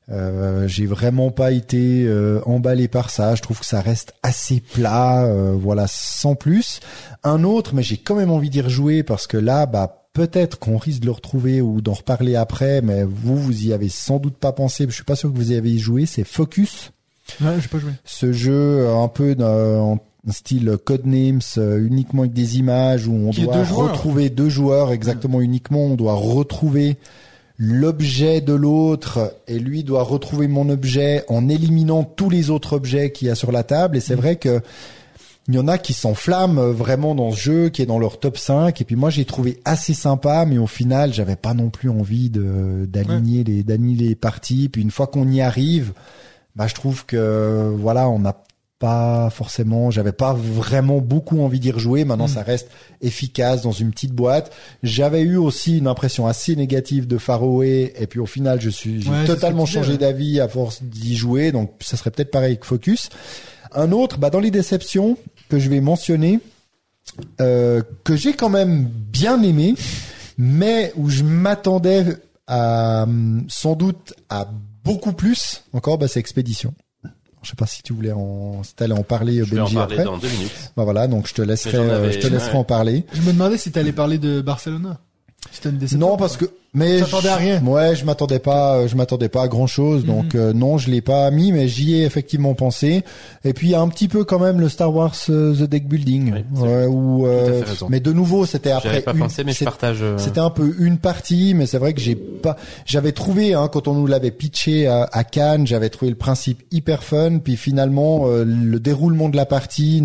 Euh, 0.09 0.69
j'ai 0.69 0.87
vraiment 0.87 1.33
pas 1.33 1.51
été 1.51 2.05
euh, 2.07 2.41
emballé 2.47 2.87
par 2.87 3.11
ça. 3.11 3.35
Je 3.35 3.43
trouve 3.43 3.59
que 3.59 3.67
ça 3.67 3.81
reste 3.81 4.15
assez 4.23 4.61
plat, 4.61 5.25
euh, 5.25 5.57
voilà, 5.59 5.87
sans 5.89 6.37
plus. 6.37 6.79
Un 7.25 7.43
autre, 7.43 7.75
mais 7.75 7.83
j'ai 7.83 7.97
quand 7.97 8.15
même 8.15 8.31
envie 8.31 8.51
d'y 8.51 8.61
rejouer 8.61 9.03
parce 9.03 9.27
que 9.27 9.37
là, 9.37 9.67
bah 9.67 10.06
peut-être 10.17 10.59
qu'on 10.59 10.79
risque 10.79 11.01
de 11.01 11.07
le 11.07 11.13
retrouver 11.13 11.61
ou 11.61 11.83
d'en 11.83 11.93
reparler 11.93 12.37
après, 12.37 12.81
mais 12.81 13.05
vous, 13.05 13.37
vous 13.37 13.67
y 13.67 13.73
avez 13.75 13.91
sans 13.91 14.19
doute 14.19 14.37
pas 14.37 14.53
pensé. 14.53 14.87
Je 14.89 14.95
suis 14.95 15.05
pas 15.05 15.15
sûr 15.15 15.31
que 15.31 15.37
vous 15.37 15.53
y 15.53 15.57
avez 15.57 15.77
joué. 15.77 16.07
C'est 16.07 16.25
Focus 16.25 16.91
Ouais, 17.43 17.53
j'ai 17.61 17.69
pas 17.69 17.79
joué. 17.79 17.91
ce 18.05 18.33
jeu 18.33 18.53
euh, 18.55 18.97
un 18.97 19.09
peu 19.09 19.35
dans- 19.35 19.93
en 20.29 20.33
style 20.33 20.77
Codenames, 20.83 21.41
euh, 21.59 21.85
uniquement 21.87 22.23
avec 22.23 22.33
des 22.33 22.57
images 22.59 23.07
où 23.07 23.13
on 23.13 23.31
Qui 23.31 23.43
doit 23.43 23.55
deux 23.57 23.73
retrouver 23.75 24.31
deux 24.31 24.49
joueurs 24.49 24.91
exactement 24.93 25.41
uniquement, 25.43 25.85
on 25.85 25.95
doit 25.97 26.15
retrouver 26.15 26.97
l'objet 27.59 28.41
de 28.41 28.53
l'autre 28.53 29.35
et 29.49 29.59
lui 29.59 29.83
doit 29.85 30.03
retrouver 30.03 30.47
mon 30.49 30.69
objet 30.69 31.25
en 31.29 31.49
éliminant 31.49 32.05
tous 32.05 32.29
les 32.31 32.51
autres 32.51 32.75
objets 32.75 33.11
qu'il 33.13 33.29
y 33.29 33.31
a 33.31 33.35
sur 33.35 33.51
la 33.53 33.63
table 33.63 33.97
et 33.97 34.01
c'est 34.01 34.15
vrai 34.15 34.37
que 34.37 34.61
il 35.49 35.55
y 35.55 35.59
en 35.59 35.69
a 35.69 35.79
qui 35.79 35.93
s'enflamment 35.93 36.59
euh, 36.61 36.73
vraiment 36.73 37.15
dans 37.15 37.31
ce 37.31 37.39
jeu, 37.41 37.69
qui 37.69 37.81
est 37.83 37.87
dans 37.87 37.99
leur 38.01 38.19
top 38.19 38.37
5. 38.37 38.81
Et 38.81 38.85
puis 38.85 38.97
moi, 38.97 39.11
j'ai 39.11 39.25
trouvé 39.25 39.61
assez 39.65 39.95
sympa, 39.95 40.45
mais 40.47 40.59
au 40.59 40.67
final, 40.67 41.13
j'avais 41.15 41.37
pas 41.37 41.55
non 41.55 41.71
plus 41.71 41.89
envie 41.91 42.31
de 42.31 42.87
d'aligner 42.89 43.45
les 43.45 43.63
d'aligner 43.63 44.09
les 44.09 44.15
parties. 44.17 44.69
Puis 44.69 44.83
une 44.83 44.91
fois 44.91 45.07
qu'on 45.07 45.29
y 45.29 45.41
arrive, 45.41 45.93
bah 46.57 46.67
je 46.67 46.75
trouve 46.75 47.07
que 47.07 47.73
voilà, 47.79 48.09
on 48.09 48.19
n'a 48.19 48.37
pas 48.79 49.31
forcément, 49.31 49.91
j'avais 49.91 50.13
pas 50.13 50.35
vraiment 50.35 50.99
beaucoup 50.99 51.41
envie 51.41 51.61
d'y 51.61 51.71
rejouer. 51.71 52.05
Maintenant, 52.05 52.27
Mm. 52.27 52.29
ça 52.35 52.43
reste 52.43 52.69
efficace 53.01 53.63
dans 53.63 53.73
une 53.73 53.91
petite 53.91 54.13
boîte. 54.13 54.53
J'avais 54.83 55.23
eu 55.23 55.37
aussi 55.37 55.79
une 55.79 55.87
impression 55.87 56.27
assez 56.27 56.55
négative 56.57 57.07
de 57.07 57.17
Faroé, 57.19 57.95
et 57.99 58.07
puis 58.07 58.19
au 58.21 58.27
final, 58.27 58.61
je 58.61 58.69
suis 58.69 59.01
j'ai 59.01 59.09
Ouais, 59.11 59.25
totalement 59.25 59.65
changé 59.65 59.93
ouais. 59.93 59.99
d'avis 59.99 60.41
à 60.41 60.49
force 60.49 60.83
d'y 60.83 61.17
jouer. 61.17 61.53
Donc, 61.53 61.71
ça 61.81 61.97
serait 61.97 62.11
peut-être 62.11 62.31
pareil 62.31 62.59
que 62.59 62.67
Focus. 62.67 63.09
Un 63.73 63.93
autre, 63.93 64.19
bah 64.19 64.29
dans 64.31 64.41
les 64.41 64.51
déceptions 64.51 65.17
que 65.49 65.59
je 65.59 65.69
vais 65.69 65.81
mentionner, 65.81 66.41
euh, 67.41 67.83
que 68.05 68.17
j'ai 68.17 68.35
quand 68.35 68.49
même 68.51 68.85
bien 68.85 69.43
aimé, 69.43 69.75
mais 70.39 70.93
où 70.97 71.09
je 71.09 71.23
m'attendais 71.23 72.05
à 72.47 73.05
hum, 73.05 73.45
sans 73.49 73.75
doute 73.75 74.15
à 74.29 74.49
beaucoup 74.85 75.13
plus. 75.13 75.65
Encore, 75.73 75.99
bah 75.99 76.09
c'est 76.09 76.21
Expédition. 76.21 76.75
Je 77.43 77.51
sais 77.51 77.57
pas 77.57 77.67
si 77.67 77.81
tu 77.83 77.93
voulais 77.93 78.11
en, 78.13 78.65
si 78.65 78.75
t'allais 78.75 78.95
en 78.95 79.05
parler, 79.05 79.37
Je 79.45 79.45
vais 79.55 79.61
en 79.61 79.65
Benji 79.65 79.75
parler 79.77 79.95
après. 79.95 80.05
dans 80.05 80.19
deux 80.19 80.29
minutes. 80.29 80.73
Bah 80.77 80.83
voilà, 80.83 81.07
donc 81.07 81.29
je 81.29 81.35
te 81.35 81.43
laisserai, 81.43 81.77
avais- 81.79 81.91
euh, 81.91 82.11
je 82.13 82.19
te 82.19 82.27
laisserai 82.27 82.53
ouais. 82.53 82.59
en 82.59 82.65
parler. 82.65 83.05
Je 83.13 83.21
me 83.23 83.33
demandais 83.33 83.57
si 83.57 83.71
t'allais 83.71 83.93
parler 83.93 84.19
de 84.19 84.41
Barcelona. 84.41 84.99
C'était 85.53 85.71
une 85.71 85.79
déception. 85.79 85.99
Non, 86.09 86.17
parce 86.17 86.37
que 86.37 86.45
mais 86.75 87.01
t'attendais 87.01 87.29
à 87.31 87.37
rien. 87.37 87.63
Ouais, 87.65 87.97
je 87.97 88.05
m'attendais 88.05 88.39
pas, 88.39 88.77
euh, 88.77 88.89
je 88.89 88.97
m'attendais 88.97 89.31
pas 89.31 89.43
à 89.45 89.49
grand 89.49 89.67
chose, 89.67 90.03
Mhm. 90.03 90.07
donc 90.07 90.35
euh, 90.35 90.53
non, 90.53 90.77
je 90.77 90.91
l'ai 90.91 91.01
pas 91.01 91.31
mis, 91.31 91.51
mais 91.51 91.69
j'y 91.69 91.95
ai 91.95 92.05
effectivement 92.05 92.53
pensé. 92.55 93.03
Et 93.45 93.55
puis 93.55 93.69
il 93.69 93.71
y 93.71 93.75
a 93.75 93.81
un 93.81 93.89
petit 93.89 94.09
peu 94.09 94.25
quand 94.25 94.39
même 94.39 94.61
le 94.61 94.69
Star 94.69 94.95
Wars 94.95 95.15
euh, 95.31 95.55
The 95.55 95.63
Deck 95.71 95.89
Building, 95.89 96.35
Oui, 96.55 96.61
ouais, 96.69 96.87
où, 96.87 97.27
euh, 97.27 97.63
mais 97.89 98.01
de 98.01 98.13
nouveau 98.13 98.45
c'était 98.45 98.69
J'avais 98.71 98.89
après 98.89 99.01
pas 99.03 99.13
une, 99.13 99.19
pensé, 99.21 99.43
mais 99.45 99.53
je 99.53 99.65
partage. 99.65 99.99
euh, 100.03 100.19
c'était 100.19 100.41
un 100.41 100.51
peu 100.51 100.75
une 100.79 100.99
partie, 100.99 101.55
mais 101.55 101.65
c'est 101.67 101.79
vrai 101.79 101.95
que 101.95 102.01
j'ai 102.01 102.15
pas, 102.17 102.57
j'avais 102.85 103.13
trouvé 103.13 103.55
hein, 103.55 103.69
quand 103.73 103.89
on 103.89 103.95
nous 103.95 104.07
l'avait 104.07 104.31
pitché 104.31 104.87
à, 104.87 105.09
à 105.13 105.25
Cannes, 105.25 105.67
j'avais 105.67 105.89
trouvé 105.89 106.11
le 106.11 106.17
principe 106.19 106.63
hyper 106.73 107.03
fun, 107.05 107.39
puis 107.39 107.57
finalement 107.57 108.27
euh, 108.27 108.45
le 108.45 108.79
déroulement 108.81 109.31
de 109.31 109.37
la 109.37 109.47
partie, 109.47 110.03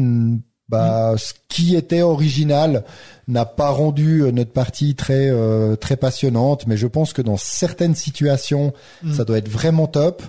bah 0.71 1.13
ce 1.17 1.33
qui 1.49 1.75
était 1.75 2.01
original 2.01 2.83
n'a 3.27 3.45
pas 3.45 3.69
rendu 3.69 4.23
euh, 4.23 4.31
notre 4.31 4.51
partie 4.51 4.95
très 4.95 5.29
euh, 5.29 5.75
très 5.75 5.95
passionnante, 5.97 6.65
mais 6.67 6.77
je 6.77 6.87
pense 6.87 7.13
que 7.13 7.21
dans 7.21 7.37
certaines 7.37 7.95
situations, 7.95 8.73
Mm. 9.03 9.13
ça 9.13 9.23
doit 9.25 9.37
être 9.37 9.49
vraiment 9.49 9.87
top. 9.87 10.23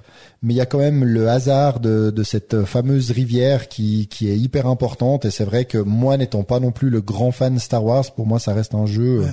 Mais 0.45 0.55
il 0.55 0.57
y 0.57 0.61
a 0.61 0.67
quand 0.67 0.79
même 0.79 1.05
le 1.05 1.29
hasard 1.29 1.79
de, 1.79 2.11
de 2.11 2.23
cette 2.25 2.65
fameuse 2.65 3.13
rivière 3.13 3.69
qui, 3.69 4.09
qui 4.09 4.29
est 4.29 4.37
hyper 4.37 4.67
importante. 4.67 5.25
Et 5.25 5.31
c'est 5.31 5.45
vrai 5.45 5.67
que 5.67 5.79
moi, 5.79 6.17
n'étant 6.17 6.43
pas 6.43 6.59
non 6.59 6.73
plus 6.73 6.91
le 6.91 7.01
grand 7.01 7.31
fan 7.31 7.61
Star 7.61 7.85
Wars, 7.85 8.13
pour 8.17 8.27
moi, 8.27 8.41
ça 8.41 8.53
reste 8.53 8.75
un 8.75 8.87
jeu 8.87 9.21
euh, 9.21 9.23
Ouais. 9.23 9.31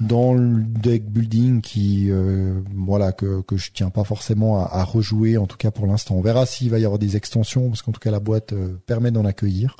dans 0.00 0.34
le 0.34 0.62
deck 0.62 1.04
building 1.10 1.62
qui, 1.62 2.06
euh, 2.12 2.60
voilà, 2.76 3.10
que, 3.10 3.40
que 3.42 3.56
je 3.56 3.70
tiens 3.74 3.90
pas 3.90 4.04
forcément 4.04 4.64
à, 4.64 4.68
à 4.78 4.84
rejouer. 4.84 5.36
En 5.36 5.46
tout 5.48 5.56
cas, 5.56 5.72
pour 5.72 5.86
l'instant, 5.88 6.14
on 6.14 6.20
verra 6.22 6.46
s'il 6.46 6.70
va 6.70 6.78
y 6.78 6.84
avoir 6.84 7.00
des 7.00 7.16
extensions, 7.16 7.68
parce 7.68 7.82
qu'en 7.82 7.90
tout 7.92 8.00
cas, 8.00 8.12
la 8.12 8.20
boîte 8.20 8.52
euh, 8.52 8.78
permet 8.86 9.10
d'en 9.10 9.24
accueillir. 9.24 9.76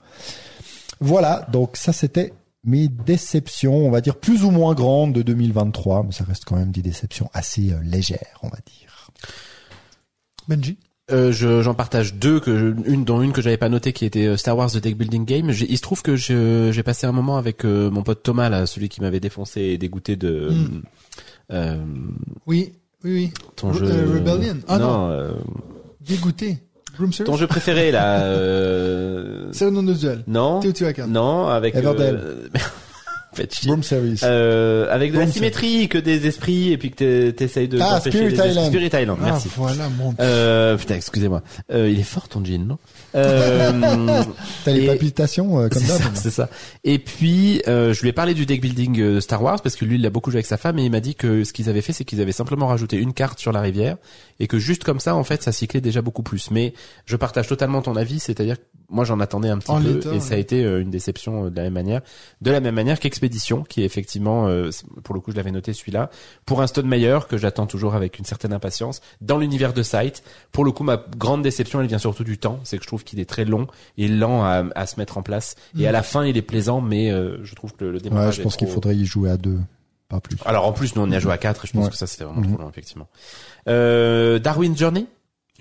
Voilà. 1.03 1.47
Donc 1.53 1.77
ça, 1.77 1.93
c'était 1.93 2.33
mes 2.65 2.89
déceptions, 2.89 3.75
on 3.87 3.91
va 3.91 4.01
dire 4.01 4.17
plus 4.17 4.45
ou 4.45 4.51
moins 4.51 4.73
grandes 4.75 5.13
de 5.13 5.23
2023, 5.23 6.05
mais 6.05 6.13
ça 6.13 6.25
reste 6.25 6.45
quand 6.45 6.57
même 6.57 6.71
des 6.71 6.81
déceptions 6.83 7.29
assez 7.35 7.73
euh, 7.73 7.81
légères, 7.83 8.39
on 8.43 8.49
va 8.49 8.59
dire. 8.65 9.11
Benji. 10.49 10.79
Euh, 11.11 11.33
je- 11.33 11.61
j'en 11.63 11.75
partage 11.75 12.15
deux 12.15 12.39
que 12.39 12.57
je- 12.57 12.91
une 12.91 13.05
dont 13.05 13.21
une 13.21 13.33
que 13.33 13.43
j'avais 13.43 13.57
pas 13.57 13.69
notée 13.69 13.93
qui 13.93 14.05
était 14.05 14.27
euh, 14.27 14.37
Star 14.37 14.57
Wars 14.57 14.71
The 14.71 14.79
Deck 14.79 14.97
Building 14.97 15.25
Game. 15.25 15.51
J'ai- 15.51 15.71
Il 15.71 15.77
se 15.77 15.83
trouve 15.83 16.01
que 16.03 16.15
je- 16.15 16.71
j'ai 16.73 16.83
passé 16.85 17.07
un 17.07 17.13
moment 17.13 17.37
avec 17.37 17.65
euh, 17.65 17.91
mon 17.91 18.03
pote 18.05 18.23
Thomas 18.23 18.49
là, 18.49 18.67
celui 18.67 18.89
qui 18.89 19.01
m'avait 19.01 19.19
défoncé 19.21 19.61
et 19.61 19.79
dégoûté 19.79 20.15
de 20.17 20.51
Mm. 20.51 20.83
euh, 21.53 21.85
Oui, 22.47 22.73
oui, 23.05 23.13
oui. 23.13 23.33
ton 23.57 23.73
Re- 23.73 23.79
jeu 23.79 23.87
euh, 23.91 24.15
Rebellion. 24.15 24.59
Ah 24.69 24.79
non, 24.79 25.09
euh, 25.11 25.33
dégoûté. 26.01 26.59
Room 26.99 27.11
ton 27.11 27.37
jeu 27.37 27.47
préféré 27.47 27.91
là 27.91 28.21
euh, 28.23 29.47
C'est 29.53 29.65
un 29.67 29.71
nom 29.71 29.83
de 29.83 29.95
duel. 29.95 30.23
non 30.27 30.61
Teotihuacan. 30.61 31.07
non 31.07 31.49
avec 31.49 31.75
Everdell. 31.75 32.17
euh. 32.17 32.49
Room 33.67 33.83
service. 33.83 34.21
Euh, 34.25 34.87
avec 34.91 35.11
de 35.15 35.19
la 35.19 35.27
symétrie, 35.27 35.89
que 35.89 35.97
des 35.97 36.27
esprits, 36.27 36.71
et 36.71 36.77
puis 36.77 36.91
que 36.91 36.97
t'es- 36.97 37.33
t'essayes 37.33 37.67
de 37.67 37.79
Ah, 37.81 37.99
Spirit. 37.99 38.35
Island. 38.35 38.67
Spirit 38.69 38.91
Island, 38.93 39.19
Ah, 39.23 39.25
merci. 39.25 39.49
voilà, 39.57 39.89
mon 39.89 40.15
Euh, 40.21 40.77
putain, 40.77 40.97
excusez-moi. 40.97 41.41
Euh, 41.73 41.89
il 41.91 41.99
est 41.99 42.03
fort 42.03 42.29
ton 42.29 42.45
jean, 42.45 42.67
non? 42.67 42.79
Euh, 43.15 44.23
T'as 44.65 44.73
les 44.73 44.85
et- 44.85 44.87
palpitations 44.87 45.61
euh, 45.61 45.69
comme 45.69 45.83
ça, 45.83 45.99
c'est 46.15 46.31
ça. 46.31 46.49
Et 46.85 46.99
puis, 46.99 47.63
euh, 47.69 47.93
je 47.93 48.03
lui 48.03 48.09
ai 48.09 48.13
parlé 48.13 48.35
du 48.35 48.47
deck 48.47 48.61
building 48.61 49.21
Star 49.21 49.43
Wars 49.43 49.61
parce 49.63 49.77
que 49.77 49.85
lui, 49.85 49.97
il 49.97 50.07
a 50.07 50.11
beaucoup 50.11 50.31
joué 50.31 50.39
avec 50.39 50.47
sa 50.47 50.57
femme 50.57 50.79
et 50.79 50.85
il 50.85 50.91
m'a 50.91 51.01
dit 51.01 51.15
que 51.15 51.45
ce 51.45 51.53
qu'ils 51.53 51.69
avaient 51.69 51.83
fait, 51.83 51.93
c'est 51.93 52.05
qu'ils 52.05 52.21
avaient 52.21 52.33
simplement 52.33 52.67
rajouté 52.67 52.97
une 52.97 53.13
carte 53.13 53.39
sur 53.39 53.53
la 53.53 53.61
rivière 53.61 53.97
et 54.41 54.47
que 54.47 54.59
juste 54.59 54.85
comme 54.85 55.01
ça, 55.01 55.15
en 55.15 55.25
fait, 55.25 55.43
ça 55.43 55.53
cyclait 55.53 55.81
déjà 55.81 56.03
beaucoup 56.03 56.23
plus. 56.23 56.51
Mais 56.51 56.73
je 57.07 57.17
partage 57.17 57.47
totalement 57.49 57.83
ton 57.83 57.97
avis, 57.97 58.21
c'est-à-dire 58.21 58.57
moi, 58.93 59.05
j'en 59.05 59.19
attendais 59.21 59.49
un 59.49 59.59
petit 59.59 59.71
En 59.71 59.81
peu 59.83 60.01
et 60.15 60.21
ça 60.21 60.35
a 60.35 60.37
été 60.37 60.65
euh, 60.65 60.81
une 60.81 60.91
déception 60.91 61.47
euh, 61.47 61.51
de 61.51 61.57
la 61.57 61.63
même 61.65 61.73
manière. 61.73 62.01
De 62.41 62.51
la 62.51 62.61
même 62.61 62.75
manière 62.75 63.01
qu'Expédition, 63.01 63.65
qui 63.65 63.83
est 63.83 63.85
effectivement, 63.85 64.47
euh, 64.47 64.71
pour 65.03 65.15
le 65.15 65.21
coup, 65.21 65.33
je 65.33 65.37
l'avais 65.37 65.51
noté 65.51 65.73
celui-là, 65.73 66.11
pour 66.47 66.63
un 66.63 66.67
Stone 66.67 66.87
Meyer 66.87 67.19
que 67.29 67.37
j'attends 67.39 67.67
toujours 67.67 67.95
avec 67.95 68.19
une 68.19 68.25
certaine 68.25 68.53
impatience 68.53 69.01
dans 69.21 69.39
l'univers 69.39 69.73
de 69.73 69.83
Sight. 69.83 70.23
Pour 70.53 70.65
le 70.65 70.71
coup, 70.73 70.85
ma 70.85 71.03
grande 71.17 71.43
déception, 71.43 71.81
elle 71.81 71.87
vient 71.89 71.99
surtout 71.99 72.25
du 72.25 72.39
temps, 72.39 72.61
c'est 72.65 72.77
que 72.77 72.83
je 72.83 72.89
trouve 72.89 73.03
qu'il 73.05 73.19
est 73.19 73.29
très 73.29 73.45
long 73.45 73.67
et 73.99 74.07
lent 74.09 74.45
à, 74.45 74.65
à 74.75 74.87
se 74.87 75.01
mettre 75.01 75.19
en 75.19 75.23
place. 75.23 75.57
Et 75.79 75.85
Mm. 75.85 75.87
à 75.87 75.93
la 75.93 76.03
fin, 76.03 76.25
il 76.27 76.37
est 76.37 76.43
plaisant, 76.43 76.81
mais 76.81 77.11
euh, 77.11 77.43
je 77.45 77.55
trouve 77.55 77.73
que 77.75 77.85
le, 77.85 77.93
le 77.93 77.99
démarrage 78.01 78.27
Ouais, 78.29 78.33
je 78.37 78.43
pense 78.43 78.57
qu'il 78.57 78.67
trop- 78.69 78.75
faudrait 78.75 78.97
y 78.97 79.05
jouer 79.07 79.31
à 79.31 79.37
deux, 79.37 79.59
pas 80.09 80.21
plus. 80.21 80.37
Alors 80.45 80.67
en 80.67 80.73
plus, 80.73 80.95
nous 80.95 81.03
on 81.03 81.11
y 81.11 81.17
a 81.17 81.21
joué 81.21 81.33
à 81.33 81.39
4 81.39 81.65
et 81.65 81.69
je 81.69 81.73
pense 81.73 81.85
Ouais. 81.87 81.91
que 81.91 81.97
ça 81.97 82.07
c'était 82.07 82.25
vraiment 82.25 82.41
Mhm. 82.43 82.53
trop 82.55 82.63
long 82.63 82.69
effectivement. 82.69 83.09
Euh, 83.69 84.39
Darwin 84.39 84.77
Journey? 84.77 85.07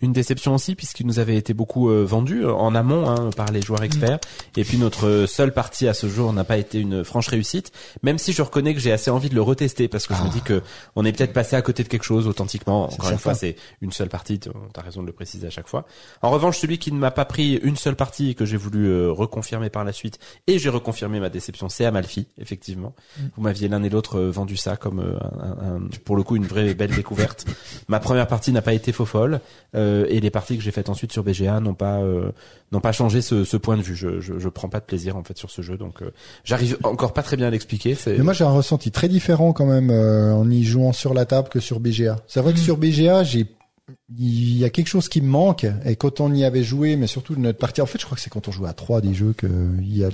Une 0.02 0.14
déception 0.14 0.56
aussi 0.56 0.76
puisqu'il 0.76 1.06
nous 1.08 1.20
avait 1.20 1.36
été 1.38 1.54
beaucoup 1.54 1.90
euh, 1.90 2.04
vendu 2.06 2.44
euh, 2.44 2.54
en 2.54 2.74
amont 2.76 3.10
hein, 3.10 3.30
par 3.36 3.52
les 3.52 3.62
joueurs 3.62 3.84
experts. 3.84 4.20
Et 4.58 4.64
puis 4.64 4.78
notre 4.78 5.26
seule 5.28 5.54
partie 5.54 5.88
à 5.88 5.94
ce 5.94 6.08
jour 6.08 6.34
n'a 6.34 6.44
pas 6.44 6.58
été 6.58 6.80
une 6.80 7.04
franche 7.04 7.28
réussite. 7.28 7.72
Même 8.04 8.18
si 8.18 8.34
je 8.34 8.42
reconnais 8.42 8.74
que 8.74 8.80
j'ai 8.80 8.92
assez 8.92 9.10
envie 9.12 9.30
de 9.30 9.36
le 9.36 9.42
retester 9.42 9.88
parce 9.88 10.08
que 10.08 10.14
je 10.16 10.22
me 10.24 10.30
dis 10.30 10.42
que 10.42 10.62
on 10.96 11.06
est 11.06 11.12
peut-être 11.12 11.34
passé 11.34 11.56
à 11.56 11.62
côté 11.62 11.84
de 11.84 11.88
quelque 11.88 12.04
chose 12.04 12.28
authentiquement. 12.28 12.86
Encore 12.86 13.10
une 13.12 13.18
fois 13.18 13.34
c'est 13.36 13.56
une 13.82 13.92
seule 13.92 14.10
partie 14.10 14.40
tu 14.40 14.50
as 14.76 14.82
raison 14.82 15.02
de 15.02 15.08
le 15.08 15.14
préciser 15.14 15.48
à 15.48 15.52
chaque 15.52 15.68
fois. 15.68 15.86
En 16.22 16.30
revanche 16.32 16.58
celui 16.58 16.78
qui 16.80 16.92
ne 16.92 16.98
m'a 16.98 17.12
pas 17.12 17.26
pris 17.26 17.56
une 17.56 17.76
seule 17.76 17.96
partie 17.96 18.32
et 18.32 18.34
que 18.36 18.46
j'ai 18.46 18.58
voulu 18.58 18.88
euh, 18.88 19.12
reconfirmer 19.12 19.70
par 19.70 19.84
la 19.84 19.92
suite 19.94 20.20
et 20.48 20.60
j'ai 20.60 20.70
reconfirmé 20.70 21.20
ma 21.20 21.30
déception 21.30 21.70
c'est 21.70 21.86
Amalfi 21.86 22.28
effectivement. 22.40 22.94
Vous 23.36 23.42
m'aviez 23.44 23.68
l'un 23.68 23.84
et 23.84 23.90
l'autre 23.90 24.18
euh, 24.20 24.32
vendu 24.32 24.58
ça 24.58 24.78
comme 24.78 25.00
euh, 25.00 25.18
un, 25.42 25.76
un- 25.76 25.90
pour 26.06 26.16
le 26.16 26.24
coup 26.24 26.36
une 26.36 26.46
vraie 26.46 26.74
belle 26.74 26.96
découverte. 26.96 27.46
Ma 27.88 28.00
première 28.00 28.28
partie 28.28 28.52
n'a 28.52 28.62
pas 28.62 28.74
été 28.74 28.92
faux 28.92 29.06
folle. 29.06 29.40
Euh, 29.76 29.91
et 30.10 30.20
les 30.20 30.30
parties 30.30 30.58
que 30.58 30.64
j'ai 30.64 30.72
faites 30.72 30.90
ensuite 30.90 31.12
sur 31.12 31.24
BGA 31.24 31.60
n'ont 31.60 31.74
pas 31.74 32.00
euh, 32.00 32.32
n'ont 32.72 32.80
pas 32.80 32.92
changé 32.92 33.22
ce, 33.22 33.44
ce 33.44 33.58
point 33.58 33.78
de 33.78 33.82
vue. 33.82 33.96
Je, 33.96 34.20
je 34.20 34.40
je 34.40 34.50
prends 34.50 34.70
pas 34.70 34.80
de 34.80 34.86
plaisir 34.86 35.16
en 35.18 35.24
fait 35.24 35.38
sur 35.38 35.50
ce 35.52 35.62
jeu 35.62 35.78
donc 35.78 36.02
euh, 36.02 36.12
j'arrive 36.44 36.78
encore 36.84 37.14
pas 37.14 37.24
très 37.24 37.38
bien 37.38 37.48
à 37.48 37.50
l'expliquer. 37.50 37.96
C'est 37.96 38.18
Mais 38.18 38.24
moi, 38.24 38.34
j'ai 38.34 38.44
un 38.44 38.52
ressenti 38.52 38.92
très 38.92 39.08
différent 39.10 39.54
quand 39.54 39.66
même 39.66 39.90
euh, 39.90 40.34
en 40.34 40.50
y 40.50 40.64
jouant 40.64 40.94
sur 40.94 41.14
la 41.14 41.26
table 41.26 41.50
que 41.50 41.60
sur 41.60 41.80
BGA. 41.80 42.18
C'est 42.28 42.40
vrai 42.42 42.54
que 42.54 42.60
Mm. 42.60 42.64
sur 42.64 42.78
BGA, 42.78 43.24
j'ai 43.24 43.46
il 44.18 44.58
y 44.58 44.64
a 44.64 44.70
quelque 44.70 44.88
chose 44.88 45.10
qui 45.10 45.22
me 45.22 45.28
manque 45.28 45.66
et 45.86 45.96
quand 45.96 46.22
on 46.22 46.34
y 46.34 46.46
avait 46.46 46.64
joué, 46.64 46.96
mais 46.96 47.08
surtout 47.08 47.36
de 47.36 47.40
notre 47.40 47.58
partie, 47.58 47.82
en 47.82 47.86
fait, 47.86 48.00
je 48.00 48.06
crois 48.06 48.16
que 48.16 48.22
c'est 48.22 48.30
quand 48.30 48.48
on 48.48 48.52
joue 48.52 48.66
à 48.66 48.74
trois 48.74 49.02
des 49.02 49.14
jeux 49.14 49.34
que 49.34 49.48
il 49.80 49.98
y 49.98 50.06
a 50.06 50.10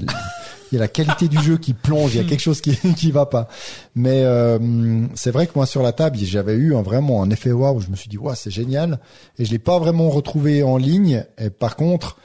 il 0.71 0.75
y 0.75 0.77
a 0.77 0.79
la 0.79 0.87
qualité 0.87 1.27
du 1.27 1.41
jeu 1.41 1.57
qui 1.57 1.73
plonge, 1.73 2.15
il 2.15 2.21
y 2.21 2.25
a 2.25 2.27
quelque 2.27 2.41
chose 2.41 2.61
qui 2.61 2.75
qui 2.95 3.11
va 3.11 3.25
pas. 3.25 3.47
Mais 3.95 4.23
euh, 4.23 5.05
c'est 5.15 5.31
vrai 5.31 5.47
que 5.47 5.53
moi 5.55 5.65
sur 5.65 5.83
la 5.83 5.93
table, 5.93 6.17
j'avais 6.17 6.55
eu 6.55 6.75
un, 6.75 6.81
vraiment 6.81 7.21
un 7.23 7.29
effet 7.29 7.51
waouh, 7.51 7.79
je 7.79 7.89
me 7.89 7.95
suis 7.95 8.09
dit 8.09 8.17
waouh, 8.17 8.35
c'est 8.35 8.51
génial 8.51 8.99
et 9.37 9.45
je 9.45 9.51
l'ai 9.51 9.59
pas 9.59 9.79
vraiment 9.79 10.09
retrouvé 10.09 10.63
en 10.63 10.77
ligne. 10.77 11.25
Et 11.37 11.49
par 11.49 11.75
contre, 11.75 12.17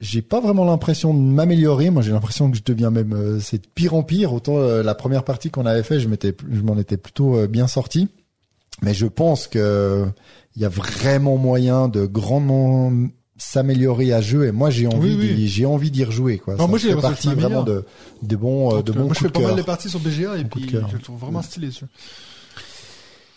j'ai 0.00 0.22
pas 0.22 0.40
vraiment 0.40 0.64
l'impression 0.64 1.12
de 1.12 1.18
m'améliorer. 1.18 1.90
Moi, 1.90 2.02
j'ai 2.02 2.12
l'impression 2.12 2.50
que 2.50 2.56
je 2.56 2.62
deviens 2.64 2.90
même 2.90 3.12
euh, 3.12 3.40
c'est 3.40 3.62
de 3.62 3.68
pire 3.74 3.94
en 3.94 4.02
pire. 4.02 4.32
Autant 4.32 4.58
euh, 4.58 4.82
la 4.82 4.94
première 4.94 5.24
partie 5.24 5.50
qu'on 5.50 5.66
avait 5.66 5.82
fait, 5.82 5.98
je 5.98 6.08
m'étais, 6.08 6.34
je 6.50 6.60
m'en 6.60 6.78
étais 6.78 6.96
plutôt 6.96 7.36
euh, 7.36 7.46
bien 7.46 7.66
sorti. 7.66 8.08
Mais 8.80 8.94
je 8.94 9.06
pense 9.06 9.48
que 9.48 10.06
il 10.58 10.62
y 10.62 10.64
a 10.64 10.68
vraiment 10.68 11.36
moyen 11.36 11.86
de 11.86 12.04
grandement 12.04 12.92
s'améliorer 13.36 14.12
à 14.12 14.20
jeu. 14.20 14.46
Et 14.46 14.50
moi, 14.50 14.70
j'ai 14.70 14.88
envie, 14.88 15.14
Oui, 15.14 15.16
oui. 15.20 15.34
d'y- 15.36 15.48
j'ai 15.48 15.66
envie 15.66 15.92
d'y 15.92 16.02
rejouer. 16.02 16.38
Quoi. 16.38 16.54
Non, 16.54 16.62
Ça 16.64 16.66
moi, 16.66 16.78
j'ai 16.78 16.92
que 16.92 17.00
partie 17.00 17.28
je 17.30 17.34
vraiment 17.36 17.62
de, 17.62 17.84
de 18.22 18.36
bons, 18.36 18.74
euh, 18.74 18.78
de 18.78 18.82
Donc, 18.90 18.96
bons 18.96 19.04
moi, 19.04 19.14
je 19.14 19.20
fais 19.20 19.28
de 19.28 19.32
pas 19.32 19.40
mal 19.40 19.54
de 19.54 19.62
parties 19.62 19.88
sur 19.88 20.00
BGA 20.00 20.36
et 20.38 20.44
puis 20.44 20.68
je 20.68 20.76
le 20.78 21.00
trouve 21.00 21.20
vraiment 21.20 21.42
stylé. 21.42 21.70
celui 21.70 21.86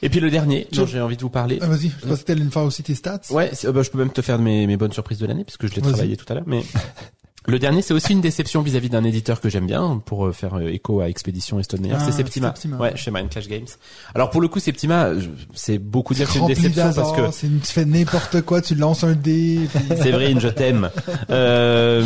Et 0.01 0.09
puis 0.09 0.19
le 0.19 0.31
dernier 0.31 0.67
dont 0.73 0.87
j'ai 0.87 0.99
envie 0.99 1.15
de 1.17 1.21
vous 1.21 1.29
parler. 1.29 1.59
Ah, 1.61 1.67
vas-y, 1.67 1.89
je 2.01 2.07
pensais 2.07 2.23
que 2.23 2.31
nous 2.33 2.49
faire 2.49 2.63
aussi 2.63 2.81
tes 2.81 2.95
stats. 2.95 3.21
Ouais, 3.29 3.51
euh, 3.65 3.71
bah, 3.71 3.83
je 3.83 3.91
peux 3.91 3.99
même 3.99 4.09
te 4.09 4.23
faire 4.23 4.39
mes, 4.39 4.65
mes 4.65 4.75
bonnes 4.75 4.91
surprises 4.93 5.19
de 5.19 5.27
l'année 5.27 5.43
puisque 5.43 5.67
je 5.67 5.75
l'ai 5.75 5.81
travaillé 5.83 6.17
tout 6.17 6.25
à 6.29 6.33
l'heure. 6.33 6.45
Mais 6.47 6.63
le 7.47 7.57
dernier, 7.59 7.81
c'est 7.81 7.93
aussi 7.93 8.13
une 8.13 8.21
déception 8.21 8.61
vis-à-vis 8.61 8.89
d'un 8.89 9.03
éditeur 9.03 9.41
que 9.41 9.49
j'aime 9.49 9.65
bien 9.65 9.99
pour 10.05 10.27
euh, 10.27 10.31
faire 10.31 10.55
euh, 10.59 10.67
écho 10.71 10.99
à 11.01 11.09
Expédition 11.09 11.57
Meyer. 11.79 11.95
Ah, 11.97 12.03
c'est 12.05 12.11
Septima. 12.11 12.49
Septima. 12.49 12.77
Ouais, 12.77 12.95
chez 12.95 13.09
Mind 13.11 13.29
Clash 13.29 13.47
Games. 13.47 13.65
Alors 14.13 14.29
pour 14.29 14.41
le 14.41 14.47
coup, 14.47 14.59
Septima, 14.59 15.09
c'est 15.55 15.79
beaucoup 15.79 16.13
dire 16.13 16.27
que 16.27 16.33
c'est 16.33 16.39
une 16.39 16.47
déception 16.47 16.93
parce 16.93 17.11
que 17.13 17.31
c'est 17.31 17.47
une- 17.47 17.59
tu 17.59 17.71
fais 17.71 17.85
n'importe 17.85 18.41
quoi, 18.41 18.61
tu 18.61 18.75
lances 18.75 19.03
un 19.03 19.13
dé. 19.13 19.61
puis- 19.73 19.97
Séverine, 19.97 20.39
je 20.39 20.49
t'aime. 20.49 20.89
Euh, 21.31 22.03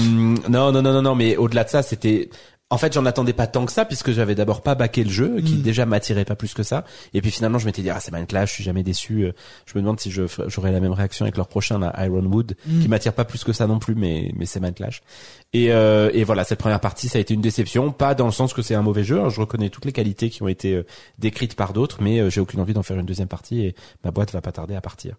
non, 0.49 0.71
non, 0.71 0.81
non, 0.81 0.93
non, 0.93 1.01
non, 1.01 1.15
mais 1.15 1.35
au-delà 1.37 1.63
de 1.65 1.69
ça, 1.69 1.81
c'était. 1.83 2.29
En 2.71 2.79
fait, 2.79 2.93
j'en 2.93 3.05
attendais 3.05 3.33
pas 3.33 3.45
tant 3.45 3.63
que 3.67 3.71
ça 3.71 3.85
puisque 3.85 4.11
j'avais 4.11 4.33
d'abord 4.33 4.63
pas 4.63 4.73
baqué 4.73 5.03
le 5.03 5.11
jeu, 5.11 5.39
qui 5.45 5.53
Mm. 5.53 5.61
déjà 5.61 5.85
m'attirait 5.85 6.25
pas 6.25 6.35
plus 6.35 6.55
que 6.55 6.63
ça. 6.63 6.83
Et 7.13 7.21
puis 7.21 7.29
finalement, 7.29 7.59
je 7.59 7.67
m'étais 7.67 7.83
dit 7.83 7.91
ah 7.91 7.99
c'est 7.99 8.11
Minecraft, 8.11 8.47
je 8.47 8.53
suis 8.55 8.63
jamais 8.63 8.81
déçu. 8.81 9.25
Euh, 9.25 9.33
Je 9.67 9.73
me 9.77 9.81
demande 9.83 9.99
si 9.99 10.09
j'aurais 10.11 10.71
la 10.71 10.79
même 10.79 10.91
réaction 10.93 11.25
avec 11.25 11.37
leur 11.37 11.47
prochain 11.47 11.77
là, 11.77 11.93
Ironwood, 12.03 12.55
Mm. 12.65 12.81
qui 12.81 12.87
m'attire 12.87 13.13
pas 13.13 13.23
plus 13.23 13.43
que 13.43 13.53
ça 13.53 13.67
non 13.67 13.77
plus, 13.77 13.93
mais 13.93 14.31
mais 14.35 14.47
c'est 14.47 14.59
Minecraft. 14.59 15.03
Et 15.53 15.71
euh, 15.71 16.09
et 16.13 16.23
voilà, 16.23 16.43
cette 16.43 16.57
première 16.57 16.79
partie, 16.79 17.07
ça 17.07 17.19
a 17.19 17.21
été 17.21 17.35
une 17.35 17.41
déception, 17.41 17.91
pas 17.91 18.15
dans 18.15 18.25
le 18.25 18.31
sens 18.31 18.51
que 18.51 18.63
c'est 18.63 18.73
un 18.75 18.81
mauvais 18.81 19.03
jeu. 19.03 19.21
hein. 19.21 19.29
Je 19.29 19.39
reconnais 19.41 19.69
toutes 19.69 19.85
les 19.85 19.91
qualités 19.93 20.31
qui 20.31 20.41
ont 20.41 20.47
été 20.47 20.73
euh, 20.73 20.83
décrites 21.19 21.55
par 21.55 21.71
d'autres, 21.71 22.01
mais 22.01 22.19
euh, 22.19 22.31
j'ai 22.31 22.41
aucune 22.41 22.59
envie 22.61 22.73
d'en 22.73 22.83
faire 22.83 22.97
une 22.97 23.05
deuxième 23.05 23.27
partie 23.27 23.61
et 23.63 23.75
ma 24.03 24.09
boîte 24.09 24.31
va 24.31 24.41
pas 24.41 24.51
tarder 24.51 24.73
à 24.75 24.81
partir. 24.81 25.15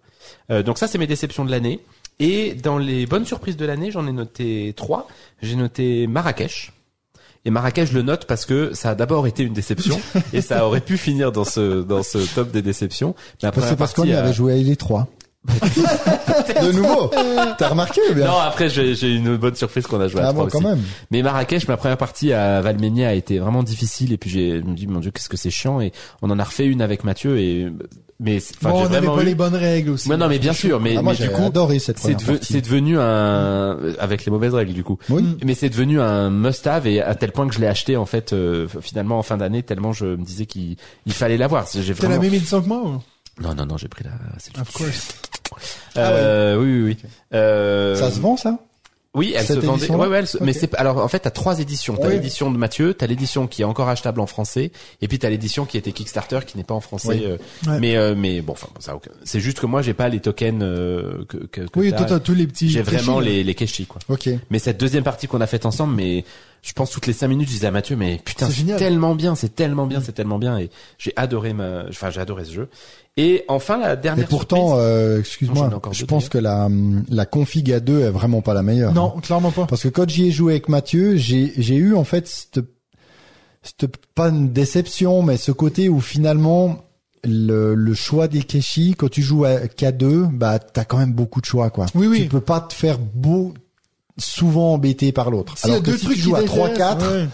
Euh, 0.51 0.65
donc 0.65 0.79
ça, 0.79 0.89
c'est 0.89 0.99
mes 0.99 1.07
déceptions 1.07 1.45
de 1.45 1.53
l'année. 1.53 1.79
Et 2.19 2.55
dans 2.55 2.79
les 2.79 3.07
bonnes 3.07 3.25
surprises 3.27 3.57
de 3.57 3.67
l'année, 3.67 3.93
j'en 3.93 4.07
ai 4.09 4.13
noté 4.13 4.73
trois. 4.77 5.07
J'ai 5.43 5.55
noté 5.55 6.07
Marrakech. 6.09 6.73
Et 7.47 7.51
Marrakech, 7.51 7.89
je 7.91 7.95
le 7.95 8.03
note 8.03 8.27
parce 8.27 8.45
que 8.45 8.75
ça 8.75 8.91
a 8.91 8.95
d'abord 8.97 9.27
été 9.29 9.45
une 9.45 9.53
déception 9.55 9.99
et 10.33 10.41
ça 10.41 10.67
aurait 10.67 10.81
pu 10.81 10.99
finir 10.99 11.31
dans 11.31 11.45
ce 11.45 11.83
dans 11.83 12.03
ce 12.03 12.19
top 12.35 12.51
des 12.51 12.61
déceptions. 12.61 13.15
Mais 13.41 13.49
après, 13.49 13.63
C'est 13.63 13.77
parce 13.77 13.95
qu'on 13.95 14.05
y 14.05 14.13
avait 14.13 14.33
joué 14.35 14.53
à 14.53 14.57
les 14.57 14.75
trois. 14.77 15.07
de 15.47 16.73
nouveau. 16.73 17.09
T'as 17.57 17.69
remarqué 17.69 18.01
ou 18.11 18.15
bien 18.15 18.27
Non, 18.27 18.37
après 18.39 18.69
j'ai 18.69 18.97
j'ai 18.97 19.15
une 19.15 19.37
bonne 19.37 19.55
surprise 19.55 19.87
qu'on 19.87 20.01
a 20.01 20.09
joué 20.09 20.21
à 20.23 20.29
Ah 20.29 20.33
bon, 20.33 20.49
quand 20.49 20.59
aussi. 20.59 20.67
même. 20.67 20.83
Mais 21.13 21.23
Marrakech, 21.23 21.69
ma 21.69 21.77
première 21.77 21.97
partie 21.99 22.33
à 22.33 22.61
Valménia 22.61 23.11
a 23.11 23.13
été 23.13 23.39
vraiment 23.39 23.63
difficile 23.63 24.13
et 24.13 24.17
puis 24.19 24.29
j'ai 24.29 24.59
je 24.61 24.65
me 24.65 24.75
dis 24.75 24.89
mon 24.89 24.99
dieu 24.99 25.13
qu'est-ce 25.13 25.29
que 25.29 25.37
c'est 25.37 25.51
chiant 25.51 25.81
et 25.81 25.93
on 26.23 26.31
en 26.31 26.39
a 26.41 26.45
refait 26.45 26.67
une 26.67 26.83
avec 26.83 27.05
Mathieu 27.05 27.39
et 27.39 27.69
mais 28.19 28.39
bon, 28.63 28.71
on 28.71 28.83
n'avait 28.85 28.97
vraiment 28.99 29.17
pas 29.17 29.23
eu- 29.23 29.27
les 29.27 29.35
bonnes 29.35 29.55
règles 29.55 29.91
aussi. 29.91 30.09
Ouais, 30.09 30.17
non 30.17 30.29
mais 30.29 30.39
bien 30.39 30.53
sûr 30.53 30.81
mais, 30.81 30.97
Ah, 30.97 31.03
moi, 31.03 31.13
mais 31.19 31.27
du 31.27 31.33
coup 31.33 31.45
adoré 31.45 31.79
cette 31.79 31.99
c'est 31.99 32.15
deve- 32.15 32.39
c'est 32.43 32.61
devenu 32.63 32.99
un 32.99 33.79
avec 33.99 34.25
les 34.25 34.31
mauvaises 34.33 34.55
règles 34.55 34.73
du 34.73 34.83
coup. 34.85 34.99
Oui. 35.11 35.23
Mais 35.45 35.55
c'est 35.55 35.69
devenu 35.69 36.01
un 36.01 36.31
must-have 36.31 36.87
et 36.87 37.03
à 37.03 37.15
tel 37.15 37.33
point 37.33 37.47
que 37.47 37.55
je 37.55 37.61
l'ai 37.61 37.67
acheté 37.67 37.97
en 37.97 38.07
fait 38.07 38.33
euh, 38.33 38.67
finalement 38.81 39.19
en 39.19 39.23
fin 39.23 39.37
d'année 39.37 39.63
tellement 39.63 39.93
je 39.93 40.07
me 40.07 40.25
disais 40.25 40.47
qu'il 40.47 40.77
il 41.05 41.13
fallait 41.13 41.37
l'avoir. 41.37 41.67
J'ai 41.73 41.81
T'as 41.95 42.03
la 42.05 42.09
vraiment 42.09 42.23
même 42.23 42.35
édition 42.35 42.63
que 42.63 42.69
moi 42.69 42.83
ou? 42.85 43.03
Non 43.43 43.55
non 43.55 43.67
non, 43.67 43.77
j'ai 43.77 43.89
pris 43.89 44.05
la 44.05 44.63
Of 44.63 44.73
course. 44.73 45.09
Euh, 45.97 46.57
oui 46.59 46.65
oui 46.65 46.83
oui. 47.03 47.09
Euh, 47.35 47.95
Ça 47.97 48.11
se 48.11 48.19
vend, 48.21 48.37
ça? 48.37 48.59
Oui, 49.17 49.33
elle 49.35 49.45
Cette 49.47 49.61
se 49.63 49.67
vendait. 49.67 49.91
Ouais, 49.91 50.07
ouais, 50.07 50.19
elle 50.19 50.27
se- 50.27 50.39
mais 50.43 50.53
Ok. 50.53 50.59
c'est 50.61 50.75
alors 50.77 50.99
en 50.99 51.09
fait 51.09 51.19
t'as 51.21 51.31
trois 51.31 51.59
éditions. 51.59 51.97
T'as 51.97 52.07
Oui. 52.09 52.13
l'édition 52.15 52.51
de 52.53 52.59
Mathieu, 52.59 52.95
t'as 52.95 53.07
l'édition 53.07 53.47
qui 53.49 53.63
est 53.63 53.65
encore 53.65 53.89
achetable 53.89 54.21
en 54.21 54.27
français, 54.27 54.71
et 55.01 55.09
puis 55.09 55.19
t'as 55.19 55.31
l'édition 55.31 55.65
qui 55.65 55.79
était 55.79 55.91
Kickstarter 55.93 56.41
qui 56.47 56.57
n'est 56.59 56.65
pas 56.65 56.75
en 56.75 56.81
français. 56.81 57.09
Oui. 57.09 57.23
euh, 57.25 57.37
Ouais. 57.67 57.81
Mais 57.81 57.97
euh, 57.97 58.15
mais 58.17 58.43
bon, 58.43 58.53
enfin 58.53 58.69
ça. 58.79 58.95
aucun- 58.95 59.11
C'est 59.25 59.41
juste 59.41 59.59
que 59.59 59.67
moi 59.67 59.83
j'ai 59.83 59.95
pas 59.95 60.09
les 60.09 60.21
tokens 60.21 60.63
euh, 60.63 61.25
que 61.29 61.39
que, 61.39 61.63
que 61.63 61.81
Oui, 61.81 61.91
t'as. 61.91 61.97
toi, 61.97 62.07
t'as 62.07 62.21
tous 62.21 62.35
les 62.35 62.47
petits. 62.47 62.69
J'ai 62.69 62.83
vraiment 62.83 63.19
les 63.19 63.43
les 63.43 63.55
keshi 63.55 63.87
quoi. 63.87 64.01
Ok. 64.09 64.29
Mais 64.51 64.59
cette 64.59 64.79
deuxième 64.79 65.03
partie 65.05 65.27
qu'on 65.27 65.41
a 65.41 65.47
faite 65.47 65.67
ensemble, 65.67 65.95
mais 65.97 66.25
je 66.63 66.73
pense 66.75 66.91
toutes 66.91 67.07
les 67.07 67.13
cinq 67.13 67.29
minutes, 67.29 67.49
je 67.49 67.53
disais 67.55 67.67
à 67.69 67.71
Mathieu, 67.71 67.97
mais 67.97 68.21
putain, 68.25 68.49
C'est 68.51 68.77
tellement 68.77 69.15
bien, 69.15 69.35
c'est 69.35 69.55
tellement 69.55 69.87
bien, 69.87 70.01
c'est 70.01 70.13
tellement 70.13 70.39
bien, 70.39 70.59
et 70.59 70.69
j'ai 70.99 71.13
adoré 71.17 71.53
ma, 71.53 71.85
enfin 71.89 72.11
j'ai 72.11 72.21
adoré 72.21 72.45
ce 72.45 72.53
jeu. 72.53 72.69
Et 73.19 73.45
enfin 73.49 73.79
la 73.79 73.95
Et 73.95 73.97
dernière. 73.97 74.29
pourtant, 74.29 74.69
surprise- 74.69 74.85
euh, 74.85 75.21
excuse-moi, 75.21 75.71
je 75.93 76.01
deux, 76.01 76.07
pense 76.07 76.29
que 76.29 76.37
la 76.39 76.69
la 77.09 77.25
config 77.25 77.73
à 77.73 77.81
deux 77.81 78.01
est 78.01 78.11
vraiment 78.11 78.43
pas 78.43 78.53
la 78.53 78.63
meilleure. 78.63 78.93
Non, 78.93 79.11
clairement 79.23 79.51
pas. 79.53 79.65
Parce 79.67 79.83
que 79.83 79.89
quand 79.89 80.09
j'y 80.09 80.27
ai 80.29 80.31
joué 80.31 80.53
avec 80.53 80.69
Mathieu, 80.69 81.17
j'ai 81.17 81.53
j'ai 81.57 81.77
eu 81.77 81.95
en 81.95 82.05
fait 82.05 82.27
cette, 82.29 82.61
cette 83.63 83.87
pas 84.15 84.29
une 84.29 84.53
déception, 84.53 85.23
mais 85.23 85.37
ce 85.39 85.51
côté 85.53 85.89
où 85.89 86.01
finalement 86.01 86.83
le, 87.25 87.75
le 87.75 87.95
choix 87.95 88.29
des 88.29 88.43
Keshi, 88.43 88.95
quand 88.97 89.09
tu 89.11 89.23
joues 89.23 89.47
à 89.47 89.61
K2, 89.67 90.29
bah 90.31 90.59
t'as 90.59 90.85
quand 90.85 90.99
même 90.99 91.13
beaucoup 91.15 91.41
de 91.41 91.47
choix 91.47 91.71
quoi. 91.71 91.87
Oui, 91.95 92.07
oui. 92.07 92.23
Tu 92.25 92.29
peux 92.29 92.41
pas 92.41 92.61
te 92.61 92.75
faire 92.75 92.99
beau 92.99 93.55
souvent 94.19 94.75
embêté 94.75 95.11
par 95.13 95.31
l'autre. 95.31 95.57
S'il 95.59 95.69
y 95.71 95.73
a 95.73 95.75
Alors 95.77 95.85
que 95.87 95.91
deux 95.93 95.97
si 95.99 96.05
trucs 96.05 96.17
tu 96.17 96.23
joues 96.23 96.37
à 96.37 96.43
qui 96.43 96.49
3-4, 96.49 96.75
t'intéressent, 96.77 97.03
ouais. 97.13 97.29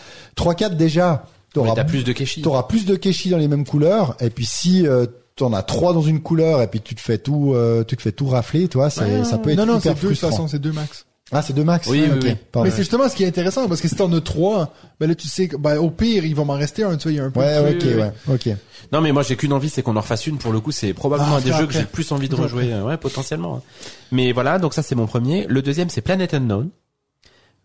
3-4 0.55 0.77
déjà, 0.77 1.25
t'auras 1.53 1.75
t'as 1.75 1.85
plus 1.85 2.05
de 2.05 2.13
Keshi. 2.13 2.41
T'auras 2.43 2.63
plus 2.65 2.87
de 2.87 2.95
Keshi 2.97 3.31
dans 3.31 3.37
les 3.39 3.49
mêmes 3.49 3.67
couleurs. 3.67 4.17
Et 4.21 4.31
puis 4.31 4.47
si 4.47 4.87
euh, 4.87 5.07
t'en 5.43 5.53
as 5.53 5.63
trois 5.63 5.93
dans 5.93 6.03
une 6.03 6.21
couleur 6.21 6.63
et 6.63 6.67
puis 6.69 6.81
tu 6.81 6.95
te 6.95 7.01
fais 7.01 7.19
tout, 7.19 7.53
euh, 7.55 7.85
tu 7.85 7.97
te 7.97 8.03
fais 8.03 8.13
tout 8.13 8.27
rafler, 8.27 8.69
toi, 8.69 8.91
c'est, 8.91 9.01
Ouais, 9.03 9.25
ça 9.25 9.39
peut 9.39 9.51
être 9.51 9.59
non, 9.59 9.67
non, 9.67 9.79
hyper 9.79 9.83
c'est 9.83 9.89
deux, 9.89 9.95
de 9.95 10.01
toute 10.01 10.09
frustrant. 10.19 10.31
façon, 10.31 10.49
c'est 10.49 10.59
deux 10.59 10.73
max. 10.73 11.07
Ah, 11.35 11.41
c'est 11.41 11.55
deux 11.55 11.65
max? 11.65 11.87
Oui, 11.89 12.05
Ah, 12.11 12.15
oui. 12.23 12.35
Mais 12.63 12.71
c'est 12.71 12.77
justement 12.79 13.09
ce 13.09 13.17
qui 13.17 13.25
est 13.25 13.27
intéressant, 13.27 13.67
parce 13.67 13.81
que 13.81 13.89
si 13.89 13.95
t'en 13.97 14.13
as 14.13 14.21
trois, 14.21 14.75
ben 15.01 15.09
là, 15.09 15.15
tu 15.15 15.29
sais 15.29 15.49
que, 15.49 15.57
ben, 15.57 15.79
au 15.79 15.89
pire, 15.91 16.27
il 16.27 16.35
va 16.35 16.45
m'en 16.45 16.53
rester 16.55 16.85
un, 16.85 16.97
tu 16.99 17.05
vois, 17.05 17.13
il 17.13 17.17
y 17.17 17.21
a 17.21 17.25
un 17.25 17.31
peu 17.31 17.41
Ouais, 17.41 17.73
de 17.75 17.95
ok, 17.95 17.99
ouais, 18.29 18.35
ok. 18.35 18.57
Non, 18.93 19.01
mais 19.01 19.13
moi 19.13 19.23
j'ai 19.23 19.37
qu'une 19.37 19.55
envie, 19.55 19.71
c'est 19.71 19.81
qu'on 19.83 19.97
en 19.97 20.01
refasse 20.03 20.27
une. 20.27 20.37
Pour 20.37 20.53
le 20.53 20.61
coup, 20.61 20.73
c'est 20.73 20.93
probablement 20.93 21.35
Ah, 21.35 21.39
un 21.39 21.41
des 21.41 21.49
après, 21.51 21.61
jeux 21.63 21.67
que 21.69 21.73
j'ai 21.73 21.81
le 21.81 21.87
plus 21.87 22.13
envie 22.13 22.29
de 22.29 22.35
rejouer. 22.35 22.75
Ouais, 22.83 22.99
potentiellement. 22.99 23.57
hein. 23.57 23.63
Mais 24.11 24.33
voilà, 24.33 24.59
donc 24.59 24.75
ça 24.75 24.83
c'est 24.83 24.95
mon 24.95 25.07
premier. 25.07 25.47
Le 25.49 25.63
deuxième 25.63 25.89
c'est 25.89 26.03
Planet 26.03 26.35
Unknown. 26.35 26.69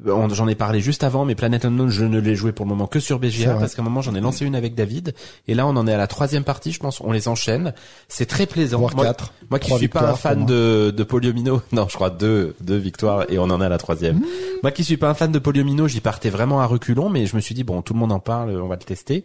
J'en 0.05 0.47
ai 0.47 0.53
parlé 0.53 0.79
juste 0.79 1.03
avant, 1.03 1.25
mais 1.25 1.33
Planet 1.33 1.65
Unknown, 1.65 1.89
je 1.89 2.05
ne 2.05 2.19
l'ai 2.19 2.35
joué 2.35 2.51
pour 2.51 2.65
le 2.65 2.69
moment 2.69 2.85
que 2.85 2.99
sur 2.99 3.17
BGA 3.17 3.55
parce 3.59 3.73
qu'à 3.73 3.81
un 3.81 3.85
moment 3.85 4.01
j'en 4.03 4.13
ai 4.13 4.21
lancé 4.21 4.45
une 4.45 4.53
avec 4.53 4.75
David 4.75 5.15
et 5.47 5.55
là 5.55 5.65
on 5.65 5.75
en 5.75 5.87
est 5.87 5.93
à 5.93 5.97
la 5.97 6.05
troisième 6.05 6.43
partie, 6.43 6.71
je 6.71 6.79
pense. 6.79 7.01
On 7.01 7.11
les 7.11 7.27
enchaîne. 7.27 7.73
C'est 8.07 8.27
très 8.27 8.45
plaisant. 8.45 8.79
Moi- 8.79 8.91
quatre. 9.05 9.33
Moi 9.49 9.57
qui 9.57 9.71
suis 9.73 9.87
pas 9.87 10.11
un 10.11 10.13
fan 10.15 10.45
de, 10.45 10.93
de 10.95 11.03
Poliomino, 11.03 11.61
non, 11.71 11.87
je 11.89 11.95
crois 11.95 12.11
deux, 12.11 12.55
deux 12.61 12.77
victoires 12.77 13.25
et 13.29 13.39
on 13.39 13.45
en 13.45 13.59
est 13.59 13.65
à 13.65 13.69
la 13.69 13.79
troisième. 13.79 14.21
Moi 14.61 14.71
qui 14.71 14.83
suis 14.83 14.97
pas 14.97 15.09
un 15.09 15.13
fan 15.15 15.31
de 15.31 15.39
Poliomino, 15.39 15.87
j'y 15.87 15.99
partais 15.99 16.29
vraiment 16.29 16.61
à 16.61 16.67
reculons, 16.67 17.09
mais 17.09 17.25
je 17.25 17.35
me 17.35 17.41
suis 17.41 17.55
dit 17.55 17.63
bon, 17.63 17.81
tout 17.81 17.93
le 17.93 17.99
monde 17.99 18.11
en 18.11 18.19
parle, 18.19 18.51
on 18.61 18.67
va 18.67 18.75
le 18.75 18.83
tester. 18.83 19.23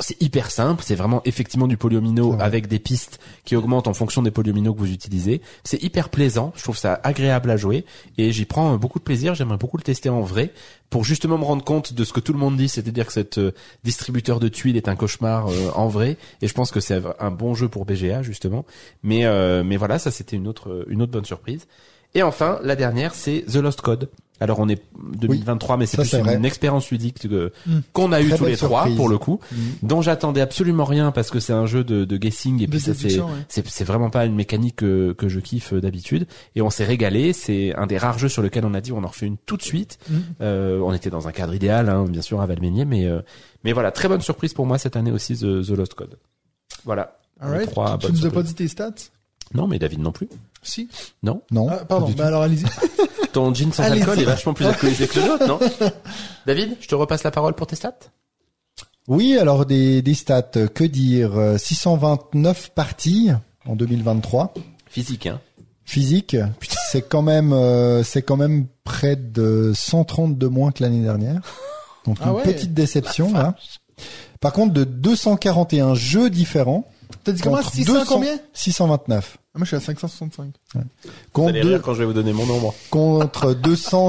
C'est 0.00 0.20
hyper 0.22 0.50
simple, 0.50 0.82
c'est 0.84 0.94
vraiment 0.94 1.22
effectivement 1.24 1.66
du 1.66 1.78
vrai. 1.78 2.36
avec 2.38 2.66
des 2.66 2.78
pistes 2.78 3.18
qui 3.44 3.56
augmentent 3.56 3.88
en 3.88 3.94
fonction 3.94 4.20
des 4.20 4.30
Poliomino 4.30 4.74
que 4.74 4.78
vous 4.78 4.92
utilisez. 4.92 5.40
C'est 5.64 5.82
hyper 5.82 6.10
plaisant, 6.10 6.52
je 6.54 6.62
trouve 6.62 6.76
ça 6.76 7.00
agréable 7.02 7.50
à 7.50 7.56
jouer 7.56 7.86
et 8.18 8.30
j'y 8.30 8.44
prends 8.44 8.74
euh, 8.74 8.76
beaucoup 8.76 8.98
de 8.98 9.04
plaisir. 9.04 9.34
J'aimerais 9.34 9.56
beaucoup 9.56 9.78
le 9.78 9.82
tester 9.82 10.10
en 10.10 10.20
vrai 10.20 10.52
pour 10.90 11.02
justement 11.02 11.38
me 11.38 11.44
rendre 11.44 11.64
compte 11.64 11.94
de 11.94 12.04
ce 12.04 12.12
que 12.12 12.20
tout 12.20 12.34
le 12.34 12.38
monde 12.38 12.58
dit, 12.58 12.68
c'est-à-dire 12.68 13.06
que 13.06 13.12
cette 13.14 13.38
euh, 13.38 13.52
distributeur 13.84 14.38
de 14.38 14.48
tuiles 14.48 14.76
est 14.76 14.88
un 14.88 14.96
cauchemar 14.96 15.48
euh, 15.48 15.70
en 15.74 15.88
vrai 15.88 16.18
et 16.42 16.46
je 16.46 16.52
pense 16.52 16.70
que 16.70 16.80
c'est 16.80 17.00
un 17.18 17.30
bon 17.30 17.54
jeu 17.54 17.68
pour 17.68 17.86
BGA 17.86 18.22
justement. 18.22 18.66
Mais 19.02 19.24
euh, 19.24 19.64
mais 19.64 19.78
voilà, 19.78 19.98
ça 19.98 20.10
c'était 20.10 20.36
une 20.36 20.46
autre 20.46 20.84
une 20.88 21.00
autre 21.00 21.12
bonne 21.12 21.24
surprise. 21.24 21.66
Et 22.14 22.22
enfin, 22.22 22.60
la 22.62 22.76
dernière, 22.76 23.14
c'est 23.14 23.44
The 23.50 23.56
Lost 23.56 23.80
Code. 23.80 24.08
Alors 24.40 24.58
on 24.58 24.68
est 24.68 24.82
2023, 25.16 25.76
mais 25.76 25.86
c'est 25.86 25.96
plus 25.96 26.12
une, 26.14 26.44
expérience 26.44 26.90
ludique 26.90 27.20
que- 27.28 27.52
Mm. 27.66 27.78
qu'on 27.92 28.10
a 28.12 28.20
eu 28.20 28.30
tous 28.34 28.44
les 28.44 28.56
trois 28.56 28.86
pour 28.96 29.08
le 29.08 29.16
coup, 29.16 29.38
Mm. 29.52 29.56
dont 29.86 30.02
j'attendais 30.02 30.40
absolument 30.40 30.84
rien 30.84 31.12
parce 31.12 31.30
que 31.30 31.38
c'est 31.38 31.52
un 31.52 31.66
jeu 31.66 31.84
de, 31.84 32.04
de 32.04 32.16
guessing 32.16 32.60
et 32.60 32.66
De 32.66 32.70
puis 32.72 32.80
ça 32.80 32.94
c'est 32.94 33.20
ouais. 33.20 33.84
vraiment 33.84 34.10
pas 34.10 34.26
une 34.26 34.34
mécanique 34.34 34.76
que, 34.76 35.12
que 35.12 35.28
je 35.28 35.38
kiffe 35.38 35.72
euh, 35.72 35.80
d'habitude 35.80 36.26
et 36.56 36.62
on 36.62 36.70
s'est 36.70 36.84
régalé. 36.84 37.32
C'est 37.32 37.74
un 37.76 37.86
des 37.86 37.96
rares 37.96 38.18
jeux 38.18 38.28
sur 38.28 38.42
lequel 38.42 38.64
on 38.66 38.74
a 38.74 38.80
dit 38.80 38.90
on 38.92 39.04
en 39.04 39.08
refait 39.08 39.26
une 39.26 39.36
tout 39.38 39.56
de 39.56 39.62
suite. 39.62 39.98
Mm. 40.10 40.14
Euh, 40.40 40.80
on 40.80 40.92
était 40.92 41.10
dans 41.10 41.28
un 41.28 41.32
cadre 41.32 41.54
idéal, 41.54 41.88
hein, 41.88 42.04
bien 42.08 42.22
sûr 42.22 42.40
à 42.40 42.46
Valménier, 42.46 42.84
mais 42.84 43.06
euh, 43.06 43.20
mais 43.62 43.72
voilà 43.72 43.92
très 43.92 44.08
bonne 44.08 44.20
surprise 44.20 44.52
pour 44.52 44.66
moi 44.66 44.78
cette 44.78 44.96
année 44.96 45.12
aussi 45.12 45.36
The, 45.36 45.64
The 45.64 45.70
Lost 45.70 45.94
Code. 45.94 46.18
Voilà. 46.84 47.18
Les 47.40 47.46
Alright. 47.46 47.70
trois 47.70 47.98
Tu 47.98 48.10
nous 48.12 48.26
as 48.26 48.30
pas 48.30 48.42
dit 48.42 48.54
tes 48.54 48.68
stats? 48.68 48.90
Non, 49.54 49.68
mais 49.68 49.78
David 49.78 50.00
non 50.00 50.10
plus. 50.12 50.28
Si. 50.62 50.88
Non. 51.22 51.42
Non. 51.52 51.68
Ah, 51.70 51.84
pardon. 51.84 52.10
Ben 52.16 52.24
alors, 52.26 52.42
allez-y. 52.42 52.64
Ton 53.34 53.52
jean 53.52 53.72
sans 53.72 53.82
alcool 53.82 54.18
est 54.20 54.24
vachement 54.24 54.54
plus 54.54 54.64
alcoolisé 54.64 55.06
que 55.06 55.18
le 55.20 55.26
nôtre, 55.26 55.46
non 55.46 55.58
David, 56.46 56.76
je 56.80 56.86
te 56.88 56.94
repasse 56.94 57.22
la 57.24 57.30
parole 57.30 57.52
pour 57.54 57.66
tes 57.66 57.76
stats. 57.76 57.98
Oui, 59.08 59.36
alors 59.36 59.66
des, 59.66 60.00
des 60.00 60.14
stats, 60.14 60.52
euh, 60.56 60.66
que 60.68 60.84
dire 60.84 61.36
euh, 61.36 61.58
629 61.58 62.70
parties 62.70 63.30
en 63.66 63.76
2023. 63.76 64.54
Physique, 64.88 65.26
hein. 65.26 65.40
Physique, 65.84 66.36
c'est 66.90 67.02
quand 67.02 67.20
même 67.20 67.52
euh, 67.52 68.02
c'est 68.02 68.22
quand 68.22 68.38
même 68.38 68.66
près 68.84 69.16
de 69.16 69.72
130 69.74 70.38
de 70.38 70.46
moins 70.46 70.72
que 70.72 70.82
l'année 70.82 71.02
dernière. 71.02 71.42
Donc 72.06 72.18
Ah 72.22 72.28
une 72.30 72.36
ouais. 72.36 72.42
petite 72.42 72.72
déception 72.72 73.32
là. 73.34 73.54
Par 74.40 74.52
contre 74.52 74.72
de 74.72 74.84
241 74.84 75.94
jeux 75.94 76.30
différents 76.30 76.88
T'as 77.24 77.32
dit 77.32 77.42
comment? 77.42 77.56
contre 77.56 77.72
600 77.72 77.92
200 77.92 78.04
combien? 78.08 78.36
629. 78.54 79.36
Ah, 79.56 79.60
moi, 79.60 79.64
je 79.66 79.68
suis 79.68 79.76
à 79.76 79.80
565. 79.80 80.46
Vous 80.74 80.80
Contre, 81.32 81.50
allez 81.50 81.60
deux- 81.62 81.68
rire 81.68 81.82
quand 81.82 81.94
je 81.94 82.00
vais 82.00 82.04
vous 82.06 82.12
donner 82.12 82.32
mon 82.32 82.44
nombre. 82.44 82.74
contre 82.90 83.54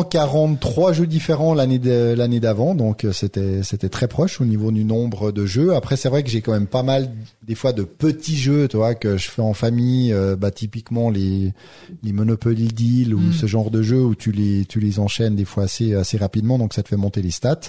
243 0.10 0.92
jeux 0.94 1.06
différents 1.06 1.54
l'année 1.54 1.78
de- 1.78 2.16
l'année 2.18 2.40
d'avant, 2.40 2.74
donc 2.74 3.06
euh, 3.06 3.12
c'était 3.14 3.62
c'était 3.62 3.90
très 3.90 4.08
proche 4.08 4.42
au 4.42 4.46
niveau 4.46 4.72
du 4.72 4.84
nombre 4.84 5.32
de 5.32 5.46
jeux. 5.46 5.76
Après 5.76 5.98
c'est 5.98 6.10
vrai 6.10 6.24
que 6.24 6.30
j'ai 6.32 6.42
quand 6.42 6.52
même 6.54 6.66
pas 6.66 6.82
mal 6.82 7.12
des 7.48 7.54
fois 7.54 7.74
de 7.74 7.84
petits 7.84 8.38
jeux, 8.38 8.68
tu 8.68 8.78
vois, 8.78 8.96
que 8.96 9.18
je 9.18 9.30
fais 9.30 9.44
en 9.44 9.54
famille, 9.54 10.12
euh, 10.12 10.36
bah 10.36 10.50
typiquement 10.50 11.12
les 11.12 11.54
les 12.02 12.12
Monopoly 12.12 12.68
Deal 12.70 13.14
ou 13.14 13.20
Mm. 13.20 13.34
ce 13.34 13.46
genre 13.46 13.70
de 13.70 13.84
jeux 13.84 14.02
où 14.04 14.16
tu 14.16 14.32
les 14.32 14.66
tu 14.66 14.80
les 14.80 14.98
enchaînes 15.00 15.36
des 15.36 15.46
fois 15.46 15.66
assez 15.66 15.94
assez 15.94 16.18
rapidement, 16.18 16.58
donc 16.58 16.74
ça 16.74 16.82
te 16.82 16.90
fait 16.90 16.98
monter 16.98 17.22
les 17.22 17.30
stats. 17.32 17.60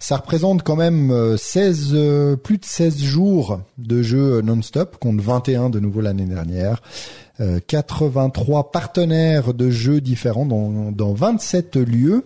Ça 0.00 0.18
représente 0.18 0.62
quand 0.62 0.76
même 0.76 1.10
euh, 1.10 1.38
16 1.38 1.90
euh, 1.94 2.36
plus 2.36 2.58
de 2.58 2.64
16 2.66 3.02
jours 3.02 3.60
de 3.78 4.02
jeux 4.02 4.42
non-stop 4.42 4.98
contre 4.98 5.22
21 5.22 5.70
de 5.70 5.80
nouveau 5.80 6.02
l'année 6.02 6.26
dernière. 6.26 6.82
Euh, 7.40 7.60
83 7.66 8.72
partenaires 8.72 9.52
de 9.52 9.70
jeux 9.70 10.00
différents 10.00 10.46
dans, 10.46 10.90
dans 10.90 11.12
27 11.12 11.76
lieux. 11.76 12.24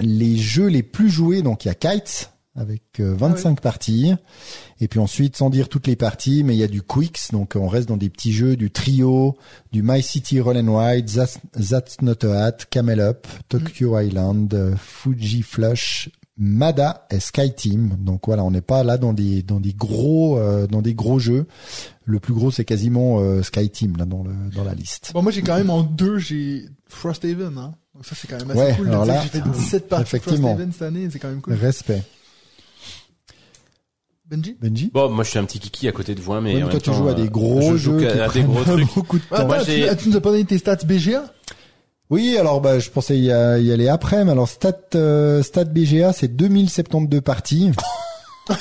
Les 0.00 0.36
jeux 0.36 0.66
les 0.66 0.82
plus 0.82 1.08
joués, 1.08 1.42
donc 1.42 1.64
il 1.64 1.68
y 1.68 1.70
a 1.70 1.74
Kites 1.74 2.30
avec 2.56 3.00
euh, 3.00 3.14
25 3.16 3.60
parties. 3.60 4.14
Et 4.80 4.88
puis 4.88 5.00
ensuite, 5.00 5.36
sans 5.36 5.50
dire 5.50 5.68
toutes 5.68 5.86
les 5.86 5.96
parties, 5.96 6.44
mais 6.44 6.54
il 6.54 6.58
y 6.58 6.64
a 6.64 6.68
du 6.68 6.82
Quicks, 6.82 7.32
donc 7.32 7.54
on 7.56 7.68
reste 7.68 7.88
dans 7.88 7.96
des 7.96 8.10
petits 8.10 8.32
jeux, 8.32 8.56
du 8.56 8.70
Trio, 8.70 9.36
du 9.72 9.82
My 9.82 10.02
City 10.02 10.40
Roll 10.40 10.58
and 10.58 10.76
Ride, 10.76 11.10
That's, 11.12 11.38
That's 11.52 12.00
Not 12.02 12.26
a 12.26 12.46
Hat, 12.46 12.58
Camel 12.70 13.00
Up, 13.00 13.26
Tokyo 13.48 13.98
Island, 13.98 14.52
euh, 14.54 14.74
Fuji 14.76 15.42
Flush, 15.42 16.10
Mada 16.36 17.06
et 17.10 17.20
Sky 17.20 17.52
Team. 17.54 17.96
Donc 18.00 18.26
voilà, 18.26 18.42
on 18.44 18.50
n'est 18.50 18.60
pas 18.60 18.82
là 18.82 18.98
dans 18.98 19.12
des 19.12 19.42
dans 19.42 19.60
des 19.60 19.72
gros 19.72 20.38
euh, 20.38 20.66
dans 20.66 20.82
des 20.82 20.94
gros 20.94 21.18
jeux. 21.18 21.46
Le 22.04 22.18
plus 22.18 22.34
gros 22.34 22.50
c'est 22.50 22.64
quasiment 22.64 23.20
euh, 23.20 23.42
Sky 23.42 23.70
Team 23.70 23.96
là 23.96 24.04
dans 24.04 24.22
le 24.24 24.32
dans 24.54 24.64
la 24.64 24.74
liste. 24.74 25.12
Bon, 25.14 25.22
moi, 25.22 25.30
j'ai 25.32 25.42
quand 25.42 25.56
même 25.56 25.70
en 25.70 25.82
deux, 25.82 26.18
j'ai 26.18 26.64
Frosthaven, 26.88 27.56
hein. 27.58 27.74
Donc 27.94 28.04
ça, 28.04 28.16
c'est 28.16 28.26
quand 28.26 28.38
même 28.38 28.50
assez 28.50 28.58
Ouais, 28.60 28.74
cool. 28.76 28.86
de 28.86 28.90
alors 28.90 29.04
là, 29.04 29.22
j'ai 29.22 29.28
fait 29.28 29.40
17 29.48 29.88
parties. 29.88 30.18
Frosthaven 30.18 30.72
cette 30.72 30.82
année, 30.82 31.08
c'est 31.12 31.20
quand 31.20 31.28
même 31.28 31.40
cool. 31.40 31.54
Respect. 31.54 32.02
Benji? 34.28 34.56
Benji? 34.60 34.90
Bon, 34.92 35.10
moi 35.10 35.22
je 35.22 35.30
suis 35.30 35.38
un 35.38 35.44
petit 35.44 35.58
kiki 35.60 35.86
à 35.86 35.92
côté 35.92 36.14
de 36.14 36.20
vous, 36.20 36.32
hein, 36.32 36.40
mais 36.40 36.54
Ouais, 36.54 36.60
mais 36.60 36.64
en 36.64 36.70
toi 36.70 36.80
tu 36.80 36.90
temps, 36.90 36.96
joues 36.96 37.08
à 37.08 37.12
euh, 37.12 37.14
des 37.14 37.28
gros 37.28 37.60
je 37.60 37.76
jeux 37.76 37.76
joue 37.76 37.98
qui 37.98 38.06
à, 38.06 38.24
à 38.24 38.28
des 38.30 38.42
gros 38.42 38.64
trucs. 38.64 38.88
beaucoup 38.94 39.18
de 39.18 39.24
Ah, 39.30 39.36
temps. 39.40 39.46
Moi, 39.46 39.56
attends, 39.56 39.66
tu, 39.66 39.96
tu 40.02 40.08
nous 40.08 40.16
as 40.16 40.20
pas 40.22 40.30
donné 40.30 40.44
tes 40.46 40.56
stats 40.58 40.76
BGA? 40.76 41.24
Oui, 42.14 42.36
alors 42.38 42.60
bah 42.60 42.78
je 42.78 42.90
pensais 42.90 43.18
y, 43.18 43.32
a- 43.32 43.58
y 43.58 43.72
aller 43.72 43.88
après, 43.88 44.24
mais 44.24 44.30
alors 44.32 44.48
stat 44.48 44.72
euh, 44.94 45.42
stat 45.42 45.64
BGA 45.64 46.12
c'est 46.12 46.28
2072 46.28 47.20
parties. 47.20 47.72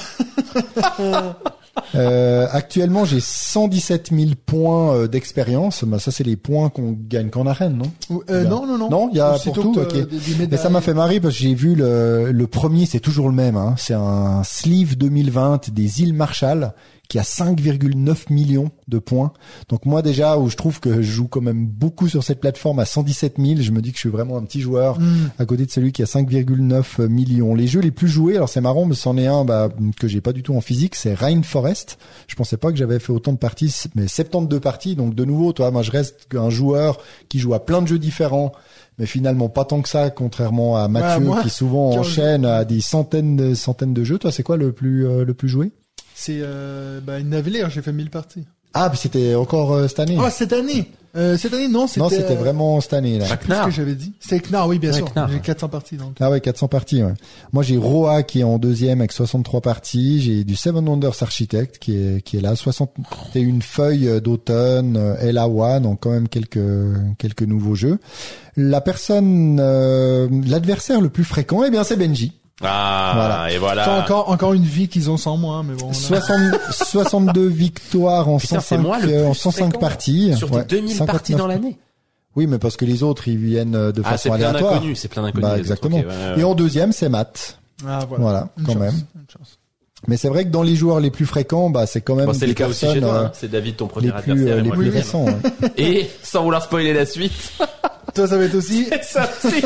Euh, 1.95 2.47
actuellement, 2.51 3.03
j'ai 3.05 3.19
117 3.19 4.09
000 4.15 4.31
points 4.45 4.93
euh, 4.95 5.07
d'expérience. 5.07 5.83
Bah, 5.83 5.97
ça, 5.99 6.11
c'est 6.11 6.23
les 6.23 6.35
points 6.35 6.69
qu'on 6.69 6.91
gagne 7.07 7.29
qu'en 7.29 7.45
arène, 7.47 7.77
non? 7.77 8.19
Euh, 8.29 8.41
Bien. 8.41 8.49
non, 8.49 8.65
non, 8.67 8.77
non. 8.77 8.89
Non, 8.89 9.09
il 9.11 9.17
y 9.17 9.19
a 9.19 9.37
C'est 9.37 9.45
pour 9.51 9.55
surtout, 9.55 9.73
tout, 9.73 9.79
euh, 9.79 9.83
ok. 9.83 9.93
des- 9.93 10.03
des 10.05 10.17
Mais 10.33 10.37
médailles. 10.39 10.59
ça 10.59 10.69
m'a 10.69 10.81
fait 10.81 10.93
marrer 10.93 11.19
parce 11.19 11.33
que 11.35 11.41
j'ai 11.41 11.53
vu 11.55 11.75
le, 11.75 12.31
le 12.31 12.47
premier, 12.47 12.85
c'est 12.85 12.99
toujours 12.99 13.27
le 13.27 13.35
même. 13.35 13.57
Hein. 13.57 13.73
C'est 13.77 13.93
un 13.95 14.43
sleeve 14.43 14.97
2020 14.97 15.69
des 15.71 16.01
îles 16.01 16.13
Marshall 16.13 16.73
qui 17.09 17.19
a 17.19 17.23
5,9 17.23 18.31
millions 18.31 18.71
de 18.87 18.97
points. 18.97 19.33
Donc 19.69 19.85
moi 19.85 20.01
déjà, 20.01 20.37
où 20.37 20.49
je 20.49 20.55
trouve 20.55 20.79
que 20.79 21.01
je 21.01 21.11
joue 21.11 21.27
quand 21.27 21.41
même 21.41 21.67
beaucoup 21.67 22.07
sur 22.07 22.23
cette 22.23 22.39
plateforme 22.39 22.79
à 22.79 22.85
117 22.85 23.35
000, 23.37 23.61
je 23.61 23.71
me 23.71 23.81
dis 23.81 23.91
que 23.91 23.97
je 23.97 24.01
suis 24.01 24.09
vraiment 24.09 24.37
un 24.37 24.43
petit 24.43 24.61
joueur 24.61 24.93
Hmm. 24.99 25.29
à 25.39 25.45
côté 25.45 25.65
de 25.65 25.71
celui 25.71 25.91
qui 25.91 26.01
a 26.01 26.05
5,9 26.05 27.07
millions. 27.07 27.55
Les 27.55 27.67
jeux 27.67 27.81
les 27.81 27.91
plus 27.91 28.07
joués, 28.07 28.35
alors 28.35 28.49
c'est 28.49 28.61
marrant, 28.61 28.85
mais 28.85 28.95
c'en 28.95 29.17
est 29.17 29.27
un 29.27 29.43
bah, 29.45 29.69
que 29.99 30.07
j'ai 30.07 30.21
pas 30.21 30.33
du 30.33 30.43
tout 30.43 30.55
en 30.55 30.61
physique, 30.61 30.95
c'est 30.95 31.13
Rainforest. 31.13 31.97
Je 32.27 32.35
pensais 32.35 32.57
pas 32.57 32.71
que 32.71 32.77
j'avais 32.77 32.99
fait 32.99 33.11
autant 33.11 33.33
de 33.33 33.37
parties, 33.37 33.73
mais 33.95 34.07
72 34.07 34.59
parties. 34.59 34.95
Donc 34.95 35.15
de 35.15 35.25
nouveau, 35.25 35.53
toi, 35.53 35.71
moi 35.71 35.81
je 35.81 35.91
reste 35.91 36.27
un 36.35 36.49
joueur 36.49 36.99
qui 37.29 37.39
joue 37.39 37.53
à 37.53 37.65
plein 37.65 37.81
de 37.81 37.87
jeux 37.87 37.99
différents, 37.99 38.51
mais 38.97 39.05
finalement 39.05 39.49
pas 39.49 39.65
tant 39.65 39.81
que 39.81 39.89
ça, 39.89 40.09
contrairement 40.09 40.77
à 40.77 40.87
Mathieu 40.87 41.25
moi, 41.25 41.41
qui 41.41 41.49
souvent 41.49 41.91
enchaîne 41.91 42.45
à 42.45 42.65
des 42.65 42.81
centaines 42.81 43.35
de 43.35 43.53
centaines 43.53 43.93
de 43.93 44.03
jeux. 44.03 44.17
Toi, 44.17 44.31
c'est 44.31 44.43
quoi 44.43 44.57
le 44.57 44.71
plus 44.71 45.05
euh, 45.07 45.25
le 45.25 45.33
plus 45.33 45.49
joué? 45.49 45.71
C'est, 46.15 46.39
euh, 46.41 46.99
bah, 47.01 47.19
une 47.19 47.29
navire, 47.29 47.69
j'ai 47.69 47.81
fait 47.81 47.91
1000 47.93 48.09
parties. 48.09 48.45
Ah, 48.73 48.89
puis 48.89 48.97
c'était 48.99 49.35
encore 49.35 49.73
euh, 49.73 49.87
cette 49.87 49.99
année. 49.99 50.17
Ah, 50.19 50.29
cette 50.31 50.53
année! 50.53 50.89
Euh, 51.15 51.37
cette 51.37 51.53
année, 51.53 51.67
non, 51.67 51.85
c'était... 51.85 51.99
non, 51.99 52.09
c'était 52.09 52.31
euh, 52.31 52.35
vraiment 52.37 52.81
cette 52.81 52.93
année 52.93 53.19
là. 53.19 53.37
plus 53.37 53.53
ce 53.53 53.65
que 53.65 53.69
j'avais 53.69 53.93
dit. 53.93 54.13
C'est 54.19 54.39
Knar, 54.49 54.67
oui, 54.67 54.79
bien 54.79 54.89
Ouais, 54.89 54.97
sûr. 54.97 55.07
J'ai 55.27 55.35
ouais. 55.35 55.41
400 55.41 55.69
parties, 55.69 55.95
donc. 55.95 56.15
Ah 56.19 56.31
ouais, 56.31 56.41
400 56.41 56.67
parties. 56.69 57.03
Ouais. 57.03 57.13
Moi, 57.51 57.61
j'ai 57.61 57.77
Roa 57.77 58.23
qui 58.23 58.39
est 58.39 58.43
en 58.43 58.57
deuxième 58.57 58.99
avec 58.99 59.11
63 59.11 59.61
parties. 59.61 60.23
J'ai 60.23 60.43
du 60.43 60.55
Seven 60.55 60.89
Wonders 60.89 61.21
Architect 61.21 61.77
qui 61.77 61.95
est 61.95 62.21
qui 62.23 62.37
est 62.37 62.41
là, 62.41 62.55
61 62.55 63.59
feuilles 63.61 64.21
d'automne, 64.21 64.97
euh, 64.97 65.15
Elawa, 65.21 65.79
donc 65.79 65.99
quand 66.01 66.09
même 66.09 66.27
quelques 66.27 66.57
quelques 67.19 67.43
nouveaux 67.43 67.75
jeux. 67.75 67.99
La 68.57 68.81
personne, 68.81 69.59
euh, 69.61 70.27
l'adversaire 70.47 70.99
le 70.99 71.09
plus 71.09 71.25
fréquent, 71.25 71.63
eh 71.63 71.69
bien, 71.69 71.83
c'est 71.83 71.95
Benji. 71.95 72.33
Ah, 72.61 73.11
Voilà. 73.15 73.49
et 73.49 73.53
C'est 73.53 73.57
voilà. 73.59 73.99
encore, 73.99 74.29
encore 74.29 74.53
une 74.53 74.63
vie 74.63 74.87
qu'ils 74.87 75.09
ont 75.09 75.17
sans 75.17 75.37
moi, 75.37 75.63
mais 75.67 75.73
bon. 75.75 75.87
là. 75.87 75.93
60 75.93 76.39
62 76.71 77.47
victoires 77.47 78.29
en 78.29 78.37
Putain, 78.37 78.59
c'est 78.59 78.75
105, 78.75 78.77
moi 78.77 78.99
le 78.99 79.11
euh, 79.13 79.27
en 79.27 79.31
plus 79.31 79.39
105 79.39 79.63
fréquent. 79.65 79.79
parties. 79.79 80.33
Sur 80.37 80.51
Ouais, 80.53 80.63
tes 80.63 80.75
2000 80.77 80.97
parties 81.05 81.33
59. 81.33 81.37
dans 81.39 81.47
l'année. 81.47 81.77
Oui, 82.35 82.47
mais 82.47 82.57
parce 82.59 82.77
que 82.77 82.85
les 82.85 83.03
autres, 83.03 83.27
ils 83.27 83.37
viennent 83.37 83.75
euh, 83.75 83.91
de 83.91 84.01
Ah, 84.05 84.17
c'est 84.17 84.29
façon 84.29 84.37
plein 84.37 84.47
aléatoire. 84.49 84.73
d'inconnus, 84.75 84.99
c'est 84.99 85.07
plein 85.07 85.21
d'inconnus. 85.23 85.41
Bah, 85.43 85.49
autres, 85.51 85.59
exactement. 85.59 85.97
ok, 85.97 86.05
ouais, 86.05 86.11
ouais. 86.35 86.39
Et 86.39 86.43
en 86.43 86.53
deuxième, 86.55 86.91
c'est 86.91 87.09
Matt. 87.09 87.59
Ah, 87.87 87.99
voilà. 88.07 88.23
Voilà, 88.23 88.47
Une 88.57 88.65
quand 88.65 88.73
chance, 88.73 88.81
même. 88.81 88.93
une 89.15 89.25
chance. 89.31 89.59
Mais 90.07 90.17
c'est 90.17 90.27
vrai 90.29 90.43
que 90.43 90.49
dans 90.49 90.63
les 90.63 90.75
joueurs 90.75 90.99
les 90.99 91.11
plus 91.11 91.25
fréquents, 91.25 91.69
bah, 91.69 91.85
c'est 91.85 92.01
quand 92.01 92.15
même 92.15 92.25
Bon, 92.27 92.33
c'est 92.33 92.45
le 92.47 92.53
cas 92.53 92.67
aussi 92.67 92.85
chez 92.91 92.99
toi. 93.01 93.09
euh, 93.13 93.25
hein. 93.25 93.31
C'est 93.33 93.49
David 93.49 93.77
ton 93.77 93.87
premier 93.87 94.07
les 94.07 94.13
plus, 94.13 94.31
adversaire. 94.31 94.55
euh, 94.57 94.61
les 94.61 94.69
plus 94.71 94.89
récents. 94.89 95.25
ouais. 95.25 95.33
Et 95.77 96.09
sans 96.21 96.43
vouloir 96.43 96.63
spoiler 96.63 96.93
la 96.93 97.05
suite. 97.05 97.53
Toi, 98.15 98.27
ça 98.27 98.37
va 98.37 98.43
être 98.45 98.55
aussi. 98.55 98.87
ça 99.03 99.27
aussi. 99.43 99.61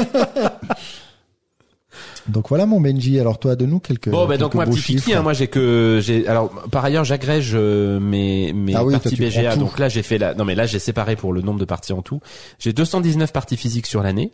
Donc 2.27 2.49
voilà 2.49 2.65
mon 2.65 2.81
Benji. 2.81 3.19
Alors 3.19 3.39
toi, 3.39 3.55
de 3.55 3.65
nous 3.65 3.79
quelques. 3.79 4.09
Bon, 4.09 4.27
bah 4.27 4.37
donc 4.37 4.53
moi 4.53 4.65
petit 4.65 4.81
kiki, 4.81 5.13
hein, 5.13 5.21
moi 5.21 5.33
j'ai 5.33 5.47
que 5.47 5.99
j'ai 6.01 6.27
alors 6.27 6.49
par 6.71 6.83
ailleurs 6.83 7.03
j'agrège 7.03 7.51
euh, 7.53 7.99
mes 7.99 8.53
mes 8.53 8.75
Ah 8.75 8.83
oui, 8.83 8.93
parties 8.93 9.15
BGA. 9.15 9.55
Donc 9.55 9.79
là 9.79 9.89
j'ai 9.89 10.03
fait 10.03 10.17
la 10.17 10.33
non 10.33 10.45
mais 10.45 10.55
là 10.55 10.65
j'ai 10.65 10.79
séparé 10.79 11.15
pour 11.15 11.33
le 11.33 11.41
nombre 11.41 11.59
de 11.59 11.65
parties 11.65 11.93
en 11.93 12.01
tout. 12.01 12.19
J'ai 12.59 12.73
219 12.73 13.31
parties 13.31 13.57
physiques 13.57 13.87
sur 13.87 14.03
l'année. 14.03 14.31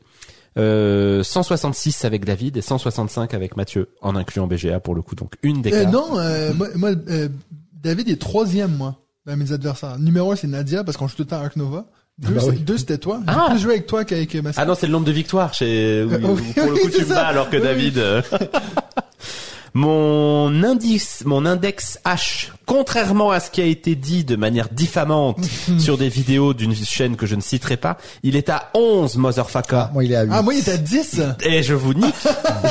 Euh, 0.58 1.24
166 1.24 2.06
avec 2.06 2.26
David 2.26 2.58
et 2.58 2.62
165 2.62 3.34
avec 3.34 3.58
Mathieu 3.58 3.90
en 4.02 4.16
incluant 4.16 4.46
BGA 4.46 4.80
pour 4.80 4.94
le 4.94 5.02
coup 5.02 5.16
donc 5.16 5.34
une 5.42 5.64
des 5.64 5.74
Euh, 5.74 5.86
non, 5.86 6.20
euh, 6.20 6.54
moi, 6.54 6.68
moi, 6.76 6.92
euh, 7.10 7.28
David 7.84 8.08
est 8.10 8.22
troisième, 8.22 8.76
moi, 8.78 9.00
dans 9.26 9.36
mes 9.36 9.52
adversaires. 9.52 9.98
Numéro 9.98 10.32
un, 10.32 10.36
c'est 10.36 10.48
Nadia, 10.48 10.84
parce 10.84 10.96
qu'on 10.96 11.08
joue 11.08 11.16
tout 11.16 11.24
le 11.24 11.28
temps 11.28 11.38
à 11.38 11.46
Ark 11.46 11.56
Nova. 11.56 11.88
Deux, 12.20 12.34
bah 12.36 12.42
oui. 12.48 12.60
deux, 12.60 12.78
c'était 12.78 13.00
toi. 13.00 13.20
J'ai 13.28 13.34
Ah. 13.36 13.48
plus 13.50 13.60
joué 13.60 13.72
avec 13.74 13.88
toi 13.88 14.06
qu'avec 14.06 14.36
Massi. 14.36 14.60
Ah 14.62 14.66
non, 14.66 14.76
c'est 14.76 14.86
le 14.86 14.92
nombre 14.94 15.06
de 15.06 15.12
victoires 15.12 15.54
chez 15.54 16.04
où- 16.04 16.12
Euh, 16.14 16.18
oui, 16.36 16.54
pour 16.56 16.66
le 16.68 16.74
oui, 16.74 16.80
coup 16.82 16.90
tu 16.90 17.02
me 17.02 17.10
bats 17.10 17.26
alors 17.28 17.50
que 17.50 17.58
Oui, 17.58 17.64
David 17.64 17.98
euh, 17.98 18.22
Mon 19.76 20.64
indice, 20.64 21.24
mon 21.26 21.48
index 21.48 21.98
H, 22.06 22.50
contrairement 22.68 23.32
à 23.32 23.40
ce 23.40 23.50
qui 23.50 23.60
a 23.60 23.66
été 23.66 23.96
dit 23.96 24.24
de 24.24 24.36
manière 24.36 24.70
diffamante 24.70 25.40
sur 25.80 25.98
des 25.98 26.10
vidéos 26.10 26.54
d'une 26.54 26.76
chaîne 26.76 27.16
que 27.16 27.26
je 27.26 27.34
ne 27.34 27.42
citerai 27.42 27.78
pas, 27.78 27.98
il 28.22 28.36
est 28.36 28.50
à 28.50 28.70
11 28.76 29.18
motherfucker. 29.18 29.76
Ah, 29.76 29.90
moi 29.92 30.04
il 30.04 30.12
est 30.12 30.16
à 30.16 30.24
8. 30.26 30.30
Ah, 30.32 30.42
moi, 30.44 30.54
il 30.54 30.60
était 30.60 30.74
à 30.74 30.78
10. 30.78 31.22
Et 31.44 31.64
je 31.64 31.74
vous 31.74 31.96
nique, 31.96 32.14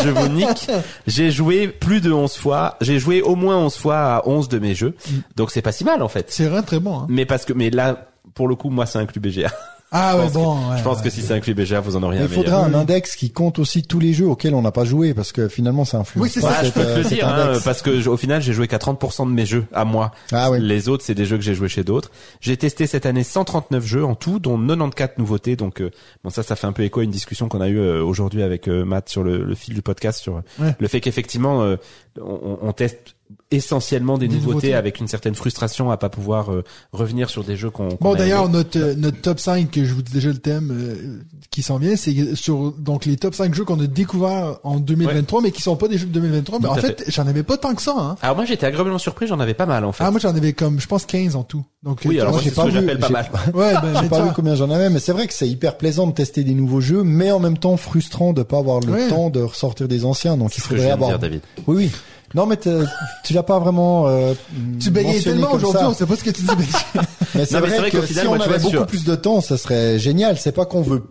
je 0.04 0.10
vous 0.10 0.28
nique. 0.28 0.68
J'ai 1.08 1.32
joué 1.32 1.66
plus 1.66 2.00
de 2.00 2.12
11 2.12 2.36
fois, 2.36 2.76
j'ai 2.80 3.00
joué 3.00 3.20
au 3.20 3.34
moins 3.34 3.56
11 3.58 3.74
fois 3.74 3.96
à 4.18 4.28
11 4.28 4.48
de 4.48 4.60
mes 4.60 4.76
jeux. 4.76 4.94
Donc 5.34 5.50
c'est 5.50 5.62
pas 5.62 5.72
si 5.72 5.82
mal 5.82 6.04
en 6.04 6.08
fait. 6.08 6.26
C'est 6.28 6.44
vraiment 6.46 6.62
très 6.62 6.78
bon, 6.78 7.00
hein. 7.00 7.06
Mais 7.08 7.26
parce 7.26 7.44
que 7.44 7.52
mais 7.52 7.70
là 7.70 8.06
pour 8.34 8.48
le 8.48 8.54
coup 8.54 8.70
moi 8.70 8.86
ça 8.86 8.98
inclut 8.98 9.20
BGA. 9.20 9.50
Ah, 9.94 10.12
Je 10.12 10.16
ouais, 10.16 10.22
pense 10.24 10.32
bon, 10.32 10.70
ouais. 10.70 10.78
je 10.78 10.82
pense 10.82 10.96
ouais. 10.98 11.04
que 11.04 11.10
si 11.10 11.20
ça 11.20 11.34
inclut 11.34 11.52
BGA, 11.52 11.80
vous 11.80 11.96
en 11.96 12.02
aurez 12.02 12.16
un 12.18 12.22
il 12.22 12.28
faudra 12.28 12.62
meilleur. 12.64 12.78
un 12.78 12.80
index 12.80 13.14
qui 13.14 13.30
compte 13.30 13.58
aussi 13.58 13.82
tous 13.82 14.00
les 14.00 14.14
jeux 14.14 14.26
auxquels 14.26 14.54
on 14.54 14.62
n'a 14.62 14.72
pas 14.72 14.86
joué 14.86 15.12
parce 15.12 15.32
que 15.32 15.48
finalement 15.48 15.84
ça 15.84 15.98
influence. 15.98 16.24
Oui, 16.24 16.30
c'est 16.32 16.40
ça, 16.40 16.64
je 16.64 16.70
peux 16.70 16.80
te 16.80 16.86
euh, 16.86 16.96
le 16.96 17.02
cet 17.02 17.12
dire, 17.12 17.28
hein, 17.28 17.58
parce 17.62 17.82
que 17.82 18.08
au 18.08 18.16
final, 18.16 18.40
j'ai 18.40 18.54
joué 18.54 18.68
qu'à 18.68 18.78
30% 18.78 19.26
de 19.28 19.34
mes 19.34 19.44
jeux 19.44 19.66
à 19.70 19.84
moi. 19.84 20.12
Ah 20.32 20.50
oui. 20.50 20.60
Les 20.62 20.88
autres, 20.88 21.04
c'est 21.04 21.14
des 21.14 21.26
jeux 21.26 21.36
que 21.36 21.42
j'ai 21.44 21.54
joués 21.54 21.68
chez 21.68 21.84
d'autres. 21.84 22.10
J'ai 22.40 22.56
testé 22.56 22.86
cette 22.86 23.04
année 23.04 23.22
139 23.22 23.84
jeux 23.84 24.02
en 24.06 24.14
tout, 24.14 24.38
dont 24.38 24.56
94 24.56 25.18
nouveautés. 25.18 25.56
Donc, 25.56 25.82
euh, 25.82 25.90
bon, 26.24 26.30
ça, 26.30 26.42
ça 26.42 26.56
fait 26.56 26.66
un 26.66 26.72
peu 26.72 26.84
écho 26.84 27.00
à 27.00 27.04
une 27.04 27.10
discussion 27.10 27.48
qu'on 27.50 27.60
a 27.60 27.68
eue 27.68 27.78
euh, 27.78 28.02
aujourd'hui 28.02 28.42
avec 28.42 28.68
euh, 28.68 28.86
Matt 28.86 29.10
sur 29.10 29.22
le, 29.22 29.44
le 29.44 29.54
fil 29.54 29.74
du 29.74 29.82
podcast 29.82 30.22
sur 30.22 30.36
euh, 30.38 30.40
Ouais. 30.58 30.74
le 30.80 30.88
fait 30.88 31.02
qu'effectivement, 31.02 31.60
euh, 31.64 31.76
on, 32.18 32.56
on 32.62 32.72
teste 32.72 33.14
essentiellement 33.52 34.18
des, 34.18 34.26
Des 34.28 34.34
nouveautés, 34.36 34.48
nouveautés. 34.54 34.74
avec 34.74 34.98
une 35.00 35.08
certaine 35.08 35.34
frustration 35.34 35.90
à 35.90 35.96
pas 35.96 36.08
pouvoir 36.08 36.50
euh, 36.52 36.64
revenir 36.92 37.30
sur 37.30 37.44
des 37.44 37.56
jeux 37.56 37.70
qu'on. 37.70 37.90
qu'on 37.90 38.10
Bon, 38.10 38.14
d'ailleurs, 38.14 38.48
notre, 38.48 38.78
euh, 38.78 38.94
notre 38.96 39.20
top 39.20 39.38
5, 39.38 39.70
que 39.70 39.84
je 39.84 39.92
vous 39.94 40.02
dis 40.02 40.12
déjà 40.12 40.28
le 40.30 40.38
thème 40.38 40.70
euh, 40.72 41.22
qui 41.50 41.62
s'en 41.62 41.76
vient, 41.78 41.96
c'est 41.96 42.34
sur 42.34 42.72
donc 42.72 43.04
les 43.04 43.16
top 43.16 43.34
5 43.34 43.54
jeux 43.54 43.64
qu'on 43.64 43.78
a 43.80 43.86
découverts 43.86 44.58
en 44.64 44.78
2023, 44.80 45.42
mais 45.42 45.50
qui 45.50 45.62
sont 45.62 45.76
pas 45.76 45.88
des 45.88 45.98
jeux 45.98 46.06
de 46.06 46.12
2023. 46.12 46.58
Mais 46.60 46.66
Tout 46.68 46.72
en 46.72 46.76
fait, 46.76 47.04
j'en 47.08 47.26
avais 47.26 47.42
pas 47.42 47.56
tant 47.56 47.74
que 47.74 47.82
ça. 47.82 47.94
Hein. 47.96 48.16
Alors 48.22 48.36
moi, 48.36 48.44
j'étais 48.44 48.66
agréablement 48.66 48.98
surpris. 48.98 49.26
J'en 49.26 49.40
avais 49.40 49.54
pas 49.54 49.66
mal 49.66 49.84
en 49.84 49.92
fait. 49.92 50.04
Ah, 50.04 50.10
moi, 50.10 50.20
j'en 50.20 50.34
avais 50.34 50.52
comme, 50.52 50.80
je 50.80 50.86
pense, 50.86 51.04
15 51.06 51.36
en 51.36 51.42
tout. 51.42 51.64
Donc, 51.82 52.00
oui, 52.04 52.18
euh, 52.18 52.22
alors 52.22 52.38
j'ai 52.38 52.50
c'est 52.50 52.54
pas 52.54 52.62
ce 52.62 52.66
que 52.68 52.72
vu, 52.74 52.80
j'appelle 52.80 52.98
pas 52.98 53.06
j'ai- 53.08 53.12
mal. 53.12 53.26
Ouais, 53.54 53.74
ben, 53.82 54.00
J'ai 54.02 54.08
pas 54.08 54.22
vu 54.24 54.30
combien 54.34 54.54
j'en 54.54 54.70
avais, 54.70 54.88
mais 54.88 55.00
c'est 55.00 55.12
vrai 55.12 55.26
que 55.26 55.34
c'est 55.34 55.48
hyper 55.48 55.76
plaisant 55.76 56.06
de 56.06 56.12
tester 56.12 56.44
des 56.44 56.54
nouveaux 56.54 56.80
jeux, 56.80 57.02
mais 57.02 57.30
en 57.32 57.40
même 57.40 57.58
temps 57.58 57.76
frustrant 57.76 58.32
de 58.32 58.42
pas 58.42 58.58
avoir 58.58 58.80
le 58.80 58.92
Ouais. 58.92 59.08
temps 59.08 59.30
de 59.30 59.40
ressortir 59.42 59.88
des 59.88 60.04
anciens. 60.04 60.36
Donc 60.36 60.56
il 60.56 60.60
faudrait 60.60 60.90
avoir. 60.90 61.18
David. 61.18 61.40
Oui, 61.66 61.76
oui. 61.76 61.90
Non, 62.34 62.46
mais 62.46 62.56
tu 62.56 63.32
l'as 63.32 63.42
pas 63.42 63.58
vraiment. 63.58 64.08
Euh, 64.08 64.34
tu 64.80 64.90
mentionné 64.90 65.20
tellement 65.20 65.52
aujourd'hui, 65.52 65.80
ça. 65.80 65.90
on 65.90 65.94
sait 65.94 66.06
pas 66.06 66.16
ce 66.16 66.24
que 66.24 66.30
tu 66.30 66.42
dis. 66.42 66.46
Benji. 66.46 66.72
Mais 67.34 67.46
c'est 67.46 67.58
vrai, 67.60 67.90
que 67.90 68.02
final, 68.02 68.24
si 68.24 68.28
moi, 68.28 68.36
on 68.36 68.40
tu 68.40 68.48
avait 68.48 68.58
beaucoup 68.58 68.86
plus 68.86 69.04
de 69.04 69.14
temps, 69.14 69.40
ça 69.40 69.56
serait 69.56 69.98
génial. 69.98 70.36
C'est 70.38 70.52
pas 70.52 70.66
qu'on 70.66 70.82
veut 70.82 71.02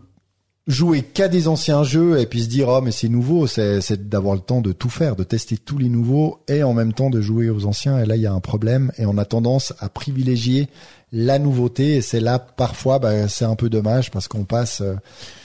jouer 0.67 1.01
qu'à 1.01 1.27
des 1.27 1.47
anciens 1.47 1.83
jeux 1.83 2.19
et 2.19 2.27
puis 2.27 2.43
se 2.43 2.47
dire 2.47 2.67
oh 2.69 2.81
mais 2.81 2.91
c'est 2.91 3.09
nouveau, 3.09 3.47
c'est 3.47 3.81
c'est 3.81 4.07
d'avoir 4.09 4.35
le 4.35 4.41
temps 4.41 4.61
de 4.61 4.71
tout 4.71 4.89
faire, 4.89 5.15
de 5.15 5.23
tester 5.23 5.57
tous 5.57 5.79
les 5.79 5.89
nouveaux 5.89 6.39
et 6.47 6.61
en 6.61 6.73
même 6.73 6.93
temps 6.93 7.09
de 7.09 7.19
jouer 7.19 7.49
aux 7.49 7.65
anciens. 7.65 7.99
Et 7.99 8.05
là 8.05 8.15
il 8.15 8.21
y 8.21 8.27
a 8.27 8.33
un 8.33 8.39
problème 8.39 8.91
et 8.97 9.05
on 9.05 9.17
a 9.17 9.25
tendance 9.25 9.73
à 9.79 9.89
privilégier 9.89 10.69
la 11.13 11.39
nouveauté 11.39 11.95
et 11.97 12.01
c'est 12.01 12.21
là 12.21 12.39
parfois 12.39 12.97
bah, 12.99 13.27
c'est 13.27 13.43
un 13.45 13.55
peu 13.55 13.69
dommage 13.69 14.11
parce 14.11 14.27
qu'on 14.29 14.45
passe 14.45 14.79
euh, 14.81 14.95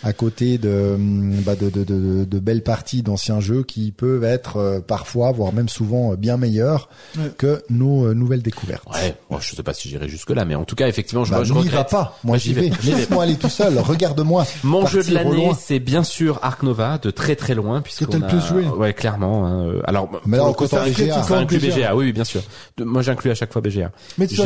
à 0.05 0.12
côté 0.12 0.59
de, 0.59 0.93
hum, 0.94 1.32
bah, 1.44 1.56
de, 1.56 1.70
de, 1.70 1.82
de, 1.82 2.24
de 2.24 2.38
belles 2.38 2.62
parties 2.62 3.02
d'anciens 3.02 3.40
jeux 3.40 3.64
qui 3.64 3.90
peuvent 3.90 4.22
être 4.22 4.59
euh, 4.59 4.80
parfois 4.80 5.32
voire 5.32 5.52
même 5.52 5.68
souvent 5.68 6.12
euh, 6.12 6.16
bien 6.16 6.36
meilleurs 6.36 6.88
Ouais. 7.18 7.30
que 7.38 7.62
nos 7.70 8.06
euh, 8.06 8.14
nouvelles 8.14 8.43
découvertes. 8.43 8.84
Ouais, 8.93 9.16
bon, 9.30 9.38
je 9.40 9.55
sais 9.56 9.62
pas 9.62 9.72
si 9.74 9.88
j'irai 9.88 10.09
jusque 10.09 10.30
là, 10.30 10.44
mais 10.44 10.55
en 10.55 10.64
tout 10.64 10.76
cas, 10.76 10.86
effectivement, 10.86 11.24
je, 11.24 11.32
Bah, 11.32 11.43
je 11.44 11.52
n'y 11.52 11.59
regrette. 11.60 11.74
va 11.74 11.84
pas. 11.84 12.18
Moi, 12.24 12.36
j'y 12.36 12.52
vais. 12.52 12.70
Laisse-moi 12.84 13.22
aller 13.22 13.36
tout 13.36 13.48
seul. 13.48 13.78
Regarde-moi. 13.78 14.44
Mon 14.64 14.86
jeu 14.86 15.02
de 15.02 15.14
l'année, 15.14 15.51
c'est 15.59 15.78
bien 15.78 16.02
sûr 16.05 16.38
Ark 16.43 16.62
Nova, 16.62 16.98
de 16.98 17.10
très 17.10 17.36
très 17.36 17.55
loin, 17.55 17.80
puisque 17.80 18.06
t'as 18.09 18.18
le 18.18 18.26
plus 18.26 18.40
joué. 18.40 18.64
Ouais, 18.66 18.93
clairement. 18.93 19.47
hein, 19.47 19.66
euh, 19.66 19.80
Alors, 19.84 20.10
Mais 20.26 20.38
coup, 20.38 20.52
quand 20.55 20.68
ça 20.68 20.82
on 20.84 20.90
inclut, 20.90 21.05
BGA. 21.06 21.22
ça 21.22 21.38
inclut 21.38 21.59
BGA. 21.59 21.74
BGA. 21.74 21.97
Oui, 21.97 22.05
oui, 22.06 22.12
bien 22.12 22.24
sûr. 22.24 22.43
De- 22.76 22.84
moi, 22.84 23.01
j'inclus 23.02 23.30
à 23.30 23.34
chaque 23.34 23.52
fois 23.52 23.62
BGA. 23.62 23.90
Mais 24.18 24.26
tu 24.26 24.36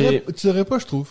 pas, 0.65 0.79
je 0.79 0.87
trouve. 0.87 1.10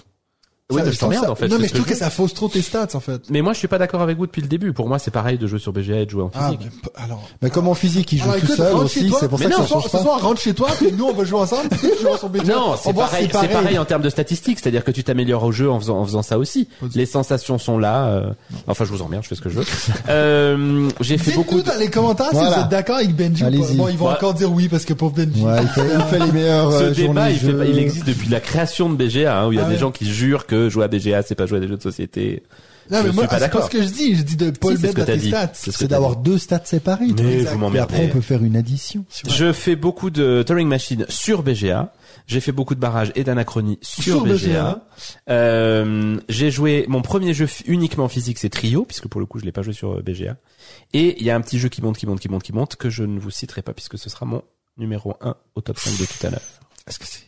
Oui, 0.72 0.78
Ça- 0.82 0.86
mais 0.86 0.92
je 0.92 1.00
t'emmerde, 1.00 1.24
ça- 1.26 1.32
en 1.32 1.36
fait, 1.36 1.48
Non, 1.48 1.58
mais 1.60 1.68
je 1.68 1.74
trouve 1.74 1.86
que 1.86 1.90
que 1.94 1.98
ça 1.98 2.12
fausse 2.12 2.36
trop 2.36 2.48
tes 2.48 2.62
stats, 2.62 2.90
en 2.94 3.00
fait. 3.00 3.24
Mais 3.32 3.42
moi, 3.42 3.54
je 3.54 3.58
suis 3.58 3.68
pas 3.68 3.80
d'accord 3.80 4.02
avec 4.04 4.18
vous 4.20 4.28
depuis 4.28 4.44
le 4.44 4.48
début. 4.48 4.72
Pour 4.72 4.88
moi, 4.88 5.00
c'est 5.00 5.10
pareil 5.10 5.40
de 5.40 5.48
jouer 5.48 5.58
sur 5.58 5.74
BGA 5.74 6.02
et 6.02 6.06
de 6.06 6.12
jouer 6.12 6.22
en 6.22 6.32
Ah, 6.36 6.46
physique. 6.46 6.60
mais 6.64 6.70
p- 6.84 6.90
alors. 7.04 7.28
Mais 7.42 7.50
comme 7.50 7.68
en 7.68 7.74
physique, 7.74 8.12
il 8.14 8.20
joue 8.20 8.26
Alors, 8.26 8.36
tout 8.36 8.46
écoute, 8.46 8.56
seul 8.58 8.74
rentre 8.74 8.86
aussi. 8.86 9.12
C'est 9.20 9.28
pour 9.28 9.40
Mais 9.40 9.46
ça 9.46 9.50
que 9.50 9.56
non, 9.56 9.62
ça 9.62 9.64
ce 9.64 9.70
soir, 9.70 9.82
change 9.82 9.92
ce 9.92 9.98
pas. 9.98 10.04
soir, 10.04 10.22
rentre 10.22 10.42
chez 10.42 10.54
toi, 10.54 10.68
puis 10.78 10.92
nous, 10.96 11.06
on 11.06 11.14
va 11.14 11.24
jouer 11.24 11.40
ensemble. 11.40 11.70
puis 11.70 11.80
tu 11.98 12.04
joues 12.04 12.18
sur 12.20 12.30
BGA. 12.30 12.54
Non, 12.54 12.74
On 12.74 12.78
c'est 12.78 12.94
pareil, 12.94 13.28
c'est 13.32 13.48
pareil 13.48 13.80
en 13.80 13.86
termes 13.86 14.04
de 14.04 14.12
statistiques, 14.12 14.60
c'est-à-dire 14.60 14.84
que 14.84 14.92
tu 14.92 15.04
t'améliores 15.04 15.44
au 15.44 15.52
jeu 15.52 15.72
en 15.72 15.80
faisant, 15.80 15.98
en 15.98 16.06
faisant 16.06 16.22
ça 16.22 16.38
aussi. 16.38 16.68
Les 16.94 17.08
sensations 17.08 17.58
sont 17.58 17.80
là. 17.80 18.06
euh, 18.10 18.30
Enfin, 18.68 18.86
je 18.86 18.92
vous 18.92 19.02
emmerde, 19.02 19.24
je 19.24 19.30
fais 19.30 19.36
ce 19.36 19.42
que 19.42 19.50
je 19.50 19.56
veux. 19.58 19.66
euh, 20.10 20.88
j'ai 21.02 21.18
fait 21.18 21.32
beaucoup. 21.32 21.56
Dites-nous 21.56 21.74
dans 21.74 21.80
les 21.80 21.90
commentaires 21.90 22.30
si 22.30 22.36
vous 22.36 22.62
êtes 22.62 22.70
d'accord 22.70 22.98
avec 22.98 23.16
Benji. 23.16 23.44
Bon, 23.76 23.88
ils 23.90 23.98
vont 23.98 24.10
encore 24.12 24.36
dire 24.36 24.52
oui 24.52 24.68
parce 24.70 24.86
que 24.86 24.94
pauvre 24.94 25.14
Benji. 25.16 25.44
Il 25.44 25.68
fait, 26.10 26.20
les 26.20 26.32
meilleurs 26.32 26.72
Ce 26.74 26.84
euh, 26.84 26.92
débat, 26.92 27.32
il, 27.32 27.40
fait 27.40 27.48
jeux. 27.48 27.58
pas- 27.58 27.66
il 27.66 27.80
existe 27.80 28.06
depuis 28.06 28.30
la 28.30 28.40
création 28.40 28.88
de 28.88 28.96
BGA, 28.96 29.36
hein, 29.42 29.48
où 29.48 29.52
il 29.52 29.56
y 29.58 29.60
a 29.60 29.64
Ah 29.66 29.70
des 29.70 29.78
gens 29.78 29.90
qui 29.90 30.06
jurent 30.06 30.46
que 30.46 30.59
jouer 30.68 30.84
à 30.84 30.88
BGA, 30.90 31.22
c'est 31.22 31.36
pas 31.36 31.46
jouer 31.46 31.60
à 31.60 31.62
des 31.62 31.68
jeux 31.70 31.78
de 31.78 31.82
société. 31.82 32.44
Non, 32.92 33.04
Je 33.04 33.08
mais 33.08 33.14
moi, 33.14 33.24
suis 33.24 33.28
pas 33.30 33.36
c'est 33.36 33.40
pas 33.40 33.40
d'accord. 33.40 33.66
ce 33.66 33.70
que 33.70 33.84
je 33.84 33.90
dis. 33.90 34.16
Je 34.16 34.24
dis 34.24 34.36
de 34.36 34.50
pas 34.50 34.76
Si, 34.76 34.94
t'as 34.94 35.06
tes 35.06 35.20
stats. 35.20 35.52
C'est 35.54 35.88
d'avoir 35.88 36.16
deux 36.16 36.38
stats 36.40 36.66
séparés. 36.66 37.08
Mais 37.18 37.44
vous 37.44 37.76
Et 37.76 37.80
après, 37.80 38.06
on 38.06 38.10
peut 38.10 38.22
faire 38.22 38.44
une 38.44 38.56
addition. 38.56 39.06
Je 39.28 39.54
fais 39.54 39.76
beaucoup 39.76 40.10
de 40.10 40.44
Turing 40.46 40.68
Machine 40.68 41.06
sur 41.08 41.44
BGA. 41.44 41.94
J'ai 42.26 42.42
fait 42.42 42.52
beaucoup 42.52 42.76
de 42.76 42.80
barrages 42.80 43.12
et 43.16 43.24
d'anachronie 43.24 43.80
sur, 43.82 44.04
Sur 44.04 44.24
BGA. 44.24 44.36
BGA. 44.36 44.86
Euh, 45.30 46.20
j'ai 46.30 46.52
joué 46.52 46.86
mon 46.88 47.02
premier 47.02 47.34
jeu 47.34 47.48
uniquement 47.66 48.08
physique, 48.08 48.38
c'est 48.38 48.50
Trio, 48.50 48.86
puisque 48.86 49.08
pour 49.08 49.20
le 49.20 49.26
coup 49.26 49.40
je 49.40 49.46
l'ai 49.46 49.52
pas 49.52 49.64
joué 49.64 49.74
sur 49.74 49.94
euh, 49.98 50.02
BGA. 50.04 50.38
Et 50.94 51.20
il 51.20 51.26
y 51.26 51.32
a 51.32 51.36
un 51.36 51.42
petit 51.42 51.58
jeu 51.58 51.70
qui 51.70 51.82
monte, 51.82 51.98
qui 51.98 52.06
monte, 52.06 52.20
qui 52.20 52.30
monte, 52.30 52.44
qui 52.44 52.54
monte, 52.54 52.76
que 52.76 52.90
je 52.90 53.04
ne 53.04 53.20
vous 53.20 53.32
citerai 53.32 53.64
pas 53.64 53.74
puisque 53.74 53.98
ce 53.98 54.10
sera 54.12 54.28
mon 54.28 54.44
numéro 54.78 55.16
1 55.22 55.36
au 55.56 55.62
top 55.62 55.80
5 55.80 56.00
de 56.00 56.06
tout 56.06 56.28
à 56.28 56.30
l'heure. 56.30 56.42
Est-ce 56.88 57.00
que 57.00 57.06
c'est... 57.08 57.22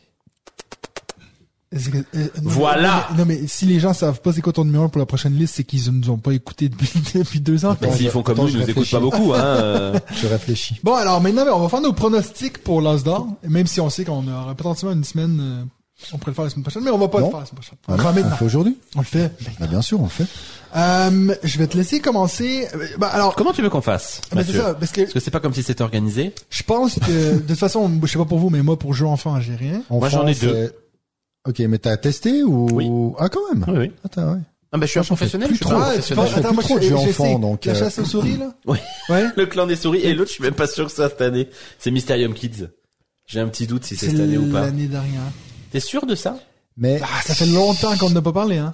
Que- 1.74 1.98
euh, 1.98 2.04
non, 2.14 2.50
Voilà. 2.50 3.08
mais- 3.12 3.18
Non 3.18 3.26
mais, 3.26 3.48
si 3.48 3.66
les 3.66 3.80
gens 3.80 3.94
savent 3.94 4.20
pas 4.20 4.34
c'est 4.34 4.42
quoi 4.42 4.52
ton 4.52 4.66
numéro 4.66 4.90
pour 4.90 5.00
la 5.00 5.06
prochaine 5.06 5.34
liste, 5.36 5.56
c'est 5.56 5.64
qu'ils 5.64 5.90
nous 5.90 6.10
ont 6.10 6.18
pas 6.18 6.34
écouté 6.34 6.68
depuis, 6.68 6.92
depuis 7.16 7.40
deux 7.40 7.64
ans. 7.66 7.78
S'ils 7.96 8.10
font 8.10 8.24
comme 8.24 8.34
attends, 8.36 8.44
nous, 8.44 8.50
ils 8.50 8.58
nous 8.60 8.70
écoutent 8.70 8.92
pas 8.92 9.00
beaucoup, 9.00 9.34
hein. 9.34 9.40
euh. 9.40 10.00
Je 10.22 10.28
réfléchis. 10.28 10.80
Bon 10.84 10.96
alors 10.96 11.22
maintenant 11.22 11.46
on 11.54 11.60
va 11.60 11.70
faire 11.70 11.80
nos 11.82 11.94
pronostics 11.94 12.58
pour 12.58 12.82
l'As 12.82 13.04
d'or, 13.04 13.28
même 13.48 13.68
si 13.68 13.80
on 13.80 13.90
sait 13.90 14.04
qu'on 14.04 14.28
aura 14.28 14.54
potentiellement 14.54 14.94
une 14.96 15.06
semaine, 15.06 15.40
euh, 15.42 15.64
on 16.14 16.18
pourrait 16.18 16.32
le 16.32 16.36
faire 16.36 16.44
la 16.44 16.50
semaine 16.50 16.64
prochaine, 16.64 16.84
mais 16.84 16.92
on 16.92 16.98
va 16.98 17.08
pas 17.08 17.20
Non. 17.22 17.28
le 17.28 17.32
faire 17.32 17.40
la 17.40 17.46
semaine 17.46 17.62
prochaine. 17.62 17.78
On 17.88 17.94
Ah 17.94 17.98
le 18.20 18.22
on 18.26 18.30
le 18.32 18.36
fait 18.36 18.46
aujourd'hui 18.46 18.78
On 18.96 19.00
le 19.00 19.06
fait. 19.06 19.32
Bah, 19.60 19.68
Bien 19.68 19.82
sûr, 19.82 20.00
on 20.02 20.06
le 20.06 20.10
fait. 20.10 20.26
Euh, 20.76 21.36
je 21.44 21.58
vais 21.58 21.68
te 21.68 21.78
laisser 21.78 22.00
commencer. 22.02 22.68
Bah 22.98 23.08
alors, 23.14 23.34
Comment 23.36 23.54
tu 23.54 23.62
veux 23.62 23.70
qu'on 23.70 23.82
fasse 23.82 24.20
mais 24.36 24.44
c'est 24.44 24.54
ça, 24.58 24.74
parce 24.74 24.92
que 24.92 25.02
Parce 25.02 25.14
que 25.14 25.20
c'est 25.22 25.32
pas 25.32 25.40
comme 25.40 25.54
si 25.54 25.64
c'était 25.64 25.84
organisé. 25.84 26.34
je 26.50 26.64
pense 26.64 26.96
que 26.96 27.36
de 27.36 27.40
toute 27.40 27.58
façon, 27.58 27.90
je 28.04 28.08
sais 28.12 28.18
pas 28.18 28.26
pour 28.26 28.40
vous, 28.40 28.50
mais 28.50 28.62
moi 28.62 28.78
pour 28.78 28.94
jeux 28.94 29.06
enfants, 29.06 29.40
j'ai 29.40 29.56
rien. 29.56 29.84
En 29.90 30.00
Moi, 30.00 30.10
j'en 30.10 30.28
ai 30.28 30.36
deux. 30.36 30.74
Ok, 31.48 31.60
mais 31.60 31.78
t'as 31.80 31.98
testé 31.98 32.44
ou 32.44 32.68
Oui. 32.72 32.90
Ah, 33.18 33.30
quand 33.30 33.40
même. 33.54 33.66
Oui, 33.68 33.78
oui. 33.88 33.92
Attends, 34.06 34.34
ouais. 34.34 34.40
Ah 34.74 34.78
bah 34.78 34.86
je 34.86 34.92
suis 34.92 35.00
un 35.00 35.04
professionnel, 35.04 35.50
plus 35.50 35.56
je 35.58 35.64
suis 35.64 35.66
trop. 35.70 35.78
pas 35.80 35.90
un 35.92 35.96
Ah, 35.98 36.02
tu 36.02 36.14
penses, 36.16 36.38
attends, 36.38 36.54
moi 36.54 36.64
trop 36.64 36.80
j'ai 36.80 36.94
essayé 37.10 37.38
donc, 37.38 37.66
la 37.66 37.74
euh, 37.74 37.76
chasse 37.76 38.00
aux 38.00 38.06
souris 38.06 38.38
là. 38.38 38.54
Oui. 38.66 38.78
Ouais. 39.10 39.26
Le 39.36 39.46
clan 39.46 39.68
des 39.68 39.76
souris 39.76 40.00
et 40.00 40.14
l'autre, 40.14 40.30
je 40.30 40.36
suis 40.36 40.44
même 40.44 40.54
pas 40.54 40.68
sûr 40.68 40.86
que 40.86 40.92
soit 40.94 41.10
cette 41.10 41.20
année. 41.22 41.50
C'est 41.78 41.92
Mysterium 41.92 42.34
Kids. 42.34 42.68
J'ai 43.28 43.42
un 43.42 43.48
petit 43.50 43.68
doute 43.68 43.84
si 43.84 43.98
c'est 43.98 44.10
cette 44.12 44.20
année 44.22 44.38
ou 44.38 44.50
pas. 44.50 44.62
l'année 44.62 44.88
dernière. 44.88 45.22
T'es 45.72 45.82
sûr 45.82 46.06
de 46.06 46.16
ça? 46.16 46.38
Mais, 46.78 47.02
Ah, 47.04 47.22
ça 47.26 47.36
fait 47.36 47.48
longtemps 47.48 47.98
qu'on 47.98 48.12
n'a 48.12 48.22
pas 48.22 48.32
parlé, 48.32 48.58
hein. 48.60 48.72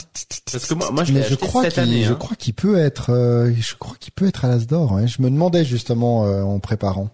Parce 0.52 0.68
que 0.68 0.76
moi, 0.76 0.91
moi 0.91 1.03
je 1.03 1.14
l'ai 1.14 1.19
mais 1.22 1.26
je 1.26 1.34
acheté 1.34 1.48
crois 1.48 1.64
cette 1.64 1.73
qu'il, 1.73 1.84
année. 1.84 2.03
je 2.03 2.11
hein. 2.14 2.18
crois 2.19 2.35
qu'il 2.38 2.53
peut 2.53 2.77
être, 2.77 3.11
euh, 3.11 3.52
je 3.60 3.73
crois 3.76 3.95
qu'il 3.99 4.11
peut 4.14 4.27
être 4.27 4.45
à 4.45 4.49
l'As 4.49 4.68
d'or. 4.68 4.94
Hein. 4.94 5.07
Je 5.07 5.22
me 5.23 5.30
demandais 5.31 5.65
justement 5.65 6.26
euh, 6.26 6.44
en 6.44 6.60
préparant. 6.60 7.10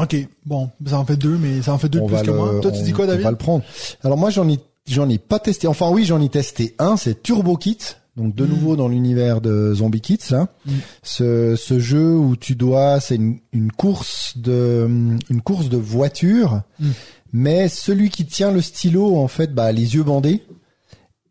Ok, 0.00 0.16
bon, 0.46 0.70
ça 0.86 0.98
en 0.98 1.04
fait 1.04 1.16
deux, 1.16 1.36
mais 1.38 1.60
ça 1.62 1.72
en 1.72 1.78
fait 1.78 1.88
deux 1.88 1.98
de 2.00 2.04
On 2.04 2.08
plus 2.08 2.20
que 2.22 2.26
le- 2.26 2.32
moi. 2.36 2.54
Toi, 2.62 2.70
tu 2.70 2.78
on- 2.78 2.82
dis 2.84 2.92
quoi, 2.92 3.04
On 3.04 3.08
David? 3.08 3.22
va 3.24 3.30
le 3.32 3.36
prendre. 3.36 3.64
Alors 4.04 4.16
moi, 4.16 4.30
j'en 4.30 4.48
ai, 4.48 4.58
j'en 4.88 5.08
ai 5.08 5.18
pas 5.18 5.38
testé. 5.38 5.66
Enfin 5.66 5.90
oui, 5.90 6.04
j'en 6.04 6.20
ai 6.20 6.28
testé 6.28 6.74
un. 6.78 6.96
C'est 6.96 7.22
Turbo 7.22 7.56
Kit. 7.56 7.78
Donc 8.16 8.34
de 8.34 8.44
Mm. 8.44 8.48
nouveau 8.48 8.74
dans 8.76 8.88
l'univers 8.88 9.40
de 9.40 9.72
Zombie 9.74 10.00
Kids 10.00 10.30
là. 10.32 10.48
Mm. 10.66 10.72
Ce, 11.04 11.54
ce 11.56 11.78
jeu 11.78 12.16
où 12.16 12.34
tu 12.36 12.56
dois, 12.56 12.98
c'est 12.98 13.14
une, 13.14 13.38
une 13.52 13.70
course 13.70 14.32
de, 14.36 14.88
une 15.30 15.40
course 15.40 15.68
de 15.68 15.76
voiture. 15.76 16.62
Mm. 16.80 16.88
Mais 17.32 17.68
celui 17.68 18.10
qui 18.10 18.24
tient 18.26 18.50
le 18.50 18.60
stylo, 18.62 19.16
en 19.18 19.28
fait, 19.28 19.54
bah 19.54 19.70
les 19.70 19.94
yeux 19.94 20.02
bandés. 20.02 20.42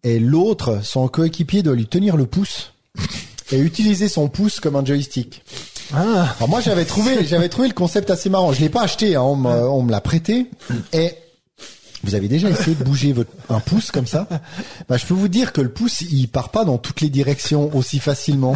Et 0.04 0.20
l'autre, 0.20 0.80
son 0.84 1.08
coéquipier 1.10 1.64
doit 1.64 1.76
lui 1.76 1.88
tenir 1.88 2.16
le 2.16 2.26
pouce 2.26 2.74
et 3.52 3.60
utiliser 3.60 4.08
son 4.08 4.30
pouce 4.30 4.60
comme 4.62 4.76
un 4.78 4.86
joystick. 4.86 5.44
Ah, 5.94 6.36
Alors 6.38 6.50
moi 6.50 6.60
j'avais 6.62 6.84
trouvé 6.86 7.26
j'avais 7.26 7.48
trouvé 7.50 7.68
le 7.70 7.74
concept 7.74 8.10
assez 8.12 8.30
marrant. 8.30 8.52
Je 8.54 8.60
l'ai 8.62 8.70
pas 8.70 8.84
acheté, 8.84 9.16
hein, 9.16 9.22
on 9.22 9.36
me, 9.36 9.50
on 9.50 9.84
me 9.84 9.92
l'a 9.92 10.02
prêté. 10.02 10.48
Et 10.94 11.12
vous 12.04 12.16
avez 12.16 12.28
déjà 12.28 12.50
essayé 12.50 12.76
de 12.76 12.84
bouger 12.84 13.12
votre 13.14 13.32
un 13.50 13.60
pouce 13.60 13.92
comme 13.92 14.06
ça? 14.08 14.28
Bah 14.88 14.98
je 14.98 15.06
peux 15.06 15.14
vous 15.14 15.28
dire 15.28 15.52
que 15.54 15.62
le 15.62 15.70
pouce 15.70 16.02
il 16.02 16.28
part 16.28 16.50
pas 16.50 16.64
dans 16.66 16.78
toutes 16.78 17.02
les 17.02 17.10
directions 17.10 17.76
aussi 17.76 18.00
facilement. 18.00 18.56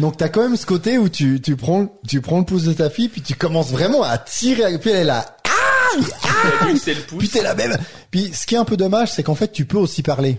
Donc 0.00 0.16
t'as 0.16 0.28
quand 0.28 0.42
même 0.42 0.56
ce 0.56 0.66
côté 0.66 0.98
où 0.98 1.08
tu 1.08 1.40
tu 1.40 1.56
prends 1.56 1.88
tu 2.08 2.20
prends 2.20 2.38
le 2.38 2.44
pouce 2.44 2.64
de 2.64 2.72
ta 2.72 2.90
fille 2.90 3.08
puis 3.08 3.20
tu 3.22 3.34
commences 3.34 3.70
vraiment 3.70 4.02
à 4.02 4.18
tirer 4.18 4.72
et 4.72 4.78
puis 4.78 4.90
elle 4.90 4.96
est 4.98 5.04
là. 5.04 5.36
c'est 6.80 6.94
le 6.94 7.00
Puis 7.18 7.28
t'es 7.28 7.42
la 7.42 7.54
même. 7.54 7.76
Puis 8.10 8.30
ce 8.32 8.46
qui 8.46 8.54
est 8.54 8.58
un 8.58 8.64
peu 8.64 8.76
dommage 8.76 9.12
c'est 9.12 9.22
qu'en 9.22 9.34
fait 9.34 9.52
tu 9.52 9.64
peux 9.66 9.78
aussi 9.78 10.02
parler. 10.02 10.38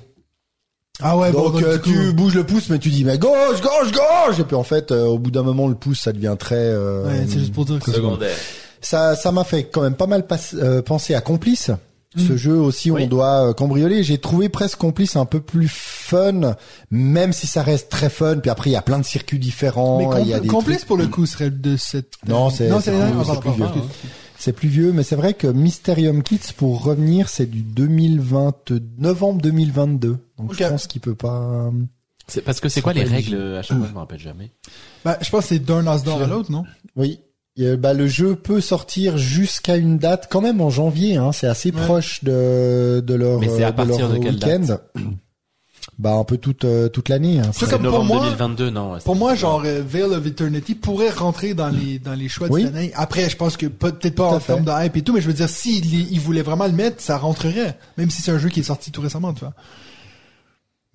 ah 1.02 1.18
ouais, 1.18 1.32
bon, 1.32 1.50
donc 1.50 1.54
donc, 1.54 1.64
euh, 1.64 1.78
coup, 1.80 1.90
tu 1.92 2.14
bouges 2.14 2.36
le 2.36 2.44
pouce 2.46 2.70
mais 2.70 2.80
tu 2.80 2.90
dis 2.90 3.04
mais 3.06 3.18
gauche 3.18 3.62
gauche 3.62 3.92
gauche 3.92 4.40
et 4.40 4.44
puis 4.44 4.56
en 4.56 4.64
fait 4.64 4.92
euh, 4.92 5.06
au 5.06 5.20
bout 5.20 5.32
d'un 5.32 5.44
moment 5.44 5.68
le 5.68 5.76
pouce 5.76 6.02
ça 6.02 6.12
devient 6.12 6.36
très 6.38 6.56
euh, 6.56 7.06
ouais, 7.08 7.26
c'est 7.28 7.40
juste 7.40 7.54
pour 7.54 7.66
dire 7.66 7.80
que 7.80 7.92
Secondaire. 7.92 8.36
Ça, 8.82 9.16
ça 9.16 9.32
m'a 9.32 9.46
fait 9.46 9.64
quand 9.64 9.82
même 9.82 9.96
pas 9.96 10.08
mal 10.08 10.28
pas- 10.28 10.38
euh, 10.56 10.82
penser 10.82 11.16
à 11.16 11.22
Complice. 11.22 11.72
Ce 12.16 12.38
jeu 12.38 12.56
aussi, 12.56 12.92
Oui. 12.92 13.04
on 13.04 13.08
doit 13.08 13.50
euh, 13.50 13.54
cambrioler. 13.54 14.04
J'ai 14.04 14.18
trouvé 14.20 14.50
presque 14.50 14.78
Complice 14.78 15.16
un 15.16 15.26
peu 15.26 15.40
plus 15.40 15.68
fun, 15.72 16.56
même 16.92 17.34
si 17.34 17.48
ça 17.48 17.64
reste 17.64 17.90
très 17.90 18.10
fun. 18.10 18.38
Puis 18.38 18.50
après, 18.52 18.70
il 18.70 18.74
y 18.74 18.76
a 18.78 18.82
plein 18.82 19.00
de 19.00 19.06
circuits 19.06 19.40
différents. 19.40 19.98
Mais 19.98 20.22
il 20.22 20.28
y 20.28 20.34
a 20.34 20.38
compl- 20.38 20.42
des 20.42 20.48
complice 20.48 20.78
trucs- 20.78 20.88
pour 20.88 20.98
le 20.98 21.08
coup 21.08 21.26
serait 21.26 21.50
de 21.50 21.76
cette. 21.78 22.14
Non, 22.28 22.50
c'est- 22.50 22.70
non, 22.70 22.80
c'est 22.80 22.92
c'est 22.92 23.40
plus- 23.40 23.50
c'est 23.50 23.56
vieux. 23.56 23.66
excuse. 23.66 23.82
C'est 24.38 24.54
plus 24.54 24.68
vieux, 24.68 24.92
mais 24.92 25.04
c'est 25.04 25.16
vrai 25.16 25.34
que 25.34 25.48
Mysterium 25.48 26.22
Kids, 26.22 26.54
pour 26.58 26.84
revenir, 26.84 27.30
c'est 27.30 27.46
du 27.50 27.62
2020, 27.62 28.74
novembre 28.98 29.42
2022. 29.42 30.18
Donc 30.38 30.54
je 30.54 30.64
pense 30.66 30.88
qu'il 30.88 31.02
peut 31.02 31.16
pas. 31.16 31.72
C'est 32.28 32.42
parce 32.42 32.60
que 32.60 32.70
c'est 32.70 32.82
quoi 32.82 32.94
les 32.94 33.04
règles 33.04 33.36
à 33.58 33.62
chaque 33.64 33.78
fois 33.78 33.88
Je 33.88 33.94
me 33.94 34.00
rappelle 34.00 34.20
jamais. 34.20 34.52
Bah, 35.06 35.18
je 35.22 35.30
pense 35.30 35.42
que 35.44 35.48
c'est 35.50 35.60
d'un 35.60 35.86
Asdor 35.88 36.22
à 36.22 36.28
l'autre, 36.28 36.52
non? 36.52 36.64
Oui. 36.96 37.20
Euh, 37.60 37.78
bah, 37.78 37.94
le 37.94 38.08
jeu 38.08 38.36
peut 38.36 38.62
sortir 38.62 39.18
jusqu'à 39.18 39.76
une 39.78 40.00
date 40.00 40.28
quand 40.32 40.42
même 40.42 40.60
en 40.60 40.72
janvier. 40.72 41.18
Hein, 41.18 41.32
c'est 41.32 41.46
assez 41.48 41.72
Ouais. 41.72 41.82
proche 41.82 42.24
de, 42.24 43.04
de 43.06 43.14
leur, 43.14 43.40
Mais 43.40 43.48
c'est 43.48 43.64
à 43.64 43.68
euh, 43.68 43.72
de 43.72 43.76
partir 43.76 44.00
leur 44.10 44.10
de 44.18 44.18
quelle 44.24 44.34
week-end. 44.36 44.60
date 44.60 44.82
Bah 46.00 46.14
un 46.14 46.24
peu 46.24 46.38
toute 46.38 46.66
euh, 46.66 46.90
toute 46.90 47.10
l'année. 47.10 47.40
Hein. 47.40 47.52
C'est 47.54 47.70
comme 47.70 47.84
pour 47.84 47.92
novembre 47.92 48.16
moi- 48.16 48.24
2022, 48.26 48.70
non. 48.72 48.94
ouais, 48.94 49.00
Pour 49.06 49.16
moi, 49.16 49.36
genre 49.36 49.62
Veil 49.62 50.02
of 50.04 50.26
Eternity 50.26 50.74
pourrait 50.74 51.12
rentrer 51.12 51.54
dans 51.54 51.70
les 51.70 52.00
dans 52.00 52.14
les 52.16 52.28
choix 52.28 52.48
de 52.48 52.54
Oui. 52.54 52.64
cette 52.64 52.76
année. 52.76 52.92
Après, 52.96 53.30
je 53.30 53.38
pense 53.38 53.56
que 53.58 53.68
pas- 53.68 53.92
peut-être 53.92 54.16
pas 54.16 54.30
Tout 54.30 54.36
en 54.36 54.40
termes 54.40 54.66
de 54.66 54.72
hype 54.86 54.98
et 54.98 55.02
tout, 55.04 55.14
mais 55.14 55.22
je 55.22 55.28
veux 55.28 55.34
dire, 55.34 55.48
s'il 55.50 55.94
il 56.12 56.20
voulait 56.20 56.42
vraiment 56.42 56.66
le 56.66 56.72
mettre, 56.74 57.00
ça 57.02 57.20
rentrerait. 57.20 57.78
Même 58.00 58.10
si 58.10 58.24
c'est 58.24 58.32
un 58.32 58.40
jeu 58.40 58.50
qui 58.50 58.62
est 58.62 58.64
sorti 58.64 58.90
tout 58.92 59.02
récemment, 59.02 59.34
tu 59.34 59.42
vois. 59.42 59.54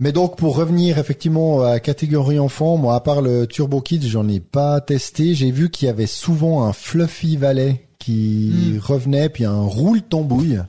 Mais 0.00 0.12
donc 0.12 0.36
pour 0.36 0.56
revenir 0.56 0.98
effectivement 0.98 1.62
à 1.62 1.80
catégorie 1.80 2.38
enfant, 2.38 2.76
moi 2.76 2.94
à 2.94 3.00
part 3.00 3.20
le 3.20 3.46
Turbo 3.46 3.80
Kids, 3.80 4.08
j'en 4.08 4.28
ai 4.28 4.38
pas 4.40 4.80
testé. 4.80 5.34
J'ai 5.34 5.50
vu 5.50 5.70
qu'il 5.70 5.86
y 5.86 5.90
avait 5.90 6.06
souvent 6.06 6.64
un 6.64 6.72
Fluffy 6.72 7.36
Valley 7.36 7.84
qui 7.98 8.52
Mm. 8.74 8.78
revenait, 8.78 9.28
puis 9.28 9.44
un 9.44 9.60
Roule 9.62 10.02
Tambouille 10.02 10.60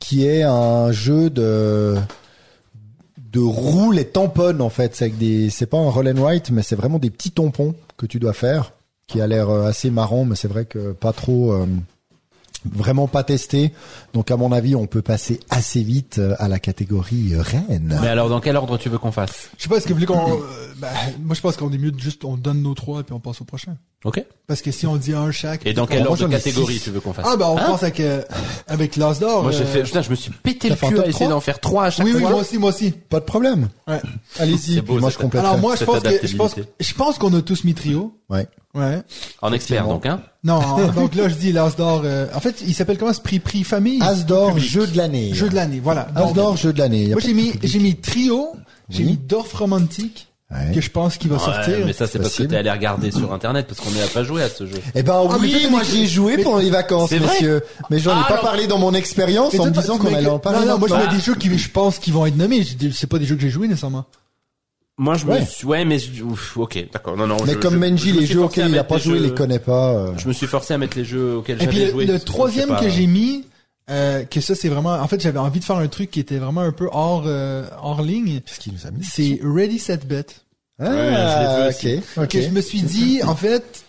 qui 0.00 0.24
est 0.26 0.42
un 0.42 0.92
jeu 0.92 1.30
de 1.30 1.96
de 3.32 3.40
roule 3.40 3.98
et 3.98 4.06
tamponne 4.06 4.60
en 4.62 4.70
fait. 4.70 4.94
C'est 4.96 5.04
avec 5.06 5.18
des, 5.18 5.50
c'est 5.50 5.66
pas 5.66 5.78
un 5.78 5.90
roll 5.90 6.08
and 6.08 6.20
write, 6.22 6.50
mais 6.50 6.62
c'est 6.62 6.76
vraiment 6.76 6.98
des 6.98 7.10
petits 7.10 7.30
tampons 7.30 7.74
que 7.96 8.06
tu 8.06 8.18
dois 8.18 8.32
faire, 8.32 8.72
qui 9.06 9.20
a 9.20 9.26
l'air 9.26 9.50
euh, 9.50 9.66
assez 9.66 9.90
marrant, 9.90 10.24
mais 10.24 10.36
c'est 10.36 10.48
vrai 10.48 10.64
que 10.66 10.92
pas 10.92 11.12
trop. 11.12 11.52
euh, 11.52 11.66
Vraiment 12.64 13.06
pas 13.06 13.22
testé, 13.22 13.72
donc 14.14 14.30
à 14.30 14.36
mon 14.36 14.50
avis 14.52 14.74
on 14.74 14.86
peut 14.86 15.02
passer 15.02 15.40
assez 15.48 15.82
vite 15.82 16.18
euh, 16.18 16.34
à 16.38 16.48
la 16.48 16.58
catégorie 16.58 17.34
euh, 17.34 17.40
reine. 17.40 17.98
Mais 18.02 18.08
alors, 18.08 18.28
dans 18.28 18.40
quel 18.40 18.56
ordre 18.56 18.76
tu 18.78 18.88
veux 18.88 18.98
qu'on 18.98 19.12
fasse? 19.12 19.50
Je 19.56 19.62
sais 19.62 19.68
pas, 19.68 19.76
est-ce 19.76 19.86
que 19.86 19.92
vous 19.92 20.00
voulez 20.00 20.06
qu'on... 20.06 20.32
euh, 20.32 20.74
bah, 20.78 20.88
moi, 21.22 21.34
je 21.34 21.40
pense 21.40 21.56
qu'on 21.56 21.72
est 21.72 21.78
mieux 21.78 21.92
de 21.92 22.00
juste, 22.00 22.24
on 22.24 22.36
donne 22.36 22.62
nos 22.62 22.74
trois 22.74 23.00
et 23.00 23.02
puis 23.04 23.14
on 23.14 23.20
passe 23.20 23.40
au 23.40 23.44
prochain. 23.44 23.76
Ok. 24.04 24.22
Parce 24.46 24.62
que 24.62 24.70
si 24.70 24.86
on 24.86 24.94
dit 24.96 25.12
un 25.12 25.30
chaque... 25.32 25.66
Et 25.66 25.72
dans 25.72 25.84
peut-être 25.84 25.98
quel 25.98 26.06
qu'on- 26.06 26.12
ordre 26.12 26.26
de 26.28 26.30
catégorie 26.32 26.78
tu 26.78 26.90
veux 26.90 27.00
qu'on 27.00 27.12
fasse 27.12 27.26
Ah, 27.28 27.36
bah, 27.36 27.50
on 27.50 27.58
Hein 27.58 27.64
pense 27.66 27.82
avec, 27.82 27.98
euh, 27.98 28.22
avec 28.68 28.94
l'As 28.96 29.18
d'or. 29.18 29.42
Moi, 29.42 29.50
j'ai 29.52 29.64
euh, 29.64 29.66
fait, 29.66 29.82
putain, 29.82 30.02
je 30.02 30.10
me 30.10 30.14
suis 30.14 30.30
pété 30.30 30.68
le 30.70 30.76
cul 30.76 31.00
à 31.00 31.06
essayer 31.06 31.28
d'en 31.28 31.40
faire 31.40 31.58
trois 31.58 31.86
à 31.86 31.90
chaque 31.90 32.06
Oui, 32.06 32.12
oui, 32.14 32.20
fois. 32.20 32.30
moi 32.30 32.40
aussi, 32.40 32.58
moi 32.58 32.70
aussi. 32.70 32.92
Pas 32.92 33.18
de 33.18 33.24
problème. 33.24 33.68
Ouais. 33.88 34.00
Allez-y, 34.38 34.80
moi 34.82 35.10
je 35.10 35.18
complète. 35.18 35.42
Alors 35.42 35.58
moi, 35.58 35.74
je 35.74 35.84
pense 35.84 35.98
que, 36.00 36.26
je 36.26 36.36
pense, 36.36 36.54
je 36.78 36.94
pense 36.94 37.18
qu'on 37.18 37.34
a 37.34 37.42
tous 37.42 37.64
mis 37.64 37.74
trio. 37.74 38.14
Ouais. 38.30 38.46
Ouais. 38.74 39.02
En 39.42 39.52
expert, 39.52 39.86
donc, 39.88 40.06
hein. 40.06 40.22
Non, 40.44 40.60
donc 40.94 41.16
là, 41.16 41.28
je 41.28 41.34
dis 41.34 41.50
l'As 41.52 41.74
d'or, 41.76 42.02
euh, 42.04 42.28
en 42.34 42.40
fait, 42.40 42.62
il 42.64 42.74
s'appelle 42.74 42.98
comment 42.98 43.12
ce 43.12 43.20
prix, 43.20 43.40
prix 43.40 43.64
famille? 43.64 44.00
Asdor, 44.00 44.54
Public. 44.54 44.70
jeu 44.70 44.86
de 44.86 44.96
l'année. 44.96 45.34
Jeu 45.34 45.48
de 45.48 45.56
l'année, 45.56 45.80
voilà. 45.82 46.04
Donc, 46.16 46.28
Asdor, 46.28 46.56
jeu 46.56 46.72
de 46.72 46.78
l'année. 46.78 47.08
Moi, 47.08 47.20
j'ai 47.20 47.34
mis, 47.34 47.52
j'ai 47.64 47.80
mis 47.80 47.96
trio, 47.96 48.52
j'ai 48.88 49.02
Oui. 49.02 49.10
mis 49.10 49.16
Dorf 49.16 49.52
romantique, 49.54 50.27
Ouais. 50.50 50.74
que 50.74 50.80
je 50.80 50.90
pense 50.90 51.18
qu'il 51.18 51.28
va 51.28 51.36
Ouais, 51.36 51.42
sortir. 51.44 51.84
mais 51.84 51.92
ça, 51.92 52.06
c'est 52.06 52.18
parce 52.18 52.34
que 52.34 52.42
t'es 52.44 52.56
allé 52.56 52.70
regarder 52.70 53.10
sur 53.10 53.30
internet, 53.34 53.66
parce 53.68 53.80
qu'on 53.80 53.90
n'a 53.90 54.06
pas 54.06 54.24
joué 54.24 54.42
à 54.42 54.48
ce 54.48 54.64
jeu. 54.66 54.78
Eh 54.94 55.02
ben 55.02 55.22
Ah, 55.30 55.36
mais 55.42 55.46
oui, 55.54 55.66
moi 55.70 55.82
j'y 55.84 56.04
ai 56.04 56.06
joué 56.06 56.38
mais- 56.38 56.42
pendant 56.42 56.56
les 56.58 56.70
vacances, 56.70 57.10
C'est 57.10 57.18
vrai 57.18 57.32
messieurs. 57.34 57.62
Mais 57.90 57.98
j'en 57.98 58.12
ai 58.12 58.20
Ah, 58.20 58.24
pas 58.26 58.34
alors- 58.34 58.44
parlé 58.44 58.66
dans 58.66 58.78
mon 58.78 58.94
expérience 58.94 59.52
en 59.52 59.56
toi, 59.58 59.66
me 59.66 59.72
disant 59.72 59.98
qu'on 59.98 60.14
allait 60.14 60.24
que- 60.24 60.30
en 60.30 60.38
parler. 60.38 60.60
Non, 60.60 60.72
non, 60.72 60.78
moi, 60.78 60.88
je 60.88 60.94
mets 60.94 61.14
des 61.14 61.20
jeux 61.22 61.34
qui, 61.34 61.56
je 61.58 61.68
pense, 61.70 61.98
qui 61.98 62.12
vont 62.12 62.24
être 62.24 62.36
nommés. 62.36 62.66
C'est 62.94 63.06
pas 63.06 63.18
des 63.18 63.26
jeux 63.26 63.34
que 63.36 63.42
j'ai 63.42 63.50
joués, 63.50 63.68
nécessairement. 63.68 64.06
Moi, 64.96 65.16
je 65.16 65.26
me 65.26 65.32
Ouais. 65.32 65.44
suis, 65.44 65.66
ouais, 65.66 65.84
mais, 65.84 65.98
je- 65.98 66.22
ouf, 66.24 66.56
ok, 66.56 66.86
d'accord. 66.92 67.14
Non, 67.16 67.26
non. 67.26 67.36
Mais 67.46 67.52
je- 67.52 67.58
comme 67.58 67.74
je- 67.74 67.78
Menji, 67.78 68.14
je 68.14 68.20
les 68.20 68.26
jeux 68.26 68.40
auxquels 68.42 68.70
il 68.70 68.78
a 68.78 68.84
pas 68.84 68.96
joué, 68.98 69.16
il 69.18 69.22
jeux- 69.24 69.28
les 69.28 69.34
connaît 69.34 69.58
pas. 69.60 69.90
euh. 69.92 70.12
Je 70.16 70.26
me 70.26 70.32
suis 70.32 70.46
forcé 70.46 70.72
à 70.74 70.78
mettre 70.78 70.96
les 70.96 71.04
jeux 71.04 71.36
auxquels 71.36 71.62
Et 71.62 71.66
puis, 71.66 71.76
j'avais 71.76 71.86
le, 71.88 71.92
joué. 71.92 72.06
le 72.06 72.12
parce 72.14 72.24
que 72.24 72.26
troisième 72.26 72.74
que 72.74 72.88
j'ai 72.88 73.06
mis, 73.06 73.44
euh, 73.90 74.24
que 74.24 74.40
ça, 74.40 74.54
c'est 74.54 74.68
vraiment, 74.68 74.92
en 74.94 75.08
fait, 75.08 75.20
j'avais 75.20 75.38
envie 75.38 75.60
de 75.60 75.64
faire 75.64 75.76
un 75.76 75.88
truc 75.88 76.10
qui 76.10 76.20
était 76.20 76.38
vraiment 76.38 76.60
un 76.62 76.72
peu 76.72 76.88
hors, 76.92 77.24
euh, 77.26 77.66
hors 77.82 78.02
ligne. 78.02 78.40
Qu'est-ce 78.40 78.60
qu'il 78.60 78.72
nous 78.72 78.86
a 78.86 78.90
mis 78.90 79.04
C'est 79.04 79.40
Ready, 79.42 79.78
Set, 79.78 80.06
Bet. 80.06 80.26
Ah, 80.80 81.68
Ouais, 81.74 82.00
ok. 82.16 82.28
que 82.28 82.40
je 82.42 82.48
me 82.50 82.60
suis 82.60 82.82
dit, 82.82 83.20
en 83.24 83.34
fait, 83.34 83.84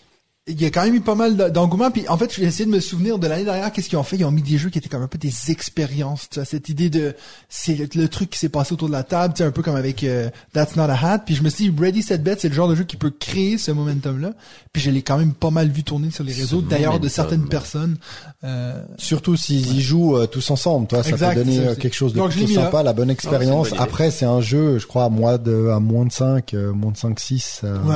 il 0.49 0.59
y 0.61 0.65
a 0.65 0.69
quand 0.71 0.83
même 0.83 0.95
eu 0.95 1.01
pas 1.01 1.15
mal 1.15 1.37
d'engouement. 1.51 1.91
Puis 1.91 2.07
en 2.09 2.17
fait, 2.17 2.33
j'ai 2.33 2.43
essayé 2.43 2.65
de 2.65 2.71
me 2.71 2.79
souvenir 2.79 3.19
de 3.19 3.27
l'année 3.27 3.43
dernière. 3.45 3.71
Qu'est-ce 3.71 3.87
qu'ils 3.89 3.97
ont 3.97 4.03
fait? 4.03 4.17
Ils 4.17 4.25
ont 4.25 4.31
mis 4.31 4.41
des 4.41 4.57
jeux 4.57 4.69
qui 4.69 4.77
étaient 4.79 4.89
comme 4.89 5.03
un 5.03 5.07
peu 5.07 5.17
des 5.17 5.51
expériences. 5.51 6.27
Tu 6.29 6.39
vois, 6.39 6.45
cette 6.45 6.69
idée 6.69 6.89
de, 6.89 7.15
c'est 7.49 7.75
le, 7.75 7.87
le 7.93 8.07
truc 8.09 8.29
qui 8.31 8.39
s'est 8.39 8.49
passé 8.49 8.73
autour 8.73 8.87
de 8.87 8.93
la 8.93 9.03
table. 9.03 9.33
Tu 9.33 9.39
sais, 9.39 9.43
un 9.47 9.51
peu 9.51 9.61
comme 9.61 9.75
avec 9.75 10.03
euh, 10.03 10.29
That's 10.53 10.75
Not 10.75 10.83
a 10.89 10.95
Hat. 11.13 11.19
Puis 11.19 11.35
je 11.35 11.43
me 11.43 11.49
suis 11.49 11.69
dit, 11.69 11.81
Ready 11.81 12.01
Set 12.01 12.23
Bet, 12.23 12.35
c'est 12.39 12.49
le 12.49 12.55
genre 12.55 12.67
de 12.67 12.75
jeu 12.75 12.83
qui 12.83 12.97
peut 12.97 13.11
créer 13.11 13.57
ce 13.57 13.71
momentum-là. 13.71 14.33
Puis 14.73 14.81
je 14.81 14.89
l'ai 14.91 15.01
quand 15.01 15.17
même 15.17 15.33
pas 15.33 15.51
mal 15.51 15.69
vu 15.69 15.83
tourner 15.83 16.11
sur 16.11 16.23
les 16.23 16.33
réseaux. 16.33 16.61
D'ailleurs, 16.61 16.99
de 16.99 17.07
certaines 17.07 17.47
personnes. 17.47 17.97
Euh, 18.43 18.81
Surtout 18.97 19.35
s'ils 19.35 19.75
y 19.77 19.81
jouent 19.81 20.17
euh, 20.17 20.25
tous 20.27 20.49
ensemble, 20.51 20.87
toi, 20.87 21.03
ça 21.03 21.09
Exact, 21.11 21.33
peut 21.35 21.43
donner 21.43 21.57
ça 21.57 21.61
euh, 21.71 21.75
quelque 21.75 21.95
chose 21.95 22.13
de 22.13 22.17
Donc, 22.19 22.31
plutôt 22.31 22.53
là. 22.55 22.63
sympa, 22.65 22.83
la 22.83 22.93
bonne 22.93 23.09
expérience. 23.09 23.69
bonne. 23.71 23.79
Après, 23.79 24.11
c'est 24.11 24.25
un 24.25 24.41
jeu, 24.41 24.77
je 24.79 24.87
crois, 24.87 25.05
à 25.05 25.09
moins 25.09 25.37
de, 25.37 25.69
à 25.69 25.79
moins 25.79 26.05
de 26.05 26.11
5, 26.11 26.53
euh, 26.53 26.71
moins 26.71 26.91
de 26.91 26.97
5, 26.97 27.19
6. 27.19 27.61
euh, 27.63 27.77
Ouais. 27.83 27.95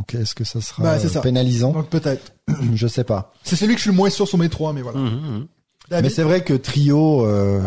Donc, 0.00 0.14
est-ce 0.14 0.34
que 0.34 0.44
ça 0.44 0.60
sera 0.60 0.82
Bah, 0.82 0.94
euh, 0.94 1.08
ça. 1.08 1.20
pénalisant? 1.20 1.72
donc 1.72 1.88
peut-être. 1.88 2.32
Je 2.74 2.86
sais 2.86 3.04
pas. 3.04 3.32
C'est 3.42 3.56
celui 3.56 3.74
que 3.74 3.78
je 3.78 3.82
suis 3.82 3.90
le 3.90 3.96
moins 3.96 4.08
sûr 4.10 4.26
sur 4.26 4.38
mes 4.38 4.48
trois, 4.48 4.72
mais 4.72 4.80
voilà. 4.82 4.98
Mhm, 4.98 5.06
mhm. 5.08 5.46
David? 5.90 6.04
Mais 6.04 6.10
c'est 6.10 6.22
vrai 6.22 6.42
que 6.42 6.54
Trio, 6.54 7.26
euh, 7.26 7.60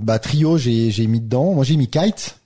bah, 0.00 0.18
Trio, 0.18 0.58
j'ai, 0.58 0.90
j'ai 0.90 1.06
mis 1.06 1.20
dedans. 1.20 1.52
Moi, 1.54 1.64
j'ai 1.64 1.76
mis 1.76 1.88
Kite. 1.88 2.38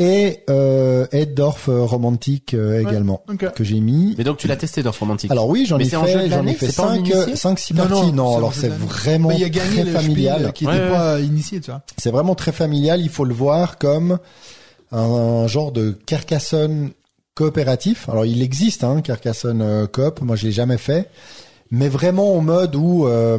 Et, 0.00 0.44
euh, 0.48 1.06
Eddorf 1.10 1.68
euh, 1.68 1.82
Romantique, 1.82 2.54
euh, 2.54 2.80
également. 2.80 3.24
Que 3.54 3.64
j'ai 3.64 3.80
mis. 3.80 4.14
Mais 4.16 4.22
donc, 4.22 4.36
tu 4.36 4.46
l'as 4.46 4.56
testé, 4.56 4.82
Dorf 4.84 4.98
Romantique. 5.00 5.30
Alors 5.30 5.48
oui, 5.48 5.64
j'en 5.66 5.76
Mais 5.76 5.86
ai 5.86 5.90
c'est 5.90 5.96
en 5.96 6.06
jeu 6.06 6.12
de 6.14 6.18
fait, 6.20 6.30
j'en 6.30 6.46
ai 6.46 6.54
fait 6.54 6.66
c'est 6.66 6.76
pas 6.76 6.82
en 6.84 6.88
5, 6.90 6.96
initié 6.98 7.36
5, 7.36 7.58
6 7.58 7.74
Non, 7.74 7.82
non, 7.82 7.88
parties. 7.88 8.12
Non, 8.12 8.30
c'est 8.30 8.36
alors 8.36 8.54
c'est 8.54 8.68
vraiment 8.68 9.30
a 9.30 9.48
gagné 9.48 9.82
très 9.82 9.84
familial. 9.86 10.52
Qui 10.52 10.66
Ouais, 10.66 10.76
était 10.76 10.84
ouais. 10.84 10.90
pas 10.92 11.18
initié, 11.20 11.60
tu 11.60 11.70
vois. 11.72 11.82
C'est 11.96 12.12
vraiment 12.12 12.36
très 12.36 12.52
familial. 12.52 13.00
Il 13.00 13.08
faut 13.08 13.24
le 13.24 13.34
voir 13.34 13.76
comme 13.78 14.18
un, 14.92 15.46
genre 15.48 15.72
de 15.72 15.90
Carcassonne 16.06 16.90
coopératif. 17.38 18.08
Alors 18.08 18.26
il 18.26 18.42
existe, 18.42 18.82
hein, 18.82 19.00
Carcassonne 19.00 19.62
euh, 19.62 19.86
coop. 19.86 20.20
Moi, 20.22 20.34
je 20.34 20.46
l'ai 20.46 20.52
jamais 20.52 20.76
fait, 20.76 21.08
mais 21.70 21.88
vraiment 21.88 22.34
en 22.34 22.40
mode 22.40 22.74
où, 22.74 23.06
euh, 23.06 23.38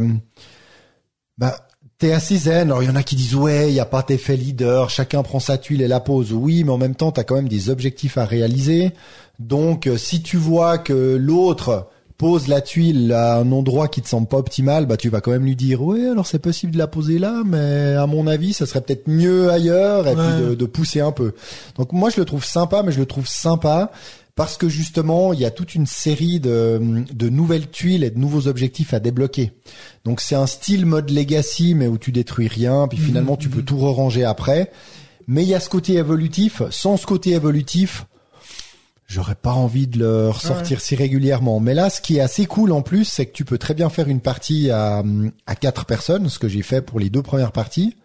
bah, 1.37 1.67
t'es 1.97 2.13
assez 2.13 2.37
zen. 2.37 2.69
Alors 2.69 2.81
il 2.81 2.85
y 2.85 2.89
en 2.89 2.95
a 2.95 3.03
qui 3.03 3.17
disent 3.17 3.35
ouais, 3.35 3.69
il 3.69 3.75
y 3.75 3.81
a 3.81 3.85
pas 3.85 4.01
d'effet 4.01 4.37
leader, 4.37 4.89
chacun 4.89 5.21
prend 5.21 5.41
sa 5.41 5.57
tuile 5.57 5.81
et 5.81 5.89
la 5.89 5.99
pose. 5.99 6.31
Oui, 6.31 6.63
mais 6.63 6.71
en 6.71 6.77
même 6.77 6.95
temps, 6.95 7.11
t'as 7.11 7.25
quand 7.25 7.35
même 7.35 7.49
des 7.49 7.69
objectifs 7.69 8.17
à 8.17 8.23
réaliser. 8.23 8.93
Donc, 9.37 9.85
euh, 9.85 9.97
si 9.97 10.21
tu 10.21 10.37
vois 10.37 10.77
que 10.77 11.17
l'autre 11.17 11.89
pose 12.19 12.47
la 12.49 12.59
tuile 12.61 13.13
à 13.13 13.37
un 13.37 13.51
endroit 13.53 13.87
qui 13.87 14.01
te 14.01 14.07
semble 14.09 14.27
pas 14.27 14.37
optimal, 14.37 14.85
bah 14.85 14.97
tu 14.97 15.07
vas 15.09 15.21
quand 15.21 15.31
même 15.31 15.45
lui 15.45 15.55
dire 15.55 15.81
ouais 15.81 16.05
alors 16.05 16.27
c'est 16.27 16.37
possible 16.37 16.73
de 16.73 16.77
la 16.77 16.85
poser 16.87 17.17
là, 17.17 17.43
mais 17.45 17.95
à 17.95 18.05
mon 18.07 18.27
avis 18.27 18.51
ça 18.53 18.65
serait 18.67 18.81
peut-être 18.81 19.07
mieux 19.07 19.49
ailleurs 19.49 20.05
et 20.07 20.15
Ouais. 20.15 20.21
puis 20.37 20.45
de, 20.49 20.53
de 20.53 20.65
pousser 20.65 20.99
un 20.99 21.13
peu. 21.13 21.31
Donc 21.77 21.93
moi 21.93 22.09
je 22.09 22.19
le 22.19 22.25
trouve 22.25 22.43
sympa, 22.43 22.83
mais 22.83 22.91
je 22.91 22.99
le 22.99 23.05
trouve 23.05 23.25
sympa 23.27 23.91
parce 24.35 24.55
que 24.57 24.69
justement, 24.69 25.33
il 25.33 25.39
y 25.39 25.45
a 25.45 25.51
toute 25.51 25.75
une 25.75 25.85
série 25.85 26.39
de, 26.39 26.79
de 27.13 27.29
nouvelles 27.29 27.69
tuiles 27.69 28.03
et 28.05 28.09
de 28.09 28.19
nouveaux 28.19 28.47
objectifs 28.47 28.93
à 28.93 28.99
débloquer. 28.99 29.51
Donc 30.05 30.21
c'est 30.21 30.35
un 30.35 30.45
style 30.47 30.85
mode 30.85 31.09
legacy, 31.11 31.73
mais 31.73 31.87
où 31.87 31.97
tu 31.97 32.11
détruis 32.13 32.47
rien, 32.49 32.87
puis 32.89 32.97
finalement 32.97 33.37
tu 33.37 33.49
peux 33.49 33.63
tout 33.63 33.77
re-ranger 33.77 34.23
après. 34.25 34.71
Mais 35.27 35.43
il 35.43 35.49
y 35.49 35.53
a 35.55 35.59
ce 35.59 35.69
côté 35.69 35.93
évolutif. 35.95 36.61
Sans 36.71 36.97
ce 36.97 37.05
côté 37.05 37.31
évolutif, 37.31 38.05
j'aurais 39.09 39.35
pas 39.35 39.51
envie 39.51 39.87
de 39.87 39.99
le 39.99 40.29
ressortir 40.29 40.79
si 40.79 40.95
régulièrement. 40.95 41.59
Mais 41.59 41.73
là, 41.73 41.89
ce 41.89 41.99
qui 41.99 42.17
est 42.17 42.21
assez 42.21 42.45
cool 42.45 42.71
en 42.71 42.81
plus, 42.81 43.05
c'est 43.05 43.25
que 43.25 43.33
tu 43.33 43.43
peux 43.43 43.57
très 43.57 43.73
bien 43.73 43.89
faire 43.89 44.07
une 44.07 44.21
partie 44.21 44.69
à, 44.69 45.03
à 45.47 45.55
quatre 45.55 45.85
personnes, 45.85 46.29
ce 46.29 46.39
que 46.39 46.47
j'ai 46.47 46.61
fait 46.61 46.81
pour 46.81 46.99
les 46.99 47.09
deux 47.09 47.23
premières 47.23 47.51
parties. 47.51 47.95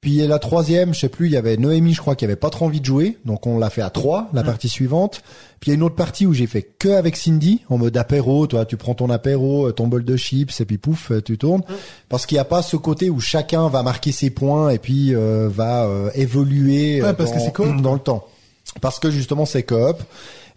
Puis 0.00 0.26
la 0.26 0.38
troisième, 0.38 0.94
je 0.94 1.00
sais 1.00 1.08
plus, 1.10 1.26
il 1.26 1.32
y 1.32 1.36
avait 1.36 1.58
Noémie, 1.58 1.92
je 1.92 2.00
crois, 2.00 2.16
qui 2.16 2.24
avait 2.24 2.34
pas 2.34 2.48
trop 2.48 2.64
envie 2.64 2.80
de 2.80 2.86
jouer, 2.86 3.18
donc 3.26 3.46
on 3.46 3.58
l'a 3.58 3.68
fait 3.68 3.82
à 3.82 3.90
trois, 3.90 4.30
la 4.32 4.42
partie 4.42 4.70
suivante. 4.70 5.20
Puis 5.60 5.68
il 5.68 5.72
y 5.72 5.72
a 5.72 5.74
une 5.74 5.82
autre 5.82 5.94
partie 5.94 6.24
où 6.24 6.32
j'ai 6.32 6.46
fait 6.46 6.62
que 6.62 6.88
avec 6.88 7.16
Cindy, 7.16 7.60
en 7.68 7.76
mode 7.76 7.94
apéro, 7.98 8.46
toi, 8.46 8.64
tu 8.64 8.78
prends 8.78 8.94
ton 8.94 9.10
apéro, 9.10 9.70
ton 9.72 9.88
bol 9.88 10.02
de 10.02 10.16
chips, 10.16 10.58
et 10.58 10.64
puis 10.64 10.78
pouf, 10.78 11.12
tu 11.22 11.36
tournes. 11.36 11.60
Parce 12.08 12.24
qu'il 12.24 12.36
n'y 12.36 12.40
a 12.40 12.46
pas 12.46 12.62
ce 12.62 12.76
côté 12.78 13.10
où 13.10 13.20
chacun 13.20 13.68
va 13.68 13.82
marquer 13.82 14.10
ses 14.10 14.30
points 14.30 14.70
et 14.70 14.78
puis 14.78 15.14
euh, 15.14 15.50
va 15.52 15.84
euh, 15.84 16.10
évoluer 16.14 17.02
Ouais, 17.02 17.08
euh, 17.08 17.12
parce 17.12 17.30
que 17.30 17.38
c'est 17.38 17.52
coop. 17.52 17.82
dans 17.82 17.92
le 17.92 18.00
temps. 18.00 18.26
Parce 18.80 18.98
que 18.98 19.10
justement 19.10 19.46
c'est 19.46 19.62
coop. 19.64 19.98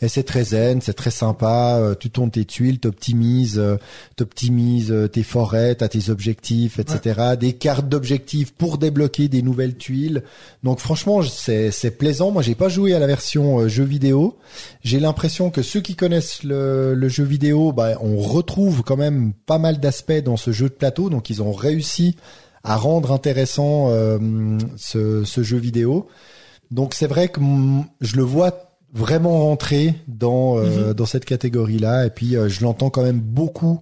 Et 0.02 0.10
c'est 0.10 0.24
très 0.24 0.44
zen, 0.44 0.82
c'est 0.82 0.94
très 0.94 1.12
sympa. 1.12 1.78
euh, 1.78 1.96
Tu 1.96 2.10
tournes 2.10 2.30
tes 2.32 2.44
tuiles, 2.44 2.80
t'optimises, 2.80 3.58
euh, 3.58 3.78
t'optimises 4.18 4.92
euh, 4.92 5.08
tes 5.08 5.24
forêts, 5.24 5.76
t'as 5.76 5.88
tes 5.88 6.10
objectifs, 6.10 6.78
etc. 6.78 7.36
Des 7.40 7.54
cartes 7.54 7.88
d'objectifs 7.88 8.52
pour 8.52 8.78
débloquer 8.78 9.30
des 9.30 9.42
nouvelles 9.42 9.78
tuiles. 9.78 10.24
Donc 10.64 10.80
franchement, 10.80 11.22
c'est 11.24 11.72
c'est 11.72 11.92
plaisant. 11.92 12.32
Moi, 12.32 12.42
j'ai 12.42 12.56
pas 12.56 12.68
joué 12.68 12.94
à 12.94 13.00
la 13.00 13.08
version 13.08 13.66
jeu 13.70 13.86
vidéo. 13.86 14.38
J'ai 14.84 15.00
l'impression 15.00 15.52
que 15.52 15.62
ceux 15.62 15.80
qui 15.80 15.96
connaissent 15.96 16.44
le, 16.44 16.96
le 16.96 17.08
jeu 17.08 17.24
vidéo, 17.24 17.72
bah, 17.72 17.92
on 18.02 18.18
retrouve 18.18 18.84
quand 18.84 18.98
même 18.98 19.32
pas 19.46 19.58
mal 19.58 19.80
d'aspects 19.80 20.22
dans 20.24 20.38
ce 20.38 20.52
jeu 20.52 20.68
de 20.68 20.74
plateau. 20.74 21.10
Donc 21.10 21.30
ils 21.30 21.42
ont 21.42 21.54
réussi 21.54 22.18
à 22.66 22.76
rendre 22.76 23.14
intéressant 23.14 23.88
euh, 23.90 24.18
ce, 24.76 25.24
ce 25.24 25.44
jeu 25.44 25.58
vidéo. 25.58 26.08
Donc 26.74 26.94
c'est 26.94 27.08
vrai 27.08 27.28
que 27.30 27.40
mm, 27.40 27.86
je 28.02 28.16
le 28.16 28.24
vois 28.24 28.52
vraiment 28.94 29.40
rentrer 29.46 29.96
dans 30.08 30.58
euh, 30.58 30.94
dans 30.94 31.06
cette 31.06 31.26
catégorie-là 31.26 32.06
et 32.06 32.10
puis 32.10 32.36
euh, 32.36 32.48
je 32.50 32.62
l'entends 32.64 32.90
quand 32.90 33.04
même 33.04 33.20
beaucoup 33.22 33.80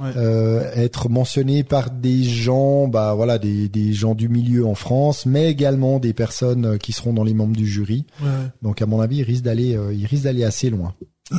Ouais. 0.00 0.10
euh, 0.16 0.72
être 0.74 1.08
mentionné 1.08 1.62
par 1.62 1.88
des 1.88 2.24
gens 2.24 2.88
bah 2.88 3.14
voilà 3.14 3.38
des 3.38 3.68
des 3.68 3.92
gens 3.92 4.16
du 4.16 4.28
milieu 4.28 4.66
en 4.66 4.74
France 4.74 5.24
mais 5.24 5.48
également 5.48 6.00
des 6.00 6.12
personnes 6.12 6.66
euh, 6.66 6.76
qui 6.78 6.90
seront 6.90 7.12
dans 7.12 7.22
les 7.22 7.32
membres 7.32 7.54
du 7.56 7.64
jury. 7.64 8.04
Ouais. 8.20 8.28
Donc 8.60 8.82
à 8.82 8.86
mon 8.86 9.00
avis, 9.00 9.18
il 9.18 9.22
risque 9.22 9.44
d'aller 9.44 9.76
euh, 9.76 9.94
il 9.94 10.04
risque 10.06 10.24
d'aller 10.24 10.42
assez 10.42 10.68
loin. 10.68 10.94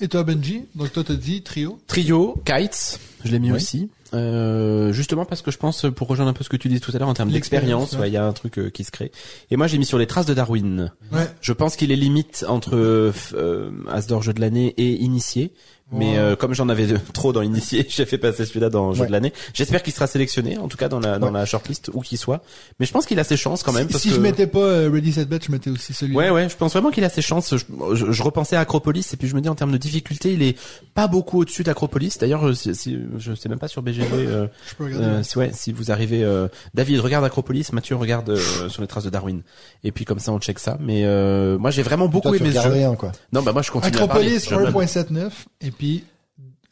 Et 0.00 0.08
toi, 0.08 0.24
Benji? 0.24 0.64
Donc 0.74 0.92
toi, 0.92 1.04
t'as 1.04 1.14
dit 1.14 1.42
trio. 1.42 1.78
Trio, 1.86 2.34
Kites, 2.44 2.98
je 3.24 3.30
l'ai 3.30 3.38
mis 3.38 3.50
Oui. 3.50 3.56
aussi. 3.56 3.90
Euh, 4.12 4.92
justement 4.92 5.24
parce 5.24 5.42
que 5.42 5.50
je 5.50 5.58
pense, 5.58 5.86
pour 5.94 6.06
rejoindre 6.06 6.30
un 6.30 6.34
peu 6.34 6.44
ce 6.44 6.48
que 6.48 6.56
tu 6.56 6.68
dis 6.68 6.80
tout 6.80 6.92
à 6.94 6.98
l'heure 6.98 7.08
en 7.08 7.14
termes 7.14 7.30
d'expérience, 7.32 7.94
ouais. 7.94 7.98
ouais, 8.00 8.10
il 8.10 8.12
y 8.12 8.16
a 8.16 8.24
un 8.24 8.32
truc 8.32 8.58
euh, 8.58 8.70
qui 8.70 8.84
se 8.84 8.92
crée. 8.92 9.10
Et 9.50 9.56
moi 9.56 9.66
j'ai 9.66 9.76
mis 9.76 9.86
sur 9.86 9.98
les 9.98 10.06
traces 10.06 10.26
de 10.26 10.34
Darwin. 10.34 10.92
Ouais. 11.12 11.28
Je 11.40 11.52
pense 11.52 11.74
qu'il 11.74 11.90
est 11.90 11.96
limite 11.96 12.44
entre 12.48 12.76
euh, 12.76 13.12
euh, 13.32 13.70
As 13.88 14.06
d'or 14.06 14.22
jeu 14.22 14.32
de 14.32 14.40
l'année 14.40 14.72
et 14.76 14.92
Initié. 15.02 15.52
Mais 15.98 16.18
euh, 16.18 16.36
comme 16.36 16.54
j'en 16.54 16.68
avais 16.68 16.86
trop 17.12 17.32
dans 17.32 17.42
Initié, 17.42 17.86
j'ai 17.90 18.04
fait 18.06 18.18
passer 18.18 18.44
celui-là 18.46 18.70
dans 18.70 18.92
jeu 18.94 19.02
Ouais. 19.02 19.06
de 19.06 19.12
l'année. 19.12 19.32
J'espère 19.52 19.82
qu'il 19.82 19.92
sera 19.92 20.06
sélectionné, 20.06 20.58
en 20.58 20.68
tout 20.68 20.76
cas 20.76 20.88
dans 20.88 21.00
la 21.00 21.18
dans 21.18 21.26
Ouais. 21.28 21.32
la 21.32 21.46
shortlist 21.46 21.90
où 21.94 22.00
qu'il 22.00 22.18
soit. 22.18 22.42
Mais 22.80 22.86
je 22.86 22.92
pense 22.92 23.06
qu'il 23.06 23.18
a 23.18 23.24
ses 23.24 23.36
chances 23.36 23.62
quand 23.62 23.72
même. 23.72 23.86
si 23.88 23.92
parce 23.92 24.02
si 24.02 24.08
que... 24.10 24.14
je 24.16 24.20
mettais 24.20 24.46
pas 24.46 24.58
euh, 24.60 24.90
Ready 24.92 25.12
Set 25.12 25.28
Bet, 25.28 25.40
je 25.46 25.52
mettais 25.52 25.70
aussi 25.70 25.92
celui-là. 25.92 26.18
Ouais, 26.18 26.30
ouais, 26.30 26.48
je 26.48 26.56
pense 26.56 26.72
vraiment 26.72 26.90
qu'il 26.90 27.04
a 27.04 27.08
ses 27.08 27.22
chances. 27.22 27.54
Je, 27.56 27.64
je- 27.94 28.12
je 28.12 28.22
repensais 28.22 28.56
à 28.56 28.60
Acropolis 28.60 29.12
et 29.12 29.16
puis 29.16 29.28
je 29.28 29.34
me 29.34 29.40
dis 29.40 29.48
en 29.48 29.54
termes 29.54 29.72
de 29.72 29.76
difficulté, 29.78 30.32
il 30.32 30.42
est 30.42 30.58
pas 30.94 31.06
beaucoup 31.06 31.40
au-dessus 31.40 31.62
d'Acropolis. 31.62 32.18
D'ailleurs, 32.18 32.46
euh, 32.46 32.54
si, 32.54 32.74
si- 32.74 32.98
je 33.18 33.34
sais 33.34 33.48
même 33.48 33.58
pas 33.58 33.68
sur 33.68 33.82
BGG. 33.82 34.02
Euh, 34.12 34.46
Je 34.68 34.74
peux 34.74 34.84
regarder. 34.84 35.04
euh, 35.06 35.22
si, 35.22 35.38
ouais, 35.38 35.50
si 35.52 35.72
vous 35.72 35.90
arrivez, 35.90 36.22
euh, 36.24 36.48
David 36.74 37.00
regarde 37.00 37.24
Acropolis, 37.24 37.72
Mathieu 37.72 37.96
regarde 37.96 38.30
euh, 38.30 38.68
sur 38.68 38.82
les 38.82 38.88
traces 38.88 39.04
de 39.04 39.10
Darwin. 39.10 39.42
Et 39.84 39.92
puis 39.92 40.04
comme 40.04 40.18
ça, 40.18 40.32
on 40.32 40.38
check 40.38 40.58
ça. 40.58 40.76
Mais 40.80 41.02
euh, 41.04 41.58
moi, 41.58 41.70
j'ai 41.70 41.82
vraiment 41.82 42.08
beaucoup 42.08 42.28
Toi, 42.28 42.38
tu 42.38 42.42
aimé 42.44 42.52
ce 42.52 42.58
regardes 42.58 42.74
jeu. 42.74 42.78
rien 42.80 42.94
quoi. 42.94 43.12
Non, 43.32 43.42
bah 43.42 43.52
moi, 43.52 43.62
je 43.62 43.70
continue 43.70 43.94
Acropolis 43.96 44.46
à 44.46 44.50
parler. 44.50 44.64
Je 44.66 44.72
meuble. 44.72 44.86
1.79 44.86 45.30
et 45.60 45.70
puis 45.70 45.83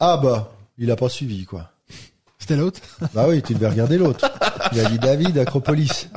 Ah 0.00 0.16
bah, 0.16 0.52
il 0.78 0.90
a 0.90 0.96
pas 0.96 1.08
suivi 1.08 1.44
quoi. 1.44 1.70
c'était 2.38 2.56
l'autre? 2.56 2.80
Bah 3.14 3.26
oui, 3.28 3.42
tu 3.42 3.54
devais 3.54 3.68
regarder 3.68 3.98
l'autre. 3.98 4.30
Il 4.72 4.80
a 4.80 4.84
dit 4.88 4.98
David 4.98 5.38
Acropolis. 5.38 6.08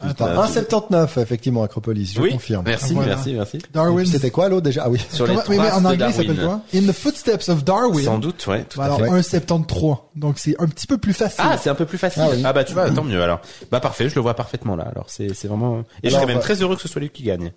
Putain, 0.00 0.36
1,79 0.36 1.20
effectivement 1.20 1.64
Acropolis, 1.64 2.12
je 2.14 2.20
oui, 2.20 2.30
confirme. 2.30 2.62
merci, 2.64 2.94
Voilà. 2.94 3.16
merci, 3.16 3.32
merci. 3.34 3.58
Darwin. 3.72 4.06
C'était 4.06 4.30
quoi 4.30 4.48
l'autre 4.48 4.62
déjà? 4.62 4.84
Ah 4.84 4.88
oui. 4.90 5.00
Sur 5.10 5.26
les 5.26 5.34
Comment- 5.34 5.44
mais 5.48 5.56
traces 5.56 5.74
en 5.74 5.84
anglais, 5.84 6.06
il 6.08 6.14
s'appelle 6.14 6.44
quoi? 6.44 6.60
In 6.72 6.82
the 6.86 6.92
footsteps 6.92 7.48
of 7.48 7.64
Darwin. 7.64 8.04
Sans 8.04 8.18
doute, 8.20 8.46
ouais, 8.46 8.62
tout 8.64 8.80
à 8.80 8.84
alors, 8.84 8.98
fait. 9.00 9.06
1.73. 9.10 9.98
Donc 10.14 10.38
c'est 10.38 10.54
un 10.60 10.68
petit 10.68 10.86
peu 10.86 10.96
plus 10.96 11.12
facile. 11.12 11.42
Ah, 11.44 11.58
c'est 11.58 11.70
un 11.70 11.74
peu 11.74 11.86
plus 11.86 11.98
facile. 11.98 12.22
Ah 12.24 12.28
Ah, 12.30 12.34
oui. 12.36 12.42
bah 12.54 12.62
tu 12.62 12.72
vois, 12.74 12.88
tant 12.90 13.02
mieux 13.02 13.20
alors. 13.20 13.40
Bah 13.72 13.80
parfait, 13.80 14.08
je 14.08 14.14
le 14.14 14.20
vois 14.20 14.34
parfaitement 14.34 14.76
là. 14.76 14.84
Alors 14.84 15.06
c'est 15.10 15.34
c'est 15.34 15.48
vraiment. 15.48 15.82
Et 16.04 16.08
je 16.10 16.14
serais 16.14 16.26
même 16.26 16.36
bah- 16.36 16.42
très 16.42 16.62
heureux 16.62 16.76
que 16.76 16.82
ce 16.82 16.88
soit 16.88 17.00
lui 17.00 17.10
qui 17.10 17.24
gagne. 17.24 17.52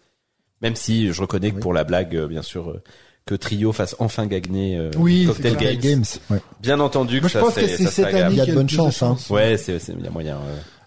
Même 0.63 0.75
si 0.75 1.13
je 1.13 1.21
reconnais 1.21 1.51
que 1.51 1.59
pour 1.59 1.73
la 1.73 1.83
blague, 1.83 2.15
euh, 2.15 2.27
bien 2.27 2.41
sûr, 2.41 2.69
euh, 2.71 2.81
que 3.25 3.35
Trio 3.35 3.71
fasse 3.71 3.95
enfin 3.99 4.25
gagner 4.27 4.77
euh, 4.77 4.91
Oui, 4.97 5.25
Cocktail. 5.27 5.55
Games. 5.57 5.77
Games. 5.79 6.03
Ouais. 6.29 6.41
Bien 6.61 6.79
entendu 6.79 7.17
que 7.17 7.21
Moi, 7.21 7.29
je 7.29 7.33
ça 7.33 7.39
pense 7.39 7.53
que 7.53 7.67
c'est 7.67 7.85
cette 7.87 8.05
année. 8.13 8.27
Il 8.31 8.37
y 8.37 8.41
a 8.41 8.45
de 8.45 8.53
bonnes 8.53 8.69
chances, 8.69 9.01
hein. 9.03 9.15
Ouais, 9.29 9.57
c'est 9.57 9.79
c'est 9.79 9.93
il 9.97 10.03
y 10.03 10.07
a 10.07 10.11
moyen. 10.11 10.37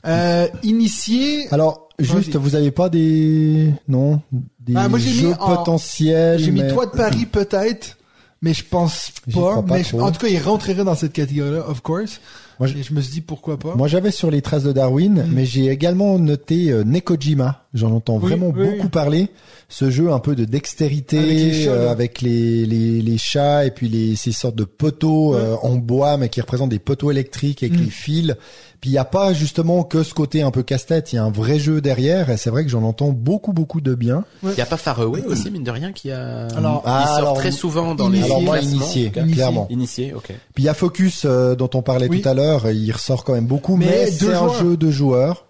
Euh, 0.07 0.47
initié, 0.63 1.49
Alors, 1.51 1.89
juste, 1.99 2.37
vous 2.37 2.55
avez 2.57 2.71
pas 2.71 2.89
des 2.91 3.71
non 3.89 4.21
des 4.61 4.75
Ah, 4.77 4.89
moi, 4.89 4.99
j'ai 4.99 5.11
mis 5.11 5.17
jeux 5.17 5.35
en- 5.39 5.57
potentiels 5.57 6.39
j'ai 6.39 6.51
mis 6.51 6.63
mais- 6.63 6.73
Toit 6.73 6.87
de 6.87 6.91
Paris 6.91 7.25
peut-être, 7.27 7.97
mais 8.43 8.53
je 8.53 8.65
pense 8.65 9.13
pas. 9.33 9.63
mais 9.67 9.83
je- 9.85 9.97
en 9.97 10.11
tout 10.13 10.21
cas, 10.21 10.29
il 10.29 10.39
rentrerait 10.39 10.85
dans 10.85 10.95
cette 10.95 11.13
catégorie-là, 11.13 11.69
of 11.69 11.81
course. 11.81 12.21
Moi, 12.61 12.69
je- 12.69 12.77
Et 12.79 12.83
je 12.83 12.93
me 12.95 13.01
suis 13.01 13.13
dit 13.13 13.21
pourquoi 13.21 13.59
pas. 13.59 13.75
Moi, 13.75 13.89
j'avais 13.89 14.11
sur 14.11 14.31
les 14.31 14.43
traces 14.43 14.63
de 14.65 14.73
Darwin, 14.73 15.25
Mm. 15.27 15.31
mais 15.33 15.45
j'ai 15.47 15.67
également 15.69 16.19
noté 16.19 16.71
euh, 16.71 16.85
Nekojima. 16.85 17.67
J'en 17.75 17.91
entends 17.93 18.17
Oui, 18.17 18.29
vraiment 18.31 18.53
oui, 18.55 18.65
beaucoup 18.67 18.83
oui. 18.85 18.89
parler. 18.89 19.29
Ce 19.69 19.91
jeu 19.91 20.13
un 20.13 20.19
peu 20.21 20.37
de 20.37 20.45
dextérité 20.45 21.19
Avec 21.19 21.31
les 21.31 21.65
chats, 21.65 21.71
euh, 21.73 21.91
avec 21.91 22.21
les, 22.23 22.67
les, 22.67 23.03
les 23.03 23.19
chats 23.19 23.65
et 23.65 23.71
puis 23.73 23.89
les, 23.89 24.15
ces 24.15 24.31
sortes 24.33 24.55
de 24.57 24.65
poteaux 24.65 25.35
Ouais. 25.35 25.41
euh, 25.41 25.57
en 25.63 25.75
bois, 25.77 26.17
mais 26.17 26.29
qui 26.29 26.41
représentent 26.41 26.71
des 26.71 26.79
poteaux 26.79 27.11
électriques 27.11 27.63
avec 27.65 27.79
les 27.79 27.87
fils. 27.91 28.35
Puis 28.85 28.91
il 28.91 28.93
n'y 28.97 28.99
a 28.99 29.07
pas 29.07 29.33
justement 29.33 29.83
que 29.83 30.03
ce 30.03 30.13
côté 30.13 30.43
un 30.43 30.51
peu 30.51 30.63
casse-tête. 30.63 31.11
Il 31.15 31.17
y 31.17 31.19
a 31.19 31.25
un 31.25 31.31
vrai 31.31 31.59
jeu 31.59 31.81
derrière. 31.81 32.29
Et 32.29 32.37
c'est 32.37 32.51
vrai 32.51 32.65
que 32.65 32.69
j'en 32.71 32.83
entends 32.83 33.13
beaucoup, 33.13 33.55
beaucoup 33.55 33.81
de 33.81 33.95
bien. 33.95 34.27
Il 34.43 34.51
y 34.59 34.61
a 34.61 34.67
pas 34.67 34.77
Faraway 34.77 35.23
aussi 35.25 35.51
mine 35.51 35.65
de 35.65 35.71
rien 35.71 35.91
qui 35.93 36.11
a. 36.11 36.49
Alors- 36.49 36.83
il 36.85 36.91
Ah, 36.91 37.07
sort 37.07 37.17
alors, 37.17 37.35
très 37.39 37.51
souvent 37.51 37.95
dans 37.95 38.11
les. 38.11 38.23
Alors 38.23 38.43
moi, 38.43 38.59
initié, 38.59 39.11
clairement. 39.11 39.67
Initié, 39.71 40.13
ok. 40.13 40.27
Puis 40.55 40.65
il 40.65 40.67
y 40.67 40.69
a 40.69 40.75
Focus 40.75 41.23
euh, 41.25 41.55
dont 41.55 41.71
on 41.73 41.81
parlait 41.81 42.09
Oui. 42.11 42.21
tout 42.21 42.29
à 42.29 42.35
l'heure, 42.35 42.71
il 42.71 42.93
ressort 42.93 43.25
quand 43.25 43.33
même 43.33 43.47
beaucoup, 43.47 43.77
Mais 43.77 44.11
c'est 44.11 44.35
un 44.35 44.53
jeu 44.53 44.77
de 44.77 44.91
joueurs, 44.91 45.47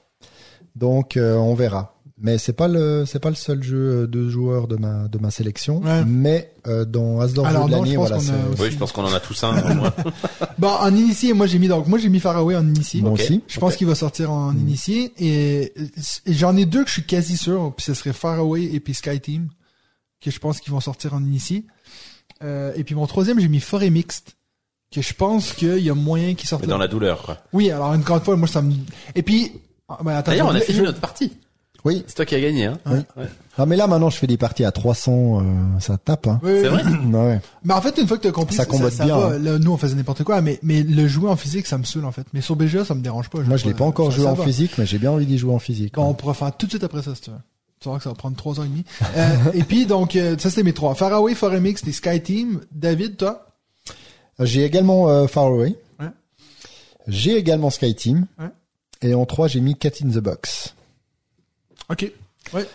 donc 0.76 1.16
euh, 1.16 1.34
on 1.34 1.54
verra. 1.56 1.93
Mais 2.16 2.38
c'est 2.38 2.52
pas 2.52 2.68
le 2.68 3.04
c'est 3.06 3.18
pas 3.18 3.28
le 3.28 3.34
seul 3.34 3.60
jeu 3.62 3.76
euh, 4.02 4.06
de 4.06 4.28
joueurs 4.28 4.68
de 4.68 4.76
ma 4.76 5.08
de 5.08 5.18
ma 5.18 5.32
sélection, 5.32 5.80
Ouais. 5.82 6.04
mais 6.04 6.52
euh, 6.68 6.84
dans 6.84 7.18
Asdor 7.20 7.44
de 7.48 7.70
l'année, 7.72 7.96
voilà. 7.96 8.18
aussi- 8.18 8.30
Oui, 8.60 8.70
je 8.70 8.76
pense 8.78 8.92
qu'on 8.92 9.02
en 9.04 9.12
a 9.12 9.18
tous 9.18 9.42
un. 9.42 9.70
au 9.70 9.74
moins. 9.74 9.92
Bah, 10.58 10.78
en 10.82 10.94
initié, 10.94 11.32
moi 11.32 11.48
j'ai 11.48 11.58
mis 11.58 11.66
donc 11.66 11.88
moi 11.88 11.98
j'ai 11.98 12.08
mis 12.08 12.20
Faraway 12.20 12.54
en 12.54 12.64
initié. 12.68 13.02
Moi 13.02 13.10
aussi. 13.10 13.42
Je 13.48 13.58
pense 13.58 13.74
qu'il 13.74 13.88
va 13.88 13.96
sortir 13.96 14.30
en 14.30 14.52
initié 14.56 15.12
et, 15.18 15.72
et 16.26 16.32
j'en 16.32 16.56
ai 16.56 16.66
deux 16.66 16.82
que 16.84 16.88
je 16.88 16.94
suis 16.94 17.04
quasi 17.04 17.36
sûr, 17.36 17.72
puis 17.76 17.84
ce 17.84 17.94
serait 17.94 18.12
Faraway 18.12 18.62
et 18.72 18.78
puis 18.78 18.94
Sky 18.94 19.18
Team 19.20 19.48
que 20.20 20.30
je 20.30 20.38
pense 20.38 20.60
qu'ils 20.60 20.72
vont 20.72 20.80
sortir 20.80 21.14
en 21.14 21.22
initié. 21.24 21.64
Euh, 22.44 22.72
et 22.76 22.84
puis 22.84 22.94
mon 22.94 23.06
troisième, 23.08 23.40
j'ai 23.40 23.48
mis 23.48 23.60
Forêt 23.60 23.90
Mixte 23.90 24.36
que 24.92 25.02
je 25.02 25.12
pense 25.14 25.52
qu'il 25.52 25.78
y 25.80 25.90
a 25.90 25.94
moyen 25.94 26.34
qu'ils 26.36 26.48
sortent. 26.48 26.62
Mais 26.62 26.68
dans 26.68 26.78
la 26.78 26.86
douleur, 26.88 27.22
quoi. 27.22 27.38
Oui, 27.52 27.70
alors 27.72 27.92
une 27.94 28.02
grande 28.02 28.22
fois, 28.22 28.36
moi 28.36 28.46
ça 28.46 28.62
me. 28.62 28.72
Et 29.16 29.22
puis, 29.24 29.50
ah, 29.88 29.98
attends, 30.06 30.30
D'ailleurs, 30.30 30.46
on 30.46 30.54
a 30.54 30.60
fini 30.60 30.78
je- 30.78 30.84
notre 30.84 31.00
partie. 31.00 31.32
Oui. 31.84 32.02
C'est 32.06 32.14
toi 32.14 32.24
qui 32.24 32.34
as 32.34 32.40
gagné, 32.40 32.64
hein. 32.66 32.78
Oui. 32.86 32.98
Ouais. 33.16 33.26
Ah 33.58 33.66
mais 33.66 33.76
là 33.76 33.86
maintenant 33.86 34.08
je 34.10 34.16
fais 34.16 34.26
des 34.26 34.36
parties 34.38 34.64
à 34.64 34.72
300, 34.72 35.40
euh, 35.40 35.42
ça 35.80 35.98
tape. 35.98 36.26
Hein. 36.26 36.40
Oui, 36.42 36.52
C'est 36.62 36.68
vrai. 36.68 36.82
ouais. 37.12 37.40
Mais 37.62 37.74
en 37.74 37.80
fait, 37.82 37.98
une 37.98 38.08
fois 38.08 38.16
que 38.16 38.22
tu 38.22 38.28
as 38.28 38.32
compris, 38.32 38.56
Ça 38.56 38.64
combote 38.64 38.94
bien, 38.94 39.16
va. 39.18 39.26
hein. 39.34 39.38
Là, 39.38 39.58
nous, 39.58 39.70
on 39.72 39.76
faisait 39.76 39.94
n'importe 39.94 40.24
quoi, 40.24 40.40
mais, 40.40 40.58
mais 40.62 40.82
le 40.82 41.06
jouer 41.06 41.28
en 41.30 41.36
physique, 41.36 41.66
ça 41.66 41.76
me 41.78 41.84
saoule, 41.84 42.04
en 42.06 42.12
fait. 42.12 42.26
Mais 42.32 42.40
sur 42.40 42.56
BGA, 42.56 42.84
ça 42.84 42.94
me 42.94 43.00
dérange 43.02 43.28
pas. 43.28 43.40
Moi 43.40 43.56
je 43.58 43.66
l'ai 43.66 43.74
pas 43.74 43.84
encore 43.84 44.10
joué 44.10 44.26
en 44.26 44.32
va. 44.34 44.44
physique, 44.44 44.72
mais 44.78 44.86
j'ai 44.86 44.98
bien 44.98 45.10
envie 45.10 45.26
d'y 45.26 45.36
jouer 45.38 45.52
en 45.54 45.58
physique. 45.58 45.94
Bon, 45.94 46.06
on 46.08 46.14
pourra 46.14 46.32
faire 46.34 46.56
tout 46.56 46.66
de 46.66 46.70
suite 46.72 46.84
après 46.84 47.02
ça, 47.02 47.14
si 47.14 47.20
tu 47.22 47.30
veux. 47.30 47.36
Tu 47.80 47.88
vois 47.90 47.98
que 47.98 48.04
ça 48.04 48.08
va 48.10 48.14
prendre 48.14 48.36
trois 48.36 48.58
ans 48.60 48.64
et 48.64 48.68
demi. 48.68 48.84
Euh, 49.16 49.28
et 49.52 49.62
puis, 49.62 49.84
donc, 49.84 50.16
euh, 50.16 50.36
ça, 50.38 50.48
c'était 50.48 50.62
mes 50.62 50.72
trois. 50.72 50.94
Faraway, 50.94 51.34
Forêt 51.34 51.60
Mix, 51.60 51.86
et 51.86 51.92
Sky 51.92 52.20
Team. 52.22 52.60
David, 52.72 53.18
toi? 53.18 53.46
J'ai 54.40 54.64
également 54.64 55.10
euh, 55.10 55.26
Far 55.26 55.44
Away. 55.46 55.76
Ouais. 56.00 56.06
J'ai 57.06 57.36
également 57.36 57.68
Sky 57.70 57.94
Team. 57.94 58.26
Ouais. 58.38 58.46
Et 59.02 59.14
en 59.14 59.26
trois 59.26 59.48
j'ai 59.48 59.60
mis 59.60 59.76
Cat 59.76 59.90
in 60.02 60.08
the 60.08 60.18
Box. 60.18 60.74
Ok. 61.90 62.10
Ouais. 62.52 62.66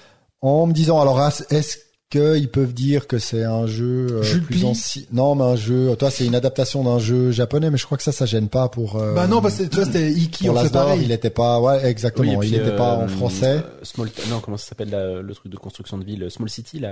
en 0.42 0.66
me 0.68 0.74
disant 0.74 1.00
alors 1.02 1.22
est-ce 1.50 1.78
qu'ils 2.10 2.50
peuvent 2.50 2.74
dire 2.74 3.06
que 3.06 3.20
c'est 3.20 3.44
un 3.44 3.68
jeu 3.68 4.08
euh, 4.10 4.24
Jules 4.24 4.44
plus 4.44 4.66
ancien 4.66 5.04
Non, 5.12 5.36
mais 5.36 5.44
un 5.44 5.56
jeu. 5.56 5.96
Toi, 5.96 6.10
c'est 6.10 6.26
une 6.26 6.34
adaptation 6.34 6.84
d'un 6.84 6.98
jeu 6.98 7.30
japonais, 7.32 7.70
mais 7.70 7.78
je 7.78 7.86
crois 7.86 7.98
que 8.00 8.04
ça, 8.04 8.12
ça 8.12 8.26
gêne 8.26 8.50
pas 8.50 8.68
pour. 8.68 8.96
euh, 8.96 9.14
bah 9.14 9.28
non, 9.28 9.42
parce 9.42 9.58
que 9.58 9.64
tu 9.64 9.76
vois, 9.76 9.86
c'était 9.86 10.10
Iki, 10.12 10.46
pour 10.46 10.56
l'Asdor, 10.56 10.96
il 10.96 11.12
était 11.12 11.30
pas. 11.30 11.60
Ouais, 11.62 11.86
exactement. 11.86 12.28
Oui, 12.30 12.34
et 12.34 12.38
puis, 12.40 12.50
il 12.50 12.56
était 12.56 12.76
pas 12.76 12.96
euh, 13.00 13.06
en 13.06 13.08
français. 13.10 13.58
euh, 13.64 13.84
Small, 13.84 14.10
non, 14.30 14.40
comment 14.40 14.58
ça 14.58 14.70
s'appelle 14.70 14.90
là, 14.90 15.22
le 15.22 15.34
truc 15.36 15.52
de 15.52 15.58
construction 15.58 16.00
de 16.00 16.04
ville, 16.04 16.32
Small 16.32 16.50
City 16.50 16.80
là. 16.80 16.90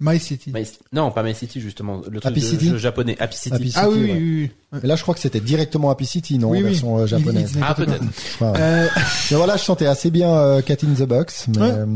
My 0.00 0.18
City. 0.20 0.52
My- 0.54 0.62
non, 0.92 1.10
pas 1.10 1.22
My 1.24 1.34
City 1.34 1.60
justement, 1.60 1.96
le 2.08 2.20
truc 2.20 2.26
Happy 2.26 2.40
de 2.40 2.44
City 2.46 2.68
jeu 2.68 2.78
japonais, 2.78 3.16
Happy 3.18 3.36
City. 3.36 3.54
Happy 3.56 3.72
Ah 3.74 3.88
oui, 3.88 3.96
oui, 3.98 4.04
ouais. 4.04 4.12
oui. 4.12 4.50
oui. 4.72 4.78
Mais 4.82 4.88
là, 4.88 4.94
je 4.96 5.02
crois 5.02 5.14
que 5.14 5.20
c'était 5.20 5.40
directement 5.40 5.90
Happy 5.90 6.06
City, 6.06 6.38
non, 6.38 6.50
Oui, 6.50 6.58
en 6.58 6.60
oui. 6.62 6.66
version 6.68 6.96
euh, 6.98 7.00
Il- 7.00 7.04
il 7.04 7.08
japonaise. 7.08 7.52
Ah 7.62 7.74
peut-être. 7.74 8.02
Ouais. 8.40 8.52
Euh, 8.58 8.86
Mais 9.30 9.36
voilà, 9.36 9.56
je 9.56 9.64
chantais 9.64 9.86
assez 9.86 10.10
bien 10.10 10.30
euh, 10.32 10.62
Cat 10.62 10.76
in 10.84 10.94
the 10.94 11.02
Box. 11.08 11.46
Mais, 11.48 11.58
Ouais. 11.58 11.70
euh, 11.70 11.86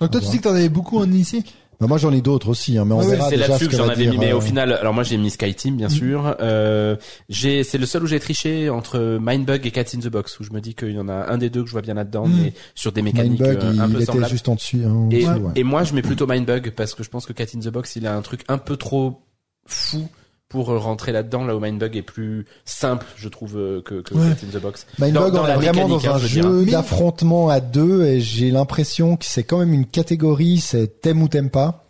donc 0.00 0.10
toi, 0.12 0.20
tu 0.20 0.28
dis 0.30 0.38
que 0.38 0.44
t'en 0.44 0.50
avais 0.54 0.70
beaucoup 0.70 0.98
en 0.98 1.04
initié 1.04 1.42
bah, 1.80 1.86
moi, 1.86 1.96
j'en 1.98 2.12
ai 2.12 2.20
d'autres 2.20 2.48
aussi, 2.50 2.76
hein, 2.78 2.84
mais 2.84 2.94
on 2.94 3.00
verra 3.00 3.28
C'est 3.30 3.36
là-dessus 3.36 3.68
que 3.68 3.76
j'en 3.76 3.86
va 3.86 3.92
avais 3.92 4.06
mis, 4.06 4.18
mais 4.18 4.32
euh, 4.32 4.36
au 4.36 4.40
final, 4.40 4.72
alors 4.74 4.92
moi 4.92 5.02
j'ai 5.02 5.16
mis 5.16 5.30
Sky 5.30 5.54
Team 5.54 5.76
bien 5.76 5.88
sûr. 5.88 6.36
Euh, 6.40 6.96
j'ai, 7.28 7.64
c'est 7.64 7.78
le 7.78 7.86
seul 7.86 8.02
où 8.02 8.06
j'ai 8.06 8.20
triché 8.20 8.68
entre 8.70 9.18
Mindbug 9.20 9.66
et 9.66 9.70
Cat 9.70 9.84
in 9.94 10.00
the 10.00 10.08
Box 10.08 10.38
où 10.40 10.44
je 10.44 10.50
me 10.52 10.60
dis 10.60 10.74
qu'il 10.74 10.92
y 10.92 10.98
en 10.98 11.08
a 11.08 11.30
un 11.32 11.38
des 11.38 11.48
deux 11.50 11.62
que 11.62 11.66
je 11.68 11.72
vois 11.72 11.82
bien 11.82 11.94
là-dedans, 11.94 12.26
Mm. 12.26 12.40
mais 12.42 12.52
sur 12.74 12.92
des 12.92 13.02
mécaniques 13.02 13.40
Mindbug, 13.40 13.64
euh, 13.64 13.70
il, 13.74 13.80
un 13.80 13.88
peu 13.88 13.96
était 13.96 14.04
semblables. 14.06 14.30
juste 14.30 14.48
en 14.48 14.54
dessus. 14.56 14.82
hein, 14.84 15.08
ouais. 15.10 15.52
et 15.56 15.64
moi, 15.64 15.82
je 15.84 15.94
mets 15.94 16.02
plutôt 16.02 16.26
Mindbug 16.26 16.70
parce 16.76 16.94
que 16.94 17.02
je 17.02 17.08
pense 17.08 17.24
que 17.26 17.32
Cat 17.32 17.46
in 17.56 17.60
the 17.60 17.68
Box, 17.68 17.96
il 17.96 18.06
a 18.06 18.14
un 18.14 18.22
truc 18.22 18.42
un 18.48 18.58
peu 18.58 18.76
trop 18.76 19.20
fou 19.66 20.06
pour 20.50 20.70
euh, 20.70 20.78
rentrer 20.78 21.12
là-dedans, 21.12 21.44
là 21.44 21.56
où 21.56 21.60
Mindbug 21.60 21.96
est 21.96 22.02
plus 22.02 22.44
simple, 22.66 23.06
je 23.16 23.28
trouve, 23.28 23.56
euh, 23.56 23.80
que, 23.80 24.02
que 24.02 24.14
Ouais. 24.14 24.34
Cat 24.34 24.46
in 24.46 24.58
the 24.58 24.60
Box. 24.60 24.86
Mindbug, 24.98 25.32
dans 25.32 25.44
on 25.44 25.46
la 25.46 25.54
est 25.54 25.56
vraiment 25.56 25.84
mécanique, 25.88 26.04
dans 26.04 26.10
hein, 26.12 26.14
un 26.16 26.18
je 26.18 26.22
veux 26.24 26.28
dire. 26.28 26.42
jeu 26.42 26.64
d'affrontement 26.66 27.48
à 27.48 27.60
deux 27.60 28.04
et 28.04 28.20
j'ai 28.20 28.50
l'impression 28.50 29.16
que 29.16 29.24
c'est 29.24 29.44
quand 29.44 29.58
même 29.58 29.72
une 29.72 29.86
catégorie, 29.86 30.58
c'est 30.58 31.00
t'aimes 31.00 31.22
ou 31.22 31.28
t'aimes 31.28 31.50
pas. 31.50 31.86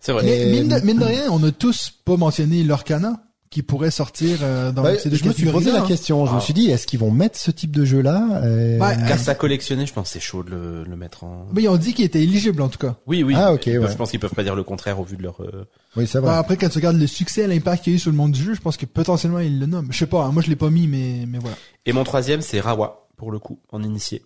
C'est 0.00 0.12
vrai. 0.12 0.24
Mais 0.24 0.46
mine 0.46 0.68
de, 0.68 0.80
mine 0.84 0.98
de 0.98 1.04
rien, 1.04 1.30
on 1.30 1.38
n'a 1.38 1.52
tous 1.52 1.92
pas 2.04 2.16
mentionné 2.16 2.64
Lorcana 2.64 3.22
qui 3.50 3.62
pourrait 3.64 3.90
sortir 3.90 4.38
euh, 4.42 4.70
dans 4.70 4.84
Ouais, 4.84 4.96
ces 4.96 5.10
deux 5.10 5.16
je 5.16 5.24
me 5.24 5.32
suis 5.32 5.50
posé 5.50 5.72
la 5.72 5.82
hein. 5.82 5.86
question, 5.86 6.24
je 6.24 6.30
me 6.32 6.36
Ah. 6.36 6.40
suis 6.40 6.54
dit, 6.54 6.70
est-ce 6.70 6.86
qu'ils 6.86 7.00
vont 7.00 7.10
mettre 7.10 7.36
ce 7.36 7.50
type 7.50 7.74
de 7.74 7.84
jeu-là 7.84 8.24
Euh, 8.44 8.78
Ouais, 8.78 8.96
Car 9.08 9.18
ça 9.18 9.34
collectionner, 9.34 9.86
je 9.86 9.92
pense 9.92 10.06
que 10.06 10.12
c'est 10.12 10.20
chaud 10.20 10.44
de 10.44 10.50
le, 10.50 10.84
le 10.84 10.96
mettre 10.96 11.24
en... 11.24 11.46
Mais 11.52 11.62
ils 11.64 11.68
ont 11.68 11.76
dit 11.76 11.92
qu'il 11.92 12.04
était 12.04 12.22
éligible 12.22 12.62
en 12.62 12.68
tout 12.68 12.78
cas. 12.78 12.94
Oui, 13.08 13.24
oui. 13.24 13.34
Ah, 13.36 13.52
ok, 13.52 13.64
peuvent- 13.64 13.82
ouais. 13.82 13.90
Je 13.90 13.96
pense 13.96 14.12
qu'ils 14.12 14.20
peuvent 14.20 14.34
pas 14.34 14.44
dire 14.44 14.54
le 14.54 14.62
contraire 14.62 15.00
au 15.00 15.04
vu 15.04 15.16
de 15.16 15.22
leur... 15.24 15.42
euh, 15.42 15.66
Oui, 15.96 16.06
c'est 16.06 16.18
vrai. 16.20 16.28
Bah, 16.30 16.38
après, 16.38 16.56
quand 16.56 16.68
tu 16.68 16.78
regardes 16.78 16.96
le 16.96 17.08
succès 17.08 17.42
et 17.42 17.46
l'impact 17.48 17.82
qu'il 17.82 17.92
y 17.92 17.94
a 17.94 17.96
eu 17.96 17.98
sur 17.98 18.12
le 18.12 18.16
monde 18.16 18.30
du 18.30 18.40
jeu, 18.42 18.54
je 18.54 18.60
pense 18.60 18.76
que 18.76 18.86
potentiellement 18.86 19.40
ils 19.40 19.58
le 19.58 19.66
nomment. 19.66 19.88
Je 19.90 19.98
sais 19.98 20.06
pas, 20.06 20.22
hein, 20.22 20.30
moi 20.30 20.42
je 20.44 20.48
l'ai 20.48 20.54
pas 20.56 20.70
mis, 20.70 20.86
mais 20.86 21.24
mais 21.26 21.38
voilà. 21.38 21.56
Et 21.86 21.92
mon 21.92 22.04
troisième, 22.04 22.42
c'est 22.42 22.60
Rawa, 22.60 23.08
pour 23.16 23.32
le 23.32 23.40
coup, 23.40 23.58
en 23.72 23.82
initié. 23.82 24.22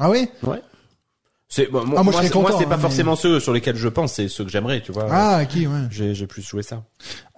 Ah 0.00 0.10
oui? 0.10 0.28
Ouais. 0.42 0.60
C'est, 1.48 1.70
bon, 1.70 1.84
moi, 1.86 1.96
Ah, 1.98 2.02
moi, 2.02 2.12
c'est- 2.12 2.34
moi, 2.34 2.44
content, 2.44 2.58
c'est 2.58 2.64
pas 2.66 2.74
hein, 2.74 2.76
mais- 2.76 2.82
forcément 2.82 3.14
ceux 3.16 3.38
sur 3.38 3.52
lesquels 3.52 3.76
je 3.76 3.86
pense, 3.88 4.14
c'est 4.14 4.28
ceux 4.28 4.44
que 4.44 4.50
j'aimerais, 4.50 4.80
tu 4.82 4.90
vois. 4.92 5.06
Ah 5.10 5.40
ok, 5.42 5.54
ouais. 5.54 5.66
J'ai, 5.90 6.12
j'ai 6.14 6.26
plus 6.26 6.42
joué 6.42 6.62
ça. 6.64 6.82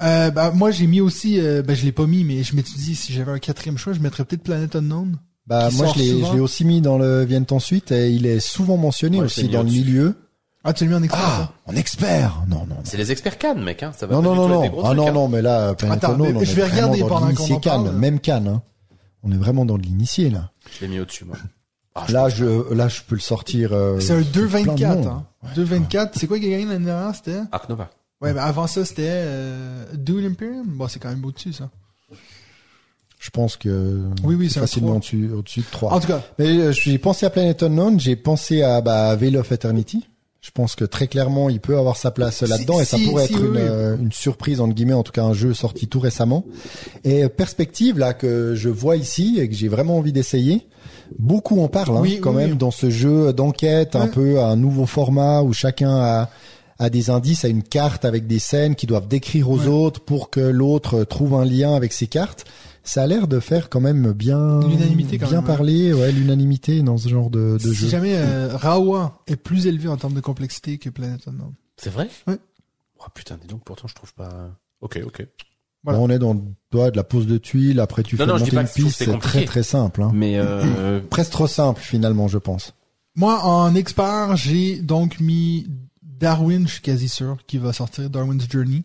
Euh, 0.03 0.31
bah, 0.31 0.51
moi 0.51 0.71
j'ai 0.71 0.87
mis 0.87 1.01
aussi, 1.03 1.39
euh, 1.41 1.63
ben 1.63 1.77
je 1.77 1.85
l'ai 1.85 1.93
pas 1.93 2.07
mis, 2.07 2.25
mais 2.25 2.43
je 2.43 2.57
m'étais 2.57 2.73
dit 2.75 2.95
si 2.95 3.13
j'avais 3.13 3.33
un 3.33 3.39
quatrième 3.39 3.77
choix, 3.77 3.93
je 3.93 4.01
mettrais 4.01 4.25
peut-être 4.25 4.43
Planet 4.43 4.75
Unknown. 4.77 5.19
Bah 5.47 5.69
moi 5.73 5.87
je 5.95 5.99
l'ai 5.99 6.25
je 6.25 6.33
l'ai 6.35 6.41
aussi 6.41 6.65
mis 6.65 6.81
dans 6.81 6.97
le 6.99 7.25
Viennent 7.25 7.47
ensuite 7.51 7.91
et 7.93 8.11
il 8.11 8.27
est 8.27 8.41
souvent 8.41 8.77
mentionné 8.77 9.19
Ouais, 9.19 9.25
aussi 9.27 9.49
dans 9.49 9.63
le 9.63 9.71
milieu. 9.71 10.15
Ah 10.65 10.73
tu 10.73 10.85
l'as 10.85 10.91
mis 10.91 10.97
en 10.97 11.03
expert 11.03 11.21
Ah, 11.25 11.53
en 11.67 11.77
expert. 11.77 12.43
Non 12.49 12.67
non. 12.69 12.77
C'est 12.85 12.97
les 12.97 13.13
experts 13.13 13.39
Cannes, 13.39 13.63
mec, 13.63 13.83
hein. 13.83 13.93
Ça 13.97 14.07
va 14.07 14.15
Non 14.15 14.23
pas 14.23 14.29
non 14.29 14.35
du 14.35 14.39
non 14.41 14.47
tout 14.47 14.53
être 14.53 14.57
non. 14.57 14.63
des 14.63 14.69
gros 14.71 14.81
Ah 14.81 14.89
trucs, 14.89 14.97
non 14.99 15.09
hein. 15.09 15.13
non 15.13 15.29
mais 15.29 15.43
là 15.43 15.75
Planet 15.75 15.97
Attends, 16.05 16.13
Unknown, 16.15 16.33
mais 16.33 16.37
on 16.41 16.45
je 16.45 16.51
est 16.51 16.55
vais 16.55 16.65
regarder 16.65 17.01
pendant 17.01 17.33
qu'on 17.35 17.45
en 17.45 17.61
parle. 17.61 17.85
Cannes, 17.85 17.93
même 17.99 18.21
Cannes 18.21 18.49
hein. 18.49 18.63
On 19.23 19.33
est 19.33 19.37
vraiment 19.37 19.65
dans 19.65 19.77
l'initié 19.77 20.29
là. 20.31 20.51
Je 20.79 20.85
l'ai 20.85 20.89
mis 20.93 21.01
au-dessus, 21.01 21.25
moi. 21.25 21.37
Ah, 22.01 22.05
je 22.09 22.13
Là 22.15 22.29
je 22.29 22.75
là 22.75 22.89
je 22.89 23.01
peux 23.07 23.15
le 23.15 23.21
sortir 23.21 23.73
euh, 23.73 23.99
C'est 24.01 24.13
un 24.15 24.23
plein 24.23 24.43
de 24.43 24.49
2-24. 24.49 24.95
monde. 24.97 25.07
Hein. 25.07 25.25
2-24, 25.57 26.11
c'est 26.15 26.27
quoi 26.27 26.39
qui 26.39 26.47
a 26.47 26.51
gagné 26.51 26.65
l'année 26.67 26.85
dernière 26.87 27.15
C'était? 27.15 27.39
Ark 27.53 27.69
Nova. 27.69 27.91
Ouais, 28.21 28.33
mais 28.35 28.41
avant 28.41 28.67
ça 28.67 28.85
c'était 28.85 29.05
euh, 29.09 29.85
Dune 29.95 30.27
Imperium? 30.27 30.67
Bon, 30.67 30.89
c'est 30.89 30.99
quand 30.99 31.09
même 31.11 31.25
au-dessus 31.25 31.53
ça. 31.53 31.71
Je 33.21 33.31
pense 33.31 33.57
que 33.57 34.01
Oui, 34.23 34.37
oui, 34.37 34.49
c'est 34.49 34.61
facilement 34.61 34.97
au-dessus 34.97 35.31
au-dessus 35.33 35.61
de 35.61 35.67
3. 35.71 35.93
En 35.93 36.01
tout 36.01 36.07
cas, 36.07 36.23
Mais 36.39 36.47
euh, 36.47 36.73
j'ai 36.73 36.99
pensé 36.99 37.27
à 37.27 37.31
Planet 37.31 37.63
Unknown, 37.65 37.99
j'ai 37.99 38.17
pensé 38.17 38.63
à 38.63 38.81
bah, 38.81 39.15
Veil 39.17 39.37
of 39.37 39.51
Eternity. 39.51 40.07
Je 40.41 40.53
pense 40.53 40.77
que 40.77 40.85
très 40.85 41.09
clairement, 41.09 41.51
il 41.51 41.61
peut 41.61 41.77
avoir 41.77 41.97
sa 41.97 42.13
place 42.13 42.43
là-dedans 42.43 42.81
et 42.81 42.85
ça 42.85 42.97
si- 42.97 43.05
pourrait 43.07 43.27
si, 43.27 43.35
être 43.35 43.41
oui, 43.43 43.49
une, 43.49 43.55
oui. 43.55 43.61
euh, 43.61 43.97
une 44.01 44.13
surprise 44.13 44.61
entre 44.61 44.73
guillemets, 44.73 44.93
en 44.95 45.03
tout 45.03 45.11
cas 45.13 45.25
un 45.25 45.33
jeu 45.35 45.53
sorti 45.53 45.89
tout 45.89 45.99
récemment. 45.99 46.45
Et 47.05 47.29
perspective 47.29 47.99
là 47.99 48.15
que 48.15 48.55
je 48.55 48.69
vois 48.69 48.97
ici 48.97 49.39
et 49.41 49.49
que 49.49 49.55
j'ai 49.55 49.69
vraiment 49.69 49.99
envie 49.99 50.13
d'essayer. 50.13 50.67
Beaucoup 51.19 51.61
en 51.61 51.69
parlent 51.69 51.97
hein, 51.97 52.01
Oui, 52.01 52.19
quand 52.21 52.31
oui, 52.31 52.37
même 52.37 52.51
oui. 52.53 52.57
dans 52.57 52.71
ce 52.71 52.91
jeu 52.91 53.33
d'enquête, 53.33 53.97
un 53.97 54.09
peu 54.09 54.41
un 54.41 54.57
nouveau 54.57 54.87
format 54.87 55.43
où 55.43 55.53
chacun 55.53 55.97
a 55.97 56.31
a 56.81 56.91
des 56.91 57.11
indices, 57.11 57.45
a 57.45 57.49
une 57.49 57.65
carte 57.65 58.05
avec 58.05 58.29
des 58.29 58.39
scènes 58.39 58.77
qui 58.77 58.87
doivent 58.87 59.09
décrire 59.09 59.51
aux 59.51 59.59
Ouais. 59.63 59.67
autres 59.67 59.99
pour 60.01 60.31
que 60.31 60.39
l'autre 60.39 61.03
trouve 61.03 61.35
un 61.35 61.45
lien 61.45 61.75
avec 61.75 61.93
ces 61.93 62.07
cartes. 62.07 62.45
Ça 62.85 63.03
a 63.03 63.07
l'air 63.09 63.27
de 63.27 63.41
faire 63.41 63.69
quand 63.69 63.81
même 63.81 64.13
bien 64.13 64.61
L'unanimité, 64.61 65.19
bien 65.19 65.29
même, 65.33 65.45
parler, 65.45 65.93
ouais, 65.93 66.13
l'unanimité 66.13 66.81
dans 66.83 66.97
ce 66.97 67.09
genre 67.09 67.31
de, 67.31 67.55
de 67.55 67.59
si 67.59 67.75
jeu. 67.75 67.89
jamais 67.89 68.15
euh, 68.15 68.51
Rawa 68.57 69.21
est 69.27 69.35
plus 69.35 69.67
élevé 69.67 69.89
en 69.89 69.97
termes 69.97 70.15
de 70.15 70.21
complexité 70.21 70.79
que 70.79 70.89
Planet 70.89 71.21
Unknown. 71.27 71.53
C'est 71.77 71.91
vrai? 71.91 72.09
Ouais. 72.29 72.39
Oh, 73.01 73.07
putain, 73.13 73.37
dis 73.41 73.49
donc, 73.49 73.65
pourtant, 73.65 73.89
je 73.89 73.95
trouve 73.97 74.15
pas... 74.15 74.49
Ok, 74.81 75.01
ok. 75.05 75.27
Voilà. 75.85 75.99
Là, 75.99 76.05
on 76.05 76.11
est 76.11 76.19
dans 76.19 76.41
toi 76.71 76.91
de 76.91 76.97
la 76.97 77.05
pose 77.05 77.27
de 77.27 77.39
tuiles, 77.39 77.81
après 77.81 78.03
tu 78.03 78.17
Non, 78.17 78.25
fais 78.25 78.31
non, 78.31 78.39
je 78.39 78.45
dis 78.45 78.51
monter 78.51 78.57
pas 78.57 78.63
une 78.63 78.85
piste, 78.85 78.99
c'est 78.99 79.19
très 79.19 79.45
très 79.45 79.63
simple. 79.63 80.03
Hein. 80.03 80.11
Mais, 80.15 80.35
euh, 80.37 81.01
Presque 81.11 81.31
trop 81.31 81.47
simple 81.47 81.81
finalement, 81.81 82.29
je 82.29 82.39
pense. 82.39 82.75
Moi, 83.15 83.43
en 83.43 83.75
expert, 83.75 84.37
j'ai 84.37 84.81
donc 84.81 85.19
mis 85.21 85.67
Darwin, 86.03 86.67
je 86.67 86.75
suis 86.75 86.83
quasi 86.83 87.09
sûr 87.09 87.39
qu'il 87.47 87.61
va 87.61 87.73
sortir, 87.73 88.11
Darwin's 88.11 88.49
Journey. 88.51 88.85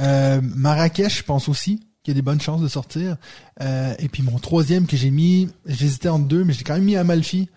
Euh, 0.00 0.40
Marrakech, 0.42 1.18
je 1.18 1.22
pense 1.22 1.48
aussi 1.48 1.80
qu'il 2.02 2.12
y 2.12 2.14
a 2.14 2.14
des 2.14 2.22
bonnes 2.22 2.40
chances 2.40 2.60
de 2.60 2.68
sortir. 2.68 3.16
Euh, 3.60 3.94
et 3.98 4.08
puis 4.08 4.22
mon 4.22 4.38
troisième 4.38 4.86
que 4.86 4.96
j'ai 4.96 5.10
mis, 5.10 5.48
j'hésitais 5.66 6.08
entre 6.08 6.26
deux, 6.26 6.44
mais 6.44 6.52
j'ai 6.52 6.64
quand 6.64 6.74
même 6.74 6.84
mis 6.84 6.96
Amalfi. 6.96 7.48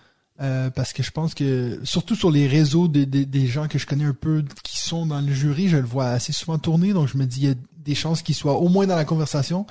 Euh, 0.42 0.70
parce 0.70 0.92
que 0.92 1.02
je 1.02 1.12
pense 1.12 1.34
que, 1.34 1.80
surtout 1.84 2.16
sur 2.16 2.30
les 2.30 2.46
réseaux 2.46 2.90
des, 2.90 3.06
des, 3.06 3.26
des 3.26 3.48
gens 3.48 3.70
que 3.70 3.80
je 3.80 3.86
connais 3.86 4.04
un 4.04 4.14
peu 4.14 4.44
qui 4.64 4.80
sont 4.80 5.06
dans 5.06 5.22
le 5.22 5.32
jury, 5.32 5.70
je 5.70 5.78
le 5.78 5.86
vois 5.86 6.08
assez 6.08 6.34
souvent 6.34 6.58
tourner, 6.58 6.92
donc 6.92 7.08
je 7.08 7.18
me 7.18 7.26
dis 7.26 7.42
il 7.42 7.48
y 7.48 7.52
a 7.52 7.56
des 7.86 7.96
chances 7.96 8.22
qu'il 8.22 8.36
soit 8.36 8.56
au 8.56 8.68
moins 8.68 8.88
dans 8.88 8.96
la 8.96 9.06
conversation. 9.06 9.66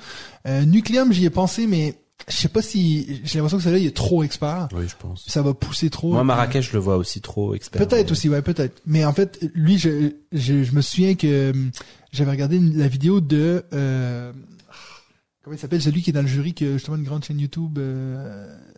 Euh, 0.47 0.65
Nucleum, 0.65 1.11
j'y 1.11 1.25
ai 1.25 1.29
pensé, 1.29 1.67
mais 1.67 1.99
je 2.29 2.35
sais 2.35 2.47
pas 2.47 2.61
si 2.61 3.21
j'ai 3.25 3.37
l'impression 3.37 3.57
que 3.57 3.63
celui-là 3.63 3.81
il 3.81 3.87
est 3.87 3.95
trop 3.95 4.23
expert. 4.23 4.69
oui, 4.73 4.87
je 4.87 4.95
pense. 4.97 5.25
Ça 5.27 5.41
va 5.41 5.53
pousser 5.53 5.89
trop. 5.89 6.13
Moi, 6.13 6.23
Marrakech, 6.23 6.69
je 6.69 6.73
le 6.73 6.79
vois 6.79 6.95
aussi 6.97 7.21
trop 7.21 7.53
expert. 7.53 7.85
Peut-être 7.85 8.11
aussi, 8.11 8.29
ouais, 8.29 8.41
peut-être. 8.41 8.81
Mais 8.85 9.03
en 9.05 9.13
fait, 9.13 9.39
lui, 9.53 9.77
je, 9.77 10.11
je, 10.31 10.63
je 10.63 10.71
me 10.73 10.81
souviens 10.81 11.15
que 11.15 11.51
hum, 11.51 11.71
j'avais 12.11 12.31
regardé 12.31 12.57
la 12.59 12.87
vidéo 12.87 13.19
de 13.19 13.63
euh, 13.73 14.31
comment 15.43 15.55
il 15.55 15.59
s'appelle 15.59 15.81
celui 15.81 16.01
qui 16.01 16.09
est 16.09 16.13
dans 16.13 16.21
le 16.21 16.27
jury 16.27 16.53
qui 16.53 16.65
a 16.65 16.71
justement 16.73 16.97
une 16.97 17.03
grande 17.03 17.23
chaîne 17.25 17.39
YouTube. 17.39 17.77
Euh, 17.77 17.83
Grande 17.97 18.03
chaîne 18.15 18.55
YouTube. 18.55 18.74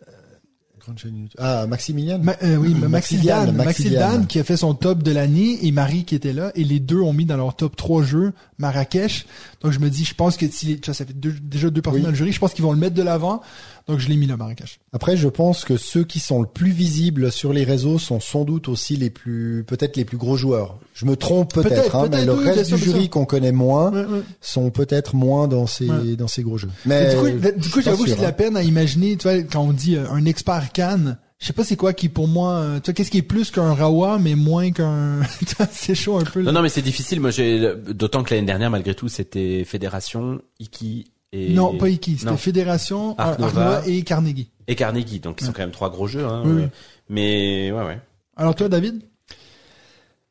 Ah, 1.38 1.66
Maximilian? 1.68 2.18
Ma- 2.22 2.36
euh, 2.42 2.56
oui, 2.56 2.74
Maxilian, 2.74 3.52
Maxilian. 3.52 4.24
Qui 4.24 4.38
a 4.38 4.44
fait 4.44 4.56
son 4.56 4.74
top 4.74 5.02
de 5.02 5.12
l'année 5.12 5.58
et 5.66 5.72
Marie 5.72 6.04
qui 6.04 6.14
était 6.14 6.32
là 6.32 6.50
et 6.54 6.64
les 6.64 6.80
deux 6.80 7.00
ont 7.00 7.12
mis 7.12 7.24
dans 7.24 7.36
leur 7.36 7.54
top 7.54 7.76
trois 7.76 8.02
jeux 8.02 8.32
Marrakech. 8.58 9.26
Donc 9.62 9.72
je 9.72 9.78
me 9.78 9.90
dis, 9.90 10.04
je 10.04 10.14
pense 10.14 10.36
que 10.36 10.46
si, 10.48 10.80
ça 10.84 10.94
fait 10.94 11.12
deux- 11.18 11.32
déjà 11.40 11.70
deux 11.70 11.82
personnes 11.82 12.00
Oui. 12.00 12.04
dans 12.04 12.10
le 12.10 12.16
jury, 12.16 12.32
je 12.32 12.38
pense 12.38 12.54
qu'ils 12.54 12.64
vont 12.64 12.72
le 12.72 12.78
mettre 12.78 12.94
de 12.94 13.02
l'avant. 13.02 13.40
Donc 13.88 13.98
je 14.00 14.08
l'ai 14.08 14.16
mis 14.16 14.26
là 14.26 14.36
Marrakech. 14.36 14.80
Après, 14.92 15.16
je 15.16 15.28
pense 15.28 15.64
que 15.64 15.76
ceux 15.78 16.04
qui 16.04 16.20
sont 16.20 16.40
le 16.42 16.46
plus 16.46 16.70
visibles 16.70 17.32
sur 17.32 17.52
les 17.52 17.64
réseaux 17.64 17.98
sont 17.98 18.20
sans 18.20 18.44
doute 18.44 18.68
aussi 18.68 18.96
les 18.96 19.08
plus, 19.10 19.64
peut-être 19.66 19.96
les 19.96 20.04
plus 20.04 20.18
gros 20.18 20.36
joueurs. 20.36 20.78
Je 20.94 21.06
me 21.06 21.16
trompe 21.16 21.54
peut-être, 21.54 21.68
Peut-être, 21.70 21.96
hein, 21.96 22.02
mais 22.10 22.18
peut-être, 22.24 22.26
le 22.26 22.34
oui, 22.34 22.50
reste 22.50 22.74
du 22.74 22.82
jury 22.82 23.08
qu'on 23.08 23.24
connaît 23.24 23.52
moins 23.52 23.90
Ouais, 23.92 24.04
ouais. 24.04 24.22
sont 24.40 24.70
peut-être 24.70 25.14
moins 25.16 25.48
dans 25.48 25.66
ces 25.66 25.88
Ouais. 25.88 26.16
dans 26.16 26.28
ces 26.28 26.42
gros 26.42 26.58
jeux. 26.58 26.68
Mais 26.84 27.14
Mais 27.14 27.14
du 27.14 27.16
coup, 27.40 27.60
du 27.60 27.70
coup, 27.70 27.80
j'avoue 27.80 28.04
que 28.04 28.10
j'ai 28.10 28.16
de 28.16 28.20
la 28.22 28.28
hein. 28.28 28.32
peine 28.32 28.56
à 28.56 28.62
imaginer, 28.62 29.16
tu 29.16 29.26
vois, 29.28 29.38
quand 29.42 29.62
on 29.62 29.72
dit 29.72 29.96
euh, 29.96 30.04
un 30.10 30.24
expert 30.26 30.70
Cannes, 30.72 31.16
je 31.38 31.46
sais 31.46 31.52
pas 31.52 31.64
c'est 31.64 31.76
quoi 31.76 31.92
qui 31.92 32.08
pour 32.08 32.28
moi, 32.28 32.54
euh, 32.56 32.80
tu 32.80 32.86
vois, 32.90 32.94
qu'est-ce 32.94 33.10
qui 33.10 33.18
est 33.18 33.22
plus 33.22 33.50
qu'un 33.50 33.72
Rawa, 33.72 34.18
mais 34.18 34.34
moins 34.34 34.70
qu'un, 34.70 35.20
tu 35.46 35.54
vois, 35.56 35.66
c'est 35.72 35.94
chaud 35.94 36.18
un 36.18 36.24
peu. 36.24 36.40
là. 36.40 36.46
Non, 36.46 36.58
non, 36.58 36.62
mais 36.62 36.68
c'est 36.68 36.82
difficile. 36.82 37.20
Moi, 37.20 37.30
j'ai, 37.30 37.72
d'autant 37.94 38.22
que 38.22 38.34
l'année 38.34 38.46
dernière, 38.46 38.70
malgré 38.70 38.94
tout, 38.94 39.08
c'était 39.08 39.62
Fédération, 39.64 40.40
Iki 40.60 41.06
et... 41.32 41.52
Non, 41.52 41.76
pas 41.76 41.88
Iki, 41.88 42.18
c'était. 42.18 42.36
Fédération, 42.36 43.14
Art 43.18 43.30
Art 43.32 43.40
Nova. 43.40 43.64
Nova 43.64 43.82
et 43.86 44.02
Carnegie. 44.02 44.50
Et 44.66 44.74
Carnegie, 44.74 45.20
donc 45.20 45.40
ils 45.40 45.44
sont 45.44 45.50
Ouais. 45.50 45.56
quand 45.56 45.62
même 45.62 45.70
trois 45.70 45.90
gros 45.90 46.06
jeux, 46.06 46.24
hein. 46.26 46.42
Oui, 46.44 46.52
oui. 46.52 46.62
euh, 46.62 46.68
Mais, 47.08 47.70
ouais, 47.72 47.84
ouais. 47.84 47.98
Alors 48.36 48.54
toi, 48.54 48.68
David? 48.68 49.02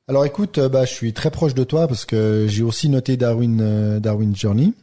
Alors 0.08 0.26
écoute, 0.26 0.58
euh, 0.58 0.70
bah, 0.70 0.86
je 0.86 0.94
suis 0.94 1.12
très 1.14 1.32
proche 1.32 1.54
de 1.54 1.64
toi 1.64 1.88
parce 1.88 2.06
que 2.06 2.46
j'ai 2.48 2.64
aussi 2.64 2.88
noté 2.90 3.18
Darwin, 3.18 3.60
euh, 3.62 4.00
Darwin 4.00 4.36
Journey, 4.36 4.74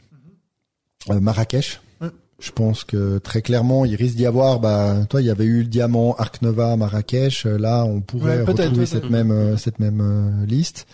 Euh, 1.10 1.20
Marrakech. 1.20 1.80
Ouais. 2.00 2.08
Je 2.40 2.50
pense 2.50 2.84
que 2.84 3.18
très 3.18 3.40
clairement, 3.42 3.84
il 3.84 3.94
risque 3.94 4.16
d'y 4.16 4.26
avoir. 4.26 4.60
Bah, 4.60 4.96
toi, 5.08 5.20
il 5.22 5.26
y 5.26 5.30
avait 5.30 5.44
eu 5.44 5.58
le 5.60 5.64
diamant 5.68 6.14
Arc 6.16 6.42
Nova, 6.42 6.76
Marrakech. 6.76 7.46
Euh, 7.46 7.56
Là, 7.58 7.84
on 7.84 8.00
pourrait 8.00 8.38
Ouais, 8.38 8.44
peut-être, 8.44 8.64
retrouver 8.70 8.86
cette 8.86 9.08
même 9.10 9.30
euh, 9.30 9.56
cette 9.56 9.78
même 9.78 10.00
euh, 10.02 10.46
liste. 10.46 10.86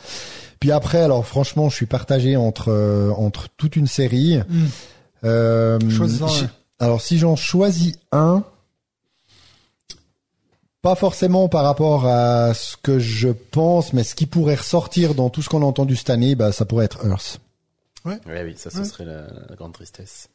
Puis 0.61 0.71
après, 0.73 1.01
alors 1.01 1.25
franchement, 1.27 1.69
je 1.69 1.75
suis 1.77 1.87
partagé 1.87 2.37
entre 2.37 2.69
euh, 2.71 3.11
entre 3.17 3.49
toute 3.57 3.75
une 3.77 3.87
série. 3.89 4.39
Hmm. 4.49 4.67
Euh, 5.25 5.79
Choisis-en 5.91 6.29
j'ai- 6.29 6.45
un. 6.47 6.51
Alors 6.79 7.01
si 7.03 7.19
j'en 7.19 7.37
choisis 7.37 7.99
un, 8.11 8.43
pas 10.83 10.95
forcément 10.95 11.49
par 11.51 11.65
rapport 11.65 12.07
à 12.07 12.55
ce 12.55 12.77
que 12.79 12.99
je 12.99 13.29
pense, 13.29 13.93
mais 13.93 14.03
ce 14.03 14.15
qui 14.15 14.25
pourrait 14.25 14.55
ressortir 14.55 15.15
dans 15.15 15.29
tout 15.29 15.43
ce 15.43 15.51
qu'on 15.51 15.61
a 15.63 15.67
entendu 15.67 15.95
cette 15.95 16.09
année, 16.11 16.35
bah 16.35 16.53
ça 16.53 16.65
pourrait 16.65 16.87
être 16.87 17.05
Earth. 17.07 17.39
Ouais, 18.07 18.19
oui, 18.27 18.55
ça, 18.57 18.71
ce 18.71 18.79
Ouais. 18.79 18.85
serait 18.85 19.05
la, 19.05 19.27
la 19.51 19.57
grande 19.57 19.75
tristesse. 19.75 20.30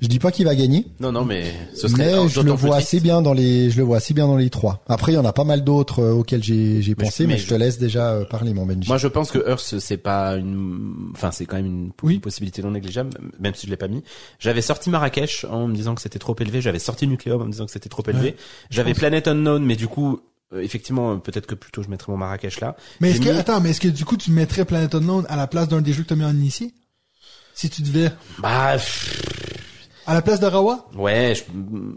Je 0.00 0.06
dis 0.08 0.18
pas 0.18 0.32
qu'il 0.32 0.46
va 0.46 0.54
gagner, 0.54 0.86
Non, 0.98 1.12
non, 1.12 1.24
mais 1.24 1.52
ce 1.74 1.86
serait 1.88 2.12
mais 2.22 2.28
je 2.28 2.40
le 2.40 2.52
vois 2.52 2.76
triste. 2.76 2.88
assez 2.88 3.00
bien 3.00 3.20
dans 3.20 3.34
les, 3.34 3.70
je 3.70 3.76
le 3.76 3.82
vois 3.82 3.98
assez 3.98 4.14
bien 4.14 4.26
dans 4.26 4.36
les 4.38 4.48
trois. 4.48 4.82
Après, 4.88 5.12
il 5.12 5.14
y 5.16 5.18
en 5.18 5.24
a 5.26 5.32
pas 5.32 5.44
mal 5.44 5.62
d'autres 5.62 6.00
euh, 6.00 6.12
auxquels 6.12 6.42
j'ai 6.42 6.80
j'ai 6.80 6.94
pensé, 6.94 7.26
mais, 7.26 7.34
mais 7.34 7.38
je 7.38 7.46
te 7.48 7.54
laisse 7.54 7.78
déjà 7.78 8.12
euh, 8.12 8.24
parler, 8.24 8.54
mon 8.54 8.64
Benji. 8.64 8.88
Moi, 8.88 8.96
je 8.98 9.08
pense 9.08 9.30
que 9.30 9.38
Hearth, 9.46 9.78
c'est 9.78 9.96
pas 9.98 10.36
une, 10.36 11.10
enfin, 11.14 11.30
c'est 11.32 11.44
quand 11.44 11.56
même 11.56 11.66
une 11.66 11.90
Oui. 12.02 12.18
possibilité 12.18 12.62
non 12.62 12.70
négligeable, 12.70 13.10
même 13.38 13.54
si 13.54 13.66
je 13.66 13.70
l'ai 13.70 13.76
pas 13.76 13.88
mis. 13.88 14.02
J'avais 14.38 14.62
sorti 14.62 14.88
Marrakech 14.90 15.44
en 15.50 15.66
me 15.68 15.74
disant 15.74 15.94
que 15.94 16.00
c'était 16.00 16.18
trop 16.18 16.34
élevé. 16.40 16.60
J'avais 16.62 16.78
sorti 16.78 17.06
Nucleum 17.06 17.42
en 17.42 17.44
me 17.44 17.52
disant 17.52 17.66
que 17.66 17.72
c'était 17.72 17.88
trop 17.90 18.02
élevé. 18.08 18.36
J'avais 18.70 18.94
Planet 18.94 19.28
Unknown, 19.28 19.62
mais 19.62 19.76
du 19.76 19.86
coup, 19.86 20.20
euh, 20.54 20.62
effectivement, 20.62 21.18
peut-être 21.18 21.46
que 21.46 21.54
plutôt 21.54 21.82
je 21.82 21.88
mettrais 21.90 22.10
mon 22.10 22.16
Marrakech 22.18 22.60
là. 22.60 22.74
Mais 23.00 23.10
est-ce 23.10 23.20
que, 23.20 23.28
mis- 23.28 23.36
attends, 23.38 23.60
mais 23.60 23.70
est-ce 23.70 23.80
que 23.80 23.88
du 23.88 24.04
coup 24.06 24.16
tu 24.16 24.30
mettrais 24.30 24.64
Planet 24.64 24.94
Unknown 24.94 25.26
à 25.28 25.36
la 25.36 25.46
place 25.46 25.68
d'un 25.68 25.82
des 25.82 25.92
jeux 25.92 26.04
que 26.04 26.08
t'as 26.08 26.16
mis 26.16 26.24
en 26.24 26.30
initié? 26.34 26.72
Si 27.54 27.68
tu 27.68 27.82
devais, 27.82 28.10
Bah, 28.38 28.72
pff, 28.74 29.39
à 30.06 30.14
la 30.14 30.22
place 30.22 30.40
de 30.40 30.46
Rawa? 30.46 30.86
ouais, 30.96 31.34
je- 31.36 31.42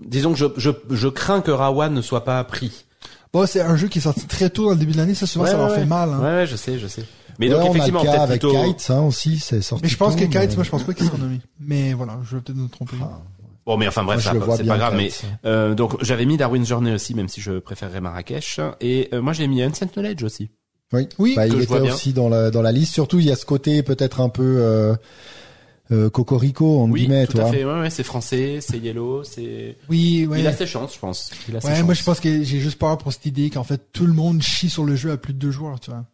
disons 0.08 0.34
que 0.34 0.40
je, 0.40 0.46
je, 0.58 0.70
je 0.90 1.08
crains 1.08 1.42
que 1.42 1.52
Rawa 1.52 1.90
ne 1.90 2.02
soit 2.02 2.24
pas 2.24 2.44
pris. 2.44 2.86
Bon, 3.34 3.46
c'est 3.48 3.62
un 3.62 3.76
jeu 3.76 3.88
qui 3.88 3.98
est 4.00 4.02
sorti 4.02 4.28
très 4.28 4.50
tôt 4.50 4.66
dans 4.66 4.72
le 4.72 4.76
début 4.78 4.92
de 4.92 4.98
l'année, 4.98 5.16
ça 5.16 5.26
souvent 5.26 5.46
Ouais, 5.46 5.52
ça 5.52 5.58
leur 5.58 5.70
ouais, 5.72 5.76
fait 5.80 5.86
mal, 5.86 6.10
hein. 6.10 6.20
Ouais, 6.20 6.26
ouais, 6.42 6.46
je 6.48 6.56
sais, 6.56 6.78
je 6.78 6.88
sais. 6.88 7.04
Mais 7.40 7.48
Ouais, 7.48 7.54
donc 7.54 7.62
on 7.62 7.66
a 7.66 7.70
effectivement, 7.72 8.00
le 8.02 8.06
cas 8.06 8.12
peut-être 8.12 8.22
avec 8.24 8.42
plutôt. 8.42 8.64
Kites 8.64 8.88
hein, 8.92 9.02
aussi, 9.02 9.40
c'est 9.40 9.62
sorti. 9.64 9.84
Mais 9.84 9.90
je 9.90 9.98
pense 9.98 10.16
que 10.16 10.24
Kites, 10.26 10.36
mais- 10.36 10.56
moi 10.56 10.64
je 10.64 10.70
pense 10.70 10.84
pas 10.84 10.94
qu'ils 10.94 11.08
seront 11.08 11.18
nommés. 11.18 11.40
Mais 11.60 11.94
voilà, 11.94 12.20
je 12.30 12.36
vais 12.36 12.42
peut-être 12.44 12.60
me 12.60 12.68
tromper. 12.68 12.98
Bon, 13.66 13.78
mais 13.78 13.88
enfin 13.88 14.04
bref, 14.04 14.22
ça, 14.24 14.34
le 14.34 14.40
vois 14.40 14.58
c'est 14.58 14.66
pas 14.66 14.78
grave. 14.78 14.94
Mais 14.96 15.10
euh, 15.46 15.74
donc 15.74 15.96
j'avais 16.04 16.26
mis 16.26 16.38
Darwin's 16.38 16.68
Journey 16.68 16.92
aussi, 16.94 17.16
même 17.16 17.30
si 17.30 17.42
je 17.42 17.54
préférerais 17.60 18.02
Marrakech. 18.02 18.60
Et 18.82 19.10
euh, 19.14 19.22
moi, 19.22 19.34
j'ai 19.34 19.48
mis 19.48 19.64
Ancient 19.66 19.88
Knowledge 19.88 20.22
aussi. 20.24 20.50
Oui, 20.92 21.08
Oui, 21.18 21.34
bah, 21.36 21.48
que 21.48 21.54
il 21.56 21.62
je 21.62 21.68
vois 21.68 21.78
était 21.78 21.86
bien. 21.88 21.96
aussi 21.96 22.14
dans 22.14 22.30
la 22.30 22.52
dans 22.52 22.62
la 22.62 22.72
liste. 22.72 22.94
Surtout, 22.94 23.18
il 23.20 23.26
y 23.26 23.32
a 23.32 23.36
ce 23.36 23.46
côté 23.46 23.82
peut-être 23.82 24.22
un 24.22 24.30
peu 24.30 24.58
euh, 24.60 24.94
euh, 25.91 26.10
cocorico 26.10 26.80
en 26.80 26.89
Oui, 26.89 27.01
guillemets, 27.01 27.27
tout 27.27 27.34
toi. 27.38 27.49
à 27.49 27.51
fait. 27.51 27.65
Ouais, 27.65 27.80
ouais, 27.81 27.89
c'est 27.89 28.03
français, 28.03 28.60
c'est 28.61 28.77
yellow, 28.80 29.23
c'est. 29.23 29.77
Oui, 29.89 30.26
ouais. 30.30 30.39
Il 30.39 30.47
a 30.47 30.53
ses 30.53 30.65
chances, 30.65 30.93
je 30.95 30.99
pense. 30.99 31.30
Il 31.49 31.55
a 31.55 31.61
ses 31.61 31.68
Ouais, 31.68 31.76
chances. 31.76 31.84
moi 31.85 31.93
je 31.93 32.03
pense 32.03 32.19
que 32.19 32.43
j'ai 32.43 32.60
juste 32.60 32.80
peur 32.80 32.97
pour 32.97 33.11
cette 33.11 33.26
idée 33.26 33.49
qu'en 33.49 33.64
fait 33.64 33.81
tout 33.91 34.05
le 34.05 34.14
monde 34.14 34.41
chie 34.41 34.69
sur 34.69 34.85
le 34.85 34.95
jeu 34.95 35.11
à 35.11 35.18
plus 35.18 35.34
de 35.34 35.39
deux 35.39 35.51
joueurs, 35.51 35.80
tu 35.80 35.91
vois. 35.91 36.05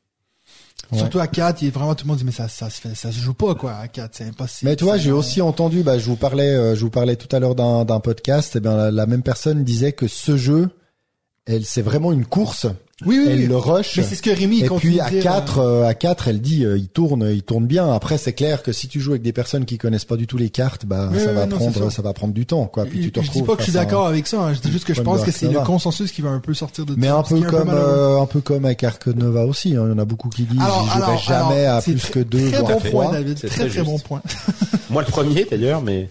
Ouais. 0.92 0.98
Surtout 0.98 1.20
à 1.20 1.28
4, 1.28 1.62
il 1.62 1.68
a 1.68 1.72
vraiment 1.72 1.94
tout 1.94 2.06
le 2.06 2.10
monde 2.10 2.18
dit 2.18 2.24
mais 2.26 2.32
ça 2.32 2.48
ça 2.48 2.70
se 2.72 2.82
fait 2.82 2.96
ça 2.96 3.12
se 3.12 3.20
joue 3.20 3.36
pas 3.36 3.54
quoi 3.54 3.74
à 3.74 3.88
4, 3.88 4.10
c'est 4.16 4.24
impossible. 4.24 4.70
Mais 4.72 4.76
tu 4.76 4.86
vois, 4.86 4.98
j'ai 4.98 5.12
aussi 5.12 5.40
entendu, 5.40 5.84
bah, 5.84 6.00
je 6.00 6.06
vous 6.06 6.16
parlais, 6.16 6.50
euh, 6.56 6.74
je 6.76 6.82
vous 6.82 6.90
parlais 6.90 7.16
tout 7.16 7.34
à 7.36 7.40
l'heure 7.40 7.54
d'un 7.54 7.86
d'un 7.86 8.00
podcast. 8.00 8.56
Et 8.56 8.60
bien, 8.60 8.76
la, 8.76 8.90
la 8.90 9.06
même 9.06 9.22
personne 9.22 9.64
disait 9.64 9.92
que 9.94 10.08
ce 10.08 10.36
jeu, 10.36 10.70
elle, 11.46 11.64
c'est 11.66 11.84
vraiment 11.84 12.12
une 12.12 12.26
course. 12.26 12.66
Oui 13.06 13.18
oui, 13.20 13.26
Elle 13.30 13.40
oui. 13.40 13.48
le 13.48 13.56
rush. 13.58 13.98
Mais 13.98 14.04
c'est 14.04 14.16
ce 14.16 14.22
que 14.22 14.30
Rémi 14.30 14.62
Et 14.64 14.68
continue 14.68 14.92
puis 14.94 15.00
à 15.02 15.10
dire, 15.10 15.24
4 15.24 15.60
euh, 15.60 15.64
euh, 15.84 15.88
à 15.88 15.94
4 15.94 16.28
elle 16.28 16.42
dit 16.42 16.66
euh, 16.66 16.78
il 16.78 16.88
tourne 16.90 17.30
il 17.32 17.44
tourne 17.44 17.66
bien. 17.66 17.92
Après 17.94 18.18
c'est 18.18 18.34
clair 18.34 18.62
que 18.64 18.72
si 18.72 18.88
tu 18.88 19.00
joues 19.00 19.12
avec 19.12 19.22
des 19.22 19.32
personnes 19.34 19.66
qui 19.66 19.78
connaissent 19.78 20.06
pas 20.06 20.18
du 20.18 20.28
tout 20.28 20.38
les 20.38 20.50
cartes, 20.50 20.86
bah 20.86 21.10
Oui, 21.12 21.20
ça 21.20 21.30
oui, 21.30 21.36
va 21.36 21.46
non, 21.46 21.56
prendre 21.58 21.74
ça. 21.86 21.90
ça. 21.90 22.02
va 22.02 22.14
prendre 22.14 22.34
du 22.34 22.46
temps 22.46 22.66
quoi. 22.66 22.86
Puis 22.86 23.00
tu 23.02 23.12
te 23.12 23.22
je 23.22 23.32
dis 23.32 23.42
pas 23.42 23.54
que 23.54 23.60
je 23.60 23.64
suis 23.66 23.74
d'accord 23.74 24.08
avec 24.08 24.28
ça, 24.28 24.42
hein. 24.42 24.54
je 24.54 24.60
dis 24.60 24.72
juste 24.72 24.86
que 24.86 24.94
je 24.94 25.02
pense 25.02 25.24
que 25.24 25.32
c'est 25.32 25.48
le 25.48 25.60
consensus 25.62 26.12
qui 26.12 26.22
va 26.22 26.30
un 26.30 26.40
peu 26.40 26.54
sortir 26.54 26.86
de 26.86 26.96
Mais 26.98 27.08
ça, 27.08 27.18
un 27.18 27.24
peu 27.24 27.42
comme 27.42 27.70
euh, 27.70 28.20
un 28.22 28.26
peu 28.26 28.42
comme 28.42 28.66
avec 28.66 28.84
Ark 28.84 29.08
Nova 29.08 29.46
aussi, 29.46 29.76
hein. 29.76 29.84
il 29.86 29.92
y 29.92 29.94
en 29.94 30.00
a 30.00 30.06
beaucoup 30.06 30.30
qui 30.30 30.44
disent 30.44 30.60
Alors, 30.62 30.84
j'y 30.84 30.90
jouerai 30.98 31.04
alors, 31.04 31.20
jamais 31.22 31.66
alors, 31.66 31.78
à 31.78 31.82
plus 31.82 31.96
très- 31.96 32.12
que 32.12 32.20
deux 32.20 32.50
Très 32.52 32.60
voire 32.60 32.74
bon 32.74 32.80
point 32.80 32.90
trois. 32.90 33.12
David, 33.14 33.38
C'est 33.40 33.48
très 33.48 33.60
très 33.62 33.70
très 33.70 33.84
bon 33.84 34.00
point. 34.00 34.22
Moi, 34.90 35.04
le 35.04 35.08
premier 35.08 35.46
d'ailleurs, 35.50 35.82
mais. 35.82 36.10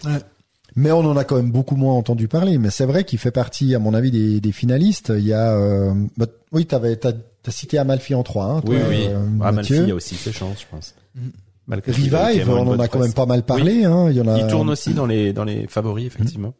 Mais 0.79 0.91
on 0.91 0.99
en 0.99 1.17
a 1.17 1.25
quand 1.25 1.35
même 1.35 1.51
beaucoup 1.51 1.75
moins 1.75 1.93
entendu 1.93 2.27
parler. 2.27 2.57
Mais 2.57 2.69
c'est 2.69 2.85
vrai 2.85 3.03
qu'il 3.03 3.19
fait 3.19 3.31
partie, 3.31 3.75
à 3.75 3.79
mon 3.79 3.93
avis, 3.93 4.11
des, 4.11 4.39
des 4.39 4.51
finalistes. 4.53 5.11
Il 5.15 5.25
y 5.25 5.33
a, 5.33 5.53
euh, 5.55 5.93
bah, 6.15 6.27
oui, 6.53 6.65
t'avais, 6.65 6.95
t'as, 6.95 7.11
t'as 7.43 7.51
cité 7.51 7.77
Amalfi 7.77 8.15
en 8.15 8.23
3, 8.23 8.45
hein, 8.45 8.61
toi, 8.61 8.75
Oui, 8.75 8.81
oui. 8.87 9.07
euh, 9.09 9.19
ah, 9.41 9.51
Mathieu. 9.51 9.77
Malfi 9.77 9.91
a 9.91 9.95
aussi 9.95 10.15
ses 10.15 10.31
chances, 10.31 10.61
je 10.61 10.65
pense. 10.71 10.95
Mm. 11.15 11.19
Malgré 11.67 11.91
Revive, 11.91 12.49
on 12.49 12.67
en 12.67 12.79
a 12.79 12.87
quand 12.87 12.99
même 12.99 13.13
pas 13.13 13.25
mal 13.25 13.43
parlé. 13.43 13.83
Hein. 13.83 14.09
Il 14.09 14.15
y 14.15 14.21
en 14.21 14.27
a. 14.27 14.39
Il 14.39 14.47
tourne 14.47 14.69
aussi 14.69 14.93
dans 14.93 15.05
les 15.05 15.33
dans 15.33 15.43
les 15.43 15.67
favoris, 15.67 16.07
effectivement. 16.07 16.53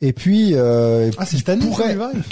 Et 0.00 0.12
puis, 0.12 0.54
euh, 0.54 1.10
Ah, 1.18 1.26
c'est 1.26 1.36
il 1.36 1.44
pourrait, 1.58 1.94
ça, 1.94 2.08
Revive 2.08 2.24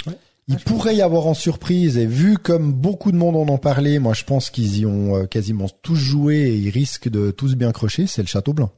il 0.49 0.57
pourrait 0.57 0.95
y 0.95 1.01
avoir 1.01 1.27
en 1.27 1.33
surprise. 1.33 1.97
Et 1.97 2.05
vu 2.05 2.37
comme 2.37 2.73
beaucoup 2.73 3.11
de 3.11 3.17
monde 3.17 3.35
en 3.35 3.47
ont 3.53 3.57
parlé, 3.57 3.99
moi, 3.99 4.13
je 4.13 4.23
pense 4.23 4.49
qu'ils 4.49 4.79
y 4.79 4.85
ont 4.85 5.15
euh, 5.15 5.25
quasiment 5.25 5.67
tous 5.81 5.95
joué 5.95 6.37
et 6.37 6.55
ils 6.55 6.69
risquent 6.69 7.09
de 7.09 7.31
tous 7.31 7.55
bien 7.55 7.71
crocher. 7.71 8.07
C'est 8.07 8.21
le 8.21 8.27
Château 8.27 8.53
Blanc. 8.53 8.71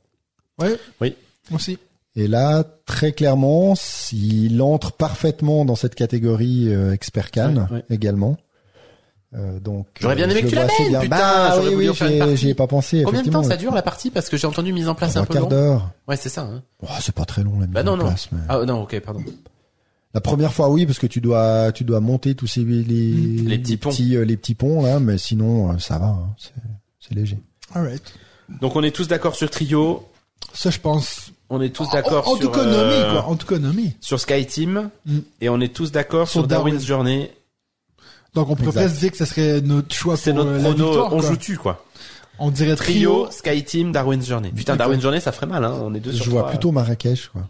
Ouais. 0.60 0.76
Oui. 1.02 1.16
Aussi. 1.54 1.78
Et 2.20 2.28
là, 2.28 2.66
très 2.86 3.14
clairement, 3.14 3.76
il 4.12 4.62
entre 4.62 4.92
parfaitement 4.92 5.64
dans 5.64 5.76
cette 5.76 5.96
catégorie 5.96 6.66
euh, 6.68 6.92
expert 6.92 7.32
Cannes 7.32 7.68
Ouais, 7.72 7.78
ouais. 7.78 7.84
également. 7.90 8.36
Euh, 9.36 9.60
donc, 9.60 9.88
J'aurais 10.02 10.16
bien 10.16 10.28
euh, 10.28 10.32
aimé 10.32 10.42
que 10.42 10.48
tu 10.48 10.56
l'amènes, 10.56 11.00
putain, 11.02 11.08
Bah, 11.08 11.60
oui, 11.62 11.76
oui, 11.76 11.90
j'y 12.36 12.50
ai- 12.50 12.54
pas 12.56 12.68
pensé. 12.68 13.04
Combien 13.06 13.22
de 13.24 13.30
temps 13.30 13.44
ça 13.44 13.56
dure 13.58 13.74
la 13.74 13.84
partie 13.84 14.10
Parce 14.12 14.28
que 14.28 14.36
j'ai 14.38 14.48
entendu 14.48 14.74
mise 14.74 14.90
en 14.90 14.96
place 14.96 15.12
un 15.16 15.24
Trois 15.24 15.28
peu 15.28 15.34
quarts 15.34 15.44
long. 15.44 15.50
d'heure. 15.50 15.92
Ouais, 16.10 16.18
c'est 16.18 16.30
ça. 16.30 16.42
Hein. 16.42 16.62
Oh, 16.84 16.88
c'est 17.00 17.16
pas 17.16 17.26
très 17.26 17.44
long 17.44 17.54
la 17.60 17.68
mise 17.68 17.74
Bah 17.74 17.84
non, 17.84 17.94
en 17.94 17.98
non. 17.98 18.06
place. 18.08 18.28
mais- 18.34 18.40
Ah 18.50 18.66
non, 18.66 18.82
ok, 18.82 19.00
pardon. 19.00 19.24
La 20.14 20.20
première 20.22 20.52
fois, 20.52 20.70
oui, 20.70 20.86
parce 20.88 20.98
que 21.00 21.08
tu 21.08 21.22
dois, 21.22 21.72
tu 21.72 21.84
dois 21.86 22.00
monter 22.02 22.34
tous 22.36 22.48
ces 22.48 22.64
les, 22.66 22.84
Les 22.84 23.60
petits 23.60 23.78
ponts. 23.78 23.92
euh, 23.92 24.26
les 24.26 24.36
petits 24.36 24.56
ponts 24.56 24.82
là, 24.82 25.00
mais 25.00 25.18
sinon 25.20 25.72
euh, 25.72 25.78
ça 25.78 26.00
va, 26.00 26.08
hein, 26.08 26.34
c'est, 26.38 26.52
c'est 27.00 27.14
léger. 27.16 27.38
Alright. 27.76 28.02
Donc 28.60 28.76
on 28.76 28.82
est 28.84 28.90
tous 28.92 29.08
d'accord 29.08 29.36
sur 29.36 29.50
Trio. 29.52 30.04
Ça 30.54 30.72
je 30.72 30.80
pense. 30.80 31.30
On 31.50 31.62
est 31.62 31.70
tous 31.76 31.90
d'accord 31.90 32.28
En, 32.28 32.34
en 32.34 32.36
sur 32.38 32.52
tout 32.52 32.60
euh, 32.60 33.12
quoi, 33.12 33.26
en 33.26 33.36
tout 33.36 33.48
cas 33.48 33.58
nommé. 33.58 33.96
sur 34.02 34.20
Sky 34.20 34.46
Team 34.46 34.90
Mm. 35.06 35.20
et 35.42 35.50
on 35.50 35.60
est 35.60 35.74
tous 35.74 35.92
d'accord 35.92 36.28
Sur 36.28 36.42
sur 36.42 36.48
Darwin's 36.48 36.86
Darwin. 36.86 36.88
Journey. 36.88 37.32
Donc 38.36 38.50
on 38.50 38.56
pourrait 38.56 38.68
Exact. 38.68 38.82
presque 38.84 39.00
dire 39.00 39.12
que 39.12 39.18
ça 39.18 39.26
serait 39.26 39.62
notre 39.62 39.94
choix 39.96 40.16
C'est 40.18 40.34
notre 40.34 40.50
euh, 40.52 40.58
la 40.58 40.70
prono. 40.70 40.86
victoire, 40.86 41.14
on 41.14 41.20
quoi. 41.20 41.30
joue-tu 41.30 41.58
quoi 41.58 41.86
On 42.38 42.52
dirait 42.52 42.76
Trio, 42.76 43.26
trio. 43.28 43.32
Sky 43.32 43.64
Team, 43.64 43.92
Darwin's 43.92 44.28
Journey. 44.28 44.52
Putain. 44.52 44.76
Darwin's 44.76 45.02
Journey, 45.02 45.20
ça 45.22 45.32
ferait 45.32 45.48
mal. 45.48 45.64
Hein. 45.66 45.80
On 45.82 45.94
est 45.96 46.00
deux 46.00 46.12
sur 46.14 46.26
Je 46.26 46.30
vois 46.30 46.42
trois. 46.42 46.52
plutôt 46.52 46.72
Marrakech 46.72 47.30
quoi. 47.30 47.48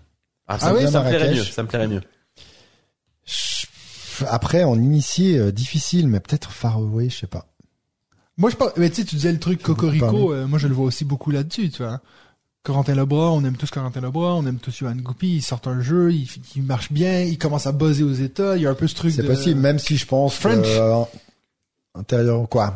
Ah, 0.47 0.57
Ah 0.61 0.73
oui, 0.73 0.89
ça 0.89 1.03
me 1.03 1.09
plairait 1.09 1.33
mieux. 1.33 1.43
Ça 1.43 1.61
me 1.63 1.67
plairait 1.67 1.87
mieux. 1.89 2.01
Après, 4.27 4.63
en 4.63 4.75
initié, 4.75 5.37
euh, 5.37 5.51
difficile, 5.51 6.07
mais 6.07 6.19
peut-être 6.19 6.51
Far 6.51 6.77
Away, 6.77 7.09
je 7.09 7.17
sais 7.19 7.27
pas. 7.27 7.45
Moi 8.37 8.49
je 8.49 8.55
pense 8.55 8.71
mais 8.77 8.89
tu 8.89 8.95
sais 9.01 9.05
tu 9.05 9.15
disais 9.15 9.33
le 9.33 9.39
truc 9.39 9.61
Cocorico, 9.61 10.31
euh, 10.33 10.47
moi 10.47 10.59
je 10.59 10.67
le 10.69 10.73
vois 10.73 10.85
aussi 10.85 11.03
beaucoup 11.03 11.29
là-dessus, 11.29 11.69
tu 11.71 11.83
vois. 11.83 11.99
Corentin 12.63 12.93
Lebras, 12.93 13.29
on 13.31 13.43
aime 13.45 13.55
tous 13.55 13.69
Corentin 13.69 14.01
Lebras, 14.01 14.33
on 14.33 14.45
aime 14.45 14.57
tous 14.57 14.75
Johan 14.77 14.95
Goupy, 14.95 15.37
il 15.37 15.41
sort 15.41 15.61
un 15.65 15.81
jeu, 15.81 16.11
il, 16.11 16.27
marche 16.63 16.91
bien, 16.91 17.21
il 17.21 17.37
commence 17.37 17.65
à 17.67 17.71
buzzer 17.71 18.03
aux 18.03 18.13
États, 18.13 18.57
il 18.57 18.63
y 18.63 18.67
a 18.67 18.69
un 18.69 18.75
peu 18.75 18.87
ce 18.87 18.95
truc 18.95 19.13
C'est 19.13 19.23
de... 19.23 19.27
possible, 19.27 19.59
même 19.59 19.79
si 19.79 19.95
je 19.95 20.05
pense 20.05 20.35
French. 20.35 20.65
que, 20.65 20.67
euh, 20.67 21.03
intérieur 21.95 22.47
quoi. 22.49 22.75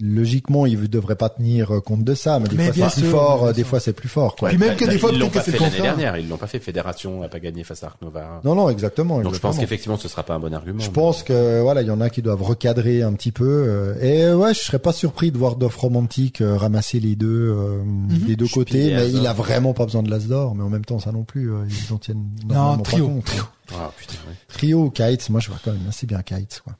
Logiquement, 0.00 0.66
il 0.66 0.88
devrait 0.88 1.16
pas 1.16 1.28
tenir 1.28 1.74
euh, 1.74 1.80
compte 1.80 2.04
de 2.04 2.14
ça, 2.14 2.38
mais 2.38 2.48
des 2.48 2.56
Mais 2.56 2.64
fois 2.66 2.72
bien 2.74 2.88
c'est 2.88 3.00
plus 3.00 3.10
sûr, 3.10 3.18
fort, 3.18 3.44
euh, 3.46 3.52
des 3.52 3.64
fois 3.64 3.80
c'est 3.80 3.92
plus 3.92 4.08
fort 4.08 4.36
quoi. 4.36 4.48
Puis 4.50 4.58
même 4.58 4.76
que 4.76 4.84
des 4.84 4.98
fois, 4.98 5.10
ils 5.12 5.18
l'ont 5.18 5.28
pas 5.28 5.40
que 5.40 5.44
c'est 5.46 5.52
fait 5.52 5.58
l'année 5.58 5.80
dernière. 5.80 6.16
Ils 6.18 6.28
l'ont 6.28 6.36
pas 6.36 6.46
fait. 6.46 6.58
Fédération 6.60 7.22
a 7.22 7.28
pas 7.28 7.40
gagné 7.40 7.64
face 7.64 7.82
à 7.82 7.86
Arc 7.88 8.00
Nova. 8.02 8.40
Non 8.44 8.54
non, 8.54 8.68
exactement. 8.70 9.20
Donc 9.20 9.34
je 9.34 9.40
pense 9.40 9.58
qu'effectivement 9.58 9.96
ce 9.96 10.08
sera 10.08 10.22
pas 10.22 10.34
un 10.34 10.40
bon 10.40 10.52
argument. 10.54 10.80
Je 10.80 10.90
pense 10.90 11.22
que 11.22 11.60
voilà, 11.62 11.82
il 11.82 11.88
y 11.88 11.90
en 11.90 12.00
a 12.00 12.10
qui 12.10 12.22
doivent 12.22 12.42
recadrer 12.42 13.02
un 13.02 13.12
petit 13.14 13.32
peu. 13.32 13.44
euh, 13.46 14.00
et 14.00 14.32
ouais, 14.34 14.54
je 14.54 14.60
serais 14.60 14.78
pas 14.78 14.92
surpris 14.92 15.30
de 15.32 15.38
voir 15.38 15.56
Doff 15.56 15.76
Romantique 15.76 16.42
ramasser 16.42 17.00
les 17.00 17.16
deux, 17.16 17.28
euh, 17.56 17.82
Mhm. 17.82 18.26
les 18.26 18.36
deux 18.36 18.46
Je 18.46 18.54
côtés. 18.54 18.94
Mais 18.94 19.10
il 19.10 19.26
a 19.26 19.32
vraiment 19.32 19.72
pas 19.72 19.84
besoin 19.86 20.02
de 20.02 20.10
l'as 20.10 20.26
d'or, 20.26 20.54
mais 20.54 20.62
en 20.62 20.68
même 20.70 20.84
temps 20.84 20.98
ça 20.98 21.12
non 21.12 21.24
plus, 21.24 21.50
ils 21.68 21.92
en 21.92 21.98
tiennent 21.98 22.24
Non, 22.48 22.54
normalement 22.54 22.82
pas 22.82 22.90
trio. 22.90 23.06
compte. 23.08 23.24
trio. 23.24 23.42
Ah 23.74 23.90
putain. 23.96 24.14
ouais. 24.28 24.34
Trio 24.48 24.84
ou 24.84 24.90
Kites, 24.90 25.30
moi 25.30 25.40
je 25.40 25.48
vois 25.48 25.58
quand 25.64 25.72
même 25.72 25.80
assez 25.88 26.06
bien 26.06 26.22
Kites 26.22 26.60
quoi. 26.64 26.74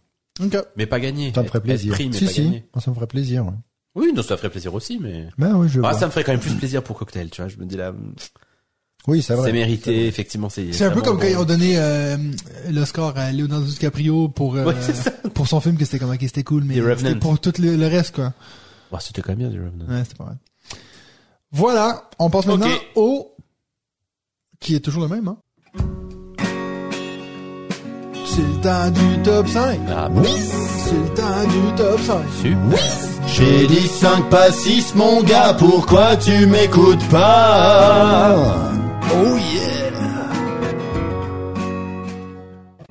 Mais 0.76 0.86
pas 0.86 1.00
gagné. 1.00 1.32
Ça 1.34 1.42
me 1.42 1.48
ferait 1.48 1.60
plaisir. 1.60 1.92
Être 1.92 1.96
pris, 1.98 2.08
mais 2.08 2.16
si 2.18 2.24
pas 2.24 2.30
si, 2.30 2.42
gagné. 2.44 2.68
moi, 2.74 2.82
ça 2.82 2.90
me 2.90 2.94
ferait 2.96 3.06
plaisir. 3.06 3.44
Ouais. 3.46 3.52
Oui, 3.96 4.12
non, 4.14 4.22
ça 4.22 4.36
ferait 4.36 4.50
plaisir 4.50 4.72
aussi, 4.74 4.98
mais. 5.00 5.28
Ben 5.38 5.54
oui, 5.56 5.68
je 5.68 5.78
Ah, 5.78 5.90
vois. 5.90 5.94
ça 5.94 6.06
me 6.06 6.10
ferait 6.10 6.24
quand 6.24 6.32
même 6.32 6.40
plus 6.40 6.54
plaisir 6.54 6.82
pour 6.82 6.98
Cocktail, 6.98 7.28
tu 7.30 7.40
vois. 7.42 7.48
Je 7.48 7.56
me 7.56 7.64
dis 7.66 7.76
là, 7.76 7.92
Oui, 9.08 9.20
c'est 9.22 9.34
vrai. 9.34 9.48
c'est 9.48 9.52
mérité, 9.52 10.06
effectivement, 10.06 10.48
c'est. 10.48 10.72
C'est 10.72 10.84
un 10.84 10.90
peu 10.92 11.02
comme 11.02 11.18
quand 11.18 11.26
ils 11.26 11.36
ont 11.36 11.44
donné 11.44 11.74
euh, 11.76 12.16
l'Oscar 12.70 13.16
à 13.16 13.32
Leonardo 13.32 13.66
DiCaprio 13.66 14.28
pour 14.28 14.56
euh, 14.56 14.64
Ouais, 14.66 14.74
pour 15.34 15.48
son 15.48 15.60
film 15.60 15.76
que 15.76 15.84
c'était 15.84 15.98
comme 15.98 16.10
ok 16.10 16.20
c'était 16.20 16.44
cool 16.44 16.64
mais 16.64 16.76
c'était 16.96 17.14
pour 17.16 17.38
tout 17.40 17.52
le, 17.58 17.76
le 17.76 17.86
reste 17.86 18.14
quoi. 18.14 18.32
Ouais, 18.92 18.98
c'était 19.00 19.22
quand 19.22 19.30
même 19.36 19.38
bien, 19.38 19.48
The 19.50 19.54
Revenant. 19.64 19.86
Ouais, 19.92 20.02
c'était 20.04 20.16
pas 20.16 20.24
mal. 20.24 20.38
Voilà, 21.52 22.08
on 22.20 22.30
passe 22.30 22.46
maintenant 22.46 22.68
au 22.94 23.34
qui 24.60 24.74
est 24.76 24.80
toujours 24.80 25.02
le 25.02 25.08
même 25.08 25.26
hein. 25.26 25.38
C'est 28.40 28.46
le 28.46 28.60
temps 28.62 28.90
du 28.90 29.22
top 29.22 29.48
5. 29.48 29.80
Ah, 29.94 30.08
bon? 30.08 30.22
C'est 30.24 30.94
le 30.94 31.08
temps 31.14 31.44
du 31.44 31.74
top 31.76 32.00
5. 32.00 32.16
Super. 32.40 32.78
J'ai 33.26 33.66
dit 33.66 33.86
5 33.86 34.30
pas 34.30 34.50
6 34.50 34.94
mon 34.94 35.22
gars, 35.22 35.54
pourquoi 35.58 36.16
tu 36.16 36.46
m'écoutes 36.46 37.06
pas? 37.10 38.70
Oh 39.12 39.36
yeah. 39.36 39.89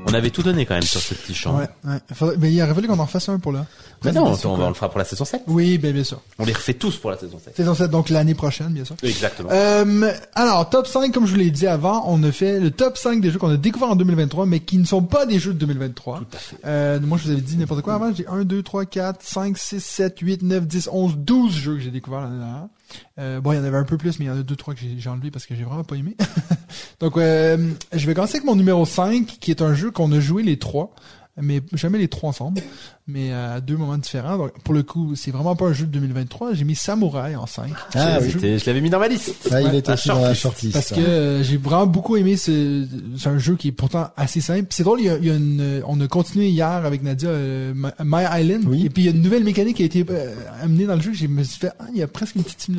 On 0.09 0.13
avait 0.13 0.29
tout 0.29 0.43
donné 0.43 0.65
quand 0.65 0.73
même 0.73 0.83
sur 0.83 0.99
ce 1.01 1.13
petit 1.13 1.33
champ. 1.33 1.57
Ouais, 1.57 1.67
ouais. 1.85 1.97
Faudrait- 2.13 2.35
mais 2.39 2.51
il 2.51 2.61
aurait 2.61 2.73
fallu 2.73 2.87
qu'on 2.87 2.99
en 2.99 3.05
fasse 3.05 3.29
un 3.29 3.39
pour 3.39 3.51
là. 3.51 3.65
Mais 4.03 4.11
non, 4.13 4.21
Présentation, 4.21 4.53
on, 4.53 4.61
on 4.63 4.67
le 4.69 4.73
fera 4.73 4.89
pour 4.89 4.97
la 4.99 5.05
saison 5.05 5.25
7. 5.25 5.41
Oui, 5.47 5.77
ben 5.77 5.93
bien 5.93 6.03
sûr. 6.05 6.21
On 6.37 6.45
les 6.45 6.53
refait 6.53 6.73
tous 6.73 6.95
pour 6.97 7.11
la 7.11 7.17
saison 7.17 7.37
7. 7.43 7.55
Saison 7.55 7.75
7, 7.75 7.91
donc 7.91 8.09
l'année 8.09 8.33
prochaine, 8.33 8.69
bien 8.69 8.85
sûr. 8.85 8.95
Exactement. 9.03 9.49
Euh, 9.51 10.11
alors, 10.35 10.69
top 10.69 10.87
5, 10.87 11.13
comme 11.13 11.25
je 11.25 11.31
vous 11.33 11.37
l'ai 11.37 11.51
dit 11.51 11.67
avant, 11.67 12.03
on 12.07 12.23
a 12.23 12.31
fait 12.31 12.59
le 12.59 12.71
top 12.71 12.97
5 12.97 13.19
des 13.21 13.29
jeux 13.31 13.39
qu'on 13.39 13.51
a 13.51 13.57
découverts 13.57 13.89
en 13.89 13.95
2023, 13.97 14.45
mais 14.45 14.61
qui 14.61 14.77
ne 14.77 14.85
sont 14.85 15.01
pas 15.03 15.25
des 15.25 15.37
jeux 15.37 15.53
de 15.53 15.59
2023. 15.59 16.21
Euh, 16.65 16.99
moi, 17.01 17.17
je 17.17 17.25
vous 17.25 17.31
avais 17.31 17.41
dit 17.41 17.57
n'importe 17.57 17.81
quoi 17.81 17.95
avant. 17.95 18.13
J'ai 18.13 18.25
1, 18.27 18.45
2, 18.45 18.63
3, 18.63 18.85
4, 18.85 19.19
5, 19.21 19.57
6, 19.57 19.83
7, 19.83 20.19
8, 20.19 20.41
9, 20.43 20.65
10, 20.65 20.89
11, 20.91 21.15
12 21.17 21.53
jeux 21.53 21.75
que 21.75 21.81
j'ai 21.81 21.91
découverts 21.91 22.21
l'année 22.21 22.39
dernière. 22.39 22.67
Euh, 23.17 23.41
bon, 23.41 23.51
il 23.51 23.55
y 23.55 23.59
en 23.59 23.63
avait 23.63 23.77
un 23.77 23.83
peu 23.83 23.97
plus, 23.97 24.19
mais 24.19 24.25
il 24.25 24.27
y 24.27 24.31
en 24.31 24.39
a 24.39 24.43
deux, 24.43 24.55
trois 24.55 24.73
que 24.73 24.79
j'ai 24.97 25.09
enlevé 25.09 25.31
parce 25.31 25.45
que 25.45 25.55
j'ai 25.55 25.63
vraiment 25.63 25.83
pas 25.83 25.95
aimé. 25.95 26.15
Donc, 26.99 27.17
euh, 27.17 27.71
je 27.93 28.05
vais 28.07 28.13
commencer 28.13 28.37
avec 28.37 28.45
mon 28.45 28.55
numéro 28.55 28.85
5, 28.85 29.25
qui 29.25 29.51
est 29.51 29.61
un 29.61 29.73
jeu 29.73 29.91
qu'on 29.91 30.11
a 30.11 30.19
joué 30.19 30.43
les 30.43 30.57
trois, 30.57 30.93
mais 31.41 31.61
jamais 31.73 31.97
les 31.97 32.07
trois 32.07 32.29
ensemble, 32.29 32.61
mais 33.07 33.31
à 33.33 33.59
deux 33.61 33.77
moments 33.77 33.97
différents. 33.97 34.37
Donc, 34.37 34.59
pour 34.63 34.73
le 34.73 34.83
coup, 34.83 35.15
c'est 35.15 35.31
vraiment 35.31 35.55
pas 35.55 35.65
un 35.65 35.73
jeu 35.73 35.85
de 35.85 35.91
2023. 35.91 36.53
J'ai 36.53 36.63
mis 36.63 36.75
Samouraï 36.75 37.35
en 37.35 37.45
5. 37.47 37.71
Ah 37.95 38.19
oui. 38.21 38.31
Je 38.59 38.65
l'avais 38.65 38.81
mis 38.81 38.89
dans 38.89 38.99
ma 38.99 39.07
liste. 39.07 39.33
Ah, 39.51 39.61
il 39.61 39.67
la 39.81 39.93
aussi 39.93 40.07
dans 40.09 40.19
la 40.21 40.33
shortlist. 40.33 40.73
Parce 40.73 40.89
que 40.91 40.99
euh, 40.99 41.43
j'ai 41.43 41.57
vraiment 41.57 41.87
beaucoup 41.87 42.17
aimé 42.17 42.37
ce, 42.37 42.85
c'est 43.17 43.29
un 43.29 43.37
jeu 43.37 43.55
qui 43.55 43.69
est 43.69 43.71
pourtant 43.71 44.09
assez 44.17 44.41
simple. 44.41 44.67
C'est 44.69 44.83
drôle, 44.83 44.99
il 45.01 45.05
y 45.05 45.09
a, 45.09 45.17
il 45.17 45.25
y 45.25 45.29
a 45.31 45.35
une, 45.35 45.81
on 45.87 45.99
a 46.01 46.07
continué 46.07 46.49
hier 46.49 46.67
avec 46.67 47.01
Nadia 47.03 47.29
euh, 47.29 47.73
My 47.73 48.23
Island, 48.41 48.63
Oui. 48.67 48.85
et 48.85 48.89
puis 48.89 49.03
il 49.03 49.05
y 49.05 49.09
a 49.09 49.11
une 49.11 49.21
nouvelle 49.21 49.43
mécanique 49.43 49.77
qui 49.77 49.83
a 49.83 49.85
été 49.85 50.05
euh, 50.09 50.33
amenée 50.61 50.85
dans 50.85 50.95
le 50.95 51.01
jeu. 51.01 51.13
Je 51.13 51.27
me 51.27 51.43
suis 51.43 51.59
fait, 51.59 51.71
ah, 51.79 51.85
il 51.93 51.99
y 51.99 52.03
a 52.03 52.07
presque 52.07 52.35
une 52.35 52.43
petite 52.43 52.69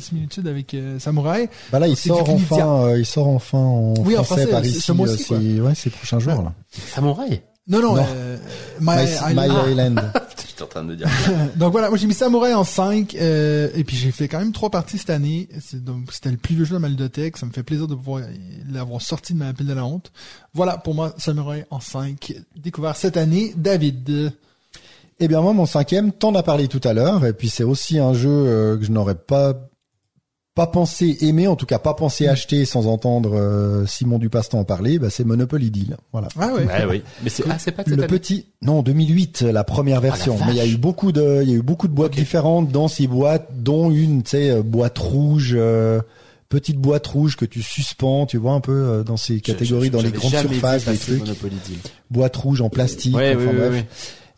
similitude 0.00 0.46
avec 0.46 0.74
euh, 0.74 0.98
Samouraï. 0.98 1.48
Bah 1.72 1.78
là, 1.78 1.88
il 1.88 1.96
c'est 1.96 2.08
sort 2.08 2.28
enfin, 2.28 2.84
euh, 2.84 2.98
il 2.98 3.06
sort 3.06 3.28
enfin 3.28 3.58
en 3.58 3.94
Oui, 4.04 4.16
en 4.16 4.24
français, 4.24 4.42
français, 4.42 4.50
par 4.50 4.62
ce- 4.64 4.68
ici, 4.68 4.80
ce 4.80 4.92
mois-ci, 4.92 5.22
euh, 5.22 5.26
quoi. 5.28 5.38
ces- 5.40 5.60
ouais, 5.60 5.74
ces 5.74 5.90
prochains 5.90 6.18
jours 6.18 6.42
là. 6.42 6.52
Samouraï? 6.94 7.40
Non, 7.68 7.80
non, 7.80 7.94
Non. 7.96 8.06
euh, 8.08 8.36
My, 8.80 8.96
My, 8.96 9.02
Island. 9.04 9.34
My 9.36 9.70
Island. 9.72 10.12
J'étais 10.48 10.62
en 10.62 10.66
train 10.66 10.82
de 10.82 10.88
me 10.88 10.96
dire. 10.96 11.08
Donc 11.56 11.72
voilà, 11.72 11.88
moi 11.90 11.98
j'ai 11.98 12.06
mis 12.06 12.14
Samouraï 12.14 12.54
en 12.54 12.64
5 12.64 13.14
euh, 13.14 13.68
et 13.74 13.84
puis 13.84 13.96
j'ai 13.96 14.10
fait 14.10 14.26
quand 14.26 14.38
même 14.38 14.52
trois 14.52 14.70
parties 14.70 14.98
cette 14.98 15.10
année. 15.10 15.48
C'est 15.60 15.84
donc 15.84 16.12
c'était 16.12 16.30
le 16.30 16.36
plus 16.38 16.54
vieux 16.56 16.64
jeu 16.64 16.74
de 16.76 16.80
ma 16.80 16.88
ludothèque. 16.88 17.36
Ça 17.36 17.46
me 17.46 17.52
fait 17.52 17.62
plaisir 17.62 17.86
de 17.86 17.94
pouvoir 17.94 18.22
l'avoir 18.70 19.00
sorti 19.02 19.34
de 19.34 19.38
ma 19.38 19.52
pile 19.52 19.66
de 19.66 19.74
la 19.74 19.84
honte. 19.84 20.10
Voilà 20.54 20.78
pour 20.78 20.94
moi 20.94 21.14
Samouraï 21.18 21.64
en 21.70 21.80
5 21.80 22.32
découvert 22.56 22.96
cette 22.96 23.16
année. 23.16 23.52
David. 23.56 24.32
Eh 25.20 25.26
bien 25.28 25.40
moi, 25.40 25.52
mon 25.52 25.66
cinquième, 25.66 26.12
t'en 26.12 26.34
as 26.36 26.44
parlé 26.44 26.68
tout 26.68 26.80
à 26.84 26.92
l'heure, 26.92 27.26
et 27.26 27.32
puis 27.32 27.48
c'est 27.48 27.64
aussi 27.64 27.98
un 27.98 28.14
jeu 28.14 28.28
euh, 28.30 28.78
que 28.78 28.84
je 28.84 28.92
n'aurais 28.92 29.16
pas 29.16 29.52
pas 30.58 30.66
pensé 30.66 31.16
aimer, 31.20 31.46
en 31.46 31.54
tout 31.54 31.66
cas 31.66 31.78
pas 31.78 31.94
pensé 31.94 32.26
acheter 32.26 32.64
sans 32.64 32.88
entendre 32.88 33.30
euh, 33.38 33.86
Simon 33.86 34.18
Dupastan 34.18 34.58
en 34.58 34.64
parler. 34.64 34.98
Bah, 34.98 35.08
c'est 35.08 35.22
Monopoly 35.24 35.70
Deal. 35.70 35.96
Voilà. 36.10 36.26
Ah 36.36 36.48
ouais. 36.48 36.64
Ouais, 36.66 36.84
oui. 36.90 37.02
Mais 37.22 37.30
c'est, 37.30 37.44
ah, 37.48 37.56
c'est 37.60 37.70
pas 37.70 37.84
de 37.84 37.90
cette 37.90 38.00
Le 38.00 38.06
petit, 38.08 38.46
non, 38.60 38.82
2008, 38.82 39.42
la 39.42 39.62
première 39.62 40.00
version. 40.00 40.34
vache. 40.34 40.46
mais 40.48 40.54
il 40.54 40.56
y 40.56 40.60
a 40.60 40.66
eu 40.66 40.76
beaucoup 40.76 41.12
de, 41.12 41.40
il 41.44 41.48
y 41.50 41.52
a 41.52 41.56
eu 41.56 41.62
beaucoup 41.62 41.86
de 41.86 41.92
boîtes 41.92 42.12
différentes 42.14 42.70
dans 42.72 42.88
ces 42.88 43.06
boîtes, 43.06 43.48
dont 43.62 43.90
une, 43.92 44.24
tu 44.24 44.30
sais, 44.30 44.50
euh, 44.50 44.62
boîte 44.62 44.98
rouge, 44.98 45.52
euh, 45.56 46.00
petite 46.48 46.78
boîte 46.78 47.06
rouge 47.06 47.36
que 47.36 47.44
tu 47.44 47.62
suspends, 47.62 48.26
tu 48.26 48.36
vois 48.38 48.52
un 48.54 48.60
peu 48.60 48.72
euh, 48.72 49.02
dans 49.04 49.16
ces 49.16 49.40
catégories, 49.40 49.86
Je- 49.86 49.92
je- 49.92 49.96
dans 49.96 50.02
les 50.02 50.10
grandes 50.10 50.30
surfaces, 50.32 50.84
des 50.86 50.90
passer 50.92 51.04
trucs, 51.12 51.20
Monopoly 51.20 51.56
Deal. 51.66 51.78
boîte 52.10 52.34
rouge 52.36 52.60
en 52.62 52.68
plastique. 52.68 53.14
Ouais, 53.14 53.34
enfin 53.36 53.44
oui, 53.44 53.50
oui, 53.52 53.58
bref. 53.58 53.72
oui. 53.74 53.84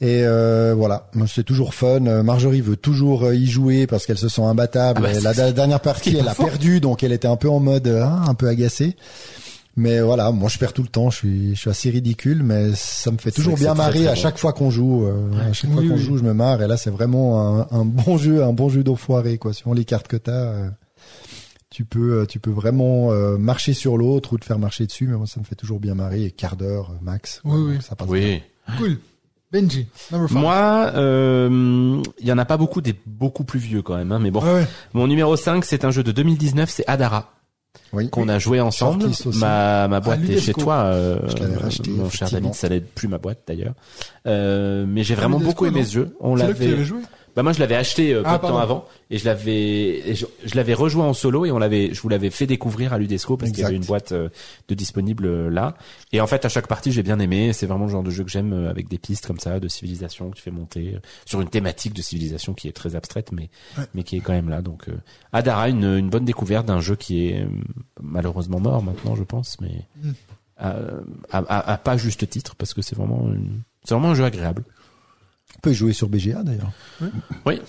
Et 0.03 0.23
euh, 0.25 0.73
voilà, 0.75 1.09
Moi, 1.15 1.27
c'est 1.29 1.45
toujours 1.45 1.75
fun. 1.75 2.07
Euh, 2.07 2.23
Marjorie 2.23 2.63
veut 2.63 2.77
toujours 2.77 3.25
euh, 3.25 3.35
y 3.35 3.47
jouer 3.47 3.87
parce 3.87 4.07
qu'elle 4.07 4.17
se 4.19 4.29
sent 4.31 4.43
imbattable. 4.43 5.03
Ah 5.07 5.13
bah, 5.23 5.33
la, 5.35 5.53
dernière 5.53 5.81
partie, 5.81 6.17
elle 6.17 6.27
a 6.29 6.35
perdu, 6.35 6.81
donc 6.81 7.03
elle 7.03 7.13
était 7.13 7.29
un 7.29 7.37
peu 7.37 7.51
en 7.51 7.61
mode 7.61 7.87
euh, 7.87 8.03
hein, 8.03 8.23
un 8.27 8.35
peu 8.35 8.49
agacée. 8.49 8.97
Mais 9.77 10.01
voilà, 10.01 10.31
moi 10.33 10.49
je 10.49 10.59
perds 10.59 10.73
tout 10.73 10.83
le 10.83 10.89
temps. 10.89 11.11
Je 11.11 11.17
suis, 11.17 11.55
je 11.55 11.61
suis 11.61 11.71
assez 11.71 11.91
ridicule, 11.91 12.43
mais 12.43 12.71
ça 12.75 13.11
me 13.11 13.19
fait 13.19 13.31
toujours 13.31 13.57
bien 13.57 13.69
très, 13.75 13.77
marrer 13.85 13.99
très 14.01 14.07
à 14.09 14.15
bon. 14.15 14.21
chaque 14.21 14.39
fois 14.39 14.53
qu'on 14.53 14.71
joue. 14.71 15.05
euh, 15.07 15.31
à 15.51 15.53
chaque 15.53 15.71
fois 15.71 15.81
Oui, 15.83 15.89
qu'on 15.89 15.95
oui. 15.95 16.01
joue, 16.03 16.17
je 16.17 16.23
me 16.25 16.33
marre. 16.33 16.63
Et 16.63 16.67
là, 16.67 16.77
c'est 16.79 16.91
vraiment 16.91 17.61
un, 17.61 17.69
un 17.71 17.85
bon 17.85 18.17
jeu, 18.19 18.43
un 18.43 18.53
bon 18.55 18.69
jeu 18.71 18.83
d'enfoiré 18.83 19.37
quoi. 19.39 19.53
Suivant 19.53 19.75
les 19.75 19.85
cartes 19.85 20.09
que 20.09 20.17
t'as, 20.17 20.33
euh, 20.33 20.69
tu 21.71 21.85
peux, 21.85 22.27
tu 22.29 22.41
peux 22.41 22.51
vraiment 22.51 23.13
euh, 23.13 23.37
marcher 23.39 23.75
sur 23.75 23.97
l'autre 23.99 24.33
ou 24.33 24.39
te 24.39 24.45
faire 24.47 24.59
marcher 24.59 24.87
dessus. 24.87 25.07
Mais 25.07 25.17
moi, 25.17 25.27
ça 25.27 25.41
me 25.41 25.45
fait 25.45 25.55
toujours 25.57 25.79
bien 25.79 25.95
marrer. 25.95 26.25
Et 26.25 26.31
quart 26.31 26.57
d'heure 26.57 26.93
max. 27.03 27.41
Oui, 27.45 27.53
Ouais, 27.61 27.73
oui. 27.75 27.79
Ça 27.87 27.95
passe 27.97 28.09
bien. 28.09 28.17
Oui. 28.19 28.43
Cool. 28.79 28.99
Benji. 29.53 29.87
Number 30.13 30.29
5. 30.29 30.39
Moi, 30.39 30.93
euh, 30.95 32.03
il 32.21 32.27
y 32.27 32.33
en 32.33 32.39
a 32.39 32.45
pas 32.45 32.57
beaucoup 32.57 32.81
des 32.81 32.95
beaucoup 33.07 33.43
plus 33.45 33.59
vieux 33.59 33.83
quand 33.83 33.97
même, 33.97 34.13
hein, 34.13 34.19
mais 34.21 34.31
bon. 34.31 34.41
Ouais, 34.43 34.53
ouais. 34.55 34.67
Mon 34.93 35.07
numéro 35.09 35.37
5, 35.37 35.65
c'est 35.65 35.85
un 35.85 35.91
jeu 35.91 36.03
de 36.05 36.13
2019, 36.13 36.71
c'est 36.71 36.85
Adara, 36.87 37.33
Oui. 37.93 38.09
qu'on 38.11 38.29
a 38.29 38.39
joué 38.39 38.61
ensemble. 38.61 39.07
Ma, 39.35 39.89
ma 39.89 39.99
boîte 40.01 40.21
est 40.29 40.39
chez 40.39 40.53
toi, 40.55 40.75
euh, 40.85 41.19
racheté, 41.61 41.91
mon 41.91 42.09
cher. 42.09 42.31
David, 42.31 42.55
ça 42.55 42.69
n'aide 42.69 42.87
plus 42.87 43.09
ma 43.09 43.19
boîte 43.19 43.41
d'ailleurs. 43.49 43.75
Euh, 44.29 44.85
mais 44.89 45.03
j'ai 45.03 45.15
Ah, 45.15 45.21
vraiment 45.21 45.41
beaucoup 45.41 45.67
aimé 45.67 45.83
ce 45.85 45.93
jeu. 45.95 46.17
On 46.21 46.37
l'avait. 46.37 46.77
Bah 47.37 47.43
moi 47.43 47.53
je 47.53 47.61
l'avais 47.61 47.77
acheté 47.77 48.13
euh, 48.13 48.23
peu 48.23 48.29
Ah, 48.31 48.39
de 48.39 48.43
temps 48.43 48.59
avant 48.59 48.87
et 49.11 49.19
je 49.19 49.25
l'avais, 49.25 50.15
je, 50.15 50.27
je 50.45 50.55
l'avais 50.57 50.75
rejoint 50.75 51.07
en 51.07 51.13
solo 51.15 51.45
et 51.47 51.51
on 51.53 51.59
l'avait, 51.59 51.93
je 51.95 52.01
vous 52.03 52.09
l'avais 52.09 52.31
fait 52.31 52.47
découvrir 52.47 52.93
à 52.93 52.99
Ludesco 52.99 53.37
parce 53.37 53.51
qu'il 53.53 53.61
y 53.61 53.65
avait 53.65 53.77
une 53.77 53.85
boîte 53.85 54.13
euh, 54.13 54.29
de 54.69 54.75
disponible 54.75 55.27
euh, 55.27 55.49
là. 55.51 55.75
Et 56.13 56.21
en 56.21 56.27
fait 56.27 56.45
à 56.45 56.49
chaque 56.49 56.67
partie 56.67 56.93
j'ai 56.93 57.03
bien 57.03 57.19
aimé. 57.19 57.53
C'est 57.53 57.67
vraiment 57.67 57.85
le 57.87 57.91
genre 57.91 58.03
de 58.03 58.11
jeu 58.11 58.25
que 58.25 58.31
j'aime 58.31 58.53
euh, 58.53 58.71
avec 58.71 58.89
des 58.89 58.99
pistes 58.99 59.27
comme 59.27 59.39
ça 59.39 59.61
de 59.61 59.69
civilisation 59.69 60.31
que 60.31 60.37
tu 60.37 60.43
fais 60.43 60.51
monter 60.51 60.97
sur 61.25 61.41
une 61.41 61.49
thématique 61.49 61.95
de 61.95 62.03
civilisation 62.03 62.55
qui 62.55 62.69
est 62.69 62.73
très 62.73 62.97
abstraite 62.97 63.31
mais 63.33 63.51
Ouais. 63.79 63.85
mais 63.95 64.03
qui 64.03 64.17
est 64.17 64.21
quand 64.21 64.33
même 64.33 64.49
là. 64.49 64.61
Donc 64.63 64.89
euh, 64.89 64.93
Adara 65.33 65.69
une, 65.69 65.85
une 65.85 66.11
bonne 66.11 66.25
découverte 66.25 66.67
d'un 66.67 66.81
jeu 66.81 66.97
qui 66.97 67.27
est 67.29 67.47
malheureusement 68.01 68.61
mort 68.61 68.83
maintenant 68.83 69.15
je 69.15 69.25
pense 69.25 69.61
mais 69.61 69.87
Mm. 70.03 70.11
à, 70.59 70.77
à, 71.31 71.39
à- 71.39 71.73
à 71.73 71.77
pas 71.79 71.97
juste 71.97 72.29
titre 72.29 72.55
parce 72.57 72.75
que 72.75 72.83
c'est 72.83 72.97
vraiment 72.97 73.27
une- 73.33 73.61
c'est 73.85 73.95
vraiment 73.95 74.11
un 74.11 74.15
jeu 74.15 74.25
agréable. 74.25 74.63
On 75.61 75.69
peut 75.69 75.73
jouer 75.75 75.93
sur 75.93 76.09
BGA 76.09 76.43
d'ailleurs. 76.43 76.73
Oui, 77.45 77.61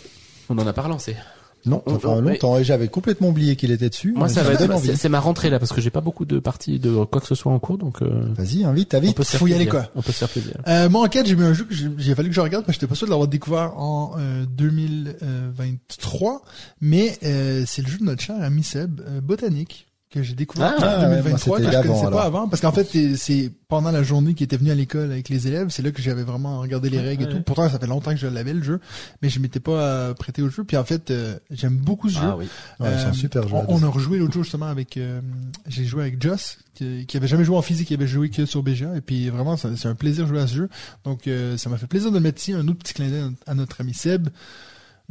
on 0.47 0.57
en 0.57 0.65
a 0.65 0.71
pas 0.71 0.83
relancé. 0.83 1.17
Non, 1.65 1.83
On- 1.85 1.95
enfin 1.95 2.07
on- 2.09 2.21
longtemps. 2.21 2.57
Et 2.57 2.63
j'avais 2.63 2.87
complètement 2.87 3.27
oublié 3.29 3.55
qu'il 3.57 3.69
était 3.69 3.89
dessus. 3.89 4.13
Moi, 4.13 4.29
ça 4.29 4.43
va 4.43 4.53
être, 4.53 4.79
c'est 4.95 5.09
ma 5.09 5.19
rentrée 5.19 5.49
là 5.49 5.59
parce 5.59 5.73
que 5.73 5.81
j'ai 5.81 5.89
pas 5.91 5.99
beaucoup 6.01 6.23
de 6.25 6.39
parties 6.39 6.79
de 6.79 7.03
quoi 7.03 7.19
que 7.21 7.27
ce 7.27 7.35
soit 7.35 7.51
en 7.51 7.59
cours, 7.59 7.77
donc 7.77 8.01
euh, 8.01 8.23
Vas-y, 8.33 8.63
invite, 8.63 8.93
on 8.95 8.97
invite. 8.97 9.17
peut 9.17 9.23
faut 9.23 9.45
y 9.45 9.53
aller, 9.53 9.67
quoi. 9.67 9.91
On 9.95 10.01
peut 10.01 10.11
se 10.13 10.19
faire 10.19 10.29
plaisir. 10.29 10.53
Euh, 10.67 10.89
moi, 10.89 11.05
en 11.05 11.09
4, 11.09 11.27
j'ai 11.27 11.35
mis 11.35 11.43
un 11.43 11.53
jeu 11.53 11.65
que 11.65 11.75
j'ai 11.75 11.89
j'ai 11.97 12.15
fallu 12.15 12.29
que 12.29 12.35
je 12.35 12.39
regarde 12.41 12.65
parce 12.65 12.77
que 12.77 12.81
j'étais 12.81 12.89
pas 12.89 12.95
sûr 12.95 13.05
de 13.07 13.11
l'avoir 13.11 13.27
découvert 13.27 13.77
en 13.77 14.13
euh, 14.17 14.45
2023. 14.47 16.41
Mais 16.79 17.17
euh, 17.23 17.63
c'est 17.67 17.81
le 17.81 17.87
jeu 17.89 17.97
de 17.99 18.05
notre 18.05 18.21
cher 18.23 18.41
ami 18.41 18.63
Seb, 18.63 19.01
euh, 19.01 19.21
Botanique, 19.21 19.87
que 20.11 20.21
j'ai 20.21 20.33
découvert 20.35 20.73
Ah, 20.79 20.81
en 20.97 21.01
ouais, 21.09 21.15
2023, 21.21 21.31
moi, 21.31 21.37
c'était 21.37 21.71
que 21.71 21.77
je 21.77 21.87
connaissais 21.87 22.05
alors. 22.07 22.19
pas 22.19 22.25
avant. 22.25 22.47
Parce 22.49 22.61
qu'en 22.61 22.71
fait, 22.73 22.83
c'est- 23.15 23.51
pendant 23.69 23.91
la 23.91 24.03
journée 24.03 24.33
qui 24.33 24.43
était 24.43 24.57
venu 24.57 24.69
à 24.69 24.75
l'école 24.75 25.09
avec 25.11 25.29
les 25.29 25.47
élèves, 25.47 25.69
c'est 25.69 25.81
là 25.81 25.91
que 25.91 26.01
j'avais 26.01 26.23
vraiment 26.23 26.59
regardé 26.59 26.89
les 26.89 26.99
règles 26.99 27.23
et 27.23 27.25
ouais. 27.27 27.31
tout. 27.31 27.41
Pourtant, 27.41 27.69
ça 27.69 27.79
fait 27.79 27.87
longtemps 27.87 28.11
que 28.11 28.17
je 28.17 28.27
l'avais, 28.27 28.53
le 28.53 28.61
jeu. 28.61 28.81
Mais 29.21 29.29
je 29.29 29.39
m'étais 29.39 29.61
pas 29.61 29.71
euh, 29.71 30.13
prêté 30.13 30.41
au 30.41 30.49
jeu. 30.49 30.65
Puis 30.65 30.75
en 30.75 30.83
fait, 30.83 31.09
euh, 31.11 31.37
j'aime 31.49 31.77
beaucoup 31.77 32.09
ce 32.09 32.15
jeu. 32.15 32.21
Ah 32.25 32.35
oui. 32.37 32.45
Ouais, 32.81 32.89
c'est 32.97 33.05
un 33.05 33.09
Euh, 33.09 33.13
super 33.13 33.47
jeu. 33.47 33.55
On, 33.55 33.77
on 33.81 33.83
a 33.83 33.87
rejoué 33.87 34.17
l'autre 34.19 34.33
jour 34.33 34.43
justement 34.43 34.65
avec, 34.67 34.97
euh, 34.97 35.21
j'ai 35.67 35.85
joué 35.85 36.01
avec 36.01 36.21
Joss, 36.21 36.57
qui, 36.73 37.05
qui 37.05 37.15
avait 37.15 37.27
jamais 37.27 37.45
joué 37.45 37.55
en 37.55 37.61
physique, 37.61 37.87
qui 37.87 37.93
avait 37.93 38.07
joué 38.07 38.29
que 38.29 38.45
sur 38.45 38.61
BGA, 38.63 38.97
et 38.97 39.01
puis 39.01 39.29
vraiment 39.29 39.55
c'est 39.55 39.85
un 39.87 39.95
plaisir 39.95 40.25
de 40.25 40.29
jouer 40.29 40.41
à 40.41 40.47
ce 40.47 40.55
jeu. 40.55 40.69
Donc 41.05 41.29
ça 41.57 41.69
m'a 41.69 41.77
fait 41.77 41.87
plaisir 41.87 42.11
de 42.11 42.19
mettre 42.19 42.39
ici, 42.41 42.51
un 42.53 42.67
autre 42.67 42.79
petit 42.79 42.93
clin 42.93 43.07
d'œil 43.07 43.31
à 43.47 43.53
notre 43.53 43.79
ami 43.79 43.93
Seb. 43.93 44.27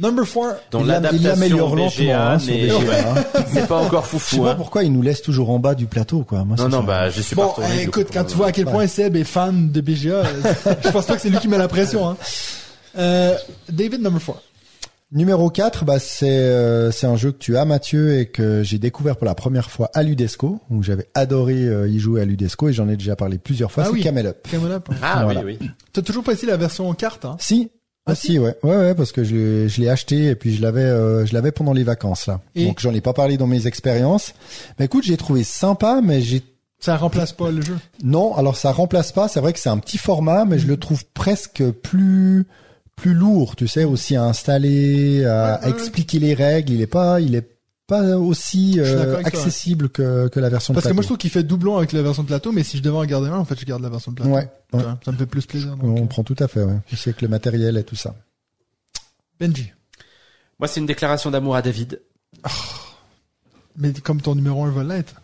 Number 0.01 0.25
4. 0.25 0.55
Dont 0.71 0.81
il, 0.81 0.87
l'a- 0.87 0.97
il 1.13 1.21
l'adaptation 1.23 1.75
BGA 1.75 2.31
hein, 2.33 2.37
hein. 2.37 3.43
n'est 3.53 3.61
pas 3.67 3.77
encore 3.77 4.03
Je 4.05 4.09
sais 4.09 4.17
foufou. 4.17 4.43
pas 4.43 4.51
Hein. 4.51 4.55
pourquoi 4.55 4.83
il 4.83 4.91
nous 4.91 5.01
laisse 5.01 5.21
toujours 5.21 5.49
en 5.51 5.59
bas 5.59 5.75
du 5.75 5.85
plateau, 5.85 6.23
quoi. 6.23 6.43
Moi, 6.43 6.57
Non, 6.57 6.63
c'est 6.63 6.69
non, 6.69 6.79
ça. 6.81 6.87
bah, 6.87 7.09
je 7.09 7.21
suis 7.21 7.35
pas 7.35 7.43
Bon, 7.43 7.49
retourné. 7.49 7.69
eh, 7.79 7.83
écoute, 7.83 8.07
coup, 8.07 8.11
quand 8.13 8.23
tu 8.25 8.35
vois 8.35 8.47
à 8.47 8.51
quel 8.51 8.65
Ouais. 8.65 8.71
point 8.71 8.87
Seb 8.87 9.15
est 9.15 9.23
fan 9.23 9.71
de 9.71 9.79
BGA, 9.81 10.09
euh, 10.15 10.25
je 10.83 10.89
pense 10.89 11.05
pas 11.05 11.15
que 11.15 11.21
c'est 11.21 11.29
lui 11.29 11.37
qui 11.39 11.47
met 11.47 11.57
la 11.57 11.67
pression. 11.67 12.09
Hein. 12.09 12.17
Euh, 12.97 13.35
David, 13.69 14.01
number 14.01 14.19
4. 14.25 14.41
Numéro 15.13 15.49
4, 15.49 15.83
bah, 15.83 15.99
c'est 15.99 16.29
euh, 16.29 16.89
c'est 16.89 17.05
un 17.05 17.17
jeu 17.17 17.33
que 17.33 17.37
tu 17.37 17.57
as, 17.57 17.65
Mathieu, 17.65 18.17
et 18.17 18.27
que 18.27 18.63
j'ai 18.63 18.77
découvert 18.79 19.17
pour 19.17 19.25
la 19.25 19.35
première 19.35 19.69
fois 19.69 19.89
à 19.93 20.03
Ludesco, 20.03 20.61
où 20.69 20.81
j'avais 20.83 21.09
adoré 21.15 21.55
euh, 21.67 21.89
y 21.89 21.99
jouer 21.99 22.21
à 22.21 22.25
Ludesco, 22.25 22.69
et 22.69 22.73
j'en 22.73 22.87
ai 22.87 22.95
déjà 22.95 23.17
parlé 23.17 23.37
plusieurs 23.37 23.73
fois, 23.73 23.83
Ah 23.83 23.87
c'est 23.87 23.93
oui. 23.93 24.01
Camel 24.03 24.27
Up. 24.27 24.47
Camel 24.49 24.71
Up. 24.71 24.87
Ah 25.03 25.25
Voilà. 25.25 25.41
oui, 25.41 25.57
oui. 25.59 25.69
T'as 25.91 26.01
toujours 26.01 26.23
pas 26.23 26.31
essayé 26.31 26.47
la 26.49 26.55
version 26.57 26.91
carte, 26.93 27.25
hein? 27.25 27.35
Si, 27.41 27.69
Ah, 28.11 28.15
si, 28.15 28.39
ouais, 28.39 28.55
ouais, 28.63 28.75
ouais, 28.75 28.95
parce 28.95 29.11
que 29.11 29.23
je, 29.23 29.35
l'ai- 29.35 29.69
je 29.69 29.81
l'ai 29.81 29.89
acheté 29.89 30.27
et 30.27 30.35
puis 30.35 30.55
je 30.55 30.61
l'avais, 30.61 30.81
euh, 30.83 31.25
je 31.25 31.33
l'avais 31.33 31.51
pendant 31.51 31.73
les 31.73 31.83
vacances 31.83 32.27
là. 32.27 32.41
Et- 32.55 32.65
Donc 32.65 32.79
j'en 32.79 32.93
ai 32.93 33.01
pas 33.01 33.13
parlé 33.13 33.37
dans 33.37 33.47
mes 33.47 33.67
expériences. 33.67 34.33
Mais 34.79 34.85
écoute, 34.85 35.03
j'ai 35.03 35.17
trouvé 35.17 35.43
sympa, 35.43 36.01
mais 36.03 36.21
j'ai 36.21 36.41
Ça 36.79 36.97
remplace 36.97 37.31
pas 37.31 37.51
le 37.51 37.61
jeu? 37.61 37.77
non. 38.03 38.35
Alors 38.35 38.57
ça 38.57 38.71
remplace 38.71 39.11
pas. 39.11 39.27
C'est 39.27 39.39
vrai 39.39 39.53
que 39.53 39.59
c'est 39.59 39.69
un 39.69 39.77
petit 39.77 39.97
format, 39.99 40.45
mais 40.45 40.57
je 40.59 40.67
le 40.67 40.77
trouve 40.77 41.03
presque 41.13 41.63
plus 41.71 42.45
plus 42.95 43.13
lourd. 43.15 43.55
Tu 43.55 43.67
sais, 43.67 43.83
aussi 43.83 44.15
à 44.15 44.23
installer, 44.25 45.25
à 45.25 45.59
Ouais, 45.63 45.69
expliquer 45.71 46.19
les 46.19 46.33
règles. 46.35 46.73
Il 46.73 46.81
est 46.81 46.87
pas, 46.87 47.19
il 47.19 47.33
est 47.35 47.47
pas 47.91 48.17
aussi 48.17 48.79
euh, 48.79 49.03
avec 49.03 49.31
toi, 49.33 49.39
accessible 49.41 49.89
que 49.89 50.29
que 50.29 50.39
la 50.39 50.47
version. 50.49 50.73
Parce 50.73 50.85
de 50.85 50.89
que 50.89 50.93
moi 50.95 51.01
je 51.01 51.07
plateau. 51.07 51.15
trouve 51.15 51.17
qu'il 51.17 51.29
fait 51.29 51.43
doublon 51.43 51.75
avec 51.77 51.91
la 51.91 52.01
version 52.01 52.23
de 52.23 52.27
plateau, 52.27 52.51
mais 52.53 52.63
si 52.63 52.77
je 52.77 52.81
devais 52.83 52.95
en 52.97 53.03
garder 53.05 53.27
un, 53.29 53.37
en 53.39 53.45
fait 53.45 53.59
je 53.59 53.65
garde 53.65 53.81
la 53.83 53.89
version 53.89 54.11
de 54.13 54.15
plateau. 54.15 54.31
Ouais, 54.31 54.49
Ça 55.03 55.11
me 55.11 55.17
fait 55.17 55.25
plus 55.25 55.45
plaisir. 55.45 55.75
donc, 55.75 55.83
on 55.99 56.03
euh, 56.03 56.07
prend 56.07 56.23
tout 56.23 56.35
à 56.39 56.47
fait. 56.47 56.63
Ouais. 56.63 56.77
Je 56.87 56.95
sais 56.95 57.11
que 57.11 57.21
le 57.21 57.27
matériel 57.27 57.75
et 57.77 57.83
tout 57.83 57.97
ça. 57.97 58.15
Benji. 59.39 59.71
Moi, 60.59 60.67
c'est 60.67 60.79
une 60.79 60.85
déclaration 60.85 61.31
d'amour 61.31 61.55
à 61.55 61.61
David. 61.61 61.99
Mais 63.75 63.91
comme 63.93 64.21
ton 64.21 64.35
numéro 64.35 64.63
1 64.63 64.71
va 64.71 64.83
l'être. 64.83 65.15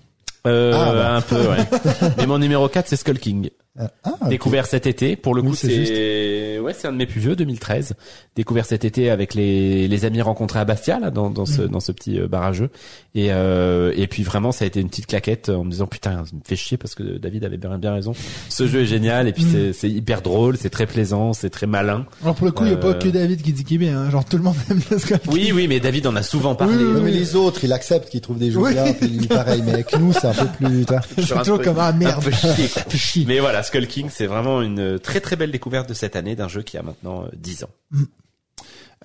Euh, 0.46 0.74
Ah, 0.76 0.94
bah. 0.94 1.16
un 1.16 1.22
peu, 1.22 1.36
ouais. 1.48 1.68
Mais 2.18 2.26
mon 2.26 2.40
numéro 2.40 2.68
4, 2.68 2.88
c'est 2.88 2.96
Skull 2.98 3.20
King. 3.20 3.50
Ah, 3.80 3.92
ah. 4.04 4.30
Découvert 4.30 4.66
cet 4.66 4.88
été. 4.88 5.16
Pour 5.16 5.36
le 5.36 5.42
Oui, 5.42 5.50
coup, 5.50 5.56
c'est 5.56 5.86
c'est 5.86 6.60
ouais, 6.60 6.74
c'est 6.78 6.88
un 6.88 6.92
de 6.92 6.98
mes 6.98 7.06
plus 7.06 7.20
vieux, 7.20 7.36
2013. 7.36 7.94
Découvert 8.36 8.66
cet 8.66 8.86
été 8.86 9.10
avec 9.10 9.34
les 9.36 9.88
les 9.88 10.06
amis 10.06 10.22
rencontrés 10.22 10.60
à 10.60 10.66
Bastia, 10.66 11.00
là, 11.00 11.12
dans 11.12 11.30
dans 11.30 11.46
ce 11.46 11.62
Mm. 11.62 11.68
dans 11.68 11.80
ce 11.80 11.92
petit 11.92 12.20
euh, 12.20 12.28
barrageux. 12.28 12.70
Et 13.16 13.28
euh, 13.32 13.94
et 13.96 14.08
puis 14.08 14.24
vraiment, 14.24 14.52
ça 14.52 14.64
a 14.66 14.68
été 14.68 14.80
une 14.80 14.90
petite 14.90 15.06
claquette 15.08 15.50
en 15.50 15.64
me 15.64 15.70
disant 15.72 15.86
putain, 15.88 16.24
ça 16.26 16.32
me 16.36 16.42
fait 16.44 16.56
chier 16.56 16.78
parce 16.78 16.96
que 16.96 17.18
David 17.18 17.44
avait 17.46 17.58
bien 17.58 17.78
bien 17.78 17.94
raison. 17.94 18.14
Ce 18.50 18.66
jeu 18.68 18.82
est 18.82 18.86
génial 18.86 19.28
et 19.28 19.34
puis 19.34 19.46
Mm. 19.46 19.52
c'est 19.52 19.74
c'est 19.74 19.90
hyper 19.90 20.22
drôle, 20.22 20.58
c'est 20.58 20.70
très 20.72 20.86
plaisant, 20.88 21.34
c'est 21.34 21.50
très 21.50 21.68
malin. 21.68 22.06
Alors 22.24 22.36
pour 22.36 22.46
le 22.48 22.52
coup, 22.52 22.66
il 22.66 22.72
y 22.72 22.74
a 22.74 22.78
pas 22.78 22.88
Euh. 22.90 22.94
que 22.96 23.08
David 23.10 23.42
qui 23.42 23.54
dit 23.54 23.64
qu'il 23.64 23.76
est 23.76 23.86
bien, 23.86 23.98
hein. 24.00 24.10
genre 24.10 24.26
tout 24.26 24.38
le 24.38 24.44
monde 24.44 24.56
aime 24.72 24.82
Skull 25.00 25.20
King. 25.20 25.32
Oui, 25.34 25.52
oui, 25.54 25.68
mais 25.68 25.80
David 25.80 26.08
en 26.08 26.16
a 26.16 26.24
souvent 26.24 26.56
parlé. 26.56 26.76
Oui, 26.84 27.02
mais 27.04 27.12
les 27.12 27.36
autres, 27.36 27.64
ils 27.64 27.74
acceptent 27.74 28.10
qu'ils 28.10 28.22
trouvent 28.22 28.40
des 28.40 28.50
jeux 28.52 28.60
Oui. 28.60 28.74
bien, 28.74 28.92
puis 28.94 29.28
pareil. 29.28 29.62
Mais 29.66 29.74
avec 29.74 29.96
nous, 30.00 30.14
c'est 30.14 30.26
un 30.28 30.34
peu 30.34 30.48
plus. 30.58 30.80
putain. 30.80 31.00
Je 31.18 31.22
suis 31.22 31.34
un 31.34 31.38
toujours 31.40 31.62
comme 31.62 31.78
ah 31.80 31.88
un 31.90 31.92
merde. 31.94 32.24
peu 32.24 32.32
quoi. 32.32 32.50
Fais 32.54 32.98
chier. 32.98 33.26
Mais 33.28 33.40
voilà, 33.40 33.64
Skull 33.68 33.88
King, 33.88 34.08
c'est 34.10 34.28
vraiment 34.28 34.62
une 34.62 34.98
très 35.00 35.20
très 35.20 35.36
belle 35.36 35.52
découverte 35.52 35.88
de 35.90 35.94
cette 35.94 36.16
année 36.16 36.36
d'un 36.36 36.48
jeu 36.48 36.62
qui 36.62 36.78
a 36.78 36.84
maintenant 36.84 37.24
euh, 37.24 37.28
10 37.36 37.64
ans. 37.66 37.70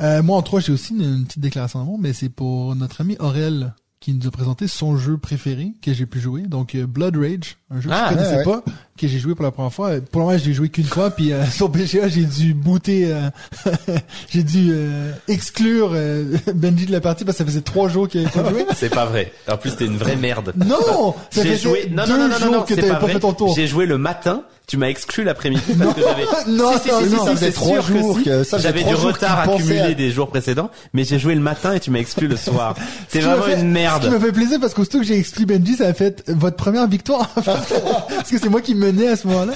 Euh, 0.01 0.23
moi 0.23 0.39
en 0.39 0.43
trois, 0.43 0.61
j'ai 0.61 0.73
aussi 0.73 0.95
une, 0.95 1.03
une 1.03 1.25
petite 1.27 1.41
déclaration 1.43 1.79
d'amour, 1.81 1.99
mais 2.01 2.13
c'est 2.13 2.31
pour 2.31 2.75
notre 2.75 3.01
ami 3.01 3.17
Aurel 3.21 3.75
qui 4.01 4.13
nous 4.15 4.27
a 4.27 4.33
présenté 4.33 4.67
son 4.67 4.97
jeu 4.97 5.17
préféré 5.17 5.75
que 5.81 5.93
j'ai 5.93 6.07
pu 6.07 6.19
jouer, 6.19 6.43
donc 6.43 6.75
euh, 6.75 6.89
Blood 6.89 7.17
Rage, 7.17 7.59
un 7.71 7.81
jeu 7.81 7.89
que 7.89 7.95
Ah, 7.95 8.09
je 8.11 8.15
connaissais 8.17 8.37
ouais, 8.39 8.43
pas, 8.45 8.65
que 8.99 9.07
j'ai 9.07 9.21
joué 9.21 9.37
pour 9.37 9.45
la 9.45 9.53
première 9.53 9.73
fois. 9.73 9.91
Euh, 9.91 10.01
Pour 10.01 10.23
le 10.23 10.27
moment, 10.27 10.39
j'ai 10.39 10.53
joué 10.55 10.71
qu'une 10.71 10.87
fois, 10.87 11.11
puis 11.13 11.33
euh, 11.33 11.47
sur 11.51 11.69
BGA, 11.69 12.09
j'ai 12.09 12.25
dû 12.25 12.53
booter, 12.53 13.13
euh, 13.13 13.31
j'ai 14.29 14.43
dû 14.43 14.71
euh, 14.73 15.13
exclure 15.29 15.91
euh, 15.95 16.37
Benji 16.55 16.87
de 16.87 16.91
la 16.93 17.01
partie 17.01 17.25
parce 17.25 17.37
que 17.39 17.45
ça 17.45 17.49
faisait 17.49 17.61
trois 17.61 17.89
jours 17.89 18.09
qu'il 18.09 18.23
avait 18.23 18.31
pas 18.31 18.51
joué. 18.51 18.67
C'est 18.75 18.91
pas 18.93 19.07
vrai. 19.07 19.33
En 19.49 19.57
plus, 19.57 19.77
t'es 19.77 19.87
une 19.87 19.99
vraie 19.99 20.17
merde. 20.17 20.53
Non, 20.57 21.15
ça 21.31 21.45
J'ai 21.45 21.57
joué. 21.57 21.89
Non, 21.93 22.05
non, 22.09 22.19
non, 22.19 22.29
non, 22.29 22.39
jours 22.39 22.53
non, 22.53 22.63
que 22.63 22.75
c'est 22.75 22.81
t'avais 22.81 22.89
pas 22.89 22.95
pas 22.95 23.05
vrai. 23.05 23.13
fait 23.13 23.21
ton 23.21 23.35
tour. 23.35 23.55
J'ai 23.55 23.69
joué 23.69 23.87
le 23.87 23.99
matin. 23.99 24.43
Tu 24.73 24.79
m'as 24.79 24.89
exclu 24.89 25.23
l'après-midi 25.23 25.61
parce 25.79 25.93
que 25.95 26.01
j'avais. 26.01 26.25
Non, 26.49 26.73
Si, 26.73 26.89
si, 26.89 26.89
non, 26.89 27.01
si, 27.01 27.05
si, 27.11 27.15
non, 27.15 27.19
si, 27.21 27.27
ça 27.27 27.31
faisait 27.33 27.47
c'est 27.49 27.53
trois 27.53 27.77
que 27.77 27.83
jours 27.83 28.19
que- 28.25 28.43
ça 28.43 28.57
J'avais 28.57 28.85
du 28.85 28.95
retard 28.95 29.41
accumulé 29.41 29.81
à- 29.81 29.93
des 29.93 30.11
jours 30.11 30.29
précédents, 30.29 30.71
mais 30.95 31.05
j'ai 31.05 31.19
joué 31.19 31.35
le 31.35 31.43
matin 31.43 31.75
et 31.75 31.81
tu 31.81 31.91
m'as 31.91 31.99
exclu 31.99 32.27
le 32.27 32.37
soir. 32.39 32.75
C'est 33.11 33.21
Ce 33.21 33.27
vraiment 33.27 33.43
fait- 33.43 33.53
une 33.53 33.59
Ce 33.61 33.65
merde. 33.67 34.03
qui 34.05 34.09
me 34.09 34.19
fait 34.19 34.33
plaisir 34.33 34.59
parce 34.61 34.73
qu'aussitôt 34.73 35.01
que 35.01 35.05
j'ai 35.05 35.19
exclu 35.19 35.45
Benji, 35.45 35.77
ça 35.77 35.89
a 35.89 35.93
fait 35.93 36.25
votre 36.29 36.57
première 36.57 36.87
victoire. 36.89 37.29
parce 37.45 38.31
que 38.31 38.39
c'est 38.39 38.49
moi 38.49 38.63
qui 38.63 38.75
menais 38.75 39.09
à 39.09 39.17
ce 39.17 39.27
moment-là. 39.27 39.53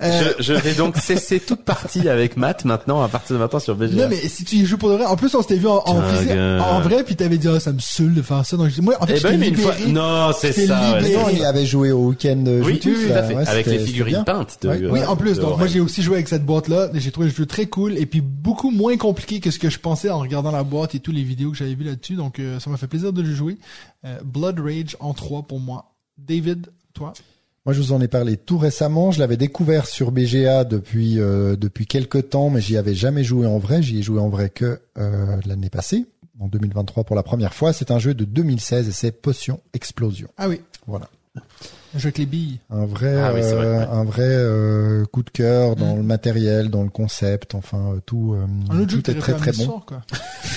Euh, 0.00 0.32
Je, 0.38 0.44
je 0.44 0.52
vais 0.52 0.74
donc 0.74 0.96
cesser 1.02 1.40
toute 1.40 1.62
partie 1.64 2.08
avec 2.08 2.36
Matt 2.36 2.64
maintenant 2.64 3.02
à 3.02 3.08
partir 3.08 3.34
de 3.34 3.40
maintenant 3.40 3.58
sur 3.58 3.74
BGA. 3.74 4.02
Non 4.04 4.08
mais 4.08 4.16
si 4.28 4.44
tu 4.44 4.54
y 4.56 4.64
joues 4.64 4.78
pour 4.78 4.90
de 4.90 4.94
vrai, 4.94 5.06
en 5.06 5.16
plus 5.16 5.34
on 5.34 5.42
s'était 5.42 5.56
vu 5.56 5.66
en, 5.66 5.82
en, 5.84 6.02
physique- 6.02 6.30
en 6.30 6.80
vrai 6.80 7.02
puis 7.02 7.16
t'avais 7.16 7.36
dit 7.36 7.48
ah 7.48 7.58
ça 7.58 7.72
me 7.72 7.80
saoule 7.80 8.14
de 8.14 8.22
faire 8.22 8.46
ça 8.46 8.56
donc 8.56 8.70
moi 8.78 8.94
en 9.00 9.06
fait 9.06 9.16
Eh 9.18 9.20
ben, 9.22 9.38
mais 9.40 9.48
une 9.48 9.56
fois. 9.56 9.74
Non, 9.88 10.30
c'est 10.38 10.52
ça. 10.52 11.00
ouais. 11.00 11.12
Non, 11.14 11.28
il 11.32 11.44
avait 11.44 11.66
joué 11.66 11.90
au 11.90 12.10
week-end 12.10 12.36
de 12.36 12.60
Oui, 12.64 12.78
tout 12.78 12.90
à 13.10 13.14
là. 13.14 13.22
fait. 13.24 13.34
Ouais, 13.34 13.48
Avec 13.48 13.66
les 13.66 13.78
figurines 13.80 14.22
peintes 14.24 14.58
de. 14.62 14.68
Ouais. 14.68 14.86
Oui, 14.88 15.04
en 15.04 15.16
plus 15.16 15.38
donc 15.40 15.58
moi 15.58 15.66
j'ai 15.66 15.80
aussi 15.80 16.02
joué 16.02 16.14
avec 16.16 16.28
cette 16.28 16.44
boîte 16.46 16.68
là, 16.68 16.88
j'ai 16.94 17.10
trouvé 17.10 17.26
le 17.28 17.34
jeu 17.34 17.46
très 17.46 17.66
cool 17.66 17.98
et 17.98 18.06
puis 18.06 18.20
beaucoup 18.20 18.70
moins 18.70 18.96
compliqué 18.96 19.40
que 19.40 19.50
ce 19.50 19.58
que 19.58 19.68
je 19.70 19.78
pensais 19.80 20.10
en 20.10 20.20
regardant 20.20 20.52
la 20.52 20.62
boîte 20.62 20.94
et 20.94 21.00
tous 21.00 21.12
les 21.12 21.24
vidéos 21.24 21.50
que 21.50 21.56
j'avais 21.56 21.74
vues 21.74 21.84
là-dessus 21.84 22.14
donc 22.14 22.38
euh, 22.38 22.60
ça 22.60 22.70
m'a 22.70 22.76
fait 22.76 22.86
plaisir 22.86 23.12
de 23.12 23.20
le 23.22 23.34
jouer. 23.34 23.58
Euh, 24.04 24.16
Blood 24.24 24.60
Rage 24.60 24.96
en 25.00 25.12
3 25.12 25.42
pour 25.42 25.58
moi. 25.58 25.92
David, 26.18 26.68
toi? 26.94 27.12
Moi, 27.68 27.74
je 27.74 27.82
vous 27.82 27.92
en 27.92 28.00
ai 28.00 28.08
parlé 28.08 28.38
tout 28.38 28.56
récemment. 28.56 29.10
Je 29.10 29.18
l'avais 29.18 29.36
découvert 29.36 29.84
sur 29.86 30.10
BGA 30.10 30.64
depuis 30.64 31.20
euh, 31.20 31.54
depuis 31.54 31.86
quelques 31.86 32.30
temps, 32.30 32.48
mais 32.48 32.62
j'y 32.62 32.78
avais 32.78 32.94
jamais 32.94 33.24
joué 33.24 33.46
en 33.46 33.58
vrai. 33.58 33.82
J'y 33.82 33.98
ai 33.98 34.02
joué 34.02 34.18
en 34.20 34.30
vrai 34.30 34.48
que 34.48 34.80
euh, 34.96 35.36
l'année 35.44 35.68
passée, 35.68 36.06
en 36.40 36.46
2023 36.48 37.04
pour 37.04 37.14
la 37.14 37.22
première 37.22 37.52
fois. 37.52 37.74
C'est 37.74 37.90
un 37.90 37.98
jeu 37.98 38.14
de 38.14 38.24
2016 38.24 38.88
et 38.88 38.92
c'est 38.92 39.12
Potion 39.12 39.60
Explosion. 39.74 40.28
Ah 40.38 40.48
oui, 40.48 40.62
Voilà, 40.86 41.10
un 41.94 41.98
jeu 41.98 42.06
avec 42.06 42.16
les 42.16 42.24
billes. 42.24 42.58
un 42.70 42.86
vrai 42.86 43.20
Ah 43.20 43.32
oui, 43.34 43.40
c'est 43.42 43.52
vrai, 43.54 43.66
euh, 43.66 43.90
un 43.90 44.04
vrai 44.04 44.22
euh, 44.26 45.04
coup 45.04 45.22
de 45.22 45.28
cœur 45.28 45.76
dans 45.76 45.92
Mm. 45.92 45.98
le 45.98 46.02
matériel, 46.04 46.70
dans 46.70 46.84
le 46.84 46.88
concept. 46.88 47.54
Enfin, 47.54 47.96
tout 48.06 48.32
euh, 48.34 48.46
Un 48.72 48.80
autre 48.80 48.92
jeu 48.92 49.02
tout 49.02 49.12
que 49.12 49.18
est 49.18 49.20
très 49.20 49.34
très 49.34 49.52
bon. 49.52 49.64
soir, 49.64 49.84
quoi. 49.86 50.00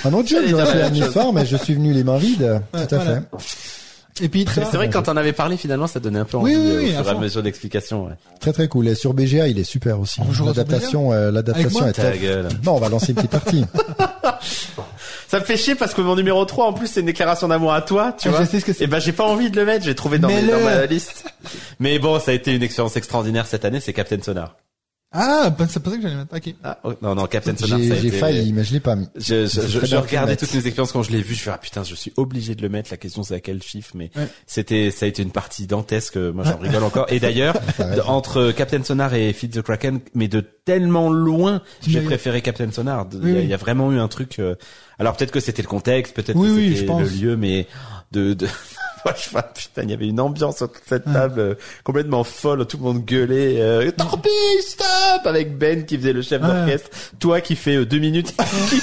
Un 0.06 0.14
autre 0.14 0.30
jeu 0.30 0.48
j'aurais 0.48 0.65
fait 0.65 0.95
chose. 0.98 1.11
soir, 1.11 1.33
mais 1.33 1.45
je 1.45 1.57
suis 1.57 1.73
venu 1.73 1.91
les 1.91 2.06
mains 2.06 2.17
vides. 2.17 2.61
Ouais, 2.73 2.88
tout 2.88 2.95
à 2.95 2.98
voilà. 2.99 3.22
fait. 3.38 3.81
Et 4.19 4.30
puis 4.30 4.45
c'est 4.53 4.61
vrai 4.75 4.88
que 4.90 4.93
quand 4.93 5.07
on 5.09 5.15
avait 5.17 5.31
parlé 5.33 5.57
finalement, 5.57 5.88
ça 5.88 5.99
donnait 5.99 6.19
un 6.19 6.25
peu 6.25 6.38
envie 6.38 6.56
oui, 6.56 6.61
euh, 6.61 6.77
oui, 6.80 6.85
au 6.95 6.99
à 6.99 7.03
fur 7.03 7.07
et 7.07 7.09
à 7.09 7.14
fond. 7.14 7.19
mesure 7.22 7.43
d'explication. 7.43 8.06
Ouais. 8.06 8.11
Très 8.40 8.51
très 8.53 8.67
cool. 8.67 8.88
Et 8.88 8.95
sur 8.95 9.14
BGA, 9.14 9.48
il 9.48 9.57
est 9.57 9.64
super 9.64 9.99
aussi. 9.99 10.19
L'adaptation, 10.45 11.11
euh, 11.14 11.31
l'adaptation 11.31 11.88
est 11.88 11.93
Ta 11.93 12.11
gueule. 12.17 12.48
Non, 12.65 12.73
on 12.75 12.80
va 12.80 12.90
lancer 12.90 13.09
une 13.09 13.15
petite 13.15 13.31
partie. 13.31 13.64
Ça 15.27 15.40
me 15.40 15.45
fait 15.45 15.56
chier 15.57 15.75
parce 15.75 15.93
que 15.93 16.01
mon 16.01 16.15
numéro 16.15 16.43
3 16.43 16.65
en 16.67 16.73
plus 16.73 16.88
c'est 16.88 16.99
une 16.99 17.06
déclaration 17.06 17.48
d'amour 17.48 17.73
à 17.73 17.81
toi, 17.81 18.14
tu 18.17 18.27
Ah, 18.27 18.31
vois. 18.31 18.41
je 18.41 18.45
sais 18.49 18.59
ce 18.59 18.65
que 18.65 18.73
c'est. 18.73 18.83
Et 18.83 18.88
ben 18.88 18.99
j'ai 18.99 19.14
pas 19.14 19.25
envie 19.25 19.49
de 19.49 19.56
le 19.56 19.65
mettre, 19.65 19.85
j'ai 19.85 19.95
trouvé 19.95 20.19
dans, 20.19 20.27
mes- 20.27 20.41
dans 20.41 20.59
ma 20.59 20.85
liste. 20.85 21.23
Mais 21.80 21.99
bon, 21.99 22.19
ça 22.19 22.31
a 22.31 22.33
été 22.33 22.53
une 22.53 22.64
expérience 22.64 22.98
extraordinaire 22.98 23.45
cette 23.45 23.64
année, 23.64 23.80
c'est 23.80 23.93
Captain 23.93 24.17
Sonar. 24.22 24.56
Ah, 25.14 25.49
ben, 25.57 25.67
c'est 25.67 25.81
pas 25.83 25.90
ça 25.90 25.98
que 25.98 26.01
j'allais 26.03 26.15
mettre. 26.15 26.33
OK. 26.33 26.56
Ah 26.64 26.80
oh, 26.85 26.93
non 27.01 27.15
non, 27.15 27.25
Captain 27.27 27.53
Sonar 27.57 27.80
J'ai 27.80 27.95
j'ai 27.99 28.07
été 28.07 28.17
failli, 28.17 28.53
mais 28.53 28.64
je 28.64 28.72
l'ai 28.72 28.80
pas 28.80 28.95
mis. 28.95 29.09
Je, 29.17 29.45
je, 29.45 29.85
je, 29.85 29.95
regardais 29.98 30.38
toutes 30.38 30.53
mes 30.53 30.65
expériences 30.65 30.93
quand 30.93 31.03
je 31.03 31.11
l'ai 31.11 31.22
vu, 31.22 31.35
je 31.35 31.41
fais 31.41 31.51
ah 31.53 31.57
putain, 31.57 31.83
je 31.83 31.95
suis 31.95 32.14
obligé 32.15 32.56
de 32.56 32.61
le 32.61 32.69
mettre. 32.69 32.91
La 32.91 32.98
question 32.98 33.22
c'est 33.22 33.35
à 33.35 33.40
quel 33.41 33.61
chiffre, 33.61 33.91
mais 33.93 34.09
Ouais. 34.15 34.27
c'était 34.48 34.90
ça 34.90 35.06
a 35.06 35.09
été 35.09 35.22
une 35.22 35.31
partie 35.31 35.67
dantesque. 35.67 36.15
Moi 36.15 36.45
j'en 36.45 36.57
rigole 36.57 36.83
encore. 36.83 37.07
Et 37.09 37.19
d'ailleurs, 37.19 37.56
entre 38.07 38.51
Captain 38.51 38.83
Sonar 38.85 39.14
et 39.14 39.33
Feed 39.33 39.51
the 39.51 39.61
Kraken, 39.61 39.99
mais 40.15 40.30
de 40.30 40.40
tellement 40.40 41.09
loin, 41.11 41.61
j'ai 41.85 41.99
préféré 42.01 42.41
Captain 42.41 42.72
Sonar. 42.72 43.06
Il 43.11 43.19
Oui, 43.19 43.31
y, 43.31 43.33
a- 43.35 43.38
oui. 43.40 43.43
il 43.43 43.49
y 43.49 43.53
a 43.53 43.57
vraiment 43.57 43.91
eu 43.91 43.99
un 43.99 44.07
truc. 44.07 44.40
euh, 44.40 44.56
Alors 44.98 45.17
peut-être 45.17 45.31
que 45.31 45.41
c'était 45.41 45.61
le 45.61 45.67
contexte, 45.67 46.15
peut-être 46.15 46.38
Oui, 46.38 46.72
que 46.72 46.80
c'était 46.80 46.98
le 46.99 47.07
lieu, 47.09 47.35
mais 47.35 47.67
de, 48.11 48.33
de... 48.33 48.48
Moi, 49.03 49.15
je 49.25 49.31
vois, 49.31 49.41
putain, 49.41 49.81
il 49.81 49.90
y 49.90 49.93
avait 49.93 50.07
une 50.07 50.19
ambiance 50.19 50.61
autour 50.61 50.75
de 50.75 50.88
cette 50.88 51.06
table 51.11 51.40
euh, 51.40 51.56
complètement 51.83 52.23
folle, 52.23 52.67
tout 52.67 52.77
le 52.77 52.83
monde 52.83 53.03
gueulait, 53.03 53.59
euh, 53.59 53.90
Torpille, 53.90 54.30
stop 54.61 55.25
Avec 55.25 55.57
Ben 55.57 55.85
qui 55.85 55.98
faisait 55.98 56.14
le 56.14 56.22
chef 56.22 56.40
Ouais. 56.40 56.48
d'orchestre, 56.48 56.90
toi 57.19 57.41
qui 57.41 57.56
fais 57.56 57.77
euh, 57.77 57.85
deux 57.88 57.98
minutes, 57.98 58.35
qui, 58.69 58.80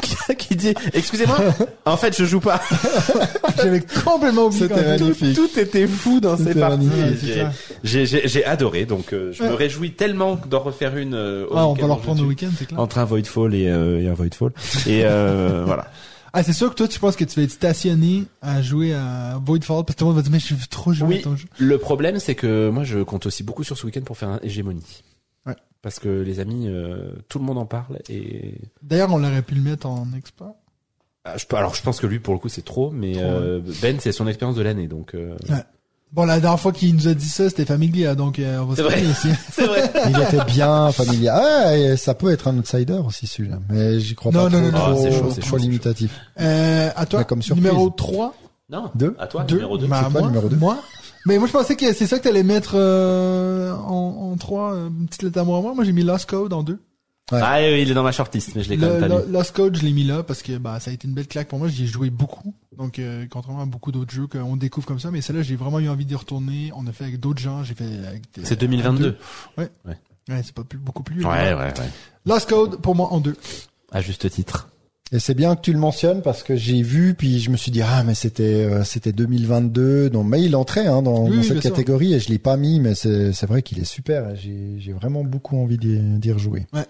qui, 0.00 0.36
qui 0.36 0.56
dit, 0.56 0.74
excusez-moi, 0.94 1.38
en 1.84 1.96
fait, 1.96 2.16
je 2.18 2.24
joue 2.24 2.40
pas. 2.40 2.60
J'avais 3.56 3.82
complètement 4.04 4.46
oublié 4.46 4.62
C'était 4.66 4.74
quand 4.82 4.88
magnifique. 4.88 5.36
Tout 5.36 5.56
était 5.56 5.86
fou 5.86 6.18
dans 6.18 6.36
ces 6.36 6.42
C'était 6.44 6.58
parties. 6.60 6.86
magnifique. 6.86 7.18
C'est 7.20 7.26
J'ai- 7.28 7.32
clair. 7.34 7.52
J'ai 7.84 8.06
j'ai- 8.06 8.28
j'ai 8.28 8.44
adoré, 8.44 8.84
donc 8.84 9.12
euh, 9.12 9.30
je 9.32 9.44
me 9.44 9.50
Ouais. 9.50 9.54
réjouis 9.54 9.92
tellement 9.92 10.40
d'en 10.50 10.58
refaire 10.60 10.96
une. 10.96 11.14
euh, 11.14 11.46
au 11.48 11.56
Ah, 11.56 11.66
on 11.68 11.72
week-end 11.74 11.82
va 11.82 11.88
leur 11.88 12.00
prendre 12.00 12.22
au 12.24 12.26
week-end, 12.26 12.48
c'est 12.58 12.66
clair. 12.66 12.80
Entre 12.80 12.98
un 12.98 13.04
Voidfall 13.04 13.54
et, 13.54 13.68
euh, 13.68 14.00
et 14.00 14.08
un 14.08 14.14
Voidfall. 14.14 14.50
Et 14.88 15.02
euh, 15.04 15.62
voilà. 15.64 15.86
Ah, 16.34 16.42
c'est 16.42 16.52
sûr 16.54 16.70
que 16.70 16.74
toi, 16.76 16.88
tu 16.88 16.98
penses 16.98 17.16
que 17.16 17.24
tu 17.24 17.38
vas 17.38 17.42
être 17.44 17.50
stationné 17.50 18.24
à 18.40 18.62
jouer 18.62 18.94
à 18.94 19.38
Voidfall 19.44 19.84
parce 19.84 19.94
que 19.94 19.98
tout 19.98 20.04
le 20.04 20.08
monde 20.10 20.16
va 20.16 20.22
dire, 20.22 20.32
mais 20.32 20.38
je 20.40 20.54
veux 20.54 20.66
trop 20.70 20.92
jouer 20.92 21.08
Oui. 21.08 21.18
à 21.18 21.22
ton 21.22 21.36
jeu. 21.36 21.46
Le 21.58 21.76
problème, 21.78 22.18
c'est 22.18 22.34
que 22.34 22.70
moi, 22.70 22.84
je 22.84 23.00
compte 23.00 23.26
aussi 23.26 23.42
beaucoup 23.42 23.64
sur 23.64 23.76
ce 23.76 23.84
week-end 23.86 24.00
pour 24.00 24.16
faire 24.16 24.30
un 24.30 24.40
hégémonie. 24.42 25.02
Ouais. 25.46 25.56
Parce 25.82 25.98
que 25.98 26.08
les 26.08 26.40
amis, 26.40 26.68
euh, 26.68 27.12
tout 27.28 27.38
le 27.38 27.44
monde 27.44 27.58
en 27.58 27.66
parle 27.66 27.98
et 28.08 28.54
D'ailleurs, 28.82 29.12
on 29.12 29.22
aurait 29.22 29.42
pu 29.42 29.54
le 29.54 29.60
mettre 29.62 29.86
en 29.86 30.06
expert. 30.16 30.52
Ah, 31.24 31.36
je, 31.36 31.44
peux- 31.46 31.56
alors 31.56 31.74
je 31.74 31.82
pense 31.82 32.00
que 32.00 32.06
lui 32.08 32.18
pour 32.18 32.34
le 32.34 32.40
coup 32.40 32.48
c'est 32.48 32.64
trop, 32.64 32.90
mais 32.90 33.12
Trop, 33.12 33.22
euh, 33.22 33.60
Ben 33.80 34.00
c'est 34.00 34.10
son 34.10 34.26
expérience 34.26 34.56
de 34.56 34.62
l'année 34.62 34.88
donc. 34.88 35.14
euh, 35.14 35.36
Bon, 36.12 36.26
la 36.26 36.40
dernière 36.40 36.60
fois 36.60 36.72
qu'il 36.72 36.94
nous 36.94 37.08
a 37.08 37.14
dit 37.14 37.28
ça, 37.28 37.48
c'était 37.48 37.64
Familia, 37.64 38.14
donc 38.14 38.38
euh, 38.38 38.58
on 38.60 38.66
va 38.66 38.76
se 38.76 38.76
C'est 38.76 38.82
vrai. 38.82 38.94
parler 38.96 39.10
aussi. 39.10 39.28
C'est 39.52 39.66
vrai. 39.66 39.90
Il 40.10 40.20
était 40.20 40.44
bien 40.44 40.92
familier. 40.92 41.28
Ah, 41.28 41.74
et 41.76 41.96
ça 41.96 42.12
peut 42.14 42.30
être 42.30 42.48
un 42.48 42.58
outsider 42.58 42.98
aussi 43.06 43.26
celui-là, 43.26 43.58
mais 43.70 43.98
j'y 43.98 44.14
crois 44.14 44.30
Non, 44.30 44.44
pas 44.44 44.50
non, 44.50 44.70
trop. 44.70 44.78
non, 44.78 44.90
non. 44.90 44.94
Ah, 44.98 45.00
c'est 45.02 45.10
chaud, 45.42 45.56
c'est 45.56 45.58
limitatif. 45.58 46.10
Euh, 46.38 46.90
à 46.94 47.06
toi, 47.06 47.20
Mais 47.20 47.24
comme 47.24 47.40
surprise. 47.40 47.64
numéro 47.64 47.88
3. 47.88 48.34
Non. 48.68 48.90
Deux. 48.94 49.16
À 49.18 49.26
toi 49.26 49.44
Deux. 49.44 49.54
numéro 49.56 49.78
2. 49.78 49.86
Bah, 49.86 50.08
moi, 50.10 50.22
numéro 50.22 50.48
deux 50.48 50.56
Moi. 50.56 50.76
Mais 51.24 51.38
moi, 51.38 51.46
je 51.46 51.52
pensais 51.52 51.76
que 51.76 51.92
c'est 51.94 52.06
ça 52.06 52.18
que 52.18 52.24
t'allais 52.24 52.42
mettre 52.42 52.72
euh, 52.74 53.72
en, 53.72 54.32
en 54.32 54.36
3, 54.36 54.74
une 54.74 55.06
petite 55.06 55.22
lettre 55.22 55.38
à 55.38 55.44
moi. 55.44 55.60
Moi, 55.62 55.82
j'ai 55.84 55.92
mis 55.92 56.02
Lost 56.02 56.28
Code 56.28 56.52
en 56.52 56.62
2. 56.62 56.78
Ah 57.32 57.58
oui, 57.60 57.82
il 57.82 57.90
est 57.90 57.94
dans 57.94 58.02
ma 58.02 58.12
shortlist 58.12 58.54
mais 58.54 58.62
je 58.62 58.68
l'ai 58.70 58.76
quand 58.76 58.86
même 58.86 59.00
pas 59.00 59.08
lu. 59.26 59.32
Lost 59.32 59.52
Code, 59.54 59.76
je 59.76 59.82
l'ai 59.82 59.92
mis 59.92 60.04
là 60.04 60.22
parce 60.22 60.42
que 60.42 60.58
bah 60.58 60.78
ça 60.80 60.90
a 60.90 60.94
été 60.94 61.06
une 61.08 61.14
belle 61.14 61.26
claque 61.28 61.48
pour 61.48 61.58
moi. 61.58 61.68
J'y 61.68 61.84
ai 61.84 61.86
joué 61.86 62.10
beaucoup. 62.10 62.54
Donc 62.76 62.98
euh, 62.98 63.26
contrairement 63.30 63.62
à 63.62 63.66
beaucoup 63.66 63.92
d'autres 63.92 64.12
jeux 64.12 64.26
qu'on 64.26 64.56
découvre 64.56 64.86
comme 64.86 64.98
ça, 65.00 65.10
mais 65.10 65.20
celle-là 65.20 65.42
j'ai 65.42 65.56
vraiment 65.56 65.78
eu 65.80 65.88
envie 65.88 66.04
d'y 66.06 66.14
retourner. 66.14 66.70
On 66.76 66.86
a 66.86 66.92
fait 66.92 67.04
avec 67.04 67.20
d'autres 67.20 67.40
gens. 67.40 67.62
J'ai 67.64 67.74
fait 67.74 67.84
avec 68.06 68.22
des- 68.34 68.44
C'est 68.44 68.56
2022. 68.56 69.16
Ouais, 69.58 69.70
c'est 70.42 70.52
pas 70.54 70.64
plus, 70.64 70.78
beaucoup 70.78 71.02
plus. 71.02 71.24
Ouais 71.24 71.52
ouais 71.52 71.54
ouais. 71.54 71.72
Lost 72.26 72.48
Code 72.48 72.76
pour 72.80 72.94
moi 72.94 73.08
en 73.12 73.20
2. 73.20 73.34
À 73.90 74.00
juste 74.00 74.28
titre. 74.30 74.68
Et 75.14 75.18
c'est 75.18 75.34
bien 75.34 75.54
que 75.56 75.60
tu 75.60 75.72
le 75.74 75.78
mentionnes 75.78 76.22
parce 76.22 76.42
que 76.42 76.56
j'ai 76.56 76.80
vu 76.82 77.14
puis 77.14 77.38
je 77.38 77.50
me 77.50 77.56
suis 77.58 77.70
dit 77.70 77.82
ah 77.82 78.02
mais 78.02 78.14
c'était 78.14 78.64
euh, 78.64 78.82
c'était 78.82 79.12
2022 79.12 80.08
donc 80.08 80.26
mais 80.26 80.42
il 80.42 80.56
entrait 80.56 80.86
hein, 80.86 81.02
dans, 81.02 81.24
Oui, 81.24 81.30
dans 81.30 81.36
oui, 81.36 81.44
cette 81.44 81.60
sûr. 81.60 81.70
catégorie 81.70 82.14
et 82.14 82.20
je 82.20 82.30
l'ai 82.30 82.38
pas 82.38 82.56
mis 82.56 82.80
mais 82.80 82.94
c'est 82.94 83.32
c'est 83.34 83.46
vrai 83.46 83.60
qu'il 83.62 83.78
est 83.78 83.84
super 83.84 84.34
j'ai 84.34 84.76
j'ai 84.78 84.92
vraiment 84.92 85.22
beaucoup 85.22 85.56
envie 85.58 85.76
d'y 85.78 85.98
d'y 85.98 86.32
rejouer. 86.32 86.66
Ouais. 86.72 86.84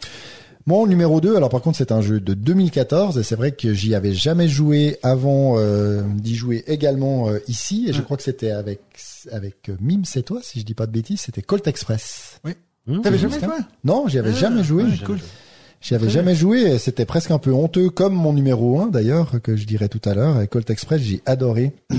Mon 0.66 0.86
numéro 0.86 1.20
2 1.20 1.34
alors 1.34 1.48
par 1.48 1.60
contre 1.62 1.76
c'est 1.78 1.90
un 1.90 2.00
jeu 2.00 2.20
de 2.20 2.34
2014 2.34 3.18
et 3.18 3.24
c'est 3.24 3.34
vrai 3.34 3.50
que 3.50 3.74
j'y 3.74 3.96
avais 3.96 4.12
jamais 4.14 4.46
joué 4.46 4.98
avant 5.02 5.54
euh, 5.58 6.02
d'y 6.14 6.36
jouer 6.36 6.62
également 6.68 7.28
euh, 7.28 7.40
ici 7.48 7.86
et 7.88 7.92
je 7.92 8.00
crois 8.02 8.16
que 8.16 8.22
c'était 8.22 8.52
avec 8.52 8.80
avec 9.32 9.68
euh, 9.68 9.76
Mime 9.80 10.04
c'est 10.04 10.22
toi 10.22 10.38
si 10.42 10.60
je 10.60 10.64
dis 10.64 10.74
pas 10.74 10.86
de 10.86 10.92
bêtises 10.92 11.22
c'était 11.22 11.42
Colt 11.42 11.66
Express. 11.66 12.40
Mmh. 12.86 13.00
T'avais 13.00 13.18
jamais 13.18 13.38
joué 13.40 13.48
Non, 13.84 14.06
j'y 14.08 14.18
avais 14.20 14.30
Ah, 14.30 14.38
jamais 14.40 14.62
joué. 14.64 14.84
ouais, 14.84 14.90
cool. 15.04 15.18
J'y 15.82 15.94
avais 15.96 16.08
jamais 16.08 16.34
joué 16.36 16.60
et 16.62 16.78
c'était 16.78 17.04
presque 17.04 17.32
un 17.32 17.38
peu 17.38 17.52
honteux 17.52 17.90
comme 17.90 18.14
mon 18.14 18.32
numéro 18.32 18.80
1 18.80 18.86
d'ailleurs 18.86 19.32
que 19.42 19.56
je 19.56 19.66
dirais 19.66 19.88
tout 19.88 20.00
à 20.08 20.14
l'heure. 20.14 20.40
Et 20.40 20.46
Colt 20.46 20.70
Express, 20.70 21.00
j'ai 21.02 21.20
adoré. 21.26 21.72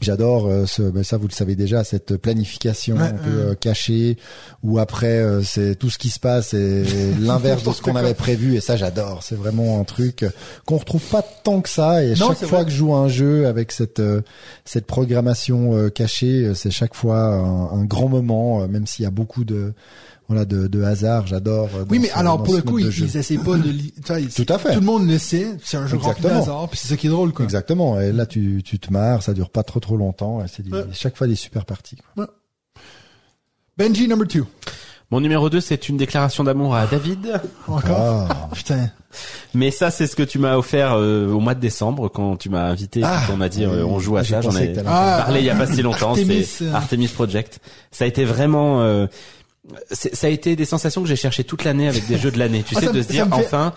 J'adore 0.00 0.46
euh, 0.46 0.64
ce, 0.64 0.82
ben 0.82 1.02
ça 1.02 1.16
vous 1.16 1.26
le 1.26 1.32
savez 1.32 1.56
déjà, 1.56 1.82
cette 1.82 2.16
planification 2.18 2.96
Ouais, 2.96 3.02
un 3.02 3.12
peu 3.14 3.30
euh, 3.30 3.54
cachée, 3.54 4.16
où 4.62 4.78
après 4.78 5.18
euh, 5.18 5.42
c'est 5.42 5.74
tout 5.74 5.90
ce 5.90 5.98
qui 5.98 6.10
se 6.10 6.20
passe 6.20 6.54
et 6.54 6.84
l'inverse 7.20 7.64
de 7.64 7.72
ce 7.72 7.82
qu'on 7.82 7.96
avait 7.96 8.14
prévu, 8.14 8.54
et 8.54 8.60
ça 8.60 8.76
j'adore. 8.76 9.24
C'est 9.24 9.34
vraiment 9.34 9.80
un 9.80 9.84
truc 9.84 10.24
qu'on 10.66 10.76
retrouve 10.76 11.02
pas 11.02 11.22
tant 11.42 11.62
que 11.62 11.68
ça. 11.68 12.04
Et 12.04 12.10
Non, 12.10 12.28
chaque 12.28 12.38
fois 12.44 12.58
vrai. 12.58 12.64
que 12.66 12.70
je 12.70 12.76
joue 12.76 12.94
à 12.94 12.98
un 12.98 13.08
jeu 13.08 13.46
avec 13.48 13.72
cette 13.72 13.98
euh, 13.98 14.20
cette 14.64 14.86
programmation 14.86 15.88
cachée, 15.90 16.52
c'est 16.54 16.70
chaque 16.70 16.94
fois 16.94 17.18
un, 17.18 17.80
un 17.80 17.84
grand 17.84 18.08
moment, 18.08 18.68
même 18.68 18.86
s'il 18.86 19.02
y 19.04 19.06
a 19.06 19.10
beaucoup 19.10 19.44
de 19.44 19.72
voilà 20.28 20.44
de, 20.44 20.66
de 20.66 20.82
hasard. 20.82 21.26
J'adore. 21.26 21.70
euh, 21.74 21.84
Oui, 21.90 21.98
mais 21.98 22.08
ce- 22.08 22.16
alors 22.18 22.42
pour 22.42 22.54
le 22.54 22.62
coup, 22.62 22.78
ils, 22.78 22.86
ils 22.86 23.16
essaient 23.16 23.38
pas 23.38 23.56
de. 23.56 23.70
li- 23.70 23.92
ils- 24.20 24.28
Tout 24.28 24.52
à 24.52 24.58
fait. 24.58 24.74
Tout 24.74 24.80
le 24.80 24.86
monde 24.86 25.08
le 25.08 25.18
sait. 25.18 25.56
C'est 25.64 25.76
un 25.78 25.86
jeu 25.86 25.96
rempli 25.96 26.22
de 26.22 26.28
Exactement. 26.28 26.42
hasard, 26.42 26.68
puis 26.68 26.78
c'est 26.78 26.88
ça 26.88 26.96
qui 26.96 27.06
est 27.06 27.10
drôle, 27.10 27.32
quoi. 27.32 27.44
Exactement. 27.44 28.00
Et 28.00 28.12
là, 28.12 28.26
tu, 28.26 28.62
tu 28.64 28.78
te 28.78 28.92
marres, 28.92 29.22
ça 29.22 29.32
dure 29.34 29.50
pas 29.50 29.62
trop 29.62 29.80
trop 29.80 29.96
longtemps. 29.96 30.44
et 30.44 30.48
C'est 30.48 30.66
Ouais. 30.72 30.84
chaque 30.92 31.16
fois 31.16 31.26
des 31.26 31.34
super 31.36 31.64
parties. 31.64 31.96
quoi. 32.14 32.28
Benji 33.76 34.08
number 34.08 34.26
two. 34.26 34.44
Mon 35.10 35.20
numéro 35.20 35.48
2, 35.48 35.62
c'est 35.62 35.88
une 35.88 35.96
déclaration 35.96 36.44
d'amour 36.44 36.74
à 36.74 36.86
David. 36.86 37.40
Encore? 37.66 38.26
Ah. 38.28 38.48
Putain. 38.54 38.90
Mais 39.54 39.70
ça, 39.70 39.90
c'est 39.90 40.06
ce 40.06 40.14
que 40.14 40.22
tu 40.22 40.38
m'as 40.38 40.56
offert 40.56 40.92
euh, 40.94 41.28
au 41.32 41.40
mois 41.40 41.54
de 41.54 41.60
décembre 41.60 42.08
quand 42.10 42.36
tu 42.36 42.50
m'as 42.50 42.64
invité, 42.68 43.00
Ah, 43.02 43.22
quand 43.26 43.32
on 43.32 43.36
m'a 43.38 43.48
dit 43.48 43.64
euh, 43.64 43.86
on 43.86 43.98
joue 44.00 44.18
à 44.18 44.24
ça. 44.24 44.42
J'en 44.42 44.54
ai 44.54 44.74
Ah, 44.86 45.22
parlé 45.24 45.40
il 45.40 45.46
y 45.46 45.50
a 45.50 45.54
pas 45.54 45.66
si 45.66 45.80
longtemps. 45.80 46.10
Artemis, 46.10 46.44
C'est 46.44 46.64
euh. 46.66 46.74
Artemis 46.74 47.08
Project. 47.08 47.60
Ça 47.90 48.04
a 48.04 48.06
été 48.06 48.26
vraiment. 48.26 48.82
euh, 48.82 49.06
ça 49.90 50.26
a 50.26 50.30
été 50.30 50.56
des 50.56 50.64
sensations 50.64 51.02
que 51.02 51.08
j'ai 51.08 51.16
cherché 51.16 51.44
toute 51.44 51.64
l'année 51.64 51.88
avec 51.88 52.06
des 52.06 52.18
jeux 52.18 52.30
de 52.30 52.38
l'année. 52.38 52.62
Tu 52.66 52.74
Ah, 52.76 52.80
sais, 52.80 52.86
de 52.86 52.92
me- 52.92 53.02
se 53.02 53.08
dire 53.08 53.26
enfin, 53.32 53.74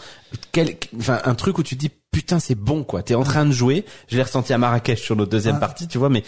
quel, 0.52 0.76
enfin, 0.98 1.20
un 1.26 1.36
truc 1.36 1.58
où 1.58 1.64
tu 1.64 1.76
te 1.76 1.80
dis 1.82 1.92
putain 2.12 2.40
c'est 2.40 2.56
bon 2.56 2.84
quoi. 2.84 3.04
T'es 3.04 3.16
en 3.16 3.24
train 3.24 3.46
de 3.46 3.52
jouer. 3.52 3.86
Je 4.10 4.18
l'ai 4.18 4.24
ressenti 4.24 4.52
à 4.54 4.58
Marrakech 4.58 5.02
sur 5.02 5.16
notre 5.16 5.32
deuxième 5.32 5.56
Ah. 5.56 5.60
partie, 5.62 5.88
tu 5.88 5.98
vois. 5.98 6.10
Mais 6.10 6.24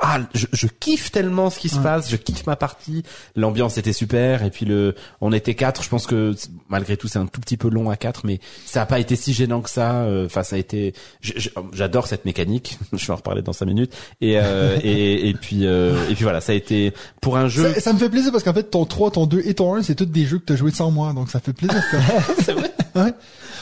ah, 0.00 0.18
je, 0.34 0.46
je 0.52 0.66
kiffe 0.66 1.12
tellement 1.12 1.48
ce 1.50 1.58
qui 1.60 1.68
se 1.68 1.76
Ouais. 1.76 1.82
passe. 1.82 2.10
Je 2.10 2.16
kiffe 2.16 2.44
ma 2.46 2.56
partie. 2.56 3.04
L'ambiance 3.36 3.78
était 3.78 3.92
super. 3.92 4.42
Et 4.42 4.50
puis 4.50 4.66
le, 4.66 4.94
on 5.20 5.32
était 5.32 5.54
quatre. 5.54 5.82
Je 5.84 5.88
pense 5.88 6.06
que 6.06 6.34
malgré 6.68 6.96
tout 6.96 7.06
c'est 7.08 7.18
un 7.20 7.26
tout 7.26 7.40
petit 7.40 7.56
peu 7.56 7.68
long 7.70 7.88
à 7.88 7.96
quatre, 7.96 8.22
mais 8.26 8.40
ça 8.66 8.82
a 8.82 8.86
pas 8.86 8.98
été 8.98 9.14
si 9.16 9.32
gênant 9.32 9.60
que 9.62 9.70
ça. 9.70 10.02
Euh, 10.02 10.26
Enfin, 10.26 10.42
ça 10.42 10.56
a 10.56 10.58
été. 10.58 10.92
J'adore 11.72 12.06
cette 12.08 12.24
mécanique. 12.24 12.78
je 12.92 13.06
vais 13.06 13.12
en 13.12 13.16
reparler 13.16 13.42
dans 13.42 13.52
cinq 13.52 13.66
minutes. 13.66 13.94
Et 14.20 14.38
euh, 14.40 14.76
et, 14.82 15.28
et 15.28 15.34
puis 15.34 15.66
euh, 15.66 15.94
et 16.10 16.14
puis 16.14 16.24
voilà, 16.24 16.40
ça 16.40 16.52
a 16.52 16.54
été 16.56 16.92
pour 17.20 17.36
un 17.36 17.48
jeu. 17.48 17.72
Ça, 17.74 17.80
ça 17.80 17.92
me 17.92 17.98
fait 17.98 18.08
plaisir 18.10 18.32
parce 18.32 18.42
qu'en 18.44 18.52
fait, 18.54 18.64
ton 18.64 18.84
3, 18.84 19.12
ton 19.12 19.26
2 19.26 19.42
et 19.44 19.54
ton 19.54 19.74
1, 19.76 19.82
c'est 19.82 19.94
tous 19.94 20.04
des 20.06 20.26
jeux 20.26 20.38
que 20.38 20.44
t'as 20.46 20.56
joué 20.56 20.70
sans 20.72 20.90
moi, 20.90 21.12
donc 21.12 21.30
ça 21.30 21.38
fait 21.40 21.52
plaisir. 21.52 21.80
c'est 22.44 22.52
vrai. 22.52 22.72
ouais. 22.96 23.12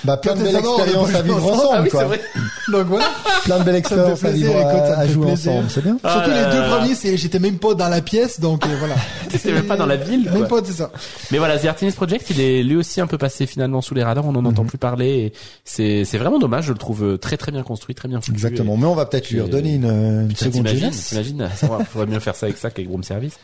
Bah, 0.05 0.17
plein 0.19 0.35
de 0.35 0.43
belles 0.43 0.57
expériences 0.57 1.15
à 1.15 1.23
vivre 1.23 1.41
ensemble. 1.69 1.79
Ah 1.79 1.83
oui, 1.83 1.89
quoi. 1.91 2.01
c'est 2.01 2.07
vrai. 2.07 2.21
Donc 2.73 2.87
voilà. 2.87 3.05
Plein 3.45 3.59
de 3.61 3.65
belles 3.65 3.75
expériences 3.77 4.25
à 4.25 4.29
plaisir, 4.29 4.49
vivre, 4.49 4.67
à- 4.67 5.07
jouer 5.07 5.27
plaisir. 5.27 5.53
ensemble, 5.53 5.71
c'est 5.71 5.83
bien. 5.83 5.99
Ah 6.03 6.13
Surtout 6.15 6.31
là 6.31 6.49
les 6.49 6.53
deux 6.57 6.61
là. 6.63 6.69
premiers, 6.77 6.95
c'est 6.95 7.17
j'étais 7.17 7.39
même 7.39 7.59
pas 7.59 7.75
dans 7.75 7.89
la 7.89 8.01
pièce, 8.01 8.41
donc 8.41 8.65
euh, 8.67 8.69
voilà. 8.79 8.95
T'étais 9.29 9.53
même 9.53 9.67
pas 9.67 9.77
dans 9.77 9.87
la 9.87 9.97
ville, 9.97 10.25
Même 10.31 10.47
quoi. 10.47 10.61
pas, 10.61 10.67
c'est 10.67 10.73
ça. 10.75 10.91
Mais 11.31 11.39
voilà, 11.39 11.59
The 11.59 11.67
Artemis 11.67 11.93
Project, 11.93 12.27
il 12.31 12.41
est 12.41 12.63
lui 12.63 12.77
aussi 12.77 13.01
un 13.01 13.07
peu 13.07 13.19
passé 13.19 13.47
finalement 13.47 13.81
sous 13.81 13.95
les 13.95 14.03
radars. 14.03 14.27
On 14.27 14.33
n'en 14.33 14.45
entend 14.45 14.65
plus 14.65 14.79
parler. 14.79 15.07
Et 15.07 15.33
c'est 15.65 16.05
c'est 16.05 16.19
vraiment 16.19 16.39
dommage. 16.39 16.67
Je 16.67 16.73
le 16.73 16.79
trouve 16.79 17.05
euh, 17.05 17.17
très 17.19 17.37
très 17.37 17.53
bien 17.53 17.63
construit, 17.63 17.95
très 17.95 18.09
bien 18.09 18.21
foutu. 18.21 18.33
Exactement. 18.33 18.77
Mais 18.77 18.87
on 18.87 18.95
va 18.95 19.07
peut-être 19.07 19.31
lui 19.31 19.41
redonner 19.41 19.75
une, 19.75 19.85
une 19.85 20.29
Putain, 20.29 20.47
seconde 20.47 20.69
jeunesse. 20.69 21.07
t'imagines, 21.09 21.49
ça 21.57 21.67
va, 21.69 21.85
faudrait 21.85 22.07
mieux 22.07 22.21
faire 22.21 22.35
ça 22.35 22.47
avec 22.47 22.59
ça 22.59 22.71
qu'avec 22.71 22.91
Room 22.91 23.03
Service. 23.05 23.35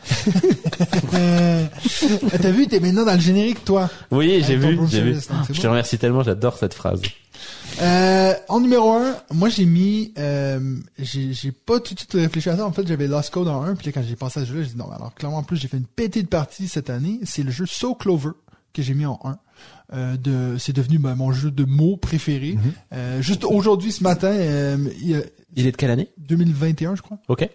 Euh, 1.13 1.63
T'as 2.41 2.51
vu, 2.51 2.67
t'es 2.67 2.79
maintenant 2.79 3.05
dans 3.05 3.13
le 3.13 3.19
générique, 3.19 3.63
toi. 3.63 3.89
Oui, 4.11 4.43
j'ai 4.45 4.55
vu, 4.55 4.77
j'ai 4.89 5.01
vu. 5.01 5.17
Je 5.51 5.61
te 5.61 5.67
remercie 5.67 5.97
tellement, 5.97 6.23
j'adore 6.23 6.57
cette 6.57 6.73
phrase. 6.73 7.01
Euh, 7.81 8.33
en 8.49 8.59
numéro 8.59 8.91
un, 8.91 9.15
moi 9.31 9.49
j'ai 9.49 9.65
mis, 9.65 10.13
euh, 10.17 10.77
j'ai 10.99 11.51
pas 11.51 11.79
tout 11.79 11.93
de 11.93 11.99
suite 11.99 12.13
réfléchi 12.13 12.49
à 12.49 12.57
ça. 12.57 12.65
En 12.65 12.71
fait, 12.71 12.87
j'avais 12.87 13.07
Lost 13.07 13.31
Code 13.31 13.47
en 13.47 13.63
1, 13.63 13.75
puis 13.75 13.87
là, 13.87 13.91
quand 13.93 14.03
j'ai 14.07 14.15
pensé 14.15 14.39
à 14.39 14.43
ce 14.43 14.49
jeu-là, 14.49 14.63
j'ai 14.63 14.71
dit 14.71 14.77
non. 14.77 14.91
Alors 14.91 15.13
clairement, 15.13 15.37
en 15.37 15.43
plus, 15.43 15.57
j'ai 15.57 15.67
fait 15.67 15.77
une 15.77 15.85
pétée 15.85 16.21
de 16.23 16.27
partie 16.27 16.67
cette 16.67 16.89
année. 16.89 17.19
C'est 17.23 17.43
le 17.43 17.51
jeu 17.51 17.65
So 17.65 17.95
Clover 17.95 18.31
que 18.73 18.81
j'ai 18.81 18.93
mis 18.93 19.05
en 19.05 19.19
1. 19.23 19.37
Euh, 19.93 20.17
de, 20.17 20.57
c'est 20.57 20.73
devenu 20.73 20.97
ben, 20.97 21.15
mon 21.15 21.31
jeu 21.31 21.51
de 21.51 21.65
mots 21.65 21.97
préféré. 21.97 22.57
Euh, 22.93 23.21
juste 23.21 23.43
aujourd'hui, 23.43 23.91
ce 23.91 24.03
matin, 24.03 24.31
euh, 24.31 24.77
il 25.01 25.23
Il 25.55 25.67
est 25.67 25.71
de 25.71 25.77
quelle 25.77 25.91
année? 25.91 26.09
2021, 26.17 26.95
je 26.95 27.01
crois. 27.01 27.19
Ok. 27.27 27.47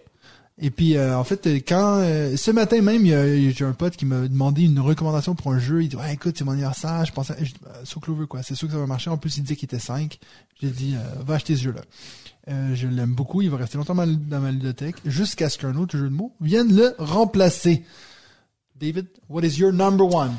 Et 0.61 0.71
puis 0.71 0.97
euh, 0.97 1.17
en 1.17 1.23
fait, 1.23 1.47
quand 1.65 1.99
euh, 1.99 2.35
ce 2.35 2.51
matin 2.51 2.81
même, 2.81 3.05
j'ai 3.05 3.63
un 3.63 3.71
pote 3.71 3.95
qui 3.95 4.05
m'a 4.05 4.27
demandé 4.27 4.63
une 4.63 4.79
recommandation 4.81 5.33
pour 5.33 5.53
un 5.53 5.59
jeu. 5.59 5.83
Il 5.83 5.87
dit 5.89 5.95
ouais, 5.95 6.13
écoute, 6.13 6.35
c'est 6.37 6.43
mon 6.43 6.51
anniversaire. 6.51 7.05
Je 7.05 7.13
pensais, 7.13 7.33
je 7.41 7.53
bah, 7.63 7.71
So 7.85 7.99
Clover 8.01 8.27
quoi. 8.27 8.43
C'est 8.43 8.55
sûr 8.55 8.67
que 8.67 8.73
ça 8.73 8.79
va 8.79 8.85
marcher. 8.85 9.09
En 9.09 9.17
plus, 9.17 9.37
il 9.37 9.43
disait 9.43 9.55
qu'il 9.55 9.67
était 9.67 9.79
5 9.79 10.19
J'ai 10.61 10.69
dit 10.69 10.95
euh, 10.97 11.23
va 11.23 11.35
acheter 11.35 11.55
ce 11.55 11.61
jeu-là. 11.63 11.81
Euh, 12.49 12.75
je 12.75 12.87
l'aime 12.87 13.13
beaucoup. 13.13 13.41
Il 13.41 13.49
va 13.49 13.55
rester 13.57 13.77
longtemps 13.77 13.95
dans 13.95 14.05
ma- 14.41 14.51
bibliothèque 14.51 14.95
jusqu'à 15.05 15.49
ce 15.49 15.57
qu'un 15.57 15.75
autre 15.77 15.97
jeu 15.97 16.09
de 16.09 16.13
mots 16.13 16.33
vienne 16.41 16.75
le 16.75 16.93
remplacer. 16.99 17.83
David, 18.75 19.07
what 19.29 19.43
is 19.43 19.59
your 19.59 19.71
number 19.71 20.13
one? 20.13 20.31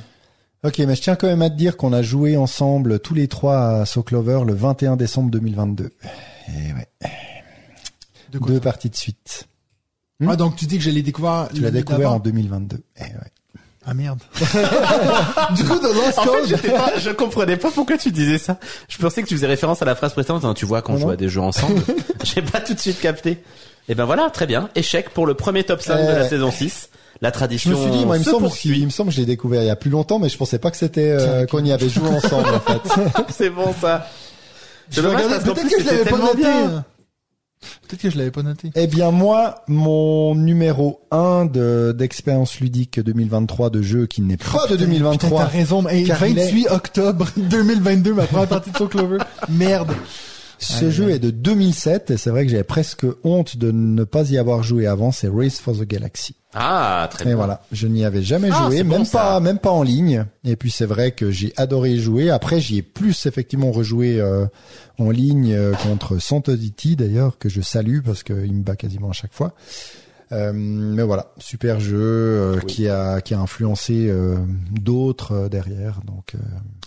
Ok, 0.65 0.79
mais 0.81 0.95
je 0.97 1.01
tiens 1.01 1.17
quand 1.17 1.29
même 1.29 1.41
à 1.41 1.49
te 1.49 1.57
dire 1.57 1.79
qu'on 1.79 1.95
a 1.95 2.03
joué 2.03 2.37
ensemble 2.37 3.01
tous 3.01 3.15
les 3.15 3.29
trois 3.29 3.81
à 3.81 3.87
So 3.87 4.03
Clover 4.03 4.43
le 4.47 4.53
21 4.53 4.97
décembre 4.97 5.31
2022. 5.31 5.91
Et 6.49 6.73
ouais, 6.75 6.89
De 8.31 8.39
quoi 8.39 8.49
deux 8.49 8.55
ça? 8.57 8.61
parties 8.61 8.91
de 8.91 8.97
suite. 8.97 9.47
Ah 10.29 10.37
donc 10.37 10.57
tu 10.57 10.67
dis 10.67 10.77
que 10.79 10.85
je 10.85 10.91
l'ai 10.91 11.03
découvert. 11.03 11.49
Tu 11.55 11.61
l'as 11.61 11.71
découvert 11.71 12.13
en 12.13 12.19
2022. 12.19 12.79
Eh 12.99 13.03
ouais. 13.03 13.09
Ah 13.87 13.95
merde. 13.95 14.19
du 15.57 15.65
coup, 15.65 15.75
Lost 15.83 16.19
En 16.19 16.25
fait, 16.25 16.47
j'étais 16.47 16.71
pas, 16.71 16.93
je 16.99 17.11
comprenais 17.11 17.57
pas 17.57 17.71
pourquoi 17.71 17.97
tu 17.97 18.11
disais 18.13 18.37
ça. 18.39 18.59
Je 18.89 18.99
pensais 18.99 19.23
que 19.23 19.29
tu 19.29 19.35
faisais 19.35 19.47
référence 19.47 19.81
à 19.81 19.85
la 19.87 19.95
phrase 19.95 20.13
précédente. 20.13 20.45
hein, 20.45 20.53
Tu 20.55 20.67
vois, 20.67 20.83
quand 20.83 20.93
on 20.95 20.99
joue 20.99 21.11
à 21.11 21.17
des 21.17 21.29
jeux 21.31 21.41
ensemble, 21.41 21.81
j'ai 22.25 22.43
pas 22.43 22.61
tout 22.61 22.75
de 22.75 22.79
suite 22.79 23.01
capté. 23.01 23.39
Et 23.89 23.95
ben 23.95 24.05
voilà, 24.05 24.29
très 24.31 24.47
bien. 24.47 24.69
Échec 24.75 25.11
pour 25.11 25.27
le 25.27 25.33
premier 25.35 25.65
top 25.65 25.81
5 25.81 25.97
de 25.97 26.01
Eh 26.03 26.07
la 26.07 26.21
ouais. 26.23 26.29
saison 26.29 26.51
6. 26.51 26.91
La 27.23 27.31
Je 27.31 27.33
tradition 27.35 27.71
me 27.71 27.77
suis 27.77 27.91
dit, 27.91 28.05
moi, 28.07 28.17
il 28.17 28.21
me 28.21 28.25
se 28.25 28.31
semble, 28.31 28.45
poursuit. 28.45 28.79
il 28.79 28.85
me 28.85 28.91
semble 28.91 29.09
que 29.11 29.17
je 29.17 29.21
l'ai 29.21 29.27
découvert 29.27 29.63
il 29.63 29.67
y 29.67 29.71
a 29.71 29.77
plus 29.77 29.91
longtemps, 29.91 30.19
mais 30.19 30.29
je 30.29 30.37
pensais 30.37 30.59
pas 30.59 30.71
que 30.71 30.77
c'était 30.77 31.11
euh, 31.19 31.45
qu'on 31.47 31.65
y 31.65 31.73
avait 31.73 31.89
joué 31.89 32.09
ensemble 32.09 32.49
en 32.49 32.61
fait. 32.61 33.03
C'est 33.31 33.51
bon 33.51 33.75
ça. 33.81 34.07
je 34.91 35.01
vais 35.01 35.09
regarder. 35.09 35.45
Peut-être 35.45 35.69
que 35.69 35.83
je 35.83 35.87
l'avais 35.87 36.05
pas 36.05 36.17
noté. 36.19 36.37
bien. 36.39 36.85
Peut-être 37.87 38.01
que 38.03 38.11
je 38.11 38.17
l'avais 38.19 38.31
pas 38.31 38.43
noté. 38.43 38.71
Eh 38.75 38.87
bien 38.87 39.11
moi, 39.11 39.63
mon 39.69 40.35
numéro 40.35 41.01
1 41.11 41.47
de 41.47 41.95
d'expérience 41.97 42.59
ludique 42.61 43.01
2023 43.01 43.71
de 43.71 43.83
jeu 43.83 44.07
qui 44.07 44.23
n'est 44.23 44.37
pas 44.37 44.45
de 44.45 44.51
Putain, 44.51 44.67
T'as 44.69 44.77
2023. 44.77 45.45
raison. 45.45 45.83
mais, 45.83 46.01
hey, 46.01 46.07
Car 46.07 46.27
il 46.27 46.37
28 46.37 46.69
octobre 46.69 47.29
2022, 47.37 48.15
ma 48.15 48.27
première 48.27 48.49
partie 48.49 48.71
de 48.71 48.77
Soul 48.77 48.89
Clover. 48.89 49.19
Merde. 49.49 49.93
Ce 50.59 50.91
jeu 50.91 51.11
est 51.11 51.19
de 51.19 51.31
2007 51.31 52.11
et 52.11 52.17
c'est 52.19 52.31
vrai 52.31 52.45
que 52.45 52.51
j'avais 52.53 52.65
presque 52.65 53.07
honte 53.25 53.57
de 53.57 53.71
ne 53.73 54.05
pas 54.05 54.31
y 54.31 54.37
avoir 54.39 54.63
joué 54.63 54.87
avant. 54.87 55.11
C'est 55.11 55.29
Race 55.29 55.59
for 55.59 55.75
the 55.75 55.85
Galaxy. 55.85 56.37
Ah, 56.53 57.09
très 57.11 57.23
Et 57.25 57.27
bien. 57.29 57.37
voilà, 57.37 57.63
je 57.71 57.87
n'y 57.87 58.05
avais 58.05 58.23
jamais 58.23 58.49
Ah, 58.53 58.67
joué, 58.67 58.83
bon, 58.83 58.97
même 58.97 59.05
ça. 59.05 59.19
pas, 59.19 59.41
même 59.41 59.59
pas 59.59 59.71
en 59.71 59.83
ligne. 59.85 60.25
Et 60.45 60.57
puis 60.57 60.71
c'est 60.71 60.87
vrai 60.87 61.13
que 61.13 61.31
j'ai 61.31 61.53
adoré 61.57 61.97
jouer. 61.99 62.31
Après, 62.31 62.61
j'y 62.61 62.79
ai 62.79 62.83
plus 62.83 63.27
effectivement 63.27 63.71
rejoué 63.71 64.21
euh, 64.21 64.47
en 64.99 65.11
ligne 65.11 65.53
euh, 65.53 65.75
contre 65.75 66.19
Santodity 66.19 66.97
d'ailleurs 66.97 67.39
que 67.39 67.49
je 67.49 67.61
salue 67.61 68.01
parce 68.05 68.23
qu'il 68.25 68.53
me 68.53 68.63
bat 68.63 68.75
quasiment 68.77 69.11
à 69.11 69.13
chaque 69.13 69.33
fois. 69.33 69.55
Euh, 70.33 70.53
mais 70.55 71.03
voilà, 71.03 71.33
super 71.39 71.81
jeu 71.81 71.99
euh, 72.01 72.55
Oui. 72.57 72.67
qui 72.67 72.89
a 72.89 73.21
qui 73.21 73.35
a 73.35 73.41
influencé 73.41 74.07
euh, 74.09 74.37
d'autres 74.73 75.33
euh, 75.33 75.49
derrière. 75.49 76.01
Donc 76.07 76.35
euh, 76.35 76.39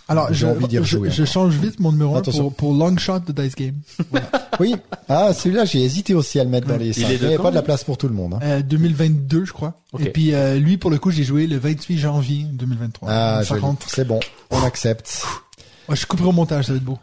Alors, 0.06 0.28
J'ai 0.28 0.40
je, 0.40 0.46
envie 0.46 0.66
d'y 0.68 0.78
rejouer 0.78 1.10
je 1.10 1.24
change 1.24 1.54
vite 1.54 1.80
mon 1.80 1.90
numéro 1.90 2.14
1 2.14 2.18
Attention. 2.18 2.50
pour, 2.50 2.54
pour 2.54 2.74
Long 2.74 2.96
Shot 2.98 3.20
de 3.20 3.32
Dice 3.32 3.54
Game. 3.54 3.74
oui, 4.60 4.74
ah 5.08 5.32
celui-là 5.32 5.64
j'ai 5.64 5.82
hésité 5.82 6.12
aussi 6.14 6.38
à 6.38 6.44
le 6.44 6.50
mettre 6.50 6.66
dans 6.66 6.76
les 6.76 6.90
Il 7.00 7.06
n'y 7.08 7.14
avait 7.14 7.38
pas 7.38 7.48
de 7.50 7.54
la 7.54 7.62
place 7.62 7.84
pour 7.84 7.96
tout 7.96 8.06
le 8.08 8.14
monde. 8.14 8.34
hein. 8.34 8.40
Euh, 8.42 8.62
2022, 8.62 9.46
je 9.46 9.52
crois. 9.52 9.80
Et 9.98 10.10
puis, 10.10 10.34
euh, 10.34 10.56
lui, 10.58 10.76
pour 10.76 10.90
le 10.90 10.98
coup, 10.98 11.10
j'ai 11.10 11.24
joué 11.24 11.46
le 11.46 11.56
28 11.58 11.98
janvier 11.98 12.44
2023. 12.52 13.08
Ah, 13.10 13.40
c'est 13.86 14.06
bon, 14.06 14.20
on 14.50 14.62
accepte. 14.62 15.24
Ouais, 15.88 15.96
je 15.96 16.06
couperai 16.06 16.28
au 16.28 16.32
montage, 16.32 16.66
ça 16.66 16.72
va 16.72 16.76
être 16.76 16.84
beau. 16.84 16.98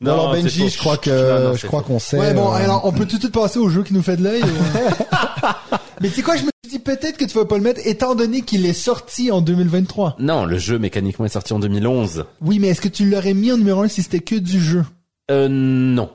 Bon, 0.00 0.12
alors 0.12 0.34
c'est 0.34 0.42
Benji, 0.42 0.68
je 0.68 0.78
crois 0.78 0.96
que 0.98 1.10
Non, 1.10 1.48
non, 1.48 1.54
je 1.54 1.60
c'est 1.60 1.66
crois 1.68 1.82
qu'on 1.82 1.98
sait. 1.98 2.18
ouais, 2.18 2.34
bon, 2.34 2.50
euh, 2.52 2.56
alors, 2.56 2.82
on 2.84 2.92
peut 2.92 3.06
tout 3.06 3.16
de 3.16 3.20
suite 3.22 3.32
passer 3.34 3.58
au 3.58 3.68
jeu 3.70 3.82
qui 3.82 3.94
nous 3.94 4.02
fait 4.02 4.16
de 4.16 4.24
l'œil. 4.24 4.42
ou- 4.42 4.46
Mais 6.02 6.08
tu 6.08 6.16
sais 6.16 6.22
quoi, 6.22 6.36
je 6.36 6.42
me 6.44 6.50
suis 6.68 6.78
dit 6.78 6.82
peut-être 6.82 7.16
que 7.16 7.24
tu 7.24 7.36
vas 7.38 7.44
pas 7.44 7.56
le 7.56 7.62
mettre, 7.62 7.80
étant 7.84 8.14
donné 8.14 8.42
qu'il 8.42 8.66
est 8.66 8.72
sorti 8.72 9.30
en 9.30 9.40
2023. 9.40 10.16
Non, 10.18 10.44
le 10.44 10.58
jeu 10.58 10.78
mécaniquement 10.78 11.24
est 11.24 11.30
sorti 11.30 11.52
en 11.52 11.58
2011. 11.58 12.24
Oui, 12.42 12.58
mais 12.58 12.68
est-ce 12.68 12.80
que 12.80 12.88
tu 12.88 13.08
l'aurais 13.08 13.34
mis 13.34 13.52
en 13.52 13.56
numéro 13.58 13.82
1 13.82 13.88
si 13.88 14.02
c'était 14.02 14.20
que 14.20 14.36
du 14.36 14.60
jeu? 14.60 14.84
Euh, 15.30 15.48
non. 15.48 16.10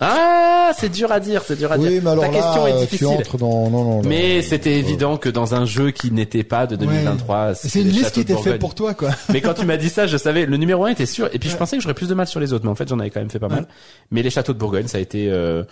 Ah, 0.00 0.70
c'est 0.78 0.90
dur 0.90 1.10
à 1.10 1.18
dire, 1.18 1.42
c'est 1.44 1.56
dur 1.56 1.72
à 1.72 1.78
dire. 1.78 1.90
Oui, 1.90 2.00
mais 2.02 2.10
alors 2.10 2.24
Ta 2.24 2.30
là, 2.30 2.38
question 2.38 2.66
est 2.68 2.72
tu 2.74 2.78
difficile. 2.82 3.06
entres 3.08 3.36
dans 3.36 3.68
non 3.68 3.84
non. 3.84 4.02
Mais 4.04 4.42
c'était 4.42 4.74
euh, 4.74 4.78
évident 4.78 5.16
que 5.16 5.28
dans 5.28 5.56
un 5.56 5.64
jeu 5.64 5.90
qui 5.90 6.12
n'était 6.12 6.44
pas 6.44 6.68
de 6.68 6.76
2023, 6.76 7.54
c'était 7.54 7.68
C'est 7.68 7.80
une 7.82 7.88
liste 7.88 8.12
qui 8.12 8.20
était 8.20 8.36
faite 8.36 8.60
pour 8.60 8.76
toi, 8.76 8.94
quoi. 8.94 9.10
Mais 9.32 9.40
quand 9.40 9.54
tu 9.54 9.66
m'as 9.66 9.76
dit 9.76 9.88
ça, 9.88 10.06
je 10.06 10.16
savais, 10.16 10.46
le 10.46 10.56
numéro 10.56 10.84
1 10.84 10.90
était 10.90 11.06
sûr, 11.06 11.28
et 11.32 11.40
puis 11.40 11.48
je 11.50 11.56
pensais 11.56 11.76
que 11.76 11.82
j'aurais 11.82 11.94
plus 11.94 12.08
de 12.08 12.14
mal 12.14 12.28
sur 12.28 12.38
les 12.38 12.52
autres, 12.52 12.64
mais 12.64 12.70
en 12.70 12.76
fait 12.76 12.88
j'en 12.88 13.00
avais 13.00 13.10
quand 13.10 13.18
même 13.20 13.30
fait 13.30 13.40
pas 13.40 13.48
mal. 13.48 13.66
Mais 14.12 14.22
les 14.22 14.30
châteaux 14.30 14.52
de 14.52 14.58
Bourgogne, 14.58 14.86
ça 14.86 14.98
a 14.98 15.00
été, 15.00 15.28
euh, 15.28 15.64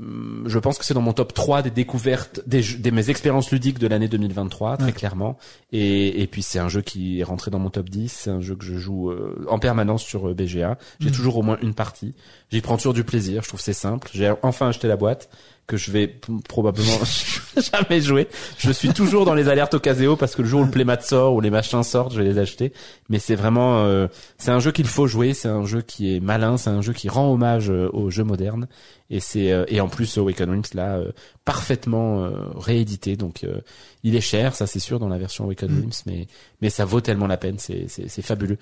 je 0.00 0.58
pense 0.58 0.78
que 0.78 0.84
c'est 0.86 0.94
dans 0.94 1.02
mon 1.02 1.12
top 1.12 1.34
3 1.34 1.60
des 1.62 1.70
découvertes, 1.70 2.40
des, 2.46 2.62
des 2.62 2.90
mes 2.90 3.10
expériences 3.10 3.50
ludiques 3.50 3.78
de 3.78 3.86
l'année 3.86 4.08
2023, 4.08 4.78
très 4.78 4.86
Ouais. 4.86 4.92
clairement. 4.92 5.36
Et, 5.70 6.22
et 6.22 6.26
puis 6.26 6.42
c'est 6.42 6.58
un 6.58 6.68
jeu 6.70 6.80
qui 6.80 7.20
est 7.20 7.24
rentré 7.24 7.50
dans 7.50 7.58
mon 7.58 7.68
top 7.68 7.90
10, 7.90 8.08
c'est 8.10 8.30
un 8.30 8.40
jeu 8.40 8.56
que 8.56 8.64
je 8.64 8.76
joue 8.78 9.10
euh, 9.10 9.44
en 9.50 9.58
permanence 9.58 10.02
sur 10.02 10.28
euh, 10.28 10.34
BGA. 10.34 10.78
J'ai 11.00 11.10
Mm. 11.10 11.12
toujours 11.12 11.36
au 11.36 11.42
moins 11.42 11.58
une 11.62 11.74
partie. 11.74 12.14
J'y 12.50 12.62
prends 12.62 12.76
toujours 12.78 12.94
du 12.94 13.04
plaisir, 13.04 13.42
je 13.42 13.48
trouve 13.48 13.60
c'est 13.60 13.72
simple. 13.74 14.08
J'ai 14.14 14.32
enfin 14.42 14.68
acheté 14.68 14.88
la 14.88 14.96
boîte 14.96 15.28
que 15.72 15.78
je 15.78 15.90
vais 15.90 16.06
probablement 16.48 16.98
jamais 17.56 18.00
jouer. 18.02 18.28
Je 18.58 18.70
suis 18.70 18.90
toujours 18.92 19.24
dans 19.24 19.34
les 19.34 19.48
alertes 19.48 19.72
au 19.74 19.80
Caseo 19.80 20.16
parce 20.16 20.36
que 20.36 20.42
le 20.42 20.48
jour 20.48 20.60
où 20.60 20.64
le 20.64 20.70
playmat 20.70 21.00
sort 21.00 21.34
ou 21.34 21.40
les 21.40 21.48
machins 21.50 21.82
sortent, 21.82 22.12
je 22.12 22.18
vais 22.20 22.28
les 22.28 22.38
acheter. 22.38 22.72
Mais 23.08 23.18
c'est 23.18 23.34
vraiment, 23.34 23.84
euh, 23.84 24.06
c'est 24.36 24.50
un 24.50 24.60
jeu 24.60 24.70
qu'il 24.70 24.86
faut 24.86 25.06
jouer. 25.06 25.32
C'est 25.32 25.48
un 25.48 25.64
jeu 25.64 25.80
qui 25.80 26.14
est 26.14 26.20
malin. 26.20 26.58
C'est 26.58 26.68
un 26.70 26.82
jeu 26.82 26.92
qui 26.92 27.08
rend 27.08 27.32
hommage 27.32 27.70
euh, 27.70 27.88
aux 27.94 28.10
jeux 28.10 28.24
modernes. 28.24 28.68
Et 29.08 29.20
c'est 29.20 29.50
euh, 29.52 29.64
et 29.68 29.80
en 29.80 29.88
plus 29.88 30.16
Awaken 30.18 30.48
Realms 30.50 30.62
là 30.74 30.96
euh, 30.96 31.12
parfaitement 31.44 32.24
euh, 32.24 32.30
réédité. 32.56 33.16
Donc 33.16 33.44
euh, 33.44 33.60
il 34.04 34.14
est 34.16 34.20
cher, 34.22 34.54
ça 34.54 34.66
c'est 34.66 34.78
sûr 34.78 34.98
dans 34.98 35.08
la 35.08 35.18
version 35.18 35.44
Awaken 35.44 35.70
Mm. 35.70 35.74
Realms, 35.80 35.90
mais 36.06 36.26
mais 36.62 36.70
ça 36.70 36.84
vaut 36.84 37.00
tellement 37.00 37.26
la 37.26 37.36
peine. 37.36 37.58
C'est 37.58 37.86
c'est 37.88 38.08
c'est 38.08 38.22
fabuleux. 38.22 38.56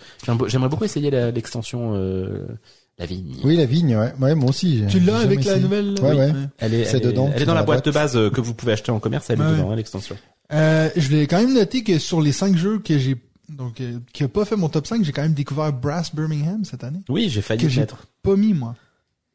J'aimerais 0.46 0.68
beaucoup 0.68 0.84
essayer 0.84 1.10
la- 1.10 1.30
l'extension 1.30 1.92
euh, 1.94 2.46
la 2.98 3.06
vigne. 3.06 3.36
Oui, 3.44 3.56
la 3.56 3.64
vigne, 3.66 3.96
ouais. 3.96 4.12
Ouais, 4.20 4.34
moi 4.34 4.50
aussi. 4.50 4.82
Tu 4.88 5.00
l'as 5.00 5.20
avec 5.20 5.44
la 5.44 5.58
nouvelle 5.58 5.94
Ouais, 6.02 6.12
ouais. 6.14 6.32
Elle 6.58 6.74
est, 6.74 6.84
C'est 6.84 6.96
elle 6.98 7.02
est- 7.02 7.06
dedans, 7.06 7.30
Elle 7.34 7.42
est 7.42 7.44
dans 7.46 7.52
dans 7.52 7.54
la 7.54 7.60
la 7.60 7.66
boîte 7.66 7.84
de 7.84 7.90
base 7.90 8.12
que 8.32 8.40
vous 8.40 8.52
pouvez 8.54 8.72
acheter 8.72 8.92
en 8.92 8.98
commerce. 9.00 9.30
Elle 9.30 9.40
est 9.40 9.44
dedans, 9.52 9.70
hein, 9.70 9.76
l'extension. 9.76 10.16
Euh, 10.52 10.90
je 10.96 11.10
l'ai 11.10 11.26
quand 11.26 11.38
même 11.38 11.54
noté 11.54 11.82
que 11.84 11.98
sur 11.98 12.20
les 12.20 12.32
cinq 12.32 12.56
jeux 12.56 12.78
que 12.80 12.98
j'ai 12.98 13.16
donc 13.48 13.80
euh, 13.80 13.98
qui 14.12 14.22
a 14.24 14.28
pas 14.28 14.44
fait 14.44 14.54
mon 14.56 14.68
top 14.68 14.86
5, 14.86 15.02
j'ai 15.04 15.12
quand 15.12 15.22
même 15.22 15.32
découvert 15.34 15.72
Brass 15.72 16.14
Birmingham 16.14 16.64
cette 16.64 16.84
année. 16.84 17.00
Oui, 17.08 17.28
j'ai 17.30 17.40
failli 17.42 17.60
Que 17.60 17.66
le 17.66 17.72
j'ai- 17.72 17.80
mettre. 17.80 18.06
Pas 18.22 18.36
mis 18.36 18.52
moi. 18.54 18.74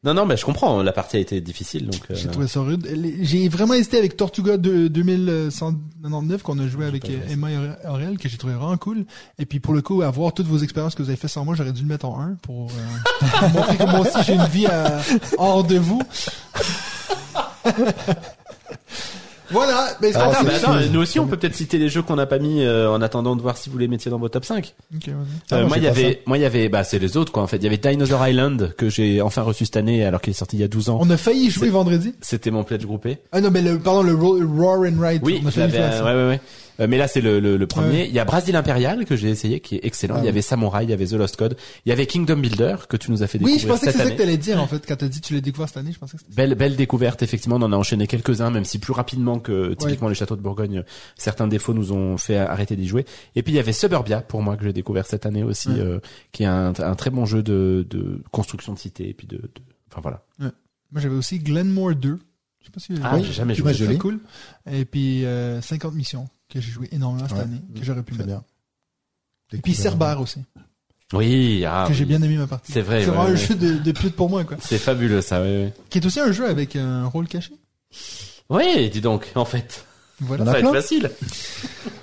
Non, 0.06 0.14
non, 0.14 0.24
mais 0.24 0.36
je 0.36 0.44
comprends. 0.46 0.82
La 0.82 0.92
partie 0.92 1.16
a 1.16 1.20
été 1.20 1.40
difficile, 1.40 1.86
donc. 1.88 2.00
euh, 2.10 2.14
J'ai 2.14 2.28
trouvé 2.28 2.46
ça 2.46 2.60
rude. 2.60 2.86
J'ai 3.22 3.48
vraiment 3.48 3.74
hésité 3.74 3.98
avec 3.98 4.16
Tortuga 4.16 4.56
de- 4.56 4.86
2199 4.88 6.42
qu'on 6.44 6.58
a 6.60 6.66
joué 6.68 6.86
avec 6.86 7.10
euh, 7.10 7.18
Emma 7.28 7.50
et 7.50 7.56
Aurel 7.88 8.16
que 8.16 8.28
j'ai 8.28 8.36
trouvé 8.38 8.54
vraiment 8.54 8.76
cool. 8.76 9.04
Et 9.40 9.46
puis 9.46 9.58
pour 9.58 9.74
le 9.74 9.82
coup, 9.82 10.02
avoir 10.02 10.32
toutes 10.32 10.46
vos 10.46 10.58
expériences 10.58 10.94
que 10.94 11.02
vous 11.02 11.08
avez 11.08 11.16
fait 11.18 11.26
sans 11.28 11.44
moi, 11.44 11.56
j'aurais 11.56 11.72
dû 11.72 11.82
le 11.82 11.88
mettre 11.88 12.06
en 12.06 12.20
1 12.20 12.36
pour 12.40 12.70
euh, 12.70 13.48
montrer 13.52 13.76
que 13.76 13.82
moi 13.82 14.00
aussi 14.00 14.22
j'ai 14.24 14.34
une 14.34 14.46
vie 14.46 14.66
à- 14.66 15.00
hors 15.38 15.64
de 15.64 15.76
vous. 15.76 16.00
voilà. 19.50 19.88
Mais 20.00 20.10
c'est 20.12 20.16
Alors, 20.18 20.30
Attends, 20.32 20.40
c'est- 20.42 20.46
mais 20.48 20.54
attends, 20.54 20.92
nous 20.92 21.00
aussi, 21.00 21.18
on 21.20 21.26
peut 21.26 21.36
peut-être 21.36 21.54
citer 21.54 21.78
les 21.78 21.88
jeux 21.88 22.02
qu'on 22.02 22.16
n'a 22.16 22.26
pas 22.26 22.38
mis 22.38 22.62
euh, 22.62 22.90
en 22.90 23.00
attendant 23.02 23.36
de 23.36 23.42
voir 23.42 23.56
si 23.56 23.70
vous 23.70 23.78
les 23.78 23.88
mettiez 23.88 24.10
dans 24.10 24.18
vos 24.18 24.28
top 24.28 24.44
5. 24.44 24.74
Ok, 24.94 25.08
vas-y. 25.08 25.14
Ah, 25.50 25.54
Euh, 25.54 25.58
moi, 25.60 25.68
moi, 25.68 25.76
il 25.78 25.84
y 25.84 25.86
avait, 25.88 26.22
moi, 26.26 26.38
il 26.38 26.42
y 26.42 26.44
avait, 26.44 26.68
bah, 26.68 26.84
c'est 26.84 26.98
les 26.98 27.16
autres, 27.16 27.32
quoi, 27.32 27.42
en 27.42 27.46
fait. 27.46 27.56
Il 27.58 27.64
y 27.64 27.66
avait 27.66 27.76
Dinosaur 27.78 28.26
Island, 28.26 28.74
que 28.76 28.88
j'ai 28.88 29.20
enfin 29.22 29.42
reçu 29.42 29.64
cette 29.64 29.76
année, 29.76 30.04
alors 30.04 30.20
qu'il 30.20 30.30
est 30.30 30.34
sorti 30.34 30.56
il 30.56 30.60
y 30.60 30.64
a 30.64 30.68
12 30.68 30.88
ans. 30.90 30.98
On 31.00 31.10
a 31.10 31.16
failli 31.16 31.50
jouer 31.50 31.68
vendredi. 31.70 32.14
C'était 32.20 32.50
mon 32.50 32.64
pledge 32.64 32.84
groupé. 32.84 33.18
Ah 33.32 33.40
non, 33.40 33.50
mais 33.50 33.62
le, 33.62 33.78
pardon, 33.78 34.02
le 34.02 34.14
Ro- 34.14 34.38
Roar 34.56 34.80
and 34.80 35.00
Ride. 35.00 35.20
Oui, 35.24 35.40
on 35.44 35.48
a 35.48 35.50
failli 35.50 35.72
l'avais, 35.72 35.76
jouer 35.78 35.86
à 35.86 35.98
ça. 35.98 36.04
ouais, 36.04 36.14
ouais, 36.14 36.28
ouais. 36.28 36.40
Euh, 36.80 36.86
mais 36.88 36.98
là, 36.98 37.08
c'est 37.08 37.20
le, 37.20 37.40
le, 37.40 37.56
le 37.56 37.66
premier. 37.66 38.02
Ouais. 38.02 38.08
Il 38.08 38.14
y 38.14 38.18
a 38.18 38.24
Brasil 38.24 38.54
Imperial, 38.56 39.04
que 39.04 39.16
j'ai 39.16 39.28
essayé, 39.30 39.60
qui 39.60 39.76
est 39.76 39.84
excellent. 39.84 40.16
Ah 40.18 40.20
il 40.22 40.26
y 40.26 40.28
avait 40.28 40.42
Samurai, 40.42 40.84
il 40.84 40.90
y 40.90 40.92
avait 40.92 41.06
The 41.06 41.12
Lost 41.12 41.36
Code. 41.36 41.56
Il 41.84 41.88
y 41.88 41.92
avait 41.92 42.06
Kingdom 42.06 42.36
Builder, 42.36 42.76
que 42.88 42.96
tu 42.96 43.10
nous 43.10 43.22
as 43.22 43.26
fait 43.26 43.38
découvrir 43.38 43.56
Oui, 43.56 43.62
je 43.62 43.66
pensais 43.68 43.86
que 43.86 43.92
cette 43.92 44.00
c'est 44.02 44.08
ça 44.08 44.14
que 44.14 44.18
t'allais 44.18 44.36
dire, 44.36 44.60
en 44.60 44.66
fait, 44.66 44.84
quand 44.86 44.96
t'as 44.96 45.08
dit 45.08 45.20
que 45.20 45.26
tu 45.26 45.34
l'as 45.34 45.40
découvert 45.40 45.68
cette 45.68 45.78
année, 45.78 45.92
je 45.92 45.98
pensais 45.98 46.16
que 46.18 46.22
Belle, 46.34 46.54
belle 46.54 46.76
découverte, 46.76 47.22
effectivement. 47.22 47.56
On 47.56 47.62
en 47.62 47.72
a 47.72 47.76
enchaîné 47.76 48.06
quelques-uns, 48.06 48.50
même 48.50 48.64
si 48.64 48.78
plus 48.78 48.92
rapidement 48.92 49.38
que 49.38 49.74
typiquement 49.74 50.08
les 50.08 50.14
châteaux 50.14 50.36
de 50.36 50.42
Bourgogne, 50.42 50.84
certains 51.16 51.48
défauts 51.48 51.74
nous 51.74 51.92
ont 51.92 52.16
fait 52.16 52.36
arrêter 52.36 52.76
d'y 52.76 52.86
jouer. 52.86 53.04
Et 53.34 53.42
puis 53.42 53.52
il 53.52 53.56
y 53.56 53.60
avait 53.60 53.72
Suburbia, 53.72 54.20
pour 54.20 54.42
moi, 54.42 54.56
que 54.56 54.64
j'ai 54.64 54.72
découvert 54.72 55.06
cette 55.06 55.26
année 55.26 55.42
aussi, 55.42 55.68
Ouais. 55.68 55.80
euh, 55.80 56.00
qui 56.32 56.42
est 56.42 56.46
un, 56.46 56.72
un 56.78 56.94
très 56.94 57.10
bon 57.10 57.24
jeu 57.26 57.42
de, 57.42 57.86
de 57.88 58.22
construction 58.30 58.72
de 58.72 58.78
cité, 58.78 59.08
et 59.08 59.14
puis 59.14 59.26
de, 59.26 59.36
de- 59.36 59.50
enfin 59.90 60.00
voilà. 60.02 60.22
Moi, 60.92 61.00
j'avais 61.02 61.16
aussi 61.16 61.38
Glenmore 61.40 61.94
2. 61.96 62.18
Je 62.60 62.64
sais 62.66 62.70
pas 62.72 62.80
si 62.80 62.92
Ah, 63.02 63.16
Oui, 63.16 63.24
j'ai 63.24 63.32
jamais 63.32 63.54
joué. 63.54 63.72
l'ai. 63.74 63.98
cool. 63.98 64.20
Et 64.70 64.84
puis, 64.84 65.24
euh, 65.24 65.60
50 65.60 65.94
missions 65.94 66.28
que 66.48 66.60
j'ai 66.60 66.70
joué 66.70 66.88
énormément 66.92 67.26
cette 67.28 67.36
Ouais. 67.36 67.42
année, 67.44 67.60
que 67.78 67.84
j'aurais 67.84 68.02
pu 68.02 68.14
mettre. 68.14 68.26
bien. 68.26 68.42
Et 69.52 69.58
puis 69.58 69.74
Cerber 69.74 70.16
aussi, 70.20 70.40
Oui, 71.12 71.64
ah, 71.66 71.84
que 71.86 71.94
j'ai 71.94 72.04
bien 72.04 72.20
aimé 72.22 72.36
ma 72.36 72.46
partie. 72.46 72.72
C'est 72.72 72.80
vrai, 72.82 73.00
C'est 73.04 73.10
ouais, 73.10 73.14
vraiment 73.16 73.28
un 73.28 73.32
ouais. 73.32 73.36
jeu 73.36 73.54
de, 73.54 73.78
de 73.78 73.92
pute 73.92 74.16
pour 74.16 74.28
moi, 74.28 74.44
quoi. 74.44 74.56
C'est 74.60 74.78
fabuleux, 74.78 75.20
ça, 75.22 75.40
oui, 75.42 75.64
oui. 75.66 75.70
Qui 75.88 75.98
est 75.98 76.06
aussi 76.06 76.18
un 76.20 76.32
jeu 76.32 76.48
avec 76.48 76.74
un 76.76 77.06
rôle 77.06 77.28
caché. 77.28 77.52
Oui, 78.50 78.90
dis 78.90 79.00
donc, 79.00 79.30
en 79.34 79.44
fait. 79.44 79.84
Voilà. 80.20 80.46
Ça 80.46 80.52
va 80.52 80.58
être 80.60 80.72
facile. 80.72 81.10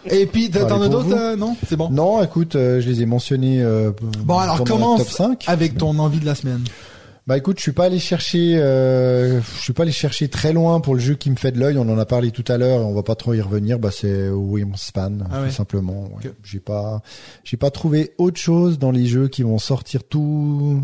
Et 0.05 0.25
puis, 0.27 0.49
t'en 0.51 0.81
as 0.81 0.87
d'autres, 0.87 1.11
euh, 1.15 1.35
non? 1.35 1.57
C'est 1.67 1.75
bon. 1.75 1.89
Non, 1.89 2.23
écoute, 2.23 2.55
euh, 2.55 2.79
je 2.79 2.87
les 2.87 3.01
ai 3.01 3.05
mentionnés 3.05 3.61
euh, 3.61 3.91
Bon, 4.19 4.37
alors, 4.37 4.63
commence 4.63 4.99
top 4.99 5.09
5. 5.09 5.43
Avec 5.47 5.77
ton 5.77 5.97
envie 5.99 6.19
de 6.19 6.25
la 6.25 6.35
semaine. 6.35 6.63
Bah 7.25 7.37
écoute, 7.37 7.57
je 7.57 7.61
suis 7.63 7.71
pas 7.71 7.85
allé 7.85 7.99
chercher, 7.99 8.57
euh, 8.57 9.41
je 9.41 9.61
suis 9.61 9.71
pas 9.71 9.83
allé 9.83 9.93
chercher 9.93 10.27
très 10.27 10.51
loin 10.51 10.81
pour 10.81 10.93
le 10.93 10.99
jeu 10.99 11.15
qui 11.15 11.29
me 11.31 11.37
fait 11.37 11.53
de 11.53 11.59
l'œil. 11.59 11.77
On 11.77 11.87
en 11.87 11.97
a 11.97 12.05
parlé 12.05 12.31
tout 12.31 12.43
à 12.49 12.57
l'heure, 12.57 12.81
et 12.81 12.83
on 12.83 12.93
va 12.93 13.01
pas 13.03 13.15
trop 13.15 13.33
y 13.33 13.39
revenir. 13.39 13.79
Bah 13.79 13.91
c'est 13.91 14.27
Wingspan, 14.29 15.19
Ah 15.31 15.41
ouais. 15.41 15.47
tout 15.47 15.53
simplement. 15.55 16.03
ouais. 16.03 16.27
Ok. 16.27 16.33
J'ai 16.43 16.59
pas, 16.59 17.01
j'ai 17.45 17.55
pas 17.55 17.71
trouvé 17.71 18.13
autre 18.17 18.39
chose 18.41 18.77
dans 18.77 18.91
les 18.91 19.05
jeux 19.05 19.29
qui 19.29 19.43
vont 19.43 19.57
sortir 19.57 20.03
tout. 20.03 20.81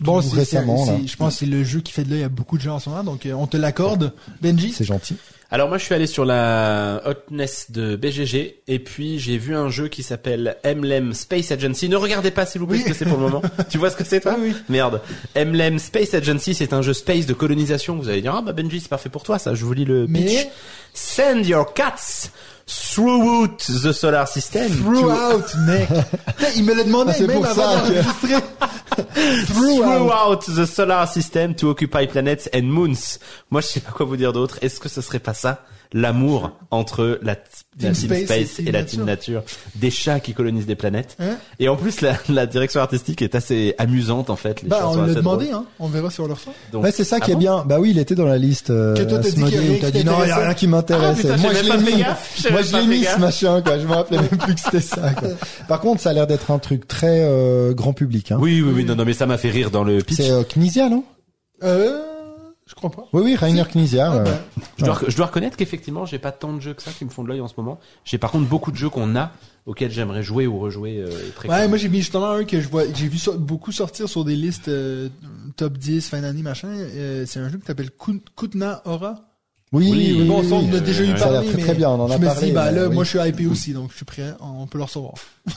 Bon, 0.00 0.20
c'est- 0.20 1.06
je 1.06 1.16
pense 1.16 1.34
que 1.34 1.38
c'est 1.40 1.46
le 1.46 1.64
jeu 1.64 1.80
qui 1.80 1.92
fait 1.92 2.04
de 2.04 2.10
l'œil 2.10 2.24
à 2.24 2.28
beaucoup 2.28 2.58
de 2.58 2.62
gens 2.62 2.74
en 2.74 2.78
ce 2.80 2.90
moment, 2.90 3.04
donc 3.04 3.24
euh, 3.24 3.32
on 3.32 3.46
te 3.46 3.56
l'accorde. 3.56 4.12
Benji? 4.42 4.70
C'est 4.72 4.84
gentil. 4.84 5.16
Alors 5.50 5.68
moi 5.68 5.78
je 5.78 5.84
suis 5.84 5.94
allé 5.94 6.06
sur 6.06 6.24
la 6.24 7.00
hotness 7.04 7.70
de 7.70 7.94
BGG 7.96 8.62
et 8.66 8.78
puis 8.80 9.18
j'ai 9.20 9.36
vu 9.38 9.54
un 9.54 9.68
jeu 9.68 9.86
qui 9.88 10.02
s'appelle 10.02 10.56
Emblem 10.66 11.12
Space 11.12 11.52
Agency. 11.52 11.88
Ne 11.88 11.96
regardez 11.96 12.30
pas 12.32 12.44
s'il 12.46 12.60
vous 12.60 12.66
plaît 12.66 12.78
Oui. 12.78 12.82
ce 12.82 12.88
que 12.88 12.94
c'est 12.94 13.04
pour 13.04 13.18
le 13.18 13.24
moment. 13.24 13.42
tu 13.70 13.78
vois 13.78 13.90
ce 13.90 13.96
que 13.96 14.04
c'est 14.04 14.20
toi 14.20 14.32
Ah 14.36 14.40
oui. 14.40 14.52
Merde. 14.68 15.00
Emblem 15.36 15.78
Space 15.78 16.12
Agency 16.14 16.54
c'est 16.54 16.72
un 16.72 16.82
jeu 16.82 16.92
space 16.92 17.26
de 17.26 17.34
colonisation. 17.34 17.96
Vous 17.96 18.08
allez 18.08 18.22
dire 18.22 18.34
ah 18.34 18.42
bah 18.42 18.52
Benji 18.52 18.80
c'est 18.80 18.88
parfait 18.88 19.10
pour 19.10 19.22
toi 19.22 19.38
ça. 19.38 19.54
Je 19.54 19.64
vous 19.64 19.74
lis 19.74 19.84
le 19.84 20.06
pitch. 20.06 20.24
Mais- 20.24 20.50
Send 20.96 21.42
your 21.46 21.72
cats 21.74 22.30
throughout 22.66 23.58
the 23.58 23.92
solar 23.92 24.26
system. 24.26 24.68
Throughout, 24.68 25.54
mec. 25.66 25.88
Il 26.56 26.64
me 26.64 26.74
l'a 26.74 26.84
demandé 26.84 27.10
Ah, 27.12 27.18
c'est 27.18 27.26
même 27.26 27.36
pour 27.36 27.46
avant 27.46 27.76
d'enregistrer. 27.76 28.12
Throughout. 28.18 28.42
Throughout 29.48 30.40
the 30.46 30.66
solar 30.66 31.08
system 31.08 31.54
to 31.56 31.68
occupy 31.68 32.06
planets 32.06 32.48
and 32.54 32.62
moons. 32.62 33.18
Moi, 33.50 33.60
je 33.60 33.66
sais 33.66 33.80
pas 33.80 33.90
quoi 33.90 34.06
vous 34.06 34.16
dire 34.16 34.32
d'autre. 34.32 34.58
Est-ce 34.62 34.78
que 34.78 34.88
ce 34.88 35.00
serait 35.00 35.18
pas 35.18 35.34
ça, 35.34 35.64
l'amour 35.92 36.52
entre 36.70 37.18
la, 37.22 37.32
la 37.32 37.36
Team 37.36 37.92
Team 37.92 37.94
Space 37.94 38.24
Space, 38.24 38.58
et 38.60 38.64
la 38.72 38.80
Nature. 38.80 38.86
Team 38.98 39.04
Nature, 39.04 39.42
des 39.76 39.90
chats 39.90 40.20
qui 40.20 40.32
colonisent 40.34 40.66
des 40.66 40.74
planètes. 40.74 41.16
Hein 41.20 41.36
Et 41.60 41.68
en 41.68 41.76
plus, 41.76 42.00
la, 42.00 42.14
la 42.28 42.46
direction 42.46 42.80
artistique 42.80 43.22
est 43.22 43.34
assez 43.34 43.74
amusante 43.78 44.30
en 44.30 44.36
fait. 44.36 44.62
Les 44.62 44.68
Bah, 44.68 44.88
on 44.88 45.02
l'a 45.02 45.14
demandé, 45.14 45.50
hein. 45.52 45.64
On 45.78 45.88
verra 45.88 46.10
si 46.10 46.20
on 46.20 46.26
le 46.26 46.32
reçoit. 46.32 46.52
Donc- 46.72 46.82
Ouais, 46.84 46.90
c'est 46.92 47.04
ça 47.04 47.16
Ah 47.20 47.24
qui 47.24 47.30
est 47.30 47.34
bon 47.34 47.40
bien. 47.40 47.64
Bah 47.66 47.78
oui, 47.80 47.90
il 47.90 47.98
était 47.98 48.14
dans 48.14 48.26
la 48.26 48.38
liste. 48.38 48.70
Euh, 48.70 48.94
Que 48.96 49.02
toi, 49.02 49.18
t'as 49.18 49.30
dit 49.30 49.36
dit 49.36 50.04
non, 50.04 50.16
il 50.24 50.28
y 50.28 50.32
a 50.32 50.36
rien 50.38 50.54
qui 50.54 50.66
m'intéresse. 50.66 51.18
Ah, 51.24 51.36
Moi, 51.36 51.52
j'ai 51.52 51.64
je 51.64 51.72
l'ai 51.72 51.92
mis. 51.94 52.00
gaffe, 52.02 52.50
Moi, 52.50 52.62
je 52.62 52.70
pas 52.72 52.80
l'ai 52.80 52.86
mis 52.86 53.04
ce 53.04 53.18
machin, 53.20 53.62
quoi. 53.62 53.78
Je 53.78 53.86
me 53.86 53.92
rappelais 53.92 54.18
même 54.18 54.28
plus 54.28 54.54
que 54.54 54.60
c'était 54.60 54.80
ça, 54.80 55.10
quoi. 55.12 55.28
Par 55.68 55.80
contre, 55.80 56.00
ça 56.00 56.10
a 56.10 56.12
l'air 56.12 56.26
d'être 56.26 56.50
un 56.50 56.58
truc 56.58 56.88
très 56.88 57.20
euh, 57.24 57.72
grand 57.74 57.92
public, 57.92 58.32
hein. 58.32 58.38
Oui, 58.40 58.60
oui, 58.62 58.72
oui, 58.74 58.84
non, 58.84 58.96
non, 58.96 59.04
mais 59.04 59.12
ça 59.14 59.26
m'a 59.26 59.38
fait 59.38 59.50
rire 59.50 59.70
dans 59.70 59.84
le 59.84 59.98
pitch. 59.98 60.16
C'est 60.18 60.30
euh, 60.30 60.42
Knizia, 60.44 60.88
non? 60.88 61.04
Euh, 61.62 62.00
je 62.66 62.74
crois 62.74 62.90
pas. 62.90 63.04
Oui, 63.12 63.22
oui, 63.24 63.36
Rainer 63.36 63.64
Knizia. 63.70 64.10
Ah, 64.10 64.16
ouais. 64.18 64.24
bah. 64.24 64.40
Je 64.78 64.84
dois, 64.84 64.98
je 65.06 65.16
dois 65.16 65.26
reconnaître 65.26 65.56
qu'effectivement, 65.56 66.06
j'ai 66.06 66.18
pas 66.18 66.32
tant 66.32 66.52
de 66.52 66.60
jeux 66.60 66.74
que 66.74 66.82
ça 66.82 66.90
qui 66.92 67.04
me 67.04 67.10
font 67.10 67.22
de 67.22 67.28
l'œil 67.28 67.40
en 67.40 67.48
ce 67.48 67.54
moment. 67.58 67.78
J'ai 68.04 68.18
par 68.18 68.30
contre 68.30 68.48
beaucoup 68.48 68.70
de 68.72 68.76
jeux 68.76 68.88
qu'on 68.90 69.14
a 69.16 69.32
auxquels 69.66 69.90
j'aimerais 69.90 70.22
jouer 70.22 70.46
ou 70.46 70.58
rejouer 70.58 70.98
euh, 70.98 71.08
très 71.34 71.48
Ouais, 71.48 71.68
moi 71.68 71.78
j'ai 71.78 71.88
mis 71.88 71.98
justement 71.98 72.30
un 72.30 72.44
que 72.44 72.60
je 72.60 72.68
vois, 72.68 72.84
j'ai 72.94 73.08
vu 73.08 73.18
so- 73.18 73.38
beaucoup 73.38 73.72
sortir 73.72 74.08
sur 74.08 74.24
des 74.24 74.36
listes 74.36 74.68
euh, 74.68 75.08
top 75.56 75.78
10, 75.78 76.08
fin 76.08 76.20
d'année, 76.22 76.42
machin. 76.42 76.68
Euh, 76.68 77.24
c'est 77.26 77.40
un 77.40 77.48
jeu 77.48 77.58
qui 77.58 77.66
s'appelle 77.66 77.90
Kutna 78.36 78.82
Aura. 78.84 79.16
Oui, 79.74 79.90
Oui, 79.90 80.14
oui, 80.20 80.28
bon, 80.28 80.40
oui, 80.40 80.48
on 80.52 80.72
a 80.74 80.80
déjà 80.80 81.02
eu. 81.02 81.18
Ça 81.18 81.26
parlé, 81.26 81.46
très, 81.48 81.56
mais 81.56 81.62
très 81.64 81.74
bien, 81.74 81.90
on 81.90 82.00
en 82.00 82.10
a 82.10 82.14
je 82.14 82.18
me 82.20 82.26
parlé, 82.26 82.46
dis, 82.46 82.52
bah 82.52 82.70
mais 82.72 82.80
là, 82.80 82.88
moi 82.88 83.04
je 83.04 83.08
suis 83.10 83.18
hypé 83.28 83.46
aussi, 83.46 83.72
donc 83.72 83.90
je 83.90 83.96
suis 83.96 84.04
prêt, 84.04 84.34
on 84.40 84.66
peut 84.66 84.78
le 84.78 84.84
recevoir. 84.84 85.14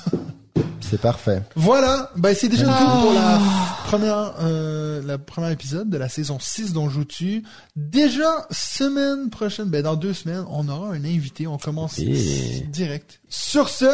C'est 0.81 1.01
parfait. 1.01 1.41
Voilà, 1.55 2.11
bah 2.15 2.33
c'est 2.33 2.47
déjà 2.47 2.65
Ah. 2.69 2.79
tout 2.79 3.01
pour 3.03 3.13
la 3.13 3.39
première, 3.87 4.33
euh, 4.41 5.01
la 5.05 5.17
première 5.17 5.49
épisode 5.51 5.89
de 5.89 5.97
la 5.97 6.07
saison 6.07 6.37
6 6.39 6.71
dont 6.71 6.89
joues-tu. 6.89 7.43
Déjà, 7.75 8.47
semaine 8.51 9.29
prochaine, 9.29 9.65
ben 9.69 9.83
dans 9.83 9.95
deux 9.97 10.13
semaines, 10.13 10.45
on 10.49 10.69
aura 10.69 10.89
un 10.91 11.03
invité, 11.03 11.45
on 11.45 11.57
commence 11.57 11.99
Et- 11.99 12.65
direct. 12.71 13.19
Sur 13.27 13.67
ce, 13.67 13.85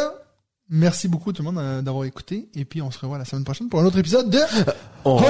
merci 0.70 1.08
beaucoup 1.08 1.32
tout 1.32 1.42
le 1.42 1.50
monde 1.50 1.58
euh, 1.60 1.82
d'avoir 1.82 2.04
écouté, 2.04 2.48
et 2.54 2.64
puis 2.64 2.80
on 2.80 2.92
se 2.92 2.98
revoit 3.00 3.18
la 3.18 3.24
semaine 3.24 3.44
prochaine 3.44 3.68
pour 3.68 3.80
un 3.80 3.84
autre 3.86 3.98
épisode 3.98 4.30
de 4.30 4.38
Oh, 5.04 5.20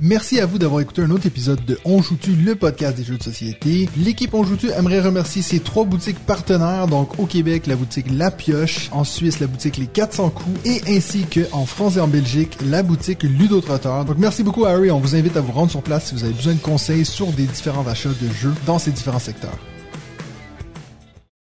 Merci 0.00 0.40
à 0.40 0.46
vous 0.46 0.58
d'avoir 0.58 0.82
écouté 0.82 1.02
un 1.02 1.10
autre 1.10 1.26
épisode 1.26 1.64
de 1.64 1.78
On 1.84 2.02
joue-tu, 2.02 2.32
le 2.32 2.54
podcast 2.54 2.96
des 2.96 3.04
jeux 3.04 3.16
de 3.16 3.22
société. 3.22 3.88
L'équipe 3.96 4.34
On 4.34 4.44
joue-tu 4.44 4.70
aimerait 4.70 5.00
remercier 5.00 5.40
ses 5.40 5.60
trois 5.60 5.84
boutiques 5.84 6.18
partenaires, 6.18 6.86
donc 6.86 7.18
au 7.18 7.24
Québec, 7.24 7.66
la 7.66 7.76
boutique 7.76 8.06
La 8.12 8.30
Pioche, 8.30 8.90
en 8.92 9.04
Suisse, 9.04 9.40
la 9.40 9.46
boutique 9.46 9.78
Les 9.78 9.86
400 9.86 10.30
coups, 10.30 10.60
et 10.66 10.82
ainsi 10.96 11.24
que 11.24 11.40
en 11.52 11.64
France 11.64 11.96
et 11.96 12.00
en 12.00 12.08
Belgique, 12.08 12.58
la 12.68 12.82
boutique 12.82 13.22
Ludo. 13.22 13.60
Donc 13.60 14.18
merci 14.18 14.42
beaucoup 14.42 14.66
Harry, 14.66 14.90
on 14.90 15.00
vous 15.00 15.16
invite 15.16 15.36
à 15.36 15.40
vous 15.40 15.52
rendre 15.52 15.70
sur 15.70 15.82
place 15.82 16.06
si 16.06 16.14
vous 16.14 16.24
avez 16.24 16.34
besoin 16.34 16.54
de 16.54 16.60
conseils 16.60 17.04
sur 17.04 17.32
des 17.32 17.44
différents 17.44 17.86
achats 17.86 18.10
de 18.10 18.28
jeux 18.32 18.54
dans 18.66 18.78
ces 18.78 18.90
différents 18.90 19.18
secteurs. 19.18 19.58